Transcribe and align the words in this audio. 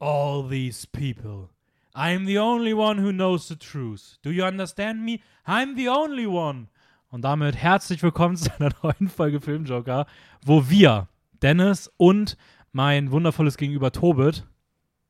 all 0.00 0.42
these 0.48 0.86
people. 0.86 1.50
I'm 1.94 2.24
the 2.26 2.38
only 2.38 2.72
one 2.72 2.98
who 2.98 3.12
knows 3.12 3.48
the 3.48 3.56
truth. 3.56 4.18
Do 4.22 4.30
you 4.30 4.44
understand 4.44 5.04
me? 5.04 5.20
I'm 5.46 5.76
the 5.76 5.88
only 5.88 6.26
one. 6.26 6.68
Und 7.10 7.22
damit 7.22 7.56
herzlich 7.56 8.02
willkommen 8.02 8.36
zu 8.36 8.50
einer 8.58 8.70
neuen 8.82 9.08
Folge 9.08 9.40
Filmjoker, 9.40 10.06
wo 10.44 10.68
wir, 10.70 11.08
Dennis 11.42 11.90
und 11.96 12.36
mein 12.72 13.10
wundervolles 13.10 13.56
Gegenüber 13.56 13.90
Tobit, 13.92 14.46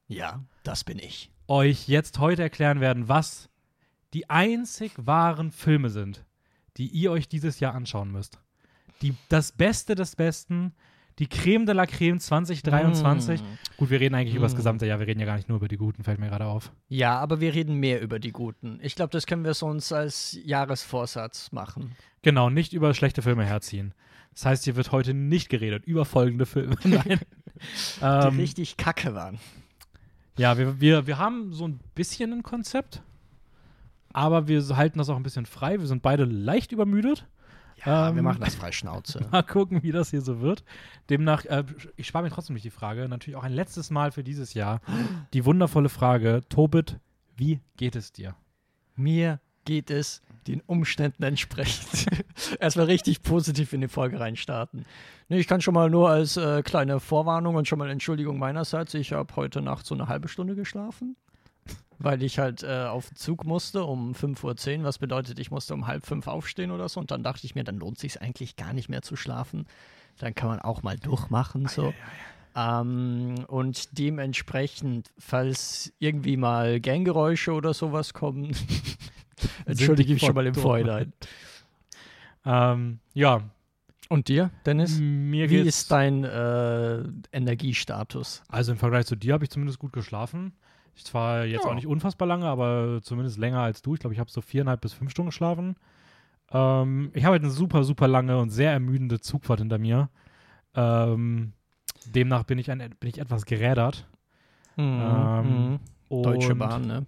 Ja, 0.08 0.42
das 0.62 0.82
bin 0.84 0.98
ich. 0.98 1.30
euch 1.46 1.88
jetzt 1.88 2.18
heute 2.18 2.42
erklären 2.42 2.80
werden, 2.80 3.08
was 3.08 3.50
die 4.14 4.30
einzig 4.30 4.92
wahren 4.96 5.52
Filme 5.52 5.90
sind, 5.90 6.24
die 6.78 6.86
ihr 6.88 7.12
euch 7.12 7.28
dieses 7.28 7.60
Jahr 7.60 7.74
anschauen 7.74 8.10
müsst. 8.10 8.38
Die, 9.02 9.14
das 9.28 9.52
Beste 9.52 9.94
des 9.94 10.16
Besten, 10.16 10.74
die 11.18 11.28
Creme 11.28 11.66
de 11.66 11.74
la 11.74 11.86
Creme 11.86 12.18
2023. 12.18 13.42
Mm. 13.42 13.44
Gut, 13.76 13.90
wir 13.90 14.00
reden 14.00 14.14
eigentlich 14.14 14.34
über 14.34 14.46
das 14.46 14.54
Mm. 14.54 14.56
gesamte 14.56 14.86
Jahr, 14.86 14.98
wir 15.00 15.06
reden 15.06 15.20
ja 15.20 15.26
gar 15.26 15.36
nicht 15.36 15.48
nur 15.48 15.56
über 15.58 15.68
die 15.68 15.76
Guten, 15.76 16.02
fällt 16.04 16.18
mir 16.18 16.28
gerade 16.28 16.46
auf. 16.46 16.72
Ja, 16.88 17.18
aber 17.18 17.40
wir 17.40 17.54
reden 17.54 17.74
mehr 17.76 18.00
über 18.00 18.18
die 18.18 18.32
Guten. 18.32 18.78
Ich 18.82 18.94
glaube, 18.94 19.10
das 19.10 19.26
können 19.26 19.44
wir 19.44 19.54
so 19.54 19.66
uns 19.66 19.92
als 19.92 20.38
Jahresvorsatz 20.44 21.52
machen. 21.52 21.94
Genau, 22.22 22.48
nicht 22.50 22.72
über 22.72 22.94
schlechte 22.94 23.22
Filme 23.22 23.44
herziehen. 23.44 23.92
Das 24.32 24.46
heißt, 24.46 24.64
hier 24.64 24.76
wird 24.76 24.92
heute 24.92 25.12
nicht 25.12 25.48
geredet 25.48 25.84
über 25.84 26.04
folgende 26.04 26.46
Filme. 26.46 26.76
Nein. 26.84 27.20
Die 28.00 28.04
ähm, 28.04 28.36
richtig 28.36 28.76
kacke 28.78 29.14
waren. 29.14 29.38
ja, 30.38 30.56
wir, 30.56 30.80
wir, 30.80 31.06
wir 31.06 31.18
haben 31.18 31.52
so 31.52 31.66
ein 31.66 31.80
bisschen 31.94 32.32
ein 32.32 32.42
Konzept, 32.42 33.02
aber 34.12 34.48
wir 34.48 34.64
halten 34.76 34.98
das 34.98 35.08
auch 35.10 35.16
ein 35.16 35.22
bisschen 35.22 35.46
frei. 35.46 35.78
Wir 35.78 35.86
sind 35.86 36.02
beide 36.02 36.24
leicht 36.24 36.72
übermüdet. 36.72 37.26
Ja, 37.84 38.12
wir 38.14 38.18
ähm, 38.18 38.24
machen 38.24 38.40
das 38.40 38.54
frei 38.54 38.72
Schnauze. 38.72 39.26
Mal 39.30 39.42
gucken, 39.42 39.82
wie 39.82 39.92
das 39.92 40.10
hier 40.10 40.20
so 40.20 40.40
wird. 40.40 40.64
Demnach, 41.08 41.44
äh, 41.46 41.64
ich 41.96 42.06
spare 42.06 42.24
mir 42.24 42.30
trotzdem 42.30 42.54
nicht 42.54 42.64
die 42.64 42.70
Frage. 42.70 43.08
Natürlich 43.08 43.36
auch 43.36 43.44
ein 43.44 43.52
letztes 43.52 43.90
Mal 43.90 44.12
für 44.12 44.22
dieses 44.24 44.54
Jahr. 44.54 44.80
Die 45.32 45.44
wundervolle 45.44 45.88
Frage: 45.88 46.42
Tobit, 46.48 46.98
wie 47.36 47.60
geht 47.76 47.96
es 47.96 48.12
dir? 48.12 48.34
Mir 48.96 49.40
geht 49.64 49.90
es 49.90 50.22
den 50.46 50.62
Umständen 50.62 51.22
entsprechend. 51.22 52.06
Erstmal 52.60 52.86
richtig 52.86 53.22
positiv 53.22 53.72
in 53.72 53.82
die 53.82 53.88
Folge 53.88 54.18
reinstarten. 54.18 54.84
Nee, 55.28 55.38
ich 55.38 55.46
kann 55.46 55.60
schon 55.60 55.74
mal 55.74 55.90
nur 55.90 56.10
als 56.10 56.36
äh, 56.36 56.62
kleine 56.62 56.98
Vorwarnung 56.98 57.54
und 57.54 57.68
schon 57.68 57.78
mal 57.78 57.90
Entschuldigung 57.90 58.38
meinerseits, 58.38 58.94
ich 58.94 59.12
habe 59.12 59.34
heute 59.36 59.62
Nacht 59.62 59.86
so 59.86 59.94
eine 59.94 60.08
halbe 60.08 60.28
Stunde 60.28 60.54
geschlafen, 60.54 61.16
weil 61.98 62.22
ich 62.22 62.38
halt 62.38 62.62
äh, 62.62 62.84
auf 62.84 63.08
den 63.08 63.16
Zug 63.16 63.44
musste 63.44 63.84
um 63.84 64.12
5.10 64.12 64.78
Uhr, 64.78 64.84
was 64.84 64.98
bedeutet, 64.98 65.38
ich 65.38 65.50
musste 65.50 65.74
um 65.74 65.86
halb 65.86 66.06
fünf 66.06 66.26
aufstehen 66.26 66.70
oder 66.70 66.88
so 66.88 66.98
und 66.98 67.10
dann 67.10 67.22
dachte 67.22 67.44
ich 67.44 67.54
mir, 67.54 67.64
dann 67.64 67.76
lohnt 67.76 67.98
sich 67.98 68.22
eigentlich 68.22 68.56
gar 68.56 68.72
nicht 68.72 68.88
mehr 68.88 69.02
zu 69.02 69.16
schlafen. 69.16 69.66
Dann 70.18 70.34
kann 70.34 70.48
man 70.48 70.60
auch 70.60 70.82
mal 70.82 70.96
durchmachen 70.98 71.66
so. 71.66 71.92
Ähm, 72.56 73.44
und 73.46 73.98
dementsprechend, 73.98 75.10
falls 75.18 75.92
irgendwie 75.98 76.36
mal 76.36 76.80
Ganggeräusche 76.80 77.52
oder 77.52 77.74
sowas 77.74 78.12
kommen, 78.12 78.56
entschuldige 79.66 80.14
ich 80.14 80.20
schon 80.20 80.34
mal 80.34 80.46
im. 80.46 80.54
Vorhinein. 80.54 81.12
Ähm, 82.44 82.98
ja, 83.14 83.42
Und 84.08 84.28
dir, 84.28 84.50
Dennis? 84.66 84.98
mir 84.98 85.48
Wie 85.50 85.58
ist 85.58 85.90
dein 85.90 86.24
äh, 86.24 87.04
Energiestatus? 87.32 88.42
Also 88.48 88.72
im 88.72 88.78
Vergleich 88.78 89.06
zu 89.06 89.14
dir 89.14 89.34
habe 89.34 89.44
ich 89.44 89.50
zumindest 89.50 89.78
gut 89.78 89.92
geschlafen. 89.92 90.52
Ich 91.00 91.06
zwar 91.06 91.44
jetzt 91.46 91.64
Ja. 91.64 91.70
auch 91.70 91.74
nicht 91.74 91.86
unfassbar 91.86 92.28
lange, 92.28 92.46
aber 92.46 93.00
zumindest 93.02 93.38
länger 93.38 93.60
als 93.60 93.80
du. 93.80 93.94
Ich 93.94 94.00
glaube, 94.00 94.12
ich 94.12 94.20
habe 94.20 94.30
so 94.30 94.40
viereinhalb 94.42 94.82
bis 94.82 94.92
fünf 94.92 95.10
Stunden 95.10 95.30
geschlafen. 95.30 95.76
Ähm, 96.52 97.10
ich 97.14 97.24
habe 97.24 97.32
halt 97.32 97.42
eine 97.42 97.50
super, 97.50 97.84
super 97.84 98.06
lange 98.06 98.38
und 98.38 98.50
sehr 98.50 98.72
ermüdende 98.72 99.18
Zugfahrt 99.20 99.60
hinter 99.60 99.78
mir. 99.78 100.10
Ähm, 100.74 101.54
demnach 102.06 102.44
bin 102.44 102.58
ich, 102.58 102.70
ein, 102.70 102.78
bin 102.78 103.08
ich 103.08 103.18
etwas 103.18 103.46
gerädert. 103.46 104.06
Ähm, 104.76 105.80
Deutsche 106.10 106.52
und- 106.52 106.58
Bahn, 106.58 106.86
ne? 106.86 107.06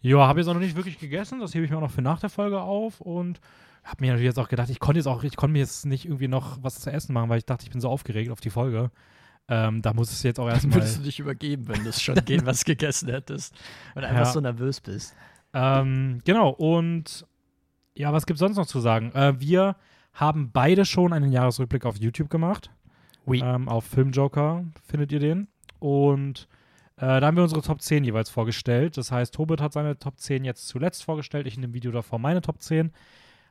Ja, 0.00 0.26
habe 0.26 0.40
jetzt 0.40 0.48
auch 0.48 0.54
noch 0.54 0.60
nicht 0.60 0.76
wirklich 0.76 0.98
gegessen. 0.98 1.40
Das 1.40 1.54
hebe 1.54 1.64
ich 1.64 1.70
mir 1.70 1.76
auch 1.78 1.82
noch 1.82 1.90
für 1.90 2.02
nach 2.02 2.20
der 2.20 2.30
Folge 2.30 2.60
auf 2.60 3.00
und 3.00 3.40
habe 3.84 3.98
mir 4.00 4.08
natürlich 4.12 4.26
jetzt 4.26 4.38
auch 4.38 4.48
gedacht, 4.48 4.68
ich 4.70 4.80
konnte 4.80 4.98
jetzt 4.98 5.06
auch, 5.06 5.22
ich 5.24 5.36
konnte 5.36 5.52
mir 5.52 5.60
jetzt 5.60 5.86
nicht 5.86 6.04
irgendwie 6.04 6.28
noch 6.28 6.58
was 6.62 6.80
zu 6.80 6.90
essen 6.92 7.12
machen, 7.14 7.28
weil 7.30 7.38
ich 7.38 7.46
dachte, 7.46 7.64
ich 7.64 7.70
bin 7.70 7.80
so 7.80 7.88
aufgeregt 7.88 8.30
auf 8.30 8.40
die 8.40 8.50
Folge. 8.50 8.90
Ähm, 9.48 9.82
da 9.82 9.92
muss 9.92 10.10
es 10.10 10.22
jetzt 10.22 10.40
auch 10.40 10.48
erstmal. 10.48 10.76
würdest 10.76 10.98
du 10.98 11.02
dich 11.02 11.18
übergeben, 11.20 11.68
wenn 11.68 11.82
du 11.84 11.90
es 11.90 12.00
schon 12.00 12.14
gehen 12.24 12.46
was 12.46 12.64
gegessen 12.64 13.10
hättest. 13.10 13.54
Und 13.94 14.04
einfach 14.04 14.20
Ja. 14.20 14.32
so 14.32 14.40
nervös 14.40 14.80
bist. 14.80 15.14
Ähm, 15.52 16.20
genau, 16.24 16.48
und 16.50 17.26
ja, 17.94 18.12
was 18.12 18.26
gibt 18.26 18.36
es 18.36 18.40
sonst 18.40 18.56
noch 18.56 18.66
zu 18.66 18.80
sagen? 18.80 19.12
Äh, 19.12 19.38
wir 19.40 19.76
haben 20.14 20.50
beide 20.52 20.84
schon 20.84 21.12
einen 21.12 21.30
Jahresrückblick 21.30 21.84
auf 21.84 21.96
YouTube 21.98 22.30
gemacht. 22.30 22.70
Oui. 23.26 23.40
Ähm, 23.44 23.68
auf 23.68 23.84
Filmjoker 23.84 24.64
findet 24.86 25.12
ihr 25.12 25.20
den. 25.20 25.48
Und 25.78 26.48
äh, 26.96 27.20
da 27.20 27.26
haben 27.26 27.36
wir 27.36 27.42
unsere 27.42 27.62
Top 27.62 27.82
10 27.82 28.04
jeweils 28.04 28.30
vorgestellt. 28.30 28.96
Das 28.96 29.12
heißt, 29.12 29.34
Tobit 29.34 29.60
hat 29.60 29.72
seine 29.72 29.98
Top 29.98 30.18
10 30.18 30.44
jetzt 30.44 30.68
zuletzt 30.68 31.04
vorgestellt, 31.04 31.46
ich 31.46 31.56
in 31.56 31.62
dem 31.62 31.74
Video 31.74 31.90
davor 31.92 32.18
meine 32.18 32.40
Top 32.40 32.60
10. 32.60 32.92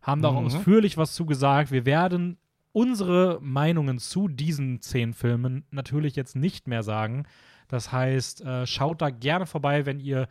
Haben 0.01 0.21
da 0.21 0.29
auch 0.29 0.39
Mhm. 0.39 0.47
ausführlich 0.47 0.97
was 0.97 1.13
zu 1.13 1.25
gesagt. 1.25 1.71
Wir 1.71 1.85
werden 1.85 2.37
unsere 2.73 3.39
Meinungen 3.41 3.99
zu 3.99 4.27
diesen 4.27 4.81
10 4.81 5.13
Filmen 5.13 5.63
natürlich 5.71 6.15
jetzt 6.15 6.35
nicht 6.35 6.67
mehr 6.67 6.83
sagen. 6.83 7.25
Das 7.69 7.91
heißt, 7.91 8.41
äh, 8.41 8.67
schaut 8.67 9.01
da 9.01 9.09
gerne 9.09 9.45
vorbei, 9.45 9.85
wenn 9.85 9.99
ihr 9.99 10.27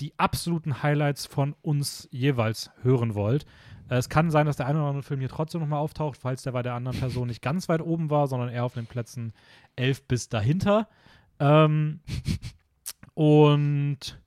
die 0.00 0.12
absoluten 0.18 0.82
Highlights 0.82 1.26
von 1.26 1.54
uns 1.62 2.06
jeweils 2.12 2.70
hören 2.82 3.14
wollt. 3.14 3.46
Äh, 3.88 3.96
es 3.96 4.08
kann 4.08 4.30
sein, 4.30 4.46
dass 4.46 4.56
der 4.56 4.66
eine 4.66 4.78
oder 4.78 4.88
andere 4.88 5.02
Film 5.02 5.20
hier 5.20 5.28
trotzdem 5.28 5.62
nochmal 5.62 5.80
auftaucht, 5.80 6.18
falls 6.18 6.42
der 6.42 6.52
bei 6.52 6.62
der 6.62 6.74
anderen 6.74 6.98
Person 6.98 7.28
nicht 7.28 7.42
ganz 7.42 7.68
weit 7.68 7.80
oben 7.80 8.10
war, 8.10 8.28
sondern 8.28 8.50
eher 8.50 8.64
auf 8.64 8.74
den 8.74 8.86
Plätzen 8.86 9.32
11 9.76 10.04
bis 10.04 10.28
dahinter. 10.28 10.88
Ähm, 11.40 12.00
und 13.14 14.20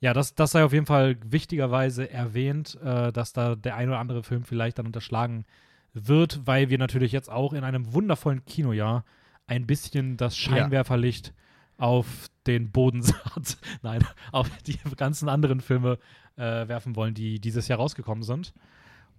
ja, 0.00 0.12
das, 0.12 0.34
das 0.34 0.50
sei 0.50 0.64
auf 0.64 0.72
jeden 0.72 0.86
Fall 0.86 1.16
wichtigerweise 1.24 2.10
erwähnt, 2.10 2.76
äh, 2.82 3.12
dass 3.12 3.32
da 3.32 3.54
der 3.54 3.76
ein 3.76 3.88
oder 3.88 4.00
andere 4.00 4.24
Film 4.24 4.42
vielleicht 4.42 4.78
dann 4.78 4.86
unterschlagen 4.86 5.38
wird, 5.38 5.71
weil 5.94 6.70
wir 6.70 6.78
natürlich 6.78 7.12
jetzt 7.12 7.30
auch 7.30 7.52
in 7.52 7.64
einem 7.64 7.92
wundervollen 7.92 8.44
Kinojahr 8.44 9.04
ein 9.46 9.66
bisschen 9.66 10.16
das 10.16 10.36
Scheinwerferlicht 10.36 11.34
auf 11.76 12.28
den 12.46 12.70
Bodensaat, 12.70 13.58
nein, 13.82 14.04
auf 14.30 14.48
die 14.66 14.78
ganzen 14.96 15.28
anderen 15.28 15.60
Filme 15.60 15.98
äh, 16.36 16.68
werfen 16.68 16.96
wollen, 16.96 17.14
die 17.14 17.40
dieses 17.40 17.68
Jahr 17.68 17.78
rausgekommen 17.78 18.22
sind. 18.22 18.54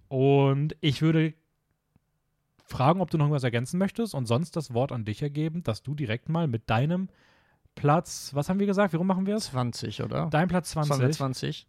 Und 0.08 0.76
ich 0.80 1.02
würde 1.02 1.34
fragen, 2.66 3.00
ob 3.00 3.10
du 3.10 3.18
noch 3.18 3.26
irgendwas 3.26 3.44
ergänzen 3.44 3.78
möchtest 3.78 4.14
und 4.14 4.26
sonst 4.26 4.56
das 4.56 4.72
Wort 4.72 4.92
an 4.92 5.04
dich 5.04 5.22
ergeben, 5.22 5.62
dass 5.62 5.82
du 5.82 5.94
direkt 5.94 6.28
mal 6.28 6.48
mit 6.48 6.70
deinem 6.70 7.08
Platz, 7.74 8.30
was 8.34 8.48
haben 8.48 8.58
wir 8.58 8.66
gesagt, 8.66 8.92
wie 8.92 8.96
rum 8.96 9.06
machen 9.06 9.26
wir 9.26 9.36
es? 9.36 9.46
20, 9.46 10.02
oder? 10.02 10.28
Dein 10.30 10.48
Platz 10.48 10.70
Sollen 10.70 10.88
wir 10.88 11.10
20. 11.10 11.16
20? 11.16 11.66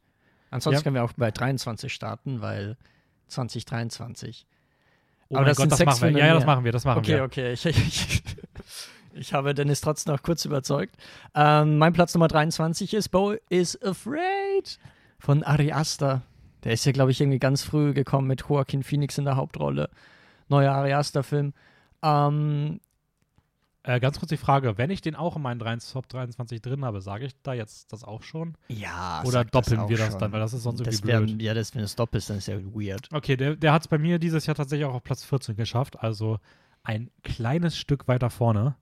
Ansonsten 0.51 0.79
Ja. 0.79 0.83
können 0.83 0.95
wir 0.95 1.03
auch 1.03 1.13
bei 1.13 1.31
23 1.31 1.93
starten, 1.93 2.41
weil 2.41 2.77
2023. 3.27 4.45
Oh 5.29 5.37
Aber 5.37 5.45
das 5.45 5.57
Gott, 5.57 5.69
sind 5.69 5.79
das 5.87 5.99
machen 5.99 6.13
wir. 6.13 6.19
Ja, 6.21 6.27
ja, 6.27 6.33
das 6.35 6.45
machen 6.45 6.63
wir, 6.63 6.71
das 6.71 6.85
machen 6.85 6.99
Okay, 6.99 7.15
wir. 7.15 7.23
okay. 7.23 7.53
Ich, 7.53 7.65
ich, 7.65 8.23
ich 9.13 9.33
habe 9.33 9.53
Dennis 9.53 9.81
trotzdem 9.81 10.13
noch 10.13 10.21
kurz 10.23 10.45
überzeugt. 10.45 10.95
Ähm, 11.33 11.77
mein 11.77 11.93
Platz 11.93 12.13
Nummer 12.13 12.27
23 12.27 12.93
ist 12.93 13.09
Bo 13.09 13.33
is 13.49 13.81
Afraid 13.81 14.77
von 15.19 15.43
Ari 15.43 15.71
Aster. 15.71 16.21
Der 16.63 16.73
ist 16.73 16.85
ja, 16.85 16.91
glaube 16.91 17.11
ich, 17.11 17.21
irgendwie 17.21 17.39
ganz 17.39 17.63
früh 17.63 17.93
gekommen 17.93 18.27
mit 18.27 18.43
Joaquin 18.47 18.83
Phoenix 18.83 19.17
in 19.17 19.25
der 19.25 19.35
Hauptrolle. 19.35 19.89
Neuer 20.47 20.73
Ari 20.73 20.93
Aster-Film. 20.93 21.53
Ähm, 22.03 22.79
Äh, 23.87 23.99
ganz 23.99 24.17
kurz 24.17 24.29
die 24.29 24.37
Frage, 24.37 24.77
wenn 24.79 24.89
ich 24.89 25.01
den 25.01 25.15
auch 25.15 25.35
in 25.35 25.43
meinen 25.43 25.59
23 25.59 25.93
Top 25.93 26.09
23 26.09 26.59
drin 26.61 26.83
habe, 26.83 27.01
sage 27.01 27.25
ich 27.25 27.33
da 27.43 27.53
jetzt 27.53 27.93
das 27.93 28.03
auch 28.03 28.23
schon? 28.23 28.57
ja, 28.67 29.21
Oder 29.25 29.43
das 29.45 29.51
doppeln 29.51 29.81
auch 29.81 29.89
wir 29.89 29.97
das 29.97 30.11
schon. 30.11 30.19
dann, 30.19 30.31
weil 30.31 30.39
das 30.39 30.53
ist 30.53 30.63
sonst 30.63 30.79
irgendwie 30.81 30.97
das 30.97 31.05
wär, 31.07 31.21
blöd. 31.21 31.41
Ja, 31.41 31.53
das, 31.53 31.73
wenn 31.75 31.79
du 31.81 31.85
es 31.85 31.95
doppelst, 31.95 32.29
dann 32.31 32.37
ist 32.37 32.47
ja 32.47 32.57
weird. 32.73 33.07
Okay, 33.13 33.37
der, 33.37 33.55
der 33.55 33.73
hat 33.73 33.83
es 33.83 33.87
bei 33.87 33.97
mir 33.99 34.17
dieses 34.17 34.45
Jahr 34.47 34.55
tatsächlich 34.55 34.85
auch 34.87 34.95
auf 34.95 35.03
Platz 35.03 35.23
14 35.23 35.55
geschafft, 35.55 35.99
also 35.99 36.39
ein 36.83 37.11
kleines 37.23 37.77
Stück 37.77 38.07
weiter 38.07 38.29
vorne. 38.31 38.75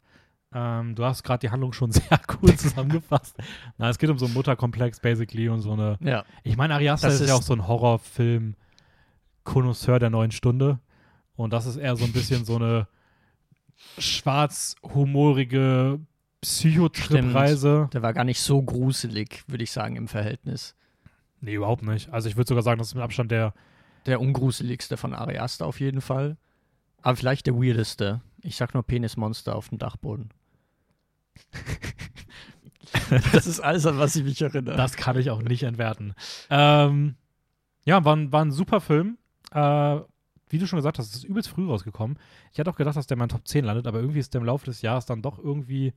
Ähm, 0.56 0.94
du 0.96 1.04
hast 1.04 1.24
gerade 1.24 1.40
die 1.40 1.50
Handlung 1.50 1.74
schon 1.74 1.92
sehr 1.92 2.22
cool 2.42 2.56
zusammengefasst. 2.56 3.36
Na, 3.78 3.90
es 3.90 3.98
geht 3.98 4.10
um 4.10 4.18
so 4.20 4.26
einen 4.26 4.34
Mutterkomplex 4.36 5.00
basically 5.02 5.50
und 5.50 5.60
so 5.62 5.74
eine. 5.74 5.98
Ja. 6.00 6.24
Ich 6.44 6.56
meine, 6.56 6.76
Ari 6.76 6.88
Aster 6.90 7.08
Das 7.08 7.16
ist, 7.20 7.28
ja 7.28 7.34
ist- 7.36 7.42
auch 7.42 7.44
so 7.44 7.54
ein 7.54 7.68
Horrorfilm 7.68 8.56
Konnoisseur 9.44 10.00
der 10.00 10.10
neuen 10.10 10.32
Stunde 10.32 10.80
und 11.36 11.52
das 11.52 11.66
ist 11.66 11.76
eher 11.76 11.96
so 11.98 12.06
ein 12.06 12.14
bisschen 12.14 12.46
so 12.46 12.56
eine 12.56 12.88
schwarz-humorige 13.98 16.00
Psychotrip-Reise. 16.42 17.90
Der 17.94 18.02
war 18.02 18.14
gar 18.14 18.24
nicht 18.24 18.42
so 18.42 18.62
gruselig, 18.62 19.44
würde 19.48 19.64
ich 19.64 19.72
sagen, 19.72 19.96
im 19.96 20.08
Verhältnis. 20.08 20.76
Nee, 21.42 21.56
überhaupt 21.56 21.84
nicht. 21.84 22.10
Also 22.12 22.30
ich 22.30 22.36
würde 22.38 22.48
sogar 22.50 22.64
sagen, 22.64 22.80
das 22.80 22.88
ist 22.90 22.96
mit 22.96 23.04
Abstand 23.04 23.32
der 23.32 23.54
Der 24.06 24.20
ungruseligste 24.22 24.98
von 24.98 25.14
Ari 25.14 25.38
Aster 25.38 25.66
auf 25.66 25.80
jeden 25.80 26.02
Fall. 26.02 26.38
Aber 27.02 27.16
vielleicht 27.18 27.48
der 27.48 27.56
weirdeste. 27.56 28.22
Ich 28.42 28.56
sag 28.58 28.74
nur 28.74 28.84
Penismonster 28.84 29.56
auf 29.56 29.70
dem 29.70 29.78
Dachboden. 29.78 30.30
das 33.34 33.48
ist 33.48 33.60
alles, 33.60 33.86
an 33.86 33.98
was 33.98 34.16
ich 34.16 34.24
mich 34.24 34.42
erinnere. 34.42 34.76
Das 34.78 34.96
kann 34.96 35.18
ich 35.18 35.30
auch 35.32 35.42
nicht 35.42 35.64
entwerten. 35.64 36.14
Ähm, 36.50 37.16
ja, 37.86 38.04
war, 38.06 38.16
ein- 38.16 38.32
war 38.32 38.44
ein 38.44 38.52
super 38.52 38.82
Film. 38.82 39.18
Äh, 39.52 40.00
wie 40.50 40.58
du 40.60 40.68
schon 40.68 40.78
gesagt 40.78 41.00
hast, 41.00 41.10
es 41.10 41.16
ist 41.18 41.24
übelst 41.24 41.50
früh 41.50 41.68
rausgekommen. 41.68 42.18
Ich 42.52 42.60
hatte 42.60 42.70
auch 42.70 42.76
gedacht, 42.76 42.96
dass 42.96 43.08
der 43.08 43.18
mal 43.18 43.26
in 43.26 43.30
Top 43.30 43.48
10 43.48 43.66
landet, 43.66 43.88
aber 43.88 44.00
irgendwie 44.00 44.20
ist 44.20 44.34
der 44.34 44.42
im 44.42 44.46
Laufe 44.48 44.66
des 44.66 44.82
Jahres 44.82 45.06
dann 45.06 45.22
doch 45.22 45.40
irgendwie 45.40 45.94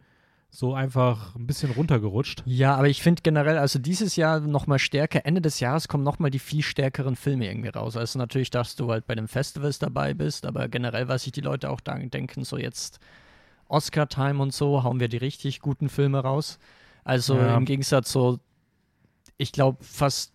so 0.51 0.75
einfach 0.75 1.35
ein 1.35 1.47
bisschen 1.47 1.71
runtergerutscht. 1.73 2.43
Ja, 2.47 2.77
aber 2.77 2.89
ich 2.89 3.03
finde 3.03 3.21
generell, 3.23 3.59
also 3.59 3.79
dieses 3.79 4.17
Jahr 4.17 4.41
nochmal 4.41 4.79
stärker, 4.79 5.27
Ende 5.27 5.41
des 5.43 5.61
Jahres 5.61 5.89
kommen 5.89 6.05
nochmal 6.05 6.31
die 6.31 6.39
viel 6.39 6.63
stärkeren 6.63 7.17
Filme 7.17 7.47
irgendwie 7.47 7.69
raus. 7.69 7.97
Also 7.97 8.19
natürlich, 8.19 8.51
dass 8.51 8.77
du 8.77 8.91
halt 8.91 9.07
bei 9.07 9.15
den 9.15 9.29
Festivals 9.29 9.79
dabei 9.79 10.15
bist, 10.15 10.47
aber 10.47 10.69
generell, 10.69 11.09
was 11.09 11.25
sich 11.25 11.33
die 11.33 11.41
Leute 11.41 11.69
auch 11.69 11.81
da 11.81 11.99
denken, 11.99 12.45
so 12.45 12.57
jetzt 12.57 13.01
Oscar-Time 13.69 14.41
und 14.41 14.55
so, 14.55 14.85
hauen 14.85 15.01
wir 15.01 15.09
die 15.09 15.17
richtig 15.17 15.61
guten 15.61 15.89
Filme 15.89 16.21
raus. 16.21 16.59
Also 17.05 17.37
Ja. 17.37 17.57
im 17.57 17.65
Gegensatz 17.65 18.11
so, 18.13 18.39
ich 19.37 19.53
glaube, 19.53 19.83
fast 19.85 20.33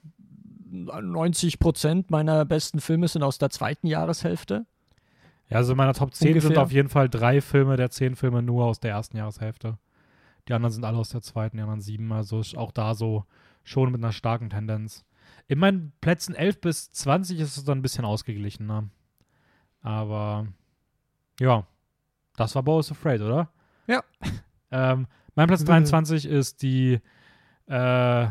90 0.71 1.59
Prozent 1.59 2.11
meiner 2.11 2.45
besten 2.45 2.79
Filme 2.79 3.07
sind 3.07 3.23
aus 3.23 3.37
der 3.37 3.49
zweiten 3.49 3.87
Jahreshälfte. 3.87 4.65
Ja, 5.49 5.57
also 5.57 5.73
in 5.73 5.77
meiner 5.77 5.93
Top 5.93 6.13
10 6.13 6.27
sind 6.33 6.43
Ungefähr. 6.45 6.63
auf 6.63 6.71
jeden 6.71 6.87
Fall 6.89 7.09
drei 7.09 7.41
Filme 7.41 7.75
der 7.75 7.91
zehn 7.91 8.15
Filme 8.15 8.41
nur 8.41 8.65
aus 8.65 8.79
der 8.79 8.91
ersten 8.91 9.17
Jahreshälfte. 9.17 9.77
Die 10.47 10.53
anderen 10.53 10.71
sind 10.73 10.85
alle 10.85 10.97
aus 10.97 11.09
der 11.09 11.21
zweiten, 11.21 11.57
die 11.57 11.63
anderen 11.63 11.81
sieben. 11.81 12.11
Also 12.13 12.39
ist 12.39 12.55
auch 12.57 12.71
da 12.71 12.93
so 12.95 13.25
schon 13.63 13.91
mit 13.91 14.01
einer 14.01 14.13
starken 14.13 14.49
Tendenz. 14.49 15.03
In 15.47 15.59
meinen 15.59 15.91
Plätzen 16.01 16.33
11 16.35 16.61
bis 16.61 16.91
20 16.91 17.39
ist 17.39 17.57
es 17.57 17.63
dann 17.65 17.79
ein 17.79 17.81
bisschen 17.81 18.05
ausgeglichener. 18.05 18.87
Aber 19.81 20.47
ja, 21.39 21.65
das 22.37 22.55
war 22.55 22.63
Boris 22.63 22.91
Afraid, 22.91 23.21
oder? 23.21 23.49
Ja. 23.87 24.03
ähm, 24.71 25.07
mein 25.35 25.47
Platz 25.47 25.61
Mhm. 25.63 25.67
23 25.67 26.25
ist 26.25 26.61
die 26.61 26.99
äh, 27.67 28.27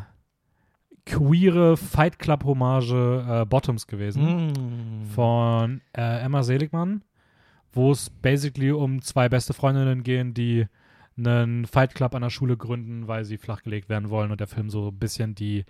queere 1.06 1.76
Fight 1.76 2.18
Club 2.18 2.44
Hommage 2.44 2.92
äh, 2.92 3.44
Bottoms 3.46 3.86
gewesen 3.86 4.48
Mm. 4.48 5.04
von 5.14 5.80
äh, 5.96 6.20
Emma 6.22 6.42
Seligmann, 6.42 7.02
wo 7.72 7.92
es 7.92 8.10
basically 8.10 8.70
um 8.72 9.02
zwei 9.02 9.28
beste 9.28 9.52
Freundinnen 9.54 10.02
gehen, 10.02 10.34
die 10.34 10.66
einen 11.16 11.66
Fight 11.66 11.94
Club 11.94 12.14
an 12.14 12.22
der 12.22 12.30
Schule 12.30 12.56
gründen, 12.56 13.06
weil 13.08 13.24
sie 13.24 13.36
flachgelegt 13.38 13.88
werden 13.88 14.08
wollen 14.10 14.30
und 14.30 14.40
der 14.40 14.46
Film 14.46 14.70
so 14.70 14.88
ein 14.88 14.98
bisschen 14.98 15.34
die 15.34 15.64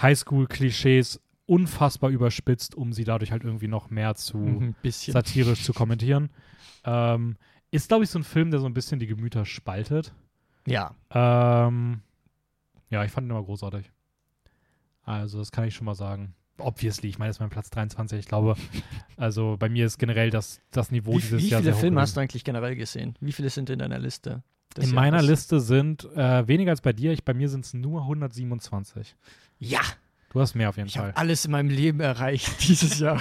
Highschool-Klischees 0.00 1.20
unfassbar 1.46 2.10
überspitzt, 2.10 2.74
um 2.74 2.92
sie 2.92 3.04
dadurch 3.04 3.32
halt 3.32 3.44
irgendwie 3.44 3.68
noch 3.68 3.90
mehr 3.90 4.14
zu 4.14 4.72
bisschen. 4.82 5.12
satirisch 5.12 5.62
zu 5.64 5.72
kommentieren. 5.72 6.30
Ähm, 6.84 7.36
ist, 7.70 7.88
glaube 7.88 8.04
ich, 8.04 8.10
so 8.10 8.18
ein 8.18 8.24
Film, 8.24 8.50
der 8.50 8.60
so 8.60 8.66
ein 8.66 8.74
bisschen 8.74 8.98
die 9.00 9.06
Gemüter 9.06 9.44
spaltet. 9.44 10.14
Ja. 10.66 10.94
Ähm, 11.10 12.00
ja, 12.90 13.04
ich 13.04 13.10
fand 13.10 13.26
ihn 13.26 13.30
immer 13.30 13.42
großartig. 13.42 13.90
Also, 15.04 15.38
das 15.38 15.50
kann 15.52 15.64
ich 15.64 15.74
schon 15.74 15.84
mal 15.84 15.94
sagen. 15.94 16.34
Obviously, 16.58 17.08
ich 17.08 17.18
meine, 17.18 17.30
das 17.30 17.36
ist 17.36 17.40
mein 17.40 17.50
Platz 17.50 17.70
23. 17.70 18.18
Ich 18.20 18.26
glaube, 18.26 18.56
also 19.16 19.56
bei 19.58 19.68
mir 19.68 19.86
ist 19.86 19.98
generell 19.98 20.30
das, 20.30 20.60
das 20.70 20.90
Niveau 20.90 21.12
Wie, 21.14 21.20
dieses 21.20 21.42
wie 21.42 21.48
Jahr 21.48 21.60
viele 21.60 21.72
sehr 21.72 21.80
Filme 21.80 22.00
hast 22.00 22.16
du 22.16 22.20
eigentlich 22.20 22.44
generell 22.44 22.76
gesehen? 22.76 23.16
Wie 23.20 23.32
viele 23.32 23.50
sind 23.50 23.70
in 23.70 23.78
deiner 23.78 23.98
Liste? 23.98 24.42
In 24.78 24.94
meiner 24.94 25.16
Jahres? 25.18 25.28
Liste 25.30 25.60
sind 25.60 26.04
äh, 26.14 26.46
weniger 26.46 26.70
als 26.70 26.80
bei 26.80 26.92
dir. 26.92 27.12
Ich, 27.12 27.24
bei 27.24 27.34
mir 27.34 27.48
sind 27.48 27.64
es 27.64 27.74
nur 27.74 28.02
127. 28.02 29.16
Ja, 29.58 29.80
Du 30.32 30.40
hast 30.40 30.54
mehr 30.54 30.70
auf 30.70 30.78
jeden 30.78 30.88
ich 30.88 30.94
Fall. 30.94 31.08
habe 31.08 31.16
alles 31.18 31.44
in 31.44 31.50
meinem 31.50 31.68
Leben 31.68 32.00
erreicht 32.00 32.48
dieses 32.66 32.98
Jahr. 32.98 33.20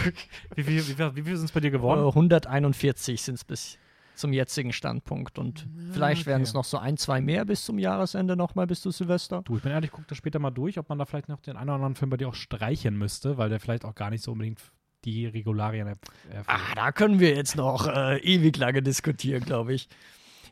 Wie 0.55 0.63
viel, 0.63 0.87
wie, 0.87 0.97
wie 1.15 1.23
viel 1.23 1.35
sind 1.35 1.45
es 1.45 1.51
bei 1.51 1.59
dir 1.59 1.71
geworden? 1.71 2.07
141 2.07 3.21
sind 3.21 3.35
es 3.35 3.43
bis 3.43 3.77
zum 4.15 4.33
jetzigen 4.33 4.71
Standpunkt 4.73 5.39
und 5.39 5.67
vielleicht 5.91 6.25
werden 6.25 6.43
es 6.43 6.53
noch 6.53 6.65
so 6.65 6.77
ein, 6.77 6.97
zwei 6.97 7.21
mehr 7.21 7.45
bis 7.45 7.65
zum 7.65 7.79
Jahresende 7.79 8.35
nochmal 8.35 8.67
bis 8.67 8.81
zu 8.81 8.91
Silvester. 8.91 9.41
Du, 9.43 9.57
ich 9.57 9.63
bin 9.63 9.71
ehrlich, 9.71 9.91
guck 9.91 10.07
das 10.07 10.17
später 10.17 10.39
mal 10.39 10.51
durch, 10.51 10.77
ob 10.77 10.89
man 10.89 10.99
da 10.99 11.05
vielleicht 11.05 11.29
noch 11.29 11.41
den 11.41 11.55
einen 11.57 11.69
oder 11.69 11.75
anderen 11.75 11.95
Film 11.95 12.09
bei 12.09 12.17
dir 12.17 12.27
auch 12.29 12.35
streichen 12.35 12.97
müsste, 12.97 13.37
weil 13.37 13.49
der 13.49 13.59
vielleicht 13.59 13.85
auch 13.85 13.95
gar 13.95 14.09
nicht 14.09 14.23
so 14.23 14.33
unbedingt 14.33 14.59
die 15.05 15.25
Regularien 15.25 15.87
erf- 15.87 15.97
erfüllt. 16.29 16.45
Ah, 16.47 16.75
da 16.75 16.91
können 16.91 17.19
wir 17.19 17.35
jetzt 17.35 17.55
noch 17.55 17.87
äh, 17.87 18.19
ewig 18.19 18.57
lange 18.57 18.83
diskutieren, 18.83 19.43
glaube 19.43 19.73
ich. 19.73 19.89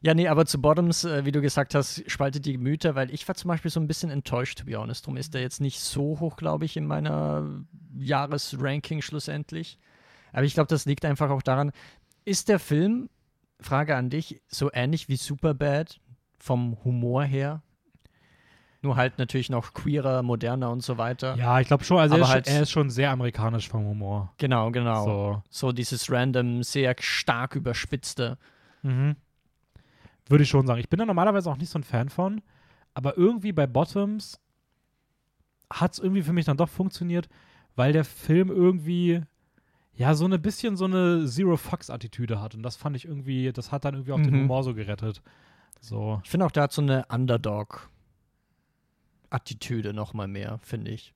Ja, 0.02 0.14
nee, 0.14 0.30
aber 0.30 0.46
zu 0.46 0.62
Bottoms, 0.62 1.04
äh, 1.04 1.26
wie 1.26 1.32
du 1.34 1.42
gesagt 1.42 1.76
hast, 1.76 2.10
spaltet 2.10 2.46
die 2.46 2.54
Gemüter, 2.54 2.96
weil 2.96 3.14
ich 3.14 3.28
war 3.28 3.36
zum 3.36 3.50
Beispiel 3.50 3.70
so 3.70 3.80
ein 3.82 3.86
bisschen 3.88 4.10
enttäuscht, 4.10 4.60
to 4.60 4.66
be 4.66 4.76
honest. 4.78 5.06
Drum 5.06 5.18
ist 5.18 5.34
der 5.34 5.42
jetzt 5.42 5.60
nicht 5.62 5.80
so 5.82 6.20
hoch, 6.22 6.38
glaube 6.38 6.64
ich, 6.66 6.78
in 6.78 6.88
meiner 6.88 7.64
Jahresranking 7.98 9.02
schlussendlich. 9.02 9.78
Aber 10.32 10.44
ich 10.44 10.54
glaube, 10.54 10.68
das 10.68 10.86
liegt 10.86 11.06
einfach 11.06 11.30
auch 11.30 11.42
daran, 11.42 11.72
ist 12.26 12.50
der 12.50 12.60
Film, 12.60 13.10
Frage 13.62 13.96
an 13.96 14.10
dich, 14.10 14.42
so 14.48 14.72
ähnlich 14.74 15.10
wie 15.10 15.16
Superbad 15.18 16.00
vom 16.38 16.78
Humor 16.84 17.24
her? 17.24 17.62
Nur 18.82 18.96
halt 18.96 19.18
natürlich 19.18 19.50
noch 19.50 19.74
queerer, 19.74 20.24
moderner 20.24 20.72
und 20.72 20.82
so 20.82 20.98
weiter. 20.98 21.36
Ja, 21.36 21.60
ich 21.60 21.68
glaube 21.68 21.84
schon. 21.84 21.98
Also 22.00 22.16
er 22.16 22.22
ist, 22.22 22.30
halt- 22.30 22.48
er 22.48 22.62
ist 22.62 22.72
schon 22.72 22.90
sehr 22.90 23.12
amerikanisch 23.12 23.68
vom 23.68 23.84
Humor. 23.86 24.34
Genau, 24.38 24.72
genau. 24.72 25.04
So. 25.06 25.44
so 25.50 25.72
dieses 25.74 26.10
random, 26.10 26.64
sehr 26.64 26.96
stark 27.00 27.56
überspitzte. 27.56 28.38
Mhm. 28.84 29.18
Würde 30.30 30.44
ich 30.44 30.50
schon 30.50 30.66
sagen. 30.66 30.80
Ich 30.80 30.88
bin 30.90 31.00
da 31.00 31.06
normalerweise 31.06 31.52
auch 31.52 31.58
nicht 31.58 31.70
so 31.70 31.78
ein 31.80 31.84
Fan 31.84 32.08
von, 32.08 32.42
aber 32.94 33.18
irgendwie 33.18 33.52
bei 33.52 33.68
Bottoms 33.68 34.40
hat 35.72 35.94
es 35.94 36.00
irgendwie 36.00 36.22
für 36.24 36.34
mich 36.34 36.46
dann 36.46 36.56
doch 36.58 36.70
funktioniert, 36.70 37.28
weil 37.76 37.92
der 37.92 38.06
Film 38.06 38.50
irgendwie 38.50 39.22
ja 40.00 40.16
so 40.16 40.24
eine 40.26 40.40
bisschen 40.40 40.76
so 40.78 40.86
eine 40.86 41.26
Zero-Fucks-Attitüde 41.28 42.40
hat. 42.42 42.56
Und 42.56 42.64
das 42.64 42.76
fand 42.78 42.96
ich 42.96 43.06
irgendwie, 43.06 43.52
das 43.52 43.72
hat 43.72 43.84
dann 43.86 43.94
irgendwie 43.96 44.14
auch 44.14 44.22
den 44.22 44.32
Mhm. 44.34 44.40
Humor 44.44 44.64
so 44.64 44.74
gerettet. 44.74 45.22
So. 45.82 46.22
Ich 46.24 46.30
finde 46.30 46.46
auch, 46.46 46.52
der 46.52 46.64
hat 46.64 46.72
so 46.72 46.82
eine 46.82 47.06
Underdog-Attitüde 49.30 49.94
nochmal 49.94 50.28
mehr, 50.28 50.60
finde 50.64 50.92
ich. 50.92 51.14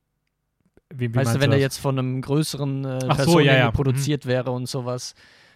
Wie, 0.94 1.10
wie 1.12 1.16
weißt 1.16 1.36
du, 1.36 1.40
wenn 1.40 1.50
das? 1.52 1.58
er 1.58 1.62
jetzt 1.62 1.78
von 1.78 1.98
einem 1.98 2.22
größeren 2.22 2.86
äh, 2.86 3.00
Ach 3.08 3.18
so, 3.18 3.24
Person 3.24 3.44
ja, 3.46 3.56
ja. 3.56 3.70
Mhm. 3.70 3.74
produziert 3.74 4.26
wäre 4.26 4.52
und 4.52 4.68
sowas, 4.68 5.16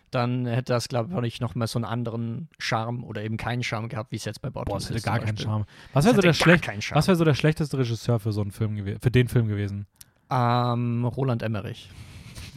dann 0.10 0.46
hätte 0.46 0.74
das, 0.74 0.88
glaube 0.88 1.28
ich, 1.28 1.42
noch 1.42 1.54
mal 1.54 1.68
so 1.68 1.78
einen 1.80 1.86
anderen 1.86 2.48
Charme 2.58 3.04
oder 3.04 3.24
eben 3.24 3.38
keinen 3.38 3.62
Charme 3.62 3.90
gehabt, 3.90 4.12
wie 4.12 4.16
es 4.16 4.26
jetzt 4.26 4.42
bei 4.42 4.50
Boah, 4.50 4.64
Bottoms 4.66 4.84
das 4.84 4.90
hätte 4.90 4.98
ist. 5.00 5.04
gar 5.06 5.20
keinen. 5.20 5.38
Charme. 5.38 5.66
Was 5.94 6.06
wäre 6.06 6.16
so, 6.16 6.22
der 6.22 6.34
schlecht- 6.34 6.68
was 6.96 7.08
wär 7.08 7.16
so 7.16 7.26
der 7.26 7.34
schlechteste 7.36 7.78
Regisseur 7.78 8.20
für 8.20 8.32
so 8.32 8.42
einen 8.42 8.52
Film 8.52 8.76
gewesen, 8.78 9.00
für 9.02 9.12
den 9.12 9.28
Film 9.28 9.48
gewesen? 9.48 9.86
Ähm, 10.30 11.06
Roland 11.06 11.44
Emmerich. 11.44 11.90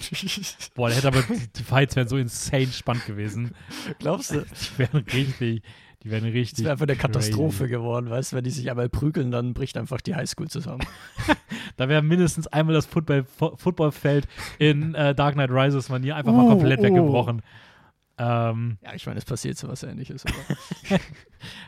Boah, 0.75 0.89
der 0.89 0.97
hätte 0.99 1.09
aber, 1.09 1.23
die, 1.23 1.47
die 1.57 1.63
Fights 1.63 1.97
wären 1.97 2.09
so 2.09 2.17
insane 2.17 2.67
spannend 2.69 3.07
gewesen. 3.07 3.53
Glaubst 3.99 4.31
du? 4.33 4.41
Die 4.75 4.79
wären 4.79 5.05
richtig, 5.13 5.63
die 6.03 6.11
wären 6.11 6.25
richtig. 6.25 6.57
Das 6.57 6.65
wäre 6.65 6.73
einfach 6.73 6.87
eine 6.87 6.97
Katastrophe 6.97 7.59
crazy. 7.65 7.71
geworden, 7.71 8.09
weißt 8.11 8.33
du? 8.33 8.37
Wenn 8.37 8.45
die 8.45 8.51
sich 8.51 8.71
einmal 8.71 8.89
prügeln, 8.89 9.31
dann 9.31 9.53
bricht 9.55 9.77
einfach 9.77 10.01
die 10.01 10.15
Highschool 10.15 10.49
zusammen. 10.49 10.83
Da 11.77 11.89
wäre 11.89 12.03
mindestens 12.03 12.47
einmal 12.47 12.75
das 12.75 12.85
Football, 12.87 13.25
Fo- 13.25 13.57
Footballfeld 13.57 14.27
in 14.59 14.95
äh, 14.95 15.15
Dark 15.15 15.35
Knight 15.35 15.51
Rises 15.51 15.89
Manier 15.89 16.17
einfach 16.17 16.33
mal 16.33 16.45
Uh, 16.45 16.49
komplett 16.51 16.81
uh. 16.81 16.83
weggebrochen. 16.83 17.43
Ähm, 18.23 18.77
ja, 18.83 18.93
ich 18.95 19.07
meine, 19.07 19.19
es 19.19 19.25
passiert 19.25 19.57
so 19.57 19.67
was 19.69 19.83
ähnliches. 19.83 20.25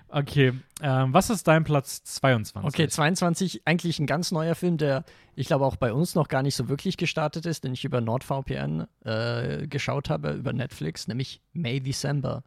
Okay, 0.09 0.53
ähm, 0.83 1.15
was 1.15 1.31
ist 1.31 1.49
dein 1.49 1.65
Platz 1.65 2.05
22? 2.05 2.69
Okay, 2.69 2.89
22, 2.89 3.63
eigentlich 3.65 3.99
ein 3.99 4.07
ganz 4.07 4.31
neuer 4.31 4.55
Film, 4.55 4.77
der 4.77 5.05
ich 5.35 5.47
glaube 5.47 5.65
auch 5.65 5.77
bei 5.77 5.95
uns 5.95 6.15
noch 6.15 6.29
gar 6.29 6.43
nicht 6.43 6.55
so 6.55 6.69
wirklich 6.69 6.99
gestartet 6.99 7.47
ist, 7.47 7.65
den 7.65 7.73
ich 7.73 7.87
über 7.87 8.03
NordVPN 8.03 8.87
äh, 9.07 9.67
geschaut 9.67 10.11
habe, 10.11 10.33
über 10.33 10.53
Netflix, 10.53 11.09
nämlich 11.09 11.41
May 11.55 11.81
December 11.81 12.45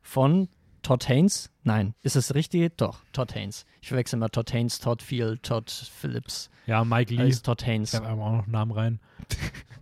von 0.00 0.48
Todd 0.80 1.06
Haynes. 1.06 1.50
Nein, 1.62 1.92
ist 2.00 2.16
es 2.16 2.34
richtig? 2.34 2.78
Doch, 2.78 3.00
Todd 3.12 3.34
Haynes. 3.34 3.66
Ich 3.82 3.88
verwechsel 3.88 4.18
mal 4.18 4.30
Todd 4.30 4.50
Haynes, 4.54 4.78
Todd 4.78 5.02
Field, 5.02 5.42
Todd 5.42 5.70
Phillips. 5.70 6.48
Ja, 6.64 6.82
Mike 6.86 7.12
Lee. 7.12 7.28
ist 7.28 7.44
Todd 7.44 7.66
Haynes. 7.66 7.92
Ich 7.92 8.00
habe 8.00 8.08
einfach 8.08 8.24
auch 8.24 8.32
noch 8.32 8.44
einen 8.44 8.52
Namen 8.52 8.72
rein. 8.72 9.00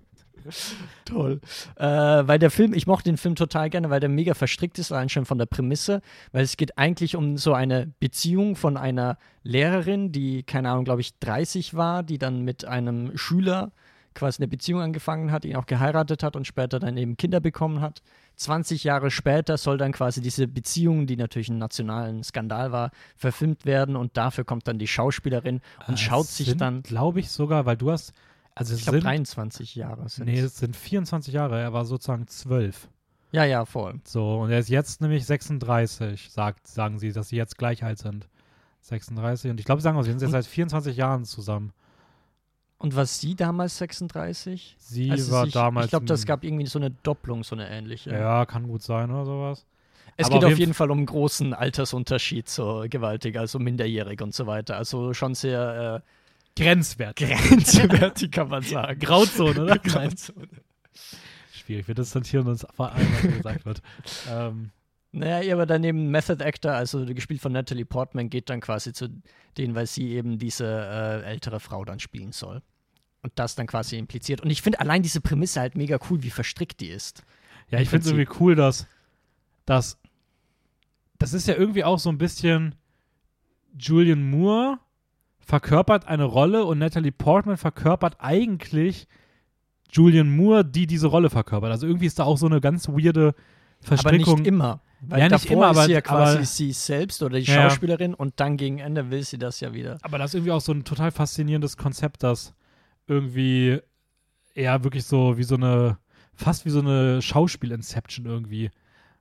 Toll. 1.05 1.41
Äh, 1.77 1.87
weil 1.87 2.39
der 2.39 2.51
Film, 2.51 2.73
ich 2.75 2.87
mochte 2.87 3.11
den 3.11 3.17
Film 3.17 3.35
total 3.35 3.71
gerne, 3.71 3.91
weil 3.91 4.01
der 4.01 4.09
mega 4.09 4.35
verstrickt 4.35 4.79
ist, 4.79 4.93
allein 4.93 5.09
schon 5.09 5.25
von 5.25 5.39
der 5.39 5.47
Prämisse, 5.47 6.01
weil 6.33 6.45
es 6.45 6.57
geht 6.57 6.79
eigentlich 6.79 7.17
um 7.17 7.37
so 7.37 7.55
eine 7.55 7.93
Beziehung 8.01 8.57
von 8.57 8.77
einer 8.77 9.19
Lehrerin, 9.43 10.13
die, 10.13 10.43
keine 10.43 10.71
Ahnung, 10.71 10.85
glaube 10.85 11.01
ich, 11.01 11.19
30 11.19 11.75
war, 11.75 12.03
die 12.03 12.19
dann 12.19 12.43
mit 12.43 12.65
einem 12.65 13.17
Schüler 13.17 13.73
quasi 14.19 14.43
eine 14.43 14.49
Beziehung 14.49 14.81
angefangen 14.81 15.31
hat, 15.31 15.45
ihn 15.45 15.57
auch 15.57 15.67
geheiratet 15.67 16.23
hat 16.23 16.37
und 16.37 16.47
später 16.47 16.79
dann 16.81 16.97
eben 16.97 17.17
Kinder 17.17 17.41
bekommen 17.41 17.81
hat. 17.81 18.03
20 18.37 18.85
Jahre 18.85 19.11
später 19.11 19.57
soll 19.57 19.79
dann 19.79 19.93
quasi 19.93 20.21
diese 20.21 20.47
Beziehung, 20.49 21.07
die 21.07 21.17
natürlich 21.17 21.49
ein 21.49 21.59
nationalen 21.59 22.23
Skandal 22.23 22.73
war, 22.73 22.91
verfilmt 23.17 23.65
werden 23.65 23.97
und 23.97 24.17
dafür 24.17 24.45
kommt 24.45 24.69
dann 24.69 24.79
die 24.79 24.87
Schauspielerin 24.87 25.61
und 25.87 25.95
Äh, 25.95 25.97
schaut 25.99 26.27
sich 26.27 26.49
sind, 26.49 26.61
dann, 26.61 26.83
glaube 26.83 27.21
ich 27.21 27.31
sogar, 27.31 27.65
weil 27.67 27.77
du 27.77 27.91
hast, 27.91 28.13
also 28.59 28.75
es 28.75 28.81
ich 28.81 28.85
glaube, 28.85 28.99
sind, 28.99 29.05
23 29.05 29.75
Jahre 29.75 30.09
sind 30.09 30.27
nee, 30.27 30.39
es 30.41 30.59
sind 30.59 30.77
24 30.77 31.33
Jahre, 31.35 31.61
er 31.61 31.73
war 31.73 31.85
sozusagen 31.85 32.27
12. 32.27 32.89
Ja, 33.33 33.45
ja, 33.45 33.65
voll. 33.67 34.01
So, 34.05 34.41
und 34.41 34.51
er 34.51 34.59
ist 34.59 34.69
jetzt 34.69 35.01
nämlich 35.01 35.27
36, 35.27 36.31
sagt, 36.31 36.67
sagen 36.67 36.99
sie, 36.99 37.13
dass 37.13 37.29
sie 37.29 37.37
jetzt 37.37 37.59
gleich 37.59 37.85
alt 37.85 37.99
sind. 37.99 38.29
36. 38.81 39.51
Und 39.51 39.61
ich 39.61 39.67
glaube, 39.67 39.81
sie 39.81 39.85
sagen 39.85 39.99
auch, 39.99 40.03
sie 40.03 40.11
sind 40.11 40.23
jetzt 40.23 40.31
seit 40.31 40.47
24 40.47 40.97
Jahren 40.97 41.25
zusammen. 41.25 41.73
Und 42.79 42.95
war 42.97 43.07
sie 43.07 43.35
damals 43.35 43.77
36? 43.79 44.77
Sie 44.79 45.11
Als 45.11 45.23
es 45.23 45.31
war 45.31 45.45
sich- 45.45 45.53
damals. 45.53 45.87
Ich 45.87 45.91
glaube, 45.91 46.07
das 46.07 46.25
gab 46.25 46.45
irgendwie 46.45 46.67
so 46.67 46.79
eine 46.79 46.91
Doppelung, 46.91 47.45
so 47.45 47.55
eine 47.57 47.69
ähnliche. 47.69 48.11
Ja, 48.11 48.47
kann 48.47 48.69
gut 48.69 48.83
sein 48.83 49.11
oder 49.11 49.25
sowas. 49.25 49.67
es 50.17 50.27
aber 50.27 50.37
geht 50.37 50.45
auf 50.45 50.51
jeden 50.51 50.61
jeden 50.61 50.75
Fall 50.75 50.91
um 50.91 50.99
einen 50.99 51.07
großen 51.07 51.53
Altersunterschied, 51.55 52.49
so 52.49 52.87
gewaltig, 52.89 53.37
also 53.37 53.59
minderjährig 53.59 54.23
und 54.23 54.33
so 54.35 54.47
weiter. 54.47 54.77
Also 54.77 55.13
schon 55.13 55.35
sehr 55.35 56.03
äh, 56.05 56.09
grenzwertig, 56.59 58.31
kann 58.31 58.49
man 58.49 58.63
sagen. 58.65 58.99
Grauzone, 59.01 59.63
oder? 59.63 59.79
Grauzone. 59.79 60.49
Schwierig. 61.53 61.89
Wir 61.89 61.95
distanzieren 61.95 62.47
uns 62.47 62.67
vor 62.75 62.93
allem, 62.93 63.07
was 63.13 63.21
hier 63.21 63.33
gesagt 63.33 63.65
wird. 63.67 63.83
Ähm, 64.31 64.71
Naja, 65.13 65.55
aber 65.55 65.67
daneben 65.67 66.11
Method 66.11 66.45
Actor, 66.45 66.73
also 66.73 67.05
gespielt 67.07 67.41
von 67.41 67.53
Natalie 67.53 67.85
Portman, 67.85 68.29
geht 68.31 68.51
dann 68.51 68.61
quasi 68.61 68.93
zu 68.93 69.09
denen, 69.57 69.75
weil 69.75 69.87
sie 69.87 70.11
eben 70.11 70.39
diese 70.39 70.67
äh, 70.67 71.23
ältere 71.25 71.61
Frau 71.61 71.85
dann 71.85 71.99
spielen 72.01 72.33
soll. 72.33 72.63
Und 73.23 73.33
das 73.37 73.55
dann 73.55 73.67
quasi 73.67 73.97
impliziert. 73.99 74.41
Und 74.43 74.51
ich 74.51 74.63
finde 74.63 74.81
allein 74.81 75.03
diese 75.03 75.21
Prämisse 75.21 75.61
halt 75.61 75.77
mega 75.77 75.99
cool, 76.09 76.23
wie 76.23 76.31
verstrickt 76.31 76.81
die 76.81 76.89
ist. 76.89 77.25
Ja, 77.71 77.81
ich 77.81 77.89
finde 77.89 78.07
es 78.07 78.13
irgendwie 78.13 78.33
cool, 78.41 78.55
dass, 78.55 78.87
dass 79.67 79.99
das 81.19 81.33
ist 81.33 81.49
ja 81.49 81.55
irgendwie 81.55 81.83
auch 81.85 81.99
so 81.99 82.11
ein 82.11 82.19
bisschen 82.19 82.77
Julian 83.77 84.31
Moore 84.31 84.79
verkörpert 85.49 86.07
eine 86.07 86.25
Rolle 86.25 86.67
und 86.67 86.79
Natalie 86.79 87.11
Portman 87.11 87.57
verkörpert 87.57 88.17
eigentlich 88.19 89.09
Julian 89.91 90.29
Moore, 90.37 90.63
die 90.63 90.87
diese 90.87 91.07
Rolle 91.07 91.31
verkörpert. 91.31 91.71
Also 91.71 91.87
irgendwie 91.87 92.05
ist 92.05 92.19
da 92.19 92.25
auch 92.25 92.37
so 92.37 92.45
eine 92.45 92.61
ganz 92.61 92.87
weirde 92.89 93.35
Verstrickung. 93.81 94.29
Aber 94.35 94.37
nicht 94.41 94.47
immer. 94.47 94.81
Weil 95.01 95.21
Ja, 95.21 95.29
nicht 95.31 95.47
immer, 95.51 95.69
aber- 95.69 95.81
ist 95.81 95.87
sie 95.87 95.93
ja 95.93 96.01
quasi 96.03 96.37
aber- 96.37 96.45
sie 96.45 96.73
selbst 96.73 97.23
oder 97.23 97.39
die 97.39 97.47
Ja. 97.47 97.63
Schauspielerin 97.71 98.13
und 98.13 98.35
dann 98.41 98.59
gegen 98.59 98.79
Ende 98.79 99.11
will 99.11 99.23
sie 99.23 99.39
das 99.39 99.61
ja 99.61 99.73
wieder. 99.73 99.97
Aber 100.03 100.19
das 100.19 100.31
ist 100.31 100.35
irgendwie 100.35 100.53
auch 100.53 100.61
so 100.61 100.73
ein 100.73 100.85
total 100.85 101.13
faszinierendes 101.13 101.79
Konzept, 101.79 102.23
das 102.23 102.53
irgendwie 103.07 103.79
eher 104.55 104.85
wirklich 104.85 105.05
so 105.05 105.39
wie 105.39 105.45
so 105.45 105.55
eine, 105.55 105.97
fast 106.35 106.67
wie 106.67 106.71
so 106.71 106.81
eine 106.81 107.23
Schauspiel-Inception 107.23 108.27
irgendwie, 108.27 108.71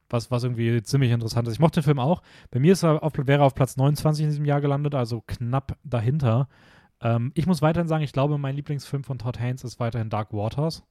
was, 0.10 0.32
was 0.32 0.44
irgendwie 0.44 0.82
ziemlich 0.84 1.12
interessant 1.12 1.48
ist. 1.48 1.56
Ich 1.56 1.60
mochte 1.60 1.82
den 1.82 1.86
Film 1.86 2.00
auch. 2.00 2.22
Bei 2.52 2.60
mir 2.60 2.74
ist 2.74 2.84
er 2.84 3.04
auf, 3.04 3.14
wäre 3.18 3.42
er 3.42 3.46
auf 3.46 3.56
Platz 3.56 3.78
29 3.78 4.24
in 4.24 4.30
diesem 4.30 4.46
Jahr 4.46 4.62
gelandet, 4.62 4.96
also 4.96 5.24
knapp 5.28 5.78
dahinter. 5.84 6.48
Ähm, 7.02 7.32
ich 7.36 7.46
muss 7.46 7.62
weiterhin 7.62 7.88
sagen, 7.88 8.04
ich 8.04 8.14
glaube, 8.14 8.38
mein 8.38 8.56
Lieblingsfilm 8.56 9.04
von 9.04 9.20
Todd 9.20 9.40
Haynes 9.40 9.64
ist 9.64 9.80
weiterhin 9.80 10.10
Dark 10.10 10.34
Waters. 10.34 10.84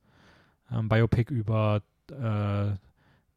Ähm, 0.71 0.89
Biopic 0.89 1.33
über 1.33 1.83
äh, 2.11 2.77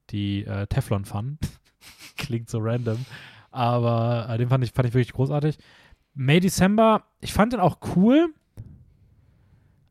die 0.09 0.45
äh, 0.45 0.67
Teflon 0.67 1.05
Fun. 1.05 1.37
Klingt 2.17 2.49
so 2.49 2.59
random. 2.59 3.05
Aber 3.51 4.27
äh, 4.29 4.37
den 4.37 4.49
fand 4.49 4.63
ich, 4.63 4.71
fand 4.71 4.87
ich 4.87 4.93
wirklich 4.93 5.13
großartig. 5.13 5.57
May 6.13 6.39
December, 6.39 7.03
ich 7.21 7.33
fand 7.33 7.53
den 7.53 7.59
auch 7.59 7.77
cool, 7.95 8.33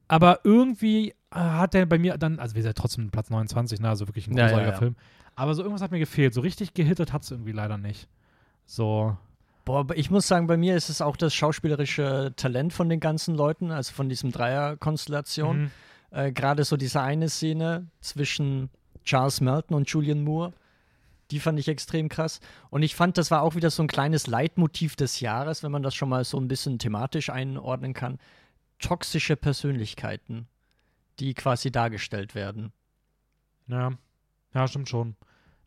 aber 0.09 0.40
irgendwie 0.45 1.11
äh, 1.11 1.14
hat 1.38 1.75
der 1.75 1.87
bei 1.87 1.99
mir 1.99 2.18
dann, 2.18 2.38
also 2.38 2.54
wir 2.54 2.62
sind 2.62 2.71
ja 2.71 2.75
trotzdem 2.75 3.11
Platz 3.11 3.30
29, 3.30 3.80
ne, 3.80 3.88
also 3.88 4.09
wirklich 4.09 4.26
ein 4.26 4.37
Ja, 4.37 4.45
ja, 4.45 4.49
großartiger 4.49 4.73
ja. 4.73 4.78
Film. 4.78 4.97
Aber 5.38 5.54
so 5.54 5.62
irgendwas 5.62 5.83
hat 5.83 5.92
mir 5.92 6.00
gefehlt. 6.00 6.35
So 6.35 6.40
richtig 6.40 6.75
gehittet 6.75 7.12
hat 7.12 7.23
es 7.23 7.30
irgendwie 7.30 7.52
leider 7.52 7.78
nicht. 7.78 8.09
So, 8.66 9.16
Boah, 9.64 9.87
ich 9.95 10.11
muss 10.11 10.26
sagen, 10.26 10.47
bei 10.47 10.57
mir 10.57 10.75
ist 10.76 10.88
es 10.88 11.00
auch 11.00 11.16
das 11.16 11.35
schauspielerische 11.35 12.33
Talent 12.37 12.73
von 12.73 12.88
den 12.88 13.00
ganzen 13.00 13.35
Leuten, 13.35 13.71
also 13.71 13.92
von 13.92 14.09
diesem 14.09 14.33
Dreier-Konstellation. 14.33 15.61
mhm. 15.61 15.71
Äh, 16.11 16.33
Gerade 16.33 16.64
so 16.64 16.78
diese 16.78 17.02
eine 17.02 17.28
Szene 17.28 17.87
zwischen 18.00 18.71
Charles 19.04 19.42
Melton 19.42 19.76
und 19.76 19.88
Julian 19.88 20.25
Moore, 20.25 20.54
die 21.30 21.38
fand 21.38 21.59
ich 21.61 21.68
extrem 21.68 22.09
krass. 22.09 22.40
Und 22.71 22.83
ich 22.83 22.97
fand, 22.97 23.18
das 23.18 23.30
war 23.30 23.42
auch 23.42 23.54
wieder 23.54 23.71
so 23.71 23.83
ein 23.83 23.88
kleines 23.88 24.26
Leitmotiv 24.26 24.97
des 24.97 25.21
Jahres, 25.21 25.62
wenn 25.62 25.71
man 25.71 25.83
das 25.83 25.95
schon 25.95 26.09
mal 26.09 26.25
so 26.25 26.40
ein 26.40 26.49
bisschen 26.49 26.78
thematisch 26.78 27.28
einordnen 27.28 27.92
kann. 27.92 28.18
Toxische 28.78 29.37
Persönlichkeiten, 29.37 30.49
die 31.21 31.35
quasi 31.35 31.71
dargestellt 31.71 32.35
werden. 32.35 32.73
Ja, 33.66 33.92
ja, 34.54 34.66
stimmt 34.66 34.88
schon. 34.88 35.14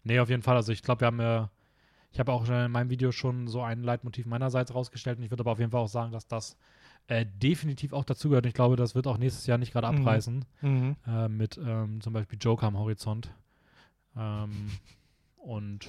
Nee, 0.04 0.20
auf 0.20 0.30
jeden 0.30 0.42
Fall. 0.42 0.56
Also 0.56 0.72
ich 0.72 0.82
glaube, 0.84 1.02
wir 1.02 1.08
haben 1.08 1.20
ja, 1.22 1.50
ich 2.12 2.20
habe 2.20 2.32
auch 2.32 2.46
schon 2.46 2.56
in 2.66 2.72
meinem 2.72 2.90
Video 2.90 3.12
schon 3.12 3.48
so 3.48 3.62
ein 3.62 3.84
Leitmotiv 3.84 4.26
meinerseits 4.26 4.74
rausgestellt 4.74 5.18
und 5.20 5.24
ich 5.24 5.32
würde 5.32 5.42
aber 5.42 5.52
auf 5.52 5.60
jeden 5.60 5.72
Fall 5.72 5.82
auch 5.82 5.88
sagen, 5.88 6.12
dass 6.12 6.28
das 6.28 6.58
äh, 7.08 7.26
definitiv 7.26 7.94
auch 7.94 8.04
dazugehört. 8.06 8.46
Und 8.46 8.50
ich 8.50 8.54
glaube, 8.56 8.76
das 8.76 8.96
wird 8.96 9.08
auch 9.08 9.18
nächstes 9.18 9.48
Jahr 9.48 9.58
nicht 9.58 9.72
gerade 9.74 9.92
Mhm. 9.92 10.00
abreißen. 10.02 10.46
Äh, 11.08 11.28
mit 11.30 11.58
ähm, 11.64 12.02
zum 12.02 12.14
Beispiel 12.14 12.38
Joker 12.40 12.68
am 12.68 12.78
Horizont. 12.78 13.32
Ähm, 14.18 14.72
und 15.38 15.88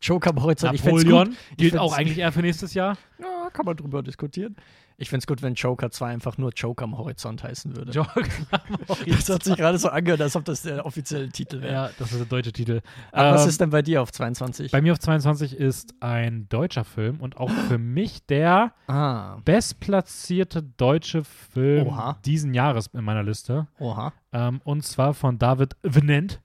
Joker 0.00 0.30
am 0.30 0.42
Horizont, 0.42 0.72
Napoleon 0.84 1.36
gilt 1.56 1.76
auch 1.76 1.92
eigentlich 1.96 2.18
eher 2.18 2.32
für 2.32 2.40
nächstes 2.40 2.74
Jahr. 2.74 2.96
Ja, 3.18 3.50
kann 3.52 3.66
man 3.66 3.76
drüber 3.76 4.02
diskutieren. 4.02 4.56
Ich 5.00 5.10
find's 5.10 5.28
gut, 5.28 5.42
wenn 5.42 5.54
Joker 5.54 5.92
2 5.92 6.08
einfach 6.08 6.38
nur 6.38 6.50
Joker 6.52 6.82
am 6.84 6.98
Horizont 6.98 7.44
heißen 7.44 7.76
würde. 7.76 7.92
Joker 7.92 8.20
am 8.50 8.78
Das 8.88 8.98
Horizont. 8.98 9.28
hat 9.30 9.44
sich 9.44 9.56
gerade 9.56 9.78
so 9.78 9.88
angehört, 9.90 10.20
als 10.20 10.34
ob 10.34 10.44
das 10.44 10.62
der 10.62 10.84
offizielle 10.84 11.28
Titel 11.28 11.60
wäre. 11.62 11.72
Ja, 11.72 11.90
das 12.00 12.10
ist 12.10 12.18
der 12.18 12.26
deutsche 12.26 12.52
Titel. 12.52 12.80
Aber 13.12 13.34
was 13.34 13.44
Ähm, 13.44 13.48
ist 13.48 13.60
denn 13.60 13.70
bei 13.70 13.80
dir 13.82 14.02
auf 14.02 14.10
22? 14.10 14.72
Bei 14.72 14.82
mir 14.82 14.92
auf 14.92 14.98
22 14.98 15.54
ist 15.56 15.94
ein 16.00 16.48
deutscher 16.48 16.84
Film 16.84 17.20
und 17.20 17.36
auch 17.36 17.50
für 17.68 17.78
mich 17.78 18.26
der 18.26 18.72
ah, 18.88 19.36
bestplatzierte 19.44 20.62
deutsche 20.64 21.22
Film 21.24 21.86
Oha. 21.88 22.18
diesen 22.24 22.52
Jahres 22.52 22.88
in 22.92 23.04
meiner 23.04 23.22
Liste. 23.22 23.68
oha. 23.78 24.12
Ähm, 24.32 24.60
und 24.64 24.84
zwar 24.84 25.14
von 25.14 25.38
David 25.38 25.76
Venant. 25.82 26.40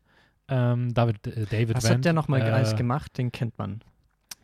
Ähm, 0.53 0.93
David, 0.93 1.25
äh, 1.25 1.45
David 1.45 1.77
Was 1.77 1.85
Wendt, 1.85 1.95
hat 1.95 2.05
der 2.05 2.13
nochmal 2.13 2.41
äh, 2.41 2.51
alles 2.51 2.75
gemacht? 2.75 3.17
Den 3.17 3.31
kennt 3.31 3.57
man. 3.57 3.81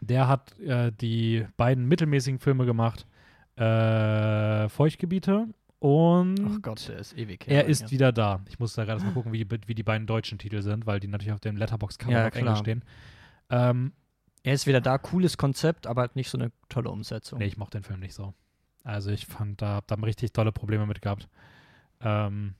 Der 0.01 0.27
hat 0.27 0.57
äh, 0.59 0.91
die 0.91 1.45
beiden 1.57 1.85
mittelmäßigen 1.85 2.39
Filme 2.39 2.65
gemacht. 2.65 3.05
Äh, 3.57 4.69
Feuchtgebiete 4.69 5.47
und 5.79 6.39
Ach 6.45 6.61
Gott, 6.61 6.87
der 6.87 6.97
ist 6.99 7.17
ewig 7.17 7.45
er 7.47 7.57
her. 7.57 7.65
ist 7.65 7.81
ja. 7.83 7.91
wieder 7.91 8.11
da. 8.11 8.39
Ich 8.47 8.57
muss 8.59 8.73
da 8.73 8.85
gerade 8.85 9.03
mal 9.03 9.13
gucken, 9.13 9.33
wie, 9.33 9.45
wie 9.67 9.75
die 9.75 9.83
beiden 9.83 10.07
deutschen 10.07 10.39
Titel 10.39 10.61
sind, 10.61 10.85
weil 10.87 10.99
die 10.99 11.07
natürlich 11.07 11.33
auf 11.33 11.41
dem 11.41 11.57
Letterbox-Cover 11.57 12.11
Ja, 12.11 12.27
auf 12.27 12.35
Englisch 12.35 12.43
klar. 12.43 12.55
stehen. 12.57 12.83
Ähm, 13.49 13.91
Er 14.43 14.53
ist 14.53 14.65
wieder 14.65 14.81
da, 14.81 14.97
cooles 14.97 15.37
Konzept, 15.37 15.85
aber 15.87 16.01
halt 16.01 16.15
nicht 16.15 16.29
so 16.29 16.37
eine 16.37 16.51
tolle 16.69 16.89
Umsetzung. 16.89 17.39
Nee, 17.39 17.45
ich 17.45 17.57
mochte 17.57 17.77
den 17.77 17.83
Film 17.83 17.99
nicht 17.99 18.13
so. 18.13 18.33
Also 18.83 19.11
ich 19.11 19.25
fand, 19.27 19.61
da 19.61 19.75
hab 19.75 19.87
da 19.87 19.95
richtig 19.95 20.31
tolle 20.33 20.51
Probleme 20.53 20.85
mit 20.85 21.01
gehabt. 21.01 21.27
Ähm, 22.01 22.55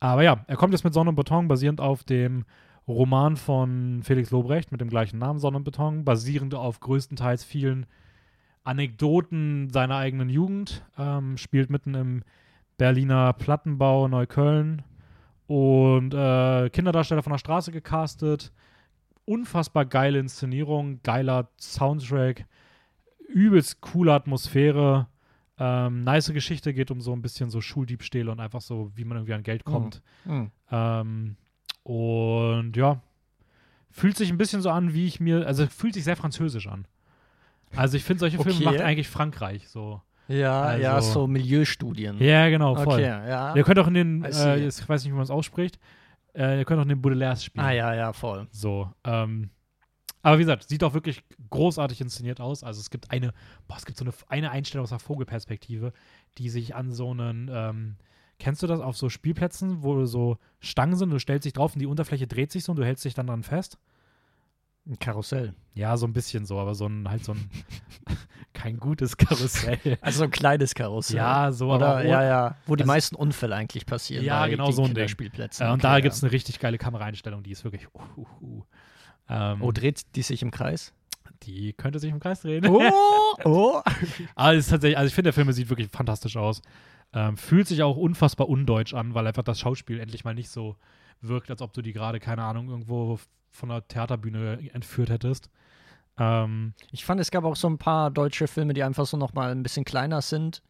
aber 0.00 0.22
ja, 0.22 0.44
er 0.46 0.56
kommt 0.56 0.72
jetzt 0.72 0.84
mit 0.84 0.94
Sonne 0.94 1.10
und 1.10 1.16
Beton, 1.16 1.46
basierend 1.46 1.80
auf 1.80 2.02
dem 2.04 2.44
Roman 2.88 3.36
von 3.36 4.02
Felix 4.02 4.30
Lobrecht 4.30 4.72
mit 4.72 4.80
dem 4.80 4.88
gleichen 4.88 5.18
Namen, 5.18 5.38
Sonne 5.38 5.58
und 5.58 5.64
Beton, 5.64 6.04
basierend 6.04 6.54
auf 6.54 6.80
größtenteils 6.80 7.44
vielen 7.44 7.86
Anekdoten 8.64 9.70
seiner 9.70 9.96
eigenen 9.96 10.28
Jugend, 10.28 10.84
ähm, 10.98 11.36
spielt 11.36 11.70
mitten 11.70 11.94
im 11.94 12.22
Berliner 12.78 13.32
Plattenbau 13.32 14.08
Neukölln 14.08 14.82
und 15.46 16.14
äh, 16.14 16.70
Kinderdarsteller 16.70 17.22
von 17.22 17.32
der 17.32 17.38
Straße 17.38 17.72
gecastet. 17.72 18.52
Unfassbar 19.24 19.84
geile 19.84 20.18
Inszenierung, 20.18 21.00
geiler 21.02 21.48
Soundtrack, 21.60 22.46
übelst 23.28 23.80
coole 23.80 24.12
Atmosphäre. 24.12 25.06
Ähm, 25.58 26.02
nice 26.02 26.32
Geschichte 26.32 26.74
geht 26.74 26.90
um 26.90 27.00
so 27.00 27.12
ein 27.12 27.22
bisschen 27.22 27.50
so 27.50 27.60
Schuldiebstähle 27.60 28.30
und 28.30 28.40
einfach 28.40 28.60
so, 28.60 28.90
wie 28.96 29.04
man 29.04 29.18
irgendwie 29.18 29.34
an 29.34 29.42
Geld 29.44 29.64
kommt. 29.64 30.02
Hm. 30.24 30.50
Ähm, 30.70 31.36
und 31.82 32.76
ja, 32.76 33.00
fühlt 33.90 34.16
sich 34.16 34.30
ein 34.30 34.38
bisschen 34.38 34.62
so 34.62 34.70
an, 34.70 34.94
wie 34.94 35.06
ich 35.06 35.20
mir, 35.20 35.46
also 35.46 35.66
fühlt 35.66 35.94
sich 35.94 36.04
sehr 36.04 36.16
französisch 36.16 36.66
an. 36.66 36.86
Also 37.74 37.96
ich 37.96 38.04
finde, 38.04 38.20
solche 38.20 38.38
Filme 38.38 38.54
Okay. 38.56 38.64
macht 38.64 38.80
eigentlich 38.80 39.08
Frankreich 39.08 39.68
so. 39.68 40.00
Ja, 40.28 40.76
ja, 40.76 40.94
Also- 40.94 41.12
so 41.12 41.26
Milieustudien. 41.26 42.18
Ja, 42.22 42.48
genau, 42.48 42.74
voll. 42.76 42.94
okay, 42.94 43.02
ja. 43.02 43.54
Ihr 43.54 43.64
könnt 43.64 43.78
auch 43.78 43.88
in 43.88 43.94
den, 43.94 44.24
äh, 44.24 44.66
ich 44.66 44.88
weiß 44.88 45.02
nicht, 45.04 45.12
wie 45.12 45.16
man 45.16 45.24
es 45.24 45.30
ausspricht, 45.30 45.78
äh, 46.34 46.58
ihr 46.58 46.64
könnt 46.64 46.78
auch 46.78 46.84
in 46.84 46.88
den 46.90 47.02
Baudelaires 47.02 47.44
spielen. 47.44 47.64
Ah 47.66 47.72
ja, 47.72 47.94
ja, 47.94 48.12
voll. 48.12 48.46
So, 48.50 48.90
ähm, 49.04 49.50
aber 50.22 50.38
wie 50.38 50.42
gesagt, 50.42 50.68
sieht 50.68 50.84
auch 50.84 50.94
wirklich 50.94 51.22
großartig 51.50 52.00
inszeniert 52.00 52.40
aus. 52.40 52.62
Also 52.62 52.80
es 52.80 52.90
gibt 52.90 53.10
eine, 53.10 53.34
boah, 53.66 53.76
es 53.76 53.84
gibt 53.84 53.98
so 53.98 54.04
eine, 54.04 54.14
eine 54.28 54.50
Einstellung 54.52 54.84
aus 54.84 54.90
der 54.90 55.00
Vogelperspektive, 55.00 55.92
die 56.38 56.48
sich 56.48 56.74
an 56.76 56.92
so 56.92 57.10
einen, 57.10 57.50
ähm, 57.52 57.96
kennst 58.42 58.60
du 58.60 58.66
das 58.66 58.80
auf 58.80 58.96
so 58.96 59.08
Spielplätzen, 59.08 59.84
wo 59.84 60.04
so 60.04 60.36
Stangen 60.58 60.96
sind, 60.96 61.10
du 61.10 61.20
stellst 61.20 61.44
dich 61.44 61.52
drauf 61.52 61.74
und 61.74 61.78
die 61.78 61.86
Unterfläche 61.86 62.26
dreht 62.26 62.50
sich 62.50 62.64
so 62.64 62.72
und 62.72 62.76
du 62.76 62.84
hältst 62.84 63.04
dich 63.04 63.14
dann 63.14 63.28
dran 63.28 63.44
fest? 63.44 63.78
Ein 64.84 64.98
Karussell. 64.98 65.54
Ja, 65.74 65.96
so 65.96 66.08
ein 66.08 66.12
bisschen 66.12 66.44
so, 66.44 66.58
aber 66.58 66.74
so 66.74 66.86
ein, 66.86 67.08
halt 67.08 67.24
so 67.24 67.34
ein, 67.34 67.50
kein 68.52 68.80
gutes 68.80 69.16
Karussell. 69.16 69.78
Also 70.00 70.18
so 70.18 70.24
ein 70.24 70.32
kleines 70.32 70.74
Karussell. 70.74 71.18
ja, 71.18 71.52
so, 71.52 71.72
Oder, 71.72 71.86
aber 71.98 72.04
ja, 72.04 72.24
ja, 72.24 72.56
wo 72.66 72.74
die 72.74 72.82
meisten 72.82 73.14
Unfälle 73.14 73.54
eigentlich 73.54 73.86
passieren. 73.86 74.24
Ja, 74.24 74.40
bei 74.40 74.50
genau 74.50 74.72
so 74.72 74.82
ein 74.82 74.92
Ding. 74.92 75.06
Äh, 75.06 75.34
und 75.34 75.52
Okay, 75.52 75.78
da 75.80 75.94
ja. 75.94 76.00
gibt 76.00 76.14
es 76.16 76.24
eine 76.24 76.32
richtig 76.32 76.58
geile 76.58 76.78
Kameraeinstellung, 76.78 77.44
die 77.44 77.52
ist 77.52 77.62
wirklich, 77.62 77.86
uh, 77.94 78.00
uh, 78.16 78.26
uh. 78.40 78.62
Ähm, 79.28 79.62
Oh, 79.62 79.70
dreht 79.70 80.02
die 80.16 80.22
sich 80.22 80.42
im 80.42 80.50
Kreis? 80.50 80.92
die 81.44 81.72
könnte 81.72 81.98
sich 81.98 82.10
im 82.10 82.20
Kreis 82.20 82.42
drehen. 82.42 82.66
Oh, 82.66 82.80
oh. 83.44 83.82
Aber 84.34 84.52
es 84.54 84.66
ist 84.66 84.70
tatsächlich, 84.70 84.96
also 84.96 85.08
ich 85.08 85.14
finde, 85.14 85.28
der 85.28 85.32
Film 85.32 85.50
sieht 85.52 85.68
wirklich 85.68 85.88
fantastisch 85.88 86.36
aus. 86.36 86.62
Ähm, 87.14 87.36
fühlt 87.36 87.66
sich 87.68 87.82
auch 87.82 87.96
unfassbar 87.96 88.48
undeutsch 88.48 88.94
an, 88.94 89.14
weil 89.14 89.26
einfach 89.26 89.42
das 89.42 89.60
Schauspiel 89.60 90.00
endlich 90.00 90.24
mal 90.24 90.34
nicht 90.34 90.48
so 90.48 90.76
wirkt, 91.20 91.50
als 91.50 91.60
ob 91.62 91.72
du 91.72 91.82
die 91.82 91.92
gerade, 91.92 92.20
keine 92.20 92.42
Ahnung, 92.44 92.68
irgendwo 92.68 93.18
von 93.50 93.70
einer 93.70 93.86
Theaterbühne 93.86 94.70
entführt 94.72 95.10
hättest. 95.10 95.50
Ähm, 96.18 96.72
Ich 96.90 97.04
fand, 97.04 97.20
es 97.20 97.30
gab 97.30 97.44
auch 97.44 97.56
so 97.56 97.68
ein 97.68 97.78
paar 97.78 98.10
deutsche 98.10 98.46
Filme, 98.48 98.72
die 98.72 98.82
einfach 98.82 99.06
so 99.06 99.16
nochmal 99.16 99.50
ein 99.52 99.62
bisschen 99.62 99.84
kleiner 99.84 100.22
sind 100.22 100.62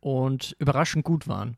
und 0.00 0.54
überraschend 0.58 1.04
gut 1.04 1.28
waren. 1.28 1.56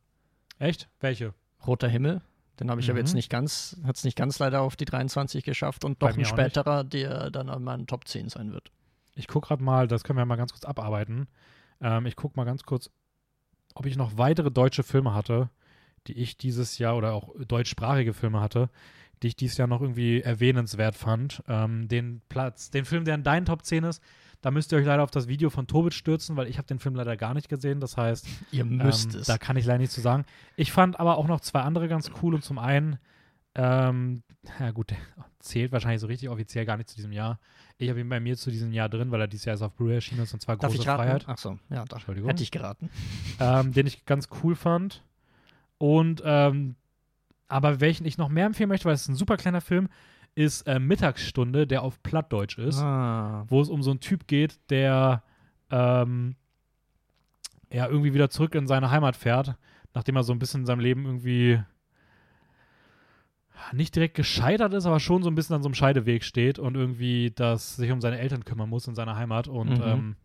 echt? 0.58 0.88
Welche? 1.00 1.34
Roter 1.66 1.88
Himmel, 1.88 2.20
den 2.60 2.70
habe 2.70 2.80
ich 2.82 2.88
aber 2.90 2.98
Mhm. 2.98 3.06
jetzt 3.06 3.14
nicht 3.14 3.30
ganz, 3.30 3.80
hat 3.84 3.96
es 3.96 4.04
nicht 4.04 4.16
ganz 4.16 4.38
leider 4.38 4.60
auf 4.60 4.76
die 4.76 4.84
23 4.84 5.44
geschafft 5.44 5.84
und 5.84 6.00
noch 6.02 6.16
ein 6.16 6.24
späterer, 6.26 6.84
der 6.84 7.30
dann 7.30 7.48
an 7.48 7.64
meinen 7.64 7.86
Top 7.86 8.06
10 8.06 8.28
sein 8.28 8.52
wird. 8.52 8.70
Ich 9.14 9.28
gucke 9.28 9.48
gerade 9.48 9.62
mal, 9.62 9.88
das 9.88 10.04
können 10.04 10.18
wir 10.18 10.26
mal 10.26 10.36
ganz 10.36 10.52
kurz 10.52 10.64
abarbeiten. 10.64 11.26
Ähm, 11.80 12.04
ich 12.06 12.16
gucke 12.16 12.36
mal 12.36 12.44
ganz 12.44 12.64
kurz, 12.64 12.90
ob 13.74 13.86
ich 13.86 13.96
noch 13.96 14.16
weitere 14.18 14.50
deutsche 14.50 14.82
Filme 14.82 15.14
hatte, 15.14 15.50
die 16.06 16.14
ich 16.14 16.36
dieses 16.36 16.78
Jahr 16.78 16.96
oder 16.96 17.12
auch 17.14 17.30
deutschsprachige 17.46 18.12
Filme 18.14 18.40
hatte, 18.40 18.70
die 19.22 19.28
ich 19.28 19.36
dieses 19.36 19.56
Jahr 19.56 19.68
noch 19.68 19.80
irgendwie 19.80 20.20
erwähnenswert 20.20 20.96
fand. 20.96 21.42
Ähm, 21.48 21.88
den 21.88 22.20
Platz, 22.28 22.70
den 22.70 22.84
Film, 22.84 23.04
der 23.04 23.14
in 23.14 23.22
deinen 23.22 23.46
Top 23.46 23.64
10 23.64 23.84
ist, 23.84 24.02
da 24.42 24.50
müsst 24.50 24.72
ihr 24.72 24.78
euch 24.78 24.84
leider 24.84 25.02
auf 25.02 25.10
das 25.10 25.26
Video 25.26 25.48
von 25.48 25.66
Tobit 25.66 25.94
stürzen, 25.94 26.36
weil 26.36 26.48
ich 26.48 26.58
habe 26.58 26.66
den 26.66 26.78
Film 26.78 26.94
leider 26.94 27.16
gar 27.16 27.32
nicht 27.32 27.48
gesehen. 27.48 27.80
Das 27.80 27.96
heißt, 27.96 28.26
Ihr 28.52 28.66
müsst 28.66 29.14
ähm, 29.14 29.20
es. 29.20 29.26
da 29.26 29.38
kann 29.38 29.56
ich 29.56 29.64
leider 29.64 29.78
nichts 29.78 29.94
zu 29.94 30.02
sagen. 30.02 30.26
Ich 30.56 30.70
fand 30.70 31.00
aber 31.00 31.16
auch 31.16 31.26
noch 31.26 31.40
zwei 31.40 31.60
andere 31.62 31.88
ganz 31.88 32.10
cool. 32.22 32.34
Und 32.34 32.44
zum 32.44 32.58
einen, 32.58 32.98
ähm, 33.54 34.22
ja 34.60 34.70
gut, 34.72 34.90
der 34.90 34.98
zählt 35.44 35.72
wahrscheinlich 35.72 36.00
so 36.00 36.06
richtig 36.06 36.28
offiziell 36.28 36.64
gar 36.64 36.76
nicht 36.76 36.88
zu 36.88 36.96
diesem 36.96 37.12
Jahr. 37.12 37.38
Ich 37.78 37.88
habe 37.90 38.00
ihn 38.00 38.08
bei 38.08 38.20
mir 38.20 38.36
zu 38.36 38.50
diesem 38.50 38.72
Jahr 38.72 38.88
drin, 38.88 39.10
weil 39.10 39.20
er 39.20 39.26
dieses 39.28 39.44
Jahr 39.44 39.54
erst 39.54 39.62
auf 39.62 39.72
Blu-ray 39.74 39.96
erschienen 39.96 40.22
ist, 40.22 40.32
und 40.34 40.40
zwar 40.40 40.56
Darf 40.56 40.70
Große 40.70 40.82
ich 40.82 40.88
raten? 40.88 41.02
Freiheit. 41.02 41.24
Ach 41.28 41.38
so, 41.38 41.58
ja, 41.70 41.84
da 41.84 41.96
Entschuldigung. 41.96 42.28
hätte 42.30 42.42
ich 42.42 42.50
geraten. 42.50 42.90
ähm, 43.40 43.72
den 43.72 43.86
ich 43.86 44.04
ganz 44.06 44.28
cool 44.42 44.54
fand. 44.56 45.02
Und 45.78 46.22
ähm, 46.24 46.76
aber 47.48 47.80
welchen 47.80 48.06
ich 48.06 48.16
noch 48.18 48.28
mehr 48.30 48.46
empfehlen 48.46 48.68
möchte, 48.70 48.86
weil 48.86 48.94
es 48.94 49.02
ist 49.02 49.08
ein 49.08 49.16
super 49.16 49.36
kleiner 49.36 49.60
Film, 49.60 49.88
ist 50.34 50.62
äh, 50.66 50.78
Mittagsstunde, 50.80 51.66
der 51.66 51.82
auf 51.82 52.02
Plattdeutsch 52.02 52.58
ist, 52.58 52.80
Ah. 52.80 53.44
wo 53.48 53.60
es 53.60 53.68
um 53.68 53.82
so 53.82 53.90
einen 53.90 54.00
Typ 54.00 54.26
geht, 54.26 54.58
der 54.70 55.22
ähm, 55.70 56.36
ja 57.72 57.86
irgendwie 57.86 58.14
wieder 58.14 58.30
zurück 58.30 58.54
in 58.54 58.66
seine 58.66 58.90
Heimat 58.90 59.14
fährt, 59.16 59.56
nachdem 59.94 60.16
er 60.16 60.22
so 60.24 60.32
ein 60.32 60.38
bisschen 60.38 60.60
in 60.62 60.66
seinem 60.66 60.80
Leben 60.80 61.04
irgendwie 61.04 61.60
nicht 63.72 63.94
direkt 63.94 64.14
gescheitert 64.14 64.74
ist, 64.74 64.84
aber 64.86 65.00
schon 65.00 65.22
so 65.22 65.30
ein 65.30 65.34
bisschen 65.34 65.56
an 65.56 65.62
so 65.62 65.68
einem 65.68 65.74
Scheideweg 65.74 66.24
steht 66.24 66.58
und 66.58 66.74
irgendwie 66.76 67.30
das 67.34 67.76
sich 67.76 67.90
um 67.90 68.00
seine 68.00 68.18
Eltern 68.18 68.44
kümmern 68.44 68.68
muss 68.68 68.86
in 68.88 68.94
seiner 68.94 69.16
Heimat. 69.16 69.48
Und 69.48 69.78
Mhm. 69.78 69.84
ähm, 69.84 70.16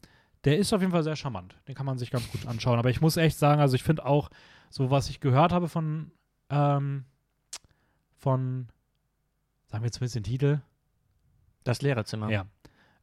der 0.46 0.58
ist 0.58 0.74
auf 0.74 0.82
jeden 0.82 0.92
Fall 0.92 1.04
sehr 1.04 1.16
charmant. 1.16 1.56
Den 1.68 1.76
kann 1.76 1.86
man 1.86 1.98
sich 1.98 2.12
ganz 2.12 2.30
gut 2.32 2.46
anschauen. 2.48 2.80
Aber 2.80 2.90
ich 2.90 3.02
muss 3.02 3.18
echt 3.18 3.38
sagen, 3.38 3.62
also 3.62 3.76
ich 3.76 3.84
finde 3.84 4.06
auch, 4.06 4.30
so 4.70 4.90
was 4.92 5.10
ich 5.10 5.20
gehört 5.20 5.52
habe 5.52 5.68
von, 5.70 6.12
ähm, 6.50 7.06
von, 8.18 8.68
sagen 9.68 9.84
wir 9.84 9.92
zumindest 9.92 10.16
den 10.16 10.24
Titel, 10.24 10.62
Das 11.64 11.82
Lehrerzimmer. 11.82 12.30
ja. 12.30 12.46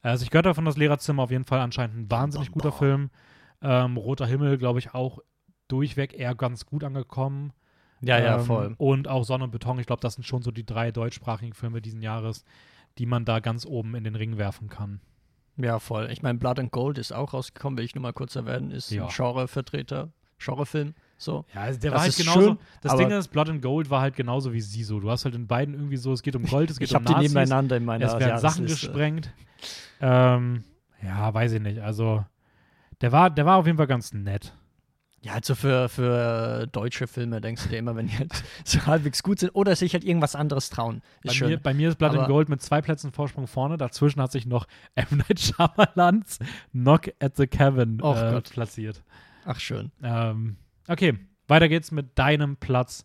Also 0.02 0.22
ich 0.22 0.30
gehört 0.30 0.46
davon, 0.46 0.64
das 0.64 0.76
Lehrerzimmer 0.76 1.24
auf 1.24 1.30
jeden 1.32 1.44
Fall 1.46 1.58
anscheinend 1.60 1.96
ein 1.96 2.10
wahnsinnig 2.10 2.52
guter 2.52 2.70
Film. 2.70 3.10
Ähm, 3.60 3.96
Roter 3.96 4.26
Himmel, 4.26 4.56
glaube 4.56 4.78
ich, 4.78 4.94
auch 4.94 5.18
durchweg 5.66 6.14
eher 6.14 6.34
ganz 6.36 6.64
gut 6.64 6.84
angekommen. 6.84 7.52
Ja, 8.00 8.18
ja, 8.18 8.38
Ähm, 8.38 8.44
voll. 8.44 8.74
Und 8.78 9.08
auch 9.08 9.24
Sonne 9.24 9.44
und 9.44 9.50
Beton, 9.50 9.78
ich 9.78 9.86
glaube, 9.86 10.00
das 10.02 10.14
sind 10.14 10.24
schon 10.24 10.42
so 10.42 10.50
die 10.50 10.64
drei 10.66 10.90
deutschsprachigen 10.92 11.52
Filme 11.54 11.80
diesen 11.80 12.02
Jahres, 12.02 12.44
die 12.98 13.06
man 13.06 13.24
da 13.24 13.40
ganz 13.40 13.64
oben 13.66 13.94
in 13.94 14.04
den 14.04 14.14
Ring 14.16 14.38
werfen 14.38 14.68
kann. 14.68 15.00
Ja, 15.56 15.78
voll. 15.78 16.08
Ich 16.10 16.22
meine, 16.22 16.38
Blood 16.38 16.58
and 16.58 16.70
Gold 16.72 16.98
ist 16.98 17.12
auch 17.12 17.32
rausgekommen, 17.32 17.78
will 17.78 17.84
ich 17.84 17.94
nur 17.94 18.02
mal 18.02 18.12
kurz 18.12 18.36
erwähnen, 18.36 18.70
ist 18.70 18.90
Ja. 18.90 19.04
ein 19.06 19.10
Genrevertreter, 19.14 20.10
Genrefilm. 20.38 20.94
So. 21.16 21.46
Ja, 21.54 21.62
also 21.62 21.80
der 21.80 21.92
Das 21.92 21.96
war 21.96 22.02
halt 22.02 22.10
ist 22.10 22.18
genauso. 22.18 22.40
schön, 22.40 22.58
das 22.82 22.96
Ding 22.96 23.10
ist, 23.10 23.28
Blood 23.28 23.48
and 23.48 23.62
Gold 23.62 23.88
war 23.88 24.02
halt 24.02 24.16
genauso 24.16 24.52
wie 24.52 24.60
Siso. 24.60 25.00
Du 25.00 25.10
hast 25.10 25.24
halt 25.24 25.34
in 25.34 25.46
beiden 25.46 25.74
irgendwie 25.74 25.96
so, 25.96 26.12
es 26.12 26.22
geht 26.22 26.36
um 26.36 26.44
Gold, 26.44 26.70
es 26.70 26.78
geht 26.78 26.88
Ich 26.90 26.94
um 26.94 26.96
habe 26.96 27.06
die 27.06 27.12
Nazis, 27.14 27.30
nebeneinander 27.32 27.76
in 27.78 27.84
meiner 27.86 28.04
es 28.04 28.12
werden 28.18 28.38
Sachen 28.38 28.64
Jahresliste. 28.64 28.88
gesprengt. 28.88 29.32
Ähm, 30.00 30.64
ja, 31.02 31.32
weiß 31.32 31.52
ich 31.52 31.62
nicht. 31.62 31.80
Also, 31.80 32.24
der 33.00 33.12
war, 33.12 33.30
der 33.30 33.46
war 33.46 33.56
auf 33.56 33.64
jeden 33.66 33.78
Fall 33.78 33.86
ganz 33.86 34.12
nett. 34.12 34.54
Ja, 35.26 35.32
halt 35.32 35.44
so 35.44 35.56
für, 35.56 35.88
für 35.88 36.68
deutsche 36.70 37.08
Filme 37.08 37.40
denkst 37.40 37.64
du 37.64 37.68
dir 37.70 37.78
immer, 37.78 37.96
wenn 37.96 38.06
die 38.06 38.16
halt 38.16 38.30
so 38.64 38.86
halbwegs 38.86 39.24
gut 39.24 39.40
sind 39.40 39.50
oder 39.50 39.74
sich 39.74 39.92
halt 39.92 40.04
irgendwas 40.04 40.36
anderes 40.36 40.70
trauen. 40.70 40.98
Ist 41.22 41.26
Bei 41.26 41.32
schön. 41.32 41.48
mir, 41.48 41.58
bei 41.58 41.74
mir 41.74 41.88
ist 41.88 41.98
Blood 41.98 42.10
and 42.12 42.18
Aber- 42.20 42.28
Gold 42.28 42.48
mit 42.48 42.62
zwei 42.62 42.80
Plätzen 42.80 43.10
Vorsprung 43.10 43.48
vorne. 43.48 43.76
Dazwischen 43.76 44.22
hat 44.22 44.30
sich 44.30 44.46
noch 44.46 44.68
M. 44.94 45.06
Night 45.18 45.40
Shyamalan's 45.40 46.38
Knock 46.70 47.08
at 47.18 47.36
the 47.36 47.48
Cabin 47.48 47.98
äh, 47.98 48.40
platziert. 48.40 49.02
Ach, 49.44 49.58
schön. 49.58 49.90
Ähm, 50.00 50.58
okay, 50.86 51.18
weiter 51.48 51.68
geht's 51.68 51.90
mit 51.90 52.16
deinem 52.16 52.56
Platz 52.56 53.04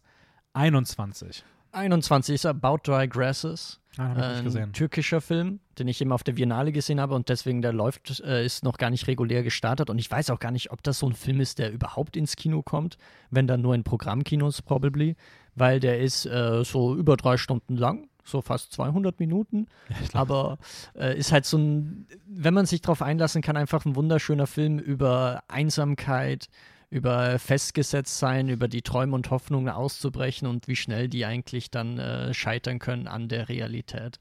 21. 0.54 1.44
21 1.72 2.36
ist 2.36 2.46
About 2.46 2.78
Dry 2.84 3.08
Grasses. 3.08 3.81
Ah, 3.98 4.42
nicht 4.42 4.56
ein 4.56 4.72
türkischer 4.72 5.20
Film, 5.20 5.60
den 5.78 5.90
ich 5.90 6.00
eben 6.00 6.14
auf 6.14 6.24
der 6.24 6.34
Biennale 6.34 6.72
gesehen 6.72 7.02
habe 7.02 7.14
und 7.14 7.28
deswegen 7.28 7.62
der 7.62 7.74
läuft, 7.74 8.22
äh, 8.22 8.46
ist 8.46 8.64
noch 8.64 8.78
gar 8.78 8.90
nicht 8.90 9.08
regulär 9.08 9.44
gestartet 9.44 9.90
und 9.90 10.00
ich 10.00 10.10
weiß 10.10 10.30
auch 10.30 10.40
gar 10.40 10.52
nicht, 10.52 10.72
ob 10.72 10.82
das 10.82 11.00
so 11.00 11.10
ein 11.10 11.14
Film 11.14 11.42
ist, 11.42 11.60
der 11.60 11.74
überhaupt 11.74 12.16
ins 12.16 12.38
Kino 12.38 12.62
kommt, 12.62 12.98
wenn 13.32 13.48
dann 13.48 13.62
nur 13.62 13.76
in 13.76 13.84
Programmkinos 13.84 14.62
probably, 14.62 15.18
weil 15.56 15.82
der 15.82 16.00
ist 16.00 16.26
äh, 16.26 16.64
so 16.64 16.96
über 16.96 17.18
drei 17.18 17.36
Stunden 17.36 17.76
lang, 17.76 18.08
so 18.24 18.42
fast 18.42 18.72
200 18.72 19.20
Minuten, 19.20 19.68
aber 20.14 20.58
äh, 20.96 21.18
ist 21.18 21.34
halt 21.34 21.46
so 21.46 21.58
ein, 21.58 22.08
wenn 22.28 22.54
man 22.54 22.66
sich 22.66 22.80
darauf 22.80 23.02
einlassen 23.02 23.42
kann, 23.42 23.58
einfach 23.58 23.84
ein 23.84 23.98
wunderschöner 23.98 24.48
Film 24.48 24.80
über 24.80 25.44
Einsamkeit, 25.50 26.48
über 26.92 27.40
Festgesetztsein, 27.40 28.50
über 28.50 28.68
die 28.68 28.84
Träume 28.84 29.16
und 29.16 29.32
Hoffnungen 29.32 29.70
auszubrechen 29.70 30.48
und 30.48 30.68
wie 30.68 30.76
schnell 30.76 31.08
die 31.08 31.26
eigentlich 31.26 31.72
dann 31.72 31.98
äh, 31.98 32.34
scheitern 32.34 32.80
können 32.80 33.08
an 33.08 33.30
der 33.30 33.50
Realität. 33.50 34.20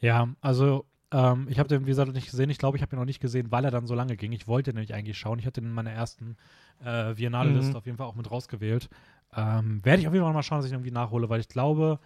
Ja, 0.00 0.28
also 0.40 0.84
ähm, 1.12 1.46
ich 1.48 1.58
habe 1.58 1.68
den, 1.68 1.82
wie 1.82 1.90
gesagt, 1.90 2.12
nicht 2.12 2.30
gesehen. 2.30 2.50
Ich 2.50 2.58
glaube, 2.58 2.76
ich 2.76 2.82
habe 2.82 2.94
ihn 2.94 2.98
noch 2.98 3.06
nicht 3.06 3.20
gesehen, 3.20 3.50
weil 3.52 3.64
er 3.64 3.70
dann 3.70 3.86
so 3.86 3.94
lange 3.94 4.16
ging. 4.16 4.32
Ich 4.32 4.48
wollte 4.48 4.72
nämlich 4.72 4.92
eigentlich 4.92 5.16
schauen. 5.18 5.38
Ich 5.38 5.46
hatte 5.46 5.60
ihn 5.60 5.66
in 5.66 5.72
meiner 5.72 5.92
ersten 5.92 6.36
äh, 6.84 7.14
Biennale-Liste 7.14 7.70
Mhm. 7.72 7.78
auf 7.78 7.86
jeden 7.86 7.96
Fall 7.98 8.06
auch 8.06 8.16
mit 8.16 8.30
rausgewählt. 8.30 8.88
Ähm, 9.36 9.84
Werde 9.84 10.00
ich 10.02 10.08
auf 10.08 10.14
jeden 10.14 10.24
Fall 10.24 10.34
mal 10.34 10.42
schauen, 10.42 10.58
dass 10.58 10.66
ich 10.66 10.72
ihn 10.72 10.76
irgendwie 10.76 10.90
nachhole, 10.90 11.28
weil 11.28 11.40
ich 11.40 11.48
glaube, 11.48 12.00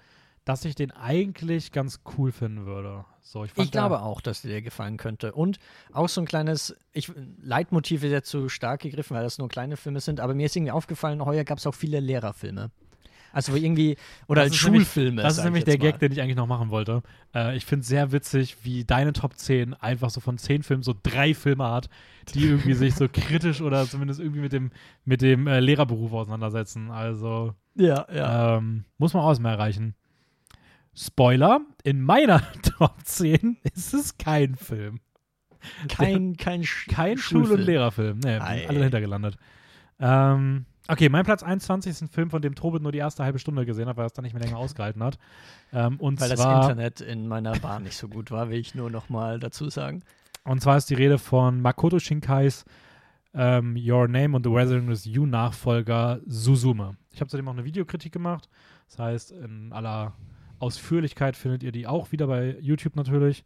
dass 0.48 0.64
ich 0.64 0.74
den 0.74 0.90
eigentlich 0.92 1.72
ganz 1.72 2.00
cool 2.16 2.32
finden 2.32 2.64
würde. 2.64 3.04
So, 3.20 3.44
ich 3.44 3.50
Ich 3.50 3.56
der- 3.56 3.66
glaube 3.66 4.00
auch, 4.00 4.22
dass 4.22 4.40
dir 4.40 4.62
gefallen 4.62 4.96
könnte. 4.96 5.32
Und 5.34 5.58
auch 5.92 6.08
so 6.08 6.22
ein 6.22 6.26
kleines, 6.26 6.74
ich, 6.92 7.12
Leitmotiv 7.42 8.02
ist 8.02 8.12
jetzt 8.12 8.30
zu 8.30 8.48
stark 8.48 8.80
gegriffen, 8.80 9.14
weil 9.14 9.22
das 9.24 9.36
nur 9.36 9.48
kleine 9.48 9.76
Filme 9.76 10.00
sind, 10.00 10.20
aber 10.20 10.32
mir 10.32 10.46
ist 10.46 10.56
irgendwie 10.56 10.72
aufgefallen, 10.72 11.22
heuer 11.22 11.44
gab 11.44 11.58
es 11.58 11.66
auch 11.66 11.74
viele 11.74 12.00
Lehrerfilme. 12.00 12.70
Also 13.30 13.52
wo 13.52 13.56
irgendwie, 13.56 13.98
oder 14.26 14.44
Das 14.44 14.54
ist 14.54 14.64
nämlich- 14.64 14.84
Schulfilme. 14.84 15.20
Das 15.20 15.36
ist 15.36 15.44
nämlich 15.44 15.64
der 15.64 15.76
Gag, 15.76 15.96
mal. 15.96 15.98
den 15.98 16.12
ich 16.12 16.22
eigentlich 16.22 16.36
noch 16.36 16.46
machen 16.46 16.70
wollte. 16.70 17.02
Äh, 17.34 17.54
ich 17.58 17.66
finde 17.66 17.82
es 17.82 17.88
sehr 17.88 18.10
witzig, 18.10 18.56
wie 18.62 18.84
deine 18.86 19.12
Top 19.12 19.36
10 19.36 19.74
einfach 19.74 20.08
so 20.08 20.20
von 20.20 20.38
10 20.38 20.62
Filmen 20.62 20.82
so 20.82 20.94
drei 21.02 21.34
Filme 21.34 21.70
hat, 21.70 21.90
die 22.32 22.46
irgendwie 22.46 22.72
sich 22.72 22.94
so 22.94 23.06
kritisch 23.12 23.60
oder 23.60 23.86
zumindest 23.86 24.18
irgendwie 24.18 24.40
mit 24.40 24.54
dem, 24.54 24.70
mit 25.04 25.20
dem 25.20 25.46
äh, 25.46 25.60
Lehrerberuf 25.60 26.14
auseinandersetzen. 26.14 26.90
Also 26.90 27.52
Ja, 27.74 28.06
ja. 28.10 28.56
ähm, 28.56 28.86
muss 28.96 29.12
man 29.12 29.22
auch 29.24 29.28
erstmal 29.28 29.52
erreichen. 29.52 29.94
Spoiler, 30.98 31.60
in 31.84 32.02
meiner 32.02 32.42
Top 32.62 32.96
10 33.04 33.58
ist 33.62 33.94
es 33.94 34.18
kein 34.18 34.56
Film. 34.56 34.98
kein, 35.86 36.36
kein, 36.36 36.64
Kein 36.88 37.18
Schul- 37.18 37.52
und 37.52 37.60
Lehrerfilm. 37.60 38.18
Nee, 38.18 38.38
alle 38.38 38.78
dahinter 38.78 39.00
gelandet. 39.00 39.36
Ähm, 40.00 40.66
okay, 40.88 41.08
mein 41.08 41.24
Platz 41.24 41.44
21 41.44 41.90
ist 41.90 42.02
ein 42.02 42.08
Film, 42.08 42.30
von 42.30 42.42
dem 42.42 42.56
Tobit 42.56 42.82
nur 42.82 42.90
die 42.90 42.98
erste 42.98 43.22
halbe 43.22 43.38
Stunde 43.38 43.64
gesehen 43.64 43.88
hat, 43.88 43.96
weil 43.96 44.04
er 44.04 44.08
es 44.08 44.12
dann 44.12 44.24
nicht 44.24 44.34
mehr 44.34 44.42
länger 44.42 44.58
ausgehalten 44.58 45.02
hat. 45.04 45.18
Ähm, 45.72 46.00
und 46.00 46.20
Weil 46.20 46.30
das 46.30 46.40
zwar, 46.40 46.62
Internet 46.62 47.00
in 47.00 47.28
meiner 47.28 47.52
Bahn 47.60 47.84
nicht 47.84 47.96
so 47.96 48.08
gut 48.08 48.32
war, 48.32 48.50
will 48.50 48.58
ich 48.58 48.74
nur 48.74 48.90
noch 48.90 49.08
mal 49.08 49.38
dazu 49.38 49.70
sagen. 49.70 50.02
Und 50.42 50.62
zwar 50.62 50.78
ist 50.78 50.90
die 50.90 50.94
Rede 50.94 51.18
von 51.18 51.60
Makoto 51.60 52.00
Shinkais 52.00 52.64
ähm, 53.34 53.76
Your 53.76 54.08
Name 54.08 54.36
and 54.36 54.44
the 54.44 54.50
Weathering 54.50 54.88
with 54.88 55.04
You 55.04 55.26
Nachfolger 55.26 56.18
Suzume. 56.26 56.96
Ich 57.12 57.20
habe 57.20 57.30
zudem 57.30 57.46
auch 57.46 57.52
eine 57.52 57.64
Videokritik 57.64 58.12
gemacht. 58.12 58.48
Das 58.88 58.98
heißt, 58.98 59.30
in 59.30 59.72
aller 59.72 60.14
Ausführlichkeit 60.58 61.36
findet 61.36 61.62
ihr 61.62 61.72
die 61.72 61.86
auch 61.86 62.12
wieder 62.12 62.26
bei 62.26 62.56
YouTube 62.60 62.96
natürlich. 62.96 63.44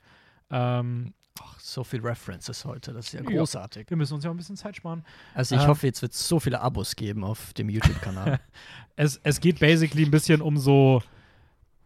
Ähm, 0.51 1.14
Ach, 1.40 1.59
so 1.59 1.83
viel 1.83 2.01
References 2.03 2.64
heute, 2.66 2.92
das 2.92 3.07
ist 3.07 3.12
ja 3.14 3.22
Ja. 3.22 3.38
großartig. 3.38 3.88
wir 3.88 3.96
müssen 3.96 4.12
uns 4.14 4.22
ja 4.25 4.29
auch 4.31 4.35
ein 4.35 4.37
bisschen 4.37 4.57
Zeit 4.57 4.77
sparen. 4.77 5.03
Also 5.35 5.55
ich 5.55 5.62
Ähm. 5.62 5.68
hoffe, 5.68 5.87
jetzt 5.87 6.03
wird 6.03 6.12
es 6.12 6.29
so 6.29 6.38
viele 6.38 6.61
Abos 6.61 6.94
geben 6.94 7.25
auf 7.25 7.55
dem 7.55 7.68
YouTube-Kanal. 7.70 8.38
Es, 8.96 9.18
es 9.25 9.40
geht 9.40 9.59
basically 9.59 10.05
ein 10.05 10.11
bisschen 10.11 10.42
um 10.42 10.59
so 10.59 11.03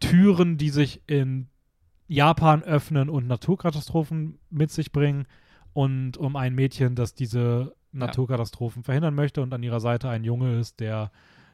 Türen, 0.01 0.57
die 0.57 0.69
sich 0.69 1.01
in 1.07 1.47
Japan 2.09 2.61
öffnen 2.63 3.09
und 3.09 3.27
Naturkatastrophen 3.27 4.37
mit 4.49 4.71
sich 4.71 4.91
bringen 4.91 5.25
und 5.73 6.17
um 6.17 6.35
ein 6.35 6.53
Mädchen, 6.53 6.95
das 6.95 7.13
diese 7.13 7.73
Naturkatastrophen 7.93 8.83
verhindern 8.83 9.15
möchte 9.15 9.41
und 9.41 9.53
an 9.53 9.63
ihrer 9.63 9.79
Seite 9.79 10.09
ein 10.09 10.25
Junge 10.25 10.59
ist, 10.59 10.81
der 10.81 11.11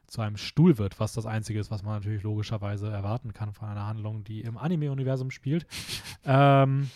zu 0.08 0.22
einem 0.22 0.38
Stuhl 0.38 0.78
wird, 0.78 1.00
was 1.00 1.14
das 1.14 1.26
Einzige 1.26 1.60
ist, 1.60 1.72
was 1.72 1.84
man 1.84 1.96
natürlich 1.96 2.24
logischerweise 2.24 2.90
erwarten 2.90 3.34
kann 3.34 3.54
von 3.54 3.68
einer 3.68 3.86
Handlung, 3.86 4.24
die 4.24 4.42
im 4.42 4.58
Anime-Universum 4.58 5.32
spielt. 5.32 5.66
ähm, 6.26 6.90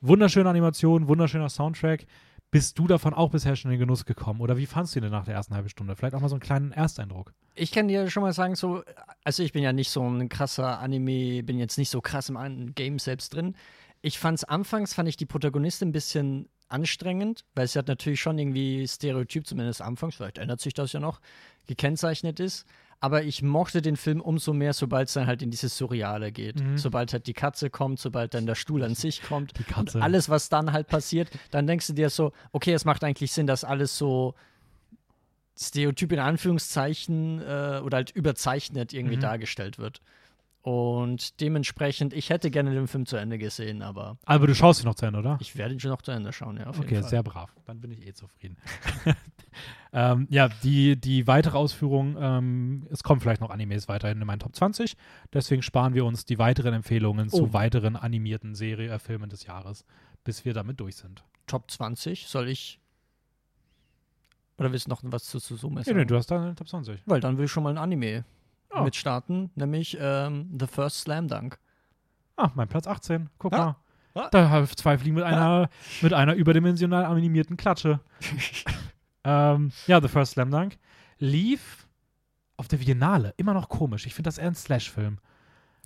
wunderschöne 0.00 0.48
Animation, 0.48 1.08
wunderschöner 1.08 1.48
Soundtrack. 1.48 2.06
Bist 2.50 2.78
du 2.78 2.86
davon 2.86 3.12
auch 3.12 3.30
bisher 3.30 3.56
schon 3.56 3.70
in 3.70 3.76
den 3.76 3.80
Genuss 3.80 4.06
gekommen? 4.06 4.40
Oder 4.40 4.56
wie 4.56 4.64
fandst 4.64 4.94
du 4.94 5.00
ihn 5.00 5.02
denn 5.02 5.12
nach 5.12 5.26
der 5.26 5.34
ersten 5.34 5.54
halben 5.54 5.68
Stunde? 5.68 5.94
Vielleicht 5.96 6.14
auch 6.14 6.20
mal 6.20 6.30
so 6.30 6.36
einen 6.36 6.40
kleinen 6.40 6.72
Ersteindruck. 6.72 7.34
ich 7.54 7.72
kann 7.72 7.88
dir 7.88 8.08
schon 8.08 8.22
mal 8.22 8.32
sagen, 8.32 8.54
so, 8.54 8.82
also 9.22 9.42
ich 9.42 9.52
bin 9.52 9.62
ja 9.62 9.74
nicht 9.74 9.90
so 9.90 10.02
ein 10.08 10.30
krasser 10.30 10.78
Anime, 10.78 11.42
bin 11.42 11.58
jetzt 11.58 11.76
nicht 11.76 11.90
so 11.90 12.00
krass 12.00 12.30
im 12.30 12.74
Game 12.74 12.98
selbst 12.98 13.34
drin. 13.34 13.54
Ich 14.00 14.18
fand's 14.18 14.44
anfangs, 14.44 14.94
fand 14.94 15.08
ich 15.08 15.16
die 15.16 15.26
Protagonistin 15.26 15.88
ein 15.88 15.92
bisschen 15.92 16.48
anstrengend, 16.68 17.44
weil 17.54 17.66
sie 17.66 17.78
hat 17.78 17.88
natürlich 17.88 18.20
schon 18.20 18.38
irgendwie 18.38 18.86
Stereotyp, 18.86 19.46
zumindest 19.46 19.80
anfangs, 19.82 20.16
vielleicht 20.16 20.38
ändert 20.38 20.60
sich 20.60 20.74
das 20.74 20.92
ja 20.92 21.00
noch, 21.00 21.20
gekennzeichnet 21.66 22.40
ist. 22.40 22.66
Aber 23.00 23.22
ich 23.22 23.42
mochte 23.42 23.80
den 23.80 23.96
Film 23.96 24.20
umso 24.20 24.52
mehr, 24.52 24.72
sobald 24.72 25.06
es 25.06 25.14
dann 25.14 25.28
halt 25.28 25.40
in 25.40 25.52
dieses 25.52 25.76
Surreale 25.78 26.32
geht. 26.32 26.60
Mhm. 26.60 26.78
Sobald 26.78 27.12
halt 27.12 27.28
die 27.28 27.32
Katze 27.32 27.70
kommt, 27.70 28.00
sobald 28.00 28.34
dann 28.34 28.44
der 28.44 28.56
Stuhl 28.56 28.82
an 28.82 28.96
sich 28.96 29.22
kommt. 29.22 29.56
Die 29.56 29.62
Katze. 29.62 29.98
Und 29.98 30.02
alles, 30.02 30.28
was 30.28 30.48
dann 30.48 30.72
halt 30.72 30.88
passiert, 30.88 31.30
dann 31.52 31.68
denkst 31.68 31.86
du 31.86 31.92
dir 31.92 32.10
so, 32.10 32.32
okay, 32.50 32.72
es 32.72 32.84
macht 32.84 33.04
eigentlich 33.04 33.30
Sinn, 33.30 33.46
dass 33.46 33.62
alles 33.62 33.96
so 33.96 34.34
Stereotyp 35.56 36.12
in 36.12 36.18
Anführungszeichen 36.18 37.40
äh, 37.40 37.80
oder 37.84 37.96
halt 37.98 38.10
überzeichnet 38.10 38.92
irgendwie 38.92 39.16
Mhm. 39.16 39.20
dargestellt 39.20 39.78
wird. 39.78 40.00
Und 40.68 41.40
dementsprechend, 41.40 42.12
ich 42.12 42.28
hätte 42.28 42.50
gerne 42.50 42.74
den 42.74 42.88
Film 42.88 43.06
zu 43.06 43.16
Ende 43.16 43.38
gesehen, 43.38 43.80
aber 43.80 44.18
Aber 44.26 44.46
du 44.46 44.54
schaust 44.54 44.82
ihn 44.82 44.86
noch 44.86 44.96
zu 44.96 45.06
Ende, 45.06 45.18
oder? 45.20 45.38
ich 45.40 45.56
werde 45.56 45.72
ihn 45.72 45.80
schon 45.80 45.90
noch 45.90 46.02
zu 46.02 46.10
Ende 46.10 46.30
schauen, 46.30 46.58
ja, 46.58 46.68
Okay, 46.68 47.00
sehr 47.00 47.22
brav. 47.22 47.54
Dann 47.64 47.80
bin 47.80 47.90
ich 47.90 48.06
eh 48.06 48.12
zufrieden. 48.12 48.58
ähm, 49.94 50.26
ja, 50.28 50.50
die, 50.62 51.00
die 51.00 51.26
weitere 51.26 51.56
Ausführung, 51.56 52.16
ähm, 52.20 52.86
es 52.90 53.02
kommen 53.02 53.18
vielleicht 53.22 53.40
noch 53.40 53.48
Animes 53.48 53.88
weiterhin 53.88 54.20
in 54.20 54.26
meinen 54.26 54.40
Top 54.40 54.54
20. 54.54 54.94
Deswegen 55.32 55.62
sparen 55.62 55.94
wir 55.94 56.04
uns 56.04 56.26
die 56.26 56.38
weiteren 56.38 56.74
Empfehlungen 56.74 57.28
Oh. 57.32 57.36
zu 57.38 57.52
weiteren 57.54 57.96
animierten 57.96 58.54
Serie, 58.54 58.90
äh, 58.92 58.98
Filmen 58.98 59.30
des 59.30 59.44
Jahres, 59.46 59.86
bis 60.22 60.44
wir 60.44 60.52
damit 60.52 60.80
durch 60.80 60.96
sind. 60.96 61.24
Top 61.46 61.70
20, 61.70 62.26
soll 62.26 62.46
ich. 62.46 62.78
Oder 64.58 64.70
willst 64.70 64.84
du 64.86 64.90
noch 64.90 65.00
was 65.04 65.24
zu 65.24 65.38
Suzume 65.38 65.76
Nee, 65.76 65.84
sagen? 65.84 65.96
nee, 65.98 66.04
du 66.04 66.14
hast 66.14 66.30
da 66.30 66.52
Top 66.52 66.68
20. 66.68 67.00
Weil 67.06 67.20
dann 67.20 67.38
will 67.38 67.46
ich 67.46 67.50
schon 67.50 67.62
mal 67.62 67.70
ein 67.70 67.78
Anime 67.78 68.26
Oh. 68.70 68.82
mit 68.82 68.94
starten, 68.96 69.50
nämlich 69.54 69.96
ähm, 70.00 70.50
The 70.58 70.66
First 70.66 71.00
Slam 71.00 71.26
Dunk. 71.28 71.58
Ah, 72.36 72.50
mein 72.54 72.68
Platz 72.68 72.86
18. 72.86 73.30
Guck 73.38 73.52
Ah. 73.54 73.56
mal. 73.56 73.76
Ah. 74.14 74.28
Da 74.30 74.50
habe 74.50 74.64
ich 74.64 74.76
zwei 74.76 74.98
Fliegen 74.98 75.14
mit 75.16 75.24
einer, 75.24 75.68
mit 76.02 76.12
einer 76.12 76.34
überdimensional 76.34 77.04
animierten 77.04 77.56
Klatsche. 77.56 78.00
ähm, 79.24 79.72
ja, 79.86 80.00
The 80.00 80.08
First 80.08 80.32
Slam 80.32 80.50
Dunk 80.50 80.78
lief 81.18 81.86
auf 82.56 82.68
der 82.68 82.78
Biennale. 82.78 83.34
Immer 83.36 83.54
noch 83.54 83.68
komisch. 83.68 84.06
Ich 84.06 84.14
finde 84.14 84.28
das 84.28 84.38
eher 84.38 84.48
ein 84.48 84.54
Slash-Film. 84.54 85.18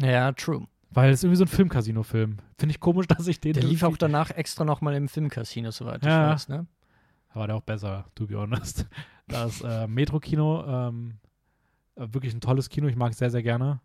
Ja, 0.00 0.32
true. 0.32 0.66
Weil 0.90 1.10
es 1.10 1.22
irgendwie 1.22 1.36
so 1.38 1.44
ein 1.44 1.48
Filmcasino-Film. 1.48 2.38
Finde 2.58 2.70
ich 2.72 2.80
komisch, 2.80 3.06
dass 3.08 3.26
ich 3.26 3.40
den. 3.40 3.54
Der 3.54 3.62
lief 3.64 3.82
auch 3.82 3.96
danach 3.96 4.30
extra 4.30 4.64
nochmal 4.64 4.94
im 4.94 5.08
Filmcasino, 5.08 5.70
soweit 5.70 6.04
Ja. 6.04 6.26
ich 6.28 6.32
weiß, 6.34 6.48
ne? 6.48 6.66
war 7.34 7.46
der 7.46 7.56
auch 7.56 7.62
besser, 7.62 8.04
to 8.14 8.26
be 8.26 8.36
honest. 8.36 8.86
Das 9.26 9.62
äh, 9.62 9.86
Metro-Kino, 9.86 10.64
ähm, 10.66 11.14
äh, 11.14 11.21
wirklich 11.96 12.34
ein 12.34 12.40
tolles 12.40 12.68
Kino. 12.68 12.86
Ich 12.88 12.96
mag 12.96 13.12
es 13.12 13.18
sehr, 13.18 13.30
sehr 13.30 13.42
gerne. 13.42 13.80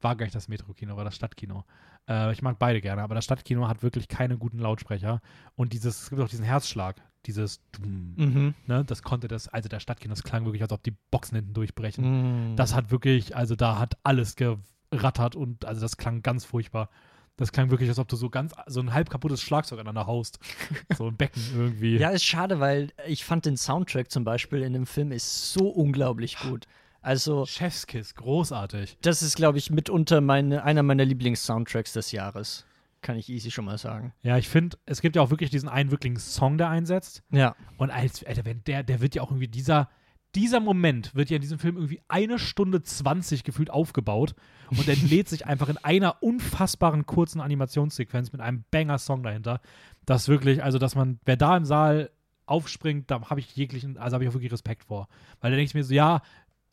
War 0.00 0.16
gar 0.16 0.26
nicht 0.26 0.34
das 0.34 0.48
Metro-Kino, 0.48 0.96
war 0.96 1.04
das 1.04 1.14
Stadtkino. 1.16 1.64
Äh, 2.08 2.32
ich 2.32 2.42
mag 2.42 2.58
beide 2.58 2.80
gerne, 2.80 3.02
aber 3.02 3.14
das 3.14 3.24
Stadtkino 3.24 3.68
hat 3.68 3.82
wirklich 3.82 4.08
keine 4.08 4.36
guten 4.36 4.58
Lautsprecher. 4.58 5.20
Und 5.56 5.72
dieses, 5.72 6.02
es 6.02 6.10
gibt 6.10 6.20
auch 6.20 6.28
diesen 6.28 6.44
Herzschlag, 6.44 7.00
dieses, 7.26 7.60
Mhm. 7.80 8.54
ne, 8.66 8.84
das 8.84 9.02
konnte 9.02 9.28
das, 9.28 9.48
also 9.48 9.68
der 9.68 9.80
Stadtkino, 9.80 10.12
das 10.12 10.22
klang 10.22 10.44
wirklich, 10.44 10.62
als 10.62 10.72
ob 10.72 10.82
die 10.82 10.94
Boxen 11.10 11.36
hinten 11.36 11.54
durchbrechen. 11.54 12.50
Mhm. 12.52 12.56
Das 12.56 12.74
hat 12.74 12.90
wirklich, 12.90 13.34
also 13.34 13.56
da 13.56 13.78
hat 13.78 13.96
alles 14.02 14.36
gerattert 14.36 15.36
und 15.36 15.64
also 15.64 15.80
das 15.80 15.96
klang 15.96 16.22
ganz 16.22 16.44
furchtbar. 16.44 16.90
Das 17.36 17.50
klang 17.50 17.70
wirklich, 17.70 17.88
als 17.88 17.98
ob 17.98 18.06
du 18.08 18.14
so 18.16 18.28
ganz, 18.30 18.52
so 18.66 18.80
ein 18.80 18.92
halb 18.92 19.10
kaputtes 19.10 19.40
Schlagzeug 19.42 19.78
aneinander 19.80 20.06
haust. 20.06 20.38
so 20.96 21.06
ein 21.08 21.16
Becken 21.16 21.42
irgendwie. 21.56 21.96
Ja, 21.96 22.10
ist 22.10 22.24
schade, 22.24 22.60
weil 22.60 22.92
ich 23.08 23.24
fand 23.24 23.46
den 23.46 23.56
Soundtrack 23.56 24.10
zum 24.10 24.22
Beispiel 24.24 24.62
in 24.62 24.72
dem 24.74 24.86
Film 24.86 25.10
ist 25.12 25.52
so 25.52 25.68
unglaublich 25.68 26.36
gut. 26.38 26.66
Also, 27.04 27.44
Chefskiss, 27.44 28.14
großartig. 28.14 28.96
das 29.02 29.22
ist, 29.22 29.36
glaube 29.36 29.58
ich, 29.58 29.70
mitunter 29.70 30.22
meine, 30.22 30.64
einer 30.64 30.82
meiner 30.82 31.04
Lieblings-Soundtracks 31.04 31.92
des 31.92 32.12
Jahres. 32.12 32.64
Kann 33.02 33.16
ich 33.16 33.28
easy 33.28 33.50
schon 33.50 33.66
mal 33.66 33.76
sagen. 33.76 34.14
Ja, 34.22 34.38
ich 34.38 34.48
finde, 34.48 34.78
es 34.86 35.02
gibt 35.02 35.14
ja 35.14 35.20
auch 35.20 35.28
wirklich 35.28 35.50
diesen 35.50 35.68
einen 35.68 35.90
wirklichen 35.90 36.16
Song, 36.16 36.56
der 36.56 36.70
einsetzt. 36.70 37.22
Ja. 37.30 37.54
Und 37.76 37.90
als, 37.90 38.24
Alter, 38.24 38.46
wenn 38.46 38.64
der, 38.64 38.82
der 38.82 39.02
wird 39.02 39.14
ja 39.14 39.20
auch 39.20 39.30
irgendwie 39.30 39.48
dieser, 39.48 39.90
dieser 40.34 40.60
Moment 40.60 41.14
wird 41.14 41.28
ja 41.28 41.36
in 41.36 41.42
diesem 41.42 41.58
Film 41.58 41.76
irgendwie 41.76 42.00
eine 42.08 42.38
Stunde 42.38 42.82
20 42.82 43.44
gefühlt 43.44 43.68
aufgebaut 43.68 44.34
und 44.70 44.88
entlädt 44.88 45.28
sich 45.28 45.44
einfach 45.44 45.68
in 45.68 45.76
einer 45.76 46.22
unfassbaren 46.22 47.04
kurzen 47.04 47.42
Animationssequenz 47.42 48.32
mit 48.32 48.40
einem 48.40 48.64
Banger-Song 48.70 49.22
dahinter. 49.22 49.60
Das 50.06 50.28
wirklich, 50.28 50.64
also, 50.64 50.78
dass 50.78 50.94
man, 50.94 51.20
wer 51.26 51.36
da 51.36 51.54
im 51.54 51.66
Saal 51.66 52.10
aufspringt, 52.46 53.10
da 53.10 53.22
habe 53.30 53.40
ich 53.40 53.56
jeglichen, 53.56 53.96
also 53.96 54.14
habe 54.14 54.24
ich 54.24 54.30
auch 54.30 54.34
wirklich 54.34 54.52
Respekt 54.52 54.84
vor. 54.84 55.08
Weil 55.40 55.50
da 55.50 55.56
denke 55.56 55.68
ich 55.68 55.74
mir 55.74 55.84
so, 55.84 55.94
ja, 55.94 56.22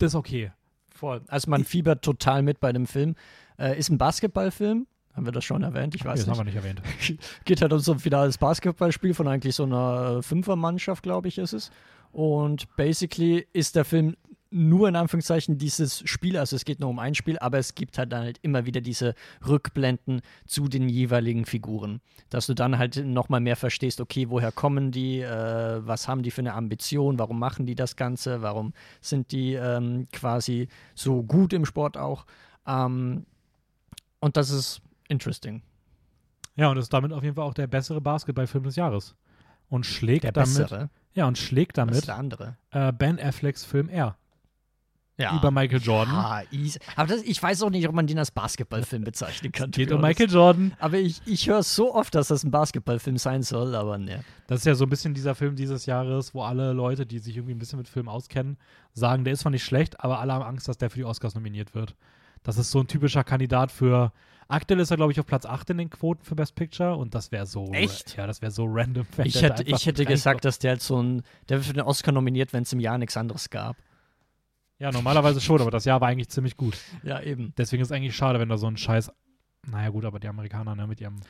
das 0.02 0.12
ist 0.12 0.16
okay. 0.16 0.52
Voll. 0.90 1.22
Also 1.28 1.50
man 1.50 1.64
fiebert 1.64 2.02
total 2.02 2.42
mit 2.42 2.60
bei 2.60 2.72
dem 2.72 2.86
Film. 2.86 3.14
Äh, 3.58 3.78
ist 3.78 3.88
ein 3.88 3.98
Basketballfilm. 3.98 4.86
Haben 5.14 5.26
wir 5.26 5.32
das 5.32 5.44
schon 5.44 5.62
erwähnt? 5.62 5.94
Ich 5.94 6.04
weiß 6.04 6.20
das 6.20 6.26
nicht. 6.26 6.38
haben 6.38 6.46
wir 6.46 6.52
nicht 6.52 6.56
erwähnt. 6.56 6.82
geht 7.44 7.60
halt 7.60 7.72
um 7.72 7.78
so 7.78 7.92
ein 7.92 7.98
finales 7.98 8.38
Basketballspiel 8.38 9.14
von 9.14 9.28
eigentlich 9.28 9.54
so 9.54 9.64
einer 9.64 10.18
äh, 10.18 10.22
Fünfermannschaft, 10.22 11.02
glaube 11.02 11.28
ich, 11.28 11.38
ist 11.38 11.52
es. 11.52 11.70
Und 12.12 12.74
basically 12.76 13.46
ist 13.52 13.76
der 13.76 13.84
Film 13.84 14.16
nur 14.52 14.88
in 14.88 14.96
Anführungszeichen 14.96 15.58
dieses 15.58 16.02
Spiel, 16.08 16.36
also 16.36 16.56
es 16.56 16.64
geht 16.64 16.80
nur 16.80 16.90
um 16.90 16.98
ein 16.98 17.14
Spiel, 17.14 17.38
aber 17.38 17.58
es 17.58 17.74
gibt 17.74 17.98
halt 17.98 18.12
dann 18.12 18.22
halt 18.22 18.38
immer 18.42 18.66
wieder 18.66 18.80
diese 18.80 19.14
Rückblenden 19.46 20.20
zu 20.46 20.68
den 20.68 20.88
jeweiligen 20.88 21.46
Figuren, 21.46 22.00
dass 22.30 22.46
du 22.46 22.54
dann 22.54 22.78
halt 22.78 22.96
nochmal 23.04 23.40
mehr 23.40 23.56
verstehst, 23.56 24.00
okay, 24.00 24.28
woher 24.30 24.52
kommen 24.52 24.90
die, 24.92 25.20
äh, 25.20 25.86
was 25.86 26.08
haben 26.08 26.22
die 26.22 26.30
für 26.30 26.42
eine 26.42 26.54
Ambition, 26.54 27.18
warum 27.18 27.38
machen 27.38 27.66
die 27.66 27.74
das 27.74 27.96
Ganze, 27.96 28.42
warum 28.42 28.72
sind 29.00 29.32
die 29.32 29.54
ähm, 29.54 30.06
quasi 30.12 30.68
so 30.94 31.22
gut 31.22 31.52
im 31.52 31.64
Sport 31.64 31.96
auch. 31.96 32.26
Ähm, 32.66 33.26
und 34.20 34.36
das 34.36 34.50
ist 34.50 34.80
interesting. 35.08 35.62
Ja, 36.56 36.70
und 36.70 36.76
ist 36.76 36.92
damit 36.92 37.12
auf 37.12 37.22
jeden 37.22 37.34
Fall 37.36 37.44
auch 37.44 37.54
der 37.54 37.66
bessere 37.66 38.00
Basketballfilm 38.00 38.64
des 38.64 38.76
Jahres. 38.76 39.14
Und 39.68 39.86
schlägt 39.86 40.24
Der 40.24 40.32
damit, 40.32 40.48
bessere. 40.54 40.90
ja, 41.14 41.26
und 41.26 41.38
schlägt 41.38 41.78
damit 41.78 42.06
der 42.06 42.16
andere? 42.16 42.56
äh, 42.72 42.92
Ben 42.92 43.18
Afflecks 43.18 43.64
Film 43.64 43.88
R. 43.88 44.16
Ja. 45.22 45.36
über 45.36 45.50
Michael 45.50 45.80
Jordan. 45.80 46.44
Easy. 46.50 46.78
Aber 46.96 47.08
das, 47.08 47.22
ich 47.22 47.42
weiß 47.42 47.62
auch 47.62 47.70
nicht, 47.70 47.88
ob 47.88 47.94
man 47.94 48.06
den 48.06 48.18
als 48.18 48.30
Basketballfilm 48.30 49.04
bezeichnen 49.04 49.52
kann. 49.52 49.70
Geht 49.70 49.92
um. 49.92 50.00
Michael 50.00 50.30
Jordan. 50.30 50.72
Aber 50.78 50.98
ich, 50.98 51.22
ich 51.26 51.48
höre 51.48 51.62
so 51.62 51.94
oft, 51.94 52.14
dass 52.14 52.28
das 52.28 52.44
ein 52.44 52.50
Basketballfilm 52.50 53.16
sein 53.18 53.42
soll, 53.42 53.74
aber 53.74 53.98
ne. 53.98 54.24
Das 54.46 54.60
ist 54.60 54.66
ja 54.66 54.74
so 54.74 54.84
ein 54.84 54.90
bisschen 54.90 55.14
dieser 55.14 55.34
Film 55.34 55.56
dieses 55.56 55.86
Jahres, 55.86 56.34
wo 56.34 56.42
alle 56.42 56.72
Leute, 56.72 57.06
die 57.06 57.18
sich 57.18 57.36
irgendwie 57.36 57.54
ein 57.54 57.58
bisschen 57.58 57.78
mit 57.78 57.88
Film 57.88 58.08
auskennen, 58.08 58.58
sagen, 58.92 59.24
der 59.24 59.32
ist 59.32 59.40
zwar 59.40 59.52
nicht 59.52 59.64
schlecht, 59.64 60.00
aber 60.00 60.18
alle 60.18 60.32
haben 60.32 60.44
Angst, 60.44 60.68
dass 60.68 60.76
der 60.76 60.90
für 60.90 60.98
die 60.98 61.04
Oscars 61.04 61.34
nominiert 61.34 61.74
wird. 61.74 61.94
Das 62.42 62.58
ist 62.58 62.70
so 62.70 62.80
ein 62.80 62.88
typischer 62.88 63.24
Kandidat 63.24 63.70
für. 63.70 64.12
Aktuell 64.48 64.80
ist 64.80 64.90
er, 64.90 64.96
glaube 64.96 65.12
ich, 65.12 65.20
auf 65.20 65.24
Platz 65.26 65.46
8 65.46 65.70
in 65.70 65.78
den 65.78 65.88
Quoten 65.90 66.24
für 66.24 66.34
Best 66.34 66.54
Picture 66.56 66.96
und 66.96 67.14
das 67.14 67.32
wäre 67.32 67.46
so. 67.46 67.66
Echt? 67.72 68.16
Ja, 68.16 68.26
das 68.26 68.42
wäre 68.42 68.50
so 68.50 68.66
random. 68.68 69.06
Ich 69.24 69.40
hätte, 69.40 69.62
ich 69.62 69.86
hätte 69.86 70.04
gesagt, 70.04 70.44
dass 70.44 70.58
der 70.58 70.72
halt 70.72 70.82
so 70.82 71.00
ein. 71.00 71.22
Der 71.48 71.58
wird 71.58 71.66
für 71.66 71.72
den 71.72 71.82
Oscar 71.82 72.12
nominiert, 72.12 72.52
wenn 72.52 72.64
es 72.64 72.72
im 72.72 72.80
Jahr 72.80 72.98
nichts 72.98 73.16
anderes 73.16 73.48
gab. 73.48 73.76
Ja, 74.82 74.90
normalerweise 74.90 75.40
schon, 75.40 75.60
aber 75.60 75.70
das 75.70 75.84
Jahr 75.84 76.00
war 76.00 76.08
eigentlich 76.08 76.28
ziemlich 76.28 76.56
gut. 76.56 76.76
Ja, 77.04 77.20
eben. 77.20 77.54
Deswegen 77.56 77.80
ist 77.82 77.92
es 77.92 77.92
eigentlich 77.92 78.16
schade, 78.16 78.40
wenn 78.40 78.48
da 78.48 78.58
so 78.58 78.66
ein 78.66 78.76
Scheiß. 78.76 79.12
Naja, 79.68 79.90
gut, 79.90 80.04
aber 80.04 80.18
die 80.18 80.26
Amerikaner, 80.26 80.74
ne, 80.74 80.88
mit 80.88 81.00
ihrem. 81.00 81.20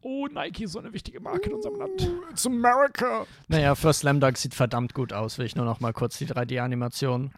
Oh, 0.00 0.26
Nike 0.26 0.64
ist 0.64 0.72
so 0.72 0.80
eine 0.80 0.92
wichtige 0.92 1.20
Marke 1.20 1.50
in 1.50 1.54
unserem 1.54 1.76
Land. 1.76 2.10
It's 2.32 2.44
America. 2.44 3.24
Naja, 3.46 3.76
First 3.76 4.00
Slam 4.00 4.18
Dunk 4.18 4.36
sieht 4.36 4.56
verdammt 4.56 4.92
gut 4.92 5.12
aus, 5.12 5.38
will 5.38 5.46
ich 5.46 5.54
nur 5.54 5.64
noch 5.64 5.78
mal 5.78 5.92
kurz 5.92 6.18
die 6.18 6.26
3D-Animation. 6.26 7.30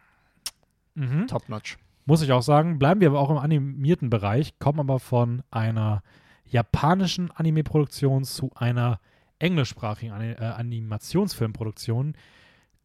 Mhm. 0.95 1.27
Top 1.27 1.51
notch. 1.51 1.77
Muss 2.07 2.23
ich 2.23 2.33
auch 2.33 2.41
sagen. 2.41 2.79
Bleiben 2.79 3.03
wir 3.03 3.09
aber 3.09 3.21
auch 3.21 3.29
im 3.29 3.37
animierten 3.37 4.09
Bereich, 4.09 4.59
kommen 4.59 4.81
aber 4.81 4.99
von 4.99 5.43
einer 5.51 6.03
japanischen 6.47 7.31
Anime-Produktion 7.31 8.25
zu 8.25 8.51
einer 8.55 9.01
englischsprachigen 9.39 10.19
äh, 10.19 10.37
Animationsfilmproduktion, 10.39 12.15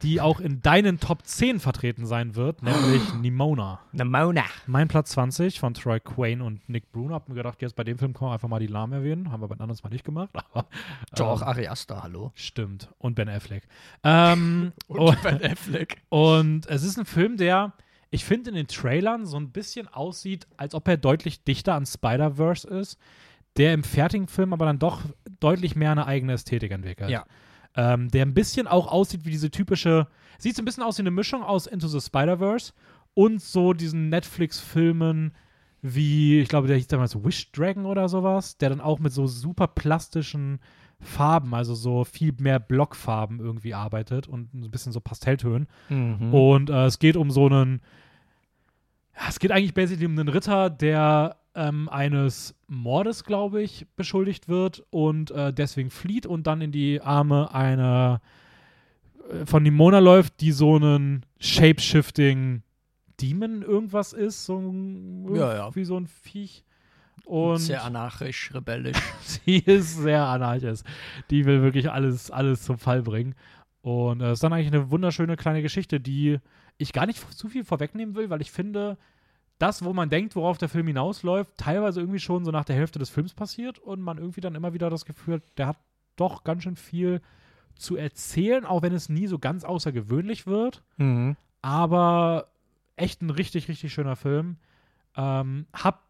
die 0.03 0.19
auch 0.19 0.41
in 0.41 0.61
deinen 0.61 0.99
Top 0.99 1.25
10 1.25 1.59
vertreten 1.59 2.05
sein 2.05 2.35
wird, 2.35 2.61
nämlich 2.61 3.01
Nimona. 3.21 3.79
Namona. 3.93 4.43
Mein 4.67 4.89
Platz 4.89 5.11
20 5.11 5.59
von 5.59 5.73
Troy 5.73 5.99
Quane 6.01 6.43
und 6.43 6.67
Nick 6.67 6.91
Bruno. 6.91 7.15
Hab 7.15 7.29
mir 7.29 7.35
gedacht, 7.35 7.61
jetzt 7.61 7.75
bei 7.75 7.85
dem 7.85 7.97
Film 7.97 8.13
können 8.13 8.29
wir 8.29 8.33
einfach 8.33 8.49
mal 8.49 8.59
die 8.59 8.69
Namen 8.69 8.93
erwähnen. 8.93 9.31
Haben 9.31 9.41
wir 9.41 9.47
bei 9.47 9.55
den 9.55 9.61
anderen 9.61 9.79
mal 9.81 9.89
nicht 9.89 10.03
gemacht. 10.03 10.29
Aber, 10.33 10.67
Doch, 11.15 11.41
ähm, 11.41 11.47
Ari 11.47 11.67
Aster, 11.67 12.03
hallo. 12.03 12.31
Stimmt. 12.35 12.89
Und 12.97 13.15
Ben 13.15 13.29
Affleck. 13.29 13.63
Ähm, 14.03 14.73
und, 14.87 15.21
Ben 15.23 15.41
Affleck. 15.43 16.01
und 16.09 16.67
es 16.67 16.83
ist 16.83 16.97
ein 16.99 17.05
Film, 17.05 17.37
der, 17.37 17.73
ich 18.11 18.25
finde, 18.25 18.49
in 18.49 18.55
den 18.57 18.67
Trailern 18.67 19.25
so 19.25 19.37
ein 19.37 19.51
bisschen 19.51 19.87
aussieht, 19.87 20.47
als 20.57 20.75
ob 20.75 20.87
er 20.87 20.97
deutlich 20.97 21.45
dichter 21.45 21.75
an 21.75 21.85
Spider-Verse 21.85 22.67
ist, 22.67 22.99
der 23.55 23.73
im 23.73 23.83
fertigen 23.83 24.27
Film 24.27 24.51
aber 24.51 24.65
dann 24.65 24.79
doch 24.79 25.01
deutlich 25.39 25.75
mehr 25.75 25.91
eine 25.91 26.07
eigene 26.07 26.33
Ästhetik 26.33 26.71
entwickelt. 26.71 27.09
Ja. 27.09 27.25
Ähm, 27.75 28.09
der 28.09 28.25
ein 28.25 28.33
bisschen 28.33 28.67
auch 28.67 28.87
aussieht 28.91 29.25
wie 29.25 29.31
diese 29.31 29.49
typische, 29.49 30.07
sieht 30.37 30.55
so 30.55 30.61
ein 30.61 30.65
bisschen 30.65 30.83
aus 30.83 30.97
wie 30.97 31.01
eine 31.01 31.11
Mischung 31.11 31.43
aus 31.43 31.65
Into 31.65 31.87
the 31.87 31.99
Spider-Verse 31.99 32.73
und 33.13 33.41
so 33.41 33.73
diesen 33.73 34.09
Netflix-Filmen 34.09 35.33
wie, 35.81 36.39
ich 36.39 36.47
glaube, 36.47 36.67
der 36.67 36.77
hieß 36.77 36.87
damals 36.87 37.21
Wish 37.23 37.51
Dragon 37.51 37.85
oder 37.85 38.07
sowas, 38.07 38.57
der 38.57 38.69
dann 38.69 38.79
auch 38.79 38.99
mit 38.99 39.11
so 39.11 39.27
super 39.27 39.67
plastischen 39.67 40.59
Farben, 41.01 41.53
also 41.53 41.75
so 41.75 42.05
viel 42.05 42.33
mehr 42.39 42.59
Blockfarben 42.59 43.39
irgendwie 43.39 43.73
arbeitet 43.73 44.27
und 44.27 44.53
ein 44.53 44.71
bisschen 44.71 44.93
so 44.93 45.01
Pastelltönen. 45.01 45.67
Mhm. 45.89 46.33
Und 46.33 46.69
äh, 46.69 46.85
es 46.85 46.99
geht 46.99 47.17
um 47.17 47.29
so 47.31 47.47
einen, 47.47 47.81
ja, 49.15 49.27
es 49.27 49.39
geht 49.39 49.51
eigentlich 49.51 49.73
basically 49.73 50.05
um 50.05 50.17
einen 50.17 50.29
Ritter, 50.29 50.69
der 50.69 51.35
ähm, 51.55 51.89
eines 51.89 52.55
Mordes, 52.67 53.23
glaube 53.23 53.61
ich, 53.61 53.85
beschuldigt 53.95 54.47
wird 54.47 54.83
und 54.89 55.31
äh, 55.31 55.53
deswegen 55.53 55.89
flieht 55.89 56.25
und 56.25 56.47
dann 56.47 56.61
in 56.61 56.71
die 56.71 57.01
Arme 57.01 57.53
einer 57.53 58.21
äh, 59.31 59.45
von 59.45 59.63
Nimona 59.63 59.99
läuft, 59.99 60.41
die 60.41 60.51
so 60.51 60.75
einen 60.75 61.25
Shape-Shifting 61.39 62.63
Demon 63.21 63.61
irgendwas 63.61 64.13
ist, 64.13 64.45
so 64.45 64.57
ein, 64.57 65.35
Ja, 65.35 65.53
ja. 65.55 65.75
wie 65.75 65.85
so 65.85 65.97
ein 65.97 66.07
Viech. 66.07 66.63
Und 67.25 67.59
Sehr 67.59 67.83
anarchisch, 67.83 68.53
rebellisch. 68.53 68.97
sie 69.21 69.57
ist 69.59 69.97
sehr 69.97 70.25
anarchisch. 70.25 70.81
Die 71.29 71.45
will 71.45 71.61
wirklich 71.61 71.89
alles, 71.89 72.31
alles 72.31 72.63
zum 72.63 72.77
Fall 72.77 73.01
bringen. 73.01 73.35
Und 73.81 74.21
es 74.21 74.33
ist 74.33 74.43
dann 74.43 74.51
eigentlich 74.51 74.67
eine 74.73 74.91
wunderschöne 74.91 75.37
kleine 75.37 75.61
Geschichte, 75.61 75.99
die 75.99 76.39
ich 76.77 76.91
gar 76.91 77.05
nicht 77.05 77.19
zu 77.37 77.47
viel 77.47 77.63
vorwegnehmen 77.63 78.15
will, 78.15 78.29
weil 78.29 78.41
ich 78.41 78.51
finde, 78.51 78.97
das, 79.59 79.83
wo 79.83 79.93
man 79.93 80.09
denkt, 80.09 80.35
worauf 80.35 80.57
der 80.57 80.69
Film 80.69 80.87
hinausläuft, 80.87 81.57
teilweise 81.57 82.01
irgendwie 82.01 82.19
schon 82.19 82.43
so 82.43 82.51
nach 82.51 82.65
der 82.65 82.75
Hälfte 82.75 82.99
des 82.99 83.09
Films 83.09 83.33
passiert 83.33 83.79
und 83.79 84.01
man 84.01 84.17
irgendwie 84.17 84.41
dann 84.41 84.55
immer 84.55 84.73
wieder 84.73 84.89
das 84.89 85.05
Gefühl 85.05 85.35
hat, 85.35 85.43
der 85.57 85.67
hat 85.67 85.77
doch 86.15 86.43
ganz 86.43 86.63
schön 86.63 86.75
viel 86.75 87.21
zu 87.75 87.95
erzählen, 87.95 88.65
auch 88.65 88.81
wenn 88.81 88.93
es 88.93 89.09
nie 89.09 89.27
so 89.27 89.39
ganz 89.39 89.63
außergewöhnlich 89.63 90.47
wird. 90.47 90.83
Mhm. 90.97 91.35
Aber 91.61 92.47
echt 92.95 93.21
ein 93.21 93.29
richtig, 93.29 93.67
richtig 93.67 93.93
schöner 93.93 94.15
Film. 94.15 94.57
Ähm, 95.15 95.67
hab 95.73 96.02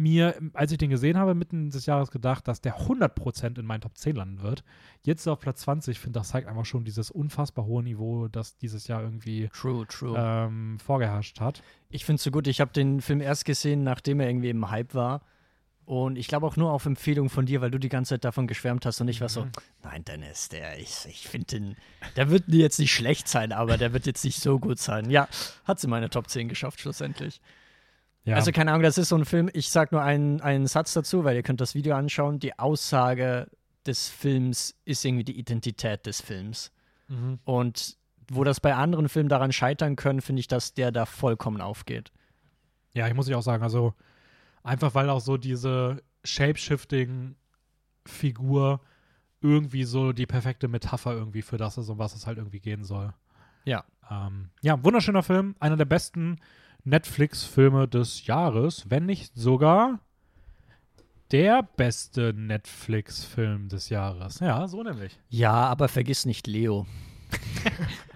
mir, 0.00 0.34
als 0.54 0.72
ich 0.72 0.78
den 0.78 0.90
gesehen 0.90 1.18
habe, 1.18 1.34
mitten 1.34 1.70
des 1.70 1.86
Jahres 1.86 2.10
gedacht, 2.10 2.48
dass 2.48 2.60
der 2.60 2.78
100% 2.78 3.58
in 3.58 3.66
meinen 3.66 3.82
Top 3.82 3.96
10 3.98 4.16
landen 4.16 4.42
wird. 4.42 4.64
Jetzt 5.02 5.26
auf 5.28 5.40
Platz 5.40 5.60
20, 5.62 5.92
ich 5.96 6.00
finde, 6.00 6.18
das 6.18 6.28
zeigt 6.30 6.48
einfach 6.48 6.64
schon 6.64 6.84
dieses 6.84 7.10
unfassbar 7.10 7.66
hohe 7.66 7.82
Niveau, 7.82 8.28
das 8.28 8.56
dieses 8.56 8.86
Jahr 8.88 9.02
irgendwie 9.02 9.48
True, 9.52 9.86
true. 9.86 10.14
ähm, 10.18 10.78
vorgeherrscht 10.78 11.40
hat. 11.40 11.62
Ich 11.90 12.04
finde 12.04 12.16
es 12.16 12.22
so 12.24 12.30
gut, 12.30 12.46
ich 12.46 12.60
habe 12.60 12.72
den 12.72 13.00
Film 13.00 13.20
erst 13.20 13.44
gesehen, 13.44 13.82
nachdem 13.84 14.20
er 14.20 14.28
irgendwie 14.28 14.50
im 14.50 14.70
Hype 14.70 14.94
war. 14.94 15.22
Und 15.84 16.16
ich 16.16 16.28
glaube 16.28 16.46
auch 16.46 16.56
nur 16.56 16.70
auf 16.72 16.86
Empfehlung 16.86 17.28
von 17.30 17.46
dir, 17.46 17.60
weil 17.60 17.70
du 17.72 17.78
die 17.78 17.88
ganze 17.88 18.10
Zeit 18.10 18.24
davon 18.24 18.46
geschwärmt 18.46 18.86
hast 18.86 19.00
und 19.00 19.08
ich 19.08 19.20
war 19.20 19.28
so, 19.28 19.46
Mhm. 19.46 19.50
nein, 19.82 20.04
Dennis, 20.04 20.48
der, 20.48 20.78
ich, 20.78 21.04
ich 21.08 21.26
finde 21.28 21.46
den, 21.46 21.76
der 22.14 22.30
wird 22.30 22.44
jetzt 22.48 22.78
nicht 22.78 22.94
schlecht 22.94 23.26
sein, 23.26 23.50
aber 23.52 23.76
der 23.76 23.92
wird 23.92 24.06
jetzt 24.06 24.24
nicht 24.24 24.40
so 24.40 24.60
gut 24.60 24.78
sein. 24.78 25.10
Ja, 25.10 25.26
hat 25.64 25.80
sie 25.80 25.88
meine 25.88 26.08
Top 26.08 26.28
10 26.30 26.48
geschafft, 26.48 26.78
schlussendlich. 26.80 27.40
Ja. 28.30 28.36
Also 28.36 28.52
keine 28.52 28.70
Ahnung, 28.70 28.84
das 28.84 28.96
ist 28.96 29.08
so 29.08 29.16
ein 29.16 29.24
Film, 29.24 29.50
ich 29.52 29.70
sag 29.70 29.90
nur 29.90 30.02
einen, 30.02 30.40
einen 30.40 30.68
Satz 30.68 30.92
dazu, 30.92 31.24
weil 31.24 31.34
ihr 31.34 31.42
könnt 31.42 31.60
das 31.60 31.74
Video 31.74 31.96
anschauen. 31.96 32.38
Die 32.38 32.56
Aussage 32.58 33.48
des 33.84 34.08
Films 34.08 34.76
ist 34.84 35.04
irgendwie 35.04 35.24
die 35.24 35.36
Identität 35.36 36.06
des 36.06 36.20
Films. 36.20 36.70
mhm. 37.08 37.40
Und 37.44 37.98
wo 38.32 38.44
das 38.44 38.60
bei 38.60 38.76
anderen 38.76 39.08
Filmen 39.08 39.28
daran 39.28 39.50
scheitern 39.50 39.96
können, 39.96 40.20
finde 40.20 40.38
ich, 40.38 40.46
dass 40.46 40.74
der 40.74 40.92
da 40.92 41.06
vollkommen 41.06 41.60
aufgeht. 41.60 42.12
Ja, 42.94 43.08
ich 43.08 43.14
muss 43.14 43.26
ich 43.26 43.34
auch 43.34 43.42
sagen, 43.42 43.64
also 43.64 43.94
einfach 44.62 44.94
weil 44.94 45.10
auch 45.10 45.20
so 45.20 45.36
diese 45.36 46.00
Shape-Shifting-Figur 46.22 48.80
irgendwie 49.40 49.82
so 49.82 50.12
die 50.12 50.26
perfekte 50.26 50.68
Metapher 50.68 51.12
irgendwie 51.12 51.42
für 51.42 51.56
das 51.56 51.78
ist, 51.78 51.88
um 51.88 51.98
was 51.98 52.14
es 52.14 52.28
halt 52.28 52.38
irgendwie 52.38 52.60
gehen 52.60 52.84
soll. 52.84 53.12
Ja. 53.64 53.84
Ähm, 54.08 54.50
ja, 54.62 54.80
wunderschöner 54.84 55.24
Film, 55.24 55.56
einer 55.58 55.76
der 55.76 55.86
besten 55.86 56.38
Netflix-Filme 56.84 57.88
des 57.88 58.26
Jahres, 58.26 58.84
wenn 58.88 59.06
nicht 59.06 59.34
sogar 59.34 60.00
der 61.30 61.62
beste 61.62 62.32
Netflix-Film 62.34 63.68
des 63.68 63.88
Jahres. 63.88 64.40
Ja, 64.40 64.66
so 64.66 64.82
nämlich. 64.82 65.18
Ja, 65.28 65.52
aber 65.52 65.88
vergiss 65.88 66.26
nicht 66.26 66.46
Leo. 66.46 66.86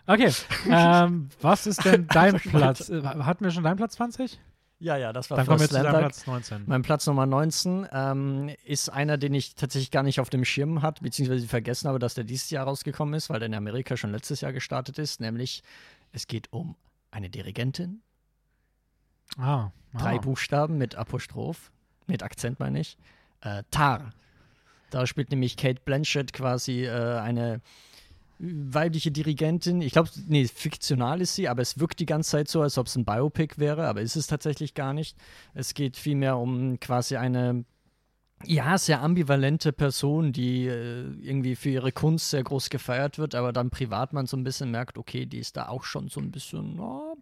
Okay, 0.06 0.30
ähm, 0.68 1.30
was 1.40 1.66
ist 1.66 1.82
denn 1.84 2.06
dein 2.08 2.34
Platz? 2.38 2.90
Äh, 2.90 3.02
Hatten 3.02 3.42
wir 3.42 3.50
schon 3.50 3.64
deinen 3.64 3.78
Platz 3.78 3.94
20? 3.94 4.38
Ja, 4.78 4.98
ja, 4.98 5.14
das 5.14 5.30
war 5.30 5.38
Dann 5.38 5.46
kommen 5.46 5.60
wir 5.60 5.68
zu 5.68 5.82
deinem. 5.82 5.98
Platz 5.98 6.26
19. 6.26 6.64
Mein 6.66 6.82
Platz 6.82 7.06
Nummer 7.06 7.24
19 7.24 7.86
ähm, 7.90 8.50
ist 8.64 8.90
einer, 8.90 9.16
den 9.16 9.32
ich 9.32 9.54
tatsächlich 9.54 9.90
gar 9.90 10.02
nicht 10.02 10.20
auf 10.20 10.28
dem 10.28 10.44
Schirm 10.44 10.82
hatte, 10.82 11.02
beziehungsweise 11.02 11.46
vergessen 11.46 11.88
habe, 11.88 11.98
dass 11.98 12.12
der 12.12 12.24
dieses 12.24 12.50
Jahr 12.50 12.66
rausgekommen 12.66 13.14
ist, 13.14 13.30
weil 13.30 13.38
der 13.38 13.46
in 13.46 13.54
Amerika 13.54 13.96
schon 13.96 14.12
letztes 14.12 14.42
Jahr 14.42 14.52
gestartet 14.52 14.98
ist. 14.98 15.20
Nämlich, 15.22 15.62
es 16.12 16.26
geht 16.26 16.52
um 16.52 16.76
eine 17.10 17.30
Dirigentin, 17.30 18.02
Ah, 19.36 19.70
drei 19.92 20.16
ah. 20.16 20.20
Buchstaben 20.20 20.78
mit 20.78 20.94
Apostroph, 20.94 21.70
mit 22.06 22.22
Akzent 22.22 22.60
meine 22.60 22.80
ich. 22.80 22.96
Äh, 23.40 23.62
Tar. 23.70 24.12
Da 24.90 25.06
spielt 25.06 25.30
nämlich 25.30 25.56
Kate 25.56 25.80
Blanchett 25.84 26.32
quasi 26.32 26.84
äh, 26.84 27.18
eine 27.18 27.60
weibliche 28.38 29.10
Dirigentin. 29.10 29.80
Ich 29.80 29.92
glaube, 29.92 30.10
nee, 30.28 30.46
fiktional 30.46 31.20
ist 31.20 31.34
sie, 31.34 31.48
aber 31.48 31.62
es 31.62 31.78
wirkt 31.78 32.00
die 32.00 32.06
ganze 32.06 32.30
Zeit 32.30 32.48
so, 32.48 32.62
als 32.62 32.78
ob 32.78 32.86
es 32.86 32.96
ein 32.96 33.04
Biopic 33.04 33.58
wäre, 33.58 33.86
aber 33.86 34.02
ist 34.02 34.16
es 34.16 34.26
tatsächlich 34.26 34.74
gar 34.74 34.92
nicht. 34.92 35.16
Es 35.54 35.74
geht 35.74 35.96
vielmehr 35.96 36.36
um 36.36 36.78
quasi 36.80 37.16
eine 37.16 37.64
ja, 38.46 38.76
sehr 38.76 39.00
ambivalente 39.00 39.72
Person, 39.72 40.32
die 40.32 40.66
äh, 40.66 41.06
irgendwie 41.20 41.56
für 41.56 41.70
ihre 41.70 41.92
Kunst 41.92 42.30
sehr 42.30 42.42
groß 42.42 42.68
gefeiert 42.68 43.18
wird, 43.18 43.34
aber 43.34 43.52
dann 43.52 43.70
privat 43.70 44.12
man 44.12 44.26
so 44.26 44.36
ein 44.36 44.44
bisschen 44.44 44.70
merkt, 44.70 44.98
okay, 44.98 45.26
die 45.26 45.38
ist 45.38 45.56
da 45.56 45.68
auch 45.68 45.84
schon 45.84 46.08
so 46.08 46.20
ein 46.20 46.30
bisschen 46.30 46.76
na, 46.76 47.14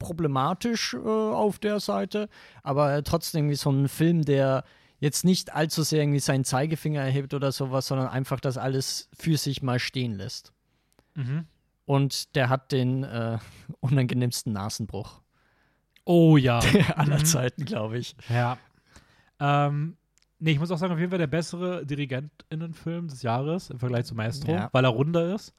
problematisch 0.00 0.94
äh, 0.94 0.98
auf 0.98 1.60
der 1.60 1.78
Seite, 1.78 2.28
aber 2.64 2.92
äh, 2.94 3.02
trotzdem 3.04 3.42
irgendwie 3.44 3.54
so 3.56 3.70
ein 3.70 3.86
Film, 3.88 4.24
der 4.24 4.64
jetzt 4.98 5.24
nicht 5.24 5.54
allzu 5.54 5.82
sehr 5.84 6.02
irgendwie 6.02 6.18
seinen 6.18 6.44
Zeigefinger 6.44 7.00
erhebt 7.00 7.32
oder 7.34 7.52
sowas, 7.52 7.86
sondern 7.86 8.08
einfach 8.08 8.40
das 8.40 8.58
alles 8.58 9.08
für 9.16 9.36
sich 9.36 9.62
mal 9.62 9.78
stehen 9.78 10.14
lässt. 10.16 10.52
Mhm. 11.14 11.46
Und 11.86 12.34
der 12.34 12.48
hat 12.48 12.72
den 12.72 13.04
äh, 13.04 13.38
unangenehmsten 13.80 14.52
Nasenbruch 14.52 15.20
Oh 16.04 16.36
ja. 16.36 16.58
aller 16.96 17.18
Mhm. 17.18 17.24
Zeiten, 17.24 17.64
glaube 17.64 17.98
ich. 17.98 18.16
Ja. 18.28 18.58
Ähm, 19.38 19.96
nee, 20.38 20.52
ich 20.52 20.58
muss 20.58 20.70
auch 20.70 20.78
sagen, 20.78 20.92
auf 20.92 20.98
jeden 20.98 21.10
Fall 21.10 21.18
der 21.18 21.26
bessere 21.28 21.84
DirigentInnenfilm 21.86 23.08
des 23.08 23.22
Jahres 23.22 23.70
im 23.70 23.78
Vergleich 23.78 24.06
zu 24.06 24.14
Maestro, 24.14 24.50
Ja. 24.52 24.68
weil 24.72 24.84
er 24.84 24.90
runder 24.90 25.34
ist. 25.34 25.54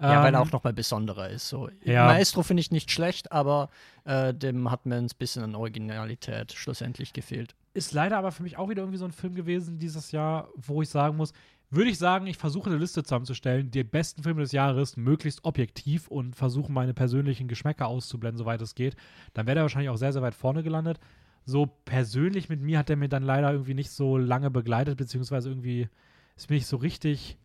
Ja, 0.00 0.22
weil 0.22 0.32
er 0.34 0.40
Ähm, 0.40 0.46
auch 0.46 0.52
nochmal 0.52 0.72
besonderer 0.72 1.28
ist. 1.28 1.48
So. 1.48 1.68
ja. 1.82 2.06
Maestro 2.06 2.42
finde 2.42 2.60
ich 2.60 2.70
nicht 2.70 2.90
schlecht, 2.90 3.32
aber 3.32 3.68
äh, 4.04 4.32
dem 4.32 4.70
hat 4.70 4.86
mir 4.86 4.96
ein 4.96 5.08
bisschen 5.18 5.42
an 5.42 5.54
Originalität 5.54 6.52
schlussendlich 6.52 7.12
gefehlt. 7.12 7.56
Ist 7.74 7.92
leider 7.92 8.16
aber 8.18 8.30
für 8.30 8.42
mich 8.42 8.58
auch 8.58 8.68
wieder 8.68 8.82
irgendwie 8.82 8.98
so 8.98 9.04
ein 9.04 9.12
Film 9.12 9.34
gewesen 9.34 9.78
dieses 9.78 10.12
Jahr, 10.12 10.48
wo 10.56 10.82
ich 10.82 10.88
sagen 10.88 11.16
muss, 11.16 11.32
würde 11.70 11.90
ich 11.90 11.98
sagen, 11.98 12.26
ich 12.26 12.38
versuche 12.38 12.70
eine 12.70 12.78
Liste 12.78 13.02
zusammenzustellen, 13.02 13.70
die 13.70 13.84
besten 13.84 14.22
Filme 14.22 14.40
des 14.40 14.52
Jahres, 14.52 14.96
möglichst 14.96 15.44
objektiv 15.44 16.08
und 16.08 16.34
versuche 16.34 16.72
meine 16.72 16.94
persönlichen 16.94 17.46
Geschmäcker 17.46 17.88
auszublenden, 17.88 18.38
soweit 18.38 18.62
es 18.62 18.74
geht. 18.74 18.96
Dann 19.34 19.46
wäre 19.46 19.58
er 19.58 19.62
wahrscheinlich 19.62 19.90
auch 19.90 19.98
sehr, 19.98 20.12
sehr 20.12 20.22
weit 20.22 20.34
vorne 20.34 20.62
gelandet. 20.62 20.98
So 21.44 21.66
persönlich 21.66 22.48
mit 22.48 22.60
mir 22.62 22.78
hat 22.78 22.88
er 22.88 22.96
mir 22.96 23.08
dann 23.08 23.22
leider 23.22 23.52
irgendwie 23.52 23.74
nicht 23.74 23.90
so 23.90 24.16
lange 24.16 24.50
begleitet, 24.50 24.96
beziehungsweise 24.96 25.50
irgendwie 25.50 25.88
ist 26.36 26.48
mir 26.48 26.56
nicht 26.56 26.66
so 26.66 26.76
richtig 26.76 27.36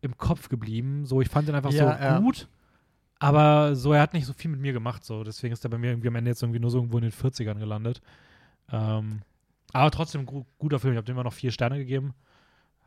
im 0.00 0.16
Kopf 0.16 0.48
geblieben. 0.48 1.06
So, 1.06 1.20
ich 1.20 1.28
fand 1.28 1.48
ihn 1.48 1.54
einfach 1.54 1.70
Ja, 1.72 2.16
so 2.16 2.22
gut, 2.22 2.48
aber 3.18 3.74
so, 3.74 3.92
er 3.92 4.00
hat 4.00 4.12
nicht 4.14 4.26
so 4.26 4.32
viel 4.32 4.50
mit 4.50 4.60
mir 4.60 4.72
gemacht, 4.72 5.04
so. 5.04 5.24
Deswegen 5.24 5.52
ist 5.52 5.64
er 5.64 5.70
bei 5.70 5.78
mir 5.78 5.90
irgendwie 5.90 6.08
am 6.08 6.14
Ende 6.14 6.30
jetzt 6.30 6.42
irgendwie 6.42 6.60
nur 6.60 6.70
so 6.70 6.78
irgendwo 6.78 6.98
in 6.98 7.02
den 7.02 7.12
40ern 7.12 7.58
gelandet. 7.58 8.00
Ähm, 8.70 9.22
aber 9.72 9.90
trotzdem 9.90 10.24
gu 10.24 10.44
guter 10.58 10.78
Film. 10.78 10.94
Ich 10.94 10.96
habe 10.98 11.04
dem 11.06 11.16
immer 11.16 11.24
noch 11.24 11.32
vier 11.32 11.50
Sterne 11.50 11.78
gegeben. 11.78 12.14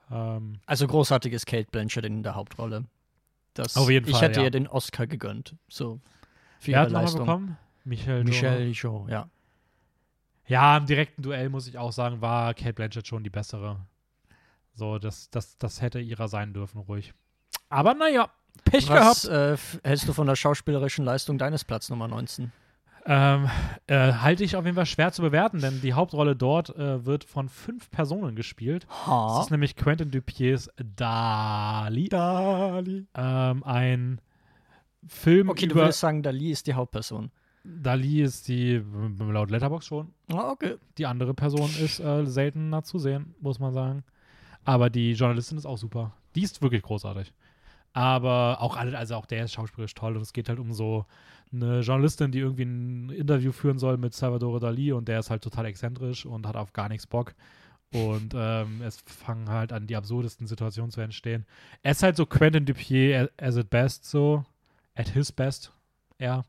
Ähm, 0.10 0.60
Also 0.66 0.88
großartig 0.88 1.34
ist 1.34 1.46
Kate 1.46 1.68
Blanchett 1.70 2.06
in 2.06 2.24
der 2.24 2.36
Hauptrolle. 2.36 2.86
Das, 3.54 3.76
Auf 3.76 3.90
jeden 3.90 4.08
ich 4.08 4.14
Fall, 4.14 4.30
hätte 4.30 4.40
ja. 4.40 4.46
ihr 4.46 4.52
den 4.52 4.68
Oscar 4.68 5.06
gegönnt. 5.08 5.56
So 5.68 6.00
für 6.60 6.72
wer 6.72 6.74
ihre 6.74 6.82
hat 6.82 6.88
nochmal 6.90 7.04
Leistung. 7.04 7.20
bekommen? 7.26 7.58
Michelle 7.84 8.24
Joe. 8.24 8.72
Joe, 8.72 9.12
ja. 9.12 9.30
Ja, 10.48 10.78
im 10.78 10.86
direkten 10.86 11.22
Duell 11.22 11.50
muss 11.50 11.68
ich 11.68 11.78
auch 11.78 11.92
sagen, 11.92 12.22
war 12.22 12.54
Kate 12.54 12.74
Blanchett 12.74 13.08
schon 13.08 13.24
die 13.24 13.30
bessere. 13.30 13.86
So, 14.74 14.98
das, 15.00 15.30
das, 15.30 15.58
das 15.58 15.82
hätte 15.82 16.00
ihrer 16.00 16.28
sein 16.28 16.54
dürfen, 16.54 16.80
ruhig. 16.80 17.14
Aber 17.70 17.94
naja, 17.94 18.30
Pech 18.66 18.90
Was 18.90 19.24
gehabt. 19.24 19.60
äh, 19.84 19.88
hältst 19.88 20.08
du 20.08 20.14
von 20.14 20.28
der 20.28 20.36
schauspielerischen 20.36 21.06
Leistung 21.06 21.38
deines 21.38 21.64
Platz 21.64 21.90
Nummer 21.90 22.08
19? 22.08 22.52
Ähm, 23.06 23.50
äh, 23.88 24.14
halte 24.14 24.44
ich 24.44 24.56
auf 24.56 24.64
jeden 24.66 24.76
Fall 24.76 24.86
schwer 24.86 25.12
zu 25.12 25.24
bewerten, 25.24 25.60
denn 25.60 25.82
die 25.82 25.94
Hauptrolle 25.94 26.36
dort 26.36 26.70
äh, 26.76 27.04
wird 27.06 27.24
von 27.24 27.50
fünf 27.50 27.90
Personen 27.90 28.36
gespielt. 28.36 28.86
Das 28.90 29.08
Ha. 29.08 29.42
ist 29.42 29.50
nämlich 29.52 29.76
Quentin 29.76 30.12
Dupiers 30.12 30.70
Dali. 30.96 32.10
Dali. 32.10 33.08
Ähm, 33.16 33.64
ein 33.64 34.22
Film 35.08 35.50
Okay, 35.50 35.66
du 35.66 35.72
über 35.74 35.82
würdest 35.86 36.00
sagen, 36.00 36.22
Dali 36.22 36.52
ist 36.52 36.68
die 36.68 36.76
Hauptperson. 36.76 37.32
Dali 37.64 38.22
ist 38.22 38.48
die 38.48 38.84
laut 39.20 39.50
Letterbox 39.50 39.86
schon. 39.86 40.14
Ah, 40.32 40.50
okay. 40.52 40.76
Die 40.98 41.06
andere 41.08 41.34
Person 41.34 41.70
ist 41.80 42.00
äh, 42.00 42.26
seltener 42.26 42.84
zu 42.84 43.00
sehen, 43.00 43.34
muss 43.40 43.60
man 43.60 43.74
sagen. 43.74 44.04
Aber 44.64 44.90
die 44.90 45.14
Journalistin 45.14 45.58
ist 45.58 45.66
auch 45.66 45.78
super. 45.78 46.14
Die 46.36 46.44
ist 46.44 46.62
wirklich 46.62 46.82
großartig. 46.82 47.34
Aber 47.94 48.62
auch 48.62 48.78
alle, 48.78 48.98
also 48.98 49.16
auch 49.16 49.26
der 49.26 49.46
ist 49.46 49.54
schauspielerisch 49.54 49.96
toll 49.96 50.16
und 50.16 50.22
es 50.22 50.34
geht 50.34 50.48
halt 50.48 50.60
um 50.60 50.72
so 50.72 51.06
eine 51.52 51.82
Journalistin, 51.82 52.32
die 52.32 52.40
irgendwie 52.40 52.64
ein 52.64 53.10
Interview 53.10 53.52
führen 53.52 53.80
soll 53.80 53.98
mit 53.98 54.14
Salvador 54.14 54.60
Dali 54.60 54.94
und 54.94 55.08
der 55.08 55.20
ist 55.20 55.30
halt 55.30 55.44
total 55.44 55.66
exzentrisch 55.66 56.26
und 56.26 56.48
hat 56.48 56.56
auf 56.56 56.72
gar 56.72 56.88
nichts 56.88 57.08
Bock. 57.08 57.34
Und 57.94 58.34
ähm, 58.34 58.82
es 58.82 59.02
fangen 59.06 59.50
halt 59.50 59.74
an, 59.74 59.86
die 59.86 59.98
absurdesten 59.98 60.48
Situationen 60.48 60.92
zu 60.92 61.02
entstehen. 61.02 61.46
Er 61.84 61.92
ist 61.92 62.04
halt 62.04 62.16
so 62.16 62.26
Quentin 62.26 62.66
Dupier 62.66 63.30
as 63.38 63.58
at 63.58 63.70
best, 63.70 64.06
so. 64.06 64.46
At 64.96 65.10
his 65.10 65.32
best, 65.32 65.74
ja. 66.18 66.44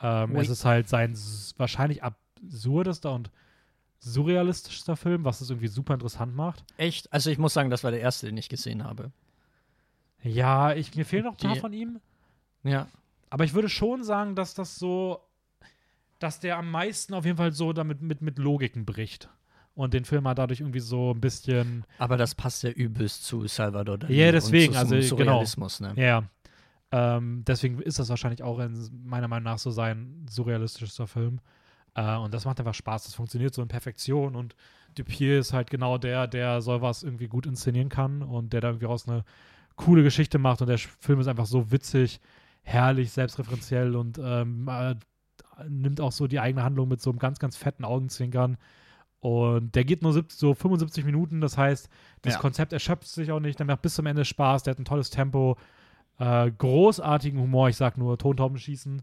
Ähm, 0.00 0.36
es 0.36 0.48
ist 0.48 0.64
halt 0.64 0.88
sein 0.88 1.14
wahrscheinlich 1.58 2.02
absurdester 2.02 3.12
und 3.12 3.30
surrealistischster 4.00 4.96
Film, 4.96 5.24
was 5.24 5.40
es 5.40 5.50
irgendwie 5.50 5.68
super 5.68 5.94
interessant 5.94 6.34
macht. 6.34 6.64
Echt? 6.76 7.12
Also 7.12 7.30
ich 7.30 7.38
muss 7.38 7.54
sagen, 7.54 7.70
das 7.70 7.84
war 7.84 7.90
der 7.90 8.00
erste, 8.00 8.26
den 8.26 8.36
ich 8.36 8.48
gesehen 8.48 8.84
habe. 8.84 9.12
Ja, 10.22 10.74
ich, 10.74 10.94
mir 10.96 11.04
fehlen 11.04 11.24
noch 11.24 11.32
ein 11.32 11.48
paar 11.48 11.56
von 11.56 11.72
ihm. 11.72 12.00
Ja. 12.62 12.88
Aber 13.30 13.44
ich 13.44 13.54
würde 13.54 13.68
schon 13.68 14.02
sagen, 14.02 14.34
dass 14.34 14.54
das 14.54 14.76
so, 14.76 15.20
dass 16.18 16.40
der 16.40 16.58
am 16.58 16.70
meisten 16.70 17.14
auf 17.14 17.24
jeden 17.24 17.36
Fall 17.36 17.52
so 17.52 17.72
damit 17.72 18.02
mit, 18.02 18.20
mit 18.22 18.38
Logiken 18.38 18.84
bricht. 18.84 19.28
Und 19.74 19.94
den 19.94 20.04
Film 20.04 20.26
hat 20.26 20.38
dadurch 20.38 20.60
irgendwie 20.60 20.80
so 20.80 21.12
ein 21.12 21.20
bisschen, 21.20 21.84
Aber 21.98 22.16
das 22.16 22.34
passt 22.34 22.64
ja 22.64 22.70
übelst 22.70 23.24
zu 23.24 23.46
Salvador 23.46 23.98
Dali. 23.98 24.14
Ja, 24.14 24.32
deswegen, 24.32 24.76
und 24.76 24.88
zu 24.88 24.94
also, 24.94 25.16
genau. 25.16 25.44
Surrealismus, 25.44 25.80
ne? 25.80 25.92
ja. 25.96 26.24
Ähm, 26.92 27.44
deswegen 27.46 27.80
ist 27.80 27.98
das 27.98 28.08
wahrscheinlich 28.08 28.42
auch 28.42 28.58
in, 28.58 28.90
meiner 29.04 29.28
Meinung 29.28 29.44
nach 29.44 29.58
so 29.58 29.70
sein 29.70 30.26
surrealistischster 30.28 31.06
Film. 31.06 31.40
Äh, 31.94 32.16
und 32.16 32.34
das 32.34 32.44
macht 32.44 32.58
einfach 32.60 32.74
Spaß. 32.74 33.04
Das 33.04 33.14
funktioniert 33.14 33.54
so 33.54 33.62
in 33.62 33.68
Perfektion. 33.68 34.36
Und 34.36 34.54
Dupier 34.96 35.38
ist 35.38 35.52
halt 35.52 35.70
genau 35.70 35.98
der, 35.98 36.26
der 36.26 36.60
sowas 36.62 37.02
irgendwie 37.02 37.28
gut 37.28 37.46
inszenieren 37.46 37.88
kann 37.88 38.22
und 38.22 38.52
der 38.52 38.60
da 38.60 38.68
irgendwie 38.68 38.86
raus 38.86 39.08
eine 39.08 39.24
coole 39.76 40.02
Geschichte 40.02 40.38
macht. 40.38 40.60
Und 40.60 40.68
der 40.68 40.78
Film 40.78 41.20
ist 41.20 41.26
einfach 41.28 41.46
so 41.46 41.70
witzig, 41.70 42.20
herrlich, 42.62 43.12
selbstreferenziell 43.12 43.96
und 43.96 44.20
ähm, 44.22 44.68
äh, 44.68 44.94
nimmt 45.68 46.00
auch 46.00 46.12
so 46.12 46.26
die 46.26 46.40
eigene 46.40 46.62
Handlung 46.62 46.88
mit 46.88 47.00
so 47.00 47.10
einem 47.10 47.18
ganz, 47.18 47.38
ganz 47.38 47.56
fetten 47.56 47.84
Augenzwinkern. 47.84 48.56
Und 49.20 49.74
der 49.74 49.84
geht 49.84 50.02
nur 50.02 50.14
70, 50.14 50.38
so 50.38 50.54
75 50.54 51.04
Minuten, 51.04 51.42
das 51.42 51.58
heißt, 51.58 51.90
das 52.22 52.34
Ja. 52.34 52.40
Konzept 52.40 52.72
erschöpft 52.72 53.06
sich 53.06 53.30
auch 53.32 53.40
nicht, 53.40 53.58
der 53.58 53.66
macht 53.66 53.82
bis 53.82 53.94
zum 53.94 54.06
Ende 54.06 54.24
Spaß, 54.24 54.62
der 54.62 54.72
hat 54.72 54.78
ein 54.78 54.86
tolles 54.86 55.10
Tempo, 55.10 55.58
äh, 56.18 56.50
großartigen 56.50 57.38
Humor, 57.38 57.68
ich 57.68 57.76
sag 57.76 57.98
nur 57.98 58.16
Tontauben 58.16 58.56
schießen, 58.58 59.02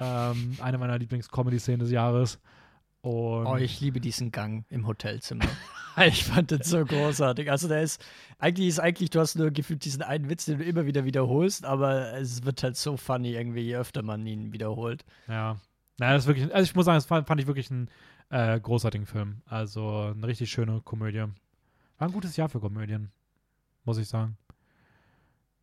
ähm, 0.00 0.56
eine 0.60 0.78
meiner 0.78 0.98
Lieblings-Comedy-Szenen 0.98 1.80
des 1.80 1.90
Jahres. 1.90 2.38
Und 3.02 3.46
Oh, 3.46 3.56
ich 3.56 3.80
liebe 3.80 4.00
diesen 4.00 4.30
Gang 4.30 4.64
im 4.68 4.86
Hotelzimmer. 4.86 5.44
ich 6.06 6.24
fand 6.24 6.50
den 6.50 6.62
so 6.62 6.84
großartig. 6.84 7.50
Also 7.50 7.66
der 7.68 7.82
ist, 7.82 8.04
eigentlich 8.38 8.68
ist 8.68 8.78
eigentlich, 8.78 9.10
du 9.10 9.20
hast 9.20 9.36
nur 9.36 9.50
gefühlt 9.50 9.84
diesen 9.84 10.02
einen 10.02 10.28
Witz, 10.28 10.44
den 10.44 10.58
du 10.58 10.64
immer 10.64 10.84
wieder 10.86 11.04
wiederholst, 11.04 11.64
aber 11.64 12.12
es 12.18 12.44
wird 12.44 12.62
halt 12.62 12.76
so 12.76 12.96
funny 12.96 13.32
irgendwie, 13.34 13.60
je 13.62 13.76
öfter 13.76 14.02
man 14.02 14.26
ihn 14.26 14.52
wiederholt. 14.52 15.04
Ja. 15.28 15.56
Naja, 15.98 16.14
das 16.14 16.24
ist 16.24 16.28
wirklich, 16.28 16.54
also 16.54 16.62
ich 16.64 16.74
muss 16.74 16.84
sagen, 16.86 16.96
das 16.96 17.06
fand, 17.06 17.26
fand 17.26 17.40
ich 17.40 17.46
wirklich 17.46 17.70
einen 17.70 17.88
äh, 18.30 18.58
großartigen 18.60 19.06
Film. 19.06 19.42
Also 19.46 20.12
eine 20.14 20.26
richtig 20.26 20.50
schöne 20.50 20.80
Komödie. 20.82 21.18
War 21.98 22.08
ein 22.08 22.12
gutes 22.12 22.36
Jahr 22.36 22.48
für 22.48 22.60
Komödien, 22.60 23.10
muss 23.84 23.98
ich 23.98 24.08
sagen. 24.08 24.36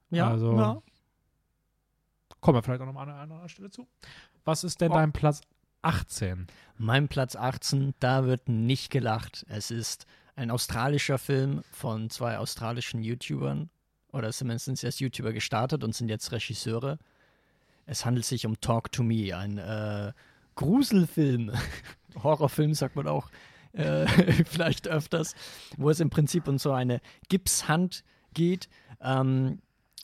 Ja, 0.09 0.29
Also- 0.29 0.57
ja. 0.57 0.81
Kommen 2.41 2.57
wir 2.57 2.63
vielleicht 2.63 2.81
auch 2.81 2.85
nochmal 2.85 3.03
an 3.07 3.13
einer 3.13 3.21
anderen 3.21 3.49
Stelle 3.49 3.69
zu. 3.69 3.87
Was 4.45 4.63
ist 4.63 4.79
denn 4.81 4.91
Oh. 4.91 4.95
dein 4.95 5.11
Platz 5.11 5.41
18? 5.81 6.47
Mein 6.77 7.07
Platz 7.07 7.35
18, 7.35 7.93
da 7.99 8.25
wird 8.25 8.47
nicht 8.49 8.91
gelacht. 8.91 9.45
Es 9.49 9.71
ist 9.71 10.05
ein 10.35 10.51
australischer 10.51 11.17
Film 11.17 11.63
von 11.71 12.09
zwei 12.09 12.37
australischen 12.37 13.01
YouTubern. 13.01 13.69
Oder 14.11 14.31
zumindest 14.31 14.65
sind 14.65 14.77
sie 14.77 14.85
als 14.87 14.99
YouTuber 14.99 15.33
gestartet 15.33 15.83
und 15.83 15.93
sind 15.95 16.09
jetzt 16.09 16.31
Regisseure. 16.31 16.97
Es 17.85 18.05
handelt 18.05 18.25
sich 18.25 18.45
um 18.45 18.59
Talk 18.61 18.91
to 18.91 19.03
Me, 19.03 19.35
ein 19.35 19.57
äh, 19.57 20.13
Gruselfilm. 20.55 21.51
Horrorfilm 22.23 22.73
sagt 22.73 22.95
man 22.95 23.07
auch 23.07 23.29
äh, 23.73 24.07
vielleicht 24.45 24.87
öfters, 24.87 25.35
wo 25.77 25.89
es 25.89 25.99
im 25.99 26.09
Prinzip 26.09 26.47
um 26.47 26.57
so 26.57 26.71
eine 26.71 26.99
Gipshand 27.29 28.03
geht. 28.33 28.69
Ähm, 29.01 29.59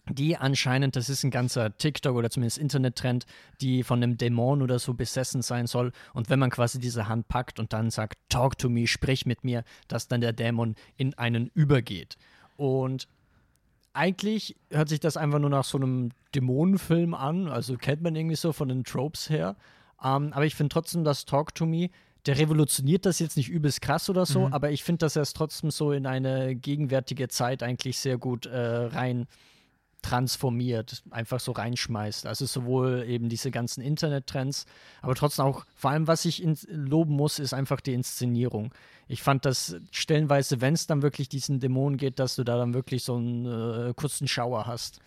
die 0.09 0.35
anscheinend, 0.37 0.95
das 0.95 1.09
ist 1.09 1.23
ein 1.23 1.31
ganzer 1.31 1.77
TikTok 1.77 2.15
oder 2.15 2.29
zumindest 2.29 2.57
Internettrend, 2.57 3.25
die 3.61 3.83
von 3.83 4.03
einem 4.03 4.17
Dämon 4.17 4.61
oder 4.61 4.77
so 4.79 4.93
besessen 4.93 5.41
sein 5.41 5.65
soll. 5.67 5.91
Und 6.13 6.29
wenn 6.29 6.39
man 6.39 6.49
quasi 6.49 6.79
diese 6.79 7.07
Hand 7.07 7.27
packt 7.29 7.59
und 7.59 7.71
dann 7.71 7.89
sagt, 7.89 8.17
talk 8.29 8.57
to 8.57 8.69
me, 8.69 8.85
sprich 8.87 9.25
mit 9.25 9.43
mir, 9.43 9.63
dass 9.87 10.07
dann 10.07 10.21
der 10.21 10.33
Dämon 10.33 10.75
in 10.97 11.13
einen 11.13 11.49
übergeht. 11.53 12.17
Und 12.57 13.07
eigentlich 13.93 14.55
hört 14.71 14.89
sich 14.89 14.99
das 14.99 15.17
einfach 15.17 15.39
nur 15.39 15.49
nach 15.49 15.63
so 15.63 15.77
einem 15.77 16.09
Dämonenfilm 16.35 17.13
an, 17.13 17.47
also 17.47 17.77
kennt 17.77 18.01
man 18.01 18.15
irgendwie 18.15 18.35
so 18.35 18.51
von 18.51 18.67
den 18.67 18.83
Tropes 18.83 19.29
her. 19.29 19.55
Ähm, 20.03 20.33
aber 20.33 20.45
ich 20.45 20.55
finde 20.55 20.69
trotzdem, 20.73 21.03
dass 21.03 21.25
Talk 21.25 21.53
to 21.55 21.65
Me, 21.65 21.89
der 22.25 22.37
revolutioniert 22.37 23.05
das 23.05 23.19
jetzt 23.19 23.37
nicht 23.37 23.49
übelst 23.49 23.81
krass 23.81 24.09
oder 24.09 24.25
so, 24.25 24.47
Mhm. 24.47 24.53
aber 24.53 24.71
ich 24.71 24.83
finde, 24.83 24.99
dass 24.99 25.15
er 25.15 25.21
es 25.21 25.33
trotzdem 25.33 25.71
so 25.71 25.91
in 25.91 26.05
eine 26.07 26.55
gegenwärtige 26.55 27.27
Zeit 27.27 27.61
eigentlich 27.61 27.99
sehr 27.99 28.17
gut 28.17 28.45
äh, 28.47 28.57
rein 28.57 29.27
transformiert, 30.03 31.01
einfach 31.09 31.39
so 31.39 31.53
reinschmeißt. 31.53 32.27
Also 32.27 32.45
sowohl 32.45 33.05
eben 33.07 33.29
diese 33.29 33.49
ganzen 33.49 33.81
Internettrends, 33.81 34.65
aber 35.01 35.15
trotzdem 35.15 35.45
auch, 35.45 35.65
vor 35.75 35.89
allem 35.89 36.07
was 36.07 36.25
ich 36.25 36.45
loben 36.67 37.15
muss, 37.15 37.39
ist 37.39 37.53
einfach 37.53 37.81
die 37.81 37.93
Inszenierung. 37.93 38.73
Ich 39.07 39.23
fand 39.23 39.45
das 39.45 39.77
stellenweise, 39.91 40.61
wenn 40.61 40.75
es 40.75 40.85
dann 40.85 41.01
wirklich 41.01 41.29
diesen 41.29 41.59
Dämon 41.59 41.97
geht, 41.97 42.19
dass 42.19 42.35
du 42.35 42.43
da 42.43 42.57
dann 42.57 42.73
wirklich 42.73 43.03
so 43.03 43.15
einen 43.15 43.45
äh, 43.45 43.93
kurzen 43.95 44.27
Schauer 44.27 44.67
hast. 44.67 44.99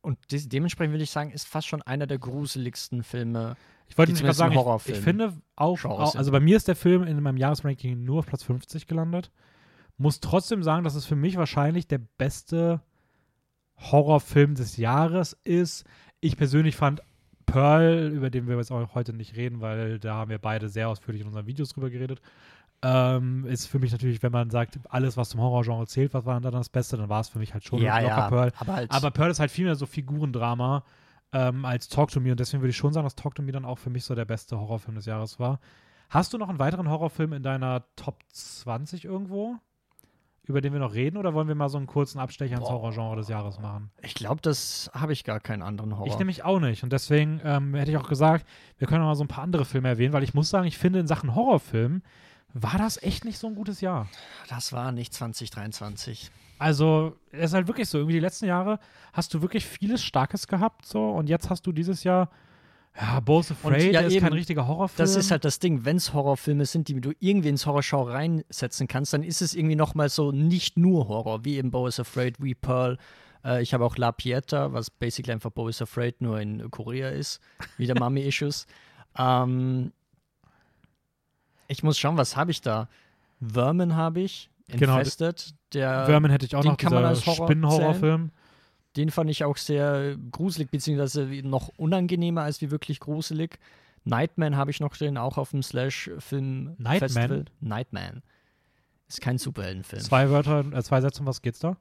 Und 0.00 0.18
de 0.32 0.40
dementsprechend 0.46 0.92
würde 0.92 1.04
ich 1.04 1.10
sagen, 1.10 1.30
ist 1.30 1.46
fast 1.46 1.68
schon 1.68 1.82
einer 1.82 2.06
der 2.06 2.18
gruseligsten 2.18 3.02
Filme. 3.02 3.56
Ich 3.88 3.98
wollte 3.98 4.12
nicht 4.12 4.22
gerade 4.22 4.34
sagen, 4.34 4.54
ich, 4.54 4.94
ich 4.94 5.00
finde 5.00 5.34
auch, 5.56 5.84
auch, 5.84 6.14
also 6.14 6.32
bei 6.32 6.40
mir 6.40 6.56
ist 6.56 6.68
der 6.68 6.76
Film 6.76 7.02
in 7.02 7.20
meinem 7.22 7.36
Jahresranking 7.36 8.02
nur 8.04 8.20
auf 8.20 8.26
Platz 8.26 8.42
50 8.44 8.86
gelandet. 8.86 9.30
Muss 9.98 10.20
trotzdem 10.20 10.62
sagen, 10.62 10.84
dass 10.84 10.94
es 10.94 11.04
für 11.04 11.16
mich 11.16 11.36
wahrscheinlich 11.36 11.88
der 11.88 11.98
beste 11.98 12.80
Horrorfilm 13.78 14.54
des 14.54 14.76
Jahres 14.76 15.36
ist. 15.44 15.84
Ich 16.20 16.36
persönlich 16.36 16.76
fand 16.76 17.02
Pearl, 17.46 18.10
über 18.12 18.30
den 18.30 18.46
wir 18.46 18.56
jetzt 18.56 18.70
auch 18.70 18.94
heute 18.94 19.12
nicht 19.12 19.36
reden, 19.36 19.60
weil 19.60 19.98
da 19.98 20.14
haben 20.14 20.30
wir 20.30 20.38
beide 20.38 20.68
sehr 20.68 20.88
ausführlich 20.88 21.22
in 21.22 21.28
unseren 21.28 21.46
Videos 21.46 21.70
drüber 21.70 21.88
geredet, 21.88 22.20
ähm, 22.82 23.44
ist 23.46 23.66
für 23.66 23.78
mich 23.78 23.90
natürlich, 23.90 24.22
wenn 24.22 24.32
man 24.32 24.50
sagt, 24.50 24.78
alles, 24.88 25.16
was 25.16 25.30
zum 25.30 25.40
Horrorgenre 25.40 25.86
zählt, 25.86 26.14
was 26.14 26.24
war 26.26 26.40
dann 26.40 26.52
das 26.52 26.68
Beste, 26.68 26.96
dann 26.96 27.08
war 27.08 27.20
es 27.20 27.28
für 27.28 27.38
mich 27.38 27.54
halt 27.54 27.64
schon 27.64 27.80
locker 28.02 28.28
Pearl. 28.28 28.52
aber 28.58 28.72
halt 28.74 28.90
Aber 28.90 29.10
Pearl 29.10 29.30
ist 29.30 29.40
halt 29.40 29.50
viel 29.50 29.64
mehr 29.64 29.74
so 29.74 29.86
Figurendrama 29.86 30.84
ähm, 31.32 31.64
als 31.64 31.88
Talk 31.88 32.10
to 32.10 32.20
Me 32.20 32.30
und 32.30 32.40
deswegen 32.40 32.62
würde 32.62 32.70
ich 32.70 32.76
schon 32.76 32.92
sagen, 32.92 33.04
dass 33.04 33.16
Talk 33.16 33.34
to 33.34 33.42
Me 33.42 33.52
dann 33.52 33.64
auch 33.64 33.78
für 33.78 33.90
mich 33.90 34.04
so 34.04 34.14
der 34.14 34.24
beste 34.24 34.58
Horrorfilm 34.58 34.94
des 34.94 35.06
Jahres 35.06 35.40
war. 35.40 35.58
Hast 36.08 36.32
du 36.32 36.38
noch 36.38 36.48
einen 36.48 36.58
weiteren 36.58 36.88
Horrorfilm 36.88 37.32
in 37.32 37.42
deiner 37.42 37.84
Top 37.96 38.22
20 38.32 39.04
irgendwo, 39.04 39.56
über 40.48 40.60
den 40.60 40.72
wir 40.72 40.80
noch 40.80 40.94
reden, 40.94 41.16
oder 41.16 41.34
wollen 41.34 41.48
wir 41.48 41.54
mal 41.54 41.68
so 41.68 41.78
einen 41.78 41.86
kurzen 41.86 42.18
Abstecher 42.18 42.56
ins. 42.56 42.68
Horrorgenre 42.68 43.16
des 43.16 43.28
Jahres 43.28 43.58
machen? 43.60 43.90
ich 44.02 44.14
glaube, 44.14 44.40
das 44.40 44.90
habe 44.94 45.12
ich 45.12 45.24
gar 45.24 45.40
keinen 45.40 45.62
anderen 45.62 45.96
Horror. 45.96 46.08
Ich 46.08 46.18
nämlich 46.18 46.44
auch 46.44 46.60
nicht 46.60 46.82
und 46.82 46.92
deswegen 46.92 47.40
ähm, 47.44 47.74
hätte 47.74 47.90
ich 47.90 47.96
auch 47.96 48.08
gesagt, 48.08 48.46
wir 48.78 48.88
können 48.88 49.00
noch 49.00 49.08
mal 49.08 49.14
so 49.14 49.24
ein 49.24 49.28
paar 49.28 49.44
andere 49.44 49.64
Filme 49.64 49.88
erwähnen, 49.88 50.12
weil 50.12 50.24
ich 50.24 50.34
muss 50.34 50.50
sagen, 50.50 50.66
ich 50.66 50.78
finde 50.78 51.00
in 51.00 51.06
Sachen 51.06 51.34
Horrorfilm 51.34 52.02
war 52.54 52.78
das 52.78 53.02
echt 53.02 53.24
nicht 53.24 53.38
so 53.38 53.46
ein 53.46 53.54
gutes 53.54 53.80
Jahr. 53.80 54.08
das 54.48 54.72
war 54.72 54.90
nicht 54.92 55.12
2023. 55.12 56.30
Also, 56.58 57.16
es 57.30 57.46
ist 57.50 57.54
halt 57.54 57.68
wirklich 57.68 57.88
so, 57.88 57.98
irgendwie 57.98 58.14
die 58.14 58.20
letzten 58.20 58.46
Jahre 58.46 58.80
hast 59.12 59.32
du 59.32 59.42
wirklich 59.42 59.64
vieles 59.64 60.02
Starkes 60.02 60.48
gehabt, 60.48 60.86
so, 60.86 61.10
und 61.10 61.28
jetzt 61.28 61.50
hast 61.50 61.66
du 61.66 61.72
dieses 61.72 62.02
Jahr, 62.04 62.30
ja, 62.96 63.20
Both 63.20 63.52
Afraid, 63.52 63.92
ja, 63.92 64.00
der 64.00 64.06
ist 64.08 64.14
eben, 64.14 64.24
kein 64.24 64.32
richtiger 64.32 64.66
Horrorfilm. 64.66 64.98
Das 64.98 65.14
ist 65.14 65.30
halt 65.30 65.44
das 65.44 65.58
Ding, 65.58 65.84
wenn 65.84 65.96
es 65.96 66.12
Horrorfilme 66.12 66.66
sind, 66.66 66.88
die 66.88 67.00
du 67.00 67.12
irgendwie 67.20 67.48
ins 67.48 67.64
Horrorschau 67.66 68.02
reinsetzen 68.02 68.88
kannst, 68.88 69.12
dann 69.12 69.22
ist 69.22 69.40
es 69.40 69.54
irgendwie 69.54 69.76
nochmal 69.76 70.08
so 70.08 70.32
nicht 70.32 70.76
nur 70.76 71.08
Horror, 71.08 71.44
wie 71.44 71.56
eben 71.56 71.70
Bo 71.70 71.86
is 71.86 72.00
Afraid, 72.00 72.36
wie 72.42 72.54
Pearl. 72.54 72.98
Äh, 73.44 73.62
ich 73.62 73.72
habe 73.72 73.84
auch 73.84 73.96
La 73.96 74.12
Pieta, 74.12 74.72
was 74.72 74.90
basically 74.90 75.32
einfach 75.32 75.50
Bo 75.50 75.68
is 75.68 75.80
Afraid 75.80 76.20
nur 76.20 76.40
in 76.40 76.70
Korea 76.70 77.10
ist. 77.10 77.40
Wieder 77.76 77.94
Mummy 77.98 78.22
Issues. 78.22 78.66
Ähm, 79.16 79.92
ich 81.68 81.82
muss 81.82 81.98
schauen, 81.98 82.16
was 82.16 82.36
habe 82.36 82.50
ich 82.50 82.60
da? 82.60 82.88
Vermin 83.40 83.94
habe 83.94 84.20
ich. 84.20 84.50
Genau, 84.68 84.98
Infested. 84.98 85.54
Der, 85.72 86.06
Vermin 86.06 86.30
hätte 86.30 86.46
ich 86.46 86.56
auch 86.56 86.64
noch, 86.64 86.76
kann 86.76 86.92
man 86.92 87.14
dieser 87.14 87.32
Spinnenhorrorfilm. 87.32 88.30
Den 88.98 89.10
fand 89.10 89.30
ich 89.30 89.44
auch 89.44 89.56
sehr 89.56 90.16
gruselig, 90.32 90.70
beziehungsweise 90.70 91.24
noch 91.44 91.68
unangenehmer 91.76 92.42
als 92.42 92.60
wie 92.60 92.70
wirklich 92.70 93.00
gruselig. 93.00 93.58
Nightman 94.04 94.56
habe 94.56 94.70
ich 94.70 94.80
noch 94.80 94.96
drin, 94.96 95.16
auch 95.16 95.38
auf 95.38 95.50
dem 95.52 95.62
Slash-Film 95.62 96.74
Nightman? 96.78 96.98
Festival. 96.98 97.44
Nightman. 97.60 98.22
Ist 99.06 99.20
kein 99.20 99.38
Superheldenfilm. 99.38 100.02
Zwei 100.02 100.30
Wörter, 100.30 100.64
äh, 100.72 100.82
zwei 100.82 101.00
Sätze, 101.00 101.20
um 101.20 101.26
was 101.26 101.40
geht's 101.42 101.60
da? 101.60 101.76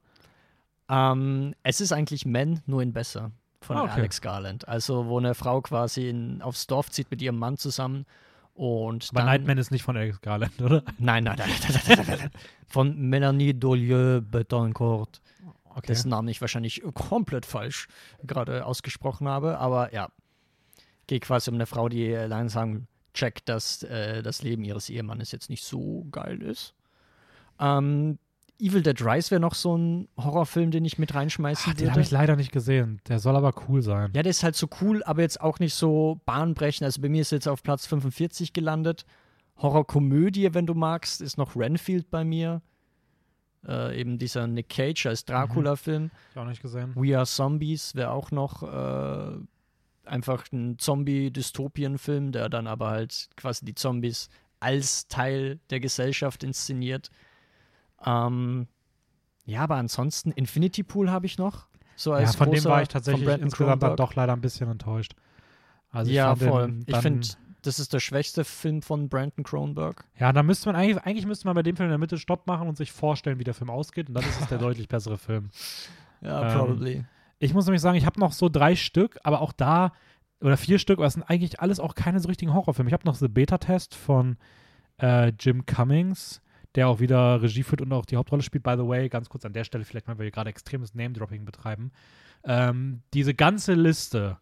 Ähm, 0.89 1.53
es 1.63 1.81
ist 1.81 1.91
eigentlich 1.91 2.25
Men, 2.25 2.61
nur 2.65 2.81
in 2.81 2.93
besser. 2.93 3.31
Von 3.61 3.77
Ah, 3.77 3.83
okay. 3.83 3.99
Alex 3.99 4.21
Garland. 4.21 4.67
Also, 4.67 5.07
wo 5.07 5.17
eine 5.17 5.33
Frau 5.33 5.61
quasi 5.61 6.09
in, 6.09 6.41
aufs 6.41 6.67
Dorf 6.67 6.89
zieht 6.91 7.09
mit 7.11 7.21
ihrem 7.21 7.37
Mann 7.37 7.57
zusammen. 7.57 8.05
Und 8.53 9.09
Aber 9.11 9.19
dann, 9.21 9.25
Nightman 9.27 9.57
ist 9.57 9.71
nicht 9.71 9.83
von 9.83 9.97
Alex 9.97 10.21
Garland, 10.21 10.59
oder? 10.61 10.83
Nein, 10.99 11.23
nein, 11.23 11.35
nein, 11.37 11.49
nein, 11.61 11.81
nein, 11.87 12.05
nein, 12.07 12.17
nein. 12.19 12.31
Von 12.67 12.97
Melanie 12.97 13.53
Dolieu 13.53 14.21
Betancourt. 14.21 15.21
Okay. 15.77 15.87
dessen 15.87 16.09
Namen 16.09 16.27
ich 16.27 16.41
wahrscheinlich 16.41 16.81
komplett 16.93 17.45
falsch 17.45 17.87
gerade 18.23 18.65
ausgesprochen 18.65 19.27
habe, 19.27 19.59
aber 19.59 19.93
ja. 19.93 20.09
Geht 21.05 21.21
quasi 21.21 21.49
um 21.49 21.55
eine 21.55 21.67
Frau, 21.67 21.87
die 21.87 22.07
äh, 22.07 22.25
langsam 22.25 22.87
checkt, 23.13 23.47
dass 23.47 23.83
äh, 23.83 24.21
das 24.21 24.41
Leben 24.41 24.65
ihres 24.65 24.89
Ehemannes 24.89 25.31
jetzt 25.31 25.49
nicht 25.49 25.63
so 25.63 26.05
geil 26.11 26.41
ist. 26.41 26.73
Ähm, 27.59 28.19
Evil 28.59 28.81
Dead 28.81 28.99
Rise 29.01 29.31
wäre 29.31 29.39
noch 29.39 29.53
so 29.53 29.77
ein 29.77 30.07
Horrorfilm, 30.17 30.71
den 30.71 30.83
ich 30.83 30.97
mit 30.97 31.13
reinschmeißen 31.13 31.73
Ach, 31.73 31.77
den 31.77 31.87
habe 31.87 31.97
würde. 31.97 32.05
ich 32.05 32.11
leider 32.11 32.35
nicht 32.35 32.51
gesehen. 32.51 32.99
Der 33.07 33.19
soll 33.19 33.35
aber 33.35 33.53
cool 33.67 33.81
sein. 33.81 34.11
Ja, 34.15 34.23
der 34.23 34.31
ist 34.31 34.43
halt 34.43 34.55
so 34.55 34.67
cool, 34.81 35.03
aber 35.03 35.21
jetzt 35.21 35.39
auch 35.39 35.59
nicht 35.59 35.75
so 35.75 36.19
bahnbrechend. 36.25 36.83
Also 36.83 37.01
bei 37.01 37.09
mir 37.09 37.21
ist 37.21 37.31
jetzt 37.31 37.47
auf 37.47 37.61
Platz 37.61 37.85
45 37.85 38.53
gelandet. 38.53 39.05
Horrorkomödie, 39.57 40.53
wenn 40.53 40.65
du 40.65 40.73
magst, 40.73 41.21
ist 41.21 41.37
noch 41.37 41.55
Renfield 41.55 42.09
bei 42.09 42.23
mir. 42.23 42.61
Äh, 43.65 43.99
eben 43.99 44.17
dieser 44.17 44.47
Nick 44.47 44.69
Cage 44.69 45.07
als 45.07 45.25
Dracula-Film. 45.25 46.11
Hab 46.11 46.31
ich 46.31 46.37
auch 46.37 46.45
nicht 46.45 46.61
gesehen. 46.61 46.93
We 46.95 47.15
Are 47.17 47.25
Zombies 47.25 47.95
wäre 47.95 48.11
auch 48.11 48.31
noch 48.31 48.63
äh, 48.63 49.37
einfach 50.05 50.45
ein 50.53 50.77
Zombie-Dystopien-Film, 50.79 52.31
der 52.31 52.49
dann 52.49 52.67
aber 52.67 52.89
halt 52.89 53.29
quasi 53.35 53.65
die 53.65 53.75
Zombies 53.75 54.29
als 54.59 55.07
Teil 55.07 55.59
der 55.69 55.79
Gesellschaft 55.79 56.43
inszeniert. 56.43 57.09
Ähm, 58.05 58.67
ja, 59.45 59.61
aber 59.61 59.75
ansonsten 59.75 60.31
Infinity 60.31 60.83
Pool 60.83 61.09
habe 61.11 61.25
ich 61.25 61.37
noch. 61.37 61.67
So 61.95 62.13
als 62.13 62.33
Ja, 62.33 62.37
von 62.37 62.51
dem 62.51 62.59
großer- 62.63 62.69
war 62.69 62.81
ich 62.83 62.87
tatsächlich 62.89 63.27
insgesamt 63.27 63.49
dann 63.49 63.51
Cronenberg. 63.89 63.97
doch 63.97 64.15
leider 64.15 64.33
ein 64.33 64.41
bisschen 64.41 64.69
enttäuscht. 64.69 65.13
Also 65.89 66.09
ich 66.11 66.17
ja, 66.17 66.35
den 66.35 66.47
voll. 66.49 66.73
Ich 66.85 66.97
finde, 66.97 67.27
das 67.67 67.79
ist 67.79 67.93
der 67.93 67.99
schwächste 67.99 68.43
Film 68.43 68.81
von 68.81 69.09
Brandon 69.09 69.43
Cronenberg. 69.43 70.05
Ja, 70.19 70.33
da 70.33 70.41
müsste 70.43 70.67
man 70.69 70.75
eigentlich, 70.75 70.97
eigentlich 71.03 71.25
müsste 71.25 71.45
man 71.47 71.55
bei 71.55 71.63
dem 71.63 71.75
Film 71.75 71.87
in 71.87 71.91
der 71.91 71.97
Mitte 71.99 72.17
Stopp 72.17 72.47
machen 72.47 72.67
und 72.67 72.77
sich 72.77 72.91
vorstellen, 72.91 73.39
wie 73.39 73.43
der 73.43 73.53
Film 73.53 73.69
ausgeht. 73.69 74.07
Und 74.09 74.15
dann 74.15 74.23
ist 74.23 74.41
es 74.41 74.47
der 74.47 74.57
deutlich 74.59 74.87
bessere 74.87 75.17
Film. 75.17 75.49
Ja, 76.21 76.51
Ähm, 76.51 76.57
probably. 76.57 77.05
Ich 77.39 77.53
muss 77.53 77.65
nämlich 77.65 77.81
sagen, 77.81 77.97
ich 77.97 78.05
habe 78.05 78.19
noch 78.19 78.31
so 78.31 78.49
drei 78.49 78.75
Stück, 78.75 79.19
aber 79.23 79.41
auch 79.41 79.51
da, 79.51 79.91
oder 80.41 80.57
vier 80.57 80.79
Stück, 80.79 80.97
aber 80.97 81.05
es 81.07 81.13
sind 81.13 81.23
eigentlich 81.23 81.59
alles 81.59 81.79
auch 81.79 81.93
keine 81.93 82.19
so 82.19 82.27
richtigen 82.29 82.53
Horrorfilme. 82.53 82.89
Ich 82.89 82.93
habe 82.93 83.05
noch 83.05 83.15
The 83.15 83.27
Beta-Test 83.27 83.93
von 83.93 84.37
äh, 84.99 85.31
Jim 85.39 85.65
Cummings, 85.67 86.41
der 86.75 86.87
auch 86.87 86.99
wieder 86.99 87.41
Regie 87.41 87.63
führt 87.63 87.81
und 87.81 87.91
auch 87.93 88.05
die 88.05 88.17
Hauptrolle 88.17 88.41
spielt. 88.43 88.63
By 88.63 88.73
the 88.77 88.87
way, 88.87 89.07
ganz 89.09 89.29
kurz 89.29 89.45
an 89.45 89.53
der 89.53 89.63
Stelle, 89.63 89.83
vielleicht 89.83 90.07
mal, 90.07 90.17
weil 90.17 90.25
wir 90.25 90.31
gerade 90.31 90.49
extremes 90.49 90.95
Name-Dropping 90.95 91.45
betreiben. 91.45 91.91
Ähm, 92.43 93.01
diese 93.13 93.33
ganze 93.33 93.73
Liste, 93.73 94.37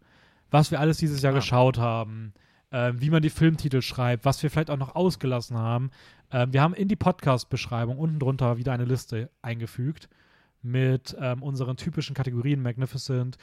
was 0.50 0.70
wir 0.70 0.80
alles 0.80 0.98
dieses 0.98 1.22
Jahr 1.22 1.32
Ah. 1.32 1.36
geschaut 1.36 1.78
haben, 1.78 2.32
ähm, 2.72 3.00
wie 3.00 3.10
man 3.10 3.22
die 3.22 3.30
Filmtitel 3.30 3.82
schreibt, 3.82 4.24
was 4.24 4.42
wir 4.42 4.50
vielleicht 4.50 4.70
auch 4.70 4.76
noch 4.76 4.94
ausgelassen 4.94 5.56
haben. 5.56 5.90
Ähm, 6.30 6.52
wir 6.52 6.62
haben 6.62 6.74
in 6.74 6.88
die 6.88 6.96
Podcast-Beschreibung 6.96 7.98
unten 7.98 8.18
drunter 8.18 8.58
wieder 8.58 8.72
eine 8.72 8.84
Liste 8.84 9.30
eingefügt 9.42 10.08
mit 10.62 11.16
ähm, 11.20 11.42
unseren 11.42 11.76
typischen 11.76 12.14
Kategorien 12.14 12.62
Magnificent, 12.62 13.38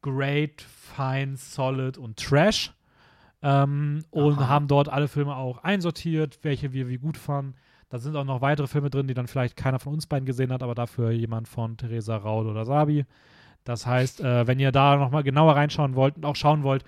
Great, 0.00 0.62
Fine, 0.62 1.36
Solid 1.36 1.98
und 1.98 2.16
Trash. 2.16 2.72
Ähm, 3.42 4.04
und 4.10 4.38
haben 4.48 4.68
dort 4.68 4.88
alle 4.88 5.08
Filme 5.08 5.34
auch 5.34 5.58
einsortiert, 5.64 6.38
welche 6.42 6.72
wir 6.72 6.88
wie 6.88 6.98
gut 6.98 7.16
fanden. 7.16 7.54
Da 7.88 7.98
sind 7.98 8.16
auch 8.16 8.24
noch 8.24 8.40
weitere 8.40 8.68
Filme 8.68 8.88
drin, 8.88 9.08
die 9.08 9.14
dann 9.14 9.26
vielleicht 9.26 9.56
keiner 9.56 9.78
von 9.78 9.92
uns 9.92 10.06
beiden 10.06 10.24
gesehen 10.24 10.52
hat, 10.52 10.62
aber 10.62 10.74
dafür 10.74 11.10
jemand 11.10 11.48
von 11.48 11.76
Theresa 11.76 12.16
Raul 12.16 12.46
oder 12.46 12.64
Sabi. 12.64 13.04
Das 13.64 13.86
heißt, 13.86 14.20
äh, 14.20 14.46
wenn 14.46 14.58
ihr 14.58 14.72
da 14.72 14.96
nochmal 14.96 15.24
genauer 15.24 15.56
reinschauen 15.56 15.94
wollt 15.94 16.16
und 16.16 16.24
auch 16.24 16.36
schauen 16.36 16.62
wollt, 16.62 16.84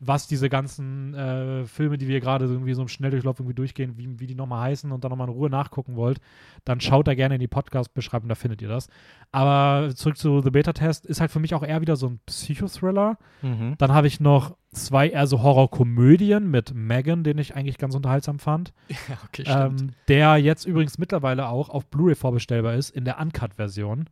was 0.00 0.28
diese 0.28 0.48
ganzen 0.48 1.14
äh, 1.14 1.64
Filme, 1.66 1.98
die 1.98 2.06
wir 2.06 2.20
gerade 2.20 2.46
so 2.46 2.54
irgendwie 2.54 2.74
so 2.74 2.82
im 2.82 2.88
Schnelldurchlauf 2.88 3.40
irgendwie 3.40 3.54
durchgehen, 3.54 3.96
wie, 3.96 4.20
wie 4.20 4.26
die 4.26 4.34
nochmal 4.34 4.68
heißen 4.68 4.92
und 4.92 5.02
dann 5.02 5.10
nochmal 5.10 5.28
in 5.28 5.34
Ruhe 5.34 5.50
nachgucken 5.50 5.96
wollt, 5.96 6.20
dann 6.64 6.80
schaut 6.80 7.08
da 7.08 7.14
gerne 7.14 7.34
in 7.34 7.40
die 7.40 7.48
Podcast-Beschreibung, 7.48 8.28
da 8.28 8.34
findet 8.34 8.62
ihr 8.62 8.68
das. 8.68 8.88
Aber 9.32 9.90
zurück 9.94 10.16
zu 10.16 10.40
The 10.40 10.50
Beta-Test, 10.50 11.06
ist 11.06 11.20
halt 11.20 11.30
für 11.30 11.40
mich 11.40 11.54
auch 11.54 11.62
eher 11.62 11.80
wieder 11.80 11.96
so 11.96 12.08
ein 12.08 12.20
Psychothriller. 12.26 13.18
Mhm. 13.42 13.74
Dann 13.78 13.92
habe 13.92 14.06
ich 14.06 14.20
noch 14.20 14.56
zwei 14.72 15.08
eher 15.08 15.26
so 15.26 15.42
Horrorkomödien 15.42 16.48
mit 16.50 16.74
Megan, 16.74 17.24
den 17.24 17.38
ich 17.38 17.56
eigentlich 17.56 17.78
ganz 17.78 17.94
unterhaltsam 17.94 18.38
fand. 18.38 18.72
Ja, 19.08 19.16
okay, 19.26 19.42
stimmt. 19.42 19.80
Ähm, 19.80 19.90
der 20.08 20.36
jetzt 20.36 20.66
übrigens 20.66 20.98
mittlerweile 20.98 21.48
auch 21.48 21.70
auf 21.70 21.86
Blu-ray 21.86 22.14
vorbestellbar 22.14 22.74
ist, 22.74 22.90
in 22.90 23.04
der 23.04 23.18
Uncut-Version. 23.20 24.08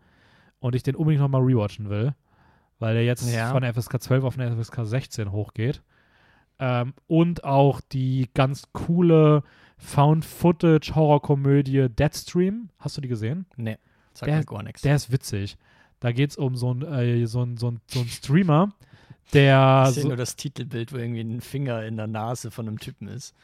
Und 0.59 0.75
ich 0.75 0.83
den 0.83 0.97
unbedingt 0.97 1.21
nochmal 1.21 1.43
rewatchen 1.43 1.91
will, 1.91 2.15
weil 2.79 2.95
der 2.95 3.05
jetzt 3.05 3.29
Ja. 3.33 3.51
von 3.53 3.63
der 3.63 3.73
FSK 3.75 4.01
12 4.01 4.25
auf 4.25 4.39
eine 4.39 4.55
FSK 4.57 4.85
16 4.85 5.33
hochgeht. 5.33 5.83
Ähm, 6.59 6.95
und 7.07 7.45
auch 7.45 7.81
die 7.81 8.29
ganz 8.35 8.65
coole 8.73 9.43
Found-Footage-Horrorkomödie 9.79 11.89
Deadstream. 11.89 12.71
Hast 12.79 12.97
du 12.97 13.01
die 13.01 13.09
gesehen? 13.09 13.47
nee, 13.57 13.79
sag 14.15 14.27
der- 14.27 14.39
mir 14.39 14.45
gar 14.45 14.63
nichts. 14.63 14.83
Der 14.83 14.97
ist 14.97 15.11
witzig. 15.13 15.57
Da 16.01 16.13
geht 16.13 16.31
es 16.31 16.37
um 16.37 16.57
so 16.57 16.71
einen 16.71 16.83
äh, 16.83 17.27
so 17.27 17.43
ein, 17.43 17.57
so 17.57 17.71
ein, 17.71 17.81
so 17.87 18.01
ein 18.01 18.09
Streamer, 18.09 18.73
der. 19.33 19.85
ich 19.89 19.95
sehe 19.95 20.03
So, 20.03 20.09
nur 20.09 20.17
das 20.17 20.37
Titelbild, 20.37 20.93
wo 20.93 20.97
irgendwie 20.99 21.23
ein 21.23 21.41
Finger 21.41 21.85
in 21.85 21.97
der 21.97 22.07
Nase 22.07 22.51
von 22.51 22.69
einem 22.69 22.79
Typen 22.79 23.09
ist. 23.09 23.35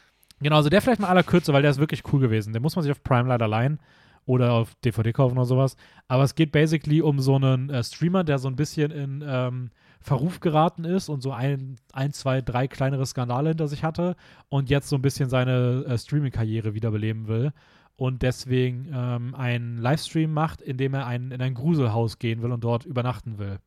genau, 0.41 0.57
also 0.57 0.69
der 0.69 0.83
vielleicht 0.83 1.01
mal 1.01 1.09
aller 1.09 1.23
Kürze, 1.23 1.53
weil 1.53 1.63
der 1.63 1.71
ist 1.71 1.79
wirklich 1.79 2.03
cool 2.13 2.21
gewesen. 2.21 2.53
Den 2.53 2.63
muss 2.63 2.77
man 2.77 2.83
sich 2.83 2.93
auf 2.93 3.03
Prime 3.03 3.29
leider 3.29 3.49
leihen 3.49 3.79
oder 4.27 4.53
auf 4.53 4.75
DVD 4.85 5.13
kaufen 5.13 5.37
oder 5.37 5.47
sowas. 5.47 5.77
Aber 6.09 6.23
es 6.23 6.35
geht 6.35 6.53
basically 6.53 7.03
um 7.03 7.19
so 7.21 7.37
einen 7.37 7.71
äh, 7.71 7.83
Streamer, 7.83 8.25
der 8.25 8.39
so 8.39 8.49
ein 8.49 8.57
bisschen 8.57 8.91
in 8.91 9.25
ähm, 9.27 9.71
Verruf 10.01 10.41
geraten 10.41 10.85
ist 10.85 11.09
und 11.09 11.23
so 11.23 11.33
ein, 11.33 11.77
ein, 11.93 12.13
zwei, 12.13 12.41
drei 12.41 12.67
kleinere 12.69 13.07
Skandale 13.07 13.51
hinter 13.51 13.69
sich 13.69 13.85
hatte 13.85 14.17
und 14.49 14.69
jetzt 14.71 14.89
so 14.89 14.97
ein 14.97 15.03
bisschen 15.03 15.29
seine 15.29 15.85
äh, 15.87 15.99
Streaming-Karriere 15.99 16.75
wiederbeleben 16.75 17.29
will. 17.29 17.53
Und 17.97 18.23
deswegen 18.23 18.89
ähm, 18.93 19.35
einen 19.35 19.79
Livestream 19.79 20.33
macht, 20.33 20.61
in 20.61 20.77
dem 20.77 20.95
er 20.95 21.07
ein, 21.07 21.31
in 21.31 21.41
ein 21.41 21.55
Gruselhaus 21.55 22.19
gehen 22.19 22.43
will 22.43 22.51
und 22.51 22.65
dort 22.65 22.85
übernachten 22.85 23.39
will. 23.39 23.59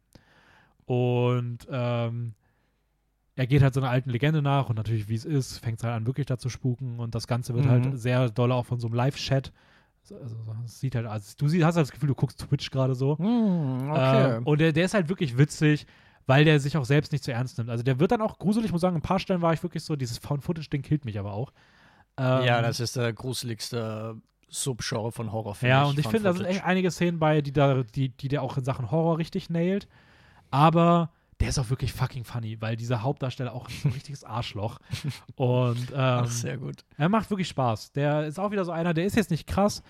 Und 0.86 1.60
ähm, 1.72 2.34
er 3.36 3.48
geht 3.48 3.62
halt 3.62 3.74
so 3.74 3.82
einer 3.82 3.90
alten 3.90 4.10
Legende 4.10 4.42
nach 4.42 4.70
und 4.70 4.76
natürlich, 4.76 5.10
wie 5.10 5.16
es 5.16 5.26
ist, 5.26 5.60
fängt 5.60 5.80
es 5.80 5.84
halt 5.84 5.96
an, 5.96 6.06
wirklich 6.08 6.26
da 6.26 6.38
zu 6.38 6.50
spuken. 6.50 7.00
Und 7.00 7.16
das 7.16 7.28
Ganze 7.28 7.54
wird 7.54 7.66
Mhm. 7.66 7.70
halt 7.70 8.00
sehr 8.00 8.30
doll 8.30 8.52
auch 8.52 8.66
von 8.66 8.80
so 8.80 8.88
einem 8.88 8.96
Live-Chat. 8.96 9.52
Also, 10.12 10.36
es 10.66 10.80
sieht 10.80 10.96
halt, 10.96 11.06
also 11.06 11.34
du 11.38 11.46
hast 11.46 11.76
halt 11.76 11.84
das 11.84 11.92
Gefühl, 11.92 12.08
du 12.08 12.16
guckst 12.16 12.40
Twitch 12.40 12.70
gerade 12.72 12.96
so. 12.96 13.18
Hm, 13.18 13.90
okay. 13.90 14.38
Ähm, 14.38 14.44
und 14.46 14.60
der, 14.60 14.72
der 14.72 14.86
ist 14.86 14.94
halt 14.94 15.10
wirklich 15.10 15.38
witzig, 15.38 15.88
weil 16.28 16.46
der 16.46 16.60
sich 16.60 16.78
auch 16.78 16.86
selbst 16.86 17.12
nicht 17.12 17.24
zu 17.24 17.32
ernst 17.32 17.58
nimmt. 17.58 17.70
Also 17.70 17.84
der 17.84 18.00
wird 18.00 18.12
dann 18.12 18.22
auch 18.22 18.38
gruselig, 18.38 18.68
ich 18.68 18.72
muss 18.72 18.82
sagen, 18.82 18.96
ein 18.96 19.02
paar 19.02 19.20
Stellen 19.20 19.42
war 19.42 19.54
ich 19.54 19.64
wirklich 19.64 19.84
so, 19.84 19.96
dieses 19.96 20.18
Found-Footage-Ding 20.20 20.82
killt 20.82 21.06
mich 21.06 21.20
aber 21.20 21.34
auch. 21.34 21.52
Ähm, 22.18 22.46
ja, 22.46 22.62
das 22.62 22.80
ist 22.80 22.96
der 22.96 23.14
gruseligste 23.14 24.16
Subgenre 24.48 25.12
von 25.12 25.32
Horror. 25.32 25.56
Ja, 25.62 25.84
und 25.84 26.00
ich 26.00 26.08
finde, 26.08 26.24
da 26.24 26.34
sind 26.34 26.46
echt 26.46 26.64
einige 26.64 26.92
Szenen 26.92 27.20
bei, 27.20 27.42
die, 27.42 27.52
da, 27.52 27.84
die, 27.84 28.10
die 28.10 28.28
der 28.28 28.42
auch 28.42 28.58
in 28.58 28.64
Sachen 28.64 28.92
Horror 28.92 29.18
richtig 29.18 29.50
nailt. 29.50 29.88
Aber 30.52 31.12
der 31.40 31.50
ist 31.50 31.60
auch 31.60 31.70
wirklich 31.70 31.92
fucking 31.94 32.24
funny, 32.24 32.62
weil 32.62 32.76
dieser 32.78 33.02
Hauptdarsteller 33.04 33.54
auch 33.54 33.70
so 33.70 33.90
ein 33.90 33.94
richtiges 33.94 34.24
Arschloch. 34.24 34.80
Und 35.36 35.90
ähm, 35.92 35.96
Ach, 35.98 36.26
sehr 36.28 36.58
gut. 36.58 36.86
er 36.98 37.10
macht 37.10 37.30
wirklich 37.30 37.48
Spaß. 37.50 37.92
Der 37.92 38.26
ist 38.26 38.40
auch 38.40 38.52
wieder 38.52 38.66
so 38.66 38.72
einer, 38.72 38.94
der 38.94 39.06
ist 39.06 39.16
jetzt 39.16 39.32
nicht 39.32 39.46
krass. 39.48 39.84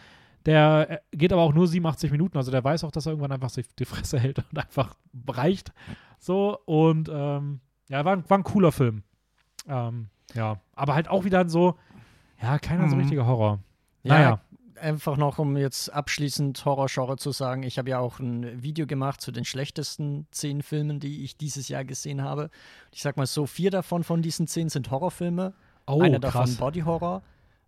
Der 0.46 0.88
äh, 1.12 1.18
geht 1.18 1.34
aber 1.34 1.42
auch 1.42 1.54
nur 1.54 1.68
87 1.68 2.12
Minuten. 2.12 2.38
Also 2.38 2.52
der 2.52 2.64
weiß 2.64 2.84
auch, 2.84 2.92
dass 2.92 3.06
er 3.06 3.12
irgendwann 3.12 3.32
einfach 3.32 3.50
sich 3.50 3.68
die 3.76 3.86
Fresse 3.86 4.20
hält 4.20 4.40
und 4.52 4.58
einfach 4.58 4.96
reicht. 5.28 5.72
So, 6.20 6.58
und 6.66 7.10
ähm, 7.14 7.60
ja, 7.90 8.04
war, 8.06 8.14
ein- 8.14 8.30
war 8.30 8.38
ein 8.38 8.44
cooler 8.44 8.72
Film. 8.72 9.04
Ähm, 9.68 10.10
ja, 10.34 10.60
aber 10.74 10.96
halt 10.96 11.08
auch 11.08 11.24
wieder 11.24 11.48
so, 11.50 11.76
ja, 12.42 12.58
keiner 12.60 12.90
so 12.90 12.96
Mhm. 12.96 13.02
richtiger 13.02 13.26
Horror. 13.26 13.60
Ja, 14.04 14.14
Naja. 14.14 14.40
Einfach 14.78 15.18
noch, 15.18 15.40
um 15.40 15.58
jetzt 15.58 15.90
abschließend 15.90 16.64
Horrorgenre 16.66 17.18
zu 17.18 17.32
sagen, 17.32 17.64
ich 17.64 17.78
habe 17.78 17.90
ja 17.90 18.00
auch 18.00 18.20
ein 18.20 18.62
Video 18.64 18.86
gemacht 18.88 19.22
zu 19.22 19.32
den 19.32 19.46
schlechtesten 19.46 20.28
zehn 20.32 20.62
Filmen, 20.62 21.00
die 21.00 21.24
ich 21.24 21.38
dieses 21.38 21.68
Jahr 21.68 21.86
gesehen 21.86 22.22
habe. 22.24 22.50
Ich 22.92 23.02
sag 23.02 23.18
mal 23.18 23.26
so, 23.26 23.46
vier 23.46 23.72
davon 23.72 24.04
von 24.04 24.22
diesen 24.22 24.48
zehn 24.48 24.70
sind 24.70 24.92
Horrorfilme, 24.92 25.54
Oh, 25.88 26.02
einer 26.02 26.20
davon 26.20 26.42
krass. 26.42 26.56
Body 26.56 26.82
Horror. 26.82 27.22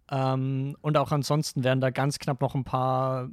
Ähm, 0.09 0.75
und 0.81 0.97
auch 0.97 1.11
ansonsten 1.11 1.63
wären 1.63 1.81
da 1.81 1.89
ganz 1.89 2.19
knapp 2.19 2.41
noch 2.41 2.55
ein 2.55 2.63
paar 2.63 3.29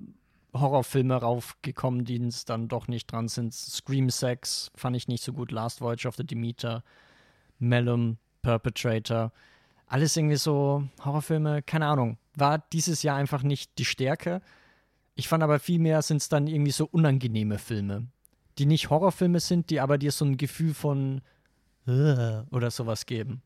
Horrorfilme 0.52 1.14
raufgekommen, 1.14 2.04
die 2.04 2.22
es 2.24 2.44
dann 2.44 2.68
doch 2.68 2.88
nicht 2.88 3.10
dran 3.10 3.28
sind. 3.28 3.54
Scream 3.54 4.10
Sex 4.10 4.70
fand 4.74 4.96
ich 4.96 5.08
nicht 5.08 5.22
so 5.24 5.32
gut, 5.32 5.50
Last 5.50 5.80
Voyage 5.80 6.06
of 6.06 6.16
the 6.16 6.24
Demeter, 6.24 6.82
Mellum, 7.58 8.18
Perpetrator. 8.42 9.32
Alles 9.86 10.16
irgendwie 10.16 10.36
so 10.36 10.84
Horrorfilme, 11.04 11.62
keine 11.62 11.86
Ahnung. 11.86 12.18
War 12.36 12.58
dieses 12.72 13.02
Jahr 13.02 13.16
einfach 13.16 13.42
nicht 13.42 13.78
die 13.78 13.84
Stärke. 13.84 14.40
Ich 15.14 15.28
fand 15.28 15.42
aber 15.42 15.58
vielmehr 15.58 16.02
sind 16.02 16.18
es 16.18 16.28
dann 16.28 16.46
irgendwie 16.46 16.72
so 16.72 16.86
unangenehme 16.90 17.58
Filme, 17.58 18.06
die 18.58 18.66
nicht 18.66 18.90
Horrorfilme 18.90 19.40
sind, 19.40 19.70
die 19.70 19.80
aber 19.80 19.98
dir 19.98 20.10
so 20.10 20.24
ein 20.24 20.36
Gefühl 20.36 20.74
von 20.74 21.22
äh, 21.86 22.42
oder 22.50 22.70
sowas 22.70 23.06
geben. 23.06 23.42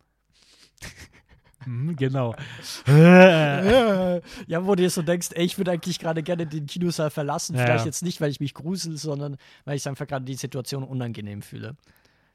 Mhm, 1.66 1.96
genau. 1.96 2.34
ja, 2.86 4.20
wo 4.64 4.74
du 4.74 4.82
dir 4.82 4.90
so 4.90 5.02
denkst, 5.02 5.30
ey, 5.34 5.44
ich 5.44 5.58
würde 5.58 5.72
eigentlich 5.72 5.98
gerade 5.98 6.22
gerne 6.22 6.46
den 6.46 6.66
Kinosaal 6.66 7.10
verlassen. 7.10 7.56
Vielleicht 7.56 7.80
ja. 7.80 7.86
jetzt 7.86 8.02
nicht, 8.02 8.20
weil 8.20 8.30
ich 8.30 8.40
mich 8.40 8.54
grusel, 8.54 8.96
sondern 8.96 9.36
weil 9.64 9.76
ich 9.76 9.86
einfach 9.88 10.06
gerade 10.06 10.24
die 10.24 10.34
Situation 10.34 10.84
unangenehm 10.84 11.42
fühle. 11.42 11.76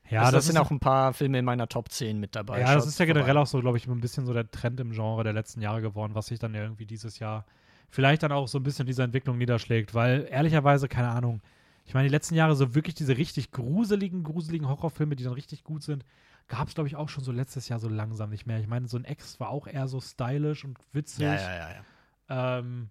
Ja, 0.09 0.21
also, 0.21 0.33
das, 0.33 0.45
sind 0.45 0.57
auch 0.57 0.69
ein 0.69 0.79
paar 0.79 1.13
Filme 1.13 1.39
in 1.39 1.45
meiner 1.45 1.67
Top 1.67 1.89
10 1.89 2.19
mit 2.19 2.35
dabei. 2.35 2.59
ja, 2.59 2.75
das 2.75 2.85
ist 2.85 2.99
ja 2.99 3.05
generell 3.05 3.25
vorbei. 3.25 3.41
auch 3.41 3.47
so, 3.47 3.61
glaube 3.61 3.77
ich, 3.77 3.87
ein 3.87 4.01
bisschen 4.01 4.25
so 4.25 4.33
der 4.33 4.49
Trend 4.51 4.79
im 4.79 4.91
Genre 4.91 5.23
der 5.23 5.33
letzten 5.33 5.61
Jahre 5.61 5.81
geworden, 5.81 6.13
was 6.13 6.27
sich 6.27 6.39
dann 6.39 6.53
ja 6.53 6.61
irgendwie 6.61 6.85
dieses 6.85 7.19
Jahr 7.19 7.45
vielleicht 7.89 8.23
dann 8.23 8.31
auch 8.31 8.47
so 8.47 8.59
ein 8.59 8.63
bisschen 8.63 8.85
diese 8.85 9.03
Entwicklung 9.03 9.37
niederschlägt, 9.37 9.93
weil 9.93 10.27
ehrlicherweise, 10.29 10.87
keine 10.87 11.09
Ahnung, 11.09 11.41
ich 11.85 11.93
meine, 11.93 12.07
die 12.07 12.11
letzten 12.11 12.35
Jahre 12.35 12.55
so 12.55 12.75
wirklich 12.75 12.95
diese 12.95 13.17
richtig 13.17 13.51
gruseligen, 13.51 14.23
gruseligen 14.23 14.67
Horrorfilme, 14.67 15.15
die 15.15 15.23
dann 15.23 15.33
richtig 15.33 15.63
gut 15.63 15.83
sind, 15.83 16.05
gab 16.47 16.67
es, 16.67 16.75
glaube 16.75 16.87
ich, 16.87 16.95
auch 16.95 17.09
schon 17.09 17.23
so 17.23 17.31
letztes 17.31 17.69
Jahr 17.69 17.79
so 17.79 17.89
langsam 17.89 18.29
nicht 18.29 18.45
mehr. 18.45 18.59
Ich 18.59 18.67
meine, 18.67 18.87
so 18.87 18.97
ein 18.97 19.05
Ex 19.05 19.39
war 19.39 19.49
auch 19.49 19.67
eher 19.67 19.87
so 19.87 19.99
stylisch 19.99 20.65
und 20.65 20.77
witzig. 20.91 21.23
Ja, 21.23 21.35
ja, 21.35 21.55
ja, 21.55 21.69
ja. 21.69 22.59
Ähm, 22.59 22.89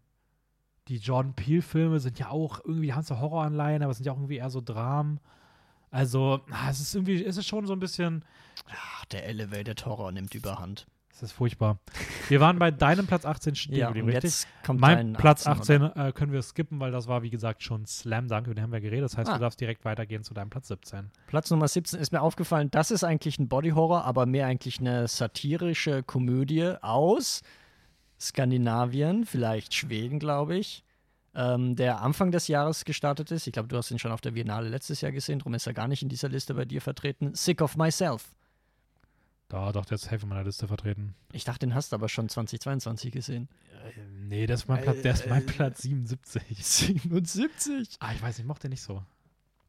die 0.89 0.99
Jordan 0.99 1.35
Peele-Filme 1.35 2.01
sind 2.01 2.19
ja 2.19 2.29
auch 2.31 2.61
irgendwie, 2.65 2.87
die 2.87 2.95
haben 2.95 3.03
so 3.03 3.19
Horroranleihen, 3.19 3.83
aber 3.83 3.93
es 3.93 3.99
sind 3.99 4.07
ja 4.07 4.13
auch 4.13 4.19
irgendwie 4.19 4.37
eher 4.37 4.51
so 4.51 4.61
Dramen. 4.61 5.21
Also, 5.93 6.41
ah, 6.51 6.71
es 6.71 6.81
ist 6.81 6.95
irgendwie, 6.95 7.25
es 7.25 7.37
ist 7.37 7.47
schon 7.47 7.67
so 7.67 7.73
ein 7.75 7.79
bisschen, 7.79 8.25
Ach, 8.69 9.05
der 9.07 9.27
Elevated 9.27 9.85
Horror 9.87 10.11
nimmt 10.11 10.35
überhand. 10.35 10.87
es 11.13 11.23
ist 11.23 11.33
furchtbar. 11.33 11.79
Wir 12.29 12.41
waren 12.41 12.59
bei 12.59 12.71
deinem 12.71 13.07
Platz 13.07 13.27
18 13.27 13.55
stehen 13.55 13.77
Ja, 13.77 13.87
geblieben, 13.89 14.09
richtig? 14.09 14.25
jetzt 14.25 14.47
kommt 14.65 14.81
Mein 14.81 15.13
Platz 15.13 15.47
18, 15.47 15.83
18 15.83 16.03
äh, 16.09 16.13
können 16.13 16.33
wir 16.33 16.41
skippen, 16.43 16.81
weil 16.81 16.91
das 16.93 17.07
war, 17.09 17.23
wie 17.23 17.29
gesagt, 17.31 17.63
schon 17.63 17.85
Slam 17.87 18.27
Dunk, 18.27 18.47
über 18.47 18.55
den 18.55 18.65
haben 18.65 18.73
wir 18.73 18.81
geredet. 18.81 19.05
Das 19.05 19.19
heißt, 19.19 19.29
Ah. 19.31 19.35
du 19.35 19.41
darfst 19.41 19.61
direkt 19.61 19.85
weitergehen 19.85 20.25
zu 20.25 20.33
deinem 20.35 20.49
Platz 20.51 20.69
17. 20.69 21.11
Platz 21.27 21.51
Nummer 21.51 21.69
17 21.69 22.01
ist 22.01 22.11
mir 22.11 22.23
aufgefallen, 22.23 22.71
das 22.71 22.91
ist 22.91 23.05
eigentlich 23.05 23.39
ein 23.39 23.49
Body 23.49 23.71
Horror, 23.71 24.05
aber 24.07 24.25
mehr 24.27 24.47
eigentlich 24.47 24.81
eine 24.81 25.07
satirische 25.09 26.03
Komödie 26.03 26.73
aus 26.81 27.43
Skandinavien, 28.19 29.27
vielleicht 29.27 29.75
Schweden, 29.75 30.19
glaube 30.19 30.57
ich, 30.57 30.85
ähm, 31.35 31.77
der 31.77 32.01
Anfang 32.03 32.31
des 32.31 32.49
Jahres 32.49 32.85
gestartet 32.85 33.31
ist. 33.31 33.47
Ich 33.47 33.53
glaube, 33.53 33.69
du 33.69 33.77
hast 33.77 33.91
ihn 33.91 33.99
schon 33.99 34.13
auf 34.13 34.21
der 34.21 34.33
Biennale 34.33 34.69
letztes 34.69 35.01
Jahr 35.01 35.13
gesehen, 35.13 35.39
darum 35.39 35.55
ist 35.55 35.67
er 35.67 35.73
gar 35.75 35.89
nicht 35.89 36.03
in 36.03 36.09
dieser 36.09 36.29
Liste 36.29 36.55
bei 36.55 36.65
dir 36.65 36.81
vertreten. 36.83 37.35
Sick 37.35 37.61
of 37.63 37.77
Myself. 37.77 38.35
Da, 39.49 39.71
doch, 39.73 39.85
der 39.85 39.97
ist 39.97 40.05
safe 40.05 40.23
in 40.23 40.29
meiner 40.29 40.45
Liste 40.45 40.67
vertreten. 40.67 41.15
Ich 41.33 41.45
dachte, 41.45 41.61
den 41.67 41.75
hast 41.75 41.93
du 41.93 41.97
aber 41.97 42.09
schon 42.09 42.29
2022 42.29 43.13
gesehen. 43.13 43.49
Äh, 43.85 44.01
nee, 44.11 44.47
das 44.47 44.63
ist 44.63 44.69
mein, 44.69 44.83
Platz, 44.83 45.03
der 45.03 45.13
ist 45.13 45.29
mein 45.29 45.43
Äh, 45.43 45.51
Platz 45.51 45.83
77. 45.83 46.65
77? 46.67 47.89
Ah, 48.01 48.13
ich 48.15 48.23
weiß, 48.23 48.39
ich 48.39 48.45
mochte 48.47 48.63
den 48.63 48.71
nicht 48.71 48.83
so. 48.83 49.03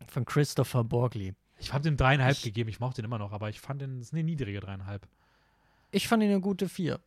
Von 0.07 0.23
Christopher 0.25 0.83
Borgley. 0.85 1.33
Ich 1.59 1.73
habe 1.73 1.83
dem 1.83 1.97
dreieinhalb 1.97 2.37
Ich- 2.37 2.43
gegeben, 2.43 2.69
ich 2.69 2.79
mochte 2.79 3.01
den 3.01 3.05
immer 3.05 3.19
noch, 3.19 3.31
aber 3.33 3.49
ich 3.49 3.59
fand 3.59 3.81
den, 3.81 3.99
das 3.99 4.07
ist 4.07 4.13
eine 4.13 4.23
niedrige 4.23 4.59
dreieinhalb. 4.61 5.05
Ich 5.91 6.07
fand 6.07 6.23
ihn 6.23 6.29
eine 6.31 6.39
gute 6.41 6.69
4. 6.69 6.99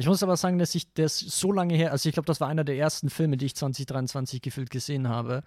Ich 0.00 0.06
muss 0.06 0.22
aber 0.22 0.38
sagen, 0.38 0.58
dass 0.58 0.74
ich 0.74 0.94
das 0.94 1.18
so 1.18 1.52
lange 1.52 1.74
her, 1.74 1.92
also 1.92 2.08
ich 2.08 2.14
glaube, 2.14 2.26
das 2.26 2.40
war 2.40 2.48
einer 2.48 2.64
der 2.64 2.78
ersten 2.78 3.10
Filme, 3.10 3.36
die 3.36 3.44
ich 3.44 3.54
2023 3.54 4.40
gefühlt 4.40 4.70
gesehen 4.70 5.10
habe. 5.10 5.42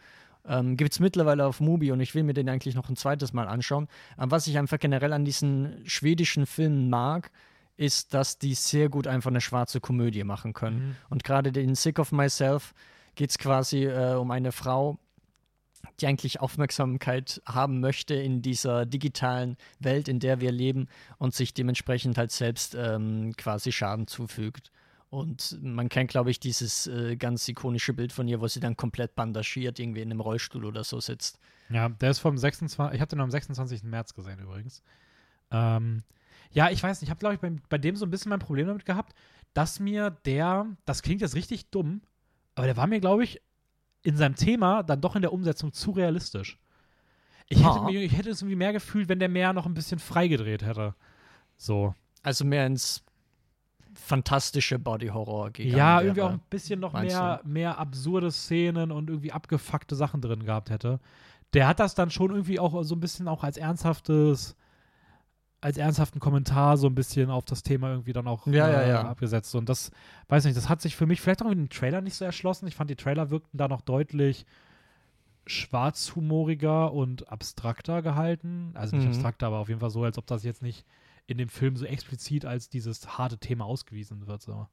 Ähm, 0.45 0.77
Gibt 0.77 0.91
es 0.93 0.99
mittlerweile 0.99 1.47
auf 1.47 1.59
Mubi 1.59 1.91
und 1.91 1.99
ich 2.01 2.13
will 2.13 2.21
mir 2.21 2.35
den 2.35 2.47
eigentlich 2.47 2.75
noch 2.75 2.87
ein 2.87 2.95
zweites 2.95 3.33
Mal 3.33 3.47
anschauen. 3.47 3.87
Aber 4.15 4.29
was 4.29 4.45
ich 4.45 4.59
einfach 4.59 4.77
generell 4.77 5.11
an 5.11 5.25
diesen 5.25 5.81
schwedischen 5.85 6.45
Filmen 6.45 6.87
mag, 6.91 7.31
ist, 7.77 8.13
dass 8.13 8.37
die 8.37 8.53
sehr 8.53 8.89
gut 8.89 9.07
einfach 9.07 9.31
eine 9.31 9.41
schwarze 9.41 9.79
Komödie 9.79 10.23
machen 10.23 10.53
können. 10.53 10.89
Mhm. 10.89 10.95
Und 11.09 11.23
gerade 11.23 11.51
den 11.51 11.73
Sick 11.73 11.97
of 11.97 12.11
Myself 12.11 12.75
geht 13.15 13.31
es 13.31 13.39
quasi 13.39 13.85
äh, 13.85 14.13
um 14.13 14.29
eine 14.29 14.51
Frau, 14.51 14.99
die 15.99 16.07
eigentlich 16.07 16.41
Aufmerksamkeit 16.41 17.41
haben 17.45 17.79
möchte 17.79 18.15
in 18.15 18.41
dieser 18.41 18.85
digitalen 18.85 19.57
Welt, 19.79 20.07
in 20.07 20.19
der 20.19 20.41
wir 20.41 20.51
leben 20.51 20.87
und 21.17 21.33
sich 21.33 21.53
dementsprechend 21.53 22.17
halt 22.17 22.31
selbst 22.31 22.75
ähm, 22.75 23.33
quasi 23.37 23.71
Schaden 23.71 24.07
zufügt. 24.07 24.71
Und 25.09 25.59
man 25.61 25.89
kennt, 25.89 26.09
glaube 26.09 26.31
ich, 26.31 26.39
dieses 26.39 26.87
äh, 26.87 27.15
ganz 27.15 27.47
ikonische 27.47 27.93
Bild 27.93 28.11
von 28.11 28.27
ihr, 28.27 28.41
wo 28.41 28.47
sie 28.47 28.59
dann 28.59 28.75
komplett 28.75 29.13
bandagiert 29.13 29.77
irgendwie 29.77 30.01
in 30.01 30.09
einem 30.09 30.21
Rollstuhl 30.21 30.65
oder 30.65 30.83
so 30.83 30.99
sitzt. 30.99 31.39
Ja, 31.69 31.89
der 31.89 32.09
ist 32.09 32.19
vom 32.19 32.35
26. 32.35 32.95
Ich 32.95 32.99
habe 32.99 33.09
den 33.09 33.19
am 33.19 33.29
26. 33.29 33.83
März 33.83 34.15
gesehen 34.15 34.39
übrigens. 34.39 34.81
Ähm, 35.51 36.01
ja, 36.51 36.71
ich 36.71 36.81
weiß 36.81 37.01
nicht, 37.01 37.07
ich 37.07 37.09
habe, 37.11 37.19
glaube 37.19 37.35
ich, 37.35 37.41
bei, 37.41 37.51
bei 37.69 37.77
dem 37.77 37.95
so 37.95 38.05
ein 38.05 38.09
bisschen 38.09 38.31
mein 38.31 38.39
Problem 38.39 38.67
damit 38.67 38.85
gehabt, 38.85 39.13
dass 39.53 39.79
mir 39.79 40.09
der, 40.25 40.65
das 40.85 41.03
klingt 41.03 41.21
jetzt 41.21 41.35
richtig 41.35 41.69
dumm, 41.69 42.01
aber 42.55 42.65
der 42.65 42.77
war 42.77 42.87
mir, 42.87 42.99
glaube 42.99 43.23
ich, 43.23 43.39
in 44.03 44.17
seinem 44.17 44.35
Thema 44.35 44.83
dann 44.83 45.01
doch 45.01 45.15
in 45.15 45.21
der 45.21 45.33
Umsetzung 45.33 45.73
zu 45.73 45.91
realistisch. 45.91 46.57
Ich 47.49 47.59
hätte, 47.59 47.81
Ha. 47.81 47.89
mir, 47.89 48.01
ich 48.01 48.15
hätte 48.15 48.29
es 48.29 48.41
irgendwie 48.41 48.55
mehr 48.55 48.73
gefühlt, 48.73 49.09
wenn 49.09 49.19
der 49.19 49.29
mehr 49.29 49.53
noch 49.53 49.65
ein 49.65 49.73
bisschen 49.73 49.99
freigedreht 49.99 50.63
hätte. 50.63 50.95
So. 51.57 51.93
Also 52.21 52.45
mehr 52.45 52.65
ins 52.65 53.03
fantastische 53.93 54.79
Body-Horror 54.79 55.51
gegangen. 55.51 55.77
Ja, 55.77 55.95
wäre. 55.97 56.03
irgendwie 56.05 56.21
auch 56.23 56.31
ein 56.31 56.41
bisschen 56.49 56.79
noch 56.79 56.93
mehr, 56.93 57.41
mehr 57.43 57.77
absurde 57.77 58.31
Szenen 58.31 58.91
und 58.91 59.09
irgendwie 59.09 59.31
abgefuckte 59.31 59.95
Sachen 59.95 60.21
drin 60.21 60.45
gehabt 60.45 60.69
hätte. 60.69 60.99
Der 61.53 61.67
hat 61.67 61.79
das 61.79 61.93
dann 61.93 62.09
schon 62.09 62.31
irgendwie 62.31 62.59
auch 62.59 62.83
so 62.83 62.95
ein 62.95 62.99
bisschen 62.99 63.27
auch 63.27 63.43
als 63.43 63.57
ernsthaftes, 63.57 64.55
als 65.63 65.77
ernsthaften 65.77 66.19
Kommentar 66.19 66.77
so 66.77 66.87
ein 66.87 66.95
bisschen 66.95 67.29
auf 67.29 67.45
das 67.45 67.63
Thema 67.63 67.89
irgendwie 67.91 68.13
dann 68.13 68.27
auch 68.27 68.45
Ja, 68.47 68.69
ja, 68.69 68.81
äh, 68.81 68.89
ja. 68.89 69.01
abgesetzt. 69.03 69.55
Und 69.55 69.69
das, 69.69 69.91
weiß 70.27 70.45
nicht, 70.45 70.57
das 70.57 70.67
hat 70.69 70.81
sich 70.81 70.95
für 70.95 71.05
mich 71.05 71.21
vielleicht 71.21 71.41
auch 71.41 71.49
in 71.51 71.57
den 71.57 71.69
Trailer 71.69 72.01
nicht 72.01 72.15
so 72.15 72.25
erschlossen. 72.25 72.67
Ich 72.67 72.75
fand, 72.75 72.89
die 72.89 72.95
Trailer 72.95 73.29
wirkten 73.29 73.57
da 73.57 73.67
noch 73.67 73.81
deutlich 73.81 74.45
schwarzhumoriger 75.45 76.93
und 76.93 77.29
abstrakter 77.31 78.01
gehalten. 78.01 78.71
Also 78.75 78.95
nicht 78.95 79.05
Mhm. 79.05 79.11
abstrakter, 79.11 79.47
aber 79.47 79.57
auf 79.59 79.69
jeden 79.69 79.79
Fall 79.79 79.89
so, 79.89 80.03
als 80.03 80.17
ob 80.17 80.25
das 80.27 80.43
jetzt 80.43 80.61
nicht 80.61 80.85
in 81.27 81.37
dem 81.37 81.49
Film 81.49 81.75
so 81.75 81.85
explizit 81.85 82.45
als 82.45 82.69
dieses 82.69 83.17
harte 83.17 83.37
Thema 83.37 83.65
ausgewiesen 83.65 84.27
wird. 84.27 84.41
So. 84.41 84.67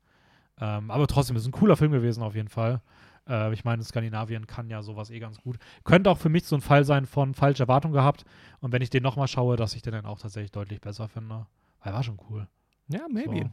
Ähm, 0.60 0.90
aber 0.90 1.06
trotzdem, 1.06 1.36
ist 1.36 1.46
ein 1.46 1.52
cooler 1.52 1.76
Film 1.76 1.92
gewesen 1.92 2.22
auf 2.22 2.34
jeden 2.34 2.48
Fall. 2.48 2.80
Äh, 3.28 3.52
ich 3.52 3.64
meine, 3.64 3.82
Skandinavien 3.82 4.46
kann 4.46 4.68
ja 4.70 4.82
sowas 4.82 5.10
eh 5.10 5.18
ganz 5.18 5.38
gut. 5.40 5.58
Könnte 5.84 6.10
auch 6.10 6.18
für 6.18 6.28
mich 6.28 6.44
so 6.44 6.56
ein 6.56 6.60
Fall 6.62 6.84
sein 6.84 7.06
von 7.06 7.34
falsche 7.34 7.62
Erwartung 7.62 7.92
gehabt. 7.92 8.24
Und 8.60 8.72
wenn 8.72 8.82
ich 8.82 8.90
den 8.90 9.02
nochmal 9.02 9.28
schaue, 9.28 9.56
dass 9.56 9.74
ich 9.74 9.82
den 9.82 9.92
dann 9.92 10.06
auch 10.06 10.18
tatsächlich 10.18 10.52
deutlich 10.52 10.80
besser 10.80 11.08
finde. 11.08 11.46
Weil 11.82 11.92
war 11.92 12.02
schon 12.02 12.20
cool. 12.30 12.48
Ja, 12.88 13.06
maybe. 13.10 13.40
So. 13.44 13.50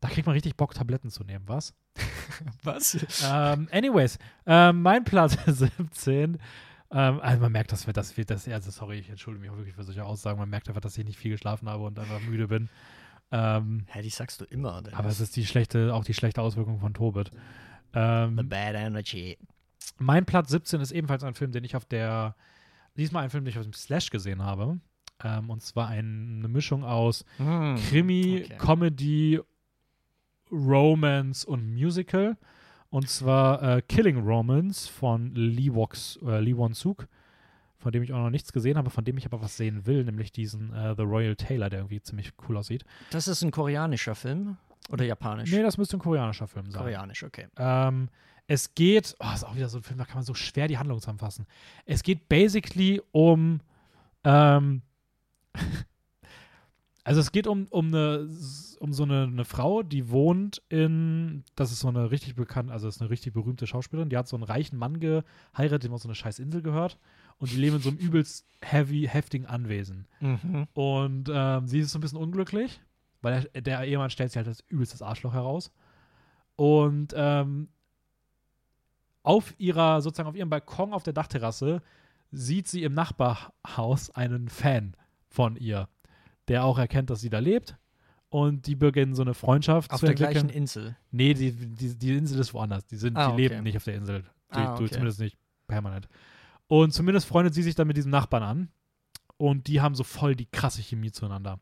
Da 0.00 0.08
kriegt 0.08 0.26
man 0.26 0.34
richtig 0.34 0.56
Bock, 0.56 0.74
Tabletten 0.74 1.10
zu 1.10 1.24
nehmen, 1.24 1.48
was? 1.48 1.74
Was? 2.62 2.98
ähm, 3.24 3.68
anyways, 3.72 4.18
ähm, 4.44 4.82
mein 4.82 5.04
Platz 5.04 5.38
17. 5.46 6.38
Ähm, 6.90 7.20
also 7.20 7.40
man 7.40 7.52
merkt, 7.52 7.72
dass 7.72 7.86
wir 7.86 7.94
das, 7.94 8.14
das, 8.14 8.48
also 8.48 8.70
sorry, 8.70 8.98
ich 8.98 9.08
entschuldige 9.08 9.42
mich 9.42 9.50
auch 9.50 9.56
wirklich 9.56 9.74
für 9.74 9.84
solche 9.84 10.04
Aussagen. 10.04 10.38
Man 10.38 10.50
merkt 10.50 10.68
einfach, 10.68 10.80
dass 10.80 10.98
ich 10.98 11.04
nicht 11.04 11.18
viel 11.18 11.32
geschlafen 11.32 11.68
habe 11.68 11.84
und 11.84 11.98
einfach 11.98 12.20
müde 12.20 12.48
bin. 12.48 12.68
Ähm, 13.32 13.86
Hä, 13.88 14.02
die 14.02 14.10
sagst 14.10 14.40
du 14.40 14.44
immer. 14.44 14.82
Dennis. 14.82 14.98
aber 14.98 15.08
es 15.08 15.20
ist 15.20 15.34
die 15.36 15.46
schlechte, 15.46 15.94
auch 15.94 16.04
die 16.04 16.14
schlechte 16.14 16.42
Auswirkung 16.42 16.78
von 16.78 16.94
Tobit. 16.94 17.30
The 17.92 17.98
Ähm, 18.00 18.48
bad 18.48 18.74
energy. 18.74 19.38
mein 19.98 20.24
Platz 20.26 20.50
17 20.50 20.80
ist 20.80 20.92
ebenfalls 20.92 21.24
ein 21.24 21.34
Film, 21.34 21.52
den 21.52 21.64
ich 21.64 21.76
auf 21.76 21.84
der, 21.84 22.34
diesmal 22.96 23.24
ein 23.24 23.30
Film, 23.30 23.44
den 23.44 23.50
ich 23.50 23.58
auf 23.58 23.64
dem 23.64 23.72
Slash 23.72 24.10
gesehen 24.10 24.42
habe. 24.42 24.78
Ähm, 25.24 25.48
und 25.50 25.62
zwar 25.62 25.88
ein, 25.88 26.36
eine 26.40 26.48
Mischung 26.48 26.84
aus 26.84 27.24
Hm, 27.38 27.76
Krimi, 27.88 28.42
okay. 28.44 28.56
Comedy, 28.58 29.40
Romance 30.50 31.44
und 31.46 31.72
Musical. 31.74 32.36
Und 32.90 33.08
zwar 33.08 33.62
äh, 33.62 33.82
Killing 33.82 34.18
Romance 34.18 34.86
von 34.88 35.34
Lee, 35.34 35.72
Woks, 35.72 36.18
äh, 36.24 36.40
Lee 36.40 36.56
Won-suk, 36.56 37.08
von 37.78 37.92
dem 37.92 38.02
ich 38.02 38.12
auch 38.12 38.18
noch 38.22 38.30
nichts 38.30 38.52
gesehen 38.52 38.78
habe, 38.78 38.90
von 38.90 39.04
dem 39.04 39.18
ich 39.18 39.26
aber 39.26 39.42
was 39.42 39.56
sehen 39.56 39.86
will, 39.86 40.04
nämlich 40.04 40.30
diesen 40.32 40.72
äh, 40.72 40.94
The 40.96 41.02
Royal 41.02 41.34
Tailor, 41.34 41.68
der 41.68 41.80
irgendwie 41.80 42.00
ziemlich 42.00 42.32
cool 42.48 42.56
aussieht. 42.56 42.84
Das 43.10 43.26
ist 43.26 43.42
ein 43.42 43.50
koreanischer 43.50 44.14
Film 44.14 44.56
oder 44.90 45.04
japanisch? 45.04 45.50
Nee, 45.50 45.62
das 45.62 45.78
müsste 45.78 45.96
ein 45.96 46.00
koreanischer 46.00 46.46
Film 46.46 46.70
sein. 46.70 46.82
Koreanisch, 46.82 47.24
okay. 47.24 47.48
Ähm, 47.56 48.08
es 48.46 48.74
geht, 48.74 49.16
oh, 49.18 49.32
ist 49.34 49.44
auch 49.44 49.56
wieder 49.56 49.68
so 49.68 49.78
ein 49.78 49.82
Film, 49.82 49.98
da 49.98 50.04
kann 50.04 50.16
man 50.16 50.24
so 50.24 50.34
schwer 50.34 50.68
die 50.68 50.78
Handlung 50.78 51.00
zusammenfassen. 51.00 51.46
Es 51.84 52.02
geht 52.02 52.28
basically 52.28 53.02
um, 53.12 53.60
ähm, 54.24 54.82
also 57.04 57.20
es 57.20 57.32
geht 57.32 57.46
um, 57.46 57.66
um, 57.70 57.88
eine, 57.88 58.28
um 58.78 58.92
so 58.92 59.02
eine, 59.02 59.24
eine 59.24 59.44
Frau, 59.44 59.82
die 59.82 60.10
wohnt 60.10 60.62
in, 60.68 61.42
das 61.56 61.72
ist 61.72 61.80
so 61.80 61.88
eine 61.88 62.10
richtig 62.12 62.36
bekannt, 62.36 62.70
also 62.70 62.86
ist 62.86 63.00
eine 63.00 63.10
richtig 63.10 63.32
berühmte 63.32 63.66
Schauspielerin, 63.66 64.10
die 64.10 64.16
hat 64.16 64.28
so 64.28 64.36
einen 64.36 64.44
reichen 64.44 64.78
Mann 64.78 65.00
geheiratet, 65.00 65.84
dem 65.84 65.92
auf 65.92 66.02
so 66.02 66.08
eine 66.08 66.14
scheiß 66.14 66.38
Insel 66.38 66.62
gehört 66.62 66.98
und 67.38 67.50
die 67.50 67.56
leben 67.56 67.76
in 67.76 67.82
so 67.82 67.88
einem 67.88 67.98
übelst 67.98 68.46
heavy, 68.62 69.08
heftigen 69.10 69.46
Anwesen. 69.46 70.06
Mhm. 70.20 70.68
Und 70.74 71.30
ähm, 71.32 71.66
sie 71.66 71.80
ist 71.80 71.90
so 71.90 71.98
ein 71.98 72.00
bisschen 72.00 72.18
unglücklich, 72.18 72.80
weil 73.26 73.42
der, 73.54 73.62
der 73.62 73.84
Ehemann 73.84 74.10
stellt 74.10 74.30
sich 74.30 74.36
halt 74.38 74.48
als 74.48 74.64
übelstes 74.68 75.02
Arschloch 75.02 75.34
heraus. 75.34 75.70
Und 76.56 77.12
ähm, 77.16 77.68
auf 79.22 79.54
ihrer, 79.58 80.00
sozusagen 80.00 80.28
auf 80.28 80.36
ihrem 80.36 80.48
Balkon 80.50 80.92
auf 80.92 81.02
der 81.02 81.12
Dachterrasse 81.12 81.82
sieht 82.32 82.68
sie 82.68 82.82
im 82.84 82.94
Nachbarhaus 82.94 84.10
einen 84.10 84.48
Fan 84.48 84.96
von 85.28 85.56
ihr, 85.56 85.88
der 86.48 86.64
auch 86.64 86.78
erkennt, 86.78 87.10
dass 87.10 87.20
sie 87.20 87.30
da 87.30 87.38
lebt. 87.40 87.76
Und 88.28 88.66
die 88.66 88.74
beginnen 88.76 89.14
so 89.14 89.22
eine 89.22 89.34
Freundschaft 89.34 89.90
Auf 89.92 90.00
zu 90.00 90.06
der 90.06 90.12
entwickeln. 90.12 90.32
gleichen 90.32 90.48
Insel. 90.50 90.96
Nee, 91.10 91.34
die, 91.34 91.52
die, 91.52 91.96
die 91.96 92.16
Insel 92.16 92.38
ist 92.40 92.54
woanders. 92.54 92.84
Die, 92.86 92.96
sind, 92.96 93.16
Ah, 93.16 93.28
die 93.28 93.32
okay. 93.34 93.42
leben 93.48 93.62
nicht 93.62 93.76
auf 93.76 93.84
der 93.84 93.94
Insel. 93.94 94.22
Die, 94.54 94.58
Ah, 94.58 94.76
du, 94.76 94.84
okay. 94.84 94.92
zumindest 94.92 95.20
nicht 95.20 95.36
permanent. 95.68 96.08
Und 96.68 96.92
zumindest 96.92 97.26
freundet 97.26 97.54
sie 97.54 97.62
sich 97.62 97.74
dann 97.74 97.86
mit 97.86 97.96
diesem 97.96 98.10
Nachbarn 98.10 98.42
an. 98.42 98.68
Und 99.38 99.66
die 99.68 99.80
haben 99.80 99.94
so 99.94 100.02
voll 100.04 100.34
die 100.34 100.46
krasse 100.46 100.82
Chemie 100.82 101.12
zueinander. 101.12 101.60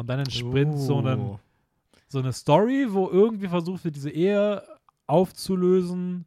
Und 0.00 0.06
dann 0.08 0.20
entspringt 0.20 0.78
so, 0.78 0.98
einen, 0.98 1.20
Oh. 1.20 1.40
so 2.08 2.18
eine 2.18 2.32
Story, 2.32 2.86
wo 2.90 3.08
irgendwie 3.08 3.48
versucht 3.48 3.84
wird, 3.84 3.96
diese 3.96 4.10
Ehe 4.10 4.62
aufzulösen 5.06 6.26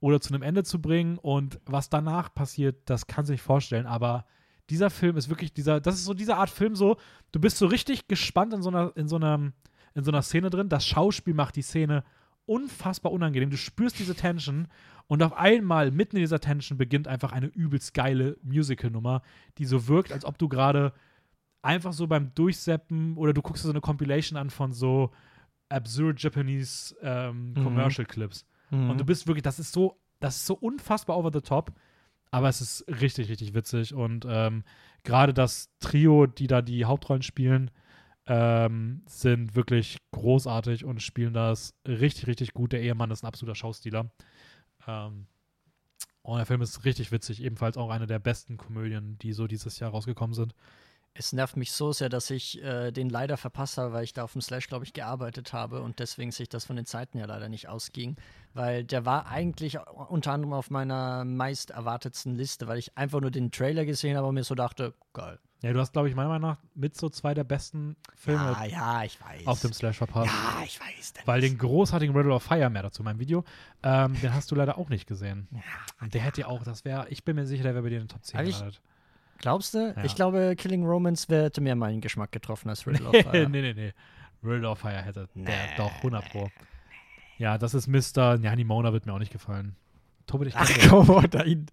oder 0.00 0.20
zu 0.20 0.32
einem 0.32 0.42
Ende 0.42 0.62
zu 0.64 0.80
bringen. 0.80 1.18
Und 1.18 1.60
was 1.66 1.90
danach 1.90 2.32
passiert, 2.32 2.88
das 2.88 3.06
kannst 3.06 3.28
du 3.28 3.32
nicht 3.32 3.42
vorstellen. 3.42 3.86
Aber 3.86 4.24
dieser 4.70 4.90
Film 4.90 5.16
ist 5.16 5.28
wirklich 5.28 5.52
dieser, 5.52 5.80
das 5.80 5.96
ist 5.96 6.04
so 6.04 6.14
diese 6.14 6.36
Art 6.36 6.50
Film 6.50 6.76
so, 6.76 6.96
du 7.32 7.40
bist 7.40 7.58
so 7.58 7.66
richtig 7.66 8.06
gespannt 8.06 8.52
in 8.52 8.62
so 8.62 8.68
einer, 8.68 8.92
in 8.96 9.08
so 9.08 9.16
einer, 9.16 9.52
in 9.94 10.04
so 10.04 10.10
einer 10.10 10.22
Szene 10.22 10.50
drin. 10.50 10.68
Das 10.68 10.86
Schauspiel 10.86 11.34
macht 11.34 11.56
die 11.56 11.62
Szene 11.62 12.04
unfassbar 12.46 13.12
unangenehm. 13.12 13.50
Du 13.50 13.56
spürst 13.56 13.98
diese 13.98 14.14
Tension 14.14 14.68
und 15.06 15.22
auf 15.22 15.32
einmal 15.34 15.90
mitten 15.90 16.16
in 16.16 16.22
dieser 16.22 16.40
Tension 16.40 16.78
beginnt 16.78 17.08
einfach 17.08 17.32
eine 17.32 17.46
übelst 17.46 17.94
geile 17.94 18.36
Musical-Nummer, 18.42 19.22
die 19.58 19.64
so 19.64 19.88
wirkt, 19.88 20.12
als 20.12 20.24
ob 20.24 20.38
du 20.38 20.48
gerade 20.48 20.92
einfach 21.62 21.92
so 21.92 22.06
beim 22.06 22.34
Durchseppen 22.34 23.16
oder 23.16 23.32
du 23.32 23.42
guckst 23.42 23.64
dir 23.64 23.68
so 23.68 23.72
eine 23.72 23.80
Compilation 23.80 24.38
an 24.38 24.50
von 24.50 24.72
so 24.72 25.10
absurd 25.68 26.22
Japanese 26.22 26.94
ähm, 27.02 27.52
Mhm. 27.54 27.62
Commercial 27.62 28.06
Clips. 28.06 28.46
Mhm. 28.70 28.90
Und 28.90 29.00
du 29.00 29.04
bist 29.04 29.26
wirklich, 29.26 29.42
das 29.42 29.58
ist 29.58 29.72
so, 29.72 29.98
das 30.20 30.36
ist 30.36 30.46
so 30.46 30.54
unfassbar 30.54 31.16
over 31.16 31.30
the 31.32 31.40
top, 31.40 31.72
aber 32.30 32.48
es 32.48 32.60
ist 32.60 32.84
richtig, 32.88 33.28
richtig 33.28 33.54
witzig. 33.54 33.94
Und 33.94 34.26
ähm, 34.28 34.64
gerade 35.04 35.34
das 35.34 35.70
Trio, 35.80 36.26
die 36.26 36.46
da 36.46 36.62
die 36.62 36.84
Hauptrollen 36.84 37.22
spielen, 37.22 37.70
ähm, 38.26 39.02
sind 39.06 39.54
wirklich 39.56 39.98
großartig 40.12 40.84
und 40.84 41.02
spielen 41.02 41.32
das 41.32 41.74
richtig, 41.86 42.26
richtig 42.26 42.52
gut. 42.52 42.72
Der 42.72 42.82
Ehemann 42.82 43.10
ist 43.10 43.22
ein 43.22 43.26
absoluter 43.26 43.54
Schauspieler. 43.54 44.10
Ähm, 44.86 45.26
und 46.22 46.36
der 46.36 46.46
Film 46.46 46.60
ist 46.60 46.84
richtig 46.84 47.10
witzig, 47.10 47.42
ebenfalls 47.42 47.78
auch 47.78 47.88
eine 47.88 48.06
der 48.06 48.18
besten 48.18 48.58
Komödien, 48.58 49.18
die 49.18 49.32
so 49.32 49.46
dieses 49.46 49.78
Jahr 49.78 49.90
rausgekommen 49.90 50.34
sind. 50.34 50.54
Es 51.14 51.32
nervt 51.32 51.56
mich 51.56 51.72
so 51.72 51.92
sehr, 51.92 52.08
dass 52.08 52.30
ich 52.30 52.62
äh, 52.62 52.92
den 52.92 53.10
leider 53.10 53.36
verpasst 53.36 53.76
habe, 53.76 53.92
weil 53.92 54.04
ich 54.04 54.12
da 54.12 54.22
auf 54.22 54.32
dem 54.32 54.40
Slash, 54.40 54.68
glaube 54.68 54.84
ich, 54.84 54.92
gearbeitet 54.92 55.52
habe 55.52 55.82
und 55.82 55.98
deswegen 55.98 56.30
sich 56.30 56.48
das 56.48 56.64
von 56.64 56.76
den 56.76 56.86
Zeiten 56.86 57.18
her 57.18 57.26
leider 57.26 57.48
nicht 57.48 57.68
ausging. 57.68 58.16
Weil 58.54 58.84
der 58.84 59.04
war 59.04 59.26
eigentlich 59.26 59.78
unter 60.08 60.32
anderem 60.32 60.52
auf 60.52 60.70
meiner 60.70 61.24
meist 61.24 61.70
erwartetsten 61.70 62.36
Liste, 62.36 62.68
weil 62.68 62.78
ich 62.78 62.96
einfach 62.96 63.20
nur 63.20 63.32
den 63.32 63.50
Trailer 63.50 63.84
gesehen 63.84 64.16
habe 64.16 64.28
und 64.28 64.34
mir 64.34 64.44
so 64.44 64.54
dachte, 64.54 64.94
geil. 65.12 65.40
Ja, 65.60 65.72
du 65.72 65.80
hast, 65.80 65.92
glaube 65.92 66.08
ich, 66.08 66.14
meiner 66.14 66.28
Meinung 66.28 66.50
nach 66.50 66.58
mit 66.76 66.96
so 66.96 67.08
zwei 67.08 67.34
der 67.34 67.42
besten 67.42 67.96
Filme 68.14 68.52
Ja, 68.52 68.64
ja, 68.64 69.02
ich 69.02 69.20
weiß. 69.20 69.44
auf 69.48 69.60
dem 69.60 69.72
Slash 69.72 69.96
verpasst. 69.98 70.30
ja, 70.32 70.62
ich 70.64 70.78
weiß. 70.78 71.14
Dennis. 71.14 71.26
Weil 71.26 71.40
den 71.40 71.58
großartigen 71.58 72.14
Riddle 72.16 72.32
of 72.32 72.44
Fire, 72.44 72.70
mehr 72.70 72.82
dazu 72.84 73.00
in 73.02 73.06
meinem 73.06 73.18
Video, 73.18 73.42
ähm, 73.82 74.14
den 74.20 74.32
hast 74.32 74.52
du 74.52 74.54
leider 74.54 74.78
auch 74.78 74.88
nicht 74.88 75.08
gesehen. 75.08 75.48
Ja, 75.50 75.60
Und 76.00 76.14
der 76.14 76.20
hätte 76.20 76.42
ja 76.42 76.46
auch, 76.46 76.62
das 76.62 76.84
wäre, 76.84 77.08
ich 77.08 77.24
bin 77.24 77.34
mir 77.34 77.44
sicher, 77.44 77.64
der 77.64 77.74
wäre 77.74 77.82
bei 77.82 77.88
dir 77.88 77.96
in 77.96 78.04
den 78.04 78.08
Top 78.08 78.24
10 78.24 78.38
Hab 78.38 78.46
ich- 78.46 78.54
gelandet. 78.54 78.80
Glaubst 79.38 79.74
du? 79.74 79.94
Ja. 79.96 80.04
Ich 80.04 80.14
glaube, 80.14 80.54
Killing 80.56 80.84
Romance 80.84 81.28
wär- 81.28 81.44
hätte 81.44 81.60
mehr 81.60 81.76
meinen 81.76 82.00
Geschmack 82.00 82.32
getroffen 82.32 82.68
als 82.68 82.86
Riddle 82.86 83.08
of 83.08 83.12
Fire. 83.30 83.48
nee, 83.48 83.62
nee, 83.62 83.72
nee. 83.74 83.92
Riddle 84.42 84.68
of 84.68 84.78
Fire 84.80 85.02
hätte 85.02 85.28
der 85.34 85.44
Nee. 85.44 85.74
doch 85.76 85.92
100 85.98 86.28
Pro. 86.30 86.48
Ja, 87.38 87.56
das 87.58 87.74
ist 87.74 87.86
Mr. 87.86 88.36
Ja, 88.40 88.54
Nimona 88.56 88.92
wird 88.92 89.06
mir 89.06 89.12
auch 89.12 89.18
nicht 89.18 89.32
gefallen. 89.32 89.76
Tobi, 90.26 90.46
dich 90.46 90.56
Ach 90.56 90.68
komm, 90.88 91.30
da 91.30 91.42
hin. 91.42 91.66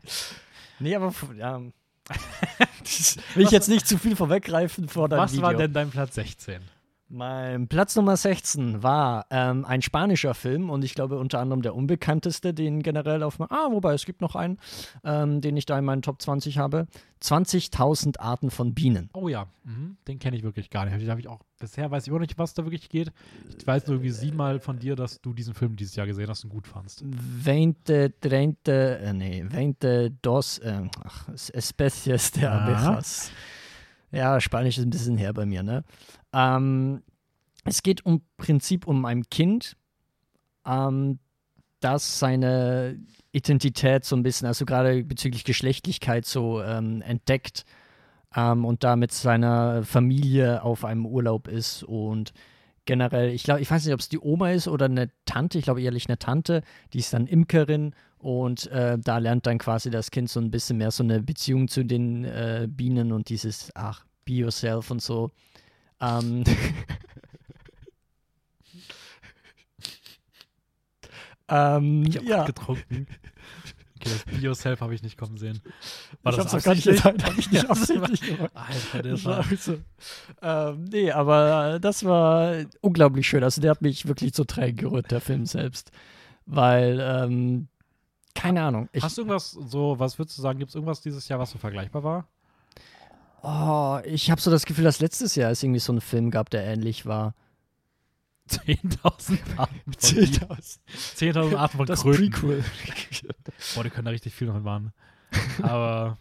Nee, 0.80 0.95
aber 0.95 1.13
ja. 1.38 1.59
Will 3.34 3.43
ich 3.45 3.51
jetzt 3.51 3.68
nicht 3.68 3.88
zu 3.88 3.97
viel 3.97 4.16
vorweggreifen 4.16 4.88
vor 4.88 5.09
deinem 5.09 5.20
Was 5.22 5.32
Video. 5.34 5.43
war 5.43 5.53
denn 5.55 5.74
dein 5.74 5.89
Platz 5.89 6.16
16? 6.16 6.61
Mein 7.08 7.68
Platz 7.68 7.95
Nummer 7.95 8.18
16 8.18 8.82
war 8.82 9.28
ähm, 9.30 9.64
ein 9.64 9.84
spanischer 9.84 10.34
Film 10.34 10.72
und 10.72 10.84
ich 10.84 10.95
glaube 10.95 11.20
unter 11.20 11.39
anderem 11.39 11.62
der 11.62 11.76
unbekannteste, 11.76 12.51
den 12.51 12.82
generell 12.82 13.22
auf 13.22 13.38
mein, 13.38 13.51
Ah, 13.51 13.68
wobei 13.70 13.93
es 13.93 14.06
gibt 14.06 14.22
noch 14.22 14.36
einen, 14.36 14.58
ähm, 15.03 15.39
den 15.39 15.56
ich 15.56 15.68
da 15.68 15.78
in 15.78 15.86
meinen 15.86 16.01
Top 16.01 16.20
20 16.20 16.58
habe. 16.58 16.88
20.000 17.22 18.20
Arten 18.20 18.49
von 18.49 18.74
Bienen. 18.74 19.10
Oh 19.14 19.28
ja, 19.28 19.47
mhm. 19.64 19.97
den 20.08 20.18
kenne 20.18 20.36
ich 20.36 20.43
wirklich 20.43 20.72
gar 20.72 20.86
nicht. 20.86 21.20
Ich 21.20 21.28
auch, 21.28 21.41
bisher 21.60 21.89
weiß 21.91 22.08
ich 22.08 22.14
auch 22.14 22.20
nicht, 22.20 22.38
was 22.39 22.56
da 22.56 22.64
wirklich 22.66 22.89
geht. 22.89 23.12
Ich 23.58 23.66
weiß 23.66 23.86
nur 23.86 23.97
irgendwie 23.97 24.12
siebenmal 24.12 24.60
von 24.60 24.80
dir, 24.80 24.95
dass 24.95 25.22
du 25.22 25.34
diesen 25.34 25.53
Film 25.53 25.76
dieses 25.76 25.95
Jahr 25.95 26.08
gesehen 26.08 26.28
hast 26.28 26.43
und 26.43 26.49
gut 26.49 26.68
fandst. 26.68 27.03
Veinte, 27.06 28.14
treinta, 28.20 28.72
äh, 28.72 29.14
nee, 29.14 29.45
veinte 29.47 30.12
dos, 30.24 30.58
äh, 30.58 30.82
ach, 31.03 31.30
Especies 31.53 32.32
de. 32.32 32.45
Abejas. 32.45 33.32
Ja, 34.12 34.39
Spanisch 34.39 34.78
ist 34.78 34.86
ein 34.86 34.89
bisschen 34.89 35.18
her 35.18 35.34
bei 35.34 35.45
mir, 35.45 35.62
ne? 35.62 35.84
Ähm, 36.36 37.01
es 37.63 37.81
geht 37.81 38.01
im 38.01 38.21
Prinzip 38.38 38.86
um 38.86 39.05
ein 39.05 39.29
Kind, 39.29 39.77
ähm, 40.65 41.19
das 41.79 42.19
seine 42.19 42.99
Identität 43.31 44.05
so 44.05 44.15
ein 44.15 44.23
bisschen, 44.23 44.47
also 44.47 44.65
gerade 44.65 45.03
bezüglich 45.03 45.45
Geschlechtlichkeit 45.45 46.25
so 46.25 46.61
ähm, 46.61 47.01
entdeckt 47.01 47.65
ähm, 48.36 48.65
und 48.65 48.83
da 48.83 48.95
mit 48.95 49.11
seiner 49.11 49.83
Familie 49.83 50.63
auf 50.63 50.83
einem 50.83 51.05
Urlaub 51.05 51.47
ist 51.47 51.83
und 51.83 52.33
generell, 52.86 53.29
ich 53.29 53.43
glaube, 53.43 53.61
ich 53.61 53.71
weiß 53.71 53.86
nicht, 53.86 53.93
ob 53.93 53.99
es 53.99 54.09
die 54.09 54.19
Oma 54.19 54.51
ist 54.51 54.67
oder 54.67 54.86
eine 54.86 55.09
Tante, 55.25 55.57
ich 55.57 55.63
glaube 55.63 55.81
ehrlich 55.81 56.07
eine 56.07 56.19
Tante, 56.19 56.61
die 56.93 56.99
ist 56.99 57.13
dann 57.13 57.27
Imkerin 57.27 57.93
und 58.17 58.67
äh, 58.67 58.97
da 58.99 59.17
lernt 59.17 59.47
dann 59.47 59.57
quasi 59.57 59.89
das 59.89 60.11
Kind 60.11 60.29
so 60.29 60.39
ein 60.39 60.51
bisschen 60.51 60.77
mehr 60.77 60.91
so 60.91 61.03
eine 61.03 61.21
Beziehung 61.21 61.67
zu 61.67 61.83
den 61.83 62.25
äh, 62.25 62.67
Bienen 62.69 63.11
und 63.11 63.29
dieses, 63.29 63.71
ach, 63.75 64.05
be 64.25 64.33
yourself 64.33 64.91
und 64.91 65.01
so. 65.01 65.31
Ähm, 66.02 66.43
ähm, 71.50 72.06
Ich 72.08 72.18
habe 72.18 72.26
ja, 72.28 72.46
getrunken. 72.46 73.08
Okay, 73.98 74.10
das 74.10 74.26
Be 74.26 74.36
Yourself 74.41 74.82
habe 74.82 74.93
ich 74.93 75.02
nicht 75.04 75.18
kommen 75.18 75.38
sehen. 75.38 75.62
War 76.22 76.34
ich 76.34 76.38
das 76.38 76.54
hab's 76.54 76.64
doch 76.64 76.64
gar 76.64 76.76
nicht 76.76 76.88
absichtlich? 76.88 77.16
gesagt, 77.16 77.24
hab 77.26 77.38
ich 77.38 77.52
nicht 77.52 77.70
absichtlich 77.70 78.22
gemacht. 78.22 78.52
Alter, 78.54 79.02
der 79.04 79.24
war 79.24 79.38
war. 79.50 79.58
so. 79.58 79.78
Ähm, 80.41 80.84
nee, 80.86 81.12
aber 81.12 81.80
das 81.80 82.04
war 82.04 82.66
unglaublich 82.82 83.28
schön. 83.28 83.43
Also 83.43 83.62
der 83.62 83.72
hat 83.72 83.82
mich 83.82 84.06
wirklich 84.08 84.34
zu 84.34 84.43
Tränen 84.43 84.76
gerührt, 84.76 85.12
der 85.12 85.22
Film 85.22 85.46
selbst. 85.46 85.91
Weil, 86.46 87.00
ähm, 87.02 87.68
keine 88.36 88.64
Ahnung. 88.64 88.89
Hast 89.02 89.18
du 89.18 89.22
irgendwas 89.22 89.52
so, 89.52 89.98
was 89.98 90.20
würdest 90.20 90.38
du 90.38 90.41
sagen, 90.41 90.60
gibt 90.60 90.70
es 90.70 90.76
irgendwas 90.76 91.02
dieses 91.02 91.28
Jahr, 91.28 91.39
was 91.39 91.52
so 91.52 91.58
vergleichbar 91.58 92.04
war? 92.04 92.28
Oh, 93.46 94.00
ich 94.06 94.32
habe 94.32 94.41
so 94.41 94.52
das 94.52 94.66
Gefühl, 94.66 94.84
dass 94.84 95.00
letztes 95.00 95.36
Jahr 95.36 95.52
es 95.52 95.62
irgendwie 95.64 95.80
so 95.80 95.91
einen 95.93 96.02
Film 96.02 96.32
gab, 96.32 96.50
der 96.50 96.66
ähnlich 96.66 97.06
war. 97.06 97.34
10.000 98.50 99.39
Arten 99.58 99.93
von 99.98 100.16
Bienen. 100.16 100.34
10.000 100.34 101.56
Arten 101.56 101.78
von 101.78 101.86
Das 101.88 102.02
Kröten. 102.02 102.30
Prequel. 102.32 102.64
Boah, 103.74 103.84
die 103.84 103.89
können 103.89 104.06
da 104.06 104.12
richtig 104.12 104.34
viel 104.36 104.48
noch 104.48 104.60
machen. 104.62 104.91
Aber 105.64 106.18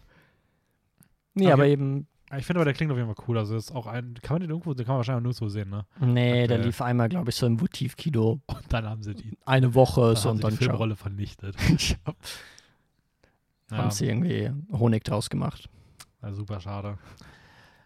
nee, 1.35 1.43
Okay. 1.45 1.53
aber 1.53 1.67
eben, 1.67 2.07
ich 2.35 2.45
finde 2.45 2.59
aber, 2.59 2.65
der 2.65 2.73
klingt 2.73 2.91
auf 2.91 2.97
jeden 2.97 3.13
Fall 3.13 3.23
cool. 3.27 3.37
Also 3.37 3.55
ist 3.55 3.71
auch 3.71 3.85
ein, 3.85 4.15
kann 4.23 4.35
man 4.35 4.41
den 4.41 4.49
irgendwo, 4.49 4.73
den 4.73 4.85
kann 4.85 4.93
man 4.93 4.99
wahrscheinlich 4.99 5.23
nur 5.23 5.33
so 5.33 5.49
sehen, 5.49 5.69
ne? 5.69 5.85
nee, 5.99 6.31
der 6.47 6.55
Aktuell. 6.57 6.61
lief 6.63 6.81
einmal, 6.81 7.09
glaube 7.09 7.29
ich, 7.29 7.35
so 7.35 7.45
im 7.45 7.61
Votivkino. 7.61 8.39
Und 8.47 8.73
dann 8.73 8.89
haben 8.89 9.03
sie 9.03 9.13
die, 9.13 9.37
Eine 9.45 9.75
Woche, 9.75 10.01
dann 10.01 10.15
so 10.15 10.29
haben 10.29 10.31
und 10.31 10.37
sie 10.37 10.41
dann 10.41 10.51
die. 10.53 10.57
Filmrolle 10.57 10.95
vernichtet. 10.95 11.55
Ja, 13.69 13.77
Haben 13.77 13.91
sie 13.91 14.07
irgendwie 14.07 14.51
Honig 14.71 15.03
draus 15.03 15.29
gemacht. 15.29 15.69
Ja, 16.25 16.33
super 16.33 16.59
schade. 16.59 16.97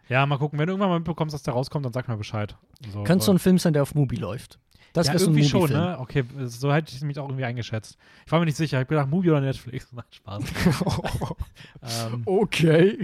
Ja, 0.07 0.25
mal 0.25 0.37
gucken. 0.37 0.57
Wenn 0.57 0.67
du 0.67 0.73
irgendwann 0.73 0.89
mal 0.89 0.99
mitbekommst, 0.99 1.33
dass 1.33 1.43
der 1.43 1.53
rauskommt, 1.53 1.85
dann 1.85 1.93
sag 1.93 2.07
mir 2.07 2.17
Bescheid. 2.17 2.55
So, 2.91 3.03
Könnte 3.03 3.23
so 3.23 3.31
ein 3.31 3.39
Film 3.39 3.59
sein, 3.59 3.73
der 3.73 3.83
auf 3.83 3.93
Mubi 3.93 4.15
läuft. 4.15 4.59
Das 4.93 5.07
ja, 5.07 5.13
wäre 5.13 5.19
so 5.19 5.29
ein 5.29 5.37
irgendwie 5.37 5.49
schon, 5.49 5.71
ne? 5.71 5.97
Okay, 5.99 6.23
so 6.45 6.73
hätte 6.73 6.95
ich 6.95 7.01
mich 7.01 7.19
auch 7.19 7.27
irgendwie 7.27 7.45
eingeschätzt. 7.45 7.97
Ich 8.25 8.31
war 8.31 8.39
mir 8.39 8.45
nicht 8.45 8.57
sicher. 8.57 8.77
Ich 8.77 8.81
habe 8.81 8.87
gedacht, 8.87 9.07
Movie 9.07 9.29
oder 9.29 9.41
Netflix. 9.41 9.87
Nein, 9.91 10.05
Spaß. 10.09 10.43
ähm, 12.11 12.23
okay. 12.25 12.97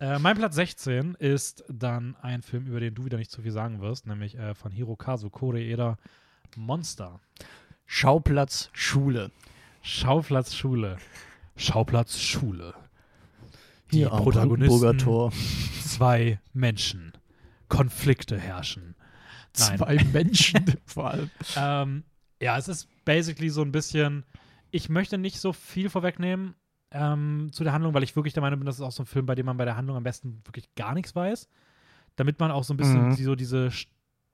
äh, 0.00 0.18
mein 0.18 0.36
Platz 0.36 0.54
16 0.54 1.16
ist 1.16 1.64
dann 1.68 2.16
ein 2.22 2.40
Film, 2.40 2.66
über 2.66 2.80
den 2.80 2.94
du 2.94 3.04
wieder 3.04 3.18
nicht 3.18 3.30
so 3.30 3.42
viel 3.42 3.52
sagen 3.52 3.80
wirst, 3.80 4.06
nämlich 4.06 4.38
äh, 4.38 4.54
von 4.54 4.72
Hirokazu 4.72 5.28
Koreeda, 5.28 5.98
Monster. 6.56 7.20
Schauplatz 7.84 8.70
Schule. 8.72 9.30
Schauplatz 9.82 10.54
Schule. 10.54 10.96
Schauplatz 11.56 12.18
Schule. 12.18 12.74
Die 13.92 13.98
Hier 13.98 14.08
Protagonisten, 14.10 14.98
Tor. 14.98 15.32
zwei 15.84 16.40
Menschen. 16.52 17.12
Konflikte 17.68 18.38
herrschen. 18.38 18.94
Nein. 19.58 19.78
Zwei 19.78 20.04
Menschen 20.12 20.64
vor 20.86 21.10
allem. 21.10 21.30
Ähm, 21.56 22.04
ja, 22.40 22.56
es 22.58 22.68
ist 22.68 22.88
basically 23.04 23.48
so 23.50 23.62
ein 23.62 23.72
bisschen. 23.72 24.24
Ich 24.70 24.88
möchte 24.88 25.16
nicht 25.18 25.40
so 25.40 25.52
viel 25.52 25.88
vorwegnehmen 25.90 26.54
ähm, 26.90 27.48
zu 27.52 27.64
der 27.64 27.72
Handlung, 27.72 27.94
weil 27.94 28.02
ich 28.02 28.14
wirklich 28.16 28.34
der 28.34 28.42
Meinung 28.42 28.60
bin, 28.60 28.66
das 28.66 28.76
ist 28.76 28.82
auch 28.82 28.92
so 28.92 29.02
ein 29.02 29.06
Film, 29.06 29.26
bei 29.26 29.34
dem 29.34 29.46
man 29.46 29.56
bei 29.56 29.64
der 29.64 29.76
Handlung 29.76 29.96
am 29.96 30.02
besten 30.02 30.40
wirklich 30.44 30.74
gar 30.74 30.94
nichts 30.94 31.14
weiß. 31.16 31.48
Damit 32.16 32.38
man 32.40 32.50
auch 32.50 32.64
so 32.64 32.74
ein 32.74 32.76
bisschen 32.76 33.08
Mhm. 33.08 33.12
so 33.14 33.34
diese 33.34 33.68
St- 33.68 33.88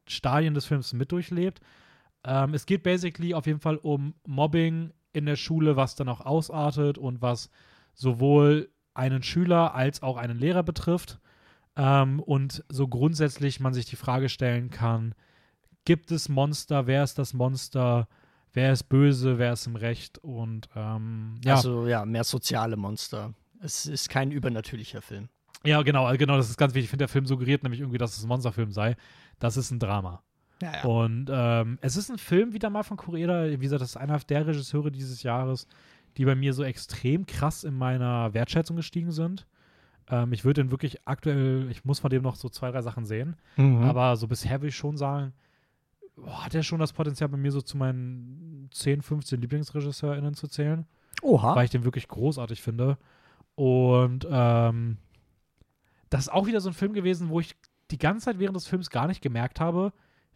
Stadien 0.08 0.54
des 0.54 0.66
Films 0.66 0.92
mit 0.92 1.12
durchlebt. 1.12 1.60
Ähm, 2.24 2.52
es 2.54 2.66
geht 2.66 2.82
basically 2.82 3.34
auf 3.34 3.46
jeden 3.46 3.60
Fall 3.60 3.76
um 3.76 4.14
Mobbing 4.26 4.92
in 5.12 5.26
der 5.26 5.36
Schule, 5.36 5.76
was 5.76 5.94
dann 5.94 6.08
auch 6.08 6.20
ausartet 6.20 6.98
und 6.98 7.22
was 7.22 7.48
sowohl 7.94 8.70
einen 8.94 9.22
Schüler 9.22 9.74
als 9.74 10.02
auch 10.02 10.16
einen 10.16 10.38
Lehrer 10.38 10.62
betrifft. 10.62 11.18
Ähm, 11.76 12.20
und 12.20 12.64
so 12.68 12.86
grundsätzlich 12.88 13.60
man 13.60 13.74
sich 13.74 13.86
die 13.86 13.96
Frage 13.96 14.28
stellen 14.28 14.70
kann, 14.70 15.14
gibt 15.84 16.10
es 16.12 16.28
Monster, 16.28 16.86
wer 16.86 17.02
ist 17.04 17.18
das 17.18 17.34
Monster, 17.34 18.08
wer 18.52 18.72
ist 18.72 18.84
böse, 18.84 19.38
wer 19.38 19.52
ist 19.52 19.66
im 19.66 19.76
Recht 19.76 20.18
und 20.18 20.68
ähm, 20.76 21.40
ja, 21.44 21.56
Also 21.56 21.86
ja, 21.86 22.04
mehr 22.04 22.24
soziale 22.24 22.76
Monster. 22.76 23.34
Es 23.60 23.86
ist 23.86 24.08
kein 24.08 24.30
übernatürlicher 24.30 25.02
Film. 25.02 25.28
ja, 25.64 25.82
genau, 25.82 26.10
äh, 26.10 26.16
genau, 26.16 26.36
das 26.36 26.48
ist 26.50 26.56
ganz 26.56 26.74
wichtig. 26.74 26.84
Ich 26.84 26.90
finde, 26.90 27.02
der 27.02 27.08
Film 27.08 27.26
suggeriert 27.26 27.62
nämlich 27.62 27.80
irgendwie, 27.80 27.98
dass 27.98 28.16
es 28.16 28.22
ein 28.24 28.28
Monsterfilm 28.28 28.70
sei. 28.70 28.96
Das 29.40 29.56
ist 29.56 29.70
ein 29.72 29.80
Drama. 29.80 30.22
Ja, 30.62 30.84
Und 30.84 31.26
ähm, 31.30 31.78
es 31.82 31.96
ist 31.96 32.10
ein 32.10 32.18
Film 32.18 32.52
wieder 32.52 32.70
mal 32.70 32.84
von 32.84 32.96
Koreeda. 32.96 33.46
Wie 33.50 33.56
gesagt, 33.58 33.82
das 33.82 33.90
ist 33.90 33.96
einer 33.96 34.18
der 34.20 34.46
Regisseure 34.46 34.92
dieses 34.92 35.22
Jahres, 35.24 35.66
die 36.16 36.24
bei 36.24 36.34
mir 36.34 36.52
so 36.52 36.62
extrem 36.62 37.26
krass 37.26 37.64
in 37.64 37.74
meiner 37.74 38.34
Wertschätzung 38.34 38.76
gestiegen 38.76 39.12
sind. 39.12 39.46
Ähm, 40.08 40.32
ich 40.32 40.44
würde 40.44 40.62
den 40.62 40.70
wirklich 40.70 41.06
aktuell, 41.06 41.68
ich 41.70 41.84
muss 41.84 42.00
von 42.00 42.10
dem 42.10 42.22
noch 42.22 42.36
so 42.36 42.48
zwei, 42.48 42.70
drei 42.70 42.82
Sachen 42.82 43.04
sehen. 43.04 43.36
Mhm. 43.56 43.82
Aber 43.82 44.16
so 44.16 44.28
bisher 44.28 44.60
würde 44.60 44.68
ich 44.68 44.76
schon 44.76 44.96
sagen, 44.96 45.32
boah, 46.16 46.44
hat 46.44 46.54
er 46.54 46.62
schon 46.62 46.80
das 46.80 46.92
Potenzial, 46.92 47.28
bei 47.28 47.36
mir 47.36 47.52
so 47.52 47.60
zu 47.60 47.76
meinen 47.76 48.68
10, 48.72 49.02
15 49.02 49.40
LieblingsregisseurInnen 49.40 50.34
zu 50.34 50.48
zählen, 50.48 50.86
Oha. 51.22 51.54
weil 51.56 51.64
ich 51.64 51.70
den 51.70 51.84
wirklich 51.84 52.08
großartig 52.08 52.62
finde. 52.62 52.98
Und 53.54 54.26
ähm, 54.30 54.98
das 56.10 56.22
ist 56.22 56.32
auch 56.32 56.46
wieder 56.46 56.60
so 56.60 56.70
ein 56.70 56.74
Film 56.74 56.92
gewesen, 56.92 57.28
wo 57.28 57.40
ich 57.40 57.56
die 57.90 57.98
ganze 57.98 58.26
Zeit 58.26 58.38
während 58.38 58.56
des 58.56 58.66
Films 58.66 58.90
gar 58.90 59.06
nicht 59.06 59.22
gemerkt 59.22 59.60
habe, 59.60 59.92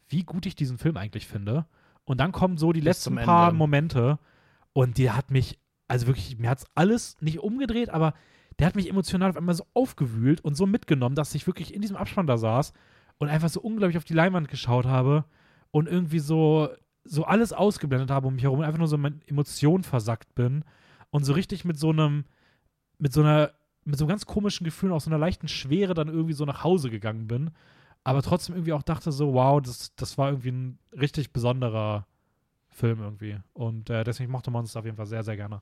wie 0.09 0.23
gut 0.23 0.47
ich 0.47 0.57
diesen 0.57 0.79
Film 0.79 0.97
eigentlich 0.97 1.27
finde. 1.27 1.67
Und 2.05 2.19
dann 2.19 2.33
kommen 2.33 2.57
so 2.57 2.73
die 2.73 2.81
Bis 2.81 3.05
letzten 3.05 3.17
paar 3.17 3.49
Ende. 3.49 3.59
Momente 3.59 4.19
und 4.73 4.99
die 4.99 5.11
hat 5.11 5.31
mich, 5.31 5.59
also 5.89 6.07
wirklich, 6.07 6.39
mir 6.39 6.51
hat 6.51 6.59
es 6.59 6.67
alles 6.75 7.17
nicht 7.21 7.41
umgedreht, 7.41 7.91
aber 7.91 8.15
der 8.59 8.67
hat 8.67 8.77
mich 8.77 8.89
emotional 8.89 9.31
auf 9.31 9.37
einmal 9.37 9.55
so 9.55 9.67
aufgewühlt 9.75 10.41
und 10.43 10.57
so 10.57 10.67
mitgenommen, 10.67 11.15
dass 11.15 11.35
ich 11.35 11.47
wirklich 11.47 11.75
in 11.75 11.81
diesem 11.81 11.97
Abspann 11.97 12.27
da 12.27 12.37
saß 12.37 12.73
und 13.19 13.29
einfach 13.29 13.49
so 13.49 13.61
unglaublich 13.61 13.97
auf 13.97 14.05
die 14.05 14.15
Leinwand 14.15 14.49
geschaut 14.49 14.87
habe 14.87 15.25
und 15.71 15.89
irgendwie 15.89 16.19
so, 16.19 16.69
so 17.05 17.25
alles 17.25 17.53
ausgeblendet 17.53 18.11
habe 18.11 18.27
um 18.29 18.35
mich 18.35 18.45
herum 18.45 18.61
und 18.61 18.65
einfach 18.65 18.79
nur 18.79 18.89
so 18.89 18.97
in 18.97 19.03
meinen 19.03 19.23
Emotionen 19.27 19.85
versackt 19.85 20.35
bin 20.35 20.65
und 21.11 21.25
so 21.25 21.33
richtig 21.33 21.65
mit 21.65 21.79
so 21.79 21.91
einem, 21.91 22.25
mit 22.99 23.13
so 23.13 23.23
einer, 23.23 23.53
mit 23.85 23.99
so 23.99 24.07
ganz 24.07 24.27
komischen 24.27 24.65
Gefühlen, 24.65 24.93
auch 24.93 25.01
so 25.01 25.11
einer 25.11 25.19
leichten 25.19 25.49
Schwere 25.49 25.95
dann 25.95 26.09
irgendwie 26.09 26.35
so 26.35 26.45
nach 26.45 26.65
Hause 26.65 26.91
gegangen 26.91 27.27
bin. 27.27 27.51
Aber 28.05 28.23
trotzdem 28.23 28.55
irgendwie 28.55 28.73
auch 28.73 28.83
dachte 28.83 29.13
so, 29.13 29.35
wow, 29.35 29.61
das, 29.63 29.95
das 29.97 30.19
war 30.19 30.31
irgendwie 30.31 30.51
ein 30.51 30.79
richtig 30.93 31.33
besonderer 31.33 32.07
Film 32.79 33.01
irgendwie. 33.01 33.37
Und 33.53 33.91
äh, 33.91 34.05
deswegen 34.05 34.31
mochte 34.31 34.51
es 34.51 34.77
auf 34.77 34.85
jeden 34.85 34.97
Fall 34.97 35.07
sehr, 35.07 35.23
sehr 35.23 35.37
gerne. 35.37 35.61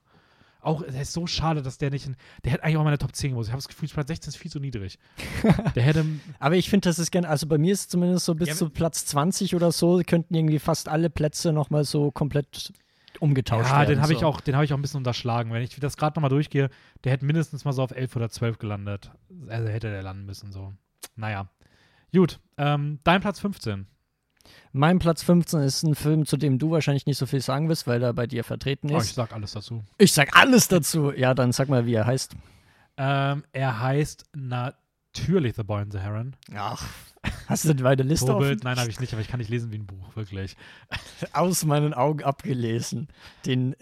Auch, 0.60 0.82
es 0.82 0.94
ist 0.94 1.12
so 1.12 1.26
schade, 1.26 1.62
dass 1.62 1.78
der 1.78 1.90
nicht 1.90 2.06
in, 2.06 2.16
der 2.44 2.52
hätte 2.52 2.64
eigentlich 2.64 2.76
auch 2.76 2.84
meine 2.84 2.98
Top 2.98 3.14
10 3.14 3.30
gemusst. 3.30 3.48
Ich 3.48 3.52
habe 3.52 3.58
das 3.62 3.68
Gefühl, 3.68 3.88
Platz 3.88 4.08
16 4.08 4.30
ist 4.30 4.36
viel 4.36 4.50
zu 4.50 4.58
niedrig. 4.58 4.98
der 5.76 5.82
hätte, 5.82 6.04
Aber 6.40 6.56
ich 6.56 6.68
finde, 6.68 6.88
das 6.88 6.98
ist 6.98 7.12
gerne, 7.12 7.28
also 7.28 7.46
bei 7.46 7.56
mir 7.56 7.72
ist 7.72 7.80
es 7.80 7.88
zumindest 7.88 8.24
so 8.24 8.34
bis 8.34 8.48
Ja, 8.48 8.54
zu 8.54 8.70
Platz 8.70 9.06
20 9.06 9.54
oder 9.54 9.70
so, 9.70 10.02
könnten 10.04 10.34
irgendwie 10.34 10.58
fast 10.58 10.88
alle 10.88 11.08
Plätze 11.08 11.52
nochmal 11.52 11.84
so 11.84 12.10
komplett 12.10 12.72
umgetauscht 13.20 13.70
ja, 13.70 13.78
werden. 13.78 13.90
den 13.90 14.02
habe 14.02 14.12
ich 14.12 14.20
so. 14.20 14.26
auch, 14.26 14.40
den 14.40 14.56
habe 14.56 14.64
ich 14.64 14.72
auch 14.72 14.78
ein 14.78 14.82
bisschen 14.82 14.98
unterschlagen. 14.98 15.52
Wenn 15.52 15.62
ich 15.62 15.78
das 15.78 15.96
gerade 15.96 16.18
nochmal 16.18 16.30
durchgehe, 16.30 16.68
der 17.04 17.12
hätte 17.12 17.24
mindestens 17.24 17.64
mal 17.64 17.72
so 17.72 17.82
auf 17.82 17.92
11 17.92 18.16
oder 18.16 18.28
12 18.28 18.58
gelandet. 18.58 19.12
Also 19.48 19.68
hätte 19.68 19.90
der 19.90 20.02
landen 20.02 20.26
müssen, 20.26 20.52
so. 20.52 20.72
Naja. 21.14 21.48
Gut, 22.12 22.40
ähm, 22.56 22.98
dein 23.04 23.20
Platz 23.20 23.40
15. 23.40 23.86
Mein 24.72 24.98
Platz 24.98 25.22
15 25.22 25.60
ist 25.60 25.82
ein 25.82 25.94
Film, 25.94 26.26
zu 26.26 26.36
dem 26.36 26.58
du 26.58 26.70
wahrscheinlich 26.70 27.06
nicht 27.06 27.18
so 27.18 27.26
viel 27.26 27.40
sagen 27.40 27.68
wirst, 27.68 27.86
weil 27.86 28.02
er 28.02 28.12
bei 28.12 28.26
dir 28.26 28.44
vertreten 28.44 28.90
Oh, 28.90 28.96
ich 28.98 29.04
ist. 29.04 29.14
sag 29.14 29.32
alles 29.32 29.52
dazu. 29.52 29.82
ich 29.98 30.12
sag 30.12 30.36
alles 30.36 30.68
dazu. 30.68 31.12
Ja, 31.12 31.34
dann 31.34 31.52
sag 31.52 31.68
mal, 31.68 31.86
wie 31.86 31.94
er 31.94 32.06
heißt. 32.06 32.34
Ähm, 32.98 33.44
er 33.52 33.80
heißt 33.80 34.24
natürlich 34.34 35.56
The 35.56 35.62
Boy 35.62 35.82
and 35.82 35.92
the 35.92 35.98
Heron. 35.98 36.34
Ach, 36.54 36.82
hast 37.46 37.64
du 37.64 37.74
denn 37.74 37.82
meine 37.84 38.02
Liste 38.02 38.26
Vorbild, 38.26 38.58
offen? 38.58 38.64
nein, 38.64 38.78
habe 38.78 38.90
ich 38.90 39.00
nicht, 39.00 39.12
aber 39.12 39.20
ich 39.22 39.28
kann 39.28 39.38
nicht 39.38 39.50
lesen 39.50 39.70
wie 39.72 39.76
ein 39.78 39.86
Buch, 39.86 40.14
wirklich. 40.16 40.56
Aus 41.32 41.64
meinen 41.64 41.92
Augen 41.94 42.22
abgelesen. 42.24 43.08
Den 43.44 43.74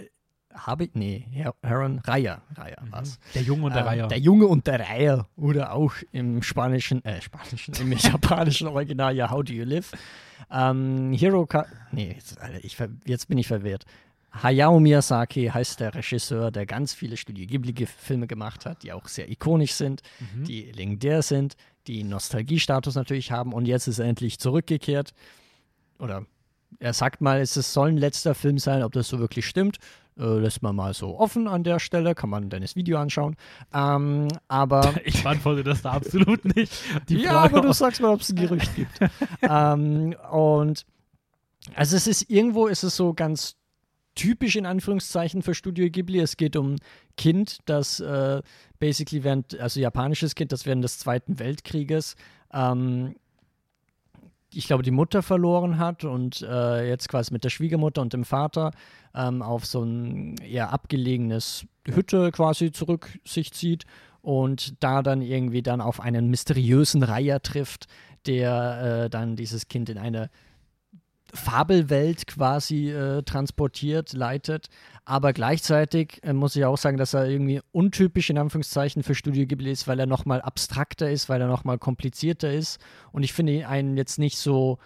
habe 0.54 0.84
ich, 0.84 0.90
nee, 0.94 1.26
Her 1.30 1.54
Heron, 1.62 1.98
Reiher, 2.00 2.40
Reiher 2.56 2.78
was. 2.90 3.18
Der 3.34 3.42
Junge 3.42 3.64
und 3.64 3.72
der 3.74 3.82
Ähm, 3.82 3.86
Reiher. 3.88 4.06
Der 4.08 4.18
Junge 4.18 4.46
und 4.46 4.66
der 4.66 4.80
Reiher. 4.80 5.26
Oder 5.36 5.72
auch 5.72 5.92
im 6.12 6.42
spanischen, 6.42 7.04
äh, 7.04 7.20
spanischen, 7.20 7.74
im 7.80 7.92
japanischen 7.98 8.68
Original, 8.68 9.14
ja, 9.16 9.30
How 9.30 9.42
Do 9.44 9.52
You 9.52 9.64
Live? 9.64 9.92
Ähm, 10.50 11.12
Hiroka, 11.12 11.66
nee, 11.92 12.12
jetzt, 12.14 12.40
Alter, 12.40 12.64
ich, 12.64 12.76
jetzt 13.04 13.28
bin 13.28 13.38
ich 13.38 13.46
verwirrt. 13.48 13.84
Hayao 14.42 14.80
Miyazaki 14.80 15.46
heißt 15.46 15.78
der 15.78 15.94
Regisseur, 15.94 16.50
der 16.50 16.66
ganz 16.66 16.92
viele 16.92 17.16
Studio 17.16 17.46
Ghibli-Filme 17.46 18.26
gemacht 18.26 18.66
hat, 18.66 18.82
die 18.82 18.92
auch 18.92 19.06
sehr 19.06 19.30
ikonisch 19.30 19.74
sind, 19.74 20.02
Mhm. 20.18 20.44
die 20.44 20.72
legendär 20.72 21.22
sind, 21.22 21.54
die 21.86 22.02
Nostalgiestatus 22.02 22.96
natürlich 22.96 23.30
haben 23.30 23.52
und 23.52 23.66
jetzt 23.66 23.86
ist 23.86 23.98
er 24.00 24.06
endlich 24.06 24.38
zurückgekehrt. 24.40 25.12
Oder 26.00 26.26
er 26.80 26.92
sagt 26.92 27.20
mal, 27.20 27.40
es 27.40 27.54
soll 27.54 27.90
ein 27.90 27.96
letzter 27.96 28.34
Film 28.34 28.58
sein, 28.58 28.82
ob 28.82 28.92
das 28.92 29.06
so 29.08 29.20
wirklich 29.20 29.46
stimmt. 29.46 29.78
Äh, 30.16 30.38
lässt 30.38 30.62
man 30.62 30.76
mal 30.76 30.94
so 30.94 31.18
offen 31.18 31.48
an 31.48 31.64
der 31.64 31.80
Stelle, 31.80 32.14
kann 32.14 32.30
man 32.30 32.48
Dennis 32.48 32.76
Video 32.76 32.98
anschauen. 32.98 33.36
Ähm, 33.72 34.28
aber 34.46 34.94
Ich 35.04 35.22
beantworte 35.22 35.64
das 35.64 35.82
da 35.82 35.92
absolut 35.92 36.44
nicht. 36.56 36.72
Ja, 37.08 37.40
aber 37.40 37.60
du 37.60 37.72
sagst 37.72 38.00
mal, 38.00 38.12
ob 38.12 38.20
es 38.20 38.30
ein 38.30 38.36
Gerücht 38.36 38.74
gibt. 38.76 39.00
ähm, 39.42 40.14
und 40.30 40.86
also 41.74 41.96
es 41.96 42.06
ist 42.06 42.30
irgendwo 42.30 42.68
ist 42.68 42.84
es 42.84 42.94
so 42.94 43.12
ganz 43.14 43.56
typisch 44.14 44.54
in 44.54 44.66
Anführungszeichen 44.66 45.42
für 45.42 45.54
Studio 45.54 45.90
Ghibli. 45.90 46.20
Es 46.20 46.36
geht 46.36 46.54
um 46.54 46.76
Kind, 47.16 47.58
das 47.64 47.98
äh, 47.98 48.42
basically 48.78 49.24
während, 49.24 49.58
also 49.58 49.80
japanisches 49.80 50.36
Kind, 50.36 50.52
das 50.52 50.66
während 50.66 50.84
des 50.84 50.98
Zweiten 50.98 51.40
Weltkrieges 51.40 52.14
ähm, 52.52 53.16
ich 54.56 54.66
glaube, 54.66 54.82
die 54.82 54.90
Mutter 54.90 55.22
verloren 55.22 55.78
hat 55.78 56.04
und 56.04 56.42
äh, 56.42 56.88
jetzt 56.88 57.08
quasi 57.08 57.32
mit 57.32 57.44
der 57.44 57.50
Schwiegermutter 57.50 58.02
und 58.02 58.12
dem 58.12 58.24
Vater 58.24 58.72
ähm, 59.14 59.42
auf 59.42 59.66
so 59.66 59.82
ein 59.82 60.36
eher 60.38 60.72
abgelegenes 60.72 61.66
Hütte 61.86 62.30
quasi 62.32 62.72
zurück 62.72 63.18
sich 63.24 63.52
zieht 63.52 63.84
und 64.22 64.82
da 64.82 65.02
dann 65.02 65.20
irgendwie 65.20 65.62
dann 65.62 65.80
auf 65.80 66.00
einen 66.00 66.28
mysteriösen 66.30 67.02
Reiher 67.02 67.42
trifft, 67.42 67.86
der 68.26 69.04
äh, 69.04 69.10
dann 69.10 69.36
dieses 69.36 69.68
Kind 69.68 69.88
in 69.88 69.98
eine 69.98 70.30
Fabelwelt 71.34 72.26
quasi 72.26 72.90
äh, 72.90 73.22
transportiert, 73.22 74.12
leitet. 74.12 74.68
Aber 75.04 75.32
gleichzeitig 75.32 76.20
äh, 76.22 76.32
muss 76.32 76.56
ich 76.56 76.64
auch 76.64 76.78
sagen, 76.78 76.96
dass 76.96 77.12
er 77.12 77.26
irgendwie 77.26 77.60
untypisch 77.72 78.30
in 78.30 78.38
Anführungszeichen 78.38 79.02
für 79.02 79.14
Studio 79.14 79.44
Ghibli 79.46 79.70
ist, 79.70 79.88
weil 79.88 79.98
er 79.98 80.06
nochmal 80.06 80.40
abstrakter 80.40 81.10
ist, 81.10 81.28
weil 81.28 81.40
er 81.40 81.48
nochmal 81.48 81.78
komplizierter 81.78 82.52
ist. 82.52 82.78
Und 83.12 83.24
ich 83.24 83.32
finde 83.32 83.66
einen 83.68 83.96
jetzt 83.96 84.18
nicht 84.18 84.38
so 84.38 84.78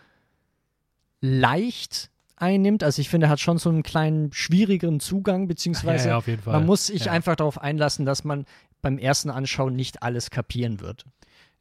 leicht 1.20 2.10
einnimmt. 2.36 2.82
Also 2.82 3.00
ich 3.00 3.08
finde, 3.08 3.26
er 3.26 3.30
hat 3.30 3.40
schon 3.40 3.58
so 3.58 3.68
einen 3.68 3.82
kleinen 3.82 4.32
schwierigeren 4.32 5.00
Zugang, 5.00 5.42
ja, 5.42 5.46
beziehungsweise 5.48 6.08
ja, 6.08 6.16
auf 6.16 6.26
jeden 6.26 6.42
Fall. 6.42 6.54
man 6.54 6.66
muss 6.66 6.86
sich 6.86 7.06
ja. 7.06 7.12
einfach 7.12 7.36
darauf 7.36 7.60
einlassen, 7.60 8.06
dass 8.06 8.24
man 8.24 8.46
beim 8.80 8.98
ersten 8.98 9.30
Anschauen 9.30 9.74
nicht 9.76 10.02
alles 10.02 10.30
kapieren 10.30 10.80
wird. 10.80 11.04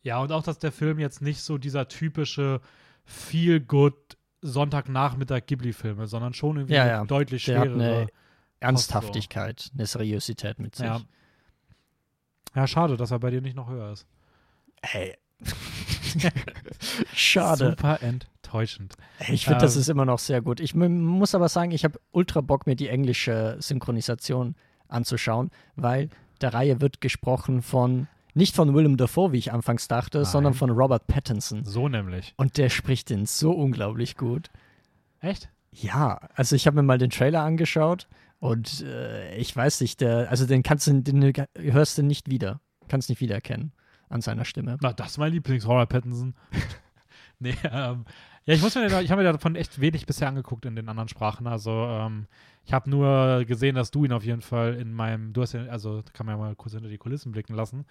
Ja, 0.02 0.20
und 0.20 0.32
auch, 0.32 0.44
dass 0.44 0.60
der 0.60 0.72
Film 0.72 1.00
jetzt 1.00 1.22
nicht 1.22 1.42
so 1.42 1.58
dieser 1.58 1.88
typische 1.88 2.62
Feel-Good 3.06 4.17
Sonntagnachmittag 4.42 5.46
Ghibli-Filme, 5.48 6.08
sondern 6.08 6.34
schon 6.34 6.58
irgendwie 6.58 6.76
Ja, 6.76 6.86
ja. 6.88 7.06
deutlich 7.06 7.44
schwerere. 7.44 7.74
eine 7.74 8.08
Ernsthaftigkeit, 8.60 9.72
eine 9.74 9.86
Seriosität 9.86 10.60
mit 10.60 10.76
sich. 10.76 10.86
Ja. 10.86 11.02
ja, 12.56 12.68
schade, 12.68 12.98
dass 12.98 13.12
er 13.12 13.20
bei 13.20 13.30
dir 13.32 13.42
nicht 13.42 13.56
noch 13.56 13.70
höher 13.70 13.92
ist. 13.92 14.06
Hey. 14.84 15.16
Schade. 17.14 17.70
Super 17.72 18.02
enttäuschend. 18.02 18.96
Hey, 19.18 19.36
Ich 19.36 19.46
finde, 19.46 19.60
das 19.62 19.76
Ähm, 19.76 19.82
ist 19.82 19.90
immer 19.90 20.06
noch 20.06 20.20
sehr 20.20 20.42
gut. 20.42 20.60
Ich 20.60 20.74
muss 20.76 21.36
aber 21.36 21.50
sagen, 21.50 21.72
ich 21.72 21.84
habe 21.84 22.00
ultra 22.12 22.42
Bock, 22.42 22.66
mir 22.66 22.76
die 22.76 22.88
englische 22.90 23.58
Synchronisation 23.60 24.56
anzuschauen, 24.88 25.52
weil 25.76 26.10
der 26.42 26.54
Reihe 26.54 26.82
wird 26.82 27.02
gesprochen 27.02 27.62
von, 27.62 28.08
nicht 28.38 28.56
von 28.56 28.74
Willem 28.74 28.98
Dafoe, 28.98 29.32
wie 29.32 29.38
ich 29.38 29.52
anfangs 29.52 29.88
dachte, 29.88 30.20
Nein. 30.20 30.26
sondern 30.26 30.54
von 30.54 30.70
Robert 30.70 31.08
Pattinson. 31.08 31.66
So 31.66 31.90
nämlich. 31.90 32.34
Und 32.38 32.58
der 32.58 32.70
spricht 32.70 33.10
den 33.10 33.26
so 33.26 33.52
unglaublich 33.52 34.16
gut. 34.16 34.50
Echt? 35.20 35.50
Ja, 35.72 36.20
also 36.36 36.56
ich 36.56 36.68
habe 36.68 36.76
mir 36.78 36.84
mal 36.84 36.98
den 36.98 37.10
Trailer 37.10 37.42
angeschaut 37.42 38.08
und 38.40 38.82
äh, 38.82 39.36
ich 39.36 39.56
weiß 39.56 39.82
nicht, 39.82 40.02
der, 40.02 40.30
also 40.30 40.46
den 40.46 40.64
kannst 40.64 40.88
du, 40.88 41.02
den 41.02 41.34
hörst 41.58 41.98
du 41.98 42.04
nicht 42.04 42.30
wieder, 42.30 42.62
kannst 42.88 43.10
nicht 43.10 43.22
wiedererkennen 43.22 43.74
an 44.10 44.22
seiner 44.22 44.46
Stimme. 44.46 44.78
Na, 44.82 44.94
das 44.94 45.12
ist 45.12 45.18
mein 45.18 45.34
Lieblings-Horror 45.34 45.88
Pattinson. 45.88 46.36
nee, 47.40 47.56
ähm, 47.64 48.06
ja, 48.48 48.54
ich 48.56 48.62
muss 48.64 48.74
mir, 48.74 48.88
da- 48.90 49.02
ich 49.02 49.12
habe 49.12 49.22
mir 49.22 49.32
davon 49.32 49.56
echt 49.56 49.80
wenig 49.80 50.06
bisher 50.08 50.28
angeguckt 50.28 50.66
in 50.66 50.76
den 50.76 50.90
anderen 50.90 51.08
Sprachen. 51.10 51.46
Also, 51.46 51.70
ähm, 51.72 52.26
ich 52.66 52.74
habe 52.74 52.90
nur 52.90 53.46
gesehen, 53.46 53.76
dass 53.76 53.92
du 53.92 54.04
ihn 54.04 54.12
auf 54.12 54.24
jeden 54.26 54.42
Fall 54.42 54.74
in 54.76 54.92
meinem, 54.94 55.32
du 55.34 55.42
hast 55.42 55.54
ja, 55.54 55.66
also 55.68 56.02
kann 56.14 56.26
man 56.26 56.36
ja 56.36 56.40
mal 56.40 56.56
kurz 56.56 56.74
hinter 56.74 56.90
die 56.90 56.98
Kulissen 56.98 57.32
blicken 57.32 57.54
lassen. 57.56 57.86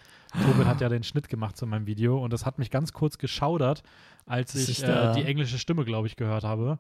Tobit 0.45 0.67
hat 0.67 0.81
ja 0.81 0.89
den 0.89 1.03
Schnitt 1.03 1.29
gemacht 1.29 1.57
zu 1.57 1.67
meinem 1.67 1.87
Video 1.87 2.19
und 2.23 2.33
das 2.33 2.45
hat 2.45 2.59
mich 2.59 2.71
ganz 2.71 2.93
kurz 2.93 3.17
geschaudert, 3.17 3.83
als 4.27 4.53
Das 4.53 4.69
ich 4.69 4.83
äh, 4.83 5.13
die 5.13 5.23
englische 5.25 5.59
Stimme, 5.59 5.85
glaube 5.85 6.09
ich, 6.09 6.17
gehört 6.17 6.45
habe. 6.45 6.79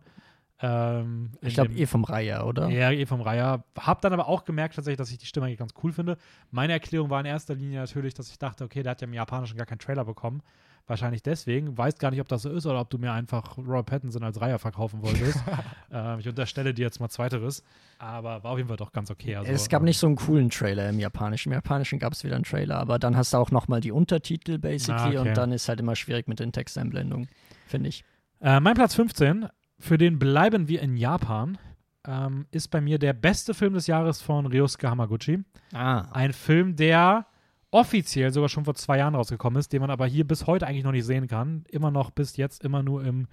Ähm, 0.60 1.32
Ich 1.42 1.54
glaube 1.54 1.74
eh 1.74 1.86
vom 1.86 2.04
Reiher, 2.04 2.46
oder? 2.46 2.68
ja, 2.68 2.90
eh 2.90 3.04
vom 3.06 3.20
Reiher. 3.20 3.64
Hab 3.78 4.00
dann 4.00 4.12
aber 4.12 4.26
auch 4.28 4.44
gemerkt 4.44 4.74
tatsächlich, 4.76 4.98
dass 4.98 5.10
ich 5.10 5.18
die 5.18 5.26
Stimme 5.26 5.46
eigentlich 5.46 5.58
ganz 5.58 5.74
cool 5.82 5.92
finde. 5.92 6.16
Meine 6.50 6.72
Erklärung 6.72 7.10
war 7.10 7.20
in 7.20 7.26
erster 7.26 7.54
Linie 7.54 7.80
natürlich, 7.80 8.14
dass 8.14 8.30
ich 8.30 8.38
dachte, 8.38 8.64
okay, 8.64 8.82
der 8.82 8.92
hat 8.92 9.00
ja 9.02 9.06
im 9.06 9.12
Japanischen 9.14 9.56
gar 9.56 9.66
keinen 9.66 9.78
Trailer 9.80 10.04
bekommen. 10.04 10.42
Wahrscheinlich 10.88 11.22
deswegen. 11.22 11.76
Weiß 11.76 11.98
gar 11.98 12.12
nicht, 12.12 12.20
ob 12.20 12.28
das 12.28 12.42
so 12.42 12.50
ist 12.50 12.64
oder 12.64 12.80
ob 12.80 12.90
du 12.90 12.98
mir 12.98 13.12
einfach 13.12 13.58
Robert 13.58 13.86
Pattinson 13.86 14.22
als 14.22 14.40
Reiher 14.40 14.60
verkaufen 14.60 15.02
wolltest. 15.02 15.42
ähm, 15.92 16.20
ich 16.20 16.28
unterstelle 16.28 16.72
dir 16.72 16.82
jetzt 16.82 17.00
mal 17.00 17.08
Zweiteres. 17.08 17.64
Aber 17.98 18.44
war 18.44 18.52
auf 18.52 18.58
jeden 18.58 18.68
Fall 18.68 18.76
doch 18.76 18.92
ganz 18.92 19.10
okay. 19.10 19.34
Also, 19.34 19.50
es 19.50 19.68
gab 19.68 19.80
ähm, 19.80 19.86
nicht 19.86 19.98
so 19.98 20.06
einen 20.06 20.14
coolen 20.16 20.48
Trailer 20.48 20.88
im 20.88 21.00
Japanischen. 21.00 21.50
Im 21.50 21.54
Japanischen 21.54 21.98
gab 21.98 22.12
es 22.12 22.22
wieder 22.22 22.36
einen 22.36 22.44
Trailer, 22.44 22.78
aber 22.78 23.00
dann 23.00 23.16
hast 23.16 23.32
du 23.32 23.38
auch 23.38 23.50
nochmal 23.50 23.80
die 23.80 23.90
Untertitel 23.90 24.58
basically 24.58 25.16
Ah, 25.16 25.20
okay. 25.20 25.28
und 25.28 25.36
dann 25.36 25.50
ist 25.50 25.68
halt 25.68 25.80
immer 25.80 25.96
schwierig 25.96 26.28
mit 26.28 26.38
den 26.38 26.52
Texteinblendungen, 26.52 27.28
finde 27.66 27.88
ich. 27.88 28.04
Äh, 28.40 28.60
mein 28.60 28.74
Platz 28.74 28.94
15, 28.94 29.48
für 29.80 29.98
den 29.98 30.18
bleiben 30.20 30.68
wir 30.68 30.82
in 30.82 30.96
Japan, 30.96 31.58
ähm, 32.06 32.46
ist 32.52 32.68
bei 32.68 32.80
mir 32.80 32.98
der 33.00 33.12
beste 33.12 33.54
Film 33.54 33.74
des 33.74 33.88
Jahres 33.88 34.22
von 34.22 34.46
Ryosuke 34.46 34.88
Hamaguchi. 34.88 35.40
Ah. 35.72 36.02
Ein 36.12 36.32
Film, 36.32 36.76
der 36.76 37.26
offiziell 37.70 38.32
sogar 38.32 38.48
schon 38.48 38.64
vor 38.64 38.74
zwei 38.74 38.98
Jahren 38.98 39.14
rausgekommen 39.14 39.58
ist, 39.58 39.72
den 39.72 39.80
man 39.80 39.90
aber 39.90 40.06
hier 40.06 40.26
bis 40.26 40.46
heute 40.46 40.66
eigentlich 40.66 40.84
noch 40.84 40.92
nicht 40.92 41.04
sehen 41.04 41.26
kann. 41.26 41.64
Immer 41.68 41.90
noch 41.90 42.10
bis 42.10 42.36
jetzt 42.36 42.64
immer 42.64 42.82
nur 42.82 43.04
im 43.04 43.26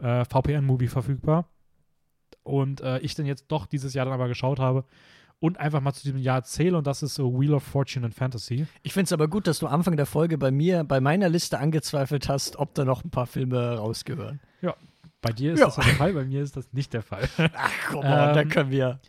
äh, 0.00 0.24
VPN-Movie 0.24 0.88
verfügbar. 0.88 1.48
Und 2.42 2.80
äh, 2.80 2.98
ich 3.00 3.14
den 3.14 3.26
jetzt 3.26 3.46
doch 3.48 3.66
dieses 3.66 3.94
Jahr 3.94 4.04
dann 4.04 4.14
aber 4.14 4.28
geschaut 4.28 4.58
habe 4.58 4.84
und 5.38 5.58
einfach 5.58 5.80
mal 5.80 5.92
zu 5.92 6.02
diesem 6.02 6.18
Jahr 6.18 6.36
erzähle 6.38 6.78
und 6.78 6.86
das 6.86 7.02
ist 7.02 7.14
so 7.14 7.38
Wheel 7.38 7.54
of 7.54 7.62
Fortune 7.62 8.06
and 8.06 8.14
Fantasy. 8.14 8.66
Ich 8.82 8.92
finde 8.92 9.04
es 9.06 9.12
aber 9.12 9.28
gut, 9.28 9.46
dass 9.46 9.58
du 9.58 9.66
Anfang 9.66 9.96
der 9.96 10.06
Folge 10.06 10.38
bei 10.38 10.50
mir, 10.50 10.84
bei 10.84 11.00
meiner 11.00 11.28
Liste 11.28 11.58
angezweifelt 11.58 12.28
hast, 12.28 12.56
ob 12.56 12.74
da 12.74 12.84
noch 12.84 13.04
ein 13.04 13.10
paar 13.10 13.26
Filme 13.26 13.76
rausgehören. 13.76 14.40
Bei 15.22 15.32
dir 15.32 15.54
ist 15.54 15.60
Ja. 15.60 15.66
das 15.66 15.76
der 15.76 15.84
Fall, 15.94 16.12
bei 16.12 16.24
mir 16.24 16.42
ist 16.42 16.56
das 16.56 16.72
nicht 16.72 16.92
der 16.92 17.02
Fall. 17.02 17.28
Ach 17.54 17.70
komm, 17.90 18.02
Ähm, 18.04 18.34
da 18.34 18.44
können 18.44 18.70
wir. 18.70 19.00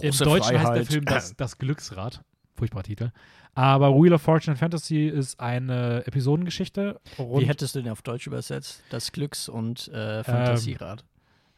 Im 0.00 0.10
Große 0.10 0.24
Deutschen 0.24 0.52
heißt 0.58 0.62
Freiheit. 0.66 0.76
der 0.78 0.86
Film 0.86 1.04
das, 1.06 1.34
das 1.36 1.58
Glücksrad. 1.58 2.22
Furchtbarer 2.54 2.84
Titel. 2.84 3.10
Aber 3.56 3.94
Wheel 3.94 4.12
of 4.12 4.20
Fortune 4.20 4.52
and 4.52 4.58
Fantasy 4.58 5.06
ist 5.06 5.40
eine 5.40 6.06
Episodengeschichte. 6.06 7.00
Wie 7.16 7.46
hättest 7.46 7.74
du 7.74 7.80
den 7.82 7.90
auf 7.90 8.02
Deutsch 8.02 8.26
übersetzt? 8.26 8.82
Das 8.90 9.12
Glücks- 9.12 9.48
und 9.48 9.88
äh, 9.88 10.22
Fantasierad. 10.22 11.06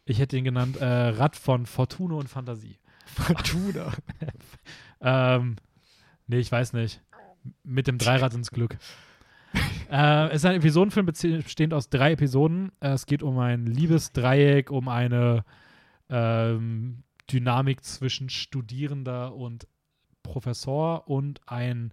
ich 0.05 0.21
hätte 0.21 0.37
ihn 0.37 0.45
genannt 0.45 0.77
äh, 0.77 0.85
Rad 0.87 1.35
von 1.35 1.67
Fortune 1.67 2.15
und 2.15 2.29
Fantasie. 2.29 2.79
Fortuna. 3.05 3.93
Ähm, 5.01 5.55
nee, 6.27 6.41
ich 6.41 6.51
weiß 6.51 6.73
nicht. 6.73 7.01
Mit 7.63 7.87
dem 7.87 7.99
Dreirad 7.99 8.35
ins 8.35 8.51
Glück. 8.51 8.77
äh, 9.93 10.27
es 10.31 10.39
ist 10.39 10.45
ein 10.45 10.57
Episodenfilm 10.57 11.07
bestehend 11.07 11.73
aus 11.73 11.89
drei 11.89 12.15
Episoden. 12.15 12.73
Es 12.81 13.07
geht 13.07 13.23
um 13.23 13.39
ein 13.39 13.67
Liebesdreieck, 13.67 14.73
um 14.73 14.89
eine 14.89 15.45
ähm, 16.11 17.05
Dynamik 17.31 17.85
zwischen 17.85 18.29
Studierender 18.29 19.37
und 19.37 19.69
Professor 20.23 21.09
und 21.09 21.41
ein 21.47 21.93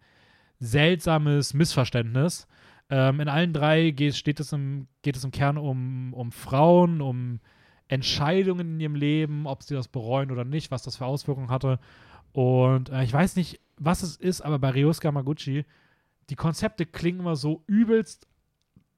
seltsames 0.59 1.53
Missverständnis. 1.53 2.47
Ähm, 2.89 3.19
in 3.19 3.27
allen 3.27 3.53
drei 3.53 3.91
geht, 3.91 4.15
steht 4.15 4.39
es 4.39 4.53
im, 4.53 4.87
geht 5.01 5.15
es 5.15 5.23
im 5.23 5.31
Kern 5.31 5.57
um, 5.57 6.13
um 6.13 6.31
Frauen, 6.31 7.01
um 7.01 7.39
Entscheidungen 7.87 8.75
in 8.75 8.79
ihrem 8.79 8.95
Leben, 8.95 9.47
ob 9.47 9.63
sie 9.63 9.75
das 9.75 9.87
bereuen 9.87 10.31
oder 10.31 10.43
nicht, 10.43 10.71
was 10.71 10.83
das 10.83 10.97
für 10.97 11.05
Auswirkungen 11.05 11.49
hatte. 11.49 11.79
Und 12.33 12.89
äh, 12.89 13.03
ich 13.03 13.13
weiß 13.13 13.35
nicht, 13.35 13.59
was 13.77 14.03
es 14.03 14.15
ist, 14.15 14.41
aber 14.41 14.59
bei 14.59 14.69
Ryosuke 14.71 15.11
Maguchi, 15.11 15.65
die 16.29 16.35
Konzepte 16.35 16.85
klingen 16.85 17.19
immer 17.19 17.35
so 17.35 17.63
übelst 17.67 18.27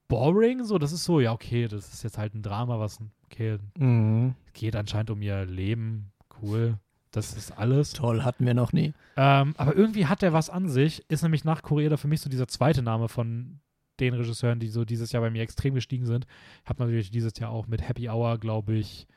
boring. 0.07 0.63
So, 0.63 0.77
das 0.77 0.91
ist 0.91 1.03
so, 1.03 1.19
ja, 1.19 1.33
okay, 1.33 1.67
das 1.67 1.93
ist 1.93 2.03
jetzt 2.03 2.17
halt 2.17 2.33
ein 2.33 2.41
Drama, 2.43 2.79
was, 2.79 2.99
okay, 3.25 3.57
Mhm. 3.77 4.35
geht 4.53 4.75
anscheinend 4.75 5.09
um 5.11 5.21
ihr 5.21 5.45
Leben. 5.45 6.11
Cool. 6.41 6.77
Das 7.17 7.33
ist 7.33 7.57
alles. 7.57 7.93
Toll, 7.93 8.23
hatten 8.23 8.45
wir 8.45 8.53
noch 8.53 8.73
nie. 8.73 8.93
Ähm, 9.15 9.55
aber 9.57 9.75
irgendwie 9.75 10.05
hat 10.05 10.21
er 10.21 10.33
was 10.33 10.51
an 10.51 10.69
sich. 10.69 11.03
Ist 11.09 11.23
nämlich 11.23 11.43
nach 11.43 11.63
Korea 11.63 11.97
für 11.97 12.07
mich 12.07 12.21
so 12.21 12.29
dieser 12.29 12.47
zweite 12.47 12.83
Name 12.83 13.09
von 13.09 13.59
den 13.99 14.13
Regisseuren, 14.13 14.59
die 14.59 14.67
so 14.67 14.85
dieses 14.85 15.11
Jahr 15.11 15.23
bei 15.23 15.31
mir 15.31 15.41
extrem 15.41 15.73
gestiegen 15.73 16.05
sind. 16.05 16.27
Ich 16.63 16.69
habe 16.69 16.83
natürlich 16.83 17.09
dieses 17.09 17.39
Jahr 17.39 17.49
auch 17.49 17.65
mit 17.65 17.81
Happy 17.81 18.07
Hour, 18.07 18.37
glaube 18.37 18.75
ich, 18.75 19.07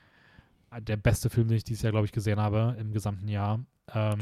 der 0.80 0.96
beste 0.96 1.28
Film, 1.28 1.48
den 1.48 1.58
ich 1.58 1.64
dieses 1.64 1.82
Jahr, 1.82 1.92
glaube 1.92 2.06
ich, 2.06 2.12
gesehen 2.12 2.40
habe 2.40 2.74
im 2.80 2.92
gesamten 2.92 3.28
Jahr. 3.28 3.60
Ähm, 3.92 4.18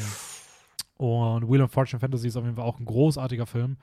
und 0.96 1.48
Wheel 1.48 1.62
of 1.62 1.70
Fortune 1.70 2.00
Fantasy 2.00 2.26
ist 2.26 2.36
auf 2.36 2.42
jeden 2.42 2.56
Fall 2.56 2.64
auch 2.64 2.80
ein 2.80 2.84
großartiger 2.84 3.46
Film. 3.46 3.76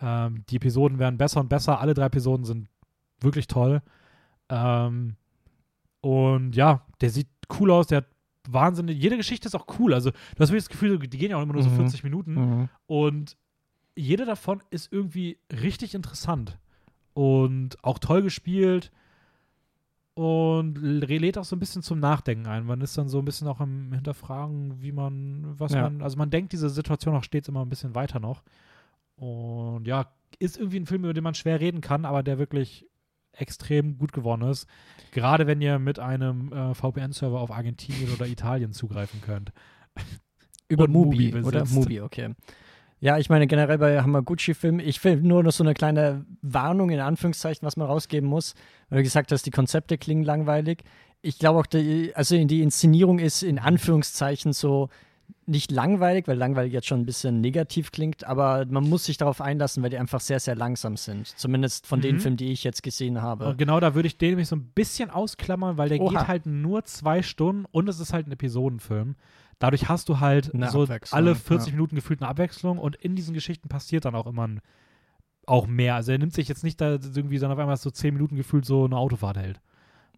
Ähm, 0.00 0.42
die 0.48 0.56
Episoden 0.56 0.98
werden 0.98 1.18
besser 1.18 1.40
und 1.40 1.50
besser. 1.50 1.80
Alle 1.80 1.92
drei 1.92 2.06
Episoden 2.06 2.46
sind 2.46 2.68
wirklich 3.20 3.46
toll. 3.46 3.82
Ähm, 4.48 5.16
und 6.00 6.56
ja, 6.56 6.86
der 7.02 7.10
sieht 7.10 7.28
cool 7.60 7.70
aus. 7.70 7.88
Der 7.88 7.98
hat 7.98 8.06
wahnsinnig. 8.50 8.98
Jede 9.00 9.16
Geschichte 9.16 9.46
ist 9.48 9.54
auch 9.54 9.66
cool. 9.78 9.94
Also, 9.94 10.10
du 10.10 10.16
hast 10.40 10.50
wirklich 10.50 10.64
das 10.64 10.68
Gefühl, 10.70 10.98
die 10.98 11.18
gehen 11.18 11.30
ja 11.30 11.36
auch 11.38 11.42
immer 11.42 11.54
nur 11.54 11.62
so 11.62 11.70
Mhm. 11.70 11.76
40 11.76 12.04
Minuten. 12.04 12.34
Mhm. 12.34 12.68
Und 12.86 13.36
jede 13.96 14.24
davon 14.24 14.62
ist 14.70 14.92
irgendwie 14.92 15.38
richtig 15.52 15.94
interessant. 15.94 16.58
Und 17.14 17.82
auch 17.84 17.98
toll 17.98 18.22
gespielt. 18.22 18.90
Und 20.14 20.76
lädt 20.76 21.38
auch 21.38 21.44
so 21.44 21.56
ein 21.56 21.58
bisschen 21.58 21.82
zum 21.82 21.98
Nachdenken 21.98 22.46
ein. 22.46 22.64
Man 22.66 22.80
ist 22.80 22.96
dann 22.96 23.08
so 23.08 23.18
ein 23.18 23.24
bisschen 23.24 23.48
auch 23.48 23.60
im 23.60 23.92
Hinterfragen, 23.92 24.80
wie 24.80 24.92
man, 24.92 25.58
was 25.58 25.72
Ja. 25.72 25.82
man, 25.82 26.02
also 26.02 26.16
man 26.16 26.30
denkt 26.30 26.52
diese 26.52 26.70
Situation 26.70 27.16
auch 27.16 27.24
stets 27.24 27.48
immer 27.48 27.62
ein 27.62 27.68
bisschen 27.68 27.96
weiter 27.96 28.20
noch. 28.20 28.44
Und 29.16 29.86
ja, 29.86 30.06
ist 30.38 30.56
irgendwie 30.56 30.78
ein 30.78 30.86
Film, 30.86 31.02
über 31.04 31.14
den 31.14 31.24
man 31.24 31.34
schwer 31.34 31.58
reden 31.60 31.80
kann, 31.80 32.04
aber 32.04 32.22
der 32.22 32.38
wirklich 32.38 32.86
extrem 33.36 33.98
gut 33.98 34.12
geworden 34.12 34.42
ist. 34.42 34.66
Gerade 35.12 35.46
wenn 35.46 35.60
ihr 35.60 35.78
mit 35.78 35.98
einem 35.98 36.52
äh, 36.52 36.74
VPN-Server 36.74 37.40
auf 37.40 37.50
Argentinien 37.50 38.12
oder 38.12 38.26
Italien 38.26 38.72
zugreifen 38.72 39.20
könnt. 39.20 39.52
Über 40.68 40.88
Mubi, 40.88 41.32
Mubi 41.32 41.44
oder? 41.46 41.64
Mubi, 41.66 42.00
okay. 42.00 42.34
Ja, 43.00 43.18
ich 43.18 43.28
meine 43.28 43.46
generell 43.46 43.78
bei 43.78 44.00
Hamaguchi-Filmen, 44.00 44.80
ich 44.80 45.02
will 45.04 45.16
nur 45.16 45.42
noch 45.42 45.52
so 45.52 45.62
eine 45.62 45.74
kleine 45.74 46.24
Warnung 46.40 46.88
in 46.88 47.00
Anführungszeichen, 47.00 47.66
was 47.66 47.76
man 47.76 47.86
rausgeben 47.86 48.28
muss, 48.28 48.54
weil 48.88 48.98
du 48.98 49.02
gesagt 49.02 49.30
hast, 49.30 49.44
die 49.44 49.50
Konzepte 49.50 49.98
klingen 49.98 50.24
langweilig. 50.24 50.84
Ich 51.20 51.38
glaube 51.38 51.60
auch, 51.60 51.66
die, 51.66 52.12
also 52.14 52.42
die 52.42 52.62
Inszenierung 52.62 53.18
ist 53.18 53.42
in 53.42 53.58
Anführungszeichen 53.58 54.54
so 54.54 54.88
nicht 55.46 55.70
langweilig, 55.70 56.26
weil 56.26 56.38
langweilig 56.38 56.72
jetzt 56.72 56.86
schon 56.86 57.00
ein 57.00 57.06
bisschen 57.06 57.40
negativ 57.40 57.92
klingt, 57.92 58.24
aber 58.24 58.64
man 58.66 58.88
muss 58.88 59.04
sich 59.04 59.18
darauf 59.18 59.40
einlassen, 59.40 59.82
weil 59.82 59.90
die 59.90 59.98
einfach 59.98 60.20
sehr, 60.20 60.40
sehr 60.40 60.54
langsam 60.56 60.96
sind. 60.96 61.26
Zumindest 61.26 61.86
von 61.86 62.00
den 62.00 62.16
Mhm. 62.16 62.20
Filmen, 62.20 62.36
die 62.38 62.50
ich 62.52 62.64
jetzt 62.64 62.82
gesehen 62.82 63.20
habe. 63.20 63.46
Und 63.48 63.58
genau 63.58 63.78
da 63.80 63.94
würde 63.94 64.06
ich 64.06 64.16
den 64.16 64.30
nämlich 64.30 64.48
so 64.48 64.56
ein 64.56 64.64
bisschen 64.74 65.10
ausklammern, 65.10 65.76
weil 65.76 65.90
der 65.90 66.00
Oha. 66.00 66.10
geht 66.20 66.28
halt 66.28 66.46
nur 66.46 66.84
zwei 66.84 67.22
Stunden 67.22 67.66
und 67.70 67.88
es 67.88 68.00
ist 68.00 68.12
halt 68.12 68.26
ein 68.26 68.32
Episodenfilm. 68.32 69.16
Dadurch 69.58 69.88
hast 69.88 70.08
du 70.08 70.20
halt 70.20 70.52
Eine 70.54 70.70
so 70.70 70.86
alle 71.10 71.34
40 71.34 71.68
ja. 71.68 71.72
Minuten 71.74 71.94
gefühlt 71.94 72.20
eine 72.22 72.28
Abwechslung 72.30 72.78
und 72.78 72.96
in 72.96 73.14
diesen 73.14 73.34
Geschichten 73.34 73.68
passiert 73.68 74.04
dann 74.06 74.14
auch 74.14 74.26
immer 74.26 74.48
ein, 74.48 74.60
auch 75.46 75.66
mehr. 75.66 75.94
Also 75.94 76.12
er 76.12 76.18
nimmt 76.18 76.32
sich 76.32 76.48
jetzt 76.48 76.64
nicht 76.64 76.80
da 76.80 76.92
irgendwie, 76.92 77.38
sondern 77.38 77.58
auf 77.58 77.60
einmal 77.62 77.76
so 77.76 77.90
10 77.90 78.14
Minuten 78.14 78.36
gefühlt 78.36 78.64
so 78.64 78.84
eine 78.86 78.96
Autofahrt 78.96 79.36
hält. 79.36 79.60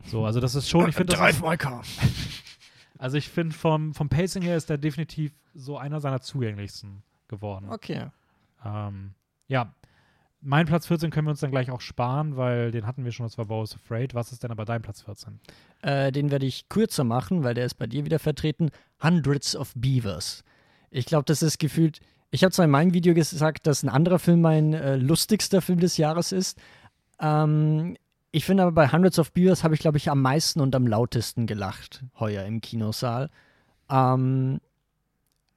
So, 0.06 0.24
also 0.24 0.40
das 0.40 0.54
ist 0.54 0.68
schon, 0.68 0.88
ich 0.88 0.94
finde, 0.94 1.16
das 1.16 1.30
ist, 1.30 1.42
my 1.42 1.56
car. 1.56 1.82
also 2.98 3.16
ich 3.16 3.28
finde 3.28 3.54
vom, 3.54 3.94
vom 3.94 4.08
Pacing 4.08 4.42
her 4.42 4.56
ist 4.56 4.70
der 4.70 4.78
definitiv 4.78 5.32
so 5.54 5.78
einer 5.78 6.00
seiner 6.00 6.20
zugänglichsten 6.20 7.02
geworden. 7.28 7.68
Okay. 7.70 8.06
Ähm, 8.64 9.14
ja, 9.48 9.74
mein 10.40 10.66
Platz 10.66 10.86
14 10.86 11.10
können 11.10 11.26
wir 11.26 11.32
uns 11.32 11.40
dann 11.40 11.50
gleich 11.50 11.70
auch 11.70 11.80
sparen, 11.80 12.36
weil 12.36 12.70
den 12.70 12.86
hatten 12.86 13.04
wir 13.04 13.12
schon, 13.12 13.26
das 13.26 13.38
war 13.38 13.46
Boris 13.46 13.74
Afraid. 13.74 14.14
Was 14.14 14.32
ist 14.32 14.42
denn 14.42 14.50
aber 14.50 14.64
dein 14.64 14.82
Platz 14.82 15.02
14? 15.02 15.40
Äh, 15.82 16.12
den 16.12 16.30
werde 16.30 16.46
ich 16.46 16.68
kürzer 16.68 17.04
machen, 17.04 17.42
weil 17.42 17.54
der 17.54 17.66
ist 17.66 17.74
bei 17.74 17.86
dir 17.86 18.04
wieder 18.04 18.18
vertreten. 18.18 18.70
Hundreds 19.02 19.56
of 19.56 19.72
Beavers. 19.74 20.44
Ich 20.90 21.06
glaube, 21.06 21.24
das 21.24 21.42
ist 21.42 21.58
gefühlt. 21.58 22.00
Ich 22.30 22.44
habe 22.44 22.52
zwar 22.52 22.64
in 22.64 22.70
meinem 22.70 22.92
Video 22.92 23.14
gesagt, 23.14 23.66
dass 23.66 23.82
ein 23.82 23.88
anderer 23.88 24.18
Film 24.18 24.40
mein 24.40 24.72
äh, 24.72 24.96
lustigster 24.96 25.62
Film 25.62 25.80
des 25.80 25.96
Jahres 25.96 26.32
ist. 26.32 26.58
Ähm, 27.20 27.96
ich 28.36 28.44
finde 28.44 28.64
aber 28.64 28.72
bei 28.72 28.92
Hundreds 28.92 29.18
of 29.18 29.32
Beavers 29.32 29.64
habe 29.64 29.72
ich, 29.72 29.80
glaube 29.80 29.96
ich, 29.96 30.10
am 30.10 30.20
meisten 30.20 30.60
und 30.60 30.74
am 30.74 30.86
lautesten 30.86 31.46
gelacht 31.46 32.04
heuer 32.20 32.44
im 32.44 32.60
Kinosaal. 32.60 33.30
Ähm, 33.88 34.60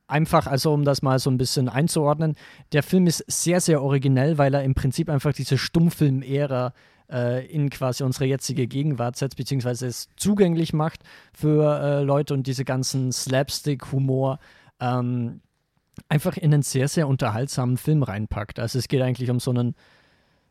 einfach, 0.07 0.47
also 0.47 0.73
um 0.73 0.85
das 0.85 1.01
mal 1.01 1.19
so 1.19 1.29
ein 1.29 1.37
bisschen 1.37 1.67
einzuordnen, 1.67 2.37
der 2.71 2.81
Film 2.81 3.05
ist 3.05 3.25
sehr, 3.27 3.59
sehr 3.59 3.83
originell, 3.83 4.37
weil 4.37 4.53
er 4.53 4.63
im 4.63 4.75
Prinzip 4.75 5.09
einfach 5.09 5.33
diese 5.33 5.57
Stummfilm-Ära 5.57 6.71
äh, 7.11 7.45
in 7.47 7.69
quasi 7.69 8.03
unsere 8.03 8.23
jetzige 8.23 8.65
Gegenwart 8.65 9.17
setzt, 9.17 9.35
beziehungsweise 9.35 9.85
es 9.85 10.07
zugänglich 10.15 10.71
macht 10.71 11.01
für 11.33 11.81
äh, 11.81 12.03
Leute 12.03 12.33
und 12.33 12.47
diese 12.47 12.63
ganzen 12.63 13.11
Slapstick-Humor 13.11 14.39
ähm, 14.79 15.41
einfach 16.07 16.37
in 16.37 16.53
einen 16.53 16.63
sehr, 16.63 16.87
sehr 16.87 17.09
unterhaltsamen 17.09 17.75
Film 17.75 18.03
reinpackt. 18.03 18.57
Also 18.57 18.79
es 18.79 18.87
geht 18.87 19.01
eigentlich 19.01 19.29
um 19.29 19.41
so 19.41 19.51
einen, 19.51 19.75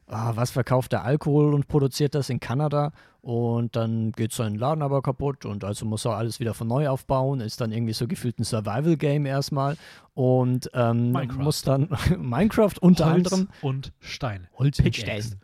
ah, 0.09 0.33
was 0.35 0.51
verkauft 0.51 0.93
der 0.93 1.05
Alkohol 1.05 1.55
und 1.55 1.69
produziert 1.69 2.15
das 2.15 2.31
in 2.31 2.41
Kanada 2.41 2.93
und 3.21 3.77
dann 3.77 4.13
geht 4.13 4.33
sein 4.33 4.55
Laden 4.55 4.83
aber 4.83 5.03
kaputt 5.03 5.45
und 5.45 5.65
also 5.65 5.85
muss 5.85 6.05
er 6.05 6.17
alles 6.17 6.41
wieder 6.41 6.55
von 6.55 6.69
neu 6.69 6.89
aufbauen, 6.89 7.41
ist 7.41 7.61
dann 7.61 7.73
irgendwie 7.73 7.93
so 7.93 8.07
gefühlt 8.07 8.39
ein 8.39 8.45
Survival-Game 8.45 9.27
erstmal 9.27 9.77
und 10.15 10.71
ähm, 10.75 11.13
muss 11.37 11.63
dann 11.63 11.89
Minecraft 12.19 12.75
unter 12.81 13.13
Holz 13.13 13.33
anderem 13.33 13.49
und 13.63 13.93
Stein. 14.01 14.49
Holz 14.55 14.79
und. 14.79 14.97
Stein. 14.97 15.41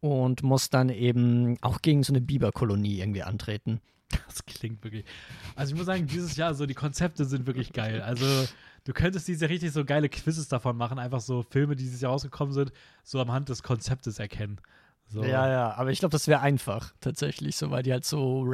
und 0.00 0.42
muss 0.42 0.70
dann 0.70 0.88
eben 0.88 1.56
auch 1.62 1.82
gegen 1.82 2.02
so 2.02 2.12
eine 2.12 2.20
Biberkolonie 2.20 3.00
irgendwie 3.00 3.22
antreten. 3.22 3.80
Das 4.28 4.44
klingt 4.46 4.84
wirklich. 4.84 5.04
Also 5.56 5.72
ich 5.72 5.78
muss 5.78 5.86
sagen, 5.86 6.06
dieses 6.06 6.36
Jahr 6.36 6.54
so 6.54 6.66
die 6.66 6.74
Konzepte 6.74 7.24
sind 7.24 7.46
wirklich 7.46 7.72
geil. 7.72 8.02
Also 8.02 8.24
du 8.86 8.92
könntest 8.92 9.28
dieses 9.28 9.42
Jahr 9.42 9.50
richtig 9.50 9.72
so 9.72 9.84
geile 9.84 10.08
Quizzes 10.08 10.48
davon 10.48 10.76
machen, 10.76 10.98
einfach 10.98 11.20
so 11.20 11.42
Filme, 11.42 11.76
die 11.76 11.84
dieses 11.84 12.00
Jahr 12.00 12.12
rausgekommen 12.12 12.54
sind, 12.54 12.72
so 13.02 13.20
am 13.20 13.30
Hand 13.32 13.48
des 13.48 13.62
Konzeptes 13.62 14.18
erkennen. 14.18 14.58
So. 15.08 15.22
Ja, 15.22 15.48
ja, 15.48 15.74
aber 15.74 15.90
ich 15.90 15.98
glaube, 15.98 16.12
das 16.12 16.26
wäre 16.28 16.40
einfach 16.40 16.94
tatsächlich, 17.00 17.56
so 17.56 17.70
weil 17.70 17.82
die 17.82 17.92
halt 17.92 18.04
so. 18.04 18.52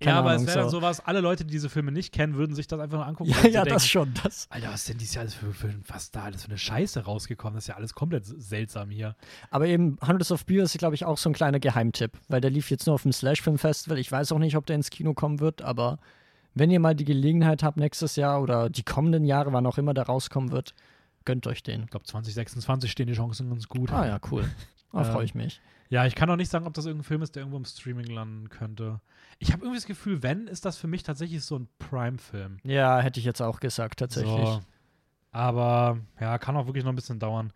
Ja, 0.00 0.18
aber 0.18 0.30
Ahnung, 0.30 0.42
es 0.42 0.46
wäre 0.46 0.60
dann 0.60 0.70
so. 0.70 0.78
sowas, 0.78 1.00
alle 1.00 1.20
Leute, 1.20 1.44
die 1.44 1.50
diese 1.50 1.68
Filme 1.68 1.90
nicht 1.90 2.12
kennen, 2.12 2.34
würden 2.36 2.54
sich 2.54 2.68
das 2.68 2.78
einfach 2.78 2.98
nur 2.98 3.06
angucken. 3.06 3.30
Ja, 3.30 3.36
ja, 3.36 3.42
so 3.42 3.50
das 3.50 3.64
denken, 3.64 3.80
schon. 3.80 4.14
Das. 4.22 4.46
Alter, 4.48 4.68
was 4.68 4.80
ist 4.82 4.88
denn 4.90 4.98
dieses 4.98 5.14
Jahr 5.14 5.22
alles 5.22 5.34
für, 5.34 5.52
für 5.52 5.74
was 5.88 6.10
da 6.10 6.24
alles 6.24 6.42
für 6.44 6.48
eine 6.48 6.58
Scheiße 6.58 7.04
rausgekommen? 7.04 7.56
Das 7.56 7.64
ist 7.64 7.68
ja 7.68 7.74
alles 7.74 7.94
komplett 7.94 8.24
seltsam 8.24 8.90
hier. 8.90 9.16
Aber 9.50 9.66
eben 9.66 9.98
Hundreds 10.06 10.30
of 10.30 10.46
Beers 10.46 10.74
ist, 10.74 10.78
glaube 10.78 10.94
ich, 10.94 11.04
auch 11.04 11.18
so 11.18 11.30
ein 11.30 11.32
kleiner 11.32 11.58
Geheimtipp, 11.58 12.12
weil 12.28 12.40
der 12.40 12.50
lief 12.50 12.70
jetzt 12.70 12.86
nur 12.86 12.94
auf 12.94 13.02
dem 13.02 13.12
Slash-Film-Festival. 13.12 13.98
Ich 13.98 14.12
weiß 14.12 14.30
auch 14.32 14.38
nicht, 14.38 14.56
ob 14.56 14.66
der 14.66 14.76
ins 14.76 14.90
Kino 14.90 15.14
kommen 15.14 15.40
wird, 15.40 15.62
aber 15.62 15.98
wenn 16.58 16.70
ihr 16.70 16.80
mal 16.80 16.94
die 16.94 17.04
Gelegenheit 17.04 17.62
habt, 17.62 17.76
nächstes 17.76 18.16
Jahr 18.16 18.40
oder 18.42 18.70
die 18.70 18.82
kommenden 18.82 19.24
Jahre, 19.24 19.52
wann 19.52 19.66
auch 19.66 19.78
immer 19.78 19.94
der 19.94 20.04
rauskommen 20.04 20.50
wird, 20.52 20.74
gönnt 21.24 21.46
euch 21.46 21.62
den. 21.62 21.84
Ich 21.84 21.90
glaube, 21.90 22.06
2026 22.06 22.90
stehen 22.90 23.06
die 23.06 23.14
Chancen 23.14 23.50
ganz 23.50 23.68
gut. 23.68 23.92
Ah 23.92 24.06
ja, 24.06 24.18
cool. 24.30 24.44
Da 24.92 25.00
Ähm, 25.06 25.12
freue 25.12 25.24
ich 25.24 25.34
mich. 25.34 25.60
Ja, 25.90 26.04
ich 26.06 26.14
kann 26.14 26.28
auch 26.30 26.36
nicht 26.36 26.50
sagen, 26.50 26.66
ob 26.66 26.74
das 26.74 26.84
irgendein 26.86 27.04
Film 27.04 27.22
ist, 27.22 27.34
der 27.34 27.42
irgendwo 27.42 27.56
im 27.56 27.64
Streaming 27.64 28.06
landen 28.06 28.48
könnte. 28.50 29.00
Ich 29.38 29.52
habe 29.52 29.62
irgendwie 29.62 29.78
das 29.78 29.86
Gefühl, 29.86 30.22
wenn, 30.22 30.46
ist 30.46 30.64
das 30.64 30.76
für 30.76 30.86
mich 30.86 31.02
tatsächlich 31.02 31.42
so 31.42 31.58
ein 31.58 31.68
Prime-Film. 31.78 32.58
Ja, 32.62 32.98
hätte 33.00 33.20
ich 33.20 33.26
jetzt 33.26 33.40
auch 33.40 33.60
gesagt, 33.60 34.00
tatsächlich. 34.00 34.34
So. 34.46 34.60
Aber 35.30 35.98
ja, 36.20 36.38
kann 36.38 36.56
auch 36.56 36.66
wirklich 36.66 36.84
noch 36.84 36.92
ein 36.92 36.96
bisschen 36.96 37.18
dauern. 37.18 37.52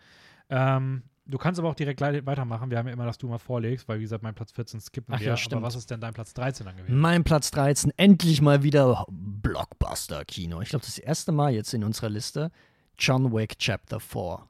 Ähm, 0.48 1.02
du 1.26 1.38
kannst 1.38 1.58
aber 1.60 1.68
auch 1.68 1.74
direkt 1.74 1.98
gleich 1.98 2.24
weitermachen. 2.26 2.70
Wir 2.70 2.78
haben 2.78 2.86
ja 2.86 2.92
immer, 2.92 3.06
dass 3.06 3.18
du 3.18 3.28
mal 3.28 3.38
vorlegst, 3.38 3.88
weil 3.88 3.98
wie 3.98 4.02
gesagt, 4.02 4.22
mein 4.22 4.34
Platz 4.34 4.52
14 4.52 4.80
skippen 4.80 5.14
Ach 5.14 5.20
wir. 5.20 5.26
ja, 5.26 5.32
aber 5.32 5.38
stimmt. 5.38 5.62
was 5.62 5.74
ist 5.74 5.90
denn 5.90 6.00
dein 6.00 6.14
Platz 6.14 6.34
13 6.34 6.66
dann 6.66 6.76
gewesen? 6.76 6.98
Mein 6.98 7.24
Platz 7.24 7.50
13, 7.50 7.92
endlich 7.96 8.40
mal 8.40 8.62
wieder 8.62 9.06
Blockbuster-Kino. 9.10 10.60
Ich 10.60 10.70
glaube, 10.70 10.84
das 10.84 10.98
erste 10.98 11.32
Mal 11.32 11.52
jetzt 11.52 11.74
in 11.74 11.84
unserer 11.84 12.08
Liste. 12.10 12.50
John 12.98 13.32
Wick 13.32 13.58
Chapter 13.58 14.00
4. 14.00 14.48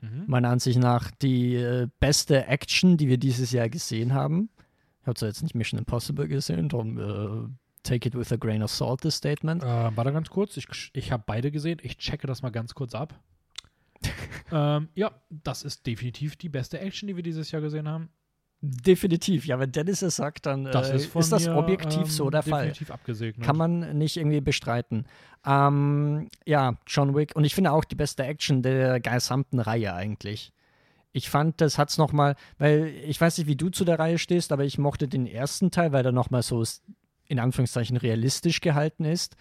Mhm. 0.00 0.24
Meiner 0.26 0.50
Ansicht 0.50 0.78
nach 0.78 1.10
die 1.10 1.54
äh, 1.54 1.88
beste 2.00 2.46
Action, 2.46 2.96
die 2.96 3.08
wir 3.08 3.18
dieses 3.18 3.52
Jahr 3.52 3.68
gesehen 3.68 4.14
haben. 4.14 4.50
Ich 5.00 5.06
habe 5.06 5.14
zwar 5.14 5.28
jetzt 5.28 5.42
nicht 5.42 5.54
Mission 5.54 5.78
Impossible 5.78 6.28
gesehen, 6.28 6.68
darum 6.68 6.98
äh, 6.98 7.48
take 7.82 8.08
it 8.08 8.14
with 8.14 8.32
a 8.32 8.36
grain 8.36 8.62
of 8.62 8.70
salt, 8.70 9.00
this 9.00 9.16
statement. 9.16 9.62
Äh, 9.62 9.96
warte 9.96 10.12
ganz 10.12 10.30
kurz. 10.30 10.56
Ich, 10.56 10.66
ich 10.92 11.12
habe 11.12 11.24
beide 11.26 11.50
gesehen. 11.50 11.78
Ich 11.82 11.98
checke 11.98 12.26
das 12.26 12.42
mal 12.42 12.50
ganz 12.50 12.74
kurz 12.74 12.94
ab. 12.94 13.18
Ähm, 14.52 14.88
ja, 14.94 15.10
das 15.30 15.62
ist 15.62 15.86
definitiv 15.86 16.36
die 16.36 16.48
beste 16.48 16.78
Action, 16.78 17.06
die 17.06 17.16
wir 17.16 17.22
dieses 17.22 17.50
Jahr 17.50 17.62
gesehen 17.62 17.88
haben. 17.88 18.10
Definitiv. 18.64 19.44
Ja, 19.44 19.58
wenn 19.58 19.72
Dennis 19.72 20.02
es 20.02 20.16
sagt, 20.16 20.46
dann 20.46 20.64
Das 20.64 20.90
äh, 20.90 20.96
ist, 20.96 21.16
ist 21.16 21.32
das 21.32 21.46
mir, 21.46 21.56
objektiv 21.56 22.02
ähm, 22.02 22.06
so 22.06 22.30
der 22.30 22.44
Fall. 22.44 22.72
Abgesegnet. 22.88 23.44
Kann 23.44 23.56
man 23.56 23.98
nicht 23.98 24.16
irgendwie 24.16 24.40
bestreiten. 24.40 25.06
Ähm, 25.44 26.28
ja, 26.46 26.78
John 26.86 27.16
Wick. 27.16 27.34
Und 27.34 27.42
ich 27.42 27.56
finde 27.56 27.72
auch 27.72 27.84
die 27.84 27.96
beste 27.96 28.22
Action 28.22 28.62
der 28.62 29.00
gesamten 29.00 29.58
Reihe 29.58 29.92
eigentlich. 29.94 30.52
Ich 31.10 31.28
fand, 31.28 31.60
das 31.60 31.76
hat's 31.76 31.98
noch 31.98 32.12
mal, 32.12 32.36
weil 32.58 32.86
ich 33.04 33.20
weiß 33.20 33.38
nicht, 33.38 33.48
wie 33.48 33.56
du 33.56 33.68
zu 33.68 33.84
der 33.84 33.98
Reihe 33.98 34.18
stehst, 34.18 34.52
aber 34.52 34.64
ich 34.64 34.78
mochte 34.78 35.08
den 35.08 35.26
ersten 35.26 35.72
Teil, 35.72 35.92
weil 35.92 36.04
der 36.04 36.12
noch 36.12 36.30
mal 36.30 36.42
so 36.42 36.62
in 37.26 37.40
Anführungszeichen 37.40 37.96
realistisch 37.96 38.60
gehalten 38.60 39.04
ist. 39.04 39.36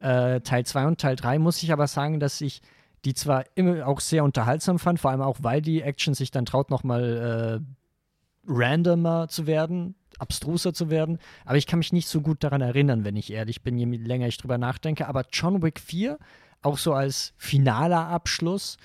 Äh, 0.00 0.42
Teil 0.42 0.66
2 0.66 0.86
und 0.86 1.00
Teil 1.00 1.16
3 1.16 1.38
muss 1.38 1.62
ich 1.62 1.72
aber 1.72 1.86
sagen, 1.86 2.20
dass 2.20 2.42
ich 2.42 2.60
die 3.06 3.14
zwar 3.14 3.44
immer 3.54 3.86
auch 3.86 4.00
sehr 4.00 4.22
unterhaltsam 4.24 4.78
fand, 4.78 5.00
vor 5.00 5.10
allem 5.12 5.22
auch, 5.22 5.38
weil 5.40 5.62
die 5.62 5.80
Action 5.80 6.12
sich 6.12 6.30
dann 6.30 6.44
traut, 6.44 6.68
noch 6.70 6.84
mal 6.84 7.62
äh, 7.62 8.52
randomer 8.52 9.28
zu 9.28 9.46
werden, 9.46 9.94
abstruser 10.18 10.72
zu 10.74 10.90
werden. 10.90 11.18
Aber 11.44 11.56
ich 11.56 11.66
kann 11.66 11.78
mich 11.78 11.92
nicht 11.92 12.08
so 12.08 12.20
gut 12.20 12.42
daran 12.44 12.60
erinnern, 12.60 13.04
wenn 13.04 13.16
ich 13.16 13.32
ehrlich 13.32 13.62
bin, 13.62 13.78
je 13.78 13.84
länger 13.86 14.26
ich 14.28 14.38
drüber 14.38 14.58
nachdenke. 14.58 15.08
Aber 15.08 15.24
John 15.32 15.62
Wick 15.62 15.80
4, 15.80 16.18
auch 16.62 16.78
so 16.78 16.92
als 16.94 17.32
finaler 17.36 18.06
Abschluss, 18.08 18.76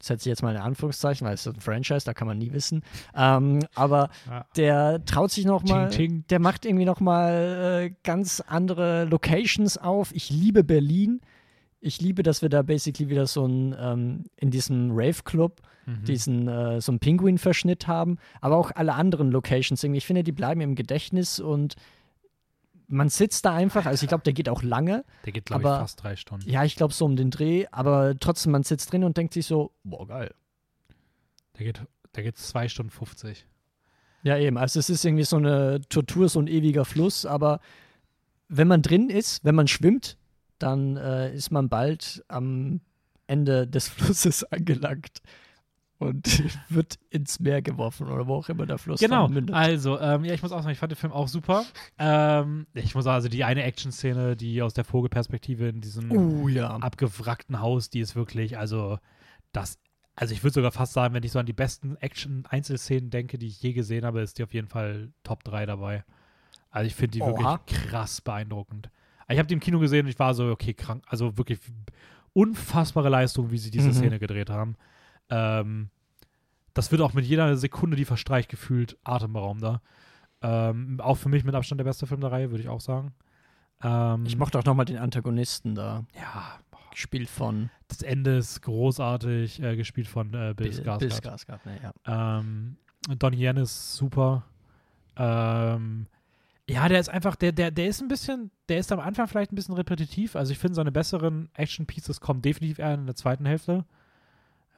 setze 0.00 0.28
ich 0.28 0.30
jetzt 0.30 0.42
mal 0.42 0.54
in 0.54 0.60
Anführungszeichen, 0.60 1.26
weil 1.26 1.34
es 1.34 1.44
ist 1.46 1.54
ein 1.56 1.60
Franchise, 1.60 2.04
da 2.04 2.14
kann 2.14 2.28
man 2.28 2.38
nie 2.38 2.52
wissen. 2.52 2.82
Ähm, 3.16 3.60
aber 3.74 4.10
Ja. 4.28 4.46
der 4.56 5.04
traut 5.04 5.30
sich 5.32 5.44
noch 5.44 5.64
mal, 5.64 5.88
Ting, 5.88 6.08
ting. 6.10 6.24
der 6.30 6.38
macht 6.38 6.64
irgendwie 6.64 6.84
noch 6.84 7.00
mal 7.00 7.82
äh, 7.90 7.94
ganz 8.04 8.40
andere 8.46 9.04
Locations 9.06 9.76
auf. 9.76 10.12
Ich 10.14 10.30
liebe 10.30 10.62
Berlin. 10.64 11.20
Ich 11.80 12.00
liebe, 12.00 12.22
dass 12.22 12.42
wir 12.42 12.48
da 12.48 12.62
basically 12.62 13.08
wieder 13.08 13.26
so 13.26 13.46
ein 13.46 13.74
ähm, 13.78 14.24
in 14.36 14.50
diesem 14.50 14.90
Rave 14.92 15.22
Club 15.24 15.60
Mhm. 15.88 16.04
diesen 16.04 16.48
äh, 16.48 16.82
so 16.82 16.92
einen 16.92 16.98
Pinguin-Verschnitt 16.98 17.86
haben, 17.86 18.18
aber 18.42 18.58
auch 18.58 18.70
alle 18.74 18.92
anderen 18.92 19.30
Locations 19.30 19.82
irgendwie. 19.82 19.96
Ich 19.98 20.06
finde, 20.06 20.22
die 20.22 20.32
bleiben 20.32 20.60
im 20.60 20.74
Gedächtnis 20.74 21.40
und 21.40 21.76
man 22.88 23.08
sitzt 23.08 23.46
da 23.46 23.54
einfach, 23.54 23.86
also 23.86 24.04
ich 24.04 24.08
glaube, 24.08 24.22
der 24.24 24.34
geht 24.34 24.50
auch 24.50 24.62
lange. 24.62 25.04
Der 25.24 25.32
geht, 25.32 25.46
glaube 25.46 25.62
ich, 25.62 25.68
fast 25.68 26.02
drei 26.02 26.14
Stunden. 26.16 26.48
Ja, 26.48 26.62
ich 26.64 26.76
glaube 26.76 26.92
so 26.92 27.06
um 27.06 27.16
den 27.16 27.30
Dreh, 27.30 27.64
aber 27.70 28.18
trotzdem, 28.20 28.52
man 28.52 28.64
sitzt 28.64 28.92
drin 28.92 29.02
und 29.02 29.16
denkt 29.16 29.32
sich 29.32 29.46
so, 29.46 29.72
boah, 29.82 30.06
geil. 30.06 30.34
Der 31.58 31.64
geht, 31.64 31.80
der 32.14 32.22
geht 32.22 32.36
zwei 32.36 32.68
Stunden 32.68 32.90
50. 32.90 33.46
Ja, 34.24 34.36
eben. 34.36 34.58
Also 34.58 34.80
es 34.80 34.90
ist 34.90 35.06
irgendwie 35.06 35.24
so 35.24 35.36
eine 35.36 35.80
Tortur, 35.88 36.28
so 36.28 36.38
ein 36.38 36.48
ewiger 36.48 36.84
Fluss, 36.84 37.24
aber 37.24 37.60
wenn 38.48 38.68
man 38.68 38.82
drin 38.82 39.08
ist, 39.08 39.42
wenn 39.42 39.54
man 39.54 39.68
schwimmt, 39.68 40.17
dann 40.58 40.96
äh, 40.96 41.34
ist 41.34 41.50
man 41.50 41.68
bald 41.68 42.24
am 42.28 42.80
Ende 43.26 43.66
des 43.66 43.88
Flusses 43.88 44.44
angelangt 44.44 45.22
und 45.98 46.42
wird 46.68 46.98
ins 47.10 47.40
Meer 47.40 47.62
geworfen 47.62 48.08
oder 48.08 48.26
wo 48.26 48.36
auch 48.36 48.48
immer 48.48 48.66
der 48.66 48.78
Fluss 48.78 49.00
Genau, 49.00 49.28
also, 49.52 49.98
ähm, 49.98 50.24
ja, 50.24 50.34
ich 50.34 50.42
muss 50.42 50.52
auch 50.52 50.60
sagen, 50.62 50.72
ich 50.72 50.78
fand 50.78 50.92
den 50.92 50.96
Film 50.96 51.12
auch 51.12 51.28
super. 51.28 51.64
ähm, 51.98 52.66
ich 52.74 52.94
muss 52.94 53.04
sagen, 53.04 53.16
also 53.16 53.28
die 53.28 53.44
eine 53.44 53.64
Action-Szene, 53.64 54.36
die 54.36 54.62
aus 54.62 54.74
der 54.74 54.84
Vogelperspektive 54.84 55.68
in 55.68 55.80
diesem 55.80 56.10
Uh, 56.10 56.48
ja. 56.48 56.76
abgewrackten 56.76 57.60
Haus, 57.60 57.90
die 57.90 58.00
ist 58.00 58.14
wirklich, 58.16 58.58
also, 58.58 58.98
das, 59.52 59.78
also 60.14 60.34
ich 60.34 60.42
würde 60.42 60.54
sogar 60.54 60.72
fast 60.72 60.92
sagen, 60.92 61.14
wenn 61.14 61.22
ich 61.22 61.32
so 61.32 61.38
an 61.38 61.46
die 61.46 61.52
besten 61.52 61.96
Action-Einzelszenen 61.96 63.10
denke, 63.10 63.38
die 63.38 63.48
ich 63.48 63.60
je 63.62 63.72
gesehen 63.72 64.04
habe, 64.04 64.20
ist 64.20 64.38
die 64.38 64.44
auf 64.44 64.54
jeden 64.54 64.68
Fall 64.68 65.12
Top 65.24 65.44
3 65.44 65.66
dabei. 65.66 66.04
Also 66.70 66.86
ich 66.86 66.94
finde 66.94 67.12
die 67.12 67.22
Oha. 67.22 67.60
wirklich 67.66 67.90
krass 67.90 68.20
beeindruckend. 68.20 68.90
Ich 69.28 69.38
habe 69.38 69.46
die 69.46 69.54
im 69.54 69.60
Kino 69.60 69.78
gesehen 69.78 70.06
und 70.06 70.10
ich 70.10 70.18
war 70.18 70.34
so, 70.34 70.50
okay, 70.50 70.74
krank, 70.74 71.04
also 71.06 71.36
wirklich 71.36 71.58
unfassbare 72.32 73.08
Leistung, 73.08 73.50
wie 73.50 73.58
sie 73.58 73.70
diese 73.70 73.88
Mhm. 73.88 73.92
Szene 73.94 74.18
gedreht 74.18 74.50
haben. 74.50 74.76
Ähm, 75.30 75.90
das 76.74 76.90
wird 76.92 77.02
auch 77.02 77.12
mit 77.12 77.24
jeder 77.24 77.56
Sekunde, 77.56 77.96
die 77.96 78.04
verstreicht, 78.04 78.48
gefühlt 78.48 78.96
atemberaubender. 79.04 79.82
Ähm, 80.40 81.00
auch 81.00 81.16
für 81.16 81.28
mich 81.28 81.44
mit 81.44 81.54
Abstand 81.54 81.80
der 81.80 81.84
beste 81.84 82.06
Film 82.06 82.20
der 82.20 82.30
Reihe, 82.30 82.50
würde 82.50 82.62
ich 82.62 82.68
auch 82.68 82.80
sagen. 82.80 83.12
Ähm, 83.82 84.24
Ich 84.24 84.36
mochte 84.36 84.58
auch 84.58 84.64
nochmal 84.64 84.84
den 84.86 84.98
Antagonisten 84.98 85.74
da, 85.74 86.04
ja, 86.14 86.58
gespielt 86.92 87.28
von 87.28 87.70
das 87.88 88.02
Ende 88.02 88.36
ist 88.38 88.60
großartig, 88.62 89.62
äh, 89.62 89.76
gespielt 89.76 90.08
von 90.08 90.32
äh, 90.34 90.52
Bill 90.56 90.70
Skarsgård. 90.72 90.98
Bill 90.98 91.12
Skarsgård, 91.12 91.60
ne, 91.64 91.80
ja. 91.82 92.38
Ähm, 92.38 92.76
Donnie 93.18 93.38
Yen 93.44 93.56
ist 93.56 93.94
super. 93.94 94.44
Ähm, 95.16 96.06
ja, 96.68 96.88
der 96.88 97.00
ist 97.00 97.08
einfach, 97.08 97.34
der, 97.36 97.52
der, 97.52 97.70
der 97.70 97.88
ist 97.88 98.00
ein 98.02 98.08
bisschen, 98.08 98.50
der 98.68 98.78
ist 98.78 98.92
am 98.92 99.00
Anfang 99.00 99.26
vielleicht 99.28 99.52
ein 99.52 99.56
bisschen 99.56 99.74
repetitiv. 99.74 100.36
Also 100.36 100.52
ich 100.52 100.58
finde, 100.58 100.74
seine 100.74 100.92
besseren 100.92 101.48
Action-Pieces 101.54 102.20
kommen 102.20 102.42
definitiv 102.42 102.78
eher 102.78 102.94
in 102.94 103.06
der 103.06 103.14
zweiten 103.14 103.46
Hälfte. 103.46 103.84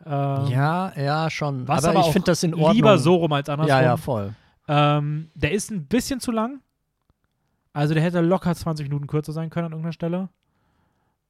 Ähm, 0.07 0.47
ja, 0.47 0.93
ja, 0.97 1.28
schon. 1.30 1.68
was 1.68 1.84
aber, 1.84 1.99
aber 1.99 2.07
ich 2.07 2.12
finde 2.12 2.26
das 2.26 2.43
in 2.43 2.55
Ordnung. 2.55 2.72
Lieber 2.72 2.99
so 2.99 3.16
rum 3.16 3.32
als 3.32 3.49
andersrum. 3.49 3.68
Ja, 3.76 3.82
ja, 3.82 3.97
voll. 3.97 4.34
Ähm, 4.68 5.30
der 5.34 5.53
ist 5.53 5.70
ein 5.70 5.86
bisschen 5.86 6.20
zu 6.20 6.30
lang. 6.32 6.61
Also 7.72 7.95
der 7.95 8.03
hätte 8.03 8.20
locker 8.20 8.55
20 8.55 8.88
Minuten 8.88 9.07
kürzer 9.07 9.32
sein 9.32 9.51
können 9.51 9.66
an 9.66 9.72
irgendeiner 9.72 9.93
Stelle. 9.93 10.28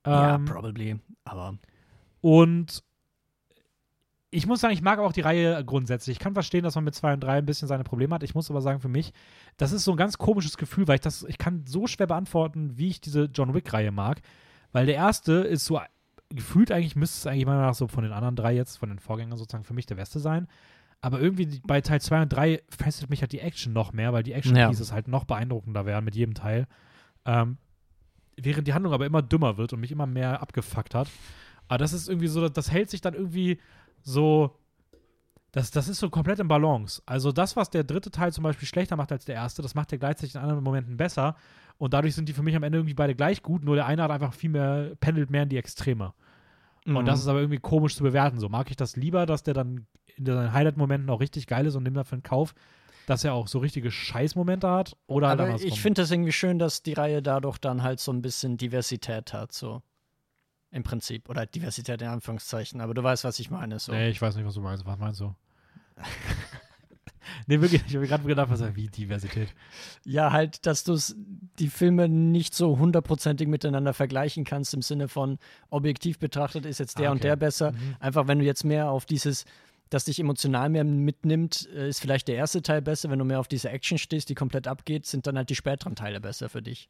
ja, 0.06 0.34
Ähm, 0.36 0.44
probably. 0.44 0.98
Aber 1.24 1.54
Und 2.20 2.82
ich 4.30 4.46
muss 4.46 4.60
sagen, 4.60 4.72
ich 4.72 4.82
mag 4.82 4.98
auch 5.00 5.12
die 5.12 5.22
Reihe 5.22 5.64
grundsätzlich. 5.64 6.16
Ich 6.16 6.20
kann 6.20 6.34
verstehen, 6.34 6.62
dass 6.62 6.76
man 6.76 6.84
mit 6.84 6.94
2 6.94 7.14
und 7.14 7.20
3 7.20 7.38
ein 7.38 7.46
bisschen 7.46 7.66
seine 7.66 7.82
Probleme 7.82 8.14
hat. 8.14 8.22
Ich 8.22 8.34
muss 8.34 8.50
aber 8.50 8.60
sagen, 8.60 8.80
für 8.80 8.88
mich, 8.88 9.12
das 9.56 9.72
ist 9.72 9.84
so 9.84 9.90
ein 9.90 9.96
ganz 9.96 10.18
komisches 10.18 10.56
Gefühl, 10.56 10.86
weil 10.86 10.96
ich 10.96 11.00
das, 11.00 11.24
ich 11.24 11.38
kann 11.38 11.64
so 11.66 11.88
schwer 11.88 12.06
beantworten, 12.06 12.78
wie 12.78 12.88
ich 12.88 13.00
diese 13.00 13.24
John 13.24 13.54
Wick-Reihe 13.54 13.90
mag. 13.90 14.20
Weil 14.72 14.86
der 14.86 14.94
erste 14.94 15.32
ist 15.32 15.64
so 15.64 15.80
gefühlt 16.28 16.70
eigentlich, 16.70 16.94
müsste 16.94 17.18
es 17.18 17.26
eigentlich 17.26 17.44
meiner 17.44 17.58
Meinung 17.58 17.70
nach 17.70 17.76
so 17.76 17.88
von 17.88 18.04
den 18.04 18.12
anderen 18.12 18.36
drei 18.36 18.54
jetzt, 18.54 18.76
von 18.76 18.88
den 18.88 19.00
Vorgängern 19.00 19.36
sozusagen 19.36 19.64
für 19.64 19.74
mich 19.74 19.86
der 19.86 19.96
beste 19.96 20.20
sein. 20.20 20.46
Aber 21.00 21.20
irgendwie 21.20 21.60
bei 21.66 21.80
Teil 21.80 22.00
2 22.00 22.22
und 22.22 22.28
3 22.28 22.62
fesselt 22.68 23.10
mich 23.10 23.22
halt 23.22 23.32
die 23.32 23.40
Action 23.40 23.72
noch 23.72 23.92
mehr, 23.92 24.12
weil 24.12 24.22
die 24.22 24.32
Action-Pieces 24.32 24.92
halt 24.92 25.08
noch 25.08 25.24
beeindruckender 25.24 25.86
werden 25.86 26.04
mit 26.04 26.14
jedem 26.14 26.34
Teil. 26.34 26.68
Ähm, 27.24 27.56
während 28.36 28.68
die 28.68 28.74
Handlung 28.74 28.92
aber 28.92 29.06
immer 29.06 29.22
dümmer 29.22 29.56
wird 29.56 29.72
und 29.72 29.80
mich 29.80 29.90
immer 29.90 30.06
mehr 30.06 30.40
abgefuckt 30.40 30.94
hat. 30.94 31.08
Aber 31.68 31.78
das 31.78 31.92
ist 31.92 32.08
irgendwie 32.08 32.28
so, 32.28 32.48
das 32.48 32.70
hält 32.70 32.90
sich 32.90 33.00
dann 33.00 33.14
irgendwie 33.14 33.58
so. 34.02 34.56
Das, 35.52 35.72
das 35.72 35.88
ist 35.88 35.98
so 35.98 36.10
komplett 36.10 36.38
im 36.38 36.46
Balance. 36.46 37.02
Also 37.06 37.32
das, 37.32 37.56
was 37.56 37.70
der 37.70 37.82
dritte 37.82 38.12
Teil 38.12 38.32
zum 38.32 38.44
Beispiel 38.44 38.68
schlechter 38.68 38.94
macht 38.94 39.10
als 39.10 39.24
der 39.24 39.34
erste, 39.34 39.62
das 39.62 39.74
macht 39.74 39.90
er 39.90 39.98
gleichzeitig 39.98 40.36
in 40.36 40.40
anderen 40.40 40.62
Momenten 40.62 40.96
besser. 40.96 41.34
Und 41.76 41.92
dadurch 41.92 42.14
sind 42.14 42.28
die 42.28 42.32
für 42.32 42.44
mich 42.44 42.54
am 42.54 42.62
Ende 42.62 42.78
irgendwie 42.78 42.94
beide 42.94 43.16
gleich 43.16 43.42
gut, 43.42 43.64
nur 43.64 43.74
der 43.74 43.86
eine 43.86 44.02
hat 44.04 44.12
einfach 44.12 44.32
viel 44.32 44.50
mehr, 44.50 44.92
pendelt 45.00 45.30
mehr 45.30 45.42
in 45.42 45.48
die 45.48 45.56
Extreme. 45.56 46.12
Mhm. 46.84 46.96
Und 46.96 47.06
das 47.06 47.20
ist 47.20 47.26
aber 47.26 47.40
irgendwie 47.40 47.58
komisch 47.58 47.96
zu 47.96 48.04
bewerten. 48.04 48.38
So 48.38 48.48
mag 48.48 48.70
ich 48.70 48.76
das 48.76 48.96
lieber, 48.96 49.26
dass 49.26 49.42
der 49.42 49.54
dann 49.54 49.86
in 50.16 50.26
seinen 50.26 50.52
Highlight-Momenten 50.52 51.10
auch 51.10 51.20
richtig 51.20 51.46
geil 51.46 51.66
ist 51.66 51.74
und 51.74 51.82
nimmt 51.82 51.96
dafür 51.96 52.16
in 52.16 52.22
Kauf, 52.22 52.54
dass 53.06 53.24
er 53.24 53.34
auch 53.34 53.48
so 53.48 53.58
richtige 53.58 53.90
Scheißmomente 53.90 54.68
hat. 54.68 54.96
Oder 55.06 55.28
halt 55.28 55.40
andersrum. 55.40 55.68
ich 55.68 55.80
finde 55.80 56.02
das 56.02 56.10
irgendwie 56.10 56.32
schön, 56.32 56.58
dass 56.58 56.82
die 56.82 56.92
Reihe 56.92 57.22
dadurch 57.22 57.58
dann 57.58 57.82
halt 57.82 57.98
so 58.00 58.12
ein 58.12 58.22
bisschen 58.22 58.56
Diversität 58.56 59.32
hat, 59.32 59.52
so. 59.52 59.82
Im 60.72 60.82
Prinzip. 60.84 61.28
Oder 61.28 61.46
Diversität 61.46 62.00
in 62.00 62.08
Anführungszeichen. 62.08 62.80
Aber 62.80 62.94
du 62.94 63.02
weißt, 63.02 63.24
was 63.24 63.38
ich 63.38 63.50
meine. 63.50 63.78
So. 63.78 63.92
Nee, 63.92 64.10
ich 64.10 64.22
weiß 64.22 64.36
nicht, 64.36 64.46
was 64.46 64.54
du 64.54 64.60
meinst. 64.60 64.86
Was 64.86 64.98
meinst 64.98 65.20
du? 65.20 65.34
nee, 67.46 67.60
wirklich. 67.60 67.82
Ich 67.88 67.96
habe 67.96 68.06
gerade 68.06 68.24
gedacht, 68.24 68.50
was 68.50 68.76
wie 68.76 68.86
Diversität. 68.88 69.48
Ja, 70.04 70.30
halt, 70.30 70.64
dass 70.66 70.84
du 70.84 70.96
die 71.58 71.68
Filme 71.68 72.08
nicht 72.08 72.54
so 72.54 72.78
hundertprozentig 72.78 73.48
miteinander 73.48 73.94
vergleichen 73.94 74.44
kannst, 74.44 74.72
im 74.72 74.82
Sinne 74.82 75.08
von 75.08 75.38
objektiv 75.70 76.18
betrachtet 76.18 76.66
ist 76.66 76.78
jetzt 76.78 76.98
der 76.98 77.08
Ah, 77.08 77.12
und 77.12 77.18
okay. 77.18 77.28
der 77.28 77.36
besser. 77.36 77.72
Mhm. 77.72 77.96
Einfach, 77.98 78.28
wenn 78.28 78.38
du 78.38 78.44
jetzt 78.44 78.64
mehr 78.64 78.90
auf 78.90 79.06
dieses, 79.06 79.46
das 79.90 80.04
dich 80.04 80.20
emotional 80.20 80.68
mehr 80.68 80.84
mitnimmt, 80.84 81.68
äh, 81.74 81.88
ist 81.88 82.00
vielleicht 82.00 82.28
der 82.28 82.36
erste 82.36 82.62
Teil 82.62 82.80
besser. 82.80 83.10
Wenn 83.10 83.18
du 83.18 83.24
mehr 83.24 83.40
auf 83.40 83.48
diese 83.48 83.70
Action 83.70 83.98
stehst, 83.98 84.28
die 84.28 84.36
komplett 84.36 84.68
abgeht, 84.68 85.04
sind 85.06 85.26
dann 85.26 85.36
halt 85.36 85.50
die 85.50 85.56
späteren 85.56 85.96
Teile 85.96 86.20
besser 86.20 86.48
für 86.48 86.62
dich. 86.62 86.88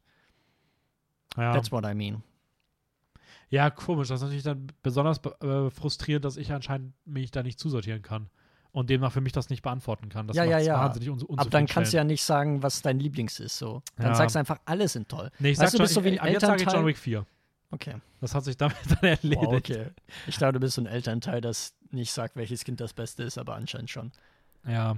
Ja. 1.35 1.53
That's 1.53 1.71
what 1.71 1.83
I 1.83 1.95
mean. 1.95 2.21
Ja, 3.51 3.69
komisch. 3.69 4.07
Das 4.07 4.17
ist 4.19 4.23
natürlich 4.23 4.43
dann 4.43 4.67
besonders 4.81 5.19
äh, 5.41 5.69
frustrierend, 5.69 6.25
dass 6.25 6.37
ich 6.37 6.51
anscheinend 6.51 6.93
mich 7.05 7.29
da 7.31 7.43
nicht 7.43 7.59
zusortieren 7.59 8.01
kann. 8.01 8.29
Und 8.73 8.89
demnach 8.89 9.11
für 9.11 9.19
mich 9.19 9.33
das 9.33 9.49
nicht 9.49 9.61
beantworten 9.61 10.07
kann. 10.07 10.27
Das 10.27 10.37
Ja, 10.37 10.45
ja, 10.45 10.57
ja. 10.57 10.75
wahnsinnig 10.79 11.09
un 11.09 11.37
Aber 11.37 11.49
dann 11.49 11.67
kannst 11.67 11.91
du 11.91 11.97
ja 11.97 12.05
nicht 12.05 12.23
sagen, 12.23 12.63
was 12.63 12.81
dein 12.81 12.99
Lieblings 13.01 13.41
ist. 13.41 13.57
So. 13.57 13.83
Dann 13.97 14.07
Ja. 14.07 14.15
sagst 14.15 14.35
du 14.35 14.39
einfach, 14.39 14.59
alle 14.63 14.87
sind 14.87 15.09
toll. 15.09 15.29
Nee, 15.39 15.49
ich 15.51 15.59
Weißt 15.59 15.71
sag 15.71 15.71
du, 15.71 15.77
schon, 15.77 15.83
bist 15.83 15.93
so 15.95 16.03
wie 16.05 16.07
ein 16.07 16.13
ich, 16.13 16.21
ab 16.21 16.29
jetzt 16.29 16.41
sage 16.41 16.63
ich? 16.63 16.71
John 16.71 16.85
Wick 16.85 16.97
4. 16.97 17.25
Okay. 17.71 17.95
Das 18.21 18.33
hat 18.33 18.45
sich 18.45 18.55
damit 18.55 18.77
dann 18.89 19.03
erledigt. 19.03 19.41
Wow, 19.41 19.53
okay. 19.55 19.87
Ich 20.25 20.37
glaube, 20.37 20.53
du 20.53 20.59
bist 20.61 20.75
so 20.75 20.81
ein 20.81 20.85
Elternteil, 20.87 21.41
das 21.41 21.73
nicht 21.89 22.13
sagt, 22.13 22.37
welches 22.37 22.63
Kind 22.63 22.79
das 22.79 22.93
Beste 22.93 23.23
ist, 23.23 23.37
aber 23.37 23.55
anscheinend 23.55 23.89
schon. 23.89 24.13
Ja. 24.65 24.95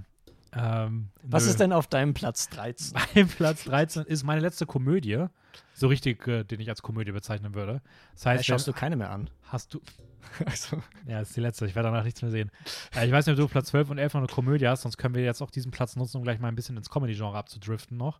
Ähm, 0.55 1.09
Was 1.23 1.45
nö. 1.45 1.49
ist 1.51 1.59
denn 1.59 1.73
auf 1.73 1.87
deinem 1.87 2.13
Platz 2.13 2.49
13? 2.49 2.97
Mein 3.15 3.27
Platz 3.27 3.63
13 3.65 4.03
ist 4.05 4.23
meine 4.23 4.41
letzte 4.41 4.65
Komödie. 4.65 5.25
So 5.73 5.87
richtig, 5.87 6.27
äh, 6.27 6.43
den 6.43 6.59
ich 6.59 6.69
als 6.69 6.81
Komödie 6.81 7.11
bezeichnen 7.11 7.55
würde. 7.55 7.81
Das 8.13 8.25
Äh, 8.25 8.29
heißt, 8.29 8.45
schaust 8.45 8.67
wenn, 8.67 8.73
du 8.73 8.79
keine 8.79 8.95
mehr 8.95 9.09
an. 9.11 9.29
hast 9.43 9.73
du. 9.73 9.81
Also, 10.45 10.77
Ja, 11.05 11.19
das 11.19 11.29
ist 11.29 11.35
die 11.37 11.41
letzte. 11.41 11.65
Ich 11.67 11.75
werde 11.75 11.89
danach 11.89 12.03
nichts 12.05 12.21
mehr 12.21 12.31
sehen. 12.31 12.49
Äh, 12.95 13.05
ich 13.05 13.11
weiß 13.11 13.25
nicht, 13.25 13.33
ob 13.33 13.39
du 13.45 13.47
Platz 13.51 13.67
12 13.67 13.89
und 13.89 13.97
11 13.97 14.13
noch 14.13 14.21
eine 14.21 14.27
Komödie 14.27 14.67
hast, 14.67 14.81
sonst 14.83 14.97
können 14.97 15.15
wir 15.15 15.23
jetzt 15.23 15.41
auch 15.41 15.51
diesen 15.51 15.71
Platz 15.71 15.95
nutzen, 15.95 16.17
um 16.17 16.23
gleich 16.23 16.39
mal 16.39 16.47
ein 16.47 16.55
bisschen 16.55 16.77
ins 16.77 16.89
Comedy-Genre 16.89 17.37
abzudriften 17.37 17.97
noch. 17.97 18.19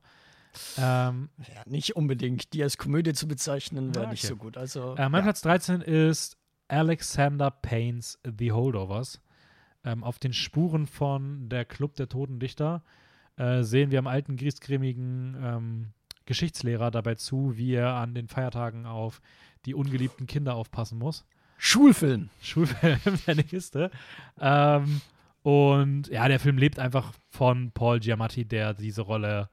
Ähm, 0.77 1.29
ja, 1.39 1.61
nicht 1.65 1.95
unbedingt. 1.95 2.53
Die 2.53 2.61
als 2.61 2.77
Komödie 2.77 3.13
zu 3.13 3.27
bezeichnen, 3.27 3.95
wäre 3.95 4.07
Ah, 4.07 4.11
nicht 4.11 4.23
okay. 4.23 4.27
so 4.34 4.36
gut. 4.36 4.57
Also, 4.57 4.95
äh, 4.95 5.09
mein 5.09 5.19
ja. 5.19 5.23
Platz 5.23 5.41
13 5.41 5.81
ist 5.81 6.38
Alexander 6.67 7.49
Paynes 7.51 8.19
The 8.38 8.51
Holdovers. 8.51 9.19
Ähm, 9.86 10.03
auf 10.03 10.19
den 10.19 10.34
Spuren 10.34 10.88
von 10.88 11.49
der 11.49 11.65
Club 11.65 11.95
der 11.95 12.07
Toten 12.07 12.39
Dichter 12.39 12.84
äh, 13.38 13.63
sehen 13.63 13.91
wir 13.91 13.99
am 13.99 14.07
alten 14.07 14.38
griesgrämigen 14.38 15.36
ähm, 15.41 15.93
Geschichtslehrer 16.25 16.91
dabei 16.91 17.15
zu, 17.15 17.57
wie 17.57 17.73
er 17.73 17.95
an 17.95 18.15
den 18.15 18.27
Feiertagen 18.27 18.86
auf 18.86 19.21
die 19.65 19.75
ungeliebten 19.75 20.27
Kinder 20.27 20.55
aufpassen 20.55 20.97
muss. 20.97 21.25
Schulfilm. 21.57 22.29
Schulfilm 22.41 22.99
der 23.27 23.36
nächste. 23.36 23.91
Ähm, 24.39 25.01
und 25.43 26.07
ja, 26.07 26.27
der 26.27 26.39
Film 26.39 26.57
lebt 26.57 26.79
einfach 26.79 27.13
von 27.29 27.71
Paul 27.71 27.99
Giamatti, 27.99 28.45
der 28.45 28.73
diese 28.73 29.01
Rolle 29.01 29.49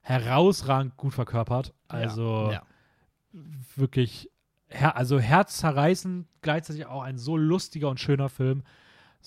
herausragend 0.00 0.96
gut 0.96 1.14
verkörpert. 1.14 1.74
Also 1.86 2.50
ja, 2.50 2.52
ja. 2.52 3.42
wirklich, 3.76 4.30
her 4.68 4.96
also 4.96 5.18
herzzerreißend, 5.20 6.26
gleichzeitig 6.42 6.86
auch 6.86 7.02
ein 7.02 7.18
so 7.18 7.36
lustiger 7.36 7.88
und 7.88 8.00
schöner 8.00 8.28
Film. 8.28 8.64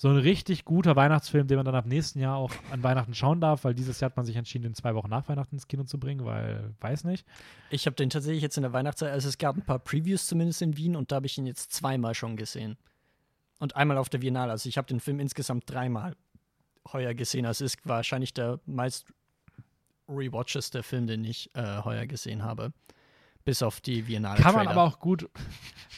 So 0.02 0.08
ein 0.08 0.16
richtig 0.16 0.64
guter 0.64 0.96
Weihnachtsfilm, 0.96 1.46
den 1.46 1.58
man 1.58 1.64
dann 1.64 1.76
ab 1.76 1.86
nächsten 1.86 2.18
Jahr 2.18 2.36
auch 2.36 2.50
an 2.72 2.82
Weihnachten 2.82 3.14
schauen 3.14 3.40
darf, 3.40 3.62
weil 3.62 3.72
dieses 3.72 4.00
Jahr 4.00 4.10
hat 4.10 4.16
man 4.16 4.26
sich 4.26 4.34
entschieden, 4.34 4.64
den 4.64 4.74
zwei 4.74 4.96
Wochen 4.96 5.08
nach 5.08 5.28
Weihnachten 5.28 5.54
ins 5.54 5.68
Kino 5.68 5.84
zu 5.84 6.00
bringen, 6.00 6.24
weil, 6.24 6.74
weiß 6.80 7.04
nicht. 7.04 7.24
Ich 7.70 7.86
habe 7.86 7.94
den 7.94 8.10
tatsächlich 8.10 8.42
jetzt 8.42 8.56
in 8.56 8.64
der 8.64 8.72
Weihnachtszeit, 8.72 9.12
also 9.12 9.28
es 9.28 9.38
gab 9.38 9.56
ein 9.56 9.62
paar 9.62 9.78
Previews 9.78 10.26
zumindest 10.26 10.60
in 10.60 10.76
Wien 10.76 10.96
und 10.96 11.12
da 11.12 11.16
habe 11.16 11.26
ich 11.26 11.38
ihn 11.38 11.46
jetzt 11.46 11.72
zweimal 11.72 12.16
schon 12.16 12.36
gesehen. 12.36 12.76
Und 13.60 13.76
einmal 13.76 13.96
auf 13.96 14.08
der 14.08 14.18
Biennale. 14.18 14.50
Also 14.50 14.68
ich 14.68 14.76
habe 14.76 14.88
den 14.88 14.98
Film 14.98 15.20
insgesamt 15.20 15.70
dreimal 15.70 16.16
heuer 16.92 17.14
gesehen. 17.14 17.46
Also 17.46 17.64
es 17.64 17.74
ist 17.74 17.86
wahrscheinlich 17.86 18.34
der 18.34 18.58
meist 18.66 19.06
rewatcheste 20.08 20.82
Film, 20.82 21.06
den 21.06 21.24
ich 21.24 21.48
äh, 21.54 21.80
heuer 21.84 22.06
gesehen 22.06 22.42
habe. 22.42 22.72
Bis 23.44 23.62
auf 23.62 23.80
die 23.80 24.02
Biennale. 24.02 24.40
Kann 24.40 24.54
man 24.54 24.68
aber 24.68 24.82
auch 24.84 24.98
gut, 25.00 25.28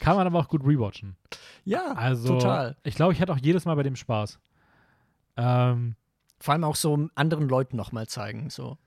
kann 0.00 0.16
man 0.16 0.26
aber 0.26 0.38
auch 0.38 0.48
gut 0.48 0.62
rewatchen. 0.64 1.16
Ja, 1.64 1.92
Also, 1.92 2.38
total. 2.38 2.76
ich 2.84 2.94
glaube, 2.94 3.12
ich 3.12 3.20
hatte 3.20 3.32
auch 3.32 3.38
jedes 3.38 3.64
Mal 3.66 3.74
bei 3.74 3.82
dem 3.82 3.96
Spaß. 3.96 4.38
Ähm, 5.36 5.96
Vor 6.38 6.52
allem 6.52 6.64
auch 6.64 6.76
so 6.76 7.08
anderen 7.14 7.48
Leuten 7.48 7.76
nochmal 7.76 8.06
zeigen, 8.06 8.50
so 8.50 8.78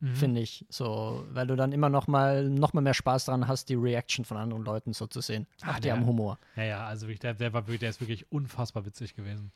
mhm. 0.00 0.14
finde 0.14 0.40
ich. 0.40 0.66
So, 0.68 1.24
weil 1.30 1.46
du 1.46 1.56
dann 1.56 1.72
immer 1.72 1.88
noch 1.88 2.06
mal, 2.08 2.48
noch 2.48 2.72
mal 2.72 2.80
mehr 2.80 2.94
Spaß 2.94 3.26
daran 3.26 3.46
hast, 3.48 3.68
die 3.68 3.74
Reaction 3.74 4.24
von 4.24 4.36
anderen 4.36 4.64
Leuten 4.64 4.92
so 4.92 5.06
zu 5.06 5.20
sehen. 5.20 5.46
Ah, 5.62 5.66
Ach, 5.70 5.76
die 5.76 5.82
der- 5.82 5.96
haben 5.96 6.06
Humor. 6.06 6.38
Ja, 6.56 6.64
ja, 6.64 6.86
also 6.86 7.06
wirklich, 7.06 7.20
der, 7.20 7.34
der, 7.34 7.52
war 7.52 7.62
der 7.62 7.88
ist 7.88 8.00
wirklich 8.00 8.30
unfassbar 8.32 8.84
witzig 8.86 9.14
gewesen. 9.14 9.52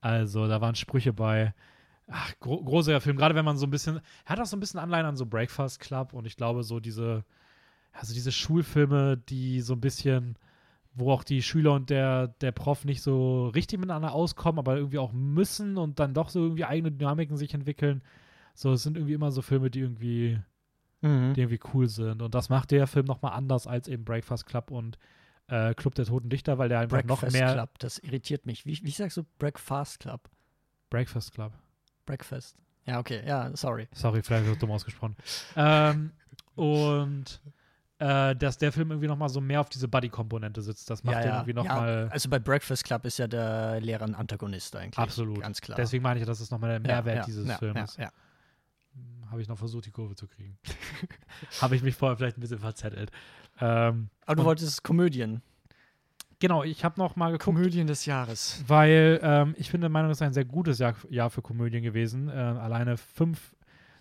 Also, 0.00 0.46
da 0.46 0.60
waren 0.60 0.74
Sprüche 0.74 1.12
bei. 1.12 1.54
Ach, 2.10 2.32
gro 2.40 2.62
großer 2.62 3.00
Film, 3.00 3.16
gerade 3.16 3.34
wenn 3.34 3.44
man 3.44 3.58
so 3.58 3.66
ein 3.66 3.70
bisschen. 3.70 3.96
Er 4.24 4.30
hat 4.32 4.40
auch 4.40 4.46
so 4.46 4.56
ein 4.56 4.60
bisschen 4.60 4.80
Anleihen 4.80 5.04
an 5.04 5.16
so 5.16 5.26
Breakfast 5.26 5.80
Club 5.80 6.12
und 6.14 6.26
ich 6.26 6.36
glaube, 6.36 6.62
so 6.62 6.80
diese. 6.80 7.24
Also, 7.98 8.14
diese 8.14 8.32
Schulfilme, 8.32 9.16
die 9.16 9.60
so 9.60 9.74
ein 9.74 9.80
bisschen. 9.80 10.36
Wo 10.94 11.12
auch 11.12 11.22
die 11.22 11.42
Schüler 11.42 11.74
und 11.74 11.90
der, 11.90 12.26
der 12.40 12.50
Prof 12.50 12.84
nicht 12.84 13.02
so 13.02 13.48
richtig 13.50 13.78
miteinander 13.78 14.12
auskommen, 14.12 14.58
aber 14.58 14.76
irgendwie 14.76 14.98
auch 14.98 15.12
müssen 15.12 15.76
und 15.76 16.00
dann 16.00 16.12
doch 16.12 16.28
so 16.28 16.42
irgendwie 16.42 16.64
eigene 16.64 16.90
Dynamiken 16.90 17.36
sich 17.36 17.54
entwickeln. 17.54 18.02
So, 18.54 18.72
es 18.72 18.82
sind 18.82 18.96
irgendwie 18.96 19.12
immer 19.12 19.30
so 19.30 19.40
Filme, 19.40 19.70
die 19.70 19.78
irgendwie 19.80 20.40
Mhm. 21.00 21.34
die 21.34 21.42
irgendwie 21.42 21.60
cool 21.72 21.86
sind. 21.86 22.20
Und 22.20 22.34
das 22.34 22.48
macht 22.48 22.72
der 22.72 22.88
Film 22.88 23.06
nochmal 23.06 23.34
anders 23.34 23.68
als 23.68 23.86
eben 23.86 24.04
Breakfast 24.04 24.46
Club 24.46 24.72
und 24.72 24.98
äh, 25.46 25.72
Club 25.74 25.94
der 25.94 26.06
Toten 26.06 26.30
Dichter, 26.30 26.58
weil 26.58 26.68
der 26.68 26.80
einfach 26.80 27.04
noch 27.04 27.20
Breakfast 27.20 27.32
mehr. 27.32 27.52
Club, 27.52 27.78
das 27.78 27.98
irritiert 27.98 28.44
mich. 28.46 28.66
Wie, 28.66 28.80
wie 28.82 28.90
sagst 28.90 29.16
du 29.18 29.22
Breakfast 29.38 30.00
Club? 30.00 30.28
Breakfast 30.90 31.32
Club. 31.32 31.52
Breakfast. 32.06 32.56
Ja, 32.86 32.98
okay, 32.98 33.22
ja, 33.24 33.54
sorry. 33.56 33.86
Sorry, 33.92 34.20
vielleicht 34.24 34.48
ich 34.50 34.58
dumm 34.58 34.72
ausgesprochen. 34.72 35.14
ähm, 35.54 36.10
und 36.56 37.40
äh, 37.98 38.36
dass 38.36 38.58
der 38.58 38.72
Film 38.72 38.90
irgendwie 38.90 39.08
nochmal 39.08 39.28
so 39.28 39.40
mehr 39.40 39.60
auf 39.60 39.68
diese 39.68 39.88
Buddy-Komponente 39.88 40.62
sitzt. 40.62 40.88
Das 40.88 41.02
macht 41.02 41.16
ja, 41.16 41.26
ja. 41.26 41.34
irgendwie 41.38 41.50
ja, 41.50 41.56
nochmal. 41.56 42.08
also 42.10 42.28
bei 42.28 42.38
Breakfast 42.38 42.84
Club 42.84 43.04
ist 43.04 43.18
ja 43.18 43.26
der 43.26 43.80
Lehrer 43.80 44.04
ein 44.04 44.14
Antagonist 44.14 44.76
eigentlich. 44.76 44.98
Absolut. 44.98 45.40
Ganz 45.40 45.60
klar. 45.60 45.76
Deswegen 45.76 46.02
meine 46.02 46.20
ich, 46.20 46.26
das 46.26 46.40
ist 46.40 46.50
nochmal 46.50 46.80
der 46.80 46.90
Ja, 46.90 47.02
Mehrwert 47.02 47.26
dieses 47.26 47.52
Films. 47.54 47.96
Ja, 47.96 48.04
ja. 48.04 48.10
Habe 49.30 49.42
ich 49.42 49.48
noch 49.48 49.58
versucht, 49.58 49.86
die 49.86 49.90
Kurve 49.90 50.14
zu 50.14 50.26
kriegen. 50.26 50.58
habe 51.60 51.76
ich 51.76 51.82
mich 51.82 51.96
vorher 51.96 52.16
vielleicht 52.16 52.38
ein 52.38 52.40
bisschen 52.40 52.60
verzettelt. 52.60 53.10
Ähm, 53.60 54.08
Aber 54.24 54.36
du 54.36 54.44
wolltest 54.44 54.82
Komödien. 54.84 55.42
genau, 56.38 56.62
ich 56.62 56.84
habe 56.84 56.98
noch 56.98 57.16
mal 57.16 57.32
geguckt. 57.32 57.44
Komödien 57.44 57.86
des 57.86 58.06
Jahres. 58.06 58.62
Weil 58.66 59.18
ähm, 59.22 59.54
ich 59.58 59.70
finde, 59.70 59.88
Meinung 59.88 60.10
ist 60.10 60.22
ein 60.22 60.32
sehr 60.32 60.44
gutes 60.44 60.78
Jahr, 60.78 60.94
Jahr 61.10 61.30
für 61.30 61.42
Komödien 61.42 61.82
gewesen. 61.82 62.28
Äh, 62.28 62.32
alleine 62.32 62.96
fünf 62.96 63.54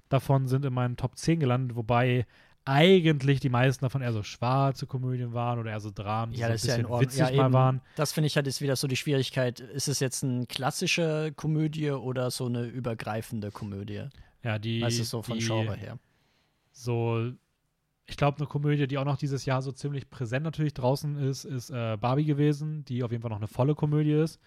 davon 0.08 0.48
sind 0.48 0.64
in 0.66 0.74
meinen 0.74 0.96
Top 0.96 1.18
10 1.18 1.40
gelandet, 1.40 1.76
wobei 1.76 2.26
eigentlich 2.68 3.40
die 3.40 3.50
meisten 3.50 3.86
davon 3.86 4.02
eher 4.02 4.14
so 4.14 4.24
schwarze 4.24 4.86
Komödien 4.88 5.34
waren 5.34 5.58
oder 5.60 5.72
eher 5.72 5.80
so 5.80 5.90
Dramen, 5.92 6.34
die 6.34 6.40
Ja, 6.40 6.48
so 6.48 6.52
ein 6.52 6.58
ja 6.58 6.62
bisschen 6.62 6.86
Ordnung. 6.86 7.02
witzig 7.02 7.20
Ja, 7.30 7.36
mal 7.44 7.54
waren. 7.54 7.82
Das 7.96 8.12
finde 8.12 8.28
ich 8.28 8.36
halt 8.36 8.48
ist 8.48 8.62
wieder 8.62 8.76
so 8.76 8.88
die 8.88 8.96
Schwierigkeit. 8.98 9.60
Ist 9.60 9.88
es 9.88 10.00
jetzt 10.00 10.24
eine 10.24 10.46
klassische 10.46 11.32
Komödie 11.36 11.92
oder 11.92 12.30
so 12.32 12.46
eine 12.46 12.66
übergreifende 12.66 13.52
Komödie? 13.52 14.06
Ja, 14.44 14.60
die, 14.60 14.84
Also 14.84 15.04
so 15.04 15.22
von 15.24 15.38
die 15.38 15.46
Genre 15.46 15.76
her. 15.76 15.98
so, 16.72 17.32
ich 18.06 18.18
glaube, 18.18 18.38
eine 18.38 18.48
Komödie, 18.48 18.88
die 18.88 18.98
auch 18.98 19.06
noch 19.06 19.18
dieses 19.18 19.46
Jahr 19.46 19.62
so 19.62 19.72
ziemlich 19.72 20.10
präsent 20.10 20.44
natürlich 20.44 20.74
draußen 20.74 21.18
ist, 21.18 21.44
ist 21.46 21.70
äh, 21.70 21.98
Barbie 22.00 22.26
gewesen, 22.26 22.86
die 22.86 23.04
auf 23.04 23.12
jeden 23.12 23.22
Fall 23.22 23.32
noch 23.32 23.38
eine 23.38 23.48
volle 23.48 23.76
Komödie 23.76 24.14
ist, 24.14 24.40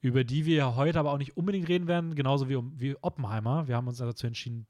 über 0.00 0.24
die 0.24 0.46
wir 0.46 0.76
heute 0.76 0.98
aber 0.98 1.12
auch 1.12 1.18
nicht 1.18 1.36
unbedingt 1.36 1.68
reden 1.68 1.86
werden, 1.88 2.14
genauso 2.14 2.48
wie, 2.48 2.58
wie 2.78 2.96
Oppenheimer. 3.02 3.66
Wir 3.68 3.76
haben 3.76 3.88
uns 3.88 3.98
dazu 3.98 4.26
entschieden, 4.26 4.66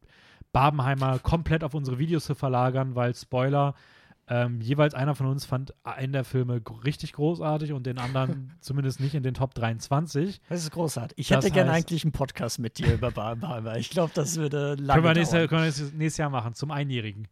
Barbenheimer 0.53 1.19
komplett 1.19 1.65
auf 1.65 1.75
unsere 1.75 1.99
Videos 1.99 2.25
zu 2.25 2.35
verlagern, 2.35 2.95
weil 2.95 3.15
Spoiler, 3.15 3.75
ähm, 4.29 4.61
jeweils 4.61 4.95
einer 4.95 5.15
von 5.15 5.27
uns 5.27 5.45
fand 5.45 5.75
einen 5.85 6.13
der 6.13 6.25
Filme 6.25 6.63
richtig 6.85 7.15
großartig 7.15 7.73
und 7.73 7.85
den 7.85 7.99
anderen 7.99 8.53
zumindest 8.61 9.01
nicht 9.01 9.15
in 9.15 9.23
den 9.23 9.35
Top 9.35 9.55
23. 9.55 10.41
Das 10.49 10.63
ist 10.63 10.71
großartig. 10.71 11.19
Ich 11.19 11.29
Das 11.29 11.45
hätte 11.45 11.53
gerne 11.53 11.73
eigentlich 11.73 12.05
einen 12.05 12.13
Podcast 12.13 12.59
mit 12.59 12.79
dir 12.79 12.95
über 12.95 13.11
Barbenheimer. 13.11 13.77
Ich 13.77 13.91
glaube, 13.91 14.13
das 14.15 14.37
würde 14.37 14.77
lange 14.77 15.03
Können 15.03 15.05
wir, 15.05 15.15
nächstes, 15.15 15.49
können 15.49 15.63
wir 15.63 15.67
nächstes, 15.67 15.93
nächstes 15.93 16.19
Jahr 16.19 16.31
machen, 16.31 16.55
zum 16.55 16.71
Einjährigen. 16.71 17.27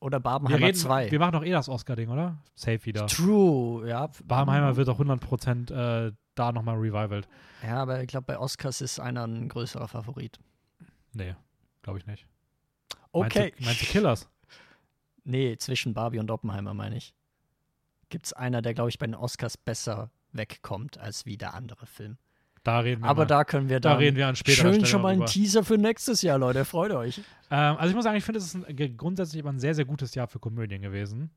Oder 0.00 0.18
Wir, 0.18 0.22
Barbenheimer 0.22 0.66
reden, 0.66 0.76
2. 0.76 1.10
wir 1.10 1.18
machen 1.18 1.32
doch 1.32 1.44
eh 1.44 1.50
das 1.50 1.68
Oscar-Ding, 1.68 2.08
oder? 2.08 2.38
Safe 2.54 2.84
wieder. 2.84 3.08
True, 3.08 3.88
ja. 3.88 4.08
Barbenheimer 4.24 4.76
wird 4.76 4.88
auch 4.88 5.00
100% 5.00 5.72
äh, 5.72 6.12
da 6.36 6.52
nochmal 6.52 6.76
revivalt. 6.76 7.26
Ja, 7.64 7.82
aber 7.82 8.00
ich 8.00 8.06
glaube, 8.06 8.26
bei 8.26 8.38
Oscars 8.38 8.80
ist 8.80 9.00
einer 9.00 9.26
ein 9.26 9.48
größerer 9.48 9.88
Favorit. 9.88 10.38
Nee, 11.14 11.34
glaube 11.82 11.98
ich 11.98 12.06
nicht. 12.06 12.28
Okay. 13.12 13.38
Meinst 13.40 13.58
du, 13.60 13.64
meinst 13.64 13.82
du 13.82 13.86
Killers? 13.86 14.28
Nee, 15.24 15.56
zwischen 15.58 15.94
Barbie 15.94 16.18
und 16.18 16.30
Oppenheimer, 16.30 16.74
meine 16.74 16.96
ich. 16.96 17.14
Gibt 18.08 18.26
es 18.26 18.32
einer, 18.32 18.62
der, 18.62 18.74
glaube 18.74 18.88
ich, 18.90 18.98
bei 18.98 19.06
den 19.06 19.14
Oscars 19.14 19.56
besser 19.56 20.10
wegkommt 20.32 20.98
als 20.98 21.26
wie 21.26 21.36
der 21.36 21.54
andere 21.54 21.86
Film. 21.86 22.16
Da 22.64 22.80
reden 22.80 23.02
wir 23.02 23.08
Aber 23.08 23.22
mal. 23.22 23.26
da 23.26 23.44
können 23.44 23.68
wir 23.68 23.80
da 23.80 23.90
dann 23.90 23.98
reden 23.98 24.16
wir 24.16 24.26
an 24.26 24.36
schön 24.36 24.54
Stelle 24.54 24.86
schon 24.86 25.00
mal 25.02 25.08
noch 25.08 25.12
ein 25.12 25.18
drüber. 25.20 25.30
Teaser 25.30 25.64
für 25.64 25.78
nächstes 25.78 26.22
Jahr, 26.22 26.38
Leute. 26.38 26.64
Freut 26.64 26.90
euch. 26.92 27.18
Ähm, 27.50 27.76
also 27.76 27.88
ich 27.90 27.94
muss 27.94 28.04
sagen, 28.04 28.16
ich 28.16 28.24
finde, 28.24 28.38
es 28.38 28.54
ist 28.54 28.66
ein, 28.66 28.96
grundsätzlich 28.96 29.42
aber 29.42 29.50
ein 29.52 29.58
sehr, 29.60 29.74
sehr 29.74 29.84
gutes 29.84 30.14
Jahr 30.14 30.26
für 30.26 30.38
Komödien 30.38 30.82
gewesen. 30.82 31.30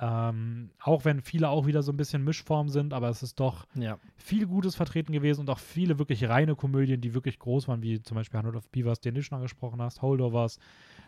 Ähm, 0.00 0.70
auch 0.82 1.04
wenn 1.04 1.20
viele 1.22 1.48
auch 1.48 1.66
wieder 1.66 1.82
so 1.82 1.92
ein 1.92 1.96
bisschen 1.96 2.24
Mischform 2.24 2.68
sind, 2.68 2.92
aber 2.92 3.08
es 3.08 3.22
ist 3.22 3.38
doch 3.40 3.66
Ja. 3.74 3.98
viel 4.16 4.46
Gutes 4.46 4.74
vertreten 4.74 5.12
gewesen 5.12 5.40
und 5.42 5.50
auch 5.50 5.58
viele 5.60 5.98
wirklich 5.98 6.24
reine 6.28 6.56
Komödien, 6.56 7.00
die 7.00 7.14
wirklich 7.14 7.38
groß 7.38 7.68
waren, 7.68 7.80
wie 7.82 8.00
zum 8.02 8.16
Beispiel 8.16 8.38
100 8.38 8.56
of 8.56 8.68
Beavers, 8.70 9.00
den 9.00 9.14
du 9.14 9.22
schon 9.22 9.36
angesprochen 9.36 9.80
hast, 9.80 10.02
Holdovers, 10.02 10.58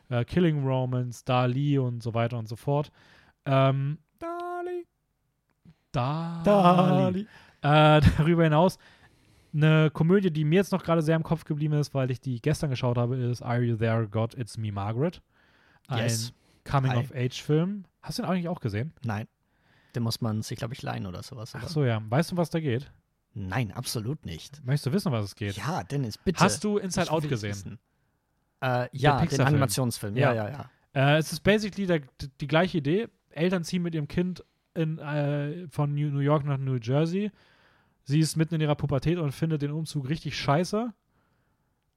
äh, 0.08 0.24
Killing 0.24 0.64
Romans, 0.66 1.24
Dali 1.24 1.78
und 1.78 2.02
so 2.02 2.14
weiter 2.14 2.38
und 2.38 2.48
so 2.48 2.56
fort. 2.56 2.90
Ähm, 3.44 3.98
Dali. 4.18 4.86
Dali. 5.92 7.20
Äh, 7.62 8.00
darüber 8.18 8.44
hinaus 8.44 8.78
eine 9.54 9.90
Komödie, 9.90 10.30
die 10.30 10.44
mir 10.44 10.56
jetzt 10.56 10.72
noch 10.72 10.82
gerade 10.82 11.00
sehr 11.00 11.16
im 11.16 11.22
Kopf 11.22 11.44
geblieben 11.44 11.74
ist, 11.74 11.94
weil 11.94 12.10
ich 12.10 12.20
die 12.20 12.40
gestern 12.42 12.68
geschaut 12.68 12.98
habe, 12.98 13.16
ist 13.16 13.40
Are 13.42 13.62
You 13.62 13.76
There, 13.76 14.06
God, 14.06 14.34
It's 14.36 14.58
Me, 14.58 14.70
Margaret. 14.70 15.22
Ein 15.88 16.04
Yes. 16.04 16.32
Coming-of-Age-Film. 16.64 17.84
Hast 18.02 18.18
du 18.18 18.22
den 18.22 18.30
eigentlich 18.30 18.48
auch 18.48 18.60
gesehen? 18.60 18.92
Nein. 19.02 19.28
Den 19.94 20.02
muss 20.02 20.20
man 20.20 20.42
sich, 20.42 20.58
glaube 20.58 20.74
ich, 20.74 20.82
leihen 20.82 21.06
oder 21.06 21.22
sowas. 21.22 21.52
Ach 21.54 21.62
oder? 21.62 21.68
so, 21.70 21.84
ja. 21.84 22.02
Weißt 22.06 22.32
du, 22.32 22.36
was 22.36 22.50
da 22.50 22.60
geht? 22.60 22.92
Nein, 23.32 23.72
absolut 23.72 24.26
nicht. 24.26 24.62
Möchtest 24.64 24.86
du 24.86 24.92
wissen, 24.92 25.12
was 25.12 25.24
es 25.24 25.34
geht? 25.36 25.56
Ja, 25.56 25.84
Dennis, 25.84 26.18
bitte. 26.18 26.42
Hast 26.42 26.62
du 26.64 26.76
Ich 26.78 26.84
Inside 26.84 27.06
will 27.06 27.12
Out 27.14 27.28
gesehen? 27.28 27.50
wissen. 27.50 27.78
Äh, 28.66 28.88
ja, 28.92 29.24
den. 29.24 29.40
Animationsfilm. 29.40 30.16
Ja, 30.16 30.32
Ja. 30.32 30.48
ja, 30.48 30.68
ja. 30.94 31.14
Äh, 31.14 31.18
es 31.18 31.32
ist 31.32 31.40
basically 31.40 31.86
der, 31.86 32.00
die 32.40 32.46
gleiche 32.46 32.78
Idee. 32.78 33.08
Eltern 33.30 33.64
ziehen 33.64 33.82
mit 33.82 33.94
ihrem 33.94 34.08
Kind 34.08 34.44
in, 34.74 34.98
äh, 34.98 35.68
von 35.68 35.94
New 35.94 36.08
New 36.08 36.20
York 36.20 36.44
nach 36.44 36.58
New 36.58 36.76
Jersey. 36.76 37.30
Sie 38.04 38.20
ist 38.20 38.36
mitten 38.36 38.54
in 38.54 38.60
ihrer 38.60 38.76
Pubertät 38.76 39.18
und 39.18 39.32
findet 39.32 39.62
den 39.62 39.72
Umzug 39.72 40.08
richtig 40.08 40.38
scheiße. 40.38 40.92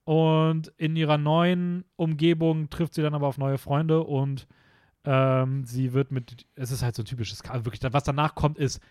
Und 0.03 0.73
in 0.77 0.95
ihrer 0.95 1.17
neuen 1.17 1.85
Umgebung 1.95 2.69
trifft 2.69 2.95
sie 2.95 3.01
dann 3.01 3.13
aber 3.13 3.27
auf 3.27 3.37
neue 3.37 3.57
Freunde 3.57 4.03
und 4.03 4.47
ähm, 5.05 5.65
sie 5.65 5.93
wird 5.93 6.11
mit. 6.11 6.45
Es 6.55 6.71
ist 6.71 6.81
halt 6.81 6.95
so 6.95 7.03
ein 7.03 7.05
typisches. 7.05 7.43
Wirklich, 7.43 7.81
was 7.93 8.03
danach 8.03 8.35
kommt, 8.35 8.57
ist 8.57 8.81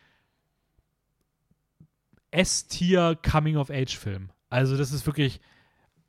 S-Tier 2.31 3.19
Coming-of-Age-Film. 3.29 4.31
Also, 4.49 4.77
das 4.77 4.93
ist 4.93 5.07
wirklich. 5.07 5.41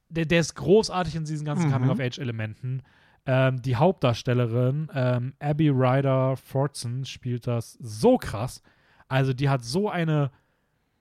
Der, 0.10 0.26
der 0.26 0.40
ist 0.40 0.56
großartig 0.56 1.16
in 1.16 1.26
diesen 1.26 1.46
ganzen 1.46 1.68
Mhm. 1.70 1.74
Coming-of-Age-Elementen. 1.74 2.82
Ähm, 3.26 3.62
die 3.62 3.76
Hauptdarstellerin, 3.76 4.90
ähm, 4.94 5.34
Abby 5.40 5.70
Ryder 5.70 6.36
Fortson, 6.38 7.06
spielt 7.06 7.46
das 7.48 7.74
so 7.74 8.18
krass. 8.18 8.62
Also 9.08 9.34
die 9.34 9.50
hat 9.50 9.64
so 9.64 9.90
eine 9.90 10.32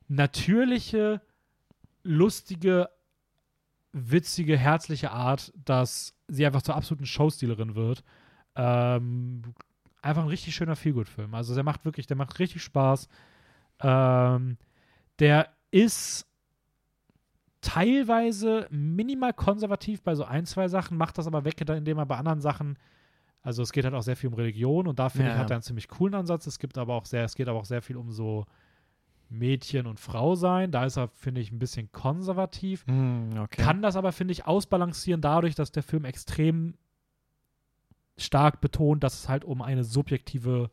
natürliche, 0.09 1.20
lustige, 2.02 2.89
witzige, 3.93 4.56
herzliche 4.59 5.10
Art, 5.10 5.52
dass 5.64 6.14
sie 6.28 6.44
einfach 6.47 6.62
zur 6.62 6.76
absoluten 6.76 7.06
Showstealerin 7.06 7.74
wird. 7.74 8.05
Ähm, 8.56 9.43
einfach 10.02 10.22
ein 10.22 10.28
richtig 10.28 10.55
schöner 10.55 10.76
Feelgood-Film. 10.76 11.35
Also 11.35 11.55
der 11.55 11.64
macht 11.64 11.85
wirklich, 11.85 12.06
der 12.06 12.16
macht 12.16 12.39
richtig 12.39 12.62
Spaß. 12.62 13.09
Ähm, 13.80 14.59
der 15.18 15.48
ist 15.70 16.26
teilweise 17.60 18.66
minimal 18.70 19.32
konservativ 19.32 20.02
bei 20.02 20.14
so 20.14 20.24
ein, 20.24 20.47
zwei 20.47 20.68
Sachen, 20.68 20.97
macht 20.97 21.18
das 21.18 21.26
aber 21.26 21.44
weg, 21.44 21.60
indem 21.60 21.98
er 21.98 22.06
bei 22.06 22.16
anderen 22.16 22.40
Sachen, 22.40 22.78
also 23.43 23.62
es 23.62 23.72
geht 23.72 23.85
halt 23.85 23.94
auch 23.94 24.02
sehr 24.02 24.16
viel 24.16 24.28
um 24.28 24.35
Religion 24.35 24.86
und 24.86 24.98
da 24.98 25.09
finde 25.09 25.28
Ja, 25.28 25.35
ich, 25.35 25.40
hat 25.40 25.51
er 25.51 25.56
einen 25.56 25.62
ziemlich 25.62 25.89
coolen 25.89 26.14
Ansatz. 26.14 26.47
Es 26.47 26.59
gibt 26.59 26.78
aber 26.78 26.94
auch 26.94 27.05
sehr, 27.05 27.24
es 27.24 27.35
geht 27.35 27.48
aber 27.48 27.59
auch 27.59 27.64
sehr 27.64 27.82
viel 27.82 27.97
um 27.97 28.10
so 28.10 28.44
Mädchen 29.28 29.86
und 29.86 30.01
Frau 30.01 30.35
sein. 30.35 30.70
Da 30.70 30.85
ist 30.85 30.97
er, 30.97 31.09
finde 31.09 31.40
ich, 31.40 31.52
ein 31.52 31.59
bisschen 31.59 31.90
konservativ. 31.93 32.86
Hm, 32.86 33.30
okay. 33.39 33.62
Kann 33.62 33.82
das 33.82 33.97
aber, 33.97 34.12
finde 34.12 34.32
ich, 34.32 34.47
ausbalancieren 34.47 35.20
dadurch, 35.20 35.55
dass 35.55 35.72
der 35.72 35.82
Film 35.82 36.05
extrem 36.05 36.74
stark 38.16 38.60
betont, 38.60 39.05
dass 39.05 39.20
es 39.20 39.28
halt 39.28 39.44
um 39.44 39.62
eine 39.62 39.85
subjektive 39.85 40.70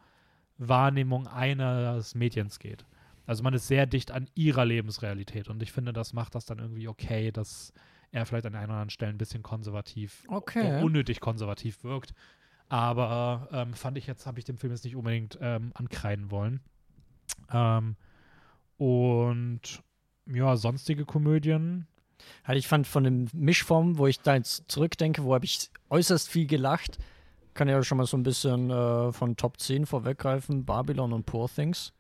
Wahrnehmung 0.58 1.28
eines 1.28 2.16
Mädchens 2.16 2.60
geht. 2.60 2.86
Also 3.26 3.44
man 3.44 3.54
ist 3.54 3.68
sehr 3.68 3.86
dicht 3.86 4.12
an 4.12 4.28
ihrer 4.36 4.66
Lebensrealität 4.66 5.50
und 5.50 5.62
ich 5.64 5.72
finde, 5.72 5.94
das 5.94 6.14
macht 6.14 6.36
das 6.36 6.46
dann 6.46 6.60
irgendwie 6.60 6.88
okay, 6.88 7.32
dass 7.32 7.74
er 8.12 8.26
vielleicht 8.26 8.46
an 8.46 8.54
einer 8.56 8.66
oder 8.66 8.74
anderen 8.74 8.90
Stelle 8.92 9.12
ein 9.12 9.18
bisschen 9.18 9.44
konservativ, 9.44 10.24
Okay. 10.28 10.82
unnötig 10.84 11.20
konservativ 11.20 11.84
wirkt. 11.84 12.14
Aber 12.70 13.48
ähm, 13.52 13.74
fand 13.74 13.98
ich 13.98 14.08
jetzt, 14.08 14.26
habe 14.26 14.40
ich 14.40 14.46
dem 14.46 14.58
Film 14.58 14.72
jetzt 14.74 14.86
nicht 14.86 14.96
unbedingt 14.96 15.38
ähm, 15.42 15.72
ankreiden 15.76 16.32
wollen. 16.32 16.62
Ähm, 17.52 17.96
und 18.78 19.62
ja, 20.28 20.56
sonstige 20.58 21.06
Komödien. 21.06 21.88
Halt, 22.44 22.58
ich 22.58 22.68
fand 22.68 22.88
von 22.88 23.04
dem 23.04 23.28
Mischform, 23.34 23.98
wo 23.98 24.08
ich 24.08 24.20
da 24.22 24.36
jetzt 24.36 24.72
zurückdenke, 24.72 25.24
wo 25.24 25.34
habe 25.34 25.46
ich 25.46 25.70
äußerst 25.90 26.30
viel 26.30 26.48
gelacht, 26.48 26.98
kann 27.54 27.68
ja 27.68 27.82
schon 27.84 27.98
mal 27.98 28.08
so 28.08 28.18
ein 28.18 28.24
bisschen 28.24 28.70
äh, 28.70 29.12
von 29.12 29.38
Top 29.38 29.60
10 29.60 29.86
vorweggreifen, 29.86 30.66
Babylon 30.66 31.14
und 31.14 31.26
Poor 31.26 31.48
Things. 31.50 31.94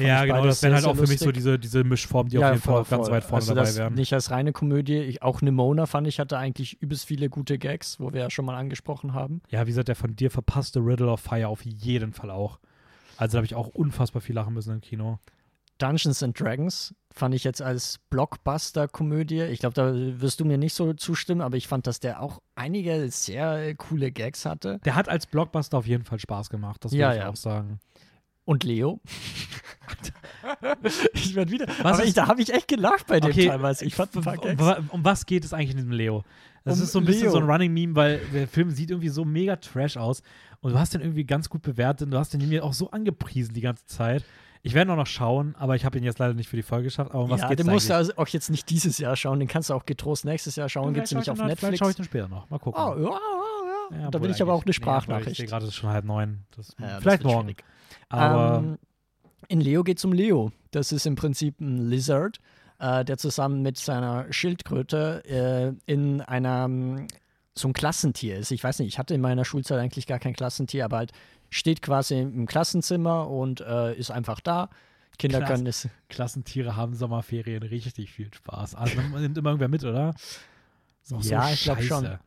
Fand 0.00 0.08
ja, 0.08 0.24
genau, 0.24 0.44
das 0.44 0.62
wären 0.62 0.74
halt 0.74 0.84
auch 0.84 0.94
für 0.94 1.02
mich 1.02 1.18
so 1.18 1.26
lustig. 1.26 1.34
diese, 1.34 1.58
diese 1.58 1.84
Mischformen, 1.84 2.30
die 2.30 2.38
auf 2.38 2.50
jeden 2.50 2.60
Fall 2.60 2.80
auch 2.80 2.88
ganz 2.88 3.10
weit 3.10 3.24
vorne 3.24 3.42
also 3.42 3.54
dabei 3.54 3.74
wären. 3.74 3.94
Nicht 3.94 4.12
als 4.12 4.30
reine 4.30 4.52
Komödie, 4.52 4.98
ich, 4.98 5.22
auch 5.22 5.42
Nimona 5.42 5.86
fand 5.86 6.06
ich, 6.06 6.18
hatte 6.18 6.38
eigentlich 6.38 6.80
übelst 6.80 7.06
viele 7.06 7.28
gute 7.28 7.58
Gags, 7.58 8.00
wo 8.00 8.12
wir 8.12 8.22
ja 8.22 8.30
schon 8.30 8.44
mal 8.44 8.56
angesprochen 8.56 9.14
haben. 9.14 9.42
Ja, 9.50 9.66
wie 9.66 9.70
gesagt, 9.70 9.88
der 9.88 9.96
von 9.96 10.16
dir 10.16 10.30
verpasste 10.30 10.80
Riddle 10.80 11.10
of 11.10 11.20
Fire 11.20 11.48
auf 11.48 11.64
jeden 11.64 12.12
Fall 12.12 12.30
auch. 12.30 12.58
Also 13.16 13.32
da 13.32 13.38
habe 13.38 13.46
ich 13.46 13.54
auch 13.54 13.68
unfassbar 13.68 14.22
viel 14.22 14.34
lachen 14.34 14.54
müssen 14.54 14.72
im 14.72 14.80
Kino. 14.80 15.18
Dungeons 15.80 16.22
and 16.22 16.38
Dragons 16.38 16.94
fand 17.12 17.34
ich 17.34 17.42
jetzt 17.42 17.62
als 17.62 17.98
Blockbuster-Komödie. 18.10 19.42
Ich 19.44 19.60
glaube, 19.60 19.74
da 19.74 19.92
wirst 19.94 20.40
du 20.40 20.44
mir 20.44 20.58
nicht 20.58 20.74
so 20.74 20.92
zustimmen, 20.92 21.40
aber 21.40 21.56
ich 21.56 21.66
fand, 21.66 21.86
dass 21.86 22.00
der 22.00 22.20
auch 22.22 22.40
einige 22.54 23.10
sehr 23.10 23.74
coole 23.76 24.12
Gags 24.12 24.44
hatte. 24.44 24.78
Der 24.84 24.94
hat 24.94 25.08
als 25.08 25.26
Blockbuster 25.26 25.78
auf 25.78 25.86
jeden 25.86 26.04
Fall 26.04 26.20
Spaß 26.20 26.50
gemacht, 26.50 26.84
das 26.84 26.92
Ja, 26.92 27.12
ich 27.12 27.20
ja. 27.20 27.28
auch 27.28 27.36
sagen. 27.36 27.80
Und 28.50 28.64
Leo. 28.64 28.98
ich 31.14 31.36
werde 31.36 31.52
wieder. 31.52 31.68
Was 31.82 31.98
aber 31.98 32.04
ich, 32.04 32.14
da 32.14 32.26
habe 32.26 32.42
ich 32.42 32.52
echt 32.52 32.66
gelacht 32.66 33.06
bei 33.06 33.20
dem 33.20 33.30
Okay, 33.30 33.46
teilweise. 33.46 33.84
Ich 33.84 33.94
fand 33.94 34.16
um, 34.16 34.24
um 34.88 35.04
was 35.04 35.24
geht 35.24 35.44
es 35.44 35.52
eigentlich 35.52 35.70
in 35.70 35.76
diesem 35.76 35.92
Leo? 35.92 36.24
Das 36.64 36.78
Um 36.78 36.82
ist 36.82 36.90
so 36.90 36.98
ein 36.98 37.04
bisschen 37.04 37.22
Leo. 37.26 37.30
so 37.30 37.38
ein 37.38 37.44
Running 37.48 37.72
Meme, 37.72 37.94
weil 37.94 38.18
der 38.34 38.48
Film 38.48 38.70
sieht 38.72 38.90
irgendwie 38.90 39.08
so 39.08 39.24
mega 39.24 39.54
trash 39.54 39.96
aus 39.96 40.24
und 40.62 40.72
du 40.72 40.78
hast 40.80 40.94
den 40.94 41.00
irgendwie 41.00 41.22
ganz 41.22 41.48
gut 41.48 41.62
bewertet 41.62 42.06
und 42.06 42.10
du 42.10 42.18
hast 42.18 42.34
den 42.34 42.48
mir 42.48 42.64
auch 42.64 42.72
so 42.72 42.90
angepriesen 42.90 43.54
die 43.54 43.60
ganze 43.60 43.86
Zeit. 43.86 44.24
Ich 44.62 44.74
werde 44.74 44.96
noch 44.96 45.06
schauen, 45.06 45.54
aber 45.56 45.76
ich 45.76 45.84
habe 45.84 45.96
ihn 45.98 46.02
jetzt 46.02 46.18
leider 46.18 46.34
nicht 46.34 46.48
für 46.48 46.56
die 46.56 46.64
Folge 46.64 46.84
geschafft. 46.86 47.12
Aber 47.12 47.22
um 47.22 47.30
was 47.30 47.42
ja, 47.42 47.48
geht's 47.50 47.62
den 47.62 47.70
musst 47.72 47.88
du 47.88 47.94
also 47.94 48.12
auch 48.16 48.26
jetzt 48.26 48.50
nicht 48.50 48.68
dieses 48.68 48.98
Jahr 48.98 49.14
schauen, 49.14 49.38
den 49.38 49.46
kannst 49.46 49.70
du 49.70 49.74
auch 49.74 49.86
getrost 49.86 50.24
nächstes 50.24 50.56
Jahr 50.56 50.68
schauen. 50.68 50.92
Gibt 50.92 51.06
es 51.06 51.12
nämlich 51.12 51.30
auf 51.30 51.36
ich 51.38 51.40
den- 51.40 51.46
Vielleicht 51.56 51.62
Netflix. 51.62 51.78
schaue 51.78 51.90
ich 51.90 51.96
den 51.96 52.04
später 52.04 52.26
noch. 52.28 52.50
Mal 52.50 52.58
gucken. 52.58 52.82
Oh, 52.82 52.96
ja, 53.00 53.96
ja, 53.96 54.00
ja. 54.02 54.10
Da 54.10 54.20
will 54.20 54.30
ich 54.30 54.42
aber 54.42 54.52
auch 54.54 54.64
eine 54.64 54.64
eigentlich- 54.64 54.66
nee, 54.66 54.70
Ich 54.70 54.76
Sprachnachricht. 54.76 55.36
sehe 55.36 55.46
gerade, 55.46 55.64
es 55.66 55.70
ist 55.70 55.76
schon 55.76 55.90
halb 55.90 56.04
neun. 56.04 56.40
Das, 56.56 56.74
vielleicht 57.00 57.22
morgen. 57.22 57.42
schwierig. 57.48 57.64
Aber 58.08 58.58
Ähm, 58.58 58.78
in 59.48 59.60
Leo 59.60 59.82
geht 59.82 59.98
es 59.98 60.04
um 60.04 60.12
Leo. 60.12 60.52
Das 60.70 60.92
ist 60.92 61.06
im 61.06 61.16
Prinzip 61.16 61.60
ein 61.60 61.88
Lizard, 61.90 62.38
äh, 62.78 63.04
der 63.04 63.18
zusammen 63.18 63.62
mit 63.62 63.78
seiner 63.78 64.32
Schildkröte 64.32 65.22
äh, 65.24 65.92
in 65.92 66.20
einer 66.20 66.64
ähm, 66.66 67.06
so 67.54 67.68
ein 67.68 67.72
Klassentier 67.72 68.38
ist. 68.38 68.52
Ich 68.52 68.62
weiß 68.62 68.78
nicht, 68.78 68.88
ich 68.88 68.98
hatte 68.98 69.14
in 69.14 69.20
meiner 69.20 69.44
Schulzeit 69.44 69.78
eigentlich 69.80 70.06
gar 70.06 70.18
kein 70.20 70.34
Klassentier, 70.34 70.84
aber 70.84 70.98
halt 70.98 71.12
steht 71.50 71.82
quasi 71.82 72.20
im 72.20 72.46
Klassenzimmer 72.46 73.28
und 73.28 73.60
äh, 73.60 73.94
ist 73.96 74.10
einfach 74.10 74.40
da. 74.40 74.70
Kinder 75.18 75.38
Klass- 75.38 75.50
können 75.50 75.66
es. 75.66 75.88
Klassentiere 76.08 76.76
haben 76.76 76.94
Sommerferien 76.94 77.62
richtig 77.62 78.12
viel 78.12 78.32
Spaß. 78.32 78.76
Also 78.76 79.00
man 79.00 79.20
nimmt 79.20 79.36
immer 79.36 79.50
irgendwer 79.50 79.68
mit, 79.68 79.84
oder? 79.84 80.06
Ja, 80.06 80.14
so 81.02 81.18
ich 81.18 81.64
glaub 81.64 81.78
scheiße. 81.78 81.88
schon. 81.88 82.18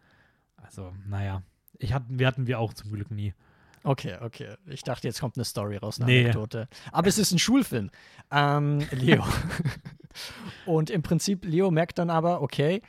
Also, 0.57 0.93
naja. 1.07 1.41
Ich 1.79 1.93
hatten, 1.93 2.19
wir 2.19 2.27
hatten 2.27 2.47
wir 2.47 2.59
auch 2.59 2.73
zum 2.73 2.91
Glück 2.91 3.09
nie. 3.09 3.33
Okay, 3.83 4.17
okay. 4.21 4.55
Ich 4.67 4.83
dachte, 4.83 5.07
jetzt 5.07 5.19
kommt 5.19 5.35
eine 5.37 5.43
Story 5.43 5.77
raus, 5.77 5.99
eine 5.99 6.05
Nee. 6.09 6.21
Anekdote. 6.21 6.67
Aber 6.91 7.07
es 7.07 7.17
ist 7.17 7.31
ein 7.31 7.39
Schulfilm. 7.39 7.89
Ähm, 8.31 8.87
Leo. 8.91 9.23
und 10.65 10.89
im 10.89 11.01
Prinzip, 11.01 11.43
Leo 11.45 11.69
merkt 11.69 11.99
dann 11.99 12.09
aber, 12.09 12.41
okay, 12.41 12.81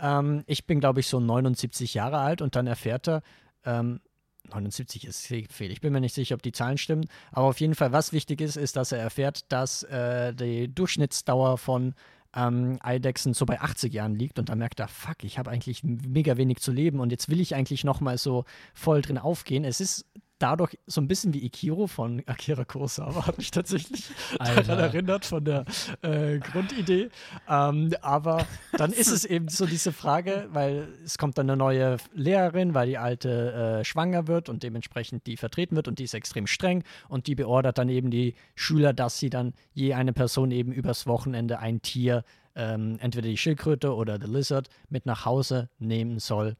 ähm, 0.00 0.42
ich 0.46 0.66
bin, 0.66 0.80
glaube 0.80 1.00
ich, 1.00 1.06
so 1.06 1.20
79 1.20 1.94
Jahre 1.94 2.18
alt 2.18 2.42
und 2.42 2.56
dann 2.56 2.66
erfährt 2.66 3.08
er, 3.08 3.22
ähm, 3.64 4.00
79 4.48 5.06
ist 5.06 5.26
fehl. 5.26 5.70
Ich 5.70 5.80
bin 5.80 5.92
mir 5.92 6.00
nicht 6.00 6.14
sicher, 6.14 6.34
ob 6.34 6.42
die 6.42 6.50
Zahlen 6.52 6.78
stimmen. 6.78 7.06
Aber 7.30 7.46
auf 7.46 7.60
jeden 7.60 7.74
Fall, 7.76 7.92
was 7.92 8.12
wichtig 8.12 8.40
ist, 8.40 8.56
ist, 8.56 8.74
dass 8.76 8.90
er 8.90 8.98
erfährt, 8.98 9.52
dass 9.52 9.84
äh, 9.84 10.34
die 10.34 10.74
Durchschnittsdauer 10.74 11.58
von 11.58 11.94
ähm, 12.34 12.78
Eidechsen 12.80 13.34
so 13.34 13.46
bei 13.46 13.60
80 13.60 13.92
Jahren 13.92 14.14
liegt. 14.16 14.38
Und 14.40 14.48
dann 14.48 14.58
merkt 14.58 14.80
er, 14.80 14.88
fuck, 14.88 15.22
ich 15.22 15.38
habe 15.38 15.50
eigentlich 15.50 15.84
mega 15.84 16.36
wenig 16.36 16.58
zu 16.58 16.72
leben 16.72 16.98
und 16.98 17.10
jetzt 17.12 17.28
will 17.28 17.40
ich 17.40 17.54
eigentlich 17.54 17.84
nochmal 17.84 18.18
so 18.18 18.44
voll 18.74 19.02
drin 19.02 19.18
aufgehen. 19.18 19.64
Es 19.64 19.80
ist 19.80 20.06
dadurch 20.40 20.78
so 20.86 21.00
ein 21.00 21.06
bisschen 21.06 21.32
wie 21.34 21.44
Ikiro 21.44 21.86
von 21.86 22.22
Akira 22.26 22.64
Kurosawa, 22.64 23.26
hat 23.26 23.38
mich 23.38 23.50
tatsächlich 23.50 24.10
Alter. 24.38 24.62
daran 24.62 24.84
erinnert 24.84 25.24
von 25.26 25.44
der 25.44 25.64
äh, 26.02 26.38
Grundidee. 26.38 27.10
Ähm, 27.48 27.94
aber 28.00 28.46
dann 28.76 28.92
ist 28.92 29.10
es 29.10 29.24
eben 29.24 29.48
so 29.48 29.66
diese 29.66 29.92
Frage, 29.92 30.48
weil 30.50 30.88
es 31.04 31.18
kommt 31.18 31.38
dann 31.38 31.48
eine 31.48 31.56
neue 31.56 31.98
Lehrerin, 32.14 32.74
weil 32.74 32.88
die 32.88 32.98
alte 32.98 33.80
äh, 33.80 33.84
schwanger 33.84 34.26
wird 34.26 34.48
und 34.48 34.62
dementsprechend 34.62 35.26
die 35.26 35.36
vertreten 35.36 35.76
wird 35.76 35.88
und 35.88 35.98
die 35.98 36.04
ist 36.04 36.14
extrem 36.14 36.46
streng 36.46 36.84
und 37.08 37.26
die 37.26 37.34
beordert 37.34 37.78
dann 37.78 37.90
eben 37.90 38.10
die 38.10 38.34
Schüler, 38.54 38.92
dass 38.92 39.18
sie 39.18 39.30
dann 39.30 39.52
je 39.74 39.94
eine 39.94 40.12
Person 40.12 40.50
eben 40.50 40.72
übers 40.72 41.06
Wochenende 41.06 41.58
ein 41.58 41.82
Tier, 41.82 42.24
ähm, 42.56 42.96
entweder 43.00 43.28
die 43.28 43.36
Schildkröte 43.36 43.94
oder 43.94 44.18
the 44.20 44.26
Lizard, 44.26 44.68
mit 44.88 45.04
nach 45.04 45.26
Hause 45.26 45.68
nehmen 45.78 46.18
soll. 46.18 46.56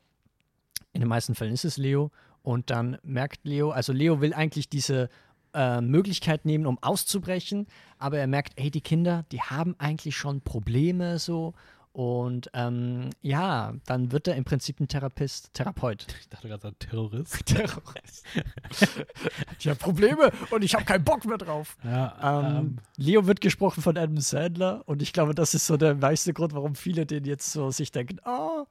In 0.92 1.00
den 1.00 1.08
meisten 1.08 1.34
Fällen 1.34 1.52
ist 1.54 1.64
es 1.64 1.76
Leo. 1.76 2.10
Und 2.42 2.70
dann 2.70 2.98
merkt 3.02 3.44
Leo, 3.44 3.70
also 3.70 3.92
Leo 3.92 4.20
will 4.20 4.34
eigentlich 4.34 4.68
diese 4.68 5.08
äh, 5.52 5.80
Möglichkeit 5.80 6.44
nehmen, 6.44 6.66
um 6.66 6.78
auszubrechen, 6.82 7.66
aber 7.98 8.18
er 8.18 8.26
merkt, 8.26 8.52
ey, 8.56 8.70
die 8.70 8.80
Kinder, 8.80 9.24
die 9.32 9.42
haben 9.42 9.74
eigentlich 9.78 10.16
schon 10.16 10.40
Probleme 10.40 11.18
so. 11.18 11.54
Und 11.92 12.48
ähm, 12.54 13.10
ja, 13.20 13.74
dann 13.84 14.12
wird 14.12 14.28
er 14.28 14.36
im 14.36 14.44
Prinzip 14.44 14.78
ein 14.78 14.86
Therapist, 14.86 15.52
Therapeut. 15.54 16.06
Ich 16.20 16.28
dachte 16.28 16.46
gerade, 16.46 16.68
ein 16.68 16.78
Terrorist. 16.78 17.44
Terrorist. 17.46 18.24
ich 19.58 19.66
habe 19.66 19.76
Probleme 19.76 20.30
und 20.50 20.62
ich 20.62 20.72
habe 20.74 20.84
keinen 20.84 21.02
Bock 21.02 21.24
mehr 21.24 21.36
drauf. 21.36 21.76
Ja, 21.82 22.14
Ähm, 22.22 22.56
ähm, 22.56 22.78
Leo 22.96 23.26
wird 23.26 23.40
gesprochen 23.40 23.82
von 23.82 23.98
Adam 23.98 24.18
Sandler 24.18 24.84
und 24.86 25.02
ich 25.02 25.12
glaube, 25.12 25.34
das 25.34 25.52
ist 25.54 25.66
so 25.66 25.76
der 25.76 25.96
meiste 25.96 26.32
Grund, 26.32 26.54
warum 26.54 26.76
viele 26.76 27.06
den 27.06 27.24
jetzt 27.24 27.50
so 27.50 27.72
sich 27.72 27.90
denken, 27.90 28.18
oh, 28.24 28.66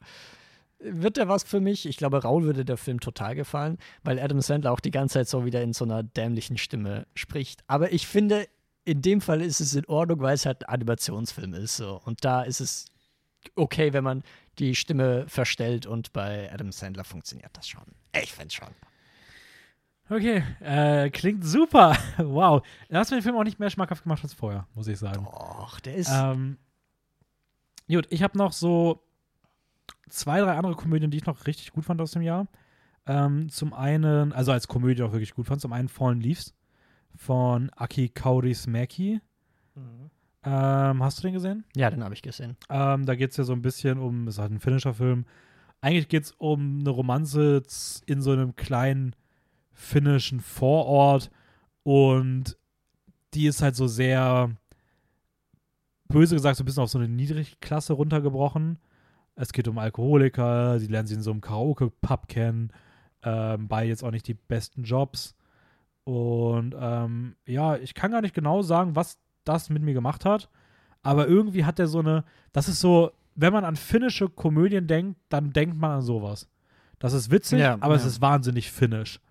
wird 0.80 1.18
der 1.18 1.28
was 1.28 1.44
für 1.44 1.60
mich? 1.60 1.86
Ich 1.86 1.98
glaube, 1.98 2.22
Raul 2.22 2.44
würde 2.44 2.66
der 2.66 2.78
Film 2.78 3.00
total 3.00 3.36
gefallen, 3.36 3.78
weil 4.04 4.20
Adam 4.20 4.42
Sandler 4.42 4.72
auch 4.72 4.80
die 4.80 4.92
ganze 4.92 5.16
Zeit 5.16 5.28
so 5.28 5.46
wieder 5.46 5.62
in 5.62 5.74
so 5.74 5.86
einer 5.86 6.04
dämlichen 6.04 6.58
Stimme 6.58 7.06
spricht. 7.16 7.64
Aber 7.68 7.92
ich 7.92 8.08
finde, 8.08 8.48
in 8.86 9.02
dem 9.02 9.22
Fall 9.22 9.42
ist 9.42 9.60
es 9.60 9.76
in 9.76 9.86
Ordnung, 9.86 10.22
weil 10.22 10.36
es 10.36 10.46
halt 10.46 10.68
ein 10.68 10.74
Animationsfilm 10.74 11.54
ist. 11.54 11.78
So. 11.78 12.02
Und 12.06 12.24
da 12.24 12.44
ist 12.44 12.62
es 12.62 12.86
okay, 13.56 13.94
wenn 13.94 14.04
man 14.04 14.24
die 14.58 14.76
Stimme 14.76 15.26
verstellt 15.28 15.86
und 15.86 16.14
bei 16.14 16.52
Adam 16.52 16.72
Sandler 16.72 17.04
funktioniert 17.04 17.52
das 17.54 17.68
schon. 17.68 17.84
Ich 18.22 18.32
finde 18.32 18.54
schon. 18.54 18.70
okay, 20.10 20.44
äh, 20.62 21.10
klingt 21.10 21.46
super. 21.46 21.98
wow. 22.18 22.66
Du 22.90 22.96
hast 22.96 23.12
mir 23.12 23.18
den 23.18 23.24
Film 23.24 23.38
auch 23.38 23.44
nicht 23.44 23.60
mehr 23.60 23.70
schmackhaft 23.70 24.04
gemacht 24.04 24.24
als 24.24 24.34
vorher, 24.34 24.68
muss 24.74 24.88
ich 24.88 24.98
sagen. 24.98 25.28
Och, 25.28 25.80
der 25.82 25.96
ist. 25.96 26.12
Ähm, 26.12 26.58
gut, 27.88 28.08
ich 28.10 28.24
habe 28.24 28.38
noch 28.38 28.54
so 28.54 29.04
zwei, 30.10 30.42
drei 30.42 30.56
andere 30.56 30.76
Komödien, 30.76 31.12
die 31.12 31.18
ich 31.18 31.26
noch 31.26 31.48
richtig 31.48 31.72
gut 31.72 31.86
fand 31.86 32.02
aus 32.02 32.12
dem 32.12 32.22
Jahr. 32.22 32.48
Ähm, 33.06 33.50
zum 33.50 33.74
einen, 33.74 34.34
also 34.34 34.52
als 34.52 34.68
Komödie 34.68 35.04
auch 35.04 35.12
wirklich 35.12 35.34
gut 35.34 35.48
fand, 35.48 35.62
zum 35.62 35.74
einen 35.74 35.90
Fallen 35.90 36.22
Leaves 36.22 36.54
von 37.16 37.70
Aki 37.76 38.10
Kaurismäki. 38.10 39.22
Ähm, 40.44 41.04
hast 41.04 41.20
du 41.20 41.24
den 41.24 41.34
gesehen? 41.34 41.66
ja, 41.76 41.90
den 41.90 42.04
habe 42.04 42.14
ich 42.14 42.22
gesehen. 42.22 42.56
Ähm, 42.70 43.06
da 43.06 43.16
geht 43.16 43.32
es 43.32 43.38
ja 43.38 43.44
so 43.44 43.54
ein 43.54 43.62
bisschen 43.62 43.98
um, 43.98 44.28
es 44.28 44.36
ist 44.36 44.40
halt 44.40 44.52
ein 44.52 44.60
finnischer 44.60 44.94
Film. 44.94 45.26
Eigentlich 45.82 46.08
geht 46.08 46.24
es 46.24 46.32
um 46.32 46.80
eine 46.80 46.90
Romanze 46.90 47.64
in 48.06 48.22
so 48.22 48.32
einem 48.32 48.56
kleinen 48.56 49.16
finnischen 49.72 50.40
Vorort 50.40 51.32
und 51.84 52.58
die 53.34 53.48
ist 53.48 53.62
halt 53.62 53.76
so 53.76 53.88
sehr, 53.88 54.52
böse 56.08 56.36
gesagt, 56.36 56.58
so 56.58 56.64
ein 56.64 56.66
bisschen 56.66 56.84
auf 56.84 56.90
so 56.90 57.00
eine 57.00 57.08
Niedrigklasse 57.08 57.94
runtergebrochen. 57.94 58.80
Es 59.40 59.54
geht 59.54 59.70
um 59.70 59.78
Alkoholiker, 59.78 60.80
sie 60.80 60.88
lernen 60.88 61.08
sie 61.08 61.16
in 61.16 61.22
so 61.22 61.32
einem 61.32 61.40
Karaoke-Pub 61.40 62.28
kennen, 62.28 62.72
ähm, 63.24 63.70
bei 63.70 63.86
jetzt 63.86 64.04
auch 64.04 64.12
nicht 64.12 64.28
die 64.28 64.34
besten 64.34 64.84
Jobs. 64.84 65.34
Und 66.04 66.76
ähm, 66.78 67.36
ja, 67.46 67.78
ich 67.78 67.94
kann 67.94 68.12
gar 68.12 68.22
nicht 68.22 68.36
genau 68.36 68.62
sagen, 68.62 68.98
was 68.98 69.18
das 69.46 69.70
mit 69.70 69.82
mir 69.82 69.94
gemacht 69.94 70.26
hat, 70.26 70.50
aber 71.04 71.28
irgendwie 71.28 71.64
hat 71.64 71.80
er 71.80 71.88
so 71.88 72.00
eine, 72.00 72.26
das 72.52 72.68
ist 72.68 72.82
so, 72.82 73.12
wenn 73.36 73.54
man 73.54 73.64
an 73.64 73.78
finnische 73.78 74.28
Komödien 74.28 74.88
denkt, 74.88 75.18
dann 75.30 75.54
denkt 75.54 75.78
man 75.78 75.92
an 75.92 76.02
sowas. 76.02 76.50
Das 77.00 77.14
ist 77.14 77.32
witzig, 77.32 77.60
Ja, 77.60 77.78
aber 77.80 77.96
es 77.96 78.02
ja. 78.02 78.10
ist 78.10 78.22
wahnsinnig 78.22 78.72
finnisch. 78.72 79.22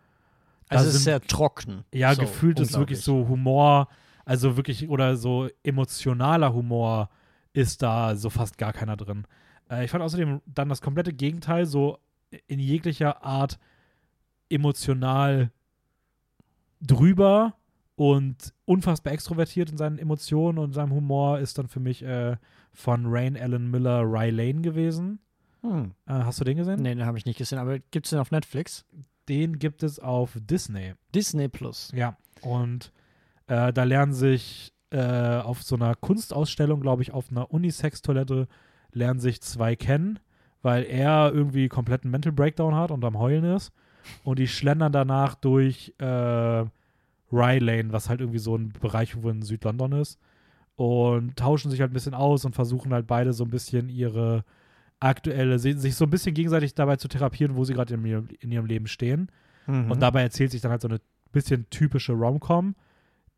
Also 0.71 0.89
es 0.89 0.95
ist 0.95 1.05
sehr 1.05 1.21
trocken. 1.21 1.85
Ja, 1.93 2.15
so, 2.15 2.23
gefühlt 2.23 2.61
ist 2.61 2.79
wirklich 2.79 3.01
so 3.01 3.29
Humor, 3.29 3.89
also 4.25 4.57
wirklich, 4.57 4.89
oder 4.89 5.17
so 5.17 5.49
emotionaler 5.63 6.55
Humor 6.55 7.11
ist 7.53 7.83
da 7.83 8.17
so 8.17 8.31
fast 8.31 8.57
gar 8.57 8.73
keiner 8.73 8.97
drin. 8.97 9.27
Äh, 9.71 9.85
ich 9.85 9.91
fand 9.91 10.03
außerdem 10.03 10.41
dann 10.47 10.69
das 10.69 10.83
komplette 10.83 11.13
Gegenteil, 11.13 11.67
so 11.67 11.99
in 12.47 12.59
jeglicher 12.59 13.25
Art 13.25 13.59
emotional 14.51 15.51
drüber 16.81 17.55
und 17.97 18.55
unfassbar 18.65 19.13
extrovertiert 19.13 19.71
in 19.71 19.77
seinen 19.77 19.99
Emotionen 19.99 20.59
und 20.59 20.73
seinem 20.73 20.93
Humor 20.93 21.41
ist 21.41 21.59
dann 21.59 21.69
für 21.69 21.81
mich 21.81 22.03
äh, 22.03 22.37
von 22.73 23.07
Rain 23.07 23.37
Allen 23.37 23.71
Miller 23.71 24.03
Ry 24.03 24.31
Lane 24.31 24.61
gewesen. 24.61 25.19
Hm. 25.63 25.93
Äh, 26.07 26.13
hast 26.13 26.41
du 26.41 26.45
den 26.45 26.57
gesehen? 26.57 26.81
Nee, 26.81 26.95
den 26.95 27.07
habe 27.07 27.19
ich 27.19 27.27
nicht 27.27 27.39
gesehen, 27.39 27.59
aber 27.59 27.79
gibt 27.79 28.07
es 28.07 28.11
den 28.11 28.21
auf 28.21 28.31
Netflix? 28.31 28.85
Den 29.29 29.59
gibt 29.59 29.83
es 29.83 29.99
auf 29.99 30.39
Disney. 30.41 30.95
Disney 31.15 31.49
Plus. 31.49 31.91
Ja, 31.95 32.17
und 32.41 32.93
äh, 33.49 33.73
da 33.73 33.83
lernen 33.83 34.13
sich 34.13 34.73
äh, 34.91 35.39
auf 35.39 35.63
so 35.63 35.75
einer 35.75 35.95
Kunstausstellung, 35.97 36.81
glaube 36.81 37.03
ich, 37.03 37.13
auf 37.13 37.31
einer 37.31 37.53
Unisex-Toilette, 37.53 38.47
lernen 38.93 39.21
sich 39.21 39.41
zwei 39.41 39.77
kennen, 39.77 40.19
weil 40.63 40.85
er 40.85 41.33
irgendwie 41.33 41.69
kompletten 41.69 42.11
Mental 42.11 42.33
Breakdown 42.33 42.75
hat 42.75 42.91
und 42.91 43.05
am 43.05 43.19
Heulen 43.19 43.45
ist. 43.45 43.73
Und 44.25 44.39
die 44.39 44.49
schlendern 44.49 44.93
danach 44.93 45.35
durch 45.35 45.95
äh, 45.99 46.05
Rye 47.31 47.59
Lane, 47.59 47.93
was 47.93 48.09
halt 48.09 48.21
irgendwie 48.21 48.39
so 48.39 48.57
ein 48.57 48.71
Bereich 48.81 49.11
irgendwo 49.11 49.31
in 49.31 49.43
Südlondon 49.43 49.93
ist. 49.93 50.19
Und 50.77 51.37
tauschen 51.37 51.71
sich 51.71 51.81
halt 51.81 51.91
ein 51.91 51.95
bisschen 51.95 52.15
aus 52.15 52.45
und 52.45 52.55
versuchen 52.55 52.93
halt 52.93 53.07
beide 53.07 53.33
so 53.33 53.45
ein 53.45 53.51
bisschen 53.51 53.89
ihre 53.89 54.45
aktuelle, 55.01 55.59
sich 55.59 55.95
so 55.95 56.05
ein 56.05 56.11
bisschen 56.11 56.35
gegenseitig 56.35 56.75
dabei 56.75 56.97
zu 56.97 57.09
therapieren, 57.09 57.57
wo 57.57 57.65
sie 57.65 57.75
gerade 57.75 57.95
in, 57.95 58.05
ihrem- 58.05 58.29
in 58.41 58.51
ihrem 58.53 58.67
Leben 58.67 58.87
stehen. 58.87 59.31
Mhm. 59.67 59.91
Und 59.91 60.01
dabei 60.01 60.23
erzählt 60.23 60.51
sich 60.53 60.61
dann 60.61 60.71
halt 60.71 60.81
so 60.83 60.89
eine 60.89 61.01
bisschen 61.33 61.69
typische 61.71 62.13
Rom-Com, 62.15 62.75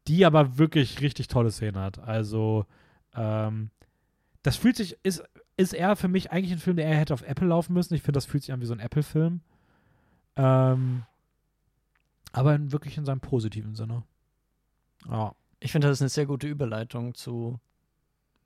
die 0.07 0.25
aber 0.25 0.59
wirklich 0.59 1.01
richtig 1.01 1.29
tolle 1.29 1.51
Szenen 1.51 1.77
hat. 1.81 1.99
Also, 1.99 2.67
ähm, 3.17 3.71
das 4.43 4.57
fühlt 4.57 4.77
sich, 4.77 4.97
ist, 5.03 5.23
ist 5.61 5.73
eher 5.73 5.95
für 5.97 6.09
mich 6.09 6.31
eigentlich 6.32 6.53
ein 6.53 6.59
Film, 6.59 6.77
der 6.77 6.87
eher 6.87 6.97
hätte 6.97 7.15
auf 7.15 7.23
Apple 7.23 7.47
laufen 7.49 7.73
müssen. 7.74 7.95
Ich 7.95 8.03
finde, 8.03 8.16
das 8.16 8.27
fühlt 8.27 8.43
sich 8.43 8.53
an 8.53 8.61
wie 8.61 8.66
so 8.66 8.73
ein 8.74 8.81
Apple-Film. 8.81 9.41
Ähm, 10.37 11.03
aber 12.32 12.55
in, 12.55 12.73
wirklich 12.73 12.97
in 12.97 13.05
seinem 13.05 13.20
positiven 13.20 13.74
Sinne. 13.74 14.03
Ja. 15.09 15.35
Ich 15.61 15.73
finde, 15.73 15.89
das 15.89 15.99
ist 15.99 16.03
eine 16.03 16.09
sehr 16.09 16.27
gute 16.27 16.47
Überleitung 16.47 17.15
zu 17.15 17.59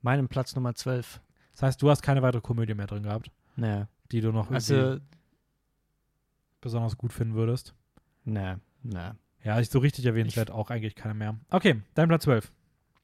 meinem 0.01 0.27
Platz 0.27 0.55
Nummer 0.55 0.75
12. 0.75 1.21
Das 1.53 1.63
heißt, 1.63 1.81
du 1.81 1.89
hast 1.89 2.01
keine 2.01 2.21
weitere 2.21 2.41
Komödie 2.41 2.73
mehr 2.73 2.87
drin 2.87 3.03
gehabt, 3.03 3.31
Nee. 3.55 3.85
die 4.11 4.21
du 4.21 4.31
noch 4.31 4.51
Also, 4.51 4.97
besonders 6.61 6.97
gut 6.97 7.13
finden 7.13 7.35
würdest. 7.35 7.73
nee, 8.23 8.55
nee. 8.83 9.11
Ja, 9.43 9.59
ich 9.59 9.69
so 9.69 9.77
richtig 9.77 10.05
erwähnenswert 10.07 10.49
auch 10.49 10.71
eigentlich 10.71 10.95
keine 10.95 11.13
mehr. 11.13 11.37
Okay, 11.51 11.79
dein 11.93 12.07
Platz 12.07 12.23
12. 12.23 12.51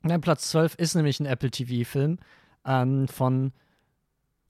Mein 0.02 0.22
Platz 0.22 0.50
12 0.50 0.74
ist 0.76 0.96
nämlich 0.96 1.20
ein 1.20 1.28
Apple 1.28 1.52
TV-Film 1.52 2.18
ähm, 2.66 3.08
von 3.08 3.54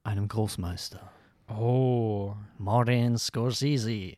einem 0.03 0.27
Großmeister. 0.27 1.11
Oh. 1.49 2.35
Martin 2.57 3.17
Scorsese. 3.17 4.15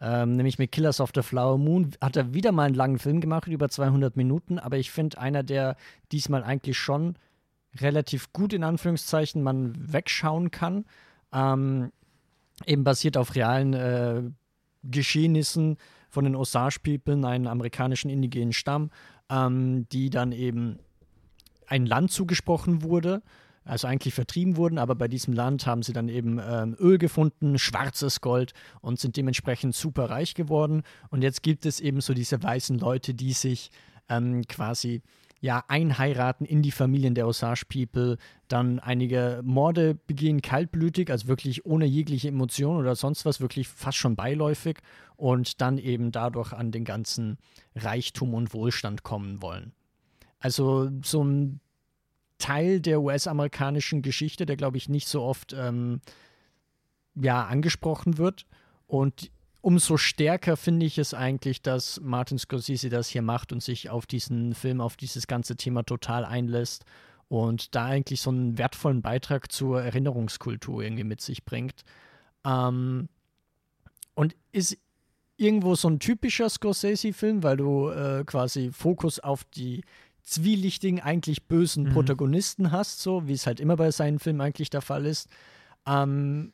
Ähm, 0.00 0.36
nämlich 0.36 0.58
mit 0.58 0.72
Killers 0.72 1.00
of 1.00 1.12
the 1.14 1.22
Flower 1.22 1.56
Moon 1.56 1.92
hat 2.00 2.16
er 2.16 2.34
wieder 2.34 2.52
mal 2.52 2.64
einen 2.64 2.74
langen 2.74 2.98
Film 2.98 3.20
gemacht, 3.20 3.46
über 3.46 3.68
200 3.68 4.16
Minuten, 4.16 4.58
aber 4.58 4.76
ich 4.76 4.90
finde 4.90 5.18
einer, 5.18 5.42
der 5.42 5.76
diesmal 6.12 6.42
eigentlich 6.42 6.76
schon 6.76 7.16
relativ 7.80 8.32
gut 8.32 8.52
in 8.52 8.64
Anführungszeichen 8.64 9.42
man 9.42 9.74
wegschauen 9.92 10.50
kann. 10.50 10.84
Ähm, 11.32 11.90
eben 12.66 12.84
basiert 12.84 13.16
auf 13.16 13.34
realen 13.34 13.72
äh, 13.72 14.22
Geschehnissen 14.82 15.78
von 16.10 16.24
den 16.24 16.36
Osage 16.36 16.78
People, 16.82 17.26
einem 17.26 17.46
amerikanischen 17.46 18.10
indigenen 18.10 18.52
Stamm, 18.52 18.90
ähm, 19.30 19.88
die 19.90 20.10
dann 20.10 20.32
eben 20.32 20.78
ein 21.66 21.86
Land 21.86 22.10
zugesprochen 22.12 22.82
wurde, 22.82 23.22
also 23.64 23.86
eigentlich 23.86 24.14
vertrieben 24.14 24.56
wurden, 24.56 24.78
aber 24.78 24.94
bei 24.94 25.08
diesem 25.08 25.32
Land 25.32 25.66
haben 25.66 25.82
sie 25.82 25.92
dann 25.92 26.08
eben 26.08 26.38
ähm, 26.38 26.76
Öl 26.78 26.98
gefunden, 26.98 27.58
schwarzes 27.58 28.20
Gold 28.20 28.52
und 28.80 29.00
sind 29.00 29.16
dementsprechend 29.16 29.74
super 29.74 30.10
reich 30.10 30.34
geworden. 30.34 30.82
Und 31.10 31.22
jetzt 31.22 31.42
gibt 31.42 31.66
es 31.66 31.80
eben 31.80 32.00
so 32.00 32.14
diese 32.14 32.42
weißen 32.42 32.78
Leute, 32.78 33.14
die 33.14 33.32
sich 33.32 33.70
ähm, 34.08 34.42
quasi 34.48 35.02
ja 35.40 35.62
einheiraten 35.68 36.46
in 36.46 36.62
die 36.62 36.70
Familien 36.70 37.14
der 37.14 37.26
Osage 37.26 37.64
People, 37.68 38.16
dann 38.48 38.78
einige 38.78 39.42
Morde 39.44 39.94
begehen 39.94 40.40
kaltblütig, 40.40 41.10
also 41.10 41.28
wirklich 41.28 41.66
ohne 41.66 41.84
jegliche 41.84 42.28
Emotion 42.28 42.78
oder 42.78 42.94
sonst 42.96 43.26
was, 43.26 43.40
wirklich 43.40 43.68
fast 43.68 43.98
schon 43.98 44.16
beiläufig 44.16 44.78
und 45.16 45.60
dann 45.60 45.76
eben 45.76 46.12
dadurch 46.12 46.52
an 46.52 46.72
den 46.72 46.84
ganzen 46.84 47.36
Reichtum 47.76 48.32
und 48.32 48.54
Wohlstand 48.54 49.02
kommen 49.02 49.42
wollen. 49.42 49.72
Also 50.38 50.90
so 51.02 51.22
ein 51.22 51.60
Teil 52.38 52.80
der 52.80 53.00
US-amerikanischen 53.00 54.02
Geschichte, 54.02 54.46
der, 54.46 54.56
glaube 54.56 54.76
ich, 54.76 54.88
nicht 54.88 55.08
so 55.08 55.22
oft 55.22 55.52
ähm, 55.52 56.00
ja, 57.14 57.44
angesprochen 57.44 58.18
wird. 58.18 58.46
Und 58.86 59.30
umso 59.60 59.96
stärker 59.96 60.56
finde 60.56 60.86
ich 60.86 60.98
es 60.98 61.14
eigentlich, 61.14 61.62
dass 61.62 62.00
Martin 62.00 62.38
Scorsese 62.38 62.90
das 62.90 63.08
hier 63.08 63.22
macht 63.22 63.52
und 63.52 63.62
sich 63.62 63.90
auf 63.90 64.06
diesen 64.06 64.54
Film, 64.54 64.80
auf 64.80 64.96
dieses 64.96 65.26
ganze 65.26 65.56
Thema 65.56 65.84
total 65.84 66.24
einlässt 66.24 66.84
und 67.28 67.74
da 67.74 67.86
eigentlich 67.86 68.20
so 68.20 68.30
einen 68.30 68.58
wertvollen 68.58 69.00
Beitrag 69.00 69.50
zur 69.50 69.82
Erinnerungskultur 69.82 70.82
irgendwie 70.82 71.04
mit 71.04 71.20
sich 71.20 71.44
bringt. 71.44 71.84
Ähm, 72.44 73.08
und 74.14 74.36
ist 74.52 74.76
irgendwo 75.36 75.74
so 75.74 75.88
ein 75.88 75.98
typischer 75.98 76.48
Scorsese-Film, 76.48 77.42
weil 77.42 77.56
du 77.56 77.88
äh, 77.88 78.24
quasi 78.24 78.70
Fokus 78.70 79.18
auf 79.18 79.44
die 79.44 79.82
zwielichtigen, 80.24 81.00
eigentlich 81.00 81.44
bösen 81.46 81.84
Mhm. 81.84 81.92
Protagonisten 81.92 82.72
hast, 82.72 83.00
so 83.00 83.28
wie 83.28 83.34
es 83.34 83.46
halt 83.46 83.60
immer 83.60 83.76
bei 83.76 83.90
seinen 83.90 84.18
Filmen 84.18 84.40
eigentlich 84.40 84.70
der 84.70 84.80
Fall 84.82 85.06
ist. 85.06 85.28
Ähm, 85.86 86.52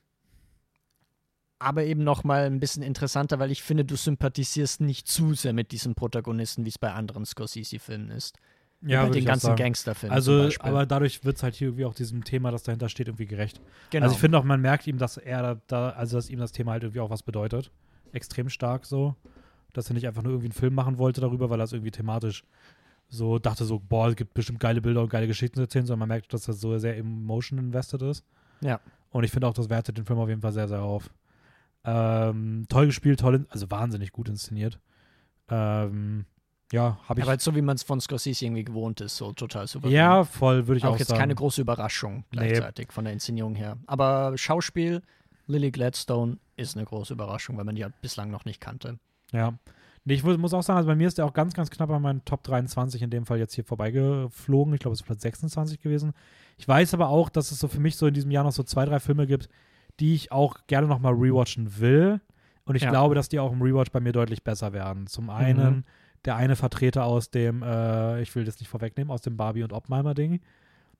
aber 1.58 1.84
eben 1.84 2.02
noch 2.02 2.24
mal 2.24 2.44
ein 2.46 2.58
bisschen 2.58 2.82
interessanter, 2.82 3.38
weil 3.38 3.50
ich 3.50 3.62
finde, 3.62 3.84
du 3.84 3.94
sympathisierst 3.94 4.80
nicht 4.80 5.06
zu 5.06 5.34
sehr 5.34 5.52
mit 5.52 5.72
diesen 5.72 5.94
Protagonisten, 5.94 6.64
wie 6.64 6.70
es 6.70 6.78
bei 6.78 6.92
anderen 6.92 7.26
Scorsese-Filmen 7.26 8.10
ist. 8.10 8.38
Wie 8.80 8.94
bei 8.94 9.10
den 9.10 9.26
ganzen. 9.26 9.56
Gangsterfilmen 9.56 10.14
Also, 10.14 10.48
aber 10.60 10.86
dadurch 10.86 11.22
wird 11.22 11.36
es 11.36 11.42
halt 11.42 11.54
hier 11.54 11.68
irgendwie 11.68 11.84
auch 11.84 11.94
diesem 11.94 12.24
Thema, 12.24 12.50
das 12.50 12.62
dahinter 12.62 12.88
steht, 12.88 13.08
irgendwie 13.08 13.26
gerecht. 13.26 13.60
genau. 13.90 14.04
Also 14.04 14.14
ich 14.14 14.20
finde 14.20 14.38
auch, 14.38 14.44
man 14.44 14.62
merkt 14.62 14.86
ihm, 14.86 14.96
dass 14.96 15.18
er 15.18 15.60
da, 15.66 15.90
also 15.90 16.16
dass 16.16 16.30
ihm 16.30 16.38
das 16.38 16.52
Thema 16.52 16.72
halt 16.72 16.84
irgendwie 16.84 17.00
auch 17.00 17.10
was 17.10 17.22
bedeutet. 17.22 17.70
Extrem 18.12 18.48
stark 18.48 18.86
so. 18.86 19.14
Dass 19.74 19.90
er 19.90 19.94
nicht 19.94 20.06
einfach 20.08 20.22
nur 20.22 20.32
irgendwie 20.32 20.46
einen 20.46 20.54
Film 20.58 20.74
machen 20.74 20.96
wollte 20.96 21.20
darüber, 21.20 21.50
weil 21.50 21.60
er 21.60 21.64
es 21.64 21.72
irgendwie 21.74 21.90
thematisch 21.90 22.42
so 23.10 23.38
dachte, 23.38 23.64
so, 23.64 23.78
boah, 23.80 24.08
es 24.08 24.16
gibt 24.16 24.34
bestimmt 24.34 24.60
geile 24.60 24.80
Bilder 24.80 25.02
und 25.02 25.10
geile 25.10 25.26
Geschichten 25.26 25.56
zu 25.56 25.62
erzählen, 25.62 25.84
sondern 25.84 26.08
man 26.08 26.16
merkt, 26.16 26.32
dass 26.32 26.48
er 26.48 26.54
so 26.54 26.76
sehr 26.78 26.96
emotion 26.96 27.58
invested 27.58 28.00
ist. 28.02 28.24
Ja. 28.60 28.80
Und 29.10 29.24
ich 29.24 29.32
finde 29.32 29.48
auch, 29.48 29.54
das 29.54 29.68
wertet 29.68 29.98
den 29.98 30.06
Film 30.06 30.20
auf 30.20 30.28
jeden 30.28 30.40
Fall 30.40 30.52
sehr, 30.52 30.68
sehr 30.68 30.82
auf. 30.82 31.10
Ähm, 31.84 32.66
toll 32.68 32.86
gespielt, 32.86 33.20
toll, 33.20 33.46
also 33.50 33.70
wahnsinnig 33.70 34.12
gut 34.12 34.28
inszeniert. 34.28 34.78
Ähm, 35.48 36.26
ja, 36.72 37.00
habe 37.08 37.18
ich. 37.18 37.24
aber 37.24 37.30
halt 37.30 37.40
so, 37.40 37.56
wie 37.56 37.62
man 37.62 37.74
es 37.74 37.82
von 37.82 38.00
Scorsese 38.00 38.44
irgendwie 38.44 38.62
gewohnt 38.62 39.00
ist, 39.00 39.16
so 39.16 39.32
total 39.32 39.66
souverän. 39.66 39.96
ja, 39.96 40.22
voll, 40.22 40.68
würde 40.68 40.78
ich 40.78 40.84
auch, 40.84 40.94
auch 40.94 40.98
jetzt 40.98 41.08
sagen. 41.08 41.20
keine 41.20 41.34
große 41.34 41.60
Überraschung 41.60 42.24
gleichzeitig 42.30 42.92
von 42.92 43.04
der 43.04 43.12
Inszenierung 43.12 43.56
her. 43.56 43.76
Aber 43.86 44.38
Schauspiel, 44.38 45.02
Lily 45.48 45.72
Gladstone 45.72 46.38
ist 46.56 46.76
eine 46.76 46.84
große 46.84 47.12
Überraschung, 47.12 47.56
weil 47.56 47.64
man 47.64 47.74
die 47.74 47.82
halt 47.82 48.00
bislang 48.00 48.30
noch 48.30 48.44
nicht 48.44 48.60
kannte. 48.60 48.98
Ja. 49.32 49.54
Nee, 50.04 50.14
ich 50.14 50.24
mu- 50.24 50.36
muss 50.38 50.54
auch 50.54 50.62
sagen, 50.62 50.78
also 50.78 50.86
bei 50.88 50.94
mir 50.96 51.08
ist 51.08 51.18
der 51.18 51.26
auch 51.26 51.32
ganz, 51.34 51.52
ganz 51.54 51.70
knapp 51.70 51.90
an 51.90 52.00
meinen 52.02 52.24
Top 52.24 52.42
23 52.42 53.02
in 53.02 53.10
dem 53.10 53.26
Fall 53.26 53.38
jetzt 53.38 53.54
hier 53.54 53.64
vorbeigeflogen. 53.64 54.72
Ich 54.74 54.80
glaube, 54.80 54.94
es 54.94 55.00
ist 55.00 55.06
Platz 55.06 55.22
26 55.22 55.80
gewesen. 55.80 56.12
Ich 56.56 56.66
weiß 56.66 56.94
aber 56.94 57.08
auch, 57.08 57.28
dass 57.28 57.52
es 57.52 57.58
so 57.58 57.68
für 57.68 57.80
mich 57.80 57.96
so 57.96 58.06
in 58.06 58.14
diesem 58.14 58.30
Jahr 58.30 58.44
noch 58.44 58.52
so 58.52 58.62
zwei, 58.62 58.84
drei 58.86 58.98
Filme 59.00 59.26
gibt, 59.26 59.48
die 60.00 60.14
ich 60.14 60.32
auch 60.32 60.56
gerne 60.66 60.86
nochmal 60.86 61.12
rewatchen 61.14 61.78
will. 61.80 62.20
Und 62.64 62.76
ich 62.76 62.82
Ja. 62.82 62.90
glaube, 62.90 63.14
dass 63.14 63.28
die 63.28 63.38
auch 63.40 63.52
im 63.52 63.60
Rewatch 63.62 63.90
bei 63.90 64.00
mir 64.00 64.12
deutlich 64.12 64.42
besser 64.44 64.72
werden. 64.72 65.06
Zum 65.06 65.28
einen 65.28 65.76
Mhm. 65.76 65.84
der 66.24 66.36
eine 66.36 66.56
Vertreter 66.56 67.04
aus 67.04 67.30
dem, 67.30 67.62
äh, 67.62 68.22
ich 68.22 68.34
will 68.34 68.44
das 68.44 68.58
nicht 68.60 68.68
vorwegnehmen, 68.68 69.10
aus 69.10 69.22
dem 69.22 69.36
Barbie 69.36 69.62
und 69.64 69.72
Oppenheimer-Ding, 69.72 70.40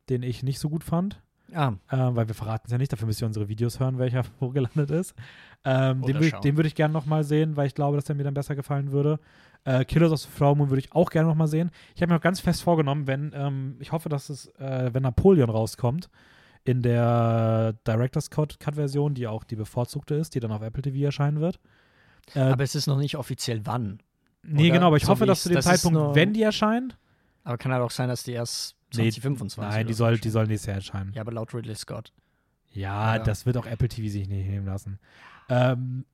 den 0.09 0.23
ich 0.23 0.43
nicht 0.43 0.59
so 0.59 0.69
gut 0.69 0.85
fand. 0.85 1.21
Ah, 1.55 1.73
äh, 1.91 1.97
weil 2.15 2.29
wir 2.29 2.35
verraten 2.35 2.65
es 2.67 2.73
ja 2.73 2.79
nicht, 2.79 2.93
dafür 2.93 3.07
müsst 3.07 3.21
ihr 3.23 3.27
unsere 3.27 3.49
Videos 3.49 3.81
hören, 3.81 3.99
welcher 3.99 4.23
hochgelandet 4.41 4.91
ist. 4.91 5.15
Ähm, 5.65 6.03
den 6.03 6.17
Oder 6.17 6.25
wür- 6.27 6.31
schauen. 6.31 6.43
den 6.43 6.57
würde 6.57 6.69
ich 6.69 6.75
gerne 6.75 6.93
nochmal 6.93 7.25
sehen, 7.25 7.57
weil 7.57 7.67
ich 7.67 7.75
glaube, 7.75 7.97
dass 7.97 8.05
der 8.05 8.17
mir 8.17 8.25
dann 8.25 8.35
besser 8.35 8.55
gefallen 8.55 8.93
würde. 8.93 9.19
Äh, 9.65 9.85
Killers 9.85 10.13
of 10.13 10.21
the 10.21 10.29
Flower 10.29 10.57
Moon 10.57 10.71
würde 10.71 10.81
ich 10.81 10.93
auch 10.93 11.11
gerne 11.11 11.29
nochmal 11.29 11.49
sehen. 11.49 11.71
Ich 11.95 12.01
habe 12.03 12.13
mir 12.13 12.19
auch 12.19 12.23
ganz 12.23 12.41
fest 12.41 12.63
vorgenommen, 12.63 13.07
wenn, 13.07 13.33
ähm, 13.35 13.77
ich 13.79 13.93
hoffe, 13.93 14.09
dass 14.09 14.31
es, 14.31 14.47
äh, 14.59 14.91
wenn 14.93 15.03
Napoleon 15.03 15.51
rauskommt, 15.51 16.09
in 16.65 16.83
der 16.83 17.75
Director's 17.87 18.31
Cut- 18.31 18.59
Cut-Version, 18.61 19.15
die 19.15 19.27
auch 19.27 19.45
die 19.45 19.57
bevorzugte 19.57 20.15
ist, 20.15 20.35
die 20.35 20.41
dann 20.41 20.53
auf 20.53 20.63
Apple 20.63 20.83
TV 20.83 21.05
erscheinen 21.05 21.41
wird. 21.41 21.59
Äh, 22.35 22.41
aber 22.41 22.63
es 22.65 22.75
ist 22.75 22.87
noch 22.87 22.99
nicht 22.99 23.17
offiziell 23.17 23.63
wann. 23.65 24.01
nee, 24.43 24.65
oder 24.67 24.75
genau, 24.75 24.87
aber 24.89 24.97
ich 24.97 25.09
hoffe, 25.09 25.27
dass 25.27 25.43
zu 25.43 25.49
dem 25.51 25.57
das 25.57 25.65
Zeitpunkt, 25.67 26.15
wenn 26.15 26.33
die 26.33 26.43
erscheint, 26.43 26.97
Aber 27.45 27.59
kann 27.59 27.73
halt 27.73 27.83
auch 27.83 27.91
sein, 27.91 28.09
dass 28.09 28.23
die 28.23 28.33
erst 28.33 28.77
Nee, 28.97 29.11
2025 29.11 29.59
nein, 29.59 29.87
die 29.87 29.93
soll, 29.95 30.19
die 30.19 30.31
soll 30.31 30.47
nächstes 30.47 30.67
Jahr 30.67 30.77
erscheinen. 30.77 31.13
Ja, 31.15 31.23
aber 31.23 31.33
laut 31.33 31.55
Ridley 31.55 31.75
Scott. 31.75 32.13
Ja, 32.73 33.17
Ja. 33.17 33.23
das 33.23 33.47
wird 33.47 33.57
auch 33.57 33.67
Apple 33.67 33.89
TV 33.89 34.09
sich 34.09 34.29
nicht 34.29 34.47
nehmen 34.49 34.67
lassen. 34.67 34.99
Ähm, 35.49 36.05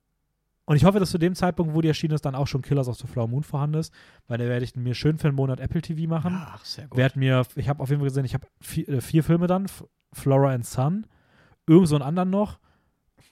und 0.65 0.75
ich 0.75 0.83
hoffe, 0.83 0.99
dass 0.99 1.11
zu 1.11 1.17
dem 1.17 1.33
Zeitpunkt, 1.35 1.73
wo 1.75 1.81
die 1.81 1.87
erschienen 1.87 2.13
ist, 2.13 2.25
dann 2.25 2.35
auch 2.35 2.47
schon 2.47 2.61
Killers 2.61 2.87
of 2.89 2.97
the 2.97 3.07
Flower 3.07 3.27
Moon 3.27 3.43
vorhanden 3.43 3.77
ist, 3.79 3.93
weil 4.27 4.37
da 4.37 4.45
werde 4.45 4.65
ich 4.65 4.75
mir 4.75 4.95
schön 4.95 5.17
für 5.17 5.27
einen 5.27 5.35
Monat 5.37 5.59
Apple 5.59 5.81
TV 5.81 6.09
machen. 6.09 6.33
Ach, 6.35 6.65
sehr 6.65 6.87
gut. 6.87 6.97
Werd 6.97 7.15
mir, 7.15 7.43
ich 7.55 7.69
habe 7.69 7.81
auf 7.81 7.89
jeden 7.89 8.01
Fall 8.01 8.09
gesehen, 8.09 8.25
ich 8.25 8.33
habe 8.33 8.45
vier, 8.59 8.89
äh, 8.89 9.01
vier 9.01 9.23
Filme 9.23 9.47
dann, 9.47 9.67
Flora 10.13 10.51
and 10.53 10.65
Sun, 10.65 11.05
irgend 11.67 11.87
so 11.87 11.95
einen 11.95 12.03
anderen 12.03 12.29
noch 12.31 12.59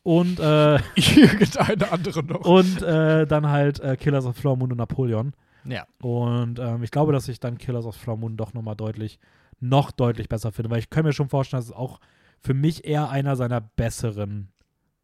und, 0.04 0.40
äh, 0.40 0.76
Irgendeine 0.96 1.92
andere 1.92 2.24
noch. 2.24 2.46
und 2.46 2.82
äh, 2.84 3.26
dann 3.28 3.48
halt 3.50 3.80
äh, 3.82 3.98
Killers 3.98 4.26
of 4.26 4.36
the 4.36 4.42
Flower 4.42 4.56
Moon 4.56 4.72
und 4.72 4.78
Napoleon. 4.78 5.34
Ja. 5.66 5.88
Und 6.02 6.60
ähm, 6.60 6.84
ich 6.84 6.92
glaube, 6.92 7.12
dass 7.12 7.28
ich 7.28 7.40
dann 7.40 7.58
Killers 7.58 7.86
of 7.86 7.96
Flower 7.96 8.18
Moon 8.18 8.38
doch 8.38 8.54
nochmal 8.54 8.76
deutlich, 8.76 9.20
noch 9.60 9.92
deutlich 9.92 10.30
besser 10.30 10.52
finde, 10.52 10.70
weil 10.70 10.80
ich 10.80 10.90
kann 10.90 11.06
mir 11.06 11.14
schon 11.14 11.30
vorstellen, 11.30 11.60
dass 11.60 11.70
es 11.70 11.76
auch 11.76 12.00
für 12.40 12.54
mich 12.54 12.86
eher 12.86 13.10
einer 13.10 13.36
seiner 13.36 13.62
besseren 13.62 14.50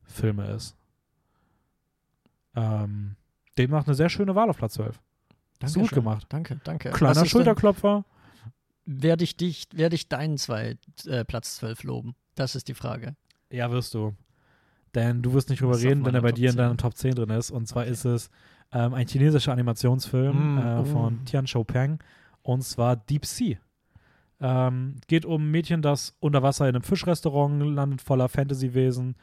Filme 0.03 0.47
ist. 0.51 0.75
Ähm, 2.55 3.15
demnach 3.57 3.85
eine 3.87 3.95
sehr 3.95 4.09
schöne 4.09 4.35
Wahl 4.35 4.49
auf 4.49 4.57
Platz 4.57 4.73
12. 4.73 4.99
Hast 5.61 5.75
du 5.75 5.79
gut 5.79 5.91
Dankeschön. 5.91 6.03
gemacht. 6.03 6.25
Danke, 6.29 6.59
danke. 6.63 6.91
Kleiner 6.91 7.25
Schulterklopfer. 7.25 8.05
Werde 8.85 9.23
ich 9.23 9.37
dich, 9.37 9.67
werde 9.73 9.95
ich 9.95 10.09
deinen 10.09 10.37
zwei 10.37 10.77
äh, 11.05 11.23
Platz 11.23 11.57
12 11.57 11.83
loben? 11.83 12.15
Das 12.35 12.55
ist 12.55 12.67
die 12.67 12.73
Frage. 12.73 13.15
Ja, 13.51 13.71
wirst 13.71 13.93
du. 13.93 14.15
Denn 14.95 15.21
du 15.21 15.33
wirst 15.33 15.49
nicht 15.49 15.61
drüber 15.61 15.79
reden, 15.79 16.05
wenn 16.05 16.15
er 16.15 16.21
bei 16.21 16.29
Top 16.29 16.35
dir 16.37 16.49
in 16.49 16.55
10. 16.55 16.57
deiner 16.57 16.77
Top 16.77 16.97
10 16.97 17.15
drin 17.15 17.29
ist. 17.29 17.51
Und 17.51 17.67
zwar 17.67 17.85
ist 17.85 18.05
es 18.05 18.29
ähm, 18.71 18.93
ein 18.93 19.07
chinesischer 19.07 19.51
Animationsfilm 19.51 20.55
Mm, 20.55 20.57
äh, 20.57 20.79
oh. 20.79 20.85
von 20.85 21.25
Tian 21.25 21.47
Shou-Peng. 21.47 21.99
Und 22.41 22.63
zwar 22.63 22.95
Deep 22.95 23.25
Sea. 23.25 23.57
Ähm, 24.39 24.95
geht 25.07 25.25
um 25.25 25.43
ein 25.43 25.51
Mädchen, 25.51 25.81
das 25.81 26.15
unter 26.19 26.41
Wasser 26.41 26.67
in 26.67 26.75
einem 26.75 26.83
Fischrestaurant 26.83 27.61
landet, 27.61 28.01
voller 28.01 28.27
Fantasywesen 28.27 29.15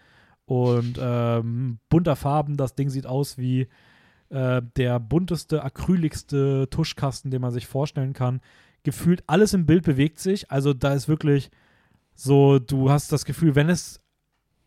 und 0.44 0.98
ähm, 1.00 1.78
bunter 1.88 2.14
Farben. 2.14 2.56
Das 2.56 2.76
Ding 2.76 2.88
sieht 2.88 3.06
aus 3.06 3.36
wie 3.36 3.68
äh, 4.30 4.62
der 4.76 5.00
bunteste, 5.00 5.64
acryligste 5.64 6.68
Tuschkasten, 6.70 7.30
den 7.30 7.40
man 7.40 7.50
sich 7.50 7.66
vorstellen 7.66 8.12
kann. 8.12 8.40
Gefühlt 8.84 9.24
alles 9.26 9.54
im 9.54 9.66
Bild 9.66 9.84
bewegt 9.84 10.20
sich. 10.20 10.50
Also 10.50 10.72
da 10.72 10.94
ist 10.94 11.08
wirklich 11.08 11.50
so, 12.14 12.58
du 12.58 12.90
hast 12.90 13.10
das 13.10 13.24
Gefühl, 13.24 13.54
wenn 13.56 13.68
es 13.68 14.00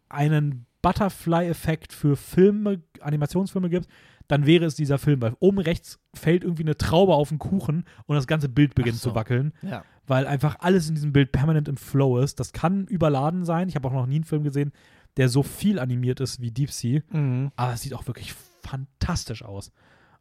einen 0.10 0.66
Butterfly-Effekt 0.82 1.94
für 1.94 2.16
Filme, 2.16 2.82
Animationsfilme 3.00 3.70
gibt, 3.70 3.88
dann 4.32 4.46
wäre 4.46 4.64
es 4.66 4.76
dieser 4.76 4.98
Film, 4.98 5.22
weil 5.22 5.36
oben 5.40 5.60
rechts 5.60 6.00
fällt 6.14 6.44
irgendwie 6.44 6.64
eine 6.64 6.78
Traube 6.78 7.14
auf 7.16 7.30
den 7.30 7.38
Kuchen 7.40 7.84
und 8.06 8.16
das 8.16 8.28
ganze 8.28 8.48
Bild 8.48 8.76
beginnt 8.76 8.96
so. 8.98 9.10
zu 9.10 9.16
wackeln, 9.16 9.52
Ja. 9.62 9.84
weil 10.08 10.26
einfach 10.26 10.56
alles 10.60 10.88
in 10.88 10.96
diesem 10.96 11.12
Bild 11.12 11.34
permanent 11.34 11.68
im 11.68 11.76
Flow 11.76 12.18
ist. 12.20 12.40
Das 12.40 12.54
kann 12.54 12.88
überladen 12.88 13.44
sein. 13.44 13.68
Ich 13.68 13.76
habe 13.76 13.88
auch 13.90 13.94
noch 13.94 14.06
nie 14.08 14.16
einen 14.16 14.24
Film 14.24 14.44
gesehen, 14.44 14.72
der 15.18 15.28
so 15.28 15.44
viel 15.44 15.80
animiert 15.80 16.22
ist 16.22 16.40
wie 16.40 16.52
Deep 16.52 16.72
Sea. 16.72 17.02
Mhm. 17.12 17.52
Aber 17.58 17.74
es 17.74 17.82
sieht 17.82 17.94
auch 17.94 18.08
wirklich 18.08 18.34
fantastisch 18.62 19.44
aus. 19.44 19.72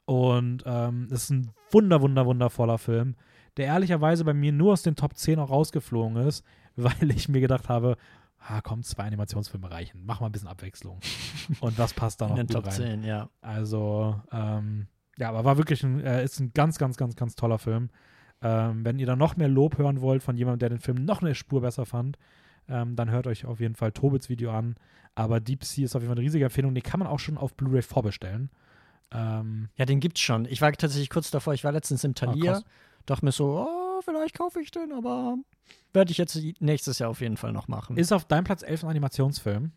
Und 0.06 0.64
ähm, 0.66 1.06
es 1.12 1.24
ist 1.24 1.30
ein 1.30 1.50
wunder, 1.70 2.00
wunder, 2.00 2.26
wundervoller 2.26 2.78
Film, 2.78 3.14
der 3.56 3.66
ehrlicherweise 3.66 4.24
bei 4.24 4.34
mir 4.34 4.50
nur 4.50 4.72
aus 4.72 4.82
den 4.82 4.96
Top 4.96 5.16
10 5.16 5.38
auch 5.38 5.50
rausgeflogen 5.50 6.16
ist, 6.26 6.44
weil 6.76 7.10
ich 7.12 7.28
mir 7.28 7.40
gedacht 7.40 7.68
habe, 7.68 7.96
ah, 8.40 8.60
komm, 8.62 8.82
zwei 8.82 9.04
Animationsfilme 9.04 9.70
reichen. 9.70 10.02
Mach 10.04 10.20
mal 10.20 10.26
ein 10.26 10.32
bisschen 10.32 10.48
Abwechslung. 10.48 10.98
Und 11.60 11.78
was 11.78 11.94
passt 11.94 12.20
da 12.20 12.26
In 12.26 12.30
noch 12.30 12.36
den 12.38 12.46
gut 12.46 12.56
Top 12.56 12.66
rein? 12.66 12.72
10, 12.72 13.04
ja. 13.04 13.28
Also, 13.40 14.20
ähm, 14.32 14.86
ja, 15.18 15.28
aber 15.28 15.44
war 15.44 15.58
wirklich 15.58 15.82
ein, 15.84 16.00
äh, 16.00 16.24
ist 16.24 16.40
ein 16.40 16.52
ganz, 16.54 16.78
ganz, 16.78 16.96
ganz, 16.96 17.16
ganz 17.16 17.34
toller 17.34 17.58
Film. 17.58 17.90
Ähm, 18.42 18.84
wenn 18.84 18.98
ihr 18.98 19.06
da 19.06 19.16
noch 19.16 19.36
mehr 19.36 19.48
Lob 19.48 19.76
hören 19.76 20.00
wollt 20.00 20.22
von 20.22 20.36
jemandem, 20.36 20.60
der 20.60 20.68
den 20.70 20.78
Film 20.78 21.04
noch 21.04 21.20
eine 21.20 21.34
Spur 21.34 21.60
besser 21.60 21.84
fand, 21.84 22.16
ähm, 22.68 22.96
dann 22.96 23.10
hört 23.10 23.26
euch 23.26 23.44
auf 23.44 23.60
jeden 23.60 23.74
Fall 23.74 23.92
Tobits 23.92 24.28
Video 24.28 24.50
an. 24.52 24.76
Aber 25.14 25.40
Deep 25.40 25.64
Sea 25.64 25.84
ist 25.84 25.94
auf 25.94 26.02
jeden 26.02 26.10
Fall 26.10 26.18
eine 26.18 26.24
riesige 26.24 26.44
Empfehlung. 26.44 26.74
Den 26.74 26.82
kann 26.82 27.00
man 27.00 27.08
auch 27.08 27.18
schon 27.18 27.36
auf 27.36 27.54
Blu-ray 27.54 27.82
vorbestellen. 27.82 28.50
Ähm, 29.12 29.68
Ja, 29.76 29.84
den 29.84 30.00
gibt's 30.00 30.20
schon. 30.20 30.46
Ich 30.46 30.62
war 30.62 30.72
tatsächlich 30.72 31.10
kurz 31.10 31.30
davor, 31.30 31.52
ich 31.52 31.64
war 31.64 31.72
letztens 31.72 32.04
im 32.04 32.14
Thalia, 32.14 32.52
krass. 32.52 32.64
dachte 33.06 33.24
mir 33.24 33.32
so, 33.32 33.66
oh, 33.66 33.79
vielleicht 34.02 34.36
kaufe 34.36 34.60
ich 34.60 34.70
den, 34.70 34.92
aber 34.92 35.36
werde 35.92 36.10
ich 36.10 36.18
jetzt 36.18 36.38
nächstes 36.60 36.98
Jahr 36.98 37.10
auf 37.10 37.20
jeden 37.20 37.36
Fall 37.36 37.52
noch 37.52 37.68
machen. 37.68 37.96
ist 37.96 38.12
auf 38.12 38.24
deinem 38.24 38.44
Platz 38.44 38.62
11 38.62 38.84
ein 38.84 38.90
Animationsfilm. 38.90 39.72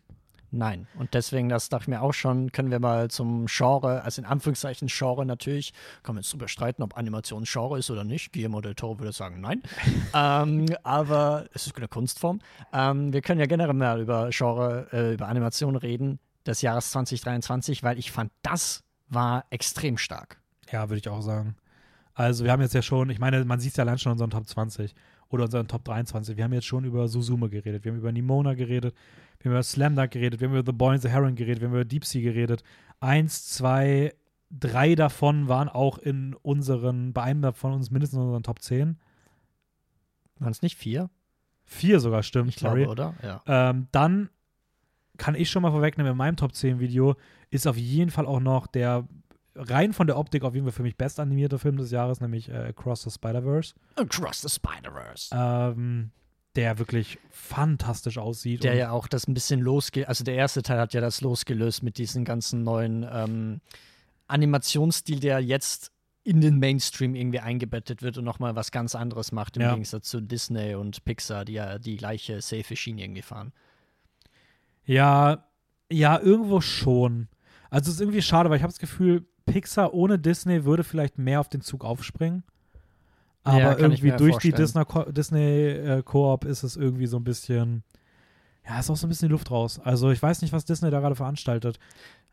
Nein. 0.56 0.86
Und 0.96 1.14
deswegen, 1.14 1.48
das 1.48 1.68
dachte 1.68 1.84
ich 1.84 1.88
mir 1.88 2.00
auch 2.00 2.14
schon, 2.14 2.52
können 2.52 2.70
wir 2.70 2.78
mal 2.78 3.10
zum 3.10 3.46
Genre, 3.46 4.02
also 4.04 4.22
in 4.22 4.26
Anführungszeichen 4.26 4.86
Genre 4.86 5.26
natürlich, 5.26 5.72
kann 6.04 6.14
man 6.14 6.22
jetzt 6.22 6.32
drüber 6.32 6.46
streiten, 6.46 6.84
ob 6.84 6.96
Animation 6.96 7.42
Genre 7.44 7.76
ist 7.76 7.90
oder 7.90 8.04
nicht. 8.04 8.32
Guillermo 8.32 8.60
del 8.60 8.76
Toro 8.76 9.00
würde 9.00 9.12
sagen, 9.12 9.40
nein. 9.40 9.62
ähm, 10.14 10.66
aber 10.84 11.46
es 11.52 11.66
ist 11.66 11.76
eine 11.76 11.88
Kunstform. 11.88 12.40
Ähm, 12.72 13.12
wir 13.12 13.20
können 13.20 13.40
ja 13.40 13.46
generell 13.46 13.74
mal 13.74 14.00
über 14.00 14.30
Genre, 14.30 14.86
äh, 14.92 15.14
über 15.14 15.26
Animation 15.26 15.74
reden 15.74 16.20
des 16.46 16.62
Jahres 16.62 16.90
2023, 16.92 17.82
weil 17.82 17.98
ich 17.98 18.12
fand, 18.12 18.30
das 18.42 18.84
war 19.08 19.46
extrem 19.50 19.98
stark. 19.98 20.40
Ja, 20.70 20.88
würde 20.88 20.98
ich 20.98 21.08
auch 21.08 21.20
sagen. 21.20 21.56
Also, 22.14 22.44
wir 22.44 22.52
haben 22.52 22.62
jetzt 22.62 22.74
ja 22.74 22.82
schon, 22.82 23.10
ich 23.10 23.18
meine, 23.18 23.44
man 23.44 23.58
sieht 23.60 23.72
es 23.72 23.76
ja 23.76 23.84
allein 23.84 23.98
schon 23.98 24.10
in 24.10 24.14
unseren 24.14 24.30
Top 24.30 24.46
20 24.46 24.94
oder 25.28 25.44
unseren 25.44 25.66
Top 25.66 25.84
23. 25.84 26.36
Wir 26.36 26.44
haben 26.44 26.52
jetzt 26.52 26.66
schon 26.66 26.84
über 26.84 27.08
Suzume 27.08 27.48
geredet, 27.48 27.84
wir 27.84 27.92
haben 27.92 27.98
über 27.98 28.12
Nimona 28.12 28.54
geredet, 28.54 28.94
wir 29.40 29.50
haben 29.50 29.56
über 29.56 29.62
Slam 29.62 29.96
Dunk 29.96 30.12
geredet, 30.12 30.40
wir 30.40 30.48
haben 30.48 30.54
über 30.56 30.64
The 30.64 30.76
Boy 30.76 30.94
and 30.94 31.02
the 31.02 31.08
Heron 31.08 31.34
geredet, 31.34 31.60
wir 31.60 31.68
haben 31.68 31.74
über 31.74 31.84
Deep 31.84 32.04
Sea 32.04 32.22
geredet. 32.22 32.62
Eins, 33.00 33.48
zwei, 33.48 34.14
drei 34.50 34.94
davon 34.94 35.48
waren 35.48 35.68
auch 35.68 35.98
in 35.98 36.34
unseren, 36.34 37.12
bei 37.12 37.22
einem 37.22 37.52
von 37.52 37.72
uns 37.72 37.90
mindestens 37.90 38.18
in 38.18 38.24
unseren 38.24 38.42
Top 38.44 38.60
10. 38.62 38.96
Waren 40.38 40.50
es 40.52 40.62
nicht 40.62 40.76
vier? 40.76 41.10
Vier 41.64 41.98
sogar, 41.98 42.22
stimmt, 42.22 42.50
Ich 42.50 42.56
sorry. 42.58 42.84
glaube, 42.84 42.92
oder? 42.92 43.14
Ja. 43.22 43.70
Ähm, 43.70 43.88
dann 43.90 44.30
kann 45.16 45.34
ich 45.34 45.50
schon 45.50 45.62
mal 45.62 45.70
vorwegnehmen, 45.70 46.12
in 46.12 46.18
meinem 46.18 46.36
Top 46.36 46.54
10 46.54 46.78
Video 46.80 47.16
ist 47.50 47.66
auf 47.66 47.76
jeden 47.76 48.10
Fall 48.10 48.26
auch 48.26 48.40
noch 48.40 48.66
der 48.66 49.06
rein 49.54 49.92
von 49.92 50.06
der 50.06 50.16
Optik 50.18 50.42
auf 50.44 50.54
jeden 50.54 50.66
Fall 50.66 50.72
für 50.72 50.82
mich 50.82 50.96
bestanimierte 50.96 51.58
Film 51.58 51.76
des 51.76 51.90
Jahres, 51.90 52.20
nämlich 52.20 52.48
äh, 52.48 52.68
Across 52.68 53.02
the 53.02 53.10
Spider-Verse. 53.10 53.74
Across 53.96 54.42
the 54.42 54.48
Spider-Verse. 54.48 55.28
Ähm, 55.32 56.10
der 56.56 56.78
wirklich 56.78 57.18
fantastisch 57.30 58.18
aussieht. 58.18 58.62
Der 58.64 58.74
ja 58.74 58.90
auch 58.90 59.08
das 59.08 59.26
ein 59.26 59.34
bisschen 59.34 59.60
losge... 59.60 60.06
Also 60.08 60.22
der 60.24 60.34
erste 60.36 60.62
Teil 60.62 60.78
hat 60.78 60.94
ja 60.94 61.00
das 61.00 61.20
losgelöst 61.20 61.82
mit 61.82 61.98
diesem 61.98 62.24
ganzen 62.24 62.62
neuen 62.62 63.04
ähm, 63.10 63.60
Animationsstil, 64.28 65.20
der 65.20 65.40
jetzt 65.40 65.90
in 66.22 66.40
den 66.40 66.58
Mainstream 66.58 67.14
irgendwie 67.14 67.40
eingebettet 67.40 68.02
wird 68.02 68.16
und 68.18 68.24
nochmal 68.24 68.56
was 68.56 68.70
ganz 68.70 68.94
anderes 68.94 69.30
macht, 69.32 69.56
im 69.56 69.62
Ja. 69.62 69.72
Gegensatz 69.72 70.08
zu 70.08 70.20
Disney 70.20 70.74
und 70.74 71.04
Pixar, 71.04 71.44
die 71.44 71.52
ja 71.54 71.78
die 71.78 71.96
gleiche 71.96 72.40
safe 72.40 72.76
Schiene 72.76 73.02
irgendwie 73.02 73.22
fahren. 73.22 73.52
ja, 74.84 75.46
ja, 75.92 76.18
irgendwo 76.18 76.60
schon. 76.62 77.28
Also 77.68 77.90
es 77.90 77.96
ist 77.96 78.00
irgendwie 78.00 78.22
schade, 78.22 78.48
weil 78.48 78.56
ich 78.56 78.62
habe 78.62 78.72
das 78.72 78.78
Gefühl, 78.78 79.26
Pixar 79.46 79.92
ohne 79.94 80.18
Disney 80.18 80.64
würde 80.64 80.84
vielleicht 80.84 81.18
mehr 81.18 81.40
auf 81.40 81.48
den 81.48 81.60
Zug 81.60 81.84
aufspringen. 81.84 82.42
Aber 83.42 83.58
Ja, 83.58 83.78
irgendwie 83.78 84.10
durch 84.10 84.38
die 84.38 84.50
vorstellen. 84.52 84.56
Disney, 84.56 84.84
Co 84.84 85.02
Disney 85.12 85.68
äh, 85.68 86.02
Koop 86.02 86.44
ist 86.44 86.62
es 86.62 86.76
irgendwie 86.76 87.06
so 87.06 87.18
ein 87.18 87.24
bisschen, 87.24 87.82
ja, 88.66 88.78
ist 88.80 88.88
auch 88.90 88.96
so 88.96 89.06
ein 89.06 89.10
bisschen 89.10 89.28
die 89.28 89.32
Luft 89.32 89.50
raus. 89.50 89.78
Also 89.84 90.10
ich 90.10 90.22
weiß 90.22 90.40
nicht, 90.42 90.52
was 90.52 90.64
Disney 90.64 90.90
da 90.90 91.00
gerade 91.00 91.14
veranstaltet. 91.14 91.78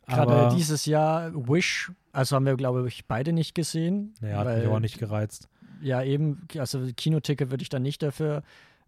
Gerade 0.07 0.55
dieses 0.55 0.85
Jahr 0.85 1.31
Wish, 1.33 1.91
also 2.11 2.35
haben 2.35 2.45
wir, 2.45 2.55
glaube 2.55 2.85
ich, 2.87 3.05
beide 3.07 3.33
nicht 3.33 3.55
gesehen. 3.55 4.13
naja, 4.21 4.37
hat 4.39 4.57
mich 4.57 4.65
aber 4.65 4.79
nicht 4.79 4.97
gereizt. 4.99 5.47
Ja, 5.81 6.01
eben, 6.03 6.47
also 6.57 6.85
Kinoticket 6.95 7.49
würde 7.51 7.61
ich 7.61 7.69
dann 7.69 7.81
nicht 7.81 8.01
dafür 8.03 8.43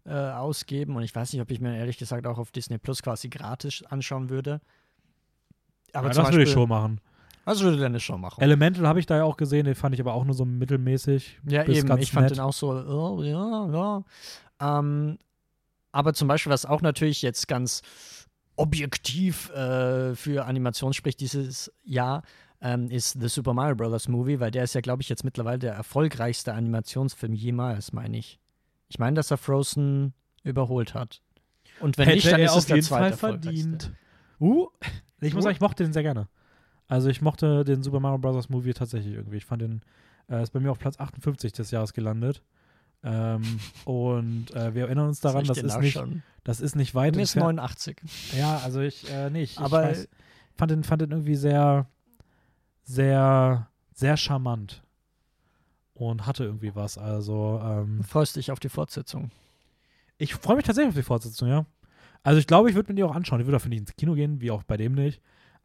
äh, 0.06 0.12
ausgeben 0.12 0.96
und 0.96 1.02
ich 1.02 1.14
weiß 1.14 1.32
nicht, 1.32 1.40
ob 1.42 1.50
ich 1.50 1.60
mir 1.60 1.76
ehrlich 1.76 1.98
gesagt 1.98 2.26
auch 2.26 2.38
auf 2.38 2.50
Disney 2.52 2.78
Plus 2.78 3.02
quasi 3.02 3.28
gratis 3.28 3.82
anschauen 3.88 4.28
würde. 4.30 4.60
Aber 5.92 6.08
ja, 6.08 6.14
das 6.14 6.16
würde 6.18 6.42
ich 6.42 6.48
Beispiel- 6.48 6.52
schon 6.52 6.68
machen. 6.68 7.00
Das 7.44 7.60
würde 7.60 7.76
Dennis 7.76 8.02
schon 8.02 8.20
machen. 8.20 8.40
Elemental 8.40 8.86
habe 8.86 9.00
ich 9.00 9.06
da 9.06 9.16
ja 9.18 9.24
auch 9.24 9.36
gesehen, 9.36 9.64
den 9.66 9.74
fand 9.74 9.94
ich 9.94 10.00
aber 10.00 10.14
auch 10.14 10.24
nur 10.24 10.34
so 10.34 10.44
mittelmäßig. 10.44 11.40
Ja, 11.46 11.66
eben. 11.66 11.86
ganz 11.86 12.02
Ich 12.02 12.12
fand 12.12 12.24
nett. 12.26 12.36
den 12.36 12.40
auch 12.40 12.52
so, 12.52 12.70
oh, 12.70 13.22
ja, 13.22 13.68
ja. 13.70 14.78
Ähm, 14.78 15.18
aber 15.92 16.14
zum 16.14 16.28
Beispiel, 16.28 16.50
was 16.50 16.66
auch 16.66 16.80
natürlich 16.80 17.22
jetzt 17.22 17.46
ganz 17.48 17.82
objektiv 18.56 19.50
äh, 19.50 20.14
für 20.14 20.46
Animation 20.46 20.92
spricht 20.92 21.20
dieses 21.20 21.72
Jahr, 21.84 22.22
ähm, 22.60 22.90
ist 22.90 23.20
The 23.20 23.28
Super 23.28 23.52
Mario 23.52 23.76
Bros. 23.76 24.08
Movie, 24.08 24.40
weil 24.40 24.50
der 24.50 24.64
ist 24.64 24.74
ja, 24.74 24.80
glaube 24.80 25.02
ich, 25.02 25.08
jetzt 25.08 25.24
mittlerweile 25.24 25.58
der 25.58 25.74
erfolgreichste 25.74 26.54
Animationsfilm 26.54 27.34
jemals, 27.34 27.92
meine 27.92 28.16
ich. 28.16 28.40
Ich 28.88 28.98
meine, 28.98 29.14
dass 29.16 29.30
er 29.30 29.36
Frozen 29.36 30.14
überholt 30.44 30.94
hat. 30.94 31.20
Und 31.80 31.98
wenn 31.98 32.08
nicht, 32.08 32.24
Hätte 32.24 32.30
dann 32.30 32.40
er 32.40 32.46
ist 32.46 32.52
es 32.52 32.58
auf 32.58 32.66
der 32.66 32.76
jeden 32.76 32.86
zweite 32.86 33.16
Fall 33.16 33.32
verdient. 33.32 33.92
Uh, 34.40 34.68
ich 35.20 35.34
muss 35.34 35.42
Uh. 35.42 35.44
sagen, 35.44 35.54
ich 35.54 35.60
mochte 35.60 35.84
den 35.84 35.92
sehr 35.92 36.02
gerne. 36.02 36.28
Also 36.88 37.08
ich 37.08 37.22
mochte 37.22 37.64
den 37.64 37.82
Super 37.82 38.00
Mario 38.00 38.18
Bros. 38.18 38.48
Movie 38.48 38.74
tatsächlich 38.74 39.14
irgendwie. 39.14 39.36
Ich 39.38 39.44
fand 39.46 39.62
den, 39.62 39.82
äh, 40.28 40.42
ist 40.42 40.50
bei 40.52 40.60
mir 40.60 40.70
auf 40.70 40.78
Platz 40.78 40.98
58 41.00 41.52
des 41.52 41.70
Jahres 41.70 41.92
gelandet. 41.92 42.42
Ähm, 43.02 43.42
und 43.84 44.54
äh, 44.54 44.74
wir 44.74 44.84
erinnern 44.84 45.08
uns 45.08 45.20
daran, 45.20 45.44
das 45.44 45.58
dir 45.58 45.64
ist, 45.66 45.78
nicht, 45.80 46.00
das 46.44 46.60
ist 46.60 46.74
nicht 46.76 46.94
weit 46.94 47.16
Mir 47.16 47.22
ist 47.22 47.34
entfernt. 47.36 47.56
89. 47.56 47.96
Ja, 48.38 48.58
also 48.64 48.80
ich, 48.80 49.10
äh, 49.10 49.30
nee, 49.30 49.42
ich, 49.42 49.58
Aber- 49.58 49.90
ich 49.90 49.98
weiß, 49.98 50.08
fand, 50.56 50.70
den, 50.70 50.84
fand 50.84 51.02
den 51.02 51.10
irgendwie 51.10 51.36
sehr, 51.36 51.86
sehr, 52.82 53.68
sehr 53.94 54.16
charmant. 54.16 54.82
Und 55.94 56.26
hatte 56.26 56.44
irgendwie 56.44 56.74
was. 56.74 56.98
Also, 56.98 57.60
ähm, 57.62 57.98
Du 57.98 58.02
freust 58.02 58.34
dich 58.34 58.50
auf 58.50 58.58
die 58.58 58.68
Fortsetzung. 58.68 59.30
ich 60.18 60.34
freue 60.34 60.56
mich 60.56 60.64
tatsächlich 60.64 60.88
auf 60.88 60.96
die 60.96 61.02
Fortsetzung, 61.04 61.48
ja. 61.48 61.66
Also 62.24 62.40
ich 62.40 62.46
glaube, 62.48 62.68
ich 62.68 62.74
würde 62.74 62.90
mir 62.90 62.96
die 62.96 63.04
auch 63.04 63.14
anschauen. 63.14 63.38
Ich 63.40 63.46
würde 63.46 63.56
dafür 63.56 63.68
nicht 63.68 63.80
ins 63.80 63.94
Kino 63.96 64.14
gehen, 64.14 64.40
wie 64.40 64.50
auch 64.50 64.64
bei 64.64 64.76
dem 64.76 64.94
nicht. 64.94 65.20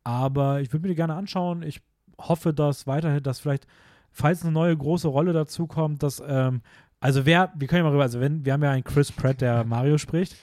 Aber 0.09 0.59
ich 0.59 0.73
würde 0.73 0.81
mir 0.83 0.89
die 0.89 0.95
gerne 0.95 1.13
anschauen. 1.13 1.61
Ich 1.61 1.81
hoffe, 2.17 2.51
dass 2.51 2.87
weiterhin, 2.87 3.21
dass 3.21 3.39
vielleicht, 3.39 3.67
falls 4.11 4.41
eine 4.41 4.51
neue 4.51 4.75
große 4.75 5.07
Rolle 5.07 5.33
dazu 5.33 5.67
kommt, 5.67 6.01
dass, 6.01 6.21
ähm, 6.25 6.61
also 6.99 7.27
wer, 7.27 7.53
wir 7.55 7.67
können 7.67 7.79
ja 7.79 7.83
mal 7.83 7.91
rüber, 7.91 8.03
also 8.03 8.19
wenn, 8.19 8.43
wir 8.43 8.53
haben 8.53 8.63
ja 8.63 8.71
einen 8.71 8.83
Chris 8.83 9.11
Pratt, 9.11 9.41
der 9.41 9.63
Mario 9.65 9.99
spricht. 9.99 10.35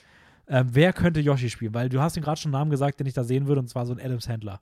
Ähm, 0.49 0.69
wer 0.71 0.93
könnte 0.93 1.19
Yoshi 1.19 1.51
spielen? 1.51 1.75
Weil 1.75 1.89
du 1.89 2.01
hast 2.01 2.17
ihm 2.17 2.23
gerade 2.23 2.41
schon 2.41 2.55
einen 2.55 2.61
Namen 2.61 2.71
gesagt, 2.71 3.01
den 3.01 3.09
ich 3.09 3.15
da 3.15 3.25
sehen 3.25 3.49
würde, 3.49 3.61
und 3.61 3.69
zwar 3.69 3.85
so 3.87 3.93
ein 3.93 4.01
Adam 4.01 4.21
Sandler. 4.21 4.61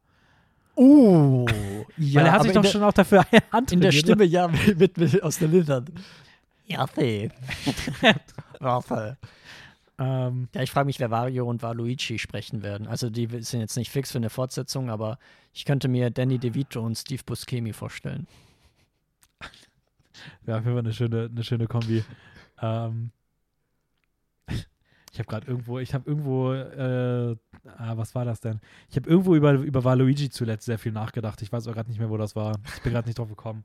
Uh, 0.75 1.45
ja, 1.99 2.21
Weil 2.21 2.27
er 2.27 2.33
hat 2.33 2.43
sich 2.45 2.53
doch 2.53 2.63
der, 2.63 2.71
schon 2.71 2.83
auch 2.83 2.93
dafür 2.95 3.27
eine 3.31 3.43
Hand 3.53 3.73
in 3.73 3.81
der. 3.83 3.93
Stimme 3.93 4.25
ja 4.25 4.49
mit, 4.49 4.97
mit 4.97 5.23
aus 5.23 5.39
der 5.39 5.49
Lillard. 5.49 5.93
Ja, 6.67 6.87
nee. 6.97 7.29
Ähm, 9.99 10.49
Ja, 10.55 10.63
ich 10.63 10.71
frage 10.71 10.87
mich, 10.87 10.99
wer 11.01 11.11
Wario 11.11 11.49
und 11.49 11.63
Waluigi 11.63 12.19
sprechen 12.19 12.63
werden. 12.63 12.87
Also 12.89 13.11
die 13.11 13.27
sind 13.43 13.61
jetzt 13.61 13.77
nicht 13.77 13.91
fix 13.91 14.11
für 14.13 14.19
eine 14.19 14.31
Fortsetzung, 14.31 14.91
aber 14.91 15.19
ich 15.53 15.65
könnte 15.65 15.89
mir 15.89 16.11
Danny 16.11 16.39
DeVito 16.39 16.81
und 16.81 16.97
Steve 16.97 17.23
Buscemi 17.25 17.73
vorstellen. 17.73 18.27
Ja, 20.47 20.59
auf 20.59 20.65
jeden 20.65 20.77
Fall 20.77 20.85
eine 20.85 20.93
schöne, 20.93 21.29
eine 21.31 21.43
schöne 21.43 21.67
Kombi. 21.67 22.05
ähm, 22.63 23.11
ich 24.49 25.19
habe 25.19 25.25
gerade 25.27 25.47
irgendwo, 25.49 25.81
ich 25.81 25.93
habe 25.93 26.09
irgendwo, 26.09 26.53
äh, 26.53 27.37
ah, 27.77 27.97
was 27.97 28.15
war 28.15 28.25
das 28.25 28.41
denn? 28.41 28.61
Ich 28.89 28.97
habe 28.97 29.09
irgendwo 29.11 29.35
über, 29.35 29.53
über 29.55 29.83
Waluigi 29.85 30.31
zuletzt 30.31 30.67
sehr 30.67 30.79
viel 30.79 30.93
nachgedacht. 30.93 31.43
Ich 31.43 31.53
weiß 31.53 31.67
auch 31.67 31.75
gerade 31.75 31.89
nicht 31.91 31.99
mehr, 31.99 32.11
wo 32.11 32.17
das 32.17 32.37
war. 32.37 32.57
Ich 32.77 32.83
bin 32.83 32.93
gerade 32.93 33.09
nicht 33.09 33.19
drauf 33.19 33.29
gekommen. 33.29 33.65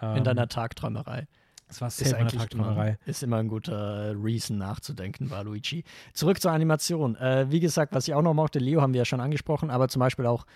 Ähm, 0.00 0.18
In 0.18 0.24
deiner 0.24 0.46
Tagträumerei. 0.48 1.26
Das 1.68 1.80
war 1.80 1.88
Ist 1.88 1.98
safe 1.98 2.12
meine 2.12 2.30
eigentlich 2.30 2.52
immer, 2.52 2.96
ist 3.04 3.22
immer 3.22 3.36
ein 3.36 3.48
guter 3.48 4.14
Reason 4.16 4.56
nachzudenken, 4.56 5.30
Waluigi. 5.30 5.84
Zurück 6.14 6.40
zur 6.40 6.50
Animation. 6.50 7.14
Äh, 7.16 7.46
wie 7.50 7.60
gesagt, 7.60 7.94
was 7.94 8.08
ich 8.08 8.14
auch 8.14 8.22
noch 8.22 8.34
mochte, 8.34 8.58
Leo 8.58 8.80
haben 8.80 8.94
wir 8.94 8.98
ja 8.98 9.04
schon 9.04 9.20
angesprochen, 9.20 9.70
aber 9.70 9.88
zum 9.88 10.00
Beispiel 10.00 10.26
auch 10.26 10.46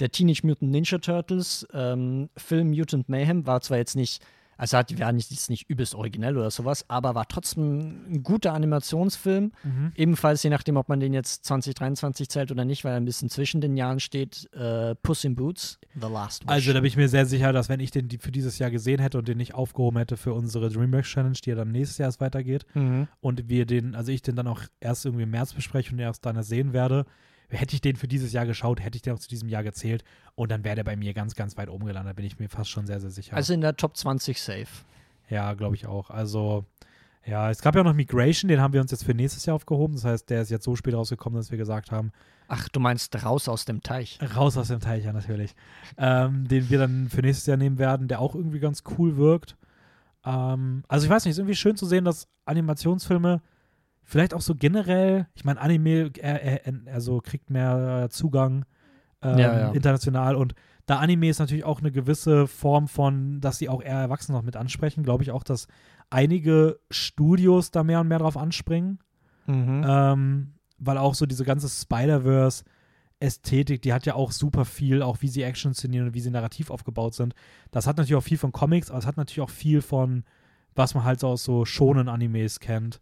der 0.00 0.10
Teenage 0.10 0.46
Mutant 0.46 0.70
Ninja 0.70 0.98
Turtles 0.98 1.66
ähm, 1.72 2.30
Film 2.36 2.70
Mutant 2.70 3.08
Mayhem 3.08 3.46
war 3.46 3.60
zwar 3.60 3.76
jetzt 3.76 3.96
nicht, 3.96 4.24
also 4.62 4.78
hat, 4.78 4.96
war 5.00 5.10
nicht, 5.10 5.32
ist 5.32 5.50
nicht 5.50 5.68
übelst 5.68 5.92
originell 5.96 6.38
oder 6.38 6.52
sowas, 6.52 6.84
aber 6.86 7.16
war 7.16 7.26
trotzdem 7.26 8.04
ein 8.12 8.22
guter 8.22 8.52
Animationsfilm. 8.54 9.50
Mhm. 9.64 9.92
Ebenfalls, 9.96 10.44
je 10.44 10.50
nachdem, 10.50 10.76
ob 10.76 10.88
man 10.88 11.00
den 11.00 11.12
jetzt 11.12 11.44
2023 11.46 12.28
zählt 12.28 12.52
oder 12.52 12.64
nicht, 12.64 12.84
weil 12.84 12.92
er 12.92 12.96
ein 12.98 13.04
bisschen 13.04 13.28
zwischen 13.28 13.60
den 13.60 13.76
Jahren 13.76 13.98
steht, 13.98 14.48
äh, 14.54 14.94
Puss 15.02 15.24
in 15.24 15.34
Boots, 15.34 15.80
The 16.00 16.06
Last 16.06 16.44
Wish. 16.44 16.50
Also 16.52 16.72
da 16.72 16.78
bin 16.78 16.86
ich 16.86 16.96
mir 16.96 17.08
sehr 17.08 17.26
sicher, 17.26 17.52
dass 17.52 17.68
wenn 17.68 17.80
ich 17.80 17.90
den 17.90 18.06
die- 18.06 18.18
für 18.18 18.30
dieses 18.30 18.60
Jahr 18.60 18.70
gesehen 18.70 19.00
hätte 19.00 19.18
und 19.18 19.26
den 19.26 19.38
nicht 19.38 19.54
aufgehoben 19.54 19.98
hätte 19.98 20.16
für 20.16 20.32
unsere 20.32 20.68
DreamWorks 20.70 21.08
Challenge, 21.08 21.36
die 21.44 21.50
ja 21.50 21.56
dann 21.56 21.72
nächstes 21.72 21.98
Jahr 21.98 22.06
erst 22.08 22.20
weitergeht, 22.20 22.64
mhm. 22.74 23.08
und 23.20 23.48
wir 23.48 23.66
den, 23.66 23.96
also 23.96 24.12
ich 24.12 24.22
den 24.22 24.36
dann 24.36 24.46
auch 24.46 24.60
erst 24.78 25.04
irgendwie 25.06 25.24
im 25.24 25.30
März 25.30 25.54
bespreche 25.54 25.92
und 25.92 25.98
erst 25.98 26.24
dann 26.24 26.40
sehen 26.44 26.72
werde, 26.72 27.04
hätte 27.52 27.74
ich 27.74 27.80
den 27.80 27.96
für 27.96 28.08
dieses 28.08 28.32
Jahr 28.32 28.46
geschaut, 28.46 28.80
hätte 28.80 28.96
ich 28.96 29.02
den 29.02 29.12
auch 29.14 29.18
zu 29.18 29.28
diesem 29.28 29.48
Jahr 29.48 29.62
gezählt 29.62 30.04
und 30.34 30.50
dann 30.50 30.64
wäre 30.64 30.76
der 30.76 30.84
bei 30.84 30.96
mir 30.96 31.14
ganz, 31.14 31.34
ganz 31.34 31.56
weit 31.56 31.68
oben 31.68 31.86
gelandet, 31.86 32.16
bin 32.16 32.24
ich 32.24 32.38
mir 32.38 32.48
fast 32.48 32.70
schon 32.70 32.86
sehr, 32.86 33.00
sehr 33.00 33.10
sicher. 33.10 33.36
Also 33.36 33.52
in 33.52 33.60
der 33.60 33.76
Top 33.76 33.96
20 33.96 34.40
safe. 34.40 34.66
ja, 35.28 35.52
glaube 35.54 35.74
ich 35.76 35.86
auch. 35.86 36.10
Also, 36.10 36.64
ja, 37.24 37.50
es 37.50 37.60
gab 37.62 37.74
ja 37.74 37.82
auch 37.82 37.84
noch 37.86 37.94
Migration, 37.94 38.48
den 38.48 38.60
haben 38.60 38.72
wir 38.74 38.80
uns 38.80 38.90
jetzt 38.90 39.04
für 39.04 39.14
nächstes 39.14 39.46
Jahr 39.46 39.54
aufgehoben. 39.56 39.94
Das 39.94 40.04
heißt, 40.04 40.28
der 40.30 40.42
ist 40.42 40.50
jetzt 40.50 40.64
so 40.64 40.74
spät 40.76 40.94
rausgekommen, 40.94 41.38
dass 41.38 41.50
wir 41.50 41.58
gesagt 41.58 41.92
haben, 41.92 42.10
Ach, 42.48 42.68
du 42.68 42.80
meinst 42.80 43.24
raus 43.24 43.48
aus 43.48 43.64
dem 43.64 43.82
Teich. 43.82 44.18
raus 44.36 44.56
aus 44.58 44.68
dem 44.68 44.80
Teich, 44.80 45.04
ja, 45.04 45.12
natürlich. 45.12 45.54
Ähm, 45.96 46.48
den 46.48 46.68
wir 46.68 46.78
dann 46.78 47.08
für 47.08 47.22
nächstes 47.22 47.46
Jahr 47.46 47.56
nehmen 47.56 47.78
werden, 47.78 48.08
der 48.08 48.20
auch 48.20 48.34
irgendwie 48.34 48.58
ganz 48.58 48.82
cool 48.98 49.16
wirkt. 49.16 49.56
Ähm, 50.24 50.84
also 50.88 51.04
ich 51.06 51.10
weiß 51.10 51.24
nicht, 51.24 51.30
es 51.32 51.36
ist 51.36 51.40
irgendwie 51.40 51.54
schön 51.56 51.76
zu 51.76 51.86
sehen, 51.86 52.04
dass 52.04 52.28
Animationsfilme 52.44 53.40
vielleicht 54.02 54.34
auch 54.34 54.40
so 54.40 54.54
generell, 54.54 55.26
ich 55.34 55.44
meine, 55.44 55.60
Anime 55.60 56.10
äh, 56.18 56.56
äh, 56.56 56.72
also 56.92 57.20
kriegt 57.20 57.50
mehr 57.50 58.08
Zugang 58.10 58.64
ähm, 59.22 59.38
Ja, 59.38 59.58
ja. 59.58 59.72
international 59.72 60.36
und 60.36 60.54
da 60.86 60.98
Anime 60.98 61.28
ist 61.28 61.38
natürlich 61.38 61.64
auch 61.64 61.80
eine 61.80 61.92
gewisse 61.92 62.48
Form 62.48 62.88
von, 62.88 63.40
dass 63.40 63.58
sie 63.58 63.68
auch 63.68 63.82
eher 63.82 63.98
Erwachsene 63.98 64.36
noch 64.36 64.44
mit 64.44 64.56
ansprechen, 64.56 65.04
glaube 65.04 65.22
ich 65.22 65.30
auch, 65.30 65.44
dass 65.44 65.68
einige 66.10 66.80
Studios 66.90 67.70
da 67.70 67.84
mehr 67.84 68.00
und 68.00 68.08
mehr 68.08 68.18
drauf 68.18 68.36
anspringen. 68.36 68.98
Mhm. 69.46 69.84
Ähm, 69.86 70.54
weil 70.78 70.98
auch 70.98 71.14
so 71.14 71.26
diese 71.26 71.44
ganze 71.44 71.68
Spider-Verse 71.68 72.64
Ästhetik, 73.20 73.82
die 73.82 73.92
hat 73.92 74.04
ja 74.04 74.16
auch 74.16 74.32
super 74.32 74.64
viel, 74.64 75.00
auch 75.00 75.22
wie 75.22 75.28
sie 75.28 75.42
Action 75.42 75.70
inszenieren 75.70 76.08
und 76.08 76.14
wie 76.14 76.20
sie 76.20 76.30
narrativ 76.30 76.70
aufgebaut 76.70 77.14
sind. 77.14 77.34
Das 77.70 77.86
hat 77.86 77.96
natürlich 77.96 78.18
auch 78.18 78.24
viel 78.24 78.38
von 78.38 78.50
Comics, 78.50 78.90
aber 78.90 78.98
es 78.98 79.06
hat 79.06 79.16
natürlich 79.16 79.40
auch 79.40 79.50
viel 79.50 79.80
von, 79.80 80.24
was 80.74 80.94
man 80.94 81.04
halt 81.04 81.20
so 81.20 81.28
aus 81.28 81.44
so 81.44 81.64
schonen 81.64 82.08
Animes 82.08 82.58
kennt. 82.58 83.00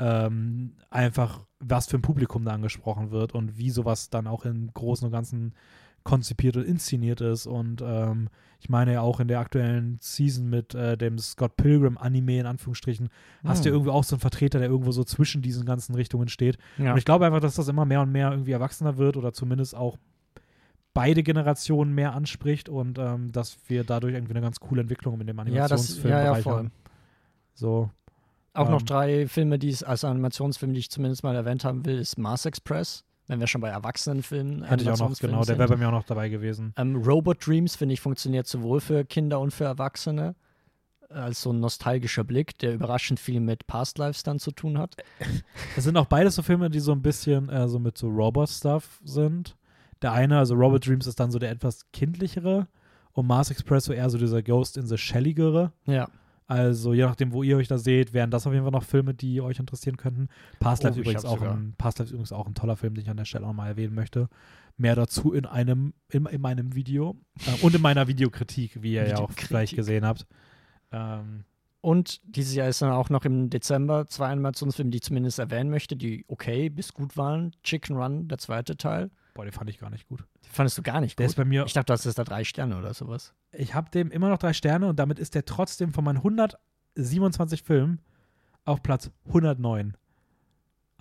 Ähm, 0.00 0.72
einfach, 0.90 1.44
was 1.58 1.86
für 1.86 1.98
ein 1.98 2.02
Publikum 2.02 2.44
da 2.44 2.52
angesprochen 2.52 3.10
wird 3.10 3.34
und 3.34 3.58
wie 3.58 3.70
sowas 3.70 4.10
dann 4.10 4.26
auch 4.26 4.44
im 4.44 4.72
Großen 4.72 5.06
und 5.06 5.12
Ganzen 5.12 5.54
konzipiert 6.02 6.56
und 6.56 6.64
inszeniert 6.64 7.20
ist. 7.20 7.46
Und 7.46 7.82
ähm, 7.84 8.28
ich 8.58 8.68
meine 8.70 8.94
ja 8.94 9.00
auch 9.02 9.20
in 9.20 9.28
der 9.28 9.40
aktuellen 9.40 9.98
Season 10.00 10.48
mit 10.48 10.74
äh, 10.74 10.96
dem 10.96 11.18
Scott 11.18 11.56
Pilgrim 11.56 11.98
Anime 11.98 12.40
in 12.40 12.46
Anführungsstrichen, 12.46 13.10
hast 13.44 13.64
du 13.64 13.68
Hm. 13.68 13.74
irgendwie 13.74 13.90
auch 13.90 14.04
so 14.04 14.16
einen 14.16 14.20
Vertreter, 14.20 14.58
der 14.58 14.68
irgendwo 14.68 14.92
so 14.92 15.04
zwischen 15.04 15.42
diesen 15.42 15.66
ganzen 15.66 15.94
Richtungen 15.94 16.28
steht. 16.28 16.56
ja. 16.78 16.92
Und 16.92 16.98
ich 16.98 17.04
glaube 17.04 17.26
einfach, 17.26 17.40
dass 17.40 17.54
das 17.54 17.68
immer 17.68 17.84
mehr 17.84 18.00
und 18.00 18.12
mehr 18.12 18.30
irgendwie 18.30 18.52
erwachsener 18.52 18.96
wird 18.96 19.16
oder 19.18 19.32
zumindest 19.32 19.74
auch 19.76 19.98
beide 20.94 21.22
Generationen 21.22 21.94
mehr 21.94 22.14
anspricht 22.14 22.68
und 22.68 22.98
ähm, 22.98 23.30
dass 23.32 23.58
wir 23.68 23.84
dadurch 23.84 24.14
irgendwie 24.14 24.32
eine 24.32 24.40
ganz 24.40 24.58
coole 24.58 24.80
Entwicklung 24.80 25.20
in 25.20 25.26
dem 25.26 25.36
ja, 25.48 25.68
das, 25.68 26.02
ja, 26.02 26.08
ja, 26.08 26.16
Animationsfilmbereich 26.32 26.42
voll. 26.42 26.56
haben. 26.56 26.72
So, 27.54 27.90
Auch 28.52 28.68
noch 28.68 28.80
Ähm, 28.80 28.86
drei 28.86 29.28
Filme, 29.28 29.58
die 29.58 29.68
es 29.70 29.82
als 29.82 30.04
Animationsfilm, 30.04 30.72
die 30.72 30.80
ich 30.80 30.90
zumindest 30.90 31.22
mal 31.22 31.34
erwähnt 31.36 31.64
haben 31.64 31.84
will, 31.86 31.98
ist 31.98 32.18
Mars 32.18 32.46
Express, 32.46 33.04
wenn 33.28 33.38
wir 33.38 33.46
schon 33.46 33.60
bei 33.60 33.68
Erwachsenenfilmen 33.68 34.64
hätte 34.64 34.82
ich 34.82 34.90
auch 34.90 34.98
noch, 35.08 35.16
genau, 35.18 35.44
der 35.44 35.56
wäre 35.58 35.68
bei 35.68 35.76
mir 35.76 35.88
auch 35.88 35.92
noch 35.92 36.04
dabei 36.04 36.28
gewesen. 36.28 36.72
Ähm, 36.76 36.96
Robot 36.96 37.46
Dreams, 37.46 37.76
finde 37.76 37.92
ich, 37.94 38.00
funktioniert 38.00 38.46
sowohl 38.48 38.80
für 38.80 39.04
Kinder 39.04 39.38
und 39.40 39.52
für 39.52 39.64
Erwachsene. 39.64 40.34
äh, 41.10 41.14
Als 41.14 41.42
so 41.42 41.52
ein 41.52 41.60
nostalgischer 41.60 42.24
Blick, 42.24 42.58
der 42.58 42.74
überraschend 42.74 43.20
viel 43.20 43.38
mit 43.40 43.66
Past 43.68 43.98
Lives 43.98 44.24
dann 44.24 44.40
zu 44.40 44.50
tun 44.50 44.78
hat. 44.78 44.96
Es 45.76 45.84
sind 45.84 45.96
auch 45.96 46.06
beides 46.06 46.34
so 46.34 46.42
Filme, 46.42 46.70
die 46.70 46.80
so 46.80 46.90
ein 46.92 47.02
bisschen 47.02 47.48
äh, 47.50 47.68
so 47.68 47.78
mit 47.78 47.96
so 47.96 48.08
Robot-Stuff 48.08 49.00
sind. 49.04 49.56
Der 50.02 50.12
eine, 50.12 50.38
also 50.38 50.54
Robot 50.54 50.86
Dreams, 50.86 51.06
ist 51.06 51.20
dann 51.20 51.30
so 51.30 51.38
der 51.38 51.50
etwas 51.50 51.84
kindlichere 51.92 52.66
und 53.12 53.26
Mars 53.28 53.50
Express 53.52 53.84
so 53.84 53.92
eher 53.92 54.10
so 54.10 54.18
dieser 54.18 54.42
Ghost 54.42 54.76
in 54.76 54.86
the 54.86 54.96
Shelligere. 54.98 55.72
Ja. 55.86 56.08
Also 56.50 56.92
je 56.94 57.04
nachdem, 57.04 57.32
wo 57.32 57.44
ihr 57.44 57.56
euch 57.56 57.68
da 57.68 57.78
seht, 57.78 58.12
wären 58.12 58.32
das 58.32 58.44
auf 58.44 58.52
jeden 58.52 58.64
Fall 58.64 58.72
noch 58.72 58.82
Filme, 58.82 59.14
die 59.14 59.40
euch 59.40 59.60
interessieren 59.60 59.96
könnten. 59.96 60.26
Past 60.58 60.82
Oh, 60.82 60.88
Lives 60.88 60.96
ich 60.96 61.02
übrigens 61.02 61.24
auch 61.24 61.40
ein 61.42 61.74
Past 61.78 62.00
Lives 62.00 62.10
übrigens 62.10 62.32
auch 62.32 62.48
ein 62.48 62.54
toller 62.54 62.76
Film, 62.76 62.94
den 62.94 63.02
ich 63.04 63.08
an 63.10 63.16
der 63.16 63.24
Stelle 63.24 63.46
auch 63.46 63.52
mal 63.52 63.68
erwähnen 63.68 63.94
möchte. 63.94 64.28
Mehr 64.76 64.96
dazu 64.96 65.32
in 65.32 65.46
einem 65.46 65.94
in, 66.08 66.26
in 66.26 66.40
meinem 66.40 66.74
Video 66.74 67.16
äh, 67.46 67.64
und 67.64 67.74
in 67.76 67.80
meiner 67.80 68.08
Videokritik, 68.08 68.82
wie 68.82 68.94
ihr 68.94 69.06
ja 69.06 69.18
auch 69.18 69.30
vielleicht 69.30 69.76
gesehen 69.76 70.04
habt. 70.04 70.26
Ähm, 70.90 71.44
Und 71.82 72.20
dieses 72.24 72.54
Jahr 72.54 72.68
ist 72.68 72.82
dann 72.82 72.90
auch 72.90 73.10
noch 73.10 73.24
im 73.24 73.48
Dezember 73.48 74.06
zwei 74.08 74.26
Animationsfilme, 74.30 74.90
die 74.90 74.96
ich 74.96 75.02
zumindest 75.02 75.38
erwähnen 75.38 75.70
möchte, 75.70 75.94
die 75.96 76.24
okay 76.26 76.68
bis 76.68 76.92
gut 76.92 77.16
waren. 77.16 77.54
Chicken 77.62 77.96
Run, 77.96 78.26
der 78.26 78.38
zweite 78.38 78.76
Teil. 78.76 79.10
Boah, 79.34 79.44
den 79.44 79.52
fand 79.52 79.68
ich 79.70 79.78
gar 79.78 79.90
nicht 79.90 80.08
gut. 80.08 80.24
Die 80.44 80.48
fandest 80.50 80.76
du 80.78 80.82
gar 80.82 81.00
nicht 81.00 81.18
Der 81.18 81.26
gut. 81.26 81.30
ist 81.32 81.36
bei 81.36 81.44
mir, 81.44 81.64
ich 81.66 81.72
dachte, 81.72 81.92
das 81.92 82.06
ist 82.06 82.18
da 82.18 82.24
drei 82.24 82.44
Sterne 82.44 82.76
oder 82.78 82.92
sowas. 82.94 83.34
ich 83.52 83.74
habe 83.74 83.90
dem 83.90 84.10
immer 84.10 84.28
noch 84.28 84.38
drei 84.38 84.52
Sterne 84.52 84.88
und 84.88 84.96
damit 84.98 85.18
ist 85.18 85.34
der 85.34 85.44
trotzdem 85.44 85.92
von 85.92 86.04
meinen 86.04 86.18
127 86.18 87.62
Filmen 87.62 88.00
auf 88.64 88.82
Platz 88.82 89.10
109. 89.28 89.96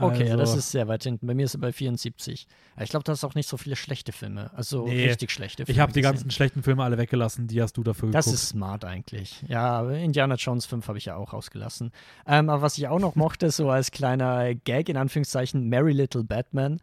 Okay, 0.01 0.29
ja, 0.29 0.37
das 0.37 0.51
Also- 0.51 0.59
ist 0.59 0.71
sehr 0.71 0.87
weit 0.87 1.03
hinten. 1.03 1.27
Bei 1.27 1.33
mir 1.33 1.43
ist 1.43 1.55
er 1.55 1.59
bei 1.59 1.73
74. 1.73 2.47
Aber 2.75 2.83
ich 2.85 2.89
glaube, 2.89 3.03
du 3.03 3.11
hast 3.11 3.25
auch 3.25 3.35
nicht 3.35 3.49
so 3.49 3.57
viele 3.57 3.75
schlechte 3.75 4.13
Filme. 4.13 4.49
Also 4.53 4.85
Nee, 4.87 5.09
richtig 5.09 5.29
schlechte 5.29 5.65
Filme. 5.65 5.75
Ich 5.75 5.81
habe 5.81 5.91
die 5.91 5.99
gesehen. 5.99 6.13
ganzen 6.13 6.31
schlechten 6.31 6.63
Filme 6.63 6.85
alle 6.85 6.97
weggelassen, 6.97 7.47
die 7.47 7.61
hast 7.61 7.73
du 7.75 7.83
dafür 7.83 8.09
Das 8.09 8.23
geguckt. 8.25 8.41
ist 8.41 8.47
smart 8.47 8.85
eigentlich. 8.85 9.43
Ja, 9.49 9.89
Indiana 9.89 10.35
Jones 10.35 10.65
5 10.67 10.87
habe 10.87 10.97
ich 10.97 11.03
ja 11.05 11.17
auch 11.17 11.33
rausgelassen. 11.33 11.91
Ähm, 12.25 12.49
aber 12.49 12.61
was 12.61 12.77
ich 12.77 12.87
auch 12.87 12.99
noch 12.99 13.15
mochte, 13.15 13.51
so 13.51 13.69
als 13.71 13.91
kleiner 13.91 14.55
Gag 14.55 14.87
in 14.87 14.95
Anführungszeichen, 14.95 15.67
Merry 15.67 15.91
Little 15.91 16.23
Batman. 16.23 16.79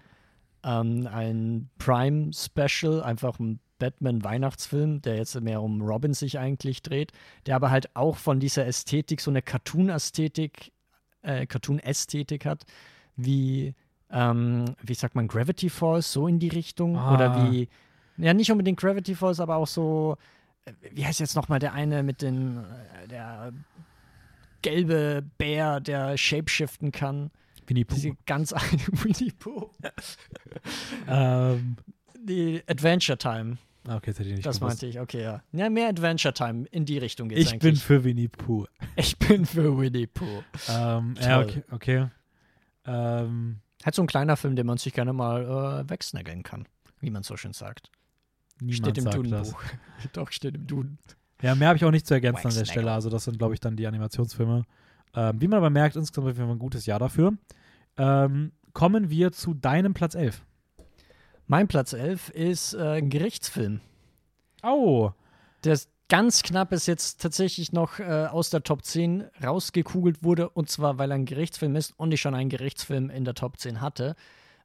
Ähm, 0.66 1.08
ein 1.10 1.70
Prime-Special, 1.78 3.02
einfach 3.02 3.38
ein 3.38 3.60
Batman-Weihnachtsfilm, 3.78 5.00
der 5.00 5.16
jetzt 5.16 5.40
mehr 5.40 5.62
um 5.62 5.80
Robin 5.80 6.12
sich 6.12 6.38
eigentlich 6.38 6.82
dreht, 6.82 7.12
der 7.46 7.56
aber 7.56 7.70
halt 7.70 7.94
auch 7.94 8.16
von 8.16 8.40
dieser 8.40 8.66
Ästhetik, 8.66 9.20
so 9.20 9.30
eine 9.30 9.42
Cartoon-Ästhetik, 9.42 10.72
äh, 11.22 11.46
Cartoon-Ästhetik 11.46 12.44
hat, 12.44 12.64
wie 13.16 13.74
ähm, 14.10 14.76
wie 14.82 14.94
sagt 14.94 15.14
man, 15.14 15.28
Gravity 15.28 15.68
Falls, 15.68 16.12
so 16.12 16.28
in 16.28 16.38
die 16.38 16.48
Richtung. 16.48 16.96
Ah. 16.96 17.14
Oder 17.14 17.50
wie, 17.50 17.68
ja, 18.16 18.34
nicht 18.34 18.50
unbedingt 18.50 18.78
Gravity 18.78 19.14
Falls, 19.14 19.40
aber 19.40 19.56
auch 19.56 19.66
so, 19.66 20.16
äh, 20.64 20.72
wie 20.92 21.04
heißt 21.04 21.20
jetzt 21.20 21.36
nochmal 21.36 21.58
der 21.58 21.72
eine 21.72 22.02
mit 22.02 22.22
den, 22.22 22.58
äh, 22.58 23.08
der 23.08 23.52
gelbe 24.62 25.24
Bär, 25.38 25.80
der 25.80 26.16
shapeshiften 26.16 26.92
kann. 26.92 27.30
Winnie 27.66 27.84
Diese 27.84 28.10
Pooh. 28.10 28.16
ganz 28.26 28.52
eine 28.52 28.80
Winnie 29.02 29.32
Pooh. 29.32 29.70
Ähm, 31.08 31.76
Die 32.22 32.62
Adventure 32.66 33.18
Time, 33.18 33.58
ah, 33.86 33.96
okay, 33.96 34.10
das 34.10 34.18
hätte 34.18 34.28
ich 34.30 34.34
nicht 34.36 34.46
das 34.46 34.56
gewusst. 34.60 34.82
meinte 34.82 34.86
ich, 34.86 35.00
okay, 35.00 35.22
ja. 35.22 35.42
Ja, 35.52 35.70
mehr 35.70 35.88
Adventure 35.88 36.34
Time, 36.34 36.66
in 36.70 36.84
die 36.84 36.98
Richtung 36.98 37.28
geht's 37.28 37.40
Ich 37.52 37.58
bin 37.58 37.70
eigentlich. 37.70 37.82
für 37.84 38.04
Winnie 38.04 38.28
Pooh. 38.28 38.66
ich 38.96 39.16
bin 39.18 39.46
für 39.46 39.76
Winnie 39.78 40.06
Pooh. 40.06 40.42
Ähm, 40.68 41.14
ja, 41.20 41.40
okay. 41.40 41.62
okay. 41.70 42.06
Ähm, 42.86 43.58
Halt 43.84 43.94
so 43.94 44.02
ein 44.02 44.08
kleiner 44.08 44.36
Film, 44.36 44.56
den 44.56 44.66
man 44.66 44.78
sich 44.78 44.92
gerne 44.92 45.12
mal 45.12 45.84
äh, 45.84 45.90
wegsnaggeln 45.90 46.42
kann, 46.42 46.66
wie 47.00 47.10
man 47.10 47.22
so 47.22 47.36
schön 47.36 47.52
sagt. 47.52 47.90
niemand 48.60 48.96
steht 48.96 48.98
im. 48.98 49.10
Duden-Buch. 49.10 49.62
Doch, 50.12 50.32
steht 50.32 50.56
im 50.56 50.66
Duden. 50.66 50.98
Ja, 51.42 51.54
mehr 51.54 51.68
habe 51.68 51.76
ich 51.76 51.84
auch 51.84 51.90
nicht 51.90 52.06
zu 52.06 52.14
ergänzen 52.14 52.48
an 52.48 52.54
der 52.54 52.64
Stelle. 52.64 52.90
Also 52.90 53.10
das 53.10 53.24
sind, 53.24 53.38
glaube 53.38 53.54
ich, 53.54 53.60
dann 53.60 53.76
die 53.76 53.86
Animationsfilme. 53.86 54.64
Ähm, 55.14 55.40
wie 55.40 55.48
man 55.48 55.58
aber 55.58 55.70
merkt, 55.70 55.96
insgesamt 55.96 56.28
jeden 56.36 56.48
Fall 56.48 56.56
ein 56.56 56.58
gutes 56.58 56.86
Jahr 56.86 56.98
dafür. 56.98 57.32
Ähm, 57.96 58.52
kommen 58.72 59.08
wir 59.10 59.32
zu 59.32 59.54
deinem 59.54 59.94
Platz 59.94 60.14
11. 60.14 60.42
Mein 61.46 61.68
Platz 61.68 61.92
11 61.92 62.30
ist 62.30 62.74
äh, 62.74 62.98
ein 62.98 63.08
Gerichtsfilm. 63.10 63.80
Oh, 64.62 65.10
Der 65.64 65.78
ganz 66.08 66.42
knapp 66.42 66.72
ist 66.72 66.86
jetzt 66.86 67.20
tatsächlich 67.20 67.72
noch 67.72 67.98
äh, 67.98 68.26
aus 68.26 68.50
der 68.50 68.62
Top 68.62 68.84
10 68.84 69.24
rausgekugelt 69.42 70.22
wurde. 70.22 70.50
Und 70.50 70.68
zwar, 70.70 70.98
weil 70.98 71.10
er 71.10 71.14
ein 71.16 71.24
Gerichtsfilm 71.24 71.76
ist 71.76 71.98
und 71.98 72.12
ich 72.12 72.20
schon 72.20 72.34
einen 72.34 72.50
Gerichtsfilm 72.50 73.10
in 73.10 73.24
der 73.24 73.34
Top 73.34 73.58
10 73.58 73.80
hatte. 73.80 74.16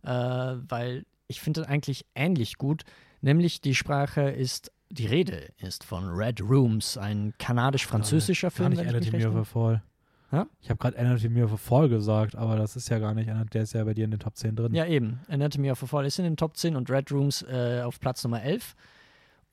Äh, 0.04 0.10
weil 0.10 1.06
ich 1.28 1.40
finde 1.40 1.62
ihn 1.62 1.66
eigentlich 1.68 2.06
ähnlich 2.16 2.58
gut. 2.58 2.84
Nämlich 3.22 3.62
die 3.62 3.76
Sprache 3.76 4.22
ist, 4.30 4.72
die 4.90 5.06
Rede 5.06 5.50
ist 5.58 5.84
von 5.84 6.10
Red 6.10 6.42
Rooms, 6.42 6.98
ein 6.98 7.34
kanadisch-französischer 7.38 8.48
gar 8.50 8.52
Film. 8.52 8.70
nicht 8.72 8.80
ich 8.82 9.12
mich 9.12 9.26
Anatomy 9.26 9.26
of 9.28 9.36
a 9.36 9.44
Fall. 9.44 9.84
Ja? 10.32 10.48
Ich 10.62 10.70
habe 10.70 10.78
gerade 10.78 10.98
Anatomy 10.98 11.44
of 11.44 11.54
a 11.54 11.58
Fall 11.58 11.90
gesagt, 11.90 12.36
aber 12.36 12.56
das 12.56 12.76
ist 12.76 12.90
ja 12.90 13.00
gar 13.00 13.14
nicht 13.14 13.30
einer. 13.30 13.46
Der 13.46 13.64
ist 13.64 13.74
ja 13.74 13.84
bei 13.84 13.94
dir 13.94 14.06
in 14.06 14.12
den 14.12 14.20
Top 14.20 14.38
10 14.38 14.56
drin. 14.56 14.74
Ja, 14.74 14.86
eben. 14.86 15.20
Anatomy 15.28 15.72
of 15.72 15.84
a 15.84 15.86
Fall 15.86 16.06
ist 16.06 16.20
in 16.20 16.26
den 16.26 16.38
Top 16.38 16.56
10 16.56 16.76
und 16.76 16.90
Red 16.90 17.12
Rooms 17.12 17.44
äh, 17.44 17.82
auf 17.84 18.00
Platz 18.00 18.24
Nummer 18.24 18.42
11. 18.42 18.76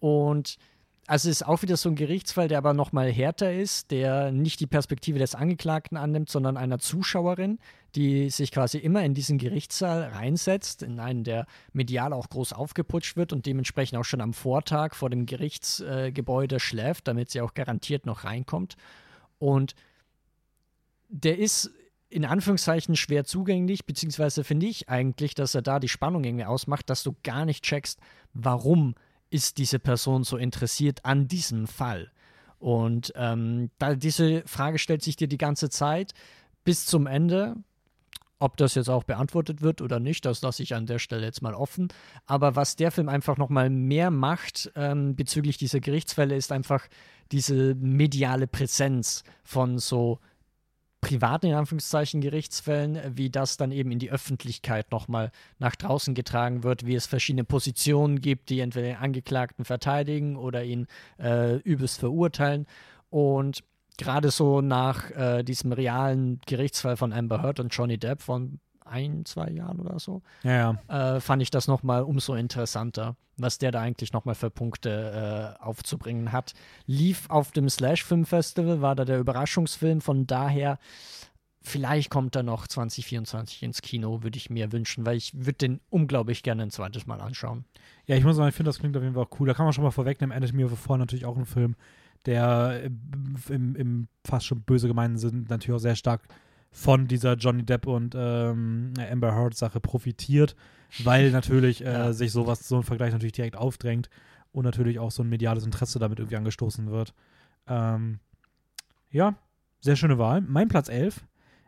Und 0.01 0.59
also 1.09 1.31
es 1.31 1.41
ist 1.41 1.47
auch 1.47 1.63
wieder 1.63 1.79
so 1.79 1.89
ein 1.89 1.97
Gerichtsfall, 1.97 2.49
der 2.49 2.59
aber 2.59 2.75
nochmal 2.75 3.11
härter 3.11 3.51
ist, 3.51 3.91
der 3.91 4.31
nicht 4.31 4.61
die 4.61 4.67
Perspektive 4.67 5.19
des 5.19 5.35
Angeklagten 5.35 5.97
annimmt, 5.97 6.29
sondern 6.29 6.59
einer 6.59 6.79
Zuschauerin, 6.79 7.59
die 7.95 8.29
sich 8.29 8.53
quasi 8.53 8.77
immer 8.77 9.03
in 9.03 9.15
diesen 9.15 9.39
Gerichtssaal 9.39 10.03
reinsetzt, 10.03 10.83
in 10.83 11.01
einen, 11.01 11.25
der 11.25 11.47
medial 11.73 12.13
auch 12.13 12.29
groß 12.29 12.53
aufgeputscht 12.53 13.17
wird 13.17 13.33
und 13.33 13.47
dementsprechend 13.47 13.99
auch 13.99 14.05
schon 14.05 14.21
am 14.21 14.35
Vortag 14.35 14.95
vor 14.95 15.09
dem 15.09 15.25
Gerichtsgebäude 15.25 16.57
äh, 16.57 16.61
schläft, 16.61 17.09
damit 17.09 17.31
sie 17.31 17.41
auch 17.41 17.55
garantiert 17.55 18.05
noch 18.05 18.25
reinkommt. 18.25 18.77
Und 19.39 19.75
der 21.09 21.39
ist 21.39 21.71
in 22.11 22.25
Anführungszeichen 22.25 22.97
schwer 22.97 23.25
zugänglich, 23.25 23.85
beziehungsweise 23.85 24.45
finde 24.45 24.67
ich 24.67 24.89
eigentlich, 24.89 25.35
dass 25.35 25.55
er 25.55 25.63
da 25.63 25.79
die 25.79 25.89
Spannung 25.89 26.25
irgendwie 26.25 26.47
ausmacht, 26.47 26.89
dass 26.89 27.03
du 27.03 27.15
gar 27.23 27.45
nicht 27.45 27.65
checkst, 27.65 28.01
warum 28.33 28.95
ist 29.31 29.59
diese 29.59 29.79
Person 29.79 30.25
so 30.25 30.37
interessiert 30.37 31.05
an 31.05 31.29
diesem 31.29 31.67
Fall. 31.67 32.11
Und 32.59 33.13
ähm, 33.15 33.71
da 33.79 33.95
diese 33.95 34.43
Frage 34.47 34.79
stellt 34.79 35.03
sich 35.03 35.17
dir 35.17 35.29
die 35.29 35.39
ganze 35.39 35.69
Zeit 35.69 36.13
bis 36.65 36.87
zum 36.87 37.07
Ende. 37.07 37.57
Ob 38.41 38.57
das 38.57 38.77
jetzt 38.77 38.89
auch 38.89 39.03
beantwortet 39.03 39.63
wird 39.63 39.83
oder 39.83 39.99
nicht, 39.99 40.25
das 40.25 40.43
lasse 40.43 40.63
ich 40.63 40.75
an 40.75 40.87
der 40.87 41.01
Stelle 41.01 41.27
jetzt 41.27 41.43
mal 41.43 41.55
offen. 41.55 41.89
Aber 42.25 42.55
was 42.55 42.77
der 42.77 42.93
Film 42.93 43.09
einfach 43.09 43.37
nochmal 43.37 43.69
mehr 43.69 44.11
macht 44.11 44.71
ähm, 44.77 45.17
bezüglich 45.17 45.57
dieser 45.57 45.81
Gerichtsfälle, 45.81 46.37
ist 46.37 46.53
einfach 46.53 46.87
diese 47.33 47.75
mediale 47.75 48.47
Präsenz 48.47 49.25
von 49.43 49.79
so 49.79 50.21
privaten, 51.01 51.47
in 51.47 51.55
Anführungszeichen, 51.55 52.21
Gerichtsfällen, 52.21 53.17
wie 53.17 53.31
das 53.31 53.57
dann 53.57 53.71
eben 53.71 53.91
in 53.91 53.99
die 53.99 54.11
Öffentlichkeit 54.11 54.91
nochmal 54.91 55.31
nach 55.59 55.77
draußen 55.77 56.15
getragen 56.15 56.65
wird, 56.65 56.87
wie 56.87 56.95
es 56.95 57.07
verschiedene 57.07 57.45
Positionen 57.45 58.21
gibt, 58.21 58.51
die 58.51 58.61
entweder 58.61 58.89
den 58.89 58.97
Angeklagten 58.97 59.65
verteidigen 59.65 60.37
oder 60.37 60.65
ihn 60.65 60.87
äh, 61.19 61.57
übelst 61.59 62.01
verurteilen. 62.01 62.67
Und 63.11 63.63
gerade 63.97 64.31
so 64.31 64.61
nach 64.61 65.11
äh, 65.11 65.43
diesem 65.43 65.73
realen 65.73 66.41
Gerichtsfall 66.47 66.97
von 66.97 67.13
Amber 67.13 67.43
Heard 67.43 67.61
und 67.61 67.75
Johnny 67.75 67.99
Depp 67.99 68.23
von 68.23 68.61
ein, 68.89 69.25
zwei 69.25 69.51
Jahren 69.51 69.81
oder 69.81 69.99
so, 69.99 70.23
Ja, 70.43 70.75
ja. 70.89 71.17
äh, 71.17 71.21
fand 71.21 71.43
ich 71.43 71.51
das 71.51 71.69
nochmal 71.69 72.03
umso 72.03 72.35
interessanter, 72.35 73.17
was 73.37 73.59
der 73.59 73.71
da 73.71 73.81
eigentlich 73.81 74.13
nochmal 74.13 74.35
für 74.35 74.51
Punkte 74.51 75.57
äh, 75.61 75.63
aufzubringen 75.63 76.33
hat. 76.33 76.55
Lief 76.87 77.29
auf 77.31 77.53
dem 77.53 77.69
Slash 77.69 78.05
Film 78.05 78.25
Festival, 78.27 78.81
war 78.81 78.95
da 78.97 79.05
der 79.05 79.19
Überraschungsfilm, 79.19 80.01
von 80.01 80.27
daher 80.27 80.79
vielleicht 81.61 82.09
kommt 82.11 82.35
er 82.35 82.43
noch 82.43 82.67
2024 82.67 83.63
ins 83.63 83.83
Kino, 83.83 84.23
würde 84.23 84.39
ich 84.39 84.49
mir 84.49 84.73
wünschen, 84.73 85.05
weil 85.05 85.17
ich 85.17 85.35
würde 85.35 85.53
den 85.55 85.81
unglaublich 85.91 86.43
gerne 86.43 86.63
ein 86.63 86.71
zweites 86.71 87.07
Mal 87.07 87.21
anschauen. 87.21 87.65
Ja, 88.07 88.17
ich 88.17 88.25
muss 88.25 88.37
sagen, 88.37 88.49
ich 88.49 88.55
finde, 88.55 88.71
das 88.71 88.79
klingt 88.79 88.97
auf 88.97 89.03
jeden 89.03 89.15
Fall 89.15 89.25
auch 89.25 89.41
cool. 89.41 89.47
Da 89.47 89.55
kann 89.55 89.67
man 89.67 89.73
schon 89.73 89.85
mal 89.85 89.91
vorwegnehmen, 89.91 90.35
Anatomy 90.35 90.65
of 90.65 90.73
a 90.73 90.77
Fall 90.77 90.99
natürlich 90.99 91.27
auch 91.27 91.37
ein 91.37 91.45
Film, 91.45 91.77
der 92.27 92.85
im, 93.49 93.77
im 93.77 94.09
fast 94.27 94.47
schon 94.47 94.63
böse 94.63 94.89
gemeinten 94.89 95.19
Sinn 95.19 95.47
natürlich 95.49 95.77
auch 95.77 95.83
sehr 95.83 95.97
stark 95.97 96.23
von 96.71 97.09
dieser 97.09 97.35
Johnny 97.35 97.65
Depp 97.65 97.87
und 97.87 98.15
ähm, 98.17 98.93
Amber 99.11 99.35
Heard 99.35 99.55
Sache 99.55 99.81
profitiert, 99.81 100.55
weil 101.05 101.31
natürlich 101.31 101.83
äh, 101.85 101.93
Ja. 101.93 102.13
sich 102.13 102.33
sowas, 102.33 102.67
so 102.69 102.77
ein 102.77 102.83
Vergleich 102.83 103.13
natürlich 103.13 103.33
direkt 103.33 103.57
aufdrängt 103.57 104.09
und 104.53 104.65
natürlich 104.65 104.99
auch 104.99 105.11
so 105.11 105.23
ein 105.23 105.29
mediales 105.29 105.65
Interesse 105.65 105.99
damit 105.99 106.19
irgendwie 106.19 106.37
angestoßen 106.37 106.91
wird. 106.91 107.15
Ähm, 107.67 108.21
ja, 109.11 109.35
sehr 109.81 109.97
schöne 109.97 110.19
Wahl. 110.19 110.41
Mein 110.43 110.69
Platz 110.69 110.89
11 110.89 111.25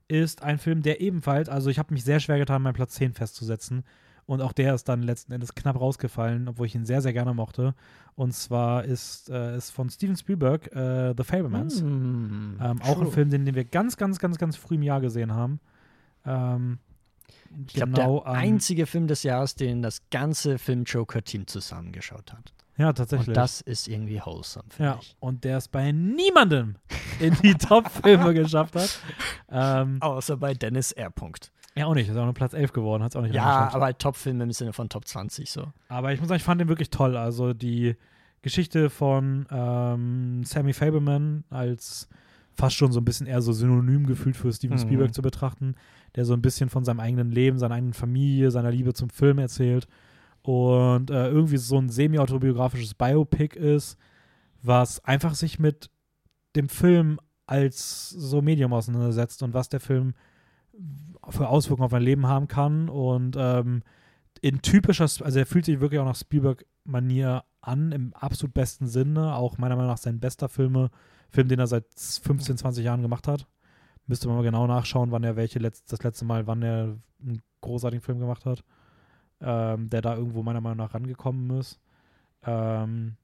ist 0.08 0.42
ein 0.42 0.58
Film, 0.58 0.82
der 0.82 1.00
ebenfalls, 1.00 1.48
also 1.48 1.70
ich 1.70 1.78
habe 1.78 1.94
mich 1.94 2.04
sehr 2.04 2.20
schwer 2.20 2.38
getan, 2.38 2.62
meinen 2.62 2.74
Platz 2.74 2.94
10 2.94 3.12
festzusetzen. 3.14 3.84
Und 4.30 4.42
auch 4.42 4.52
der 4.52 4.76
ist 4.76 4.88
dann 4.88 5.02
letzten 5.02 5.32
Endes 5.32 5.56
knapp 5.56 5.80
rausgefallen, 5.80 6.46
obwohl 6.46 6.66
ich 6.66 6.76
ihn 6.76 6.84
sehr, 6.84 7.02
sehr 7.02 7.12
gerne 7.12 7.34
mochte. 7.34 7.74
Und 8.14 8.32
zwar 8.32 8.84
ist 8.84 9.28
äh, 9.28 9.56
ist 9.56 9.70
von 9.72 9.90
Steven 9.90 10.16
Spielberg 10.16 10.72
äh, 10.72 11.14
The 11.16 11.24
Fablemans. 11.24 11.82
Mm, 11.82 12.56
Ähm, 12.60 12.80
auch 12.82 13.00
ein. 13.00 13.10
Film, 13.10 13.30
den, 13.30 13.44
den 13.44 13.56
wir 13.56 13.64
ganz, 13.64 13.96
ganz, 13.96 14.20
ganz, 14.20 14.38
ganz 14.38 14.54
früh 14.54 14.76
im 14.76 14.82
Jahr 14.82 15.00
gesehen 15.00 15.34
haben. 15.34 15.58
Ähm, 16.24 16.78
Ich 17.66 17.74
glaube, 17.74 17.90
genau 17.90 18.20
der 18.20 18.32
einzige 18.34 18.86
Film 18.86 19.08
des 19.08 19.24
Jahres, 19.24 19.56
den 19.56 19.82
das 19.82 20.00
ganze 20.12 20.58
Film-Joker-Team 20.58 21.48
zusammengeschaut 21.48 22.32
hat. 22.32 22.52
Ja, 22.76 22.92
tatsächlich. 22.92 23.28
Und 23.28 23.36
das 23.36 23.60
ist 23.62 23.88
irgendwie 23.88 24.20
wholesome, 24.24 24.66
finde 24.70 24.90
ja, 24.92 24.98
ich. 25.02 25.16
und 25.18 25.42
der 25.42 25.56
es 25.58 25.66
bei 25.66 25.90
niemandem 25.90 26.76
in 27.18 27.34
die 27.42 27.54
Top-Filme 27.58 28.32
geschafft 28.32 28.76
hat. 28.76 29.00
Ähm, 29.50 30.00
Außer 30.00 30.36
bei 30.36 30.54
Dennis 30.54 30.92
R. 30.92 31.10
Punkt. 31.10 31.50
Ja, 31.76 31.86
auch 31.86 31.94
nicht. 31.94 32.08
Ist 32.08 32.16
auch 32.16 32.24
nur 32.24 32.34
Platz 32.34 32.52
11 32.52 32.72
geworden. 32.72 33.02
Hat 33.02 33.12
es 33.12 33.16
auch 33.16 33.22
nicht 33.22 33.34
Ja, 33.34 33.70
aber 33.72 33.84
halt 33.86 33.98
Top-Film 33.98 34.40
im 34.40 34.52
Sinne 34.52 34.72
von 34.72 34.88
Top 34.88 35.06
20 35.06 35.50
so. 35.50 35.72
Aber 35.88 36.12
ich 36.12 36.20
muss 36.20 36.28
sagen, 36.28 36.38
ich 36.38 36.44
fand 36.44 36.60
den 36.60 36.68
wirklich 36.68 36.90
toll. 36.90 37.16
Also 37.16 37.52
die 37.54 37.96
Geschichte 38.42 38.90
von 38.90 39.46
ähm, 39.50 40.42
Sammy 40.44 40.72
Fableman 40.72 41.44
als 41.50 42.08
fast 42.54 42.76
schon 42.76 42.92
so 42.92 43.00
ein 43.00 43.04
bisschen 43.04 43.26
eher 43.26 43.40
so 43.40 43.52
synonym 43.52 44.06
gefühlt 44.06 44.36
für 44.36 44.52
Steven 44.52 44.76
Mhm. 44.76 44.80
Spielberg 44.80 45.14
zu 45.14 45.22
betrachten, 45.22 45.74
der 46.16 46.24
so 46.24 46.34
ein 46.34 46.42
bisschen 46.42 46.68
von 46.68 46.84
seinem 46.84 47.00
eigenen 47.00 47.30
Leben, 47.30 47.58
seiner 47.58 47.74
eigenen 47.76 47.94
Familie, 47.94 48.50
seiner 48.50 48.70
Liebe 48.70 48.92
zum 48.92 49.08
Film 49.10 49.38
erzählt 49.38 49.86
und 50.42 51.10
äh, 51.10 51.28
irgendwie 51.28 51.56
so 51.58 51.78
ein 51.78 51.88
semi-autobiografisches 51.88 52.94
Biopic 52.94 53.56
ist, 53.58 53.96
was 54.62 55.02
einfach 55.04 55.34
sich 55.34 55.58
mit 55.58 55.90
dem 56.56 56.68
Film 56.68 57.18
als 57.46 58.10
so 58.10 58.42
Medium 58.42 58.72
auseinandersetzt 58.72 59.42
und 59.42 59.54
was 59.54 59.68
der 59.68 59.80
Film 59.80 60.14
für 61.28 61.48
Auswirkungen 61.48 61.86
auf 61.86 61.92
mein 61.92 62.02
Leben 62.02 62.26
haben 62.26 62.48
kann 62.48 62.88
und 62.88 63.36
ähm, 63.38 63.82
in 64.40 64.62
typischer, 64.62 65.04
also 65.04 65.38
er 65.38 65.46
fühlt 65.46 65.64
sich 65.64 65.80
wirklich 65.80 66.00
auch 66.00 66.06
nach 66.06 66.16
Spielberg-Manier 66.16 67.44
an, 67.60 67.92
im 67.92 68.14
absolut 68.14 68.54
besten 68.54 68.86
Sinne, 68.86 69.34
auch 69.34 69.58
meiner 69.58 69.76
Meinung 69.76 69.90
nach 69.90 69.98
sein 69.98 70.20
bester 70.20 70.48
Filme, 70.48 70.90
Film, 71.30 71.48
den 71.48 71.58
er 71.58 71.66
seit 71.66 71.84
15, 71.94 72.58
20 72.58 72.84
Jahren 72.84 73.02
gemacht 73.02 73.28
hat. 73.28 73.46
Müsste 74.06 74.28
man 74.28 74.38
mal 74.38 74.42
genau 74.42 74.66
nachschauen, 74.66 75.12
wann 75.12 75.24
er 75.24 75.36
welche 75.36 75.58
letzt, 75.58 75.92
das 75.92 76.02
letzte 76.02 76.24
Mal, 76.24 76.46
wann 76.46 76.62
er 76.62 76.96
einen 77.22 77.42
großartigen 77.60 78.02
Film 78.02 78.18
gemacht 78.18 78.46
hat, 78.46 78.64
ähm, 79.40 79.90
der 79.90 80.00
da 80.00 80.16
irgendwo 80.16 80.42
meiner 80.42 80.60
Meinung 80.60 80.78
nach 80.78 80.94
rangekommen 80.94 81.58
ist. 81.58 81.78
Ähm, 82.42 83.16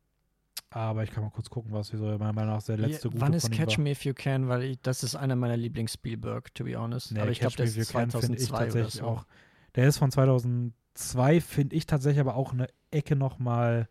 aber 0.70 1.04
ich 1.04 1.10
kann 1.10 1.22
mal 1.22 1.30
kurz 1.30 1.48
gucken, 1.48 1.72
was 1.72 1.90
hier 1.90 1.98
so 1.98 2.06
meiner 2.06 2.32
Meinung 2.32 2.54
nach 2.54 2.62
der 2.62 2.76
letzte 2.76 3.08
Ja, 3.08 3.12
gute 3.12 3.20
Wann 3.20 3.32
ist 3.32 3.50
Catch. 3.52 3.78
Me 3.78 3.90
If 3.90 4.04
You 4.04 4.14
Can? 4.14 4.48
Weil 4.48 4.62
ich, 4.64 4.80
das 4.82 5.02
ist 5.02 5.14
einer 5.14 5.36
meiner 5.36 5.56
Lieblings-Spielberg, 5.56 6.54
to 6.54 6.64
be 6.64 6.76
honest. 6.78 7.12
Nee, 7.12 7.20
aber 7.20 7.30
ich 7.30 7.40
glaube, 7.40 7.54
Catch 7.54 7.58
der 7.58 7.64
Me 7.66 7.70
ist 7.70 7.76
If 7.76 7.94
You 7.94 7.98
Can 7.98 8.10
finde 8.10 8.38
ich 8.38 8.46
2002 8.46 8.80
oder 8.80 8.90
so. 8.90 9.04
auch. 9.04 9.26
Der 9.74 9.88
ist 9.88 9.98
von 9.98 10.10
2002, 10.10 11.40
finde 11.40 11.76
ich 11.76 11.86
tatsächlich 11.86 12.20
aber 12.20 12.34
auch 12.36 12.52
eine 12.52 12.68
Ecke 12.90 13.16
noch 13.16 13.38
mal 13.38 13.88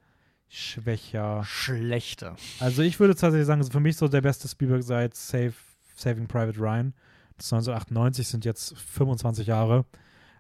schwächer. 0.47 1.43
Schlechter. 1.43 2.35
Also 2.60 2.81
ich 2.81 2.99
würde 2.99 3.15
tatsächlich 3.15 3.47
sagen, 3.47 3.64
für 3.64 3.80
mich 3.80 3.97
so 3.97 4.07
der 4.07 4.22
beste 4.22 4.47
Spielberg 4.47 4.84
seit 4.84 5.15
Save, 5.15 5.53
Saving 5.95 6.27
Private 6.27 6.60
Ryan. 6.60 6.93
Das 7.38 7.47
ist 7.47 7.53
1998 7.53 8.27
sind 8.27 8.45
jetzt 8.45 8.77
25 8.77 9.47
Jahre. 9.47 9.85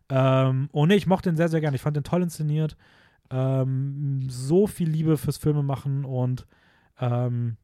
Ähm, 0.09 0.69
oh 0.71 0.85
nee, 0.85 0.95
ich 0.95 1.07
mochte 1.07 1.29
den 1.29 1.37
sehr, 1.37 1.49
sehr 1.49 1.61
gerne. 1.61 1.75
Ich 1.75 1.81
fand 1.81 1.97
den 1.97 2.03
toll 2.03 2.21
inszeniert. 2.21 2.77
Ähm, 3.29 4.27
so 4.29 4.67
viel 4.67 4.89
Liebe 4.89 5.17
fürs 5.17 5.37
Filmemachen 5.37 6.05
und 6.05 6.45
ähm, 6.99 7.57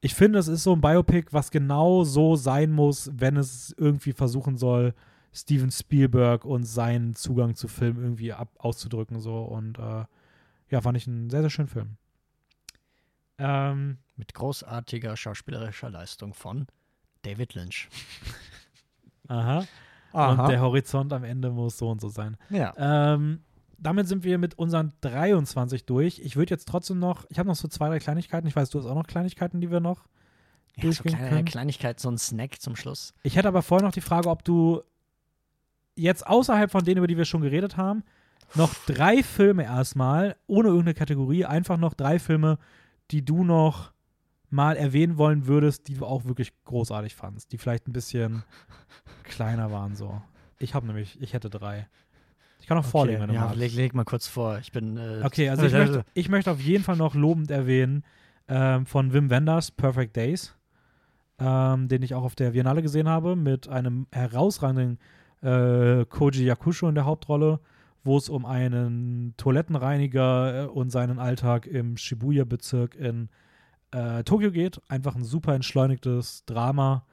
ich 0.00 0.14
finde, 0.14 0.38
es 0.38 0.48
ist 0.48 0.62
so 0.62 0.72
ein 0.72 0.80
Biopic, 0.80 1.28
was 1.32 1.50
genau 1.50 2.04
so 2.04 2.34
sein 2.36 2.70
muss, 2.70 3.10
wenn 3.12 3.36
es 3.36 3.74
irgendwie 3.76 4.12
versuchen 4.12 4.56
soll, 4.56 4.94
Steven 5.32 5.70
Spielberg 5.70 6.44
und 6.44 6.64
seinen 6.64 7.14
Zugang 7.14 7.54
zu 7.54 7.68
Film 7.68 8.02
irgendwie 8.02 8.32
ab, 8.32 8.48
auszudrücken. 8.58 9.20
So. 9.20 9.42
Und 9.42 9.78
äh, 9.78 10.04
ja, 10.70 10.80
fand 10.80 10.96
ich 10.96 11.06
einen 11.06 11.28
sehr, 11.30 11.42
sehr 11.42 11.50
schönen 11.50 11.68
Film. 11.68 11.96
Ähm, 13.38 13.98
Mit 14.16 14.34
großartiger 14.34 15.16
schauspielerischer 15.16 15.90
Leistung 15.90 16.34
von 16.34 16.66
David 17.22 17.54
Lynch. 17.54 17.88
Aha. 19.28 19.64
Aha. 20.12 20.30
Und 20.42 20.48
der 20.48 20.60
Horizont 20.60 21.12
am 21.12 21.24
Ende 21.24 21.50
muss 21.50 21.78
so 21.78 21.90
und 21.90 22.00
so 22.00 22.08
sein. 22.08 22.36
Ja. 22.48 22.74
Ähm, 22.76 23.44
damit 23.80 24.08
sind 24.08 24.24
wir 24.24 24.38
mit 24.38 24.58
unseren 24.58 24.92
23 25.00 25.86
durch. 25.86 26.20
Ich 26.20 26.36
würde 26.36 26.50
jetzt 26.50 26.68
trotzdem 26.68 26.98
noch, 26.98 27.24
ich 27.30 27.38
habe 27.38 27.48
noch 27.48 27.56
so 27.56 27.68
zwei, 27.68 27.88
drei 27.88 27.98
Kleinigkeiten. 27.98 28.46
Ich 28.46 28.54
weiß, 28.54 28.70
du 28.70 28.78
hast 28.78 28.86
auch 28.86 28.94
noch 28.94 29.06
Kleinigkeiten, 29.06 29.60
die 29.60 29.70
wir 29.70 29.80
noch 29.80 30.06
ja, 30.76 30.92
so 30.92 31.02
kleine 31.02 31.28
können. 31.28 31.44
Kleinigkeit, 31.44 31.98
so 31.98 32.10
ein 32.10 32.18
Snack 32.18 32.60
zum 32.60 32.76
Schluss. 32.76 33.14
Ich 33.22 33.36
hätte 33.36 33.48
aber 33.48 33.62
vorher 33.62 33.86
noch 33.86 33.92
die 33.94 34.00
Frage, 34.00 34.28
ob 34.28 34.44
du 34.44 34.82
jetzt 35.96 36.26
außerhalb 36.26 36.70
von 36.70 36.84
denen, 36.84 36.98
über 36.98 37.06
die 37.06 37.16
wir 37.16 37.24
schon 37.24 37.42
geredet 37.42 37.76
haben, 37.76 38.04
noch 38.54 38.74
drei 38.86 39.22
Filme 39.22 39.64
erstmal, 39.64 40.36
ohne 40.46 40.68
irgendeine 40.68 40.94
Kategorie, 40.94 41.44
einfach 41.44 41.76
noch 41.76 41.94
drei 41.94 42.18
Filme, 42.18 42.58
die 43.10 43.24
du 43.24 43.44
noch 43.44 43.92
mal 44.50 44.76
erwähnen 44.76 45.16
wollen 45.16 45.46
würdest, 45.46 45.88
die 45.88 45.94
du 45.94 46.04
auch 46.04 46.24
wirklich 46.24 46.52
großartig 46.64 47.14
fandst, 47.14 47.52
die 47.52 47.58
vielleicht 47.58 47.86
ein 47.86 47.92
bisschen 47.92 48.42
kleiner 49.22 49.70
waren 49.70 49.94
so. 49.94 50.20
Ich 50.58 50.74
habe 50.74 50.86
nämlich, 50.86 51.20
ich 51.20 51.32
hätte 51.32 51.48
drei. 51.48 51.88
Ich 52.70 52.72
kann 52.72 52.78
auch 52.78 52.84
okay, 52.84 52.90
vorlegen, 52.92 53.20
wenn 53.22 53.28
du 53.30 53.34
ja. 53.34 53.50
Leg, 53.50 53.74
leg 53.74 53.94
mal 53.94 54.04
kurz 54.04 54.28
vor. 54.28 54.58
Ich 54.58 54.70
bin. 54.70 54.96
Äh, 54.96 55.22
okay, 55.24 55.48
also 55.48 55.66
ich, 55.66 55.72
möchte, 55.72 56.04
ich 56.14 56.28
möchte 56.28 56.52
auf 56.52 56.60
jeden 56.60 56.84
Fall 56.84 56.96
noch 56.96 57.16
lobend 57.16 57.50
erwähnen 57.50 58.04
ähm, 58.46 58.86
von 58.86 59.12
Wim 59.12 59.28
Wenders 59.28 59.72
Perfect 59.72 60.14
Days, 60.14 60.54
ähm, 61.40 61.88
den 61.88 62.02
ich 62.02 62.14
auch 62.14 62.22
auf 62.22 62.36
der 62.36 62.52
Biennale 62.52 62.80
gesehen 62.80 63.08
habe, 63.08 63.34
mit 63.34 63.68
einem 63.68 64.06
herausragenden 64.12 65.00
äh, 65.42 66.04
Koji 66.04 66.44
Yakusho 66.44 66.88
in 66.88 66.94
der 66.94 67.06
Hauptrolle, 67.06 67.58
wo 68.04 68.16
es 68.16 68.28
um 68.28 68.46
einen 68.46 69.34
Toilettenreiniger 69.36 70.66
äh, 70.66 70.66
und 70.68 70.90
seinen 70.90 71.18
Alltag 71.18 71.66
im 71.66 71.96
Shibuya-Bezirk 71.96 72.94
in 72.94 73.30
äh, 73.90 74.22
Tokio 74.22 74.52
geht. 74.52 74.80
Einfach 74.86 75.16
ein 75.16 75.24
super 75.24 75.56
entschleunigtes 75.56 76.44
Drama 76.44 77.04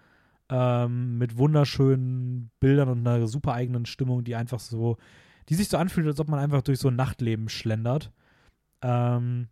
ähm, 0.50 1.18
mit 1.18 1.40
wunderschönen 1.40 2.52
Bildern 2.60 2.90
und 2.90 3.08
einer 3.08 3.26
super 3.26 3.54
eigenen 3.54 3.88
Stimmung, 3.88 4.24
die 4.24 4.36
einfach 4.36 4.60
so 4.60 4.98
die 5.50 5.56
sich 5.56 5.70
so 5.70 5.78
anfühlt, 5.78 6.08
als 6.08 6.20
ob 6.20 6.28
man 6.28 6.40
einfach 6.40 6.62
durch 6.62 6.80
so 6.80 6.90
ein 6.90 6.96
Nachtleben 6.96 7.50
schlendert. 7.50 8.12
Ähm, 8.82 9.48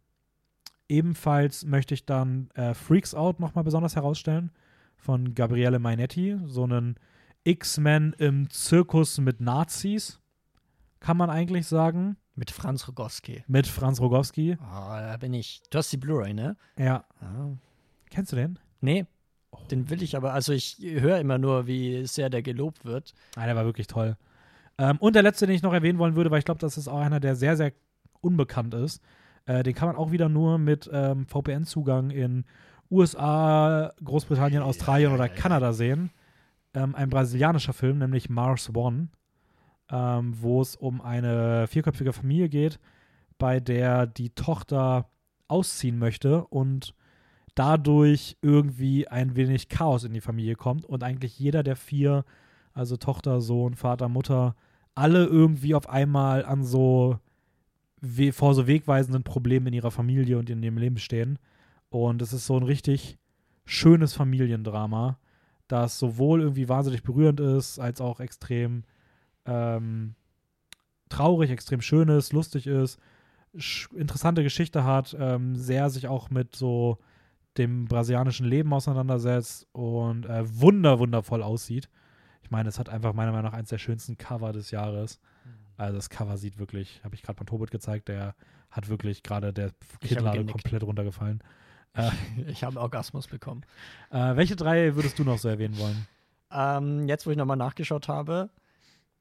ebenfalls 0.87 1.65
möchte 1.65 1.93
ich 1.93 2.05
dann 2.05 2.49
äh, 2.55 2.73
Freaks 2.73 3.13
Out 3.15 3.39
nochmal 3.39 3.63
besonders 3.63 3.95
herausstellen 3.95 4.51
von 4.97 5.35
Gabriele 5.35 5.79
Mainetti, 5.79 6.37
so 6.45 6.63
einen 6.63 6.95
X-Men 7.43 8.13
im 8.17 8.49
Zirkus 8.49 9.19
mit 9.19 9.39
Nazis, 9.39 10.19
kann 10.99 11.17
man 11.17 11.29
eigentlich 11.29 11.67
sagen. 11.67 12.17
Mit 12.37 12.51
Franz 12.51 12.87
Rogowski. 12.87 13.43
Mit 13.47 13.65
Franz 13.65 14.01
Rogowski. 14.01 14.57
Oh, 14.59 14.65
da 14.65 15.15
bin 15.17 15.33
ich. 15.33 15.61
Du 15.69 15.77
hast 15.77 15.91
die 15.93 15.97
Blu-ray, 15.97 16.33
ne? 16.33 16.57
Ja. 16.77 17.05
Ah. 17.21 17.51
Kennst 18.09 18.33
du 18.33 18.35
den? 18.35 18.59
Nee. 18.81 19.05
Oh. 19.51 19.59
Den 19.71 19.89
will 19.89 20.03
ich 20.03 20.17
aber, 20.17 20.33
also 20.33 20.51
ich 20.51 20.77
höre 20.81 21.19
immer 21.19 21.37
nur, 21.37 21.67
wie 21.67 22.05
sehr 22.07 22.29
der 22.29 22.41
gelobt 22.41 22.83
wird. 22.83 23.13
Ah, 23.35 23.45
der 23.45 23.55
war 23.55 23.63
wirklich 23.63 23.87
toll. 23.87 24.17
Ähm, 24.77 24.97
und 24.99 25.15
der 25.15 25.23
letzte, 25.23 25.47
den 25.47 25.55
ich 25.55 25.63
noch 25.63 25.73
erwähnen 25.73 25.99
wollen 25.99 26.15
würde, 26.15 26.31
weil 26.31 26.39
ich 26.39 26.45
glaube, 26.45 26.59
das 26.59 26.77
ist 26.77 26.87
auch 26.87 26.99
einer, 26.99 27.19
der 27.19 27.35
sehr, 27.35 27.55
sehr 27.57 27.73
unbekannt 28.21 28.73
ist. 28.73 29.01
Äh, 29.45 29.63
den 29.63 29.75
kann 29.75 29.87
man 29.87 29.95
auch 29.95 30.11
wieder 30.11 30.29
nur 30.29 30.57
mit 30.57 30.89
ähm, 30.91 31.25
VPN-Zugang 31.27 32.09
in 32.09 32.45
USA, 32.91 33.91
Großbritannien, 34.03 34.61
Australien 34.61 35.13
oder 35.13 35.29
Kanada 35.29 35.73
sehen. 35.73 36.11
Ähm, 36.73 36.95
ein 36.95 37.09
brasilianischer 37.09 37.73
Film, 37.73 37.99
nämlich 37.99 38.29
Mars 38.29 38.73
One, 38.75 39.09
ähm, 39.89 40.33
wo 40.41 40.61
es 40.61 40.75
um 40.75 41.01
eine 41.01 41.67
vierköpfige 41.67 42.13
Familie 42.13 42.49
geht, 42.49 42.79
bei 43.37 43.59
der 43.59 44.07
die 44.07 44.31
Tochter 44.31 45.09
ausziehen 45.47 45.99
möchte 45.99 46.45
und 46.45 46.93
dadurch 47.53 48.37
irgendwie 48.41 49.07
ein 49.07 49.35
wenig 49.35 49.69
Chaos 49.69 50.03
in 50.03 50.13
die 50.13 50.21
Familie 50.21 50.55
kommt 50.55 50.85
und 50.85 51.03
eigentlich 51.03 51.39
jeder 51.39 51.63
der 51.63 51.75
vier, 51.75 52.25
also 52.73 52.97
Tochter, 52.97 53.41
Sohn, 53.41 53.75
Vater, 53.75 54.09
Mutter, 54.09 54.55
alle 54.95 55.25
irgendwie 55.25 55.75
auf 55.75 55.89
einmal 55.89 56.45
an 56.45 56.63
so 56.63 57.19
vor 58.31 58.53
so 58.53 58.67
wegweisenden 58.67 59.23
Problemen 59.23 59.67
in 59.67 59.73
ihrer 59.73 59.91
Familie 59.91 60.37
und 60.37 60.49
in 60.49 60.61
ihrem 60.61 60.77
Leben 60.77 60.97
stehen. 60.97 61.39
Und 61.89 62.21
es 62.21 62.33
ist 62.33 62.45
so 62.45 62.57
ein 62.57 62.63
richtig 62.63 63.17
schönes 63.65 64.13
Familiendrama, 64.13 65.17
das 65.67 65.97
sowohl 65.97 66.41
irgendwie 66.41 66.69
wahnsinnig 66.69 67.03
berührend 67.03 67.39
ist, 67.39 67.79
als 67.79 68.01
auch 68.01 68.19
extrem 68.19 68.83
ähm, 69.45 70.15
traurig, 71.09 71.49
extrem 71.49 71.81
schön 71.81 72.09
ist, 72.09 72.33
lustig 72.33 72.67
ist, 72.67 72.99
interessante 73.95 74.43
Geschichte 74.43 74.83
hat, 74.83 75.15
ähm, 75.19 75.55
sehr 75.55 75.89
sich 75.89 76.07
auch 76.07 76.29
mit 76.29 76.55
so 76.55 76.99
dem 77.57 77.85
brasilianischen 77.85 78.45
Leben 78.45 78.73
auseinandersetzt 78.73 79.67
und 79.71 80.25
äh, 80.25 80.43
wunder, 80.59 80.99
wundervoll 80.99 81.41
aussieht. 81.41 81.89
Ich 82.45 82.51
meine, 82.51 82.69
es 82.69 82.77
hat 82.77 82.89
einfach 82.89 83.13
meiner 83.13 83.31
Meinung 83.31 83.51
nach 83.51 83.57
eines 83.57 83.69
der 83.69 83.79
schönsten 83.79 84.19
Cover 84.19 84.53
des 84.53 84.69
Jahres. 84.69 85.19
Mhm. 85.43 85.51
Also 85.77 85.95
das 85.95 86.11
Cover 86.11 86.37
sieht 86.37 86.59
wirklich, 86.59 87.01
habe 87.03 87.15
ich 87.15 87.23
gerade 87.23 87.39
mal 87.39 87.45
Tobit 87.45 87.71
gezeigt, 87.71 88.07
der 88.07 88.35
hat 88.69 88.87
wirklich 88.87 89.23
gerade 89.23 89.51
der 89.51 89.71
Kinnlade 89.99 90.45
komplett 90.45 90.83
runtergefallen. 90.83 91.43
Äh, 91.97 92.11
ich 92.47 92.65
habe 92.65 92.77
Orgasmus 92.77 93.25
bekommen. 93.27 93.61
Äh, 94.11 94.35
welche 94.35 94.57
drei 94.57 94.95
würdest 94.97 95.17
du 95.17 95.23
noch 95.23 95.37
so 95.37 95.47
erwähnen 95.47 95.77
wollen? 95.77 96.05
Ähm, 96.51 97.07
jetzt, 97.07 97.25
wo 97.25 97.31
ich 97.31 97.37
nochmal 97.37 97.55
nachgeschaut 97.55 98.09
habe, 98.09 98.49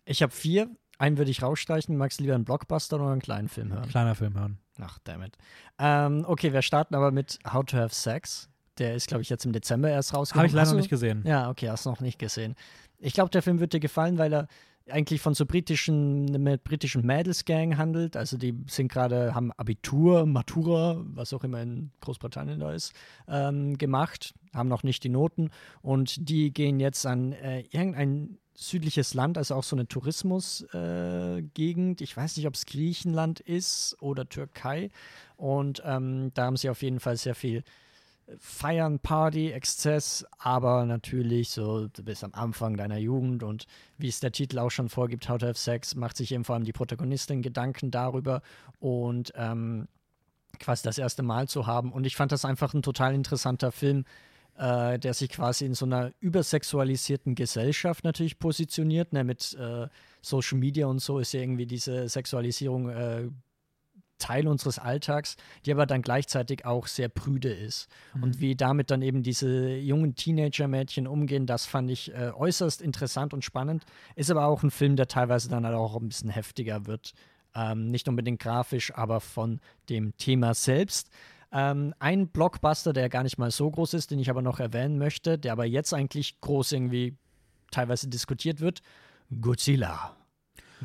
ich 0.05 0.23
habe 0.23 0.33
vier. 0.33 0.69
Einen 0.99 1.17
würde 1.17 1.31
ich 1.31 1.41
rausstreichen. 1.41 1.97
Magst 1.97 2.19
du 2.19 2.25
lieber 2.25 2.35
einen 2.35 2.45
Blockbuster 2.45 2.97
oder 2.97 3.13
einen 3.13 3.21
kleinen 3.21 3.49
Film 3.49 3.73
hören? 3.73 3.89
Kleiner 3.89 4.17
Film 4.17 4.35
hören. 4.35 4.59
Ach, 4.81 4.99
damit. 5.05 5.37
Ähm, 5.79 6.25
okay, 6.27 6.53
wir 6.53 6.63
starten 6.63 6.97
aber 6.97 7.13
mit 7.13 7.39
How 7.49 7.65
to 7.65 7.77
Have 7.77 7.95
Sex. 7.95 8.49
Der 8.79 8.97
ist, 8.97 9.07
glaube 9.07 9.23
ich, 9.23 9.29
jetzt 9.29 9.45
im 9.45 9.53
Dezember 9.53 9.89
erst 9.89 10.13
rausgekommen. 10.15 10.41
Habe 10.41 10.49
ich 10.49 10.55
leider 10.55 10.71
noch 10.71 10.79
nicht 10.79 10.91
gesehen. 10.91 11.23
Ja, 11.25 11.49
okay, 11.49 11.71
hast 11.71 11.87
du 11.87 11.91
noch 11.91 12.01
nicht 12.01 12.19
gesehen. 12.19 12.57
Ich 12.99 13.15
glaube, 13.15 13.31
der 13.31 13.43
Film 13.43 13.61
wird 13.61 13.73
dir 13.73 13.81
gefallen, 13.81 14.19
weil 14.19 14.33
er 14.33 14.49
eigentlich 14.91 15.21
von 15.21 15.35
so 15.35 15.47
britischen, 15.47 16.25
mit 16.43 16.65
britischen 16.65 17.07
Mädels 17.07 17.45
Gang 17.45 17.77
handelt. 17.77 18.17
Also 18.17 18.37
die 18.37 18.55
sind 18.69 18.93
gerade, 18.93 19.35
haben 19.35 19.53
Abitur, 19.53 20.27
Matura, 20.27 21.01
was 21.15 21.33
auch 21.33 21.45
immer 21.45 21.63
in 21.63 21.91
Großbritannien 22.01 22.61
da 22.61 22.73
ist, 22.73 22.93
ähm, 23.29 23.79
gemacht, 23.79 24.35
haben 24.53 24.69
noch 24.69 24.83
nicht 24.83 25.05
die 25.05 25.09
Noten 25.09 25.51
und 25.81 26.29
die 26.29 26.53
gehen 26.53 26.81
jetzt 26.81 27.07
an 27.07 27.33
äh, 27.33 27.61
irgendein 27.71 28.39
südliches 28.57 29.15
Land, 29.15 29.39
also 29.39 29.55
auch 29.55 29.65
so 29.65 29.75
eine 29.75 29.89
Tourismusgegend. 29.89 32.01
Äh, 32.01 32.05
ich 32.05 32.17
weiß 32.17 32.37
nicht, 32.37 32.47
ob 32.47 32.55
es 32.55 32.67
Griechenland 32.67 33.41
ist 33.41 33.97
oder 34.01 34.29
Türkei. 34.29 34.91
Und 35.37 35.83
ähm, 35.85 36.31
da 36.35 36.45
haben 36.45 36.57
sie 36.57 36.71
auf 36.71 36.83
jeden 36.83 37.01
Fall 37.01 37.17
sehr 37.17 37.35
viel 37.35 37.65
Feiern, 38.39 38.99
Party, 39.01 39.51
Exzess, 39.51 40.25
aber 40.39 40.87
natürlich 40.87 41.51
so, 41.51 41.89
du 41.89 42.03
bist 42.03 42.25
am 42.25 42.33
Anfang 42.33 42.77
deiner 42.77 42.97
Jugend 42.97 43.43
und 43.43 43.67
wie 43.99 44.09
es 44.09 44.21
der 44.21 44.33
Titel 44.33 44.59
auch 44.59 44.71
schon 44.71 44.89
vorgibt, 44.89 45.29
How 45.29 45.39
to 45.39 45.47
Have 45.47 45.59
Sex, 45.59 45.95
macht 45.95 46.17
sich 46.17 46.33
eben 46.33 46.45
vor 46.45 46.55
allem 46.55 46.65
die 46.65 46.73
Protagonistin 46.73 47.43
Gedanken 47.43 47.91
darüber 47.91 48.41
und 48.81 49.33
ähm, 49.37 49.89
quasi 50.59 50.83
das 50.85 50.99
erste 50.99 51.23
Mal 51.23 51.49
zu 51.49 51.67
haben. 51.67 51.93
Und 51.93 52.07
ich 52.07 52.17
fand 52.17 52.33
das 52.33 52.45
einfach 52.45 52.73
ein 52.75 52.83
total 52.83 53.15
interessanter 53.15 53.73
Film, 53.73 54.05
äh, 54.57 54.99
der 54.99 55.15
sich 55.15 55.31
quasi 55.31 55.67
in 55.67 55.75
so 55.75 55.85
einer 55.85 56.13
übersexualisierten 56.21 57.35
Gesellschaft 57.35 58.05
natürlich 58.05 58.39
positioniert. 58.39 59.13
Ne? 59.13 59.25
Mit 59.25 59.55
äh, 59.55 59.89
Social 60.23 60.59
Media 60.59 60.87
und 60.87 61.01
so 61.01 61.19
ist 61.19 61.33
ja 61.33 61.41
irgendwie 61.41 61.67
diese 61.67 62.09
Sexualisierung 62.09 62.89
äh, 62.89 63.29
Teil 64.19 64.47
unseres 64.49 64.79
Alltags, 64.79 65.37
die 65.65 65.73
aber 65.73 65.87
dann 65.87 66.03
gleichzeitig 66.03 66.65
auch 66.65 66.87
sehr 66.87 67.09
prüde 67.09 67.53
ist. 67.53 67.89
Mhm. 68.15 68.23
Und 68.23 68.41
wie 68.41 68.57
damit 68.57 68.91
dann 68.91 69.03
eben 69.03 69.23
diese 69.23 69.75
jungen 69.75 70.15
Teenager-Mädchen 70.15 71.07
umgehen, 71.07 71.47
das 71.47 71.67
fand 71.67 71.91
ich 71.91 72.13
äh, 72.15 72.31
äußerst 72.35 72.81
interessant 72.83 73.35
und 73.35 73.45
spannend. 73.45 73.85
Ist 74.17 74.31
aber 74.31 74.47
auch 74.47 74.63
ein 74.63 74.71
Film, 74.71 74.97
der 74.97 75.09
teilweise 75.09 75.49
dann 75.49 75.65
halt 75.65 75.75
auch 75.77 75.97
ein 75.97 76.09
bisschen 76.09 76.31
heftiger 76.31 76.87
wird. 76.87 77.13
Ähm, 77.55 77.91
nicht 77.91 78.09
unbedingt 78.09 78.41
grafisch, 78.41 78.95
aber 78.95 79.21
von 79.21 79.61
dem 79.89 80.17
Thema 80.17 80.55
selbst. 80.55 81.11
Ähm, 81.53 81.95
ein 82.01 82.29
Blockbuster, 82.29 82.93
der 82.93 83.09
gar 83.09 83.23
nicht 83.23 83.39
mal 83.39 83.53
so 83.53 83.71
groß 83.71 83.95
ist, 83.95 84.11
den 84.11 84.19
ich 84.19 84.29
aber 84.29 84.43
noch 84.43 84.59
erwähnen 84.59 84.99
möchte, 84.99 85.39
der 85.39 85.53
aber 85.53 85.65
jetzt 85.65 85.95
eigentlich 85.95 86.41
groß 86.41 86.73
irgendwie 86.73 87.17
teilweise 87.71 88.09
diskutiert 88.09 88.61
wird: 88.61 88.83
Godzilla. 89.41 90.17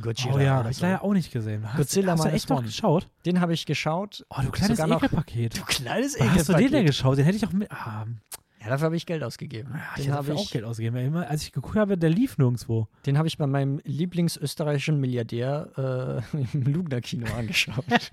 Godzilla. 0.01 0.33
Oh 0.35 0.39
ja, 0.39 0.53
habe 0.55 0.71
ich 0.71 0.77
so. 0.77 0.85
leider 0.85 1.03
auch 1.03 1.13
nicht 1.13 1.31
gesehen. 1.31 1.63
Hast, 1.67 1.77
Godzilla 1.77 2.13
hast 2.13 2.25
du 2.25 2.29
echt 2.29 2.49
noch 2.49 2.63
geschaut? 2.63 3.07
Den 3.25 3.39
habe 3.41 3.53
ich 3.53 3.65
geschaut. 3.65 4.25
Oh, 4.29 4.41
du 4.43 4.51
kleines 4.51 4.79
Ekelpaket. 4.79 5.57
Du 5.57 5.63
kleines 5.63 6.15
Ekelpaket. 6.15 6.39
Hast 6.39 6.49
du 6.49 6.53
den 6.53 6.71
denn 6.71 6.85
geschaut? 6.85 7.17
Den 7.17 7.25
hätte 7.25 7.37
ich 7.37 7.45
auch 7.45 7.51
mit. 7.53 7.71
Ah, 7.71 8.05
Ja, 8.61 8.69
dafür 8.69 8.85
habe 8.85 8.97
ich 8.97 9.05
Geld 9.05 9.23
ausgegeben. 9.23 9.71
Ja, 9.73 9.79
ich 9.97 10.03
den 10.03 10.13
habe 10.13 10.27
habe 10.27 10.37
auch 10.37 10.43
ich, 10.43 10.51
Geld 10.51 10.65
ausgegeben. 10.65 10.97
Immer, 10.97 11.27
als 11.29 11.43
ich 11.43 11.51
geguckt 11.53 11.75
habe, 11.77 11.97
der 11.97 12.09
lief 12.09 12.37
nirgendwo. 12.37 12.87
den 13.05 13.17
hab 13.17 13.25
ich 13.25 13.37
bei 13.37 13.47
meinem 13.47 13.79
Lieblingsösterreichischen 13.85 14.99
Milliardär 14.99 16.21
äh, 16.33 16.37
im 16.53 16.63
Lugner-Kino 16.63 17.25
angeschaut. 17.37 17.85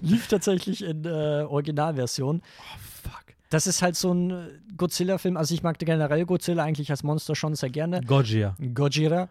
Lief 0.00 0.28
tatsächlich 0.28 0.82
in 0.84 1.04
äh, 1.04 1.42
Originalversion. 1.48 2.40
Oh, 2.42 2.78
fuck. 3.02 3.24
Das 3.50 3.66
ist 3.66 3.82
halt 3.82 3.96
so 3.96 4.12
ein 4.12 4.30
äh, 4.30 4.48
Godzilla-Film. 4.76 5.36
Also 5.36 5.54
ich 5.54 5.62
mag 5.62 5.78
generell 5.78 6.24
Godzilla 6.24 6.62
eigentlich 6.64 6.90
als 6.90 7.02
Monster 7.02 7.34
schon 7.34 7.54
sehr 7.54 7.70
gerne. 7.70 8.00
Gojira. 8.02 8.56
Gojira. 8.74 9.28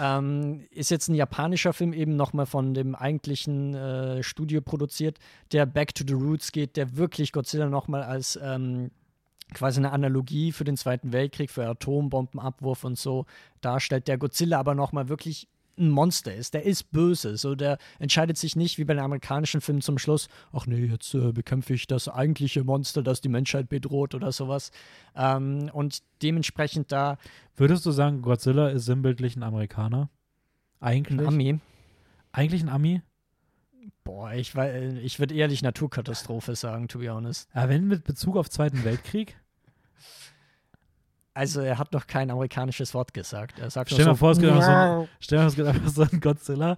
Ähm, 0.00 0.66
ist 0.70 0.90
jetzt 0.90 1.08
ein 1.08 1.14
japanischer 1.14 1.72
Film 1.72 1.92
eben 1.92 2.16
nochmal 2.16 2.46
von 2.46 2.74
dem 2.74 2.94
eigentlichen 2.94 3.74
äh, 3.74 4.22
Studio 4.22 4.60
produziert, 4.60 5.18
der 5.52 5.66
Back 5.66 5.94
to 5.94 6.04
the 6.06 6.14
Roots 6.14 6.52
geht, 6.52 6.76
der 6.76 6.96
wirklich 6.96 7.32
Godzilla 7.32 7.66
nochmal 7.66 8.02
als 8.02 8.38
ähm, 8.42 8.90
quasi 9.54 9.80
eine 9.80 9.92
Analogie 9.92 10.52
für 10.52 10.64
den 10.64 10.76
Zweiten 10.76 11.12
Weltkrieg, 11.12 11.50
für 11.50 11.66
Atombombenabwurf 11.66 12.84
und 12.84 12.98
so 12.98 13.26
darstellt, 13.60 14.08
der 14.08 14.18
Godzilla 14.18 14.58
aber 14.58 14.74
nochmal 14.74 15.08
wirklich 15.08 15.48
ein 15.78 15.90
Monster 15.90 16.34
ist. 16.34 16.54
Der 16.54 16.64
ist 16.64 16.90
böse. 16.90 17.36
So, 17.36 17.54
der 17.54 17.78
entscheidet 17.98 18.36
sich 18.38 18.56
nicht 18.56 18.78
wie 18.78 18.84
bei 18.84 18.94
den 18.94 19.02
amerikanischen 19.02 19.60
Filmen 19.60 19.82
zum 19.82 19.98
Schluss, 19.98 20.28
ach 20.52 20.66
nee, 20.66 20.86
jetzt 20.86 21.14
äh, 21.14 21.32
bekämpfe 21.32 21.74
ich 21.74 21.86
das 21.86 22.08
eigentliche 22.08 22.64
Monster, 22.64 23.02
das 23.02 23.20
die 23.20 23.28
Menschheit 23.28 23.68
bedroht 23.68 24.14
oder 24.14 24.32
sowas. 24.32 24.70
Ähm, 25.14 25.70
und 25.72 26.02
dementsprechend 26.22 26.92
da 26.92 27.18
Würdest 27.56 27.86
du 27.86 27.90
sagen, 27.90 28.22
Godzilla 28.22 28.68
ist 28.68 28.84
sinnbildlich 28.84 29.36
ein 29.36 29.42
Amerikaner? 29.42 30.10
Eigentlich? 30.80 31.20
ein 31.20 31.26
Ami. 31.26 31.60
Eigentlich 32.32 32.62
ein 32.62 32.68
Ami? 32.68 33.02
Boah, 34.04 34.32
ich, 34.34 34.54
ich 34.54 35.18
würde 35.18 35.34
ehrlich 35.34 35.62
Naturkatastrophe 35.62 36.54
sagen, 36.54 36.86
to 36.86 36.98
be 36.98 37.10
honest. 37.10 37.48
Ja, 37.54 37.68
wenn 37.68 37.88
mit 37.88 38.04
Bezug 38.04 38.36
auf 38.36 38.50
Zweiten 38.50 38.84
Weltkrieg? 38.84 39.36
Also 41.36 41.60
er 41.60 41.78
hat 41.78 41.92
noch 41.92 42.06
kein 42.06 42.30
amerikanisches 42.30 42.94
Wort 42.94 43.12
gesagt. 43.12 43.58
Er 43.58 43.68
sagt 43.68 43.90
Stell 43.90 44.04
dir 44.04 44.10
mal 44.12 44.16
vor, 44.16 44.30
es 44.30 44.38
gibt 44.38 44.50
einfach 44.50 45.02
so. 45.02 45.08
Stell 45.20 45.38
vor, 45.38 45.46
es 45.48 45.54
gibt 45.54 45.68
einfach 45.68 45.88
so 45.90 46.02
einen 46.02 46.20
Godzilla, 46.22 46.76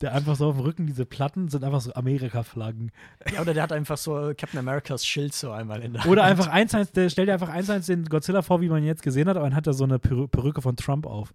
der 0.00 0.14
einfach 0.14 0.34
so 0.34 0.48
auf 0.48 0.56
dem 0.56 0.64
Rücken, 0.64 0.86
diese 0.86 1.06
Platten 1.06 1.48
sind 1.48 1.62
einfach 1.62 1.80
so 1.80 1.92
Amerika-Flaggen. 1.94 2.90
Ja, 3.32 3.40
oder 3.40 3.54
der 3.54 3.62
hat 3.62 3.72
einfach 3.72 3.96
so 3.96 4.32
Captain 4.36 4.58
Americas 4.58 5.06
Schild 5.06 5.32
so 5.32 5.52
einmal 5.52 5.80
in 5.82 5.92
der 5.92 6.06
Oder 6.06 6.22
Hand. 6.22 6.32
einfach 6.32 6.48
eins, 6.48 6.74
eins, 6.74 6.90
der, 6.90 7.08
stell 7.08 7.26
dir 7.26 7.34
einfach 7.34 7.50
eins, 7.50 7.70
eins 7.70 7.86
den 7.86 8.04
Godzilla 8.06 8.42
vor, 8.42 8.60
wie 8.60 8.68
man 8.68 8.78
ihn 8.82 8.86
jetzt 8.86 9.02
gesehen 9.04 9.28
hat, 9.28 9.36
aber 9.36 9.46
dann 9.46 9.54
hat 9.54 9.68
er 9.68 9.74
so 9.74 9.84
eine 9.84 10.00
Perü 10.00 10.26
Perücke 10.26 10.60
von 10.60 10.74
Trump 10.74 11.06
auf. 11.06 11.32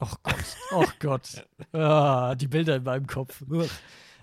Oh 0.00 0.06
Gott. 0.22 0.56
Oh 0.72 0.84
Gott. 1.00 1.46
Ah, 1.72 2.34
die 2.34 2.46
Bilder 2.46 2.76
in 2.76 2.82
meinem 2.84 3.06
Kopf. 3.06 3.42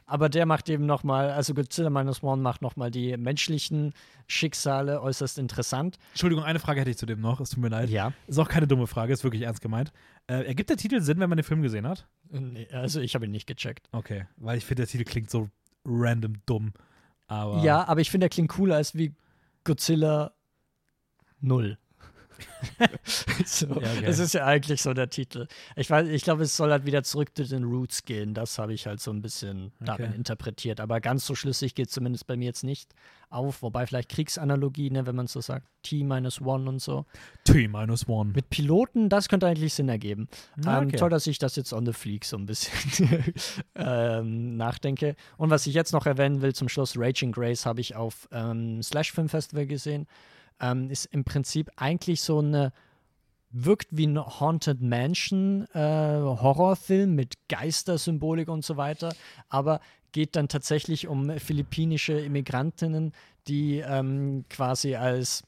Aber 0.07 0.29
der 0.29 0.45
macht 0.45 0.69
eben 0.69 0.85
nochmal, 0.85 1.31
also 1.31 1.53
Godzilla 1.55 1.89
Minus 1.89 2.21
One 2.21 2.41
macht 2.41 2.61
nochmal 2.61 2.91
die 2.91 3.17
menschlichen 3.17 3.93
Schicksale 4.27 5.01
äußerst 5.01 5.39
interessant. 5.39 5.97
Entschuldigung, 6.11 6.43
eine 6.45 6.59
Frage 6.59 6.81
hätte 6.81 6.91
ich 6.91 6.97
zu 6.97 7.07
dem 7.07 7.21
noch, 7.21 7.39
es 7.39 7.49
tut 7.49 7.59
mir 7.59 7.69
leid. 7.69 7.89
Ja. 7.89 8.13
Ist 8.27 8.37
auch 8.37 8.47
keine 8.47 8.67
dumme 8.67 8.85
Frage, 8.85 9.13
ist 9.13 9.23
wirklich 9.23 9.41
ernst 9.41 9.61
gemeint. 9.61 9.91
Äh, 10.27 10.45
ergibt 10.45 10.69
der 10.69 10.77
Titel 10.77 11.01
Sinn, 11.01 11.19
wenn 11.19 11.29
man 11.29 11.37
den 11.37 11.43
Film 11.43 11.63
gesehen 11.63 11.87
hat? 11.87 12.07
Nee, 12.29 12.67
also 12.71 12.99
ich 12.99 13.15
habe 13.15 13.25
ihn 13.25 13.31
nicht 13.31 13.47
gecheckt. 13.47 13.89
Okay, 13.91 14.25
weil 14.37 14.57
ich 14.59 14.65
finde, 14.65 14.83
der 14.83 14.87
Titel 14.87 15.05
klingt 15.05 15.31
so 15.31 15.49
random 15.85 16.35
dumm. 16.45 16.73
Aber 17.27 17.63
Ja, 17.63 17.87
aber 17.87 18.01
ich 18.01 18.11
finde, 18.11 18.25
der 18.25 18.29
klingt 18.29 18.49
cooler 18.49 18.75
als 18.75 18.93
wie 18.95 19.13
Godzilla 19.63 20.33
0. 21.41 21.77
so, 23.45 23.67
Ja, 23.67 23.75
okay. 23.75 24.03
Es 24.05 24.19
ist 24.19 24.33
ja 24.33 24.45
eigentlich 24.45 24.81
so 24.81 24.93
der 24.93 25.09
Titel. 25.09 25.47
Ich 25.75 25.89
weiß, 25.89 26.07
ich 26.07 26.23
glaube, 26.23 26.43
es 26.43 26.55
soll 26.55 26.71
halt 26.71 26.85
wieder 26.85 27.03
zurück 27.03 27.29
zu 27.35 27.43
den 27.45 27.63
Roots 27.63 28.03
gehen. 28.05 28.33
Das 28.33 28.57
habe 28.57 28.73
ich 28.73 28.87
halt 28.87 28.99
so 29.01 29.11
ein 29.11 29.21
bisschen 29.21 29.71
darin 29.79 30.05
Okay. 30.07 30.15
interpretiert. 30.15 30.79
Aber 30.79 30.99
ganz 31.01 31.25
so 31.25 31.35
schlüssig 31.35 31.75
geht 31.75 31.89
zumindest 31.91 32.27
bei 32.27 32.35
mir 32.37 32.45
jetzt 32.45 32.63
nicht 32.63 32.93
auf. 33.29 33.61
Wobei 33.61 33.85
vielleicht 33.87 34.09
Kriegsanalogie, 34.09 34.89
ne, 34.91 35.05
wenn 35.05 35.15
man 35.15 35.27
so 35.27 35.41
sagt, 35.41 35.67
T-1 35.83 36.39
und 36.67 36.81
so. 36.81 37.05
T 37.43 37.67
minus 37.67 38.07
one. 38.07 38.31
Mit 38.33 38.49
Piloten, 38.49 39.09
das 39.09 39.29
könnte 39.29 39.45
eigentlich 39.47 39.73
Sinn 39.73 39.89
ergeben. 39.89 40.27
Ah, 40.65 40.79
Ähm, 40.81 40.87
okay. 40.87 40.97
toll, 40.97 41.09
dass 41.09 41.27
ich 41.27 41.37
das 41.37 41.55
jetzt 41.55 41.73
on 41.73 41.85
the 41.85 41.93
fleek 41.93 42.25
so 42.25 42.37
ein 42.37 42.45
bisschen 42.45 43.23
ähm, 43.75 44.57
nachdenke. 44.57 45.15
Und 45.37 45.49
was 45.49 45.67
ich 45.67 45.73
jetzt 45.73 45.91
noch 45.93 46.05
erwähnen 46.05 46.41
will 46.41 46.53
zum 46.53 46.69
Schluss, 46.69 46.95
Raging 46.97 47.31
Grace 47.31 47.65
habe 47.65 47.81
ich 47.81 47.95
auf 47.95 48.27
ähm, 48.31 48.81
Slash 48.81 49.11
Film 49.11 49.29
Festival 49.29 49.65
gesehen. 49.67 50.07
Ähm, 50.59 50.89
ist 50.89 51.05
im 51.07 51.23
Prinzip 51.23 51.69
eigentlich 51.75 52.21
so 52.21 52.39
eine, 52.39 52.71
wirkt 53.51 53.87
wie 53.91 54.07
ein 54.07 54.17
Haunted 54.17 54.81
Mansion 54.81 55.65
äh, 55.73 55.79
Horrorfilm 55.79 57.15
mit 57.15 57.35
Geistersymbolik 57.49 58.47
und 58.47 58.63
so 58.63 58.77
weiter, 58.77 59.13
aber 59.49 59.81
geht 60.11 60.35
dann 60.35 60.47
tatsächlich 60.47 61.07
um 61.07 61.29
philippinische 61.39 62.13
Immigrantinnen, 62.19 63.11
die 63.47 63.79
ähm, 63.79 64.45
quasi 64.49 64.95
als 64.95 65.43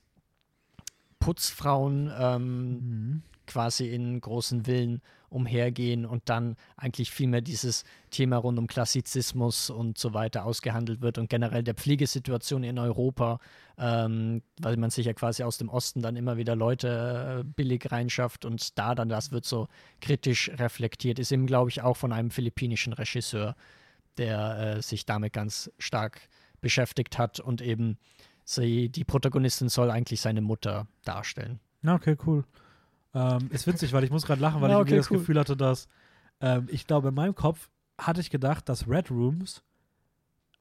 Putzfrauen 1.19 2.11
ähm, 2.17 2.71
Mhm. 2.71 3.21
quasi 3.45 3.87
in 3.87 4.19
großen 4.19 4.65
Villen 4.65 5.01
umhergehen 5.29 6.05
und 6.05 6.29
dann 6.29 6.55
eigentlich 6.75 7.11
viel 7.11 7.27
mehr 7.27 7.41
dieses 7.41 7.83
Thema 8.11 8.37
rund 8.37 8.57
um 8.57 8.67
Klassizismus 8.67 9.69
und 9.69 9.97
so 9.97 10.13
weiter 10.13 10.45
ausgehandelt 10.45 11.01
wird 11.01 11.17
und 11.17 11.29
generell 11.29 11.63
der 11.63 11.73
Pflegesituation 11.73 12.63
in 12.63 12.79
Europa, 12.79 13.39
ähm, 13.77 14.41
weil 14.59 14.77
man 14.77 14.89
sich 14.89 15.05
ja 15.05 15.13
quasi 15.13 15.43
aus 15.43 15.57
dem 15.57 15.69
Osten 15.69 16.01
dann 16.01 16.15
immer 16.15 16.37
wieder 16.37 16.55
Leute 16.55 17.41
äh, 17.41 17.43
billig 17.43 17.91
reinschafft 17.91 18.45
und 18.45 18.77
da 18.77 18.95
dann 18.95 19.09
das 19.09 19.31
wird 19.31 19.45
so 19.45 19.67
kritisch 20.01 20.49
reflektiert, 20.55 21.19
ist 21.19 21.31
eben, 21.31 21.45
glaube 21.45 21.69
ich, 21.69 21.81
auch 21.81 21.97
von 21.97 22.13
einem 22.13 22.31
philippinischen 22.31 22.93
Regisseur, 22.93 23.55
der 24.17 24.77
äh, 24.77 24.81
sich 24.81 25.05
damit 25.05 25.33
ganz 25.33 25.71
stark 25.77 26.21
beschäftigt 26.61 27.17
hat 27.17 27.39
und 27.39 27.61
eben 27.61 27.97
sie, 28.45 28.89
die 28.89 29.03
Protagonistin 29.03 29.69
soll 29.69 29.91
eigentlich 29.91 30.21
seine 30.21 30.41
Mutter 30.41 30.87
darstellen. 31.03 31.59
Okay, 31.85 32.15
cool. 32.25 32.43
Ähm, 33.19 33.49
ist 33.51 33.65
witzig, 33.67 33.93
weil 33.93 34.03
ich 34.03 34.11
muss 34.11 34.25
gerade 34.25 34.41
lachen, 34.41 34.61
weil 34.61 34.69
Ja, 34.71 34.75
ich 34.77 34.81
okay, 34.81 34.89
irgendwie 34.91 34.97
das 35.01 35.11
cool. 35.11 35.17
Gefühl 35.19 35.39
hatte, 35.39 35.57
dass 35.57 35.87
ähm, 36.41 36.67
ich 36.71 36.85
glaube, 36.85 37.07
in 37.09 37.13
meinem 37.15 37.33
Kopf 37.35 37.69
hatte 37.99 38.21
ich 38.21 38.29
gedacht, 38.29 38.69
dass 38.69 38.87
Red 38.87 39.09
Rooms 39.09 39.63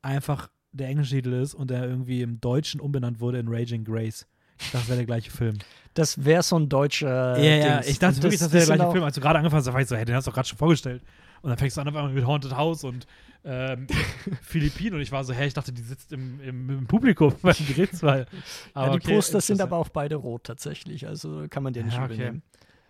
einfach 0.02 0.48
der 0.72 0.88
englische 0.88 1.16
Titel 1.16 1.32
ist 1.32 1.54
und 1.54 1.70
der 1.70 1.84
irgendwie 1.84 2.22
im 2.22 2.40
Deutschen 2.40 2.80
umbenannt 2.80 3.20
wurde 3.20 3.38
in 3.38 3.48
Raging 3.48 3.84
Grace. 3.84 4.26
Ich 4.58 4.66
dachte, 4.70 4.78
das 4.78 4.88
wäre 4.88 4.96
der 4.98 5.06
gleiche 5.06 5.30
Film. 5.30 5.58
Das 5.94 6.24
wäre 6.24 6.42
so 6.42 6.58
ein 6.58 6.68
deutscher. 6.68 7.38
ja, 7.38 7.56
ja, 7.56 7.74
Dings. 7.76 7.88
ich 7.88 7.98
dachte 7.98 8.16
Und 8.16 8.22
wirklich, 8.22 8.40
das 8.40 8.52
wäre 8.52 8.64
der 8.66 8.76
gleiche 8.76 8.88
auch- 8.88 8.92
Film. 8.92 9.04
Als 9.04 9.14
du 9.14 9.20
gerade 9.20 9.38
angefangen 9.38 9.58
hast, 9.58 9.66
da 9.66 9.72
war 9.74 9.80
ich 9.80 9.88
so, 9.88 9.96
hey, 9.96 10.04
den 10.04 10.14
hast 10.14 10.26
du 10.26 10.30
doch 10.30 10.34
gerade 10.36 10.48
schon 10.48 10.58
vorgestellt. 10.58 11.02
Und 11.46 11.50
dann 11.50 11.58
fängst 11.58 11.76
du 11.76 11.80
an 11.80 11.86
auf 11.86 11.94
einmal 11.94 12.12
mit 12.12 12.26
Haunted 12.26 12.56
House 12.56 12.82
und 12.82 13.06
ähm, 13.44 13.86
Philippinen 14.42 14.96
und 14.96 15.00
ich 15.00 15.12
war 15.12 15.22
so, 15.22 15.32
hey, 15.32 15.46
ich 15.46 15.54
dachte, 15.54 15.72
die 15.72 15.80
sitzt 15.82 16.12
im, 16.12 16.40
im, 16.40 16.68
im 16.70 16.86
Publikum 16.88 17.32
beim 17.42 17.54
Gerichtsfall. 17.68 18.26
Ja, 18.74 18.90
die 18.90 18.96
okay, 18.96 19.14
Poster 19.14 19.40
sind 19.40 19.60
aber 19.60 19.76
auch 19.76 19.88
beide 19.88 20.16
rot 20.16 20.42
tatsächlich, 20.42 21.06
also 21.06 21.46
kann 21.48 21.62
man 21.62 21.72
den 21.72 21.86
nicht 21.86 21.96
Ja, 21.96 22.02
okay. 22.04 22.14
übernehmen. 22.14 22.42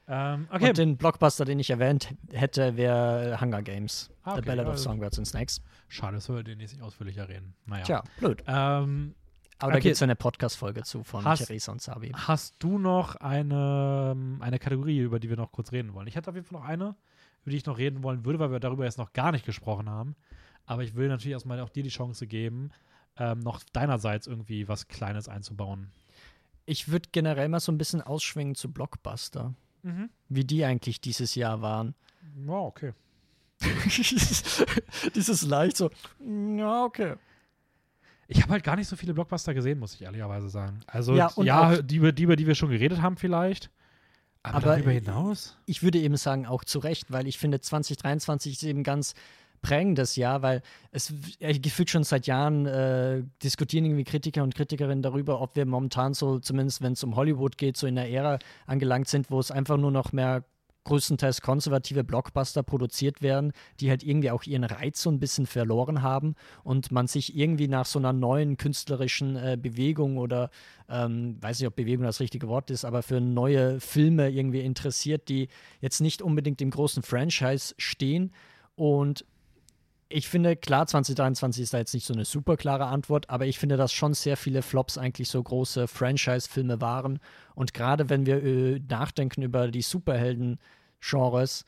Ähm, 0.08 0.48
okay. 0.50 0.68
Und 0.70 0.78
den 0.78 0.96
Blockbuster, 0.96 1.44
den 1.44 1.58
ich 1.58 1.68
erwähnt 1.68 2.14
hätte, 2.32 2.78
wäre 2.78 3.38
Hunger 3.42 3.60
Games. 3.60 4.08
Ah, 4.22 4.36
The 4.36 4.38
okay, 4.38 4.46
Ballad 4.48 4.66
ja, 4.68 4.72
of 4.72 4.78
Songbirds 4.78 5.18
and 5.18 5.26
Snakes. 5.28 5.60
Schade, 5.88 6.14
das 6.14 6.24
soll 6.24 6.36
wir 6.36 6.44
den 6.44 6.56
nicht 6.56 6.80
ausführlicher 6.80 7.28
reden. 7.28 7.52
Naja. 7.66 7.84
Tja, 7.84 8.04
blöd. 8.20 8.42
Ähm, 8.46 9.14
Aber 9.58 9.72
da 9.72 9.76
Okay. 9.78 9.82
gibt 9.88 9.96
es 9.96 10.02
eine 10.02 10.16
Podcast-Folge 10.16 10.82
zu 10.84 11.02
von 11.04 11.24
Hast- 11.24 11.44
Theresa 11.46 11.72
und 11.72 11.82
Sabi. 11.82 12.12
hast 12.14 12.54
du 12.60 12.78
noch 12.78 13.16
eine, 13.16 14.16
eine 14.40 14.58
Kategorie, 14.58 15.00
über 15.00 15.18
die 15.20 15.28
wir 15.28 15.36
noch 15.36 15.52
kurz 15.52 15.72
reden 15.72 15.92
wollen? 15.92 16.06
Ich 16.06 16.14
hätte 16.16 16.30
auf 16.30 16.36
jeden 16.36 16.46
Fall 16.46 16.60
noch 16.60 16.66
eine, 16.66 16.94
über 17.46 17.52
die 17.52 17.58
ich 17.58 17.66
noch 17.66 17.78
reden 17.78 18.02
wollen 18.02 18.24
würde, 18.24 18.40
weil 18.40 18.50
wir 18.50 18.58
darüber 18.60 18.84
jetzt 18.84 18.98
noch 18.98 19.12
gar 19.12 19.30
nicht 19.30 19.46
gesprochen 19.46 19.88
haben. 19.88 20.16
Aber 20.66 20.82
ich 20.82 20.96
will 20.96 21.06
natürlich 21.06 21.32
erstmal 21.34 21.60
auch 21.60 21.70
dir 21.70 21.84
die 21.84 21.90
Chance 21.90 22.26
geben, 22.26 22.70
ähm, 23.18 23.38
noch 23.38 23.62
deinerseits 23.72 24.26
irgendwie 24.26 24.66
was 24.66 24.88
Kleines 24.88 25.28
einzubauen. 25.28 25.92
Ich 26.64 26.88
würde 26.88 27.08
generell 27.12 27.48
mal 27.48 27.60
so 27.60 27.70
ein 27.70 27.78
bisschen 27.78 28.02
ausschwingen 28.02 28.56
zu 28.56 28.72
Blockbuster. 28.72 29.54
Wie 30.28 30.44
die 30.44 30.64
eigentlich 30.64 31.00
dieses 31.00 31.36
Jahr 31.36 31.62
waren. 31.62 31.94
Ja, 32.44 32.54
okay. 32.54 32.92
Dieses 35.14 35.42
leicht 35.42 35.76
so, 35.76 35.90
ja, 36.20 36.84
okay. 36.84 37.14
Ich 38.28 38.42
habe 38.42 38.52
halt 38.52 38.64
gar 38.64 38.74
nicht 38.76 38.88
so 38.88 38.96
viele 38.96 39.14
Blockbuster 39.14 39.54
gesehen, 39.54 39.78
muss 39.78 39.94
ich 39.94 40.02
ehrlicherweise 40.02 40.48
sagen. 40.48 40.80
Also, 40.88 41.14
Ja, 41.14 41.30
ja, 41.36 41.80
die, 41.82 41.96
über- 41.96 42.10
die, 42.12 42.24
über 42.24 42.34
die 42.36 42.46
wir 42.46 42.56
schon 42.56 42.70
geredet 42.70 43.00
haben, 43.00 43.16
vielleicht. 43.16 43.70
Aber, 44.46 44.56
Aber, 44.56 44.66
darüber 44.76 44.92
hinaus? 44.92 45.56
ich 45.66 45.82
würde 45.82 45.98
eben 45.98 46.16
sagen, 46.16 46.46
auch 46.46 46.64
zu 46.64 46.78
Recht, 46.78 47.10
weil 47.10 47.26
ich 47.26 47.38
finde, 47.38 47.60
2023 47.60 48.52
ist 48.52 48.62
eben 48.62 48.82
ganz 48.82 49.14
prägendes 49.62 50.16
Jahr, 50.16 50.42
weil 50.42 50.62
es 50.92 51.12
äh, 51.40 51.58
gefühlt 51.58 51.90
schon 51.90 52.04
seit 52.04 52.26
Jahren 52.26 52.66
äh, 52.66 53.24
diskutieren 53.42 53.84
irgendwie 53.84 54.04
Kritiker 54.04 54.42
und 54.42 54.54
Kritikerinnen 54.54 55.02
darüber, 55.02 55.40
ob 55.40 55.56
wir 55.56 55.66
momentan 55.66 56.14
so, 56.14 56.38
zumindest 56.38 56.82
wenn 56.82 56.92
es 56.92 57.02
um 57.02 57.16
Hollywood 57.16 57.58
geht, 57.58 57.76
so 57.76 57.86
in 57.86 57.96
der 57.96 58.10
Ära 58.10 58.38
angelangt 58.66 59.08
sind, 59.08 59.30
wo 59.30 59.40
es 59.40 59.50
einfach 59.50 59.76
nur 59.76 59.90
noch 59.90 60.12
mehr 60.12 60.44
größtenteils 60.86 61.42
konservative 61.42 62.04
Blockbuster 62.04 62.62
produziert 62.62 63.20
werden, 63.20 63.52
die 63.80 63.90
halt 63.90 64.02
irgendwie 64.02 64.30
auch 64.30 64.44
ihren 64.44 64.64
Reiz 64.64 65.02
so 65.02 65.10
ein 65.10 65.18
bisschen 65.18 65.46
verloren 65.46 66.02
haben 66.02 66.34
und 66.64 66.92
man 66.92 67.08
sich 67.08 67.36
irgendwie 67.36 67.68
nach 67.68 67.86
so 67.86 67.98
einer 67.98 68.12
neuen 68.12 68.56
künstlerischen 68.56 69.36
äh, 69.36 69.58
Bewegung 69.60 70.16
oder 70.16 70.50
ähm, 70.88 71.36
weiß 71.40 71.58
nicht, 71.58 71.66
ob 71.66 71.76
Bewegung 71.76 72.04
das 72.04 72.20
richtige 72.20 72.48
Wort 72.48 72.70
ist, 72.70 72.84
aber 72.84 73.02
für 73.02 73.20
neue 73.20 73.80
Filme 73.80 74.30
irgendwie 74.30 74.60
interessiert, 74.60 75.28
die 75.28 75.48
jetzt 75.80 76.00
nicht 76.00 76.22
unbedingt 76.22 76.62
im 76.62 76.70
großen 76.70 77.02
Franchise 77.02 77.74
stehen 77.78 78.32
und 78.76 79.24
ich 80.08 80.28
finde, 80.28 80.56
klar, 80.56 80.86
2023 80.86 81.62
ist 81.62 81.74
da 81.74 81.78
jetzt 81.78 81.94
nicht 81.94 82.06
so 82.06 82.14
eine 82.14 82.24
super 82.24 82.56
klare 82.56 82.86
Antwort, 82.86 83.28
aber 83.28 83.46
ich 83.46 83.58
finde, 83.58 83.76
dass 83.76 83.92
schon 83.92 84.14
sehr 84.14 84.36
viele 84.36 84.62
Flops 84.62 84.98
eigentlich 84.98 85.28
so 85.28 85.42
große 85.42 85.88
Franchise-Filme 85.88 86.80
waren. 86.80 87.18
Und 87.54 87.74
gerade 87.74 88.08
wenn 88.08 88.24
wir 88.24 88.42
äh, 88.42 88.80
nachdenken 88.88 89.42
über 89.42 89.68
die 89.68 89.82
Superhelden-Genres, 89.82 91.64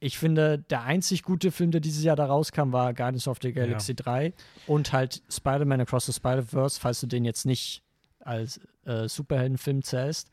ich 0.00 0.18
finde, 0.18 0.58
der 0.58 0.82
einzig 0.82 1.22
gute 1.22 1.50
Film, 1.50 1.70
der 1.70 1.80
dieses 1.80 2.04
Jahr 2.04 2.14
da 2.14 2.26
rauskam, 2.26 2.72
war 2.72 2.94
Guardians 2.94 3.26
of 3.26 3.38
the 3.42 3.52
Galaxy 3.52 3.92
ja. 3.92 3.96
3 3.96 4.34
und 4.66 4.92
halt 4.92 5.22
Spider-Man 5.28 5.80
Across 5.80 6.06
the 6.06 6.12
Spider-Verse, 6.12 6.78
falls 6.78 7.00
du 7.00 7.06
den 7.06 7.24
jetzt 7.24 7.46
nicht 7.46 7.82
als 8.20 8.60
äh, 8.84 9.08
Superheldenfilm 9.08 9.82
zählst. 9.82 10.30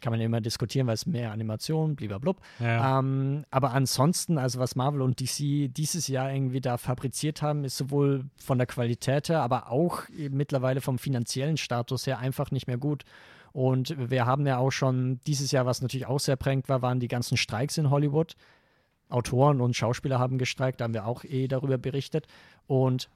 Kann 0.00 0.12
man 0.12 0.20
ja 0.20 0.26
immer 0.26 0.40
diskutieren, 0.40 0.86
weil 0.86 0.94
es 0.94 1.06
mehr 1.06 1.32
Animation, 1.32 1.96
blub. 1.96 2.40
Ja. 2.60 2.98
Ähm, 2.98 3.44
aber 3.50 3.72
ansonsten, 3.72 4.38
also 4.38 4.58
was 4.58 4.76
Marvel 4.76 5.02
und 5.02 5.20
DC 5.20 5.72
dieses 5.72 6.08
Jahr 6.08 6.32
irgendwie 6.32 6.60
da 6.60 6.76
fabriziert 6.76 7.42
haben, 7.42 7.64
ist 7.64 7.76
sowohl 7.76 8.24
von 8.36 8.58
der 8.58 8.66
Qualität 8.66 9.28
her, 9.28 9.42
aber 9.42 9.70
auch 9.70 10.02
mittlerweile 10.30 10.80
vom 10.80 10.98
finanziellen 10.98 11.56
Status 11.56 12.06
her 12.06 12.18
einfach 12.18 12.50
nicht 12.50 12.66
mehr 12.66 12.78
gut. 12.78 13.04
Und 13.52 13.94
wir 14.10 14.26
haben 14.26 14.46
ja 14.46 14.58
auch 14.58 14.70
schon 14.70 15.20
dieses 15.26 15.50
Jahr, 15.50 15.66
was 15.66 15.82
natürlich 15.82 16.06
auch 16.06 16.20
sehr 16.20 16.36
prägend 16.36 16.68
war, 16.68 16.82
waren 16.82 17.00
die 17.00 17.08
ganzen 17.08 17.36
Streiks 17.36 17.78
in 17.78 17.90
Hollywood. 17.90 18.36
Autoren 19.08 19.60
und 19.60 19.74
Schauspieler 19.74 20.18
haben 20.18 20.38
gestreikt, 20.38 20.80
da 20.80 20.84
haben 20.84 20.94
wir 20.94 21.06
auch 21.06 21.24
eh 21.24 21.48
darüber 21.48 21.78
berichtet. 21.78 22.26
Und 22.66 23.08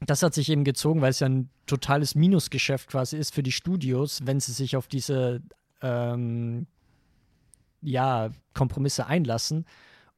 das 0.00 0.22
hat 0.22 0.34
sich 0.34 0.50
eben 0.50 0.64
gezogen, 0.64 1.00
weil 1.00 1.10
es 1.10 1.20
ja 1.20 1.28
ein 1.28 1.48
totales 1.66 2.14
Minusgeschäft 2.14 2.90
quasi 2.90 3.16
ist 3.16 3.34
für 3.34 3.42
die 3.42 3.52
Studios, 3.52 4.20
wenn 4.24 4.40
sie 4.40 4.52
sich 4.52 4.76
auf 4.76 4.88
diese 4.88 5.40
ähm, 5.82 6.66
ja, 7.82 8.30
Kompromisse 8.54 9.06
einlassen. 9.06 9.64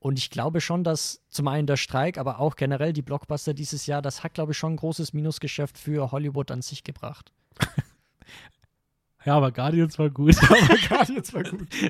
Und 0.01 0.19
ich 0.19 0.31
glaube 0.31 0.61
schon, 0.61 0.85
dass 0.85 1.23
zum 1.29 1.49
einen 1.49 1.67
der 1.67 1.77
Streik, 1.77 2.19
aber 2.19 2.39
auch 2.39 2.55
generell 2.57 2.93
die 2.93 3.03
Blockbuster 3.03 3.53
dieses 3.53 3.87
Jahr, 3.87 4.01
das 4.01 4.23
hat, 4.23 4.35
glaube 4.35 4.53
ich, 4.53 4.59
schon 4.59 4.75
ein 4.75 4.77
großes 4.77 5.13
Minusgeschäft 5.13 5.77
für 5.77 6.13
Hollywood 6.13 6.51
an 6.53 6.63
sich 6.63 6.85
gebracht. 6.85 7.33
ja, 9.25 9.35
aber 9.37 9.51
Guardians 9.51 9.99
war 9.99 10.09
gut. 10.09 10.37
aber 10.49 10.77
Guardians 10.89 11.35
war 11.35 11.43
gut. 11.43 11.69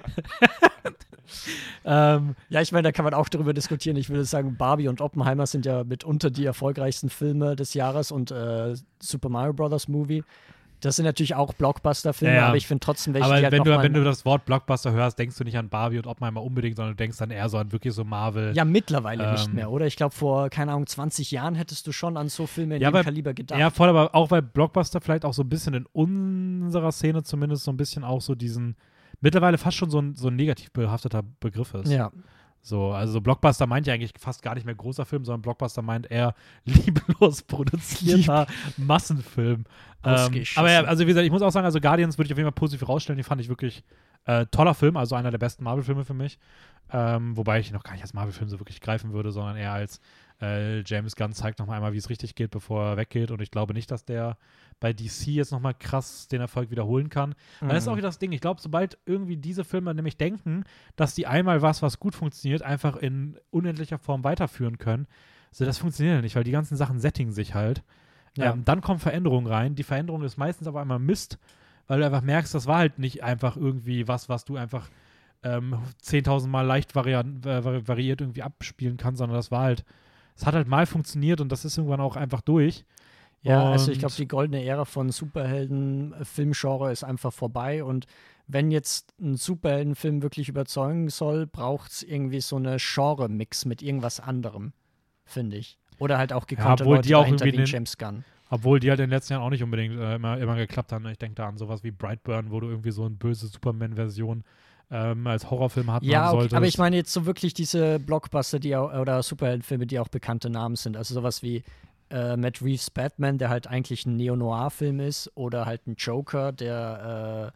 ähm, 1.84 2.34
ja, 2.48 2.62
ich 2.62 2.72
meine, 2.72 2.84
da 2.84 2.92
kann 2.92 3.04
man 3.04 3.12
auch 3.12 3.28
darüber 3.28 3.52
diskutieren. 3.52 3.96
Ich 3.98 4.08
würde 4.08 4.24
sagen, 4.24 4.56
Barbie 4.56 4.88
und 4.88 5.02
Oppenheimer 5.02 5.46
sind 5.46 5.66
ja 5.66 5.84
mitunter 5.84 6.30
die 6.30 6.46
erfolgreichsten 6.46 7.10
Filme 7.10 7.56
des 7.56 7.74
Jahres 7.74 8.10
und 8.10 8.30
äh, 8.30 8.74
Super 9.00 9.28
Mario 9.28 9.52
Bros. 9.52 9.86
Movie. 9.86 10.24
Das 10.80 10.96
sind 10.96 11.04
natürlich 11.04 11.34
auch 11.34 11.52
Blockbuster-Filme, 11.54 12.36
ja, 12.36 12.46
aber 12.48 12.56
ich 12.56 12.66
finde 12.66 12.80
trotzdem 12.80 13.14
welche, 13.14 13.26
aber 13.26 13.36
die 13.38 13.44
halt 13.44 13.52
wenn, 13.52 13.64
du, 13.64 13.82
wenn 13.82 13.92
du 13.92 14.04
das 14.04 14.24
Wort 14.24 14.44
Blockbuster 14.44 14.92
hörst, 14.92 15.18
denkst 15.18 15.36
du 15.36 15.44
nicht 15.44 15.58
an 15.58 15.68
Barbie 15.68 15.98
und 15.98 16.06
Oppenheimer 16.06 16.42
unbedingt, 16.42 16.76
sondern 16.76 16.94
du 16.94 16.96
denkst 16.96 17.18
dann 17.18 17.30
eher 17.30 17.48
so 17.48 17.58
an 17.58 17.72
wirklich 17.72 17.94
so 17.94 18.04
Marvel. 18.04 18.54
Ja, 18.54 18.64
mittlerweile 18.64 19.24
ähm, 19.24 19.32
nicht 19.32 19.52
mehr, 19.52 19.70
oder? 19.70 19.86
Ich 19.86 19.96
glaube, 19.96 20.14
vor, 20.14 20.50
keine 20.50 20.72
Ahnung, 20.72 20.86
20 20.86 21.30
Jahren 21.30 21.56
hättest 21.56 21.86
du 21.86 21.92
schon 21.92 22.16
an 22.16 22.28
so 22.28 22.46
Filme 22.46 22.76
in 22.76 22.82
ja, 22.82 22.90
dem 22.90 22.94
weil, 22.94 23.04
Kaliber 23.04 23.34
gedacht. 23.34 23.58
Ja, 23.58 23.70
voll, 23.70 23.88
aber 23.88 24.14
auch 24.14 24.30
weil 24.30 24.42
Blockbuster 24.42 25.00
vielleicht 25.00 25.24
auch 25.24 25.34
so 25.34 25.42
ein 25.42 25.48
bisschen 25.48 25.74
in 25.74 25.86
unserer 25.86 26.92
Szene 26.92 27.24
zumindest 27.24 27.64
so 27.64 27.72
ein 27.72 27.76
bisschen 27.76 28.04
auch 28.04 28.20
so 28.20 28.34
diesen, 28.34 28.76
mittlerweile 29.20 29.58
fast 29.58 29.76
schon 29.76 29.90
so 29.90 30.00
ein, 30.00 30.14
so 30.14 30.28
ein 30.28 30.36
negativ 30.36 30.70
behafteter 30.72 31.22
Begriff 31.40 31.74
ist. 31.74 31.90
Ja. 31.90 32.12
So, 32.62 32.92
also 32.92 33.20
Blockbuster 33.20 33.66
meint 33.66 33.86
ja 33.86 33.94
eigentlich 33.94 34.12
fast 34.18 34.42
gar 34.42 34.54
nicht 34.54 34.66
mehr 34.66 34.74
großer 34.74 35.04
Film, 35.04 35.24
sondern 35.24 35.42
Blockbuster 35.42 35.82
meint 35.82 36.10
eher 36.10 36.34
lieblos 36.64 37.42
produzierter 37.42 38.46
Massenfilm. 38.76 39.64
Ähm, 40.04 40.44
aber 40.56 40.70
ja, 40.70 40.84
also 40.84 41.02
wie 41.04 41.08
gesagt, 41.08 41.24
ich 41.24 41.32
muss 41.32 41.42
auch 41.42 41.50
sagen, 41.50 41.64
also 41.64 41.80
Guardians 41.80 42.18
würde 42.18 42.26
ich 42.26 42.32
auf 42.32 42.38
jeden 42.38 42.46
Fall 42.46 42.52
positiv 42.52 42.88
rausstellen. 42.88 43.16
Die 43.16 43.24
fand 43.24 43.40
ich 43.40 43.48
wirklich 43.48 43.84
äh, 44.26 44.46
toller 44.46 44.74
Film, 44.74 44.96
also 44.96 45.14
einer 45.14 45.30
der 45.30 45.38
besten 45.38 45.64
Marvel-Filme 45.64 46.04
für 46.04 46.14
mich. 46.14 46.38
Ähm, 46.90 47.36
wobei 47.36 47.60
ich 47.60 47.68
ihn 47.68 47.74
noch 47.74 47.82
gar 47.82 47.92
nicht 47.92 48.02
als 48.02 48.14
Marvel-Film 48.14 48.48
so 48.48 48.60
wirklich 48.60 48.80
greifen 48.80 49.12
würde, 49.12 49.32
sondern 49.32 49.56
eher 49.56 49.72
als 49.72 50.00
äh, 50.40 50.82
James 50.84 51.16
Gunn 51.16 51.32
zeigt 51.32 51.58
nochmal 51.58 51.76
einmal, 51.76 51.92
wie 51.92 51.98
es 51.98 52.10
richtig 52.10 52.34
geht, 52.34 52.50
bevor 52.50 52.84
er 52.84 52.96
weggeht. 52.96 53.30
Und 53.30 53.42
ich 53.42 53.50
glaube 53.50 53.74
nicht, 53.74 53.90
dass 53.90 54.04
der 54.04 54.36
bei 54.80 54.92
DC 54.92 55.26
jetzt 55.28 55.50
nochmal 55.50 55.74
krass 55.74 56.28
den 56.28 56.40
Erfolg 56.40 56.70
wiederholen 56.70 57.08
kann. 57.08 57.34
Mhm. 57.60 57.68
Das 57.68 57.82
ist 57.82 57.88
auch 57.88 57.96
wieder 57.96 58.08
das 58.08 58.18
Ding. 58.18 58.32
Ich 58.32 58.40
glaube, 58.40 58.60
sobald 58.60 58.98
irgendwie 59.06 59.36
diese 59.36 59.64
Filme 59.64 59.94
nämlich 59.94 60.16
denken, 60.16 60.64
dass 60.96 61.14
die 61.14 61.26
einmal 61.26 61.62
was, 61.62 61.82
was 61.82 61.98
gut 61.98 62.14
funktioniert, 62.14 62.62
einfach 62.62 62.96
in 62.96 63.36
unendlicher 63.50 63.98
Form 63.98 64.22
weiterführen 64.24 64.78
können, 64.78 65.06
so 65.50 65.64
das 65.64 65.78
funktioniert 65.78 66.16
ja 66.16 66.22
nicht, 66.22 66.36
weil 66.36 66.44
die 66.44 66.50
ganzen 66.50 66.76
Sachen 66.76 67.00
settingen 67.00 67.32
sich 67.32 67.54
halt. 67.54 67.82
Ja. 68.36 68.52
Ähm, 68.52 68.64
dann 68.64 68.80
kommen 68.80 69.00
Veränderungen 69.00 69.46
rein. 69.46 69.74
Die 69.74 69.82
Veränderung 69.82 70.22
ist 70.22 70.36
meistens 70.36 70.68
aber 70.68 70.80
einmal 70.80 70.98
Mist, 70.98 71.38
weil 71.86 72.00
du 72.00 72.06
einfach 72.06 72.22
merkst, 72.22 72.54
das 72.54 72.66
war 72.66 72.78
halt 72.78 72.98
nicht 72.98 73.24
einfach 73.24 73.56
irgendwie 73.56 74.06
was, 74.06 74.28
was 74.28 74.44
du 74.44 74.56
einfach 74.56 74.88
ähm, 75.42 75.78
10.000 76.04 76.48
Mal 76.48 76.62
leicht 76.66 76.94
äh, 76.94 77.88
variiert 77.88 78.20
irgendwie 78.20 78.42
abspielen 78.42 78.96
kannst, 78.96 79.18
sondern 79.18 79.36
das 79.36 79.50
war 79.50 79.62
halt, 79.62 79.84
es 80.38 80.46
hat 80.46 80.54
halt 80.54 80.68
mal 80.68 80.86
funktioniert 80.86 81.40
und 81.40 81.50
das 81.50 81.64
ist 81.64 81.76
irgendwann 81.76 82.00
auch 82.00 82.14
einfach 82.14 82.40
durch. 82.40 82.84
Ja, 83.42 83.60
und 83.62 83.72
also 83.72 83.90
ich 83.90 83.98
glaube, 83.98 84.14
die 84.16 84.28
goldene 84.28 84.64
Ära 84.64 84.84
von 84.84 85.10
Superhelden-Filmgenre 85.10 86.92
ist 86.92 87.02
einfach 87.02 87.32
vorbei 87.32 87.82
und 87.82 88.06
wenn 88.46 88.70
jetzt 88.70 89.14
ein 89.20 89.36
Superheldenfilm 89.36 90.22
wirklich 90.22 90.48
überzeugen 90.48 91.08
soll, 91.08 91.46
braucht 91.46 91.90
es 91.90 92.02
irgendwie 92.02 92.40
so 92.40 92.56
eine 92.56 92.76
Genre-Mix 92.78 93.64
mit 93.64 93.82
irgendwas 93.82 94.20
anderem, 94.20 94.72
finde 95.24 95.56
ich. 95.56 95.76
Oder 95.98 96.18
halt 96.18 96.32
auch 96.32 96.46
gekonnte 96.46 96.84
ja, 96.84 96.90
Leute 96.90 97.08
die 97.08 97.14
auch 97.16 97.26
irgendwie 97.26 97.58
wie 97.58 97.64
James 97.64 97.98
Gunn. 97.98 98.24
Obwohl 98.48 98.80
die 98.80 98.90
halt 98.90 99.00
in 99.00 99.06
den 99.06 99.10
letzten 99.10 99.34
Jahren 99.34 99.42
auch 99.42 99.50
nicht 99.50 99.62
unbedingt 99.62 99.98
äh, 99.98 100.14
immer, 100.14 100.38
immer 100.38 100.56
geklappt 100.56 100.92
haben. 100.92 101.06
Ich 101.08 101.18
denke 101.18 101.34
da 101.34 101.48
an 101.48 101.58
sowas 101.58 101.82
wie 101.82 101.90
Brightburn, 101.90 102.50
wo 102.50 102.60
du 102.60 102.68
irgendwie 102.68 102.92
so 102.92 103.04
eine 103.04 103.14
böse 103.14 103.48
Superman-Version 103.48 104.44
ähm, 104.90 105.26
als 105.26 105.50
Horrorfilm 105.50 105.92
hatten 105.92 106.06
ja, 106.06 106.32
okay, 106.32 106.54
aber 106.54 106.66
ich 106.66 106.78
meine 106.78 106.96
jetzt 106.96 107.12
so 107.12 107.26
wirklich 107.26 107.52
diese 107.52 107.98
Blockbuster, 107.98 108.58
die 108.58 108.74
auch, 108.74 108.92
oder 108.92 109.22
Superheldenfilme, 109.22 109.86
die 109.86 109.98
auch 109.98 110.08
bekannte 110.08 110.48
Namen 110.48 110.76
sind. 110.76 110.96
Also 110.96 111.14
sowas 111.14 111.42
wie 111.42 111.62
äh, 112.10 112.36
Matt 112.36 112.62
Reeves 112.62 112.90
Batman, 112.90 113.36
der 113.38 113.50
halt 113.50 113.66
eigentlich 113.66 114.06
ein 114.06 114.16
Neo-Noir-Film 114.16 115.00
ist, 115.00 115.30
oder 115.34 115.66
halt 115.66 115.86
ein 115.86 115.96
Joker, 115.96 116.52
der 116.52 117.52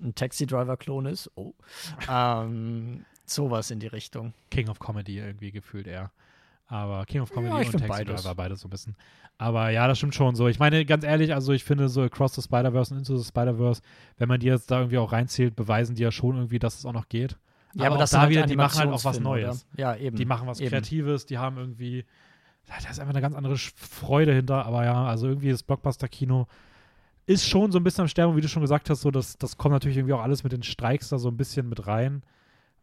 äh, 0.00 0.04
ein 0.04 0.14
Taxi-Driver-Klon 0.14 1.06
ist. 1.06 1.30
Oh. 1.34 1.54
ähm, 2.08 3.04
sowas 3.26 3.70
in 3.70 3.80
die 3.80 3.88
Richtung. 3.88 4.32
King 4.50 4.68
of 4.68 4.78
Comedy 4.78 5.18
irgendwie 5.18 5.50
gefühlt 5.50 5.86
eher. 5.86 6.12
Aber 6.70 7.04
King 7.04 7.22
of 7.22 7.32
Comedy 7.32 7.52
ja, 7.52 7.56
und 7.56 7.72
Taxi 7.72 7.88
beides. 7.88 8.22
Driver 8.22 8.34
beides 8.36 8.60
so 8.60 8.68
ein 8.68 8.70
bisschen. 8.70 8.96
Aber 9.38 9.70
ja, 9.70 9.88
das 9.88 9.98
stimmt 9.98 10.14
schon 10.14 10.36
so. 10.36 10.46
Ich 10.46 10.60
meine, 10.60 10.84
ganz 10.84 11.02
ehrlich, 11.02 11.34
also 11.34 11.52
ich 11.52 11.64
finde 11.64 11.88
so 11.88 12.02
Across 12.02 12.36
the 12.36 12.42
Spider-Verse 12.42 12.94
und 12.94 13.00
Into 13.00 13.16
the 13.16 13.24
Spider-Verse, 13.24 13.82
wenn 14.18 14.28
man 14.28 14.38
die 14.38 14.46
jetzt 14.46 14.70
da 14.70 14.78
irgendwie 14.78 14.98
auch 14.98 15.10
reinzählt, 15.10 15.56
beweisen 15.56 15.96
die 15.96 16.02
ja 16.02 16.12
schon 16.12 16.36
irgendwie, 16.36 16.60
dass 16.60 16.78
es 16.78 16.86
auch 16.86 16.92
noch 16.92 17.08
geht. 17.08 17.36
Ja, 17.74 17.86
aber, 17.86 17.94
aber 17.94 17.98
das 17.98 18.10
da 18.10 18.20
halt 18.20 18.30
wieder, 18.30 18.46
die 18.46 18.54
machen 18.54 18.78
halt 18.78 18.90
auch 18.90 19.04
was 19.04 19.18
Neues. 19.18 19.66
Oder? 19.74 19.80
Ja, 19.80 19.96
eben. 19.96 20.16
Die 20.16 20.24
machen 20.24 20.46
was 20.46 20.60
eben. 20.60 20.70
Kreatives, 20.70 21.26
die 21.26 21.38
haben 21.38 21.56
irgendwie, 21.56 22.04
da 22.68 22.76
ist 22.76 23.00
einfach 23.00 23.14
eine 23.14 23.20
ganz 23.20 23.34
andere 23.34 23.56
Freude 23.56 24.32
hinter. 24.32 24.64
Aber 24.64 24.84
ja, 24.84 25.06
also 25.06 25.26
irgendwie 25.26 25.50
das 25.50 25.64
Blockbuster-Kino 25.64 26.46
ist 27.26 27.48
schon 27.48 27.72
so 27.72 27.80
ein 27.80 27.84
bisschen 27.84 28.02
am 28.02 28.08
Sterben, 28.08 28.36
wie 28.36 28.40
du 28.40 28.48
schon 28.48 28.62
gesagt 28.62 28.90
hast, 28.90 29.00
so 29.00 29.10
das, 29.10 29.38
das 29.38 29.56
kommt 29.56 29.72
natürlich 29.72 29.96
irgendwie 29.96 30.14
auch 30.14 30.22
alles 30.22 30.44
mit 30.44 30.52
den 30.52 30.62
Streiks 30.62 31.08
da 31.08 31.18
so 31.18 31.28
ein 31.28 31.36
bisschen 31.36 31.68
mit 31.68 31.88
rein. 31.88 32.22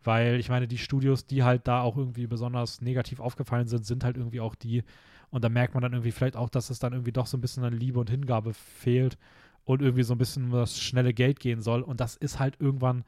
Weil 0.03 0.39
ich 0.39 0.49
meine, 0.49 0.67
die 0.67 0.77
Studios, 0.77 1.25
die 1.25 1.43
halt 1.43 1.67
da 1.67 1.81
auch 1.81 1.97
irgendwie 1.97 2.27
besonders 2.27 2.81
negativ 2.81 3.19
aufgefallen 3.19 3.67
sind, 3.67 3.85
sind 3.85 4.03
halt 4.03 4.17
irgendwie 4.17 4.39
auch 4.39 4.55
die. 4.55 4.83
Und 5.29 5.43
da 5.43 5.49
merkt 5.49 5.73
man 5.73 5.81
dann 5.81 5.93
irgendwie 5.93 6.11
vielleicht 6.11 6.37
auch, 6.37 6.49
dass 6.49 6.69
es 6.69 6.79
dann 6.79 6.93
irgendwie 6.93 7.11
doch 7.11 7.27
so 7.27 7.37
ein 7.37 7.41
bisschen 7.41 7.63
an 7.63 7.73
Liebe 7.73 7.99
und 7.99 8.09
Hingabe 8.09 8.53
fehlt 8.53 9.17
und 9.65 9.81
irgendwie 9.81 10.03
so 10.03 10.13
ein 10.13 10.17
bisschen 10.17 10.45
um 10.45 10.51
das 10.51 10.79
schnelle 10.79 11.13
Geld 11.13 11.39
gehen 11.39 11.61
soll. 11.61 11.81
Und 11.81 11.99
das 11.99 12.15
ist 12.15 12.39
halt 12.39 12.55
irgendwann, 12.59 13.03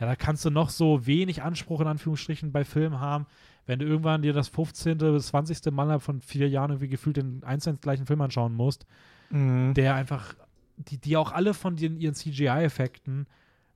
ja, 0.00 0.06
da 0.06 0.16
kannst 0.16 0.44
du 0.44 0.50
noch 0.50 0.70
so 0.70 1.06
wenig 1.06 1.42
Anspruch 1.42 1.80
in 1.80 1.86
Anführungsstrichen 1.86 2.50
bei 2.50 2.64
Filmen 2.64 2.98
haben, 2.98 3.26
wenn 3.66 3.78
du 3.78 3.84
irgendwann 3.84 4.22
dir 4.22 4.32
das 4.32 4.48
15. 4.48 4.96
bis 4.96 5.26
20. 5.26 5.70
Mal 5.70 6.00
von 6.00 6.22
vier 6.22 6.48
Jahren 6.48 6.70
irgendwie 6.70 6.88
gefühlt 6.88 7.18
den 7.18 7.44
einzelnen 7.44 7.80
gleichen 7.80 8.06
Film 8.06 8.22
anschauen 8.22 8.54
musst, 8.54 8.86
mhm. 9.28 9.74
der 9.74 9.94
einfach, 9.94 10.34
die, 10.78 10.96
die 10.96 11.18
auch 11.18 11.32
alle 11.32 11.52
von 11.52 11.76
den, 11.76 12.00
ihren 12.00 12.14
CGI-Effekten 12.14 13.26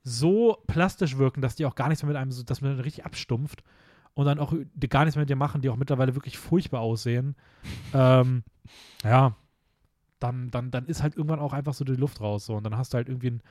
so 0.03 0.59
plastisch 0.67 1.19
wirken, 1.19 1.43
dass 1.43 1.55
die 1.55 1.67
auch 1.67 1.75
gar 1.75 1.89
nichts 1.89 2.03
mehr 2.03 2.09
mit 2.09 2.17
einem, 2.17 2.33
dass 2.47 2.61
man 2.61 2.81
richtig 2.81 3.05
abstumpft 3.05 3.63
und 4.15 4.27
dann 4.27 4.39
auch 4.39 4.53
gar 4.89 5.05
nichts 5.05 5.17
mehr 5.17 5.23
mit 5.23 5.31
dir 5.31 5.37
machen, 5.37 5.63
die 5.63 5.71
auch 5.71 5.77
mittlerweile 5.77 6.15
wirklich 6.15 6.39
furchtbar 6.39 6.81
aussehen. 6.81 7.37
ähm, 7.95 8.43
ja, 9.05 9.35
dann, 10.19 10.51
dann, 10.51 10.71
dann 10.71 10.87
ist 10.87 11.03
halt 11.03 11.17
irgendwann 11.17 11.41
auch 11.41 11.53
einfach 11.53 11.75
so 11.75 11.85
die 11.85 11.95
Luft 11.95 12.21
raus. 12.21 12.47
So. 12.47 12.55
Und 12.55 12.65
dann 12.65 12.77
hast 12.77 12.93
du 12.93 12.97
halt 12.97 13.09
irgendwie 13.09 13.29
einen, 13.29 13.43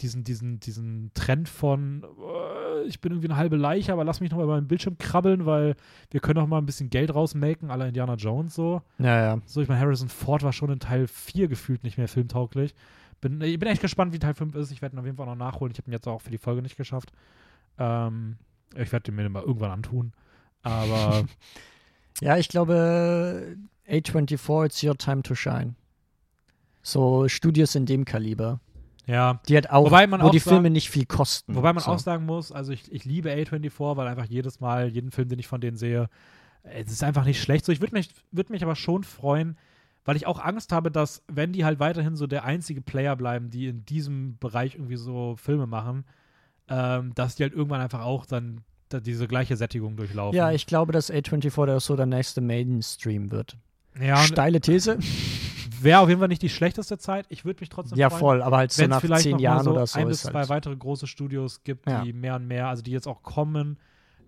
diesen, 0.00 0.24
diesen, 0.24 0.60
diesen 0.60 1.10
Trend 1.14 1.48
von, 1.48 2.02
äh, 2.04 2.86
ich 2.86 3.00
bin 3.00 3.12
irgendwie 3.12 3.28
eine 3.28 3.36
halbe 3.36 3.56
Leiche, 3.56 3.92
aber 3.92 4.04
lass 4.04 4.20
mich 4.20 4.30
noch 4.30 4.38
mal 4.38 4.44
über 4.44 4.60
den 4.60 4.68
Bildschirm 4.68 4.98
krabbeln, 4.98 5.46
weil 5.46 5.76
wir 6.10 6.20
können 6.20 6.38
auch 6.38 6.46
mal 6.46 6.58
ein 6.58 6.66
bisschen 6.66 6.90
Geld 6.90 7.14
rausmaken, 7.14 7.70
aller 7.70 7.88
Indiana 7.88 8.14
Jones 8.14 8.54
so. 8.54 8.82
Ja, 8.98 9.20
ja. 9.20 9.38
So, 9.46 9.60
ich 9.60 9.68
meine, 9.68 9.80
Harrison 9.80 10.08
Ford 10.08 10.42
war 10.42 10.52
schon 10.52 10.70
in 10.70 10.80
Teil 10.80 11.06
4 11.06 11.48
gefühlt 11.48 11.84
nicht 11.84 11.98
mehr 11.98 12.08
filmtauglich. 12.08 12.74
Bin, 13.22 13.40
ich 13.40 13.58
bin 13.58 13.68
echt 13.68 13.80
gespannt, 13.80 14.12
wie 14.12 14.18
Teil 14.18 14.34
5 14.34 14.54
ist. 14.56 14.72
Ich 14.72 14.82
werde 14.82 14.96
ihn 14.96 14.98
auf 14.98 15.06
jeden 15.06 15.16
Fall 15.16 15.26
noch 15.26 15.36
nachholen. 15.36 15.72
Ich 15.72 15.78
habe 15.78 15.88
ihn 15.88 15.94
jetzt 15.94 16.08
auch 16.08 16.20
für 16.20 16.30
die 16.30 16.38
Folge 16.38 16.60
nicht 16.60 16.76
geschafft. 16.76 17.12
Ähm, 17.78 18.36
ich 18.76 18.92
werde 18.92 19.12
mir 19.12 19.22
den 19.22 19.32
mal 19.32 19.44
irgendwann 19.44 19.70
antun. 19.70 20.12
Aber. 20.62 21.24
ja, 22.20 22.36
ich 22.36 22.48
glaube, 22.48 23.56
A24, 23.88 24.66
it's 24.66 24.82
your 24.82 24.98
time 24.98 25.22
to 25.22 25.36
shine. 25.36 25.76
So 26.82 27.28
Studios 27.28 27.76
in 27.76 27.86
dem 27.86 28.04
Kaliber. 28.04 28.60
Ja. 29.06 29.40
Die 29.48 29.56
hat 29.56 29.70
auch, 29.70 29.86
wobei 29.86 30.06
man 30.08 30.20
wo 30.20 30.26
auch 30.26 30.30
die 30.30 30.40
Filme 30.40 30.70
nicht 30.70 30.90
viel 30.90 31.06
kosten. 31.06 31.54
Wobei 31.54 31.72
man 31.72 31.82
so. 31.82 31.92
auch 31.92 31.98
sagen 32.00 32.26
muss, 32.26 32.50
also 32.50 32.72
ich, 32.72 32.90
ich 32.90 33.04
liebe 33.04 33.30
A24, 33.30 33.96
weil 33.96 34.08
einfach 34.08 34.26
jedes 34.26 34.58
Mal, 34.58 34.88
jeden 34.88 35.12
Film, 35.12 35.28
den 35.28 35.38
ich 35.38 35.46
von 35.46 35.60
denen 35.60 35.76
sehe, 35.76 36.08
es 36.64 36.90
ist 36.90 37.04
einfach 37.04 37.24
nicht 37.24 37.40
schlecht. 37.40 37.64
So, 37.64 37.72
ich 37.72 37.80
würde 37.80 37.94
mich, 37.94 38.10
würd 38.32 38.50
mich 38.50 38.64
aber 38.64 38.74
schon 38.74 39.04
freuen, 39.04 39.56
weil 40.04 40.16
ich 40.16 40.26
auch 40.26 40.38
Angst 40.42 40.72
habe, 40.72 40.90
dass, 40.90 41.22
wenn 41.28 41.52
die 41.52 41.64
halt 41.64 41.78
weiterhin 41.78 42.16
so 42.16 42.26
der 42.26 42.44
einzige 42.44 42.80
Player 42.80 43.14
bleiben, 43.16 43.50
die 43.50 43.68
in 43.68 43.84
diesem 43.84 44.36
Bereich 44.38 44.74
irgendwie 44.74 44.96
so 44.96 45.36
Filme 45.36 45.66
machen, 45.66 46.04
ähm, 46.68 47.14
dass 47.14 47.36
die 47.36 47.42
halt 47.44 47.52
irgendwann 47.52 47.80
einfach 47.80 48.00
auch 48.02 48.26
dann 48.26 48.62
da 48.88 49.00
diese 49.00 49.26
gleiche 49.28 49.56
Sättigung 49.56 49.96
durchlaufen. 49.96 50.36
Ja, 50.36 50.50
ich 50.52 50.66
glaube, 50.66 50.92
dass 50.92 51.12
A24 51.12 51.66
der 51.66 51.80
so 51.80 51.96
der 51.96 52.06
nächste 52.06 52.40
Mainstream 52.40 53.30
wird. 53.30 53.56
ja, 54.00 54.16
Steile 54.18 54.60
These. 54.60 54.98
wäre 55.82 56.00
auf 56.00 56.08
jeden 56.08 56.20
Fall 56.20 56.28
nicht 56.28 56.42
die 56.42 56.48
schlechteste 56.48 56.98
Zeit. 56.98 57.26
Ich 57.28 57.44
würde 57.44 57.60
mich 57.60 57.68
trotzdem 57.68 57.98
Ja, 57.98 58.08
freuen, 58.10 58.20
voll, 58.20 58.42
aber 58.42 58.58
halt 58.58 58.72
so 58.72 58.82
wenn 58.82 58.90
es 58.90 58.94
nach 58.96 59.00
vielleicht 59.00 59.22
zehn 59.24 59.38
Jahren 59.38 59.64
so 59.64 59.72
oder 59.72 59.86
so 59.86 59.98
ein 59.98 60.08
bis 60.08 60.22
zwei 60.22 60.40
halt. 60.40 60.48
weitere 60.48 60.76
große 60.76 61.06
Studios 61.06 61.62
gibt, 61.64 61.88
Ja. 61.88 62.02
die 62.04 62.12
mehr 62.12 62.36
und 62.36 62.46
mehr, 62.46 62.68
also 62.68 62.82
die 62.82 62.92
jetzt 62.92 63.08
auch 63.08 63.22
kommen, 63.22 63.78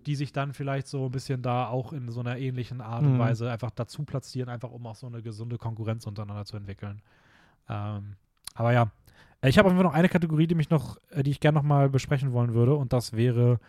die 0.05 0.15
sich 0.15 0.31
dann 0.31 0.53
vielleicht 0.53 0.87
so 0.87 1.05
ein 1.05 1.11
bisschen 1.11 1.41
da 1.41 1.67
auch 1.67 1.93
in 1.93 2.09
so 2.11 2.19
einer 2.19 2.37
ähnlichen 2.37 2.81
Art 2.81 3.03
und 3.03 3.13
Mhm. 3.13 3.19
Weise 3.19 3.51
einfach 3.51 3.71
dazu 3.71 4.03
platzieren, 4.03 4.49
einfach 4.49 4.71
um 4.71 4.85
auch 4.87 4.95
so 4.95 5.07
eine 5.07 5.21
gesunde 5.21 5.57
Konkurrenz 5.57 6.05
untereinander 6.05 6.45
zu 6.45 6.57
entwickeln. 6.57 7.01
Ähm, 7.69 8.15
aber 8.53 8.73
ja, 8.73 8.91
ich 9.41 9.57
habe 9.57 9.67
auf 9.67 9.71
jeden 9.73 9.77
Fall 9.83 9.91
noch 9.91 9.97
eine 9.97 10.09
Kategorie, 10.09 10.47
die 10.47 10.55
mich 10.55 10.69
noch, 10.69 10.97
äh, 11.09 11.23
die 11.23 11.31
ich 11.31 11.39
gerne 11.39 11.57
noch 11.57 11.63
mal 11.63 11.89
besprechen 11.89 12.31
wollen 12.31 12.53
würde, 12.53 12.75
und 12.75 12.93
das 12.93 13.13
wäre 13.13 13.59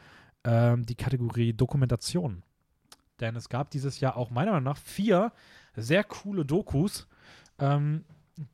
ähm, 0.44 0.84
die 0.86 0.94
Kategorie 0.94 1.52
Dokumentation. 1.52 2.42
Denn 3.20 3.34
es 3.36 3.48
gab 3.48 3.70
dieses 3.70 4.00
Jahr 4.00 4.16
auch 4.16 4.30
meiner 4.30 4.52
Meinung 4.52 4.64
nach 4.64 4.76
vier 4.76 5.32
sehr 5.74 6.04
coole 6.04 6.44
Dokus, 6.44 7.06
ähm, 7.58 8.04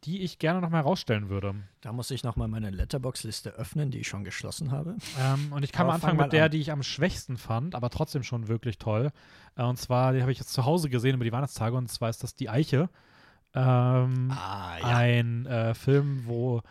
die 0.04 0.22
ich 0.22 0.38
gerne 0.38 0.60
noch 0.60 0.70
mal 0.70 0.78
herausstellen 0.78 1.28
würde. 1.28 1.54
Da 1.80 1.92
muss 1.92 2.10
ich 2.10 2.22
nochmal 2.22 2.48
meine 2.48 2.70
Letterbox-Liste 2.70 3.50
öffnen, 3.50 3.90
die 3.90 3.98
ich 3.98 4.08
schon 4.08 4.22
geschlossen 4.24 4.70
habe. 4.70 4.96
Ähm, 5.20 5.52
und 5.52 5.64
ich 5.64 5.72
kann 5.72 5.82
Aber 5.84 5.88
mal 5.90 5.94
anfangen 5.96 6.10
fang 6.12 6.16
mal 6.18 6.22
mit 6.24 6.32
der, 6.32 6.44
an. 6.46 6.50
die 6.52 6.60
ich 6.60 6.70
am 6.70 6.82
schwächsten 6.82 7.36
fand, 7.36 7.74
aber 7.74 7.90
trotzdem 7.90 8.22
schon 8.22 8.48
wirklich 8.48 8.78
toll. 8.78 9.10
Äh, 9.56 9.64
und 9.64 9.78
zwar, 9.78 10.12
die 10.12 10.20
habe 10.22 10.30
ich 10.32 10.38
jetzt 10.38 10.52
zu 10.52 10.64
Hause 10.64 10.88
gesehen 10.88 11.14
über 11.16 11.24
die 11.24 11.32
Weihnachtstage, 11.32 11.76
und 11.76 11.88
zwar 11.90 12.10
ist 12.10 12.22
das 12.22 12.34
Die 12.34 12.48
Eiche. 12.48 12.88
Ähm, 13.54 14.30
Ah, 14.30 14.74
Ein 14.82 15.46
äh, 15.46 15.74
Film, 15.74 16.22
wo 16.26 16.62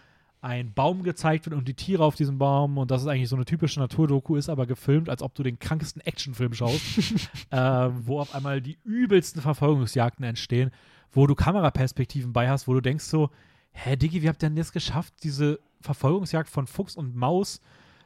ein 0.44 0.74
Baum 0.74 1.04
gezeigt 1.04 1.46
wird 1.46 1.56
und 1.56 1.68
die 1.68 1.76
Tiere 1.76 2.04
auf 2.04 2.16
diesem 2.16 2.40
Baum 2.40 2.80
und 2.80 2.90
das 2.90 3.04
ist 3.04 3.08
eigentlich 3.08 3.30
so 3.30 3.36
eine 3.36 3.46
typische 3.46 3.80
Naturdoku, 3.80 4.36
ist 4.38 4.50
aber 4.50 4.66
gefilmt, 4.66 5.08
als 5.08 5.22
ob 5.22 5.36
du 5.36 5.44
den 5.44 5.60
krankesten 5.60 6.02
Actionfilm 6.02 6.54
schaust, 6.56 6.82
ähm, 7.52 8.02
wo 8.08 8.20
auf 8.20 8.34
einmal 8.34 8.60
die 8.60 8.80
übelsten 8.84 9.40
Verfolgungsjagden 9.42 10.26
entstehen, 10.26 10.72
wo 11.12 11.28
du 11.28 11.36
Kameraperspektiven 11.36 12.34
bei 12.34 12.50
hast, 12.50 12.68
wo 12.68 12.74
du 12.74 12.82
denkst 12.82 13.06
so, 13.06 13.30
hä, 13.72 13.96
Diggi, 13.96 14.22
wie 14.22 14.30
habt 14.30 14.44
ihr 14.44 14.50
denn 14.50 14.56
das 14.56 14.72
geschafft, 14.72 15.14
diese 15.24 15.60
Verfolgungsjagd 15.82 16.50
von 16.50 16.68
Fuchs 16.68 16.96
und 16.96 17.16
Maus 17.16 17.62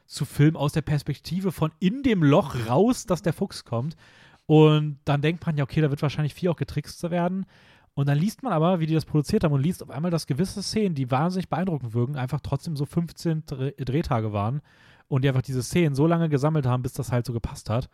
zu 0.06 0.24
filmen 0.24 0.56
aus 0.56 0.72
der 0.72 0.82
Perspektive 0.82 1.52
von 1.52 1.72
in 1.80 2.02
dem 2.02 2.22
Loch 2.22 2.68
raus, 2.68 3.06
dass 3.06 3.22
der 3.22 3.32
Fuchs 3.32 3.64
kommt. 3.64 3.96
Und 4.46 4.98
dann 5.04 5.22
denkt 5.22 5.44
man 5.44 5.56
ja, 5.56 5.64
okay, 5.64 5.80
da 5.80 5.90
wird 5.90 6.02
wahrscheinlich 6.02 6.34
viel 6.34 6.48
auch 6.48 6.56
getrickst 6.56 6.98
zu 6.98 7.10
werden. 7.10 7.46
Und 7.94 8.08
dann 8.08 8.18
liest 8.18 8.42
man 8.42 8.52
aber, 8.52 8.78
wie 8.78 8.86
die 8.86 8.94
das 8.94 9.06
produziert 9.06 9.42
haben 9.42 9.54
und 9.54 9.62
liest 9.62 9.82
auf 9.82 9.90
einmal, 9.90 10.10
dass 10.10 10.26
gewisse 10.26 10.62
Szenen, 10.62 10.94
die 10.94 11.10
wahnsinnig 11.10 11.48
beeindruckend 11.48 11.94
wirken, 11.94 12.16
einfach 12.16 12.40
trotzdem 12.40 12.76
so 12.76 12.84
15 12.84 13.44
Dreh 13.46 13.72
Drehtage 13.72 14.32
waren 14.32 14.60
und 15.08 15.22
die 15.22 15.28
einfach 15.28 15.42
diese 15.42 15.62
Szenen 15.62 15.94
so 15.94 16.06
lange 16.06 16.28
gesammelt 16.28 16.66
haben, 16.66 16.82
bis 16.82 16.92
das 16.92 17.10
halt 17.10 17.26
so 17.26 17.32
gepasst 17.32 17.70
hat. 17.70 17.88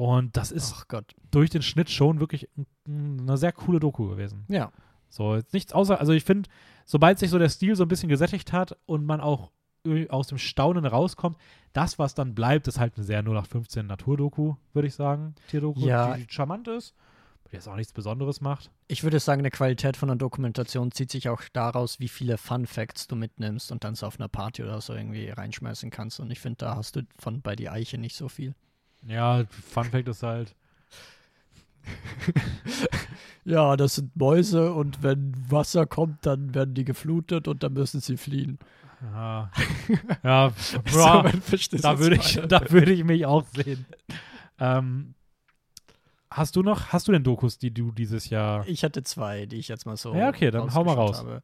Und 0.00 0.34
das 0.34 0.50
ist 0.50 0.86
durch 1.30 1.50
den 1.50 1.60
Schnitt 1.60 1.90
schon 1.90 2.20
wirklich 2.20 2.48
eine 2.88 3.36
sehr 3.36 3.52
coole 3.52 3.80
Doku 3.80 4.08
gewesen. 4.08 4.46
Ja. 4.48 4.72
So, 5.10 5.34
jetzt 5.34 5.52
nichts 5.52 5.74
außer, 5.74 6.00
also 6.00 6.12
ich 6.12 6.24
finde, 6.24 6.48
sobald 6.86 7.18
sich 7.18 7.28
so 7.28 7.38
der 7.38 7.50
Stil 7.50 7.76
so 7.76 7.82
ein 7.82 7.88
bisschen 7.88 8.08
gesättigt 8.08 8.50
hat 8.54 8.78
und 8.86 9.04
man 9.04 9.20
auch 9.20 9.50
aus 10.08 10.28
dem 10.28 10.38
Staunen 10.38 10.86
rauskommt, 10.86 11.36
das, 11.74 11.98
was 11.98 12.14
dann 12.14 12.34
bleibt, 12.34 12.66
ist 12.66 12.80
halt 12.80 12.96
eine 12.96 13.04
sehr 13.04 13.18
0815 13.18 13.86
Naturdoku, 13.86 14.54
würde 14.72 14.88
ich 14.88 14.94
sagen. 14.94 15.34
Tierdoku, 15.48 15.80
Ja. 15.80 16.14
die, 16.14 16.24
die 16.26 16.32
charmant 16.32 16.66
ist, 16.68 16.94
die 17.50 17.56
jetzt 17.56 17.68
auch 17.68 17.76
nichts 17.76 17.92
Besonderes 17.92 18.40
macht. 18.40 18.70
Ich 18.88 19.02
würde 19.02 19.20
sagen, 19.20 19.40
eine 19.42 19.50
Qualität 19.50 19.98
von 19.98 20.08
einer 20.08 20.16
Dokumentation 20.18 20.92
zieht 20.92 21.10
sich 21.10 21.28
auch 21.28 21.42
daraus, 21.52 22.00
wie 22.00 22.08
viele 22.08 22.38
Fun 22.38 22.66
Facts 22.66 23.06
du 23.06 23.16
mitnimmst 23.16 23.70
und 23.70 23.84
dann 23.84 23.96
so 23.96 24.06
auf 24.06 24.18
einer 24.18 24.28
Party 24.28 24.62
oder 24.62 24.80
so 24.80 24.94
irgendwie 24.94 25.28
reinschmeißen 25.28 25.90
kannst. 25.90 26.20
Und 26.20 26.30
ich 26.30 26.40
finde, 26.40 26.56
da 26.56 26.76
hast 26.76 26.96
du 26.96 27.02
von 27.18 27.42
bei 27.42 27.54
die 27.54 27.68
Eiche 27.68 27.98
nicht 27.98 28.16
so 28.16 28.30
viel. 28.30 28.54
Ja, 29.06 29.44
Fun 29.50 29.84
Fact 29.84 30.08
ist 30.08 30.22
halt, 30.22 30.54
Ja, 33.44 33.76
das 33.76 33.94
sind 33.96 34.14
Mäuse 34.16 34.72
und 34.72 35.02
wenn 35.02 35.34
Wasser 35.48 35.86
kommt, 35.86 36.26
dann 36.26 36.54
werden 36.54 36.74
die 36.74 36.84
geflutet 36.84 37.48
und 37.48 37.62
dann 37.62 37.72
müssen 37.72 38.00
sie 38.00 38.16
fliehen. 38.16 38.58
ja, 39.02 39.50
ja, 40.22 40.52
So, 40.86 40.98
man 40.98 41.40
versteht, 41.40 41.82
da 41.82 41.98
würde 41.98 42.16
ich 42.16 42.36
ich, 42.36 42.46
da 42.48 42.70
würde 42.70 42.92
ich 42.92 43.02
mich 43.04 43.24
auch 43.24 43.44
sehen. 43.54 43.86
Ähm, 44.58 45.14
hast 46.30 46.54
du 46.56 46.62
noch, 46.62 46.88
hast 46.88 47.08
du 47.08 47.12
denn 47.12 47.24
Dokus, 47.24 47.56
die 47.58 47.72
du 47.72 47.92
dieses 47.92 48.28
Jahr, 48.28 48.66
Ich 48.68 48.84
hatte 48.84 49.02
zwei, 49.02 49.46
die 49.46 49.56
ich 49.56 49.68
jetzt 49.68 49.86
mal 49.86 49.96
so. 49.96 50.14
Ja, 50.14 50.28
okay, 50.28 50.50
dann 50.50 50.72
hau 50.74 50.84
mal 50.84 50.94
raus. 50.94 51.18
Habe. 51.18 51.42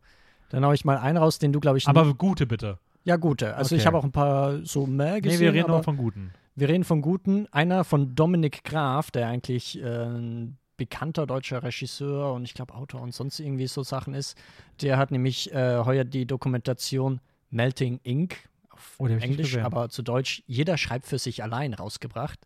Dann 0.50 0.64
hau 0.64 0.72
ich 0.72 0.84
mal 0.84 0.98
einen 0.98 1.16
raus, 1.16 1.38
den 1.38 1.52
du, 1.52 1.60
glaube 1.60 1.78
ich, 1.78 1.88
aber 1.88 2.14
gute 2.14 2.46
bitte. 2.46 2.78
Ja, 3.04 3.16
gute. 3.16 3.54
Also 3.56 3.74
ich 3.74 3.82
Okay. 3.82 3.86
habe 3.86 3.98
auch 3.98 4.04
ein 4.04 4.12
paar 4.12 4.64
so 4.64 4.86
mehr 4.86 5.20
gesehen. 5.20 5.38
Nee, 5.38 5.44
wir 5.46 5.52
reden 5.54 5.70
aber 5.70 5.78
auch 5.80 5.84
von 5.84 5.96
guten. 5.96 6.32
Wir 6.56 6.68
reden 6.68 6.84
von 6.84 7.02
guten. 7.02 7.46
Einer 7.52 7.84
von 7.84 8.14
Dominik 8.14 8.64
Graf, 8.64 9.10
der 9.10 9.28
eigentlich 9.28 9.80
äh, 9.80 10.06
ein 10.06 10.58
bekannter 10.76 11.26
deutscher 11.26 11.62
Regisseur 11.62 12.32
und 12.32 12.44
ich 12.44 12.54
glaube 12.54 12.74
Autor 12.74 13.00
und 13.00 13.14
sonst 13.14 13.38
irgendwie 13.40 13.66
so 13.66 13.82
Sachen 13.82 14.14
ist. 14.14 14.36
Der 14.80 14.98
hat 14.98 15.10
nämlich 15.10 15.52
äh, 15.52 15.82
heuer 15.84 16.04
die 16.04 16.26
Dokumentation 16.26 17.20
Melting 17.50 18.00
Ink 18.02 18.36
auf 18.70 18.96
Oh, 18.98 19.06
Englisch, 19.06 19.56
aber 19.58 19.88
zu 19.88 20.02
Deutsch 20.02 20.42
Jeder 20.46 20.76
schreibt 20.76 21.06
für 21.06 21.18
sich 21.18 21.42
allein 21.42 21.74
rausgebracht. 21.74 22.38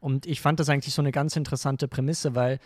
Und 0.00 0.26
ich 0.26 0.40
fand 0.40 0.60
das 0.60 0.68
eigentlich 0.68 0.94
so 0.94 1.02
eine 1.02 1.12
ganz 1.12 1.36
interessante 1.36 1.88
Prämisse, 1.88 2.34
weil 2.34 2.58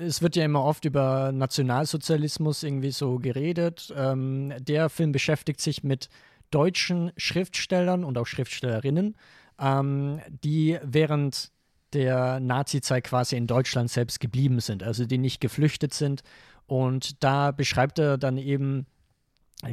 es 0.00 0.22
wird 0.22 0.36
ja 0.36 0.44
immer 0.44 0.62
oft 0.62 0.84
über 0.84 1.32
Nationalsozialismus 1.32 2.62
irgendwie 2.62 2.90
so 2.90 3.18
geredet. 3.18 3.92
Ähm, 3.96 4.52
der 4.60 4.88
Film 4.88 5.12
beschäftigt 5.12 5.60
sich 5.60 5.82
mit 5.82 6.08
deutschen 6.50 7.12
Schriftstellern 7.16 8.04
und 8.04 8.18
auch 8.18 8.26
Schriftstellerinnen, 8.26 9.16
ähm, 9.60 10.20
die 10.42 10.78
während 10.82 11.50
der 11.92 12.40
Nazi-Zeit 12.40 13.04
quasi 13.04 13.36
in 13.36 13.46
Deutschland 13.46 13.90
selbst 13.90 14.20
geblieben 14.20 14.60
sind, 14.60 14.82
also 14.82 15.06
die 15.06 15.18
nicht 15.18 15.40
geflüchtet 15.40 15.94
sind. 15.94 16.22
Und 16.66 17.22
da 17.24 17.50
beschreibt 17.50 17.98
er 17.98 18.18
dann 18.18 18.36
eben 18.36 18.86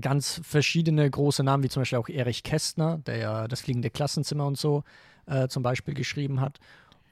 ganz 0.02 0.42
verschiedene 0.44 1.10
große 1.10 1.44
Namen, 1.44 1.64
wie 1.64 1.70
zum 1.70 1.82
Beispiel 1.82 2.00
auch 2.00 2.10
Erich 2.10 2.44
Kästner, 2.44 3.00
der 3.06 3.18
ja 3.18 3.48
das 3.48 3.62
fliegende 3.62 3.90
Klassenzimmer 3.90 4.48
und 4.48 4.58
so 4.58 4.84
äh, 5.28 5.48
zum 5.48 5.62
Beispiel 5.62 5.94
geschrieben 5.94 6.42
hat. 6.42 6.60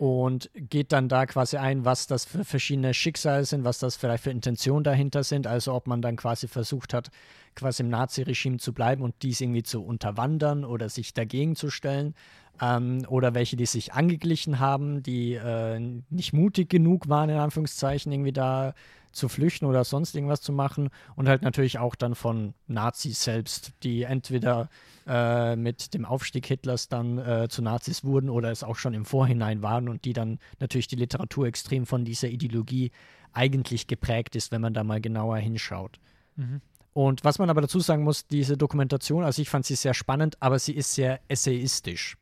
Und 0.03 0.49
geht 0.53 0.91
dann 0.91 1.07
da 1.07 1.25
quasi 1.25 1.55
ein, 1.55 1.85
was 1.85 2.07
das 2.07 2.25
für 2.25 2.43
verschiedene 2.43 2.93
Schicksale 2.93 3.45
sind, 3.45 3.63
was 3.63 3.79
das 3.79 3.95
vielleicht 3.95 4.25
für 4.25 4.31
Intentionen 4.31 4.83
dahinter 4.83 5.23
sind. 5.23 5.47
Also 5.47 5.73
ob 5.73 5.87
man 5.87 6.01
dann 6.01 6.17
quasi 6.17 6.49
versucht 6.49 6.93
hat, 6.93 7.09
quasi 7.55 7.83
im 7.83 7.89
Nazi-Regime 7.89 8.57
zu 8.57 8.73
bleiben 8.73 9.01
und 9.01 9.15
dies 9.21 9.39
irgendwie 9.39 9.63
zu 9.63 9.81
unterwandern 9.81 10.65
oder 10.65 10.89
sich 10.89 11.13
dagegen 11.13 11.55
zu 11.55 11.69
stellen. 11.69 12.15
Ähm, 12.61 13.05
oder 13.07 13.33
welche, 13.33 13.55
die 13.55 13.65
sich 13.65 13.93
angeglichen 13.93 14.59
haben, 14.59 15.03
die 15.03 15.35
äh, 15.35 15.79
nicht 16.09 16.33
mutig 16.33 16.69
genug 16.69 17.07
waren, 17.07 17.29
in 17.29 17.37
Anführungszeichen, 17.37 18.11
irgendwie 18.11 18.33
da 18.33 18.73
zu 19.13 19.29
flüchten 19.29 19.65
oder 19.65 19.83
sonst 19.83 20.15
irgendwas 20.15 20.41
zu 20.41 20.51
machen. 20.51 20.89
Und 21.15 21.29
halt 21.29 21.41
natürlich 21.41 21.79
auch 21.79 21.95
dann 21.95 22.15
von 22.15 22.53
Nazis 22.67 23.23
selbst, 23.23 23.73
die 23.83 24.03
entweder 24.03 24.69
äh, 25.07 25.55
mit 25.55 25.93
dem 25.93 26.05
Aufstieg 26.05 26.45
Hitlers 26.45 26.89
dann 26.89 27.17
äh, 27.17 27.47
zu 27.49 27.61
Nazis 27.61 28.03
wurden 28.03 28.29
oder 28.29 28.51
es 28.51 28.63
auch 28.63 28.75
schon 28.75 28.93
im 28.93 29.05
Vorhinein 29.05 29.61
waren 29.61 29.87
und 29.87 30.03
die 30.05 30.13
dann 30.13 30.39
natürlich 30.59 30.87
die 30.87 30.95
Literatur 30.95 31.47
extrem 31.47 31.85
von 31.85 32.03
dieser 32.03 32.27
Ideologie 32.27 32.91
eigentlich 33.31 33.87
geprägt 33.87 34.35
ist, 34.35 34.51
wenn 34.51 34.61
man 34.61 34.73
da 34.73 34.83
mal 34.83 35.01
genauer 35.01 35.37
hinschaut. 35.37 35.99
Mhm. 36.35 36.61
Und 36.93 37.23
was 37.23 37.39
man 37.39 37.49
aber 37.49 37.61
dazu 37.61 37.79
sagen 37.79 38.03
muss, 38.03 38.27
diese 38.27 38.55
Dokumentation, 38.55 39.23
also 39.23 39.41
ich 39.41 39.49
fand 39.49 39.65
sie 39.65 39.75
sehr 39.75 39.95
spannend, 39.95 40.37
aber 40.41 40.59
sie 40.59 40.73
ist 40.73 40.93
sehr 40.93 41.19
essayistisch. 41.27 42.17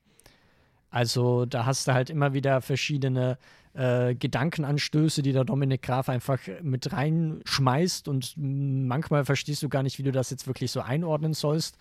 Also 0.89 1.45
da 1.45 1.65
hast 1.65 1.87
du 1.87 1.93
halt 1.93 2.09
immer 2.09 2.33
wieder 2.33 2.61
verschiedene 2.61 3.37
äh, 3.73 4.15
Gedankenanstöße, 4.15 5.21
die 5.21 5.33
der 5.33 5.45
Dominik 5.45 5.81
Graf 5.81 6.09
einfach 6.09 6.39
mit 6.61 6.91
reinschmeißt 6.91 8.07
und 8.07 8.33
manchmal 8.37 9.25
verstehst 9.25 9.63
du 9.63 9.69
gar 9.69 9.83
nicht, 9.83 9.97
wie 9.97 10.03
du 10.03 10.11
das 10.11 10.29
jetzt 10.29 10.47
wirklich 10.47 10.71
so 10.71 10.81
einordnen 10.81 11.33
sollst. 11.33 11.77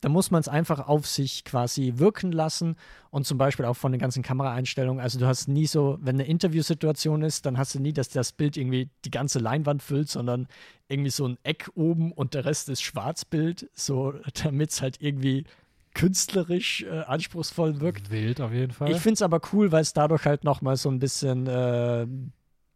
Da 0.00 0.08
muss 0.08 0.30
man 0.30 0.40
es 0.40 0.48
einfach 0.48 0.88
auf 0.88 1.06
sich 1.06 1.44
quasi 1.44 1.94
wirken 1.96 2.32
lassen 2.32 2.76
und 3.10 3.26
zum 3.26 3.36
Beispiel 3.36 3.66
auch 3.66 3.76
von 3.76 3.92
den 3.92 4.00
ganzen 4.00 4.22
Kameraeinstellungen. 4.22 5.02
Also 5.02 5.18
du 5.18 5.26
hast 5.26 5.46
nie 5.46 5.66
so, 5.66 5.98
wenn 6.00 6.16
eine 6.16 6.26
Interviewsituation 6.26 7.20
ist, 7.22 7.44
dann 7.44 7.58
hast 7.58 7.74
du 7.74 7.80
nie, 7.80 7.92
dass 7.92 8.08
das 8.08 8.32
Bild 8.32 8.56
irgendwie 8.56 8.88
die 9.04 9.10
ganze 9.10 9.40
Leinwand 9.40 9.82
füllt, 9.82 10.08
sondern 10.08 10.48
irgendwie 10.88 11.10
so 11.10 11.28
ein 11.28 11.36
Eck 11.42 11.70
oben 11.74 12.12
und 12.12 12.32
der 12.32 12.46
Rest 12.46 12.70
ist 12.70 12.80
Schwarzbild, 12.80 13.68
so 13.74 14.14
damit 14.42 14.70
es 14.70 14.80
halt 14.80 15.02
irgendwie 15.02 15.44
künstlerisch 15.94 16.82
äh, 16.82 17.00
anspruchsvoll 17.00 17.80
wirkt. 17.80 18.10
Wild 18.10 18.40
auf 18.40 18.52
jeden 18.52 18.72
Fall. 18.72 18.90
Ich 18.90 18.98
finde 18.98 19.14
es 19.14 19.22
aber 19.22 19.40
cool, 19.52 19.72
weil 19.72 19.82
es 19.82 19.92
dadurch 19.92 20.24
halt 20.24 20.44
nochmal 20.44 20.76
so 20.76 20.90
ein 20.90 20.98
bisschen, 20.98 21.46
äh, 21.46 22.06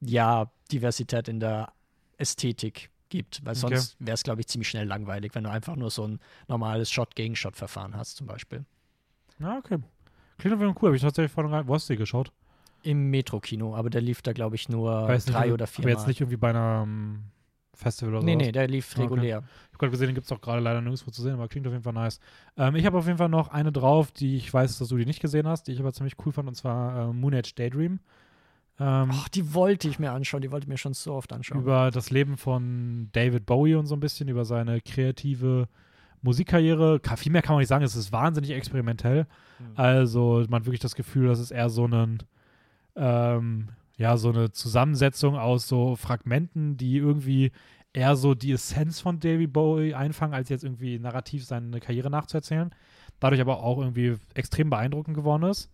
ja, 0.00 0.50
Diversität 0.72 1.28
in 1.28 1.40
der 1.40 1.72
Ästhetik 2.18 2.90
gibt. 3.08 3.40
Weil 3.44 3.52
Okay. 3.52 3.60
sonst 3.76 3.96
wäre 4.00 4.14
es, 4.14 4.22
glaube 4.22 4.40
ich, 4.40 4.48
ziemlich 4.48 4.68
schnell 4.68 4.86
langweilig, 4.86 5.34
wenn 5.34 5.44
du 5.44 5.50
einfach 5.50 5.76
nur 5.76 5.90
so 5.90 6.06
ein 6.06 6.18
normales 6.48 6.90
Shot-gegen-Shot-Verfahren 6.90 7.96
hast, 7.96 8.16
zum 8.16 8.26
Beispiel. 8.26 8.64
ja, 9.38 9.58
okay. 9.58 9.78
Klingt 10.38 10.54
auf 10.56 10.60
jeden 10.60 10.74
Fall 10.74 10.82
cool. 10.82 10.88
Habe 10.88 10.96
ich 10.96 11.02
tatsächlich 11.02 11.30
vorhin. 11.32 11.66
Wo 11.68 11.74
hast 11.74 11.88
du 11.88 11.92
die 11.94 11.98
geschaut? 11.98 12.32
Im 12.82 13.08
Metro-Kino, 13.10 13.74
aber 13.76 13.88
der 13.88 14.00
lief 14.00 14.20
da, 14.20 14.32
glaube 14.32 14.56
ich, 14.56 14.68
nur 14.68 15.06
Weiß 15.08 15.26
nicht, 15.26 15.34
drei 15.34 15.48
ob- 15.48 15.54
oder 15.54 15.66
vier 15.66 15.84
Aber 15.84 15.90
jetzt 15.90 16.00
Mal. 16.02 16.08
nicht 16.08 16.20
irgendwie 16.20 16.36
bei 16.36 16.50
einem 16.50 17.22
Festival 17.74 18.14
oder 18.16 18.24
nee, 18.24 18.32
so. 18.32 18.38
nee, 18.38 18.52
der 18.52 18.68
lief 18.68 18.92
Okay. 18.92 19.02
regulär. 19.02 19.38
Ich 19.38 19.68
habe 19.68 19.78
gerade 19.78 19.90
gesehen, 19.90 20.06
den 20.08 20.14
gibt 20.14 20.26
es 20.26 20.32
auch 20.32 20.40
gerade 20.40 20.60
leider 20.60 20.80
nirgendwo 20.80 21.10
zu 21.10 21.22
sehen, 21.22 21.34
aber 21.34 21.48
klingt 21.48 21.66
auf 21.66 21.72
jeden 21.72 21.82
Fall 21.84 21.92
nice. 21.92 22.20
Ähm, 22.56 22.76
ich 22.76 22.86
habe 22.86 22.96
auf 22.98 23.06
jeden 23.06 23.18
Fall 23.18 23.28
noch 23.28 23.48
eine 23.48 23.72
drauf, 23.72 24.12
die 24.12 24.36
ich 24.36 24.52
weiß, 24.52 24.78
dass 24.78 24.88
du 24.88 24.96
die 24.96 25.06
nicht 25.06 25.20
gesehen 25.20 25.46
hast, 25.48 25.66
die 25.68 25.72
ich 25.72 25.80
aber 25.80 25.92
ziemlich 25.92 26.14
cool 26.24 26.32
fand, 26.32 26.48
und 26.48 26.54
zwar 26.54 27.10
äh, 27.10 27.12
Moon 27.12 27.34
Age 27.34 27.54
Daydream. 27.54 28.00
Ähm, 28.80 29.10
Ach, 29.12 29.28
die 29.28 29.54
wollte 29.54 29.88
ich 29.88 29.98
mir 30.00 30.10
anschauen, 30.12 30.42
die 30.42 30.50
wollte 30.50 30.64
ich 30.64 30.68
mir 30.68 30.78
schon 30.78 30.94
so 30.94 31.14
oft 31.14 31.32
anschauen. 31.32 31.60
über 31.60 31.90
das 31.92 32.10
Leben 32.10 32.36
von 32.36 33.08
David 33.12 33.46
Bowie 33.46 33.76
und 33.76 33.86
so 33.86 33.94
ein 33.94 34.00
bisschen, 34.00 34.28
über 34.28 34.44
seine 34.44 34.80
kreative 34.80 35.68
Musikkarriere. 36.22 36.98
Ka- 37.00 37.16
Viel 37.16 37.30
mehr 37.32 37.42
kann 37.42 37.54
man 37.54 37.60
nicht 37.60 37.68
sagen, 37.68 37.84
es 37.84 37.94
ist 37.94 38.10
wahnsinnig 38.12 38.50
experimentell. 38.50 39.26
Mhm. 39.60 39.64
Also 39.76 40.44
man 40.48 40.60
hat 40.60 40.66
wirklich 40.66 40.80
das 40.80 40.94
Gefühl, 40.96 41.28
dass 41.28 41.38
es 41.38 41.50
eher 41.52 41.68
so 41.70 41.84
einen, 41.84 42.18
ähm, 42.96 43.68
ja, 43.96 44.16
so 44.16 44.30
eine 44.30 44.50
Zusammensetzung 44.50 45.36
aus 45.36 45.68
so 45.68 45.96
Fragmenten, 45.96 46.76
die 46.76 46.96
irgendwie 46.96 47.52
eher 47.92 48.16
so 48.16 48.34
die 48.34 48.52
Essenz 48.52 49.00
von 49.00 49.20
David 49.20 49.52
Bowie 49.52 49.94
einfangen, 49.94 50.34
als 50.34 50.48
jetzt 50.48 50.64
irgendwie 50.64 50.98
narrativ 50.98 51.44
seine 51.44 51.78
Karriere 51.80 52.10
nachzuerzählen. 52.10 52.74
Dadurch 53.20 53.40
aber 53.40 53.62
auch 53.62 53.78
irgendwie 53.78 54.16
extrem 54.34 54.68
beeindruckend 54.70 55.16
geworden 55.16 55.44
ist. 55.44 55.70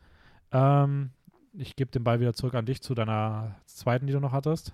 Ähm, 0.53 1.11
ich 1.55 1.77
gebe 1.77 1.91
den 1.91 2.05
Ball 2.05 2.21
wieder 2.21 2.35
zurück 2.35 2.55
an 2.55 2.67
dich 2.67 2.83
zu 2.83 2.95
deiner 2.95 3.57
zweiten, 3.67 4.07
die 4.07 4.13
du 4.13 4.21
noch 4.21 4.33
hattest. 4.33 4.73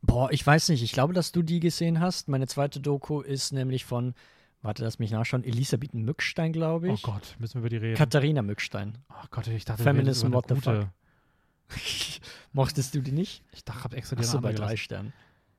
Boah, 0.00 0.30
ich 0.30 0.46
weiß 0.46 0.68
nicht. 0.68 0.82
Ich 0.82 0.92
glaube, 0.92 1.12
dass 1.12 1.32
du 1.32 1.42
die 1.42 1.60
gesehen 1.60 2.00
hast. 2.00 2.28
Meine 2.28 2.46
zweite 2.46 2.80
Doku 2.80 3.20
ist 3.20 3.52
nämlich 3.52 3.84
von, 3.84 4.14
warte, 4.62 4.84
lass 4.84 4.98
mich 4.98 5.10
nachschauen, 5.10 5.44
Elisabeth 5.44 5.92
Mückstein, 5.94 6.52
glaube 6.52 6.90
Oh 6.90 6.94
ich. 6.94 7.02
Gott, 7.02 7.34
müssen 7.38 7.54
wir 7.54 7.60
über 7.60 7.68
die 7.68 7.78
reden. 7.78 7.96
Katharina 7.96 8.42
Mückstein. 8.42 8.98
oh 9.10 9.26
Gott, 9.30 9.48
ich 9.48 9.64
dachte, 9.64 9.82
Feminism, 9.82 10.28
wir 10.28 10.34
what 10.34 10.44
the 10.48 10.54
gute. 10.54 10.90
Mochtest 12.52 12.94
du 12.94 13.00
die 13.00 13.12
nicht? 13.12 13.42
Ich 13.52 13.64
dachte, 13.64 13.84
hab 13.84 13.94
extra 13.94 14.16
die 14.16 14.22
Achso, 14.22 14.40
bei 14.40 14.52
drei. 14.52 14.76
Sternen. 14.76 15.12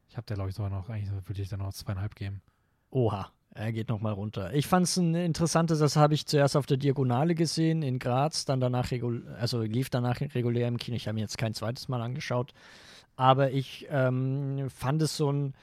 Ich 0.10 0.18
habe 0.18 0.26
der, 0.26 0.36
glaube 0.36 0.50
ich, 0.50 0.56
sogar 0.56 0.72
noch, 0.72 0.90
eigentlich 0.90 1.12
würde 1.28 1.42
ich 1.42 1.50
da 1.50 1.58
noch 1.58 1.74
zweieinhalb 1.74 2.16
geben. 2.16 2.42
Oha, 2.90 3.32
er 3.54 3.72
geht 3.72 3.90
nochmal 3.90 4.14
runter. 4.14 4.54
Ich 4.54 4.68
fand 4.68 4.86
es 4.86 4.98
ein 4.98 5.14
interessantes, 5.14 5.80
das 5.80 5.96
habe 5.96 6.14
ich 6.14 6.26
zuerst 6.26 6.56
auf 6.56 6.66
der 6.66 6.78
Diagonale 6.78 7.36
gesehen 7.36 7.84
in 7.84 8.00
Graz, 8.00 8.46
dann 8.46 8.60
danach 8.60 8.92
also 9.40 9.62
lief 9.62 9.90
danach 9.90 10.22
regulär 10.22 10.68
im 10.68 10.78
Kino. 10.78 10.98
Ich 10.98 11.08
habe 11.08 11.16
mir 11.16 11.22
jetzt 11.22 11.38
kein 11.38 11.54
zweites 11.54 11.88
Mal 11.88 12.02
angeschaut. 12.02 12.54
Aber 13.16 13.52
ich 13.52 13.86
ähm, 13.90 14.70
fand 14.70 15.02
es 15.02 15.18
so 15.18 15.32
ein. 15.32 15.54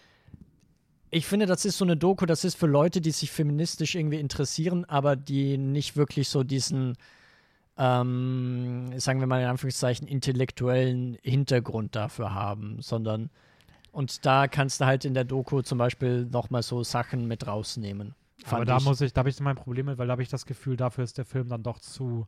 Ich 1.10 1.26
finde, 1.26 1.46
das 1.46 1.64
ist 1.64 1.78
so 1.78 1.84
eine 1.84 1.96
Doku, 1.96 2.26
das 2.26 2.44
ist 2.44 2.56
für 2.56 2.66
Leute, 2.66 3.00
die 3.00 3.12
sich 3.12 3.30
feministisch 3.30 3.94
irgendwie 3.94 4.20
interessieren, 4.20 4.84
aber 4.84 5.16
die 5.16 5.56
nicht 5.56 5.96
wirklich 5.96 6.28
so 6.28 6.42
diesen, 6.42 6.98
ähm, 7.78 8.98
sagen 8.98 9.20
wir 9.20 9.26
mal 9.26 9.42
in 9.42 9.48
Anführungszeichen, 9.48 10.08
intellektuellen 10.08 11.18
Hintergrund 11.22 11.94
dafür 11.94 12.34
haben, 12.34 12.80
sondern 12.80 13.30
und 13.92 14.26
da 14.26 14.46
kannst 14.46 14.80
du 14.80 14.84
halt 14.84 15.06
in 15.06 15.14
der 15.14 15.24
Doku 15.24 15.62
zum 15.62 15.78
Beispiel 15.78 16.26
nochmal 16.26 16.62
so 16.62 16.84
Sachen 16.84 17.26
mit 17.26 17.46
rausnehmen. 17.46 18.14
Aber 18.44 18.66
da 18.66 18.76
ich. 18.76 18.84
muss 18.84 19.00
ich, 19.00 19.14
da 19.14 19.20
habe 19.20 19.30
ich 19.30 19.40
mein 19.40 19.56
Problem 19.56 19.86
mit, 19.86 19.96
weil 19.96 20.06
da 20.06 20.12
habe 20.12 20.22
ich 20.22 20.28
das 20.28 20.44
Gefühl, 20.44 20.76
dafür 20.76 21.02
ist 21.02 21.16
der 21.16 21.24
Film 21.24 21.48
dann 21.48 21.62
doch 21.62 21.78
zu 21.78 22.26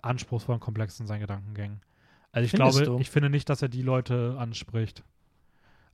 anspruchsvoll 0.00 0.54
und 0.54 0.60
komplex 0.60 0.98
in 0.98 1.06
seinen 1.06 1.20
Gedankengängen. 1.20 1.82
Also 2.32 2.46
ich 2.46 2.52
Findest 2.52 2.78
glaube, 2.78 2.96
du? 2.96 3.00
ich 3.00 3.10
finde 3.10 3.28
nicht, 3.28 3.48
dass 3.50 3.60
er 3.60 3.68
die 3.68 3.82
Leute 3.82 4.36
anspricht. 4.38 5.04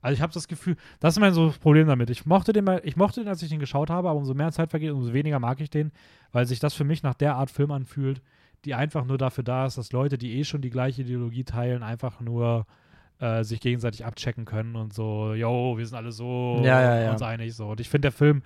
Also 0.01 0.13
ich 0.13 0.21
habe 0.21 0.33
das 0.33 0.47
Gefühl, 0.47 0.77
das 1.01 1.15
ist 1.15 1.19
mein 1.19 1.33
so 1.33 1.53
Problem 1.61 1.87
damit. 1.87 2.09
Ich 2.09 2.25
mochte 2.25 2.53
den 2.53 2.63
mal, 2.63 2.79
ich 2.85 2.95
mochte 2.95 3.21
den, 3.21 3.27
als 3.27 3.41
ich 3.43 3.49
den 3.49 3.59
geschaut 3.59 3.89
habe, 3.89 4.09
aber 4.09 4.17
umso 4.17 4.33
mehr 4.33 4.51
Zeit 4.51 4.69
vergeht, 4.69 4.91
umso 4.91 5.11
weniger 5.11 5.39
mag 5.39 5.59
ich 5.59 5.69
den, 5.69 5.91
weil 6.31 6.45
sich 6.45 6.59
das 6.59 6.73
für 6.73 6.85
mich 6.85 7.03
nach 7.03 7.15
der 7.15 7.35
Art 7.35 7.51
Film 7.51 7.71
anfühlt, 7.71 8.21
die 8.65 8.75
einfach 8.75 9.05
nur 9.05 9.17
dafür 9.17 9.43
da 9.43 9.65
ist, 9.65 9.77
dass 9.77 9.91
Leute, 9.91 10.17
die 10.17 10.37
eh 10.37 10.43
schon 10.43 10.61
die 10.61 10.69
gleiche 10.69 11.01
Ideologie 11.01 11.43
teilen, 11.43 11.83
einfach 11.83 12.19
nur 12.19 12.65
äh, 13.19 13.43
sich 13.43 13.59
gegenseitig 13.59 14.05
abchecken 14.05 14.45
können 14.45 14.75
und 14.75 14.93
so, 14.93 15.33
yo, 15.33 15.77
wir 15.77 15.85
sind 15.85 15.97
alle 15.97 16.11
so 16.11 16.61
Ja, 16.63 16.81
ja, 16.81 17.01
ja. 17.03 17.11
uns 17.11 17.21
einig 17.21 17.55
so. 17.55 17.69
Und 17.69 17.79
ich 17.79 17.89
finde, 17.89 18.07
der 18.07 18.11
Film 18.11 18.43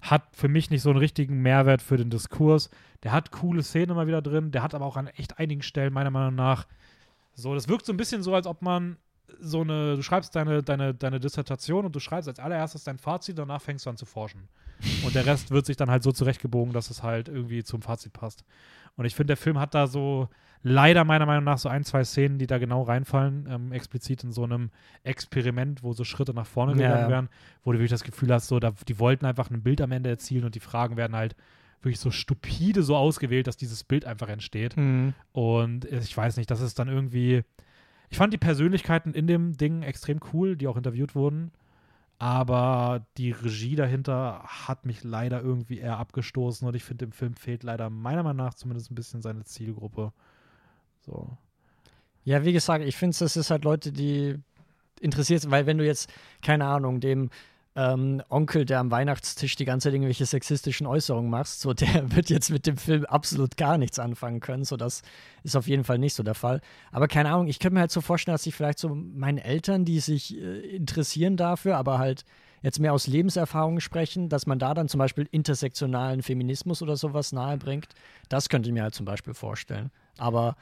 hat 0.00 0.22
für 0.32 0.48
mich 0.48 0.70
nicht 0.70 0.82
so 0.82 0.90
einen 0.90 0.98
richtigen 0.98 1.40
Mehrwert 1.40 1.80
für 1.80 1.96
den 1.96 2.10
Diskurs. 2.10 2.68
Der 3.02 3.12
hat 3.12 3.30
coole 3.32 3.62
Szenen 3.62 3.90
immer 3.90 4.06
wieder 4.06 4.20
drin, 4.22 4.50
der 4.50 4.62
hat 4.62 4.74
aber 4.74 4.84
auch 4.84 4.96
an 4.96 5.06
echt 5.08 5.38
einigen 5.38 5.62
Stellen 5.62 5.92
meiner 5.92 6.10
Meinung 6.10 6.34
nach 6.34 6.66
so, 7.34 7.54
das 7.54 7.68
wirkt 7.68 7.84
so 7.84 7.92
ein 7.92 7.96
bisschen 7.96 8.22
so, 8.22 8.34
als 8.34 8.46
ob 8.46 8.62
man 8.62 8.96
so 9.40 9.62
eine, 9.62 9.96
du 9.96 10.02
schreibst 10.02 10.34
deine, 10.36 10.62
deine, 10.62 10.94
deine 10.94 11.20
Dissertation 11.20 11.86
und 11.86 11.94
du 11.94 12.00
schreibst 12.00 12.28
als 12.28 12.38
allererstes 12.38 12.84
dein 12.84 12.98
Fazit, 12.98 13.38
danach 13.38 13.62
fängst 13.62 13.86
du 13.86 13.90
an 13.90 13.96
zu 13.96 14.06
forschen. 14.06 14.48
Und 15.04 15.14
der 15.14 15.26
Rest 15.26 15.50
wird 15.50 15.66
sich 15.66 15.76
dann 15.76 15.90
halt 15.90 16.02
so 16.02 16.12
zurechtgebogen, 16.12 16.72
dass 16.72 16.90
es 16.90 17.02
halt 17.02 17.28
irgendwie 17.28 17.64
zum 17.64 17.82
Fazit 17.82 18.12
passt. 18.12 18.44
Und 18.96 19.04
ich 19.04 19.14
finde, 19.14 19.28
der 19.28 19.36
Film 19.36 19.58
hat 19.58 19.74
da 19.74 19.86
so 19.86 20.28
leider 20.62 21.04
meiner 21.04 21.26
Meinung 21.26 21.44
nach 21.44 21.58
so 21.58 21.68
ein, 21.68 21.84
zwei 21.84 22.04
Szenen, 22.04 22.38
die 22.38 22.46
da 22.46 22.58
genau 22.58 22.82
reinfallen, 22.82 23.46
ähm, 23.48 23.72
explizit 23.72 24.24
in 24.24 24.32
so 24.32 24.44
einem 24.44 24.70
Experiment, 25.02 25.82
wo 25.82 25.92
so 25.92 26.04
Schritte 26.04 26.32
nach 26.34 26.46
vorne 26.46 26.72
gegangen 26.72 27.02
ja. 27.02 27.08
werden, 27.08 27.28
wo 27.62 27.72
du 27.72 27.78
wirklich 27.78 27.90
das 27.90 28.04
Gefühl 28.04 28.32
hast, 28.32 28.48
so, 28.48 28.58
da, 28.60 28.72
die 28.88 28.98
wollten 28.98 29.26
einfach 29.26 29.50
ein 29.50 29.62
Bild 29.62 29.80
am 29.80 29.92
Ende 29.92 30.10
erzielen 30.10 30.44
und 30.44 30.54
die 30.54 30.60
Fragen 30.60 30.96
werden 30.96 31.16
halt 31.16 31.36
wirklich 31.82 32.00
so 32.00 32.10
stupide 32.10 32.82
so 32.82 32.96
ausgewählt, 32.96 33.46
dass 33.46 33.58
dieses 33.58 33.84
Bild 33.84 34.06
einfach 34.06 34.28
entsteht. 34.28 34.76
Mhm. 34.76 35.12
Und 35.32 35.84
ich 35.84 36.16
weiß 36.16 36.38
nicht, 36.38 36.50
das 36.50 36.60
ist 36.60 36.78
dann 36.78 36.88
irgendwie. 36.88 37.44
Ich 38.10 38.18
fand 38.18 38.32
die 38.32 38.38
Persönlichkeiten 38.38 39.12
in 39.14 39.26
dem 39.26 39.56
Ding 39.56 39.82
extrem 39.82 40.20
cool, 40.32 40.56
die 40.56 40.68
auch 40.68 40.76
interviewt 40.76 41.14
wurden. 41.14 41.52
Aber 42.18 43.04
die 43.16 43.32
Regie 43.32 43.76
dahinter 43.76 44.44
hat 44.44 44.86
mich 44.86 45.02
leider 45.02 45.42
irgendwie 45.42 45.78
eher 45.78 45.98
abgestoßen 45.98 46.66
und 46.66 46.74
ich 46.74 46.84
finde, 46.84 47.06
im 47.06 47.12
Film 47.12 47.34
fehlt 47.34 47.64
leider 47.64 47.90
meiner 47.90 48.22
Meinung 48.22 48.46
nach 48.46 48.54
zumindest 48.54 48.90
ein 48.90 48.94
bisschen 48.94 49.20
seine 49.20 49.44
Zielgruppe. 49.44 50.12
So. 51.00 51.36
Ja, 52.24 52.44
wie 52.44 52.52
gesagt, 52.52 52.84
ich 52.84 52.96
finde, 52.96 53.16
das 53.18 53.36
ist 53.36 53.50
halt 53.50 53.64
Leute, 53.64 53.92
die 53.92 54.36
interessiert 55.00 55.42
sind, 55.42 55.50
weil 55.50 55.66
wenn 55.66 55.78
du 55.78 55.84
jetzt, 55.84 56.10
keine 56.40 56.66
Ahnung, 56.66 57.00
dem 57.00 57.30
ähm, 57.76 58.22
Onkel, 58.28 58.64
der 58.64 58.78
am 58.78 58.90
Weihnachtstisch 58.90 59.56
die 59.56 59.64
ganze 59.64 59.88
Zeit 59.88 59.94
irgendwelche 59.94 60.26
sexistischen 60.26 60.86
Äußerungen 60.86 61.30
machst, 61.30 61.60
so 61.60 61.74
der 61.74 62.10
wird 62.14 62.30
jetzt 62.30 62.50
mit 62.50 62.66
dem 62.66 62.76
Film 62.76 63.04
absolut 63.04 63.56
gar 63.56 63.78
nichts 63.78 63.98
anfangen 63.98 64.40
können. 64.40 64.64
So, 64.64 64.76
das 64.76 65.02
ist 65.42 65.56
auf 65.56 65.66
jeden 65.66 65.84
Fall 65.84 65.98
nicht 65.98 66.14
so 66.14 66.22
der 66.22 66.34
Fall. 66.34 66.60
Aber 66.92 67.08
keine 67.08 67.30
Ahnung, 67.30 67.48
ich 67.48 67.58
könnte 67.58 67.74
mir 67.74 67.80
halt 67.80 67.90
so 67.90 68.00
vorstellen, 68.00 68.34
dass 68.34 68.46
ich 68.46 68.54
vielleicht 68.54 68.78
so 68.78 68.94
meinen 68.94 69.38
Eltern, 69.38 69.84
die 69.84 70.00
sich 70.00 70.36
äh, 70.36 70.60
interessieren 70.76 71.36
dafür, 71.36 71.76
aber 71.76 71.98
halt 71.98 72.24
jetzt 72.62 72.80
mehr 72.80 72.94
aus 72.94 73.06
Lebenserfahrung 73.06 73.80
sprechen, 73.80 74.28
dass 74.30 74.46
man 74.46 74.58
da 74.58 74.72
dann 74.72 74.88
zum 74.88 74.98
Beispiel 74.98 75.28
intersektionalen 75.30 76.22
Feminismus 76.22 76.80
oder 76.80 76.96
sowas 76.96 77.32
nahebringt. 77.32 77.88
Das 78.28 78.48
könnte 78.48 78.68
ich 78.68 78.72
mir 78.72 78.84
halt 78.84 78.94
zum 78.94 79.04
Beispiel 79.04 79.34
vorstellen. 79.34 79.90
Aber 80.16 80.56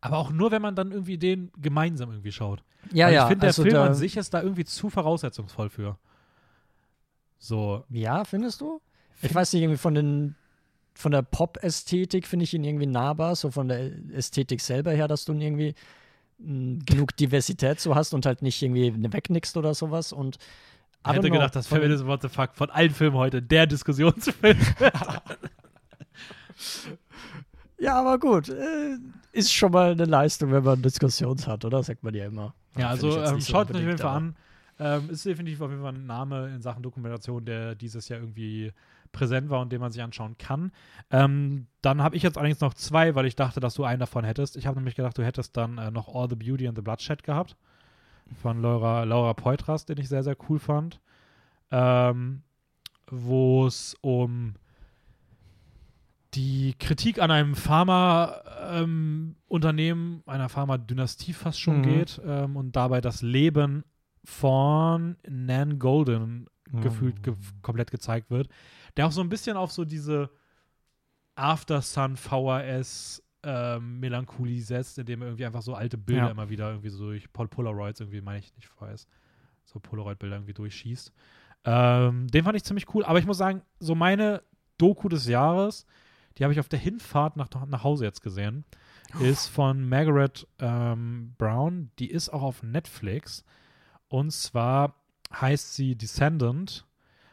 Aber 0.00 0.18
auch 0.18 0.30
nur, 0.30 0.50
wenn 0.50 0.62
man 0.62 0.74
dann 0.76 0.92
irgendwie 0.92 1.18
den 1.18 1.50
gemeinsam 1.60 2.10
irgendwie 2.10 2.32
schaut. 2.32 2.62
ja, 2.92 3.06
Weil 3.06 3.14
ja, 3.14 3.22
ich 3.24 3.28
finde, 3.28 3.40
der 3.40 3.48
also 3.48 3.62
Film 3.62 3.74
da, 3.74 3.86
an 3.86 3.94
sich 3.94 4.16
ist 4.16 4.32
da 4.32 4.42
irgendwie 4.42 4.64
zu 4.64 4.90
voraussetzungsvoll 4.90 5.70
für. 5.70 5.98
So. 7.38 7.84
Ja, 7.90 8.24
findest 8.24 8.60
du? 8.60 8.80
Ich 9.22 9.34
weiß 9.34 9.52
nicht, 9.52 9.62
irgendwie 9.62 9.78
von 9.78 9.94
den 9.94 10.34
von 10.94 11.12
der 11.12 11.22
Pop-Ästhetik 11.22 12.26
finde 12.26 12.42
ich 12.44 12.54
ihn 12.54 12.64
irgendwie 12.64 12.86
nahbar, 12.86 13.36
so 13.36 13.52
von 13.52 13.68
der 13.68 13.92
Ästhetik 14.12 14.60
selber 14.60 14.90
her, 14.90 15.06
dass 15.06 15.24
du 15.24 15.32
ihn 15.32 15.40
irgendwie 15.40 15.74
mh, 16.38 16.80
genug 16.86 17.16
Diversität 17.16 17.78
so 17.78 17.94
hast 17.94 18.14
und 18.14 18.26
halt 18.26 18.42
nicht 18.42 18.60
irgendwie 18.60 18.92
wegnickst 19.12 19.56
oder 19.56 19.74
sowas. 19.74 20.12
Und 20.12 20.38
Ich 21.06 21.12
hätte 21.12 21.30
gedacht, 21.30 21.54
das 21.54 21.68
den- 21.68 21.78
Feminism 21.78 22.06
What 22.08 22.22
the 22.22 22.28
Fuck 22.28 22.54
von 22.54 22.70
allen 22.70 22.90
Filmen 22.90 23.16
heute 23.16 23.40
der 23.40 23.66
Diskussionsfilm. 23.68 24.58
Ja, 27.78 28.00
aber 28.00 28.18
gut. 28.18 28.48
Äh, 28.48 28.98
ist 29.32 29.52
schon 29.52 29.72
mal 29.72 29.92
eine 29.92 30.04
Leistung, 30.04 30.52
wenn 30.52 30.64
man 30.64 30.82
Diskussions 30.82 31.46
hat, 31.46 31.64
oder? 31.64 31.82
Sagt 31.82 32.02
man 32.02 32.14
ja 32.14 32.26
immer. 32.26 32.54
Ja, 32.76 32.88
also 32.88 33.20
ähm, 33.20 33.40
so 33.40 33.52
schaut 33.52 33.70
euch 33.70 33.76
auf 33.76 33.82
jeden 33.82 33.98
Fall 33.98 34.16
an. 34.16 34.36
Ähm, 34.80 35.10
ist 35.10 35.24
definitiv 35.24 35.60
auf 35.60 35.70
jeden 35.70 35.82
Fall 35.82 35.94
ein 35.94 36.06
Name 36.06 36.48
in 36.54 36.62
Sachen 36.62 36.82
Dokumentation, 36.82 37.44
der 37.44 37.74
dieses 37.74 38.08
Jahr 38.08 38.20
irgendwie 38.20 38.72
präsent 39.10 39.50
war 39.50 39.60
und 39.60 39.72
den 39.72 39.80
man 39.80 39.90
sich 39.90 40.02
anschauen 40.02 40.36
kann. 40.38 40.70
Ähm, 41.10 41.66
dann 41.82 42.02
habe 42.02 42.16
ich 42.16 42.22
jetzt 42.22 42.36
allerdings 42.36 42.60
noch 42.60 42.74
zwei, 42.74 43.14
weil 43.14 43.26
ich 43.26 43.34
dachte, 43.36 43.58
dass 43.58 43.74
du 43.74 43.84
einen 43.84 44.00
davon 44.00 44.24
hättest. 44.24 44.56
Ich 44.56 44.66
habe 44.66 44.76
nämlich 44.76 44.94
gedacht, 44.94 45.16
du 45.18 45.24
hättest 45.24 45.56
dann 45.56 45.78
äh, 45.78 45.90
noch 45.90 46.14
All 46.14 46.28
the 46.28 46.36
Beauty 46.36 46.68
and 46.68 46.76
the 46.76 46.82
Bloodshed 46.82 47.22
gehabt. 47.22 47.56
Von 48.42 48.60
Laura, 48.60 49.04
Laura 49.04 49.32
Poitras, 49.34 49.86
den 49.86 49.98
ich 49.98 50.08
sehr, 50.08 50.22
sehr 50.22 50.36
cool 50.48 50.58
fand. 50.58 51.00
Ähm, 51.70 52.42
Wo 53.10 53.66
es 53.66 53.96
um 54.02 54.54
die 56.34 56.74
Kritik 56.78 57.20
an 57.20 57.30
einem 57.30 57.54
Pharmaunternehmen, 57.54 60.22
einer 60.26 60.48
Pharmadynastie 60.48 61.32
fast 61.32 61.60
schon 61.60 61.78
Mhm. 61.78 61.82
geht 61.82 62.20
ähm, 62.24 62.56
und 62.56 62.76
dabei 62.76 63.00
das 63.00 63.22
Leben 63.22 63.84
von 64.24 65.16
Nan 65.28 65.78
Golden 65.78 66.46
gefühlt 66.82 67.22
ge 67.22 67.34
komplett 67.62 67.90
gezeigt 67.90 68.30
wird, 68.30 68.48
der 68.96 69.06
auch 69.06 69.12
so 69.12 69.22
ein 69.22 69.30
bisschen 69.30 69.56
auf 69.56 69.72
so 69.72 69.84
diese 69.86 70.28
After 71.34 71.80
Sun 71.80 72.16
VHS 72.16 73.22
ähm, 73.42 74.00
Melancholie 74.00 74.60
setzt, 74.60 74.98
indem 74.98 75.22
er 75.22 75.28
irgendwie 75.28 75.46
einfach 75.46 75.62
so 75.62 75.74
alte 75.74 75.96
Bilder 75.96 76.24
Ja. 76.26 76.30
immer 76.30 76.50
wieder 76.50 76.68
irgendwie 76.70 76.90
so 76.90 77.06
durch 77.06 77.32
Pol 77.32 77.48
Polaroids 77.48 78.00
irgendwie, 78.00 78.20
meine 78.20 78.40
ich 78.40 78.54
nicht 78.54 78.68
VHS, 78.68 79.06
so 79.64 79.80
Polaroid-Bilder 79.80 80.36
irgendwie 80.36 80.52
durchschießt. 80.54 81.10
Ähm, 81.64 82.26
den 82.28 82.44
fand 82.44 82.56
ich 82.56 82.64
ziemlich 82.64 82.92
cool, 82.94 83.04
aber 83.04 83.18
ich 83.18 83.26
muss 83.26 83.38
sagen, 83.38 83.62
so 83.78 83.94
meine 83.94 84.42
Doku 84.76 85.08
des 85.08 85.26
Jahres, 85.26 85.86
die 86.38 86.44
habe 86.44 86.52
ich 86.52 86.60
auf 86.60 86.68
der 86.68 86.78
Hinfahrt 86.78 87.36
nach, 87.36 87.48
nach 87.66 87.84
Hause 87.84 88.04
jetzt 88.04 88.22
gesehen. 88.22 88.64
ist 89.20 89.48
von 89.48 89.88
Margaret 89.88 90.46
ähm, 90.58 91.34
Brown. 91.38 91.90
Die 91.98 92.10
ist 92.10 92.28
auch 92.28 92.42
auf 92.42 92.62
Netflix. 92.62 93.44
Und 94.08 94.32
zwar 94.32 94.94
heißt 95.32 95.74
sie 95.74 95.96
Descendant, 95.96 96.86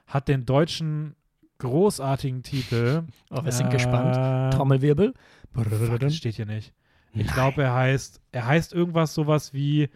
hat 0.07 0.27
den 0.27 0.45
deutschen 0.45 1.15
großartigen 1.59 2.43
Titel. 2.43 3.03
Oh, 3.29 3.43
wir 3.43 3.51
sind 3.51 3.69
gespannt. 3.69 4.53
Trommelwirbel. 4.53 5.13
Fuck, 5.53 5.99
das 5.99 6.15
steht 6.15 6.35
hier 6.35 6.45
nicht. 6.45 6.73
Ich 7.13 7.27
glaube, 7.27 7.63
er 7.63 7.73
heißt, 7.73 8.21
er 8.31 8.45
heißt 8.45 8.73
irgendwas 8.73 9.13
sowas 9.13 9.53
wie 9.53 9.89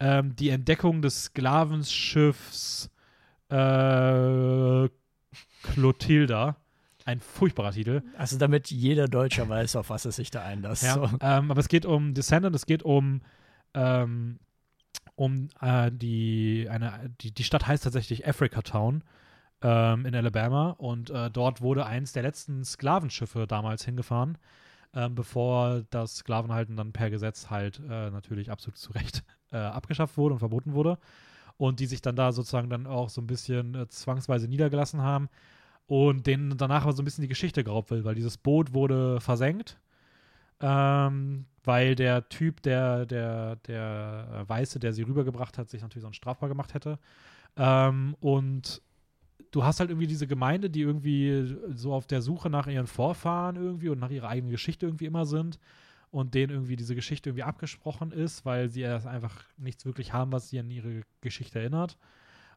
ähm, 0.00 0.34
die 0.36 0.50
Entdeckung 0.50 1.00
des 1.02 1.24
Sklavenschiffs 1.24 2.90
äh, 3.50 4.88
Clotilda. 5.62 6.56
Ein 7.04 7.20
furchtbarer 7.20 7.72
Titel. 7.72 8.02
Also 8.16 8.38
damit 8.38 8.70
jeder 8.70 9.08
Deutscher 9.08 9.48
weiß, 9.48 9.76
auf 9.76 9.90
was 9.90 10.04
er 10.04 10.12
sich 10.12 10.30
da 10.30 10.42
einlässt. 10.42 10.82
Ja, 10.84 10.94
So. 10.94 11.04
ähm, 11.20 11.50
aber 11.50 11.60
es 11.60 11.68
geht 11.68 11.84
um 11.86 12.14
Descendant, 12.14 12.54
es 12.54 12.66
geht 12.66 12.82
um, 12.82 13.22
ähm, 13.74 14.38
um 15.16 15.48
äh, 15.60 15.90
die, 15.92 16.68
eine, 16.70 17.10
die, 17.20 17.32
die 17.32 17.44
Stadt 17.44 17.66
heißt 17.66 17.84
tatsächlich 17.84 18.26
Africa 18.26 18.62
Town 18.62 19.02
ähm, 19.62 20.06
in 20.06 20.14
Alabama 20.14 20.70
und 20.70 21.10
äh, 21.10 21.30
dort 21.30 21.60
wurde 21.60 21.86
eins 21.86 22.12
der 22.12 22.22
letzten 22.22 22.64
Sklavenschiffe 22.64 23.46
damals 23.46 23.84
hingefahren, 23.84 24.38
ähm, 24.94 25.14
bevor 25.14 25.82
das 25.90 26.16
Sklavenhalten 26.16 26.76
dann 26.76 26.92
per 26.92 27.10
Gesetz 27.10 27.50
halt 27.50 27.80
äh, 27.80 28.10
natürlich 28.10 28.50
absolut 28.50 28.78
zu 28.78 28.92
Recht 28.92 29.24
äh, 29.50 29.56
abgeschafft 29.56 30.16
wurde 30.16 30.34
und 30.34 30.38
verboten 30.38 30.72
wurde 30.74 30.98
und 31.56 31.80
die 31.80 31.86
sich 31.86 32.00
dann 32.00 32.16
da 32.16 32.32
sozusagen 32.32 32.70
dann 32.70 32.86
auch 32.86 33.08
so 33.08 33.20
ein 33.20 33.26
bisschen 33.26 33.74
äh, 33.74 33.88
zwangsweise 33.88 34.48
niedergelassen 34.48 35.02
haben 35.02 35.28
und 35.86 36.26
denen 36.26 36.56
danach 36.56 36.84
aber 36.84 36.92
so 36.92 37.02
ein 37.02 37.04
bisschen 37.04 37.22
die 37.22 37.28
Geschichte 37.28 37.64
geraubt 37.64 37.90
wird, 37.90 38.04
weil 38.04 38.14
dieses 38.14 38.38
Boot 38.38 38.72
wurde 38.72 39.20
versenkt 39.20 39.78
ähm, 40.62 41.46
weil 41.64 41.94
der 41.94 42.28
Typ, 42.28 42.62
der, 42.62 43.04
der, 43.04 43.56
der 43.56 44.44
Weiße, 44.46 44.78
der 44.78 44.92
sie 44.92 45.02
rübergebracht 45.02 45.58
hat, 45.58 45.68
sich 45.68 45.82
natürlich 45.82 46.02
sonst 46.02 46.16
strafbar 46.16 46.48
gemacht 46.48 46.74
hätte. 46.74 46.98
Ähm, 47.56 48.16
und 48.20 48.80
du 49.50 49.64
hast 49.64 49.80
halt 49.80 49.90
irgendwie 49.90 50.06
diese 50.06 50.26
Gemeinde, 50.26 50.70
die 50.70 50.80
irgendwie 50.80 51.56
so 51.74 51.92
auf 51.92 52.06
der 52.06 52.22
Suche 52.22 52.48
nach 52.48 52.68
ihren 52.68 52.86
Vorfahren 52.86 53.56
irgendwie 53.56 53.88
und 53.88 53.98
nach 53.98 54.10
ihrer 54.10 54.28
eigenen 54.28 54.52
Geschichte 54.52 54.86
irgendwie 54.86 55.06
immer 55.06 55.26
sind 55.26 55.58
und 56.10 56.34
denen 56.34 56.52
irgendwie 56.52 56.76
diese 56.76 56.94
Geschichte 56.94 57.30
irgendwie 57.30 57.44
abgesprochen 57.44 58.12
ist, 58.12 58.44
weil 58.44 58.68
sie 58.68 58.82
erst 58.82 59.06
einfach 59.06 59.44
nichts 59.56 59.84
wirklich 59.84 60.12
haben, 60.12 60.32
was 60.32 60.48
sie 60.48 60.60
an 60.60 60.70
ihre 60.70 61.02
Geschichte 61.20 61.58
erinnert. 61.58 61.98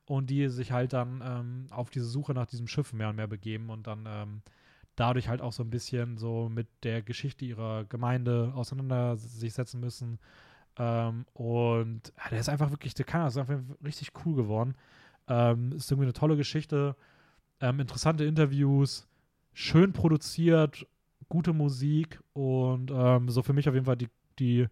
Und 0.08 0.30
die 0.30 0.48
sich 0.50 0.72
halt 0.72 0.94
dann 0.94 1.24
ähm, 1.26 1.68
auf 1.72 1.90
diese 1.90 2.06
Suche 2.06 2.34
nach 2.34 2.46
diesem 2.46 2.68
Schiff 2.68 2.94
mehr 2.94 3.10
und 3.10 3.16
mehr 3.16 3.28
begeben 3.28 3.70
und 3.70 3.88
dann 3.88 4.06
ähm, 4.08 4.42
dadurch 4.96 5.28
halt 5.28 5.42
auch 5.42 5.52
so 5.52 5.64
ein 5.64 5.70
bisschen 5.70 6.18
so 6.18 6.50
mit 6.50 6.68
der 6.84 7.02
Geschichte 7.02 7.46
ihrer 7.46 7.86
Gemeinde 7.86 8.54
auseinander 8.56 9.18
sich 9.18 9.54
setzen 9.54 9.80
müssen. 9.80 10.20
Ähm, 10.78 11.26
und 11.34 12.14
ja, 12.18 12.30
der 12.30 12.40
ist 12.40 12.50
einfach 12.50 12.72
wirklich, 12.72 12.94
der 12.94 13.06
kann 13.06 13.28
ist 13.28 13.38
einfach 13.38 13.60
richtig 13.84 14.12
cool 14.26 14.36
geworden. 14.36 14.76
Ähm, 15.28 15.72
ist 15.72 15.92
irgendwie 15.92 16.06
eine 16.06 16.14
tolle 16.14 16.38
Geschichte, 16.38 16.96
ähm, 17.60 17.80
interessante 17.80 18.26
Interviews, 18.26 19.08
schön 19.54 19.92
produziert, 19.92 20.86
gute 21.30 21.54
Musik 21.54 22.20
und 22.34 22.92
ähm, 22.94 23.30
so 23.30 23.42
für 23.42 23.54
mich 23.54 23.68
auf 23.68 23.74
jeden 23.74 23.86
Fall 23.86 23.98
die, 23.98 24.10
die, 24.38 24.68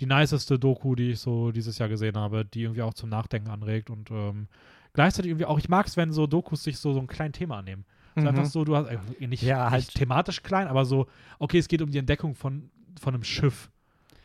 die 0.00 0.06
niceste 0.06 0.58
Doku, 0.58 0.94
die 0.94 1.12
ich 1.12 1.20
so 1.20 1.52
dieses 1.52 1.78
Jahr 1.78 1.88
gesehen 1.88 2.16
habe, 2.16 2.44
die 2.44 2.62
irgendwie 2.62 2.82
auch 2.82 2.94
zum 2.94 3.08
Nachdenken 3.08 3.48
anregt 3.48 3.88
und 3.90 4.10
ähm, 4.10 4.48
gleichzeitig 4.94 5.30
irgendwie 5.30 5.44
auch, 5.44 5.58
ich 5.58 5.68
mag 5.68 5.86
es, 5.86 5.96
wenn 5.96 6.12
so 6.12 6.26
Dokus 6.26 6.64
sich 6.64 6.78
so, 6.78 6.94
so 6.94 7.00
ein 7.00 7.06
kleines 7.06 7.36
Thema 7.36 7.58
annehmen. 7.58 7.84
Mhm. 8.14 8.28
einfach 8.28 8.44
so, 8.46 8.64
du 8.64 8.76
hast 8.76 8.88
äh, 8.88 9.26
nicht, 9.26 9.42
Ja, 9.42 9.70
halt- 9.70 9.82
nicht 9.86 9.94
thematisch 9.96 10.42
klein, 10.42 10.68
aber 10.68 10.84
so, 10.84 11.06
okay, 11.38 11.58
es 11.58 11.68
geht 11.68 11.82
um 11.82 11.90
die 11.90 11.98
Entdeckung 11.98 12.34
von, 12.34 12.70
von 13.00 13.14
einem 13.14 13.24
Schiff. 13.24 13.70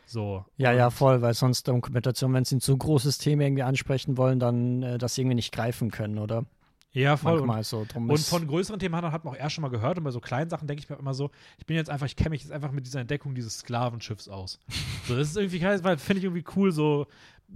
So. 0.06 0.44
Ja, 0.56 0.72
ja, 0.72 0.90
voll, 0.90 1.22
weil 1.22 1.34
sonst 1.34 1.68
Dokumentation, 1.68 2.32
wenn 2.32 2.44
sie 2.44 2.56
ein 2.56 2.60
zu 2.60 2.76
großes 2.76 3.18
Thema 3.18 3.44
irgendwie 3.44 3.62
ansprechen 3.62 4.16
wollen, 4.16 4.40
dann 4.40 4.82
äh, 4.82 4.98
das 4.98 5.16
irgendwie 5.18 5.36
nicht 5.36 5.52
greifen 5.52 5.90
können, 5.90 6.18
oder? 6.18 6.46
Ja, 6.92 7.16
voll. 7.16 7.38
Und, 7.38 7.64
so. 7.64 7.86
Drum 7.88 8.10
und 8.10 8.18
von 8.18 8.46
größeren 8.48 8.80
Themen 8.80 8.96
hat 8.96 9.04
hat 9.04 9.24
man 9.24 9.34
auch 9.34 9.38
erst 9.38 9.54
schon 9.54 9.62
mal 9.62 9.68
gehört 9.68 9.98
und 9.98 10.04
bei 10.04 10.10
so 10.10 10.18
kleinen 10.18 10.50
Sachen 10.50 10.66
denke 10.66 10.82
ich 10.82 10.90
mir 10.90 10.96
immer 10.96 11.14
so, 11.14 11.30
ich 11.58 11.66
bin 11.66 11.76
jetzt 11.76 11.88
einfach, 11.88 12.06
ich 12.06 12.16
kenne 12.16 12.30
mich 12.30 12.42
jetzt 12.42 12.50
einfach 12.50 12.72
mit 12.72 12.84
dieser 12.86 13.00
Entdeckung 13.00 13.36
dieses 13.36 13.58
Sklavenschiffs 13.58 14.28
aus. 14.28 14.58
so, 15.06 15.16
das 15.16 15.28
ist 15.28 15.36
irgendwie, 15.36 15.60
geil, 15.60 15.78
weil 15.84 15.98
finde 15.98 16.18
ich 16.18 16.24
irgendwie 16.24 16.44
cool, 16.56 16.72
so 16.72 17.06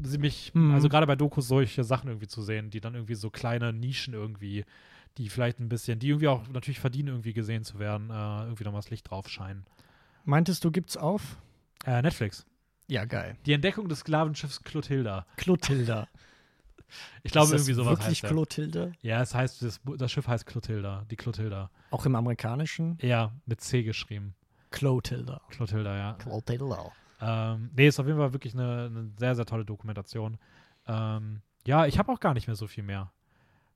sie 0.03 0.19
mich, 0.19 0.53
Mhm. 0.55 0.75
also 0.75 0.89
gerade 0.89 1.07
bei 1.07 1.17
Dokus 1.17 1.49
solche 1.49 1.85
Sachen 1.85 2.09
irgendwie 2.09 2.27
zu 2.29 2.43
sehen, 2.43 2.71
die 2.71 2.81
dann 2.81 2.95
irgendwie 2.95 3.15
so 3.15 3.31
kleine 3.31 3.73
Nischen 3.73 4.15
irgendwie, 4.15 4.65
die 5.19 5.29
vielleicht 5.29 5.61
ein 5.61 5.69
bisschen, 5.69 5.99
die 5.99 6.09
irgendwie 6.09 6.29
auch 6.29 6.49
natürlich 6.49 6.81
verdienen, 6.81 7.09
irgendwie 7.09 7.33
gesehen 7.33 7.65
zu 7.65 7.79
werden, 7.79 8.11
äh, 8.11 8.43
irgendwie 8.45 8.65
nochmal 8.65 8.81
das 8.81 8.91
Licht 8.91 9.09
drauf 9.11 9.29
scheinen. 9.29 9.65
Meintest 10.25 10.65
du, 10.65 10.71
gibt's 10.71 10.97
auf? 10.97 11.39
Äh, 11.87 12.03
Netflix. 12.03 12.47
Ja, 12.89 13.05
geil. 13.05 13.37
Die 13.47 13.53
Entdeckung 13.53 13.89
des 13.89 14.01
Sklavenschiffs 14.01 14.63
Clotilda. 14.63 15.27
Clotilda. 15.37 16.09
Ich 17.23 17.33
glaube, 17.33 17.47
Ist 17.47 17.53
das 17.55 17.61
irgendwie 17.63 17.73
sowas 17.75 17.93
Wirklich 17.99 18.09
heißt 18.09 18.23
der. 18.25 18.31
Clotilda? 18.31 18.93
Ja, 19.03 19.23
es 19.23 19.35
heißt, 19.35 19.63
das, 19.63 19.81
das 19.99 20.13
Schiff 20.13 20.29
heißt 20.29 20.47
Clotilda, 20.47 21.05
die 21.11 21.17
Clotilda. 21.17 21.71
Auch 21.91 22.05
im 22.07 22.15
amerikanischen? 22.15 22.99
Ja, 23.01 23.33
mit 23.47 23.61
C 23.61 23.83
geschrieben. 23.83 24.35
Clotilda. 24.71 25.41
Clotilda, 25.51 25.97
ja. 25.97 26.13
Clotilda. 26.15 26.93
Ähm, 27.25 27.71
nee, 27.75 27.89
ist 27.89 27.99
auf 27.99 28.07
jeden 28.07 28.19
Fall 28.19 28.33
wirklich 28.33 28.53
eine, 28.55 28.87
eine 28.87 29.11
sehr, 29.19 29.35
sehr 29.35 29.47
tolle 29.47 29.65
Dokumentation. 29.65 30.37
Ähm, 30.87 31.41
ja, 31.67 31.87
ich 31.87 31.99
habe 31.99 32.13
auch 32.13 32.21
gar 32.21 32.35
nicht 32.35 32.47
mehr 32.47 32.57
so 32.57 32.67
viel 32.67 32.85
mehr. 32.85 33.11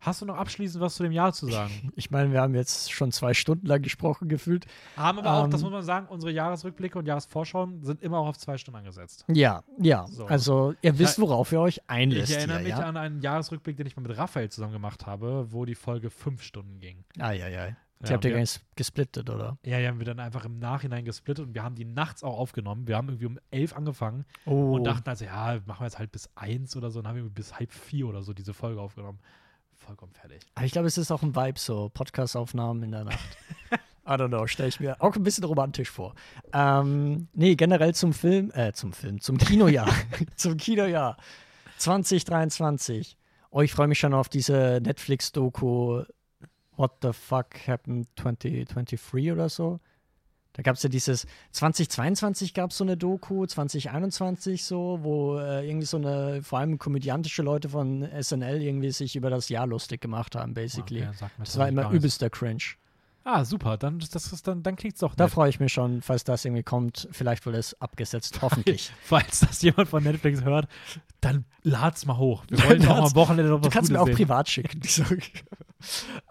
Hast 0.01 0.21
du 0.21 0.27
noch 0.27 0.37
abschließend 0.37 0.81
was 0.81 0.95
zu 0.95 1.03
dem 1.03 1.11
Jahr 1.11 1.33
zu 1.33 1.49
sagen? 1.49 1.91
Ich 1.97 2.11
meine, 2.13 2.31
wir 2.31 2.41
haben 2.41 2.55
jetzt 2.55 2.93
schon 2.93 3.11
zwei 3.11 3.35
Stunden 3.35 3.67
lang 3.67 3.83
gesprochen 3.83 4.29
gefühlt. 4.29 4.67
Haben 4.97 5.19
aber 5.19 5.33
auch, 5.33 5.49
das 5.49 5.61
Ähm, 5.61 5.65
muss 5.65 5.73
man 5.73 5.83
sagen, 5.83 6.07
unsere 6.09 6.31
Jahresrückblicke 6.31 6.99
und 6.99 7.07
Jahresvorschauen 7.07 7.83
sind 7.83 8.03
immer 8.03 8.19
auch 8.19 8.29
auf 8.29 8.39
zwei 8.39 8.59
Stunden 8.59 8.79
angesetzt. 8.79 9.25
Ja, 9.29 9.65
ja. 9.79 10.07
So. 10.07 10.27
Also 10.27 10.75
ihr 10.83 10.99
wisst, 10.99 11.19
worauf 11.21 11.51
ihr 11.51 11.61
euch 11.61 11.81
einlässt 11.89 12.31
Ich 12.31 12.37
erinnere 12.37 12.59
hier, 12.59 12.69
mich 12.69 12.79
ja? 12.79 12.85
an 12.87 12.97
einen 12.97 13.21
Jahresrückblick, 13.23 13.77
den 13.77 13.87
ich 13.87 13.97
mal 13.97 14.03
mit 14.03 14.17
Raphael 14.17 14.51
zusammen 14.51 14.73
gemacht 14.73 15.07
habe, 15.07 15.51
wo 15.51 15.65
die 15.65 15.75
Folge 15.75 16.11
fünf 16.11 16.43
Stunden 16.43 16.79
ging. 16.79 17.05
Ah, 17.19 17.33
ja, 17.33 17.49
ja. 17.49 17.69
Die 18.01 18.07
Ja, 18.07 18.13
habt 18.15 18.25
ihr 18.25 18.31
gar 18.31 18.39
nicht 18.39 18.61
gesplittet, 18.77 19.29
oder? 19.29 19.59
Ja, 19.65 19.79
die 19.81 19.89
haben 19.89 19.99
wir 19.99 20.07
dann 20.07 20.21
einfach 20.21 20.45
im 20.45 20.59
Nachhinein 20.61 21.05
gesplittet 21.05 21.47
und 21.47 21.55
wir 21.55 21.65
haben 21.65 21.75
die 21.75 21.85
nachts 21.85 22.23
auch 22.23 22.39
aufgenommen. 22.39 22.87
Wir 22.87 22.97
haben 22.97 23.09
irgendwie 23.09 23.27
um 23.27 23.39
elf 23.51 23.75
angefangen 23.75 24.25
Oh. 24.47 24.75
und 24.77 24.85
dachten 24.85 25.09
also, 25.09 25.25
ja, 25.25 25.59
machen 25.67 25.81
wir 25.81 25.87
jetzt 25.87 25.99
halt 25.99 26.13
bis 26.13 26.31
eins 26.37 26.77
oder 26.77 26.91
so 26.91 27.01
und 27.01 27.09
haben 27.09 27.17
wir 27.17 27.25
bis 27.29 27.59
halb 27.59 27.73
vier 27.73 28.07
oder 28.07 28.23
so 28.23 28.33
diese 28.33 28.55
Folge 28.55 28.81
aufgenommen. 28.81 29.19
Vollkommen 29.75 30.13
fertig. 30.13 30.43
Aber 30.55 30.65
ich 30.67 30.73
glaube, 30.73 30.87
es 30.89 30.97
ist 30.99 31.11
auch 31.11 31.23
ein 31.23 31.35
Vibe, 31.35 31.59
so 31.59 31.89
Podcast-Aufnahmen 31.89 32.83
in 32.85 32.93
der 32.93 33.05
Nacht. 33.05 33.19
I 34.07 34.13
don't 34.13 34.29
know, 34.29 34.47
stelle 34.47 34.69
ich 34.71 34.81
mir 34.81 35.03
auch 35.03 35.15
ein 35.17 35.23
bisschen 35.23 35.45
romantisch 35.45 35.91
vor. 35.91 36.15
Ähm, 36.53 37.29
nee, 37.35 37.57
generell 37.57 37.95
zum 37.95 38.13
Film, 38.13 38.51
äh, 38.55 38.73
zum 38.73 38.93
Film, 38.93 39.21
zum 39.21 39.37
Kinojahr. 39.39 39.89
zum 40.37 40.57
Kinojahr 40.57 41.17
2023. 41.79 43.17
Oh, 43.51 43.61
ich 43.63 43.73
freue 43.73 43.89
mich 43.89 43.99
schon 43.99 44.15
auf 44.15 44.29
diese 44.29 44.81
Netflix-Doku 44.83 46.05
What 46.79 46.99
the 47.03 47.13
Fuck 47.13 47.67
Happened 47.67 48.07
2023 48.17 49.33
oder 49.33 49.49
so. 49.49 49.81
Da 50.55 50.63
gab 50.63 50.77
es 50.77 50.83
ja 50.83 50.89
dieses, 50.89 51.27
2022 51.53 52.55
gab 52.55 52.71
es 52.71 52.79
so 52.79 52.85
eine 52.85 52.97
Doku, 52.97 53.47
2021 53.47 54.65
so, 54.65 54.99
wo 55.03 55.39
äh, 55.39 55.69
irgendwie 55.69 55.87
so 55.87 55.99
eine, 55.99 56.43
vor 56.43 56.59
allem 56.59 56.79
komödiantische 56.79 57.43
Leute 57.43 57.69
von 57.69 58.09
SNL 58.21 58.63
irgendwie 58.63 58.91
sich 58.91 59.15
über 59.15 59.31
das 59.31 59.49
Jahr 59.51 59.67
lustig 59.67 60.01
gemacht 60.01 60.35
haben, 60.35 60.55
basically. 60.55 61.03
Okay, 61.03 61.29
Das 61.39 61.59
war 61.59 61.69
immer 61.69 61.91
übelster 61.93 62.31
Cringe. 62.31 62.63
Ah, 63.25 63.45
super. 63.45 63.77
Dann, 63.77 63.99
das 63.99 64.33
ist 64.33 64.49
dann, 64.49 64.63
dann 64.63 64.77
klingt's 64.77 65.01
doch 65.01 65.15
Da 65.15 65.25
nett. 65.25 65.33
freue 65.35 65.51
ich 65.51 65.61
mich 65.61 65.73
schon, 65.73 66.01
falls 66.01 66.25
das 66.25 66.45
irgendwie 66.47 66.63
kommt. 66.63 67.09
Vielleicht 67.13 67.45
wurde 67.45 67.59
es 67.59 67.79
abgesetzt, 67.81 68.39
hoffentlich. 68.43 68.91
Falls 69.03 69.41
das 69.41 69.61
jemand 69.63 69.89
von 69.89 70.03
Netflix 70.03 70.43
hört, 70.45 70.67
dann 71.21 71.45
lad's 71.63 72.07
mal 72.07 72.17
hoch. 72.17 72.45
Wir 72.49 72.59
wollen 72.65 72.83
auch 72.89 72.99
Lad's- 73.01 73.11
am 73.11 73.15
Wochenende 73.17 73.51
noch 73.51 73.61
Du 73.61 73.67
was 73.67 73.73
kannst 73.75 73.91
mir 73.93 73.99
Gutes 73.99 74.13
auch 74.15 74.17
sehen. 74.17 74.27
privat 74.27 74.49
schicken. 74.49 74.81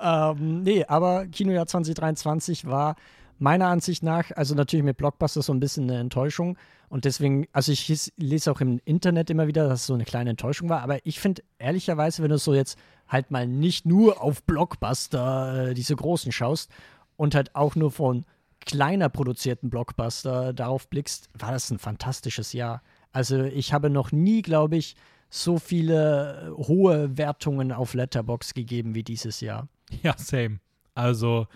ähm, 0.02 0.64
nee, 0.64 0.86
aber 0.86 1.28
Kinojahr 1.28 1.68
2023 1.68 2.66
war 2.66 2.96
meiner 3.40 3.68
Ansicht 3.68 4.04
nach, 4.04 4.32
also 4.36 4.56
natürlich 4.56 4.84
mit 4.84 4.98
Blockbuster 4.98 5.42
so 5.42 5.54
ein 5.54 5.60
bisschen 5.60 5.90
eine 5.90 6.00
Enttäuschung. 6.00 6.58
Und 6.90 7.06
deswegen, 7.06 7.48
also 7.52 7.72
ich 7.72 7.82
hieß- 7.82 8.14
lese 8.18 8.52
auch 8.52 8.62
im 8.62 8.80
Internet 8.86 9.30
immer 9.30 9.48
wieder, 9.48 9.68
dass 9.68 9.82
es 9.82 9.88
so 9.88 9.94
eine 9.94 10.06
kleine 10.06 10.30
Enttäuschung 10.30 10.70
war. 10.70 10.82
Aber 10.82 11.06
ich 11.06 11.20
finde 11.20 11.44
ehrlicherweise, 11.60 12.24
wenn 12.24 12.30
du 12.30 12.38
so 12.38 12.54
jetzt 12.54 12.78
halt 13.08 13.30
mal 13.32 13.48
nicht 13.48 13.86
nur 13.86 14.22
auf 14.22 14.44
Blockbuster 14.44 15.70
äh, 15.70 15.74
diese 15.74 15.96
großen 15.96 16.32
schaust 16.32 16.72
und 17.16 17.36
halt 17.36 17.56
auch 17.56 17.76
nur 17.76 17.92
von 17.92 18.26
kleiner 18.66 19.10
produzierten 19.10 19.70
Blockbuster 19.70 20.54
darauf 20.54 20.88
blickst, 20.90 21.30
war 21.38 21.52
das 21.52 21.70
ein 21.72 21.80
fantastisches 21.80 22.54
Jahr. 22.54 22.82
Also 23.12 23.44
ich 23.44 23.74
habe 23.74 23.90
noch 23.90 24.12
nie, 24.12 24.42
glaube 24.42 24.78
ich, 24.78 24.96
so 25.30 25.58
viele 25.60 26.54
äh, 26.58 26.64
hohe 26.68 27.18
Wertungen 27.18 27.72
auf 27.72 27.94
Letterbox 27.94 28.54
gegeben 28.54 28.96
wie 28.96 29.04
dieses 29.04 29.42
Jahr. 29.42 29.68
Ja, 30.04 30.16
same. 30.18 30.60
Also, 30.96 31.48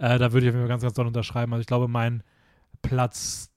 äh, 0.00 0.18
da 0.18 0.32
würde 0.32 0.46
ich 0.46 0.50
auf 0.50 0.54
jeden 0.54 0.62
Fall 0.62 0.68
ganz, 0.68 0.82
ganz 0.82 0.94
doll 0.94 1.06
unterschreiben. 1.06 1.52
Also, 1.52 1.60
ich 1.60 1.66
glaube, 1.66 1.86
mein 1.88 2.22
Platz 2.82 3.50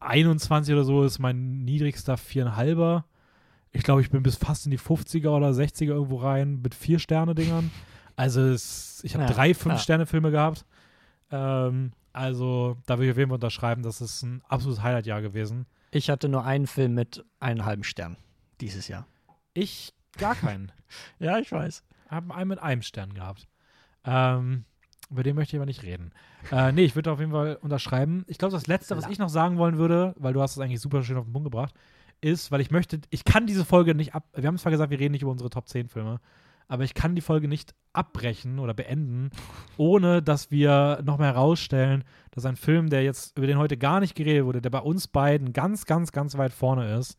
21 0.00 0.72
oder 0.74 0.84
so 0.84 1.04
ist 1.04 1.18
mein 1.18 1.64
niedrigster 1.64 2.16
viereinhalber. 2.16 3.04
Ich 3.72 3.82
glaube, 3.82 4.00
ich 4.00 4.10
bin 4.10 4.22
bis 4.22 4.36
fast 4.36 4.64
in 4.66 4.70
die 4.70 4.78
50er 4.78 5.28
oder 5.30 5.48
60er 5.50 5.86
irgendwo 5.86 6.16
rein 6.16 6.60
mit 6.62 6.74
vier 6.74 6.98
Sterne-Dingern. 6.98 7.70
Also, 8.14 8.40
es, 8.42 9.00
ich 9.04 9.14
habe 9.14 9.24
Ja, 9.24 9.30
drei. 9.30 9.52
Fünf-Sterne-Filme 9.54 10.30
gehabt. 10.30 10.64
Ähm, 11.30 11.92
Also, 12.12 12.76
da 12.86 12.98
will 12.98 13.06
ich 13.06 13.12
auf 13.12 13.18
jeden 13.18 13.28
Fall 13.28 13.34
unterschreiben, 13.36 13.82
das 13.82 14.00
ist 14.00 14.22
ein 14.22 14.42
absolutes 14.48 14.82
Highlight-Jahr 14.82 15.20
gewesen. 15.20 15.66
Ich 15.90 16.08
hatte 16.08 16.28
nur 16.30 16.44
einen 16.44 16.66
Film 16.66 16.94
mit 16.94 17.24
einem 17.40 17.64
halben 17.66 17.84
Stern 17.84 18.16
dieses 18.60 18.88
Jahr. 18.88 19.06
Ich 19.52 19.92
gar 20.18 20.34
keinen. 20.34 20.72
Ja, 21.18 21.38
ich 21.38 21.50
weiß. 21.52 21.82
Haben 22.08 22.30
einen 22.32 22.48
mit 22.48 22.58
einem 22.60 22.80
Stern 22.82 23.12
gehabt. 23.12 23.48
Ähm, 24.04 24.64
über 25.10 25.22
den 25.22 25.36
möchte 25.36 25.56
ich 25.56 25.58
aber 25.58 25.66
nicht 25.66 25.82
reden. 25.82 26.12
Äh, 26.50 26.72
nee, 26.72 26.84
ich 26.84 26.94
würde 26.94 27.12
auf 27.12 27.20
jeden 27.20 27.32
Fall 27.32 27.58
unterschreiben. 27.60 28.24
Ich 28.28 28.38
glaube, 28.38 28.52
das 28.52 28.66
Letzte, 28.66 28.96
was 28.96 29.08
ich 29.08 29.18
noch 29.18 29.28
sagen 29.28 29.58
wollen 29.58 29.78
würde, 29.78 30.14
weil 30.18 30.32
du 30.32 30.42
hast 30.42 30.52
es 30.52 30.58
eigentlich 30.58 30.80
super 30.80 31.02
schön 31.02 31.16
auf 31.16 31.24
den 31.24 31.32
Punkt 31.32 31.46
gebracht, 31.46 31.74
ist, 32.20 32.50
weil 32.50 32.60
ich 32.60 32.70
möchte, 32.70 33.00
ich 33.10 33.24
kann 33.24 33.46
diese 33.46 33.64
Folge 33.64 33.94
nicht 33.94 34.14
ab. 34.14 34.24
Wir 34.34 34.46
haben 34.46 34.58
zwar 34.58 34.72
gesagt, 34.72 34.90
wir 34.90 34.98
reden 34.98 35.12
nicht 35.12 35.22
über 35.22 35.30
unsere 35.30 35.50
Top 35.50 35.68
10 35.68 35.88
Filme, 35.88 36.20
aber 36.68 36.82
ich 36.84 36.94
kann 36.94 37.14
die 37.14 37.20
Folge 37.20 37.46
nicht 37.46 37.74
abbrechen 37.92 38.58
oder 38.58 38.74
beenden, 38.74 39.30
ohne 39.76 40.22
dass 40.22 40.50
wir 40.50 41.00
nochmal 41.04 41.32
herausstellen, 41.34 42.04
dass 42.32 42.44
ein 42.44 42.56
Film, 42.56 42.90
der 42.90 43.02
jetzt, 43.04 43.36
über 43.38 43.46
den 43.46 43.58
heute 43.58 43.76
gar 43.76 44.00
nicht 44.00 44.14
geredet 44.14 44.44
wurde, 44.44 44.60
der 44.60 44.70
bei 44.70 44.80
uns 44.80 45.08
beiden 45.08 45.52
ganz, 45.52 45.86
ganz, 45.86 46.12
ganz 46.12 46.36
weit 46.36 46.52
vorne 46.52 46.96
ist, 46.96 47.16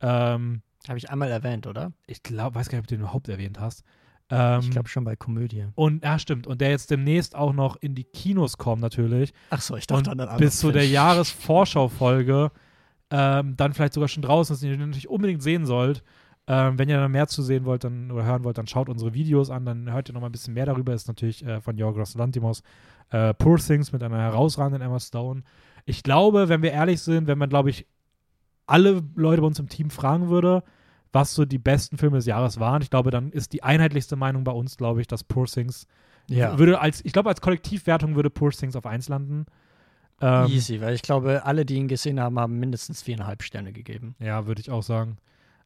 ähm, 0.00 0.62
Habe 0.88 0.98
ich 0.98 1.10
einmal 1.10 1.30
erwähnt, 1.30 1.66
oder? 1.66 1.92
ich 2.06 2.22
glaube, 2.22 2.54
weiß 2.56 2.68
gar 2.68 2.78
nicht, 2.78 2.84
ob 2.84 2.88
du 2.88 2.94
den 2.96 3.02
überhaupt 3.02 3.28
erwähnt 3.28 3.60
hast. 3.60 3.84
Ähm, 4.30 4.60
ich 4.60 4.70
glaube 4.70 4.88
schon 4.88 5.04
bei 5.04 5.16
Komödie. 5.16 5.66
und 5.74 6.04
ja, 6.04 6.18
stimmt. 6.18 6.46
Und 6.46 6.60
der 6.60 6.70
jetzt 6.70 6.90
demnächst 6.90 7.34
auch 7.34 7.52
noch 7.52 7.76
in 7.76 7.94
die 7.94 8.04
Kinos 8.04 8.58
kommt, 8.58 8.80
natürlich. 8.80 9.32
Ach 9.50 9.60
so, 9.60 9.76
ich 9.76 9.90
Und 9.90 10.06
dachte 10.06 10.12
an 10.12 10.20
einen 10.20 10.38
bis 10.38 10.58
zu 10.58 10.70
der. 10.70 10.86
Jahresvorschau-Folge 10.86 12.52
ähm, 13.10 13.56
dann 13.56 13.72
vielleicht 13.74 13.94
sogar 13.94 14.08
schon 14.08 14.22
draußen 14.22 14.54
ist, 14.54 14.62
den 14.62 14.70
ihr 14.70 14.78
natürlich 14.78 15.08
unbedingt 15.08 15.42
sehen 15.42 15.66
sollt. 15.66 16.02
Ähm, 16.46 16.78
wenn 16.78 16.88
ihr 16.88 16.96
dann 16.96 17.12
mehr 17.12 17.28
zu 17.28 17.42
sehen 17.42 17.64
wollt 17.64 17.84
dann, 17.84 18.10
oder 18.10 18.24
hören 18.24 18.44
wollt, 18.44 18.58
dann 18.58 18.66
schaut 18.66 18.88
unsere 18.88 19.14
Videos 19.14 19.50
an, 19.50 19.64
dann 19.64 19.92
hört 19.92 20.08
ihr 20.08 20.14
noch 20.14 20.20
mal 20.20 20.28
ein 20.28 20.32
bisschen 20.32 20.54
mehr 20.54 20.66
darüber. 20.66 20.94
Ist 20.94 21.08
natürlich 21.08 21.44
äh, 21.44 21.60
von 21.60 21.76
Yorgos 21.76 22.14
Lantimos 22.14 22.62
äh, 23.10 23.34
Poor 23.34 23.58
Things 23.58 23.92
mit 23.92 24.02
einer 24.02 24.18
herausragenden 24.18 24.82
Emma 24.82 24.98
Stone. 25.00 25.42
Ich 25.84 26.02
glaube, 26.02 26.48
wenn 26.48 26.62
wir 26.62 26.72
ehrlich 26.72 27.02
sind, 27.02 27.26
wenn 27.26 27.38
man, 27.38 27.48
glaube 27.48 27.70
ich, 27.70 27.86
alle 28.66 29.02
Leute 29.16 29.42
bei 29.42 29.46
uns 29.48 29.58
im 29.58 29.68
Team 29.68 29.90
fragen 29.90 30.28
würde, 30.28 30.62
was 31.12 31.34
so 31.34 31.44
die 31.44 31.58
besten 31.58 31.98
Filme 31.98 32.18
des 32.18 32.26
Jahres 32.26 32.60
waren, 32.60 32.82
ich 32.82 32.90
glaube, 32.90 33.10
dann 33.10 33.32
ist 33.32 33.52
die 33.52 33.62
einheitlichste 33.62 34.16
Meinung 34.16 34.44
bei 34.44 34.52
uns, 34.52 34.76
glaube 34.76 35.00
ich, 35.00 35.06
dass 35.06 35.24
Poor 35.24 35.46
Things 35.46 35.86
Ja. 36.28 36.58
würde 36.58 36.80
als, 36.80 37.04
ich 37.04 37.12
glaube, 37.12 37.28
als 37.28 37.40
Kollektivwertung 37.40 38.14
würde 38.14 38.30
Poor 38.30 38.50
Things 38.52 38.76
auf 38.76 38.86
1 38.86 39.08
landen. 39.08 39.46
Ähm, 40.20 40.46
Easy, 40.46 40.80
weil 40.80 40.94
ich 40.94 41.02
glaube, 41.02 41.44
alle, 41.44 41.64
die 41.64 41.76
ihn 41.76 41.88
gesehen 41.88 42.20
haben, 42.20 42.38
haben 42.38 42.58
mindestens 42.58 43.02
viereinhalb 43.02 43.42
Sterne 43.42 43.72
gegeben. 43.72 44.14
Ja, 44.18 44.46
würde 44.46 44.60
ich 44.60 44.70
auch 44.70 44.82
sagen. 44.82 45.16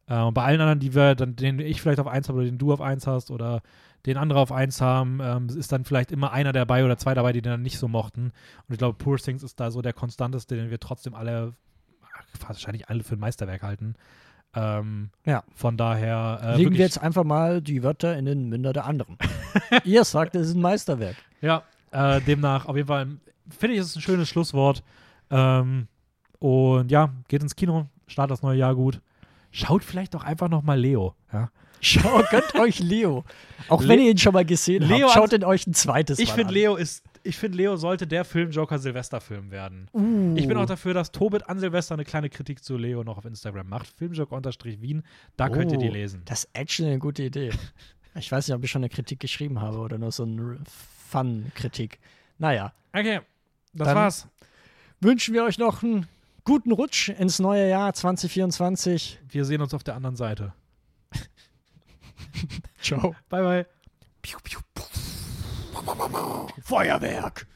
Äh, 0.07 0.21
und 0.21 0.35
bei 0.35 0.45
allen 0.45 0.61
anderen, 0.61 0.81
die 0.81 0.95
wir, 0.95 1.15
dann, 1.15 1.37
den 1.37 1.59
ich 1.59 1.83
vielleicht 1.83 2.01
auf 2.01 2.07
1 2.07 2.29
habe 2.29 2.39
oder 2.39 2.47
den 2.47 2.59
du 2.59 2.73
auf 2.73 2.81
1 2.81 3.07
hast 3.07 3.31
oder 3.31 3.63
den 4.07 4.17
andere 4.17 4.39
auf 4.39 4.53
1 4.53 4.81
haben, 4.81 5.19
ähm, 5.23 5.49
ist 5.49 5.73
dann 5.73 5.85
vielleicht 5.85 6.13
immer 6.13 6.33
einer 6.33 6.53
dabei 6.53 6.85
oder 6.85 6.97
zwei 6.99 7.15
dabei, 7.15 7.33
die 7.33 7.43
den 7.43 7.53
dann 7.53 7.63
nicht 7.63 7.79
so 7.79 7.89
mochten. 7.89 8.33
Und 8.69 8.73
ich 8.73 8.79
glaube, 8.79 8.97
Poor 8.97 9.17
Things 9.19 9.43
ist 9.43 9.59
da 9.61 9.71
so 9.71 9.83
der 9.83 9.93
konstanteste, 9.93 10.57
den 10.57 10.71
wir 10.71 10.79
trotzdem 10.79 11.15
alle, 11.15 11.55
wahrscheinlich 12.47 12.89
alle 12.89 13.03
für 13.03 13.17
ein 13.17 13.21
Meisterwerk 13.21 13.63
halten. 13.63 13.95
Ähm, 14.55 15.11
Ja. 15.25 15.43
Von 15.55 15.77
daher. 15.77 16.41
Äh, 16.43 16.57
Legen 16.57 16.73
wir 16.73 16.81
jetzt 16.81 17.01
einfach 17.01 17.25
mal 17.25 17.61
die 17.61 17.83
Wörter 17.83 18.17
in 18.17 18.25
den 18.25 18.49
Münder 18.49 18.73
der 18.73 18.85
anderen. 18.87 19.17
Ihr 19.85 20.05
sagt, 20.05 20.35
es 20.37 20.49
ist 20.49 20.55
ein 20.55 20.61
Meisterwerk. 20.63 21.17
Ja, 21.41 21.63
äh, 21.91 22.21
demnach 22.21 22.67
auf 22.67 22.77
jeden 22.77 22.89
Fall 22.89 23.07
finde 23.59 23.75
ich, 23.75 23.81
es 23.81 23.89
ist 23.89 23.97
ein 23.97 24.03
schönes 24.03 24.29
Schlusswort. 24.29 24.83
Ähm, 25.31 25.89
und 26.39 26.91
ja, 26.91 27.11
geht 27.29 27.43
ins 27.43 27.57
Kino, 27.57 27.87
startet 28.07 28.33
das 28.33 28.43
neue 28.43 28.59
Jahr 28.59 28.75
gut. 28.75 29.01
Schaut 29.51 29.85
vielleicht 29.85 30.15
doch 30.15 30.25
einfach 30.25 30.49
noch 30.49 30.63
mal 30.63 30.79
Leo. 30.79 31.15
Ja? 31.33 31.49
Schau, 31.81 32.23
gönnt 32.31 32.55
euch 32.57 32.79
Leo. 32.81 33.25
Auch 33.69 33.83
Le- 33.83 33.89
wenn 33.89 34.01
ihr 34.01 34.11
ihn 34.11 34.19
schon 34.19 34.33
mal 34.33 34.45
gesehen 34.45 34.83
Leo 34.83 35.07
habt, 35.07 35.15
schaut 35.15 35.33
ihn 35.33 35.45
euch 35.45 35.67
ein 35.67 35.75
zweites 35.75 36.19
Ich 36.19 36.31
Mal 36.31 36.35
finde, 36.35 36.49
an. 36.49 36.55
Leo 36.55 36.77
ist, 36.77 37.03
ich 37.25 37.37
finde, 37.37 37.57
Leo 37.59 37.77
sollte 37.77 38.07
der 38.07 38.25
Film-Joker-Silvester-Film 38.25 39.51
werden. 39.51 39.89
Uh. 39.93 40.35
Ich 40.37 40.47
bin 40.47 40.57
auch 40.57 40.67
dafür, 40.67 40.95
dass 40.95 41.11
Tobit 41.11 41.49
an 41.49 41.59
Silvester 41.59 41.95
eine 41.95 42.05
kleine 42.05 42.31
Kritik 42.31 42.63
zu 42.63 42.77
Leo 42.77 43.03
noch 43.03 43.19
auf 43.19 43.25
Instagram 43.25 43.69
macht. 43.69 43.87
Filmjoker-Wien, 43.89 45.03
da 45.37 45.49
könnt 45.49 45.73
ihr 45.73 45.79
die 45.79 45.89
Oh, 45.89 45.93
lesen. 45.93 46.23
Das 46.27 46.45
ist 46.45 46.51
actually 46.53 46.91
eine 46.91 47.01
gute 47.01 47.23
Idee. 47.25 47.51
Ich 48.17 48.31
weiß 48.31 48.47
nicht, 48.47 48.55
ob 48.55 48.63
ich 48.63 48.71
schon 48.71 48.79
eine 48.83 48.91
Kritik 48.91 49.19
geschrieben 49.19 49.61
habe 49.61 49.79
oder 49.79 49.99
nur 49.99 50.13
so 50.13 50.23
eine 50.23 50.61
Fun-Kritik. 51.09 51.99
Naja, 52.39 52.73
Okay, 52.93 53.21
das 53.73 53.89
Dann- 53.89 53.97
war's. 53.97 54.29
wünschen 55.01 55.35
wir 55.35 55.43
euch 55.43 55.59
noch 55.59 55.83
einen 55.83 56.07
guten 56.45 56.71
Rutsch 56.71 57.09
ins 57.09 57.41
neue 57.41 57.69
Jahr 57.69 57.93
2024. 57.93 59.19
Wir 59.29 59.45
sehen 59.45 59.61
uns 59.63 59.75
auf 59.75 59.83
der 59.83 59.97
anderen 59.97 60.15
Seite. 60.15 60.53
Ciao. 62.81 63.17
Bye, 63.29 63.43
bye. 63.43 63.67
Feuerwerk. 66.63 67.47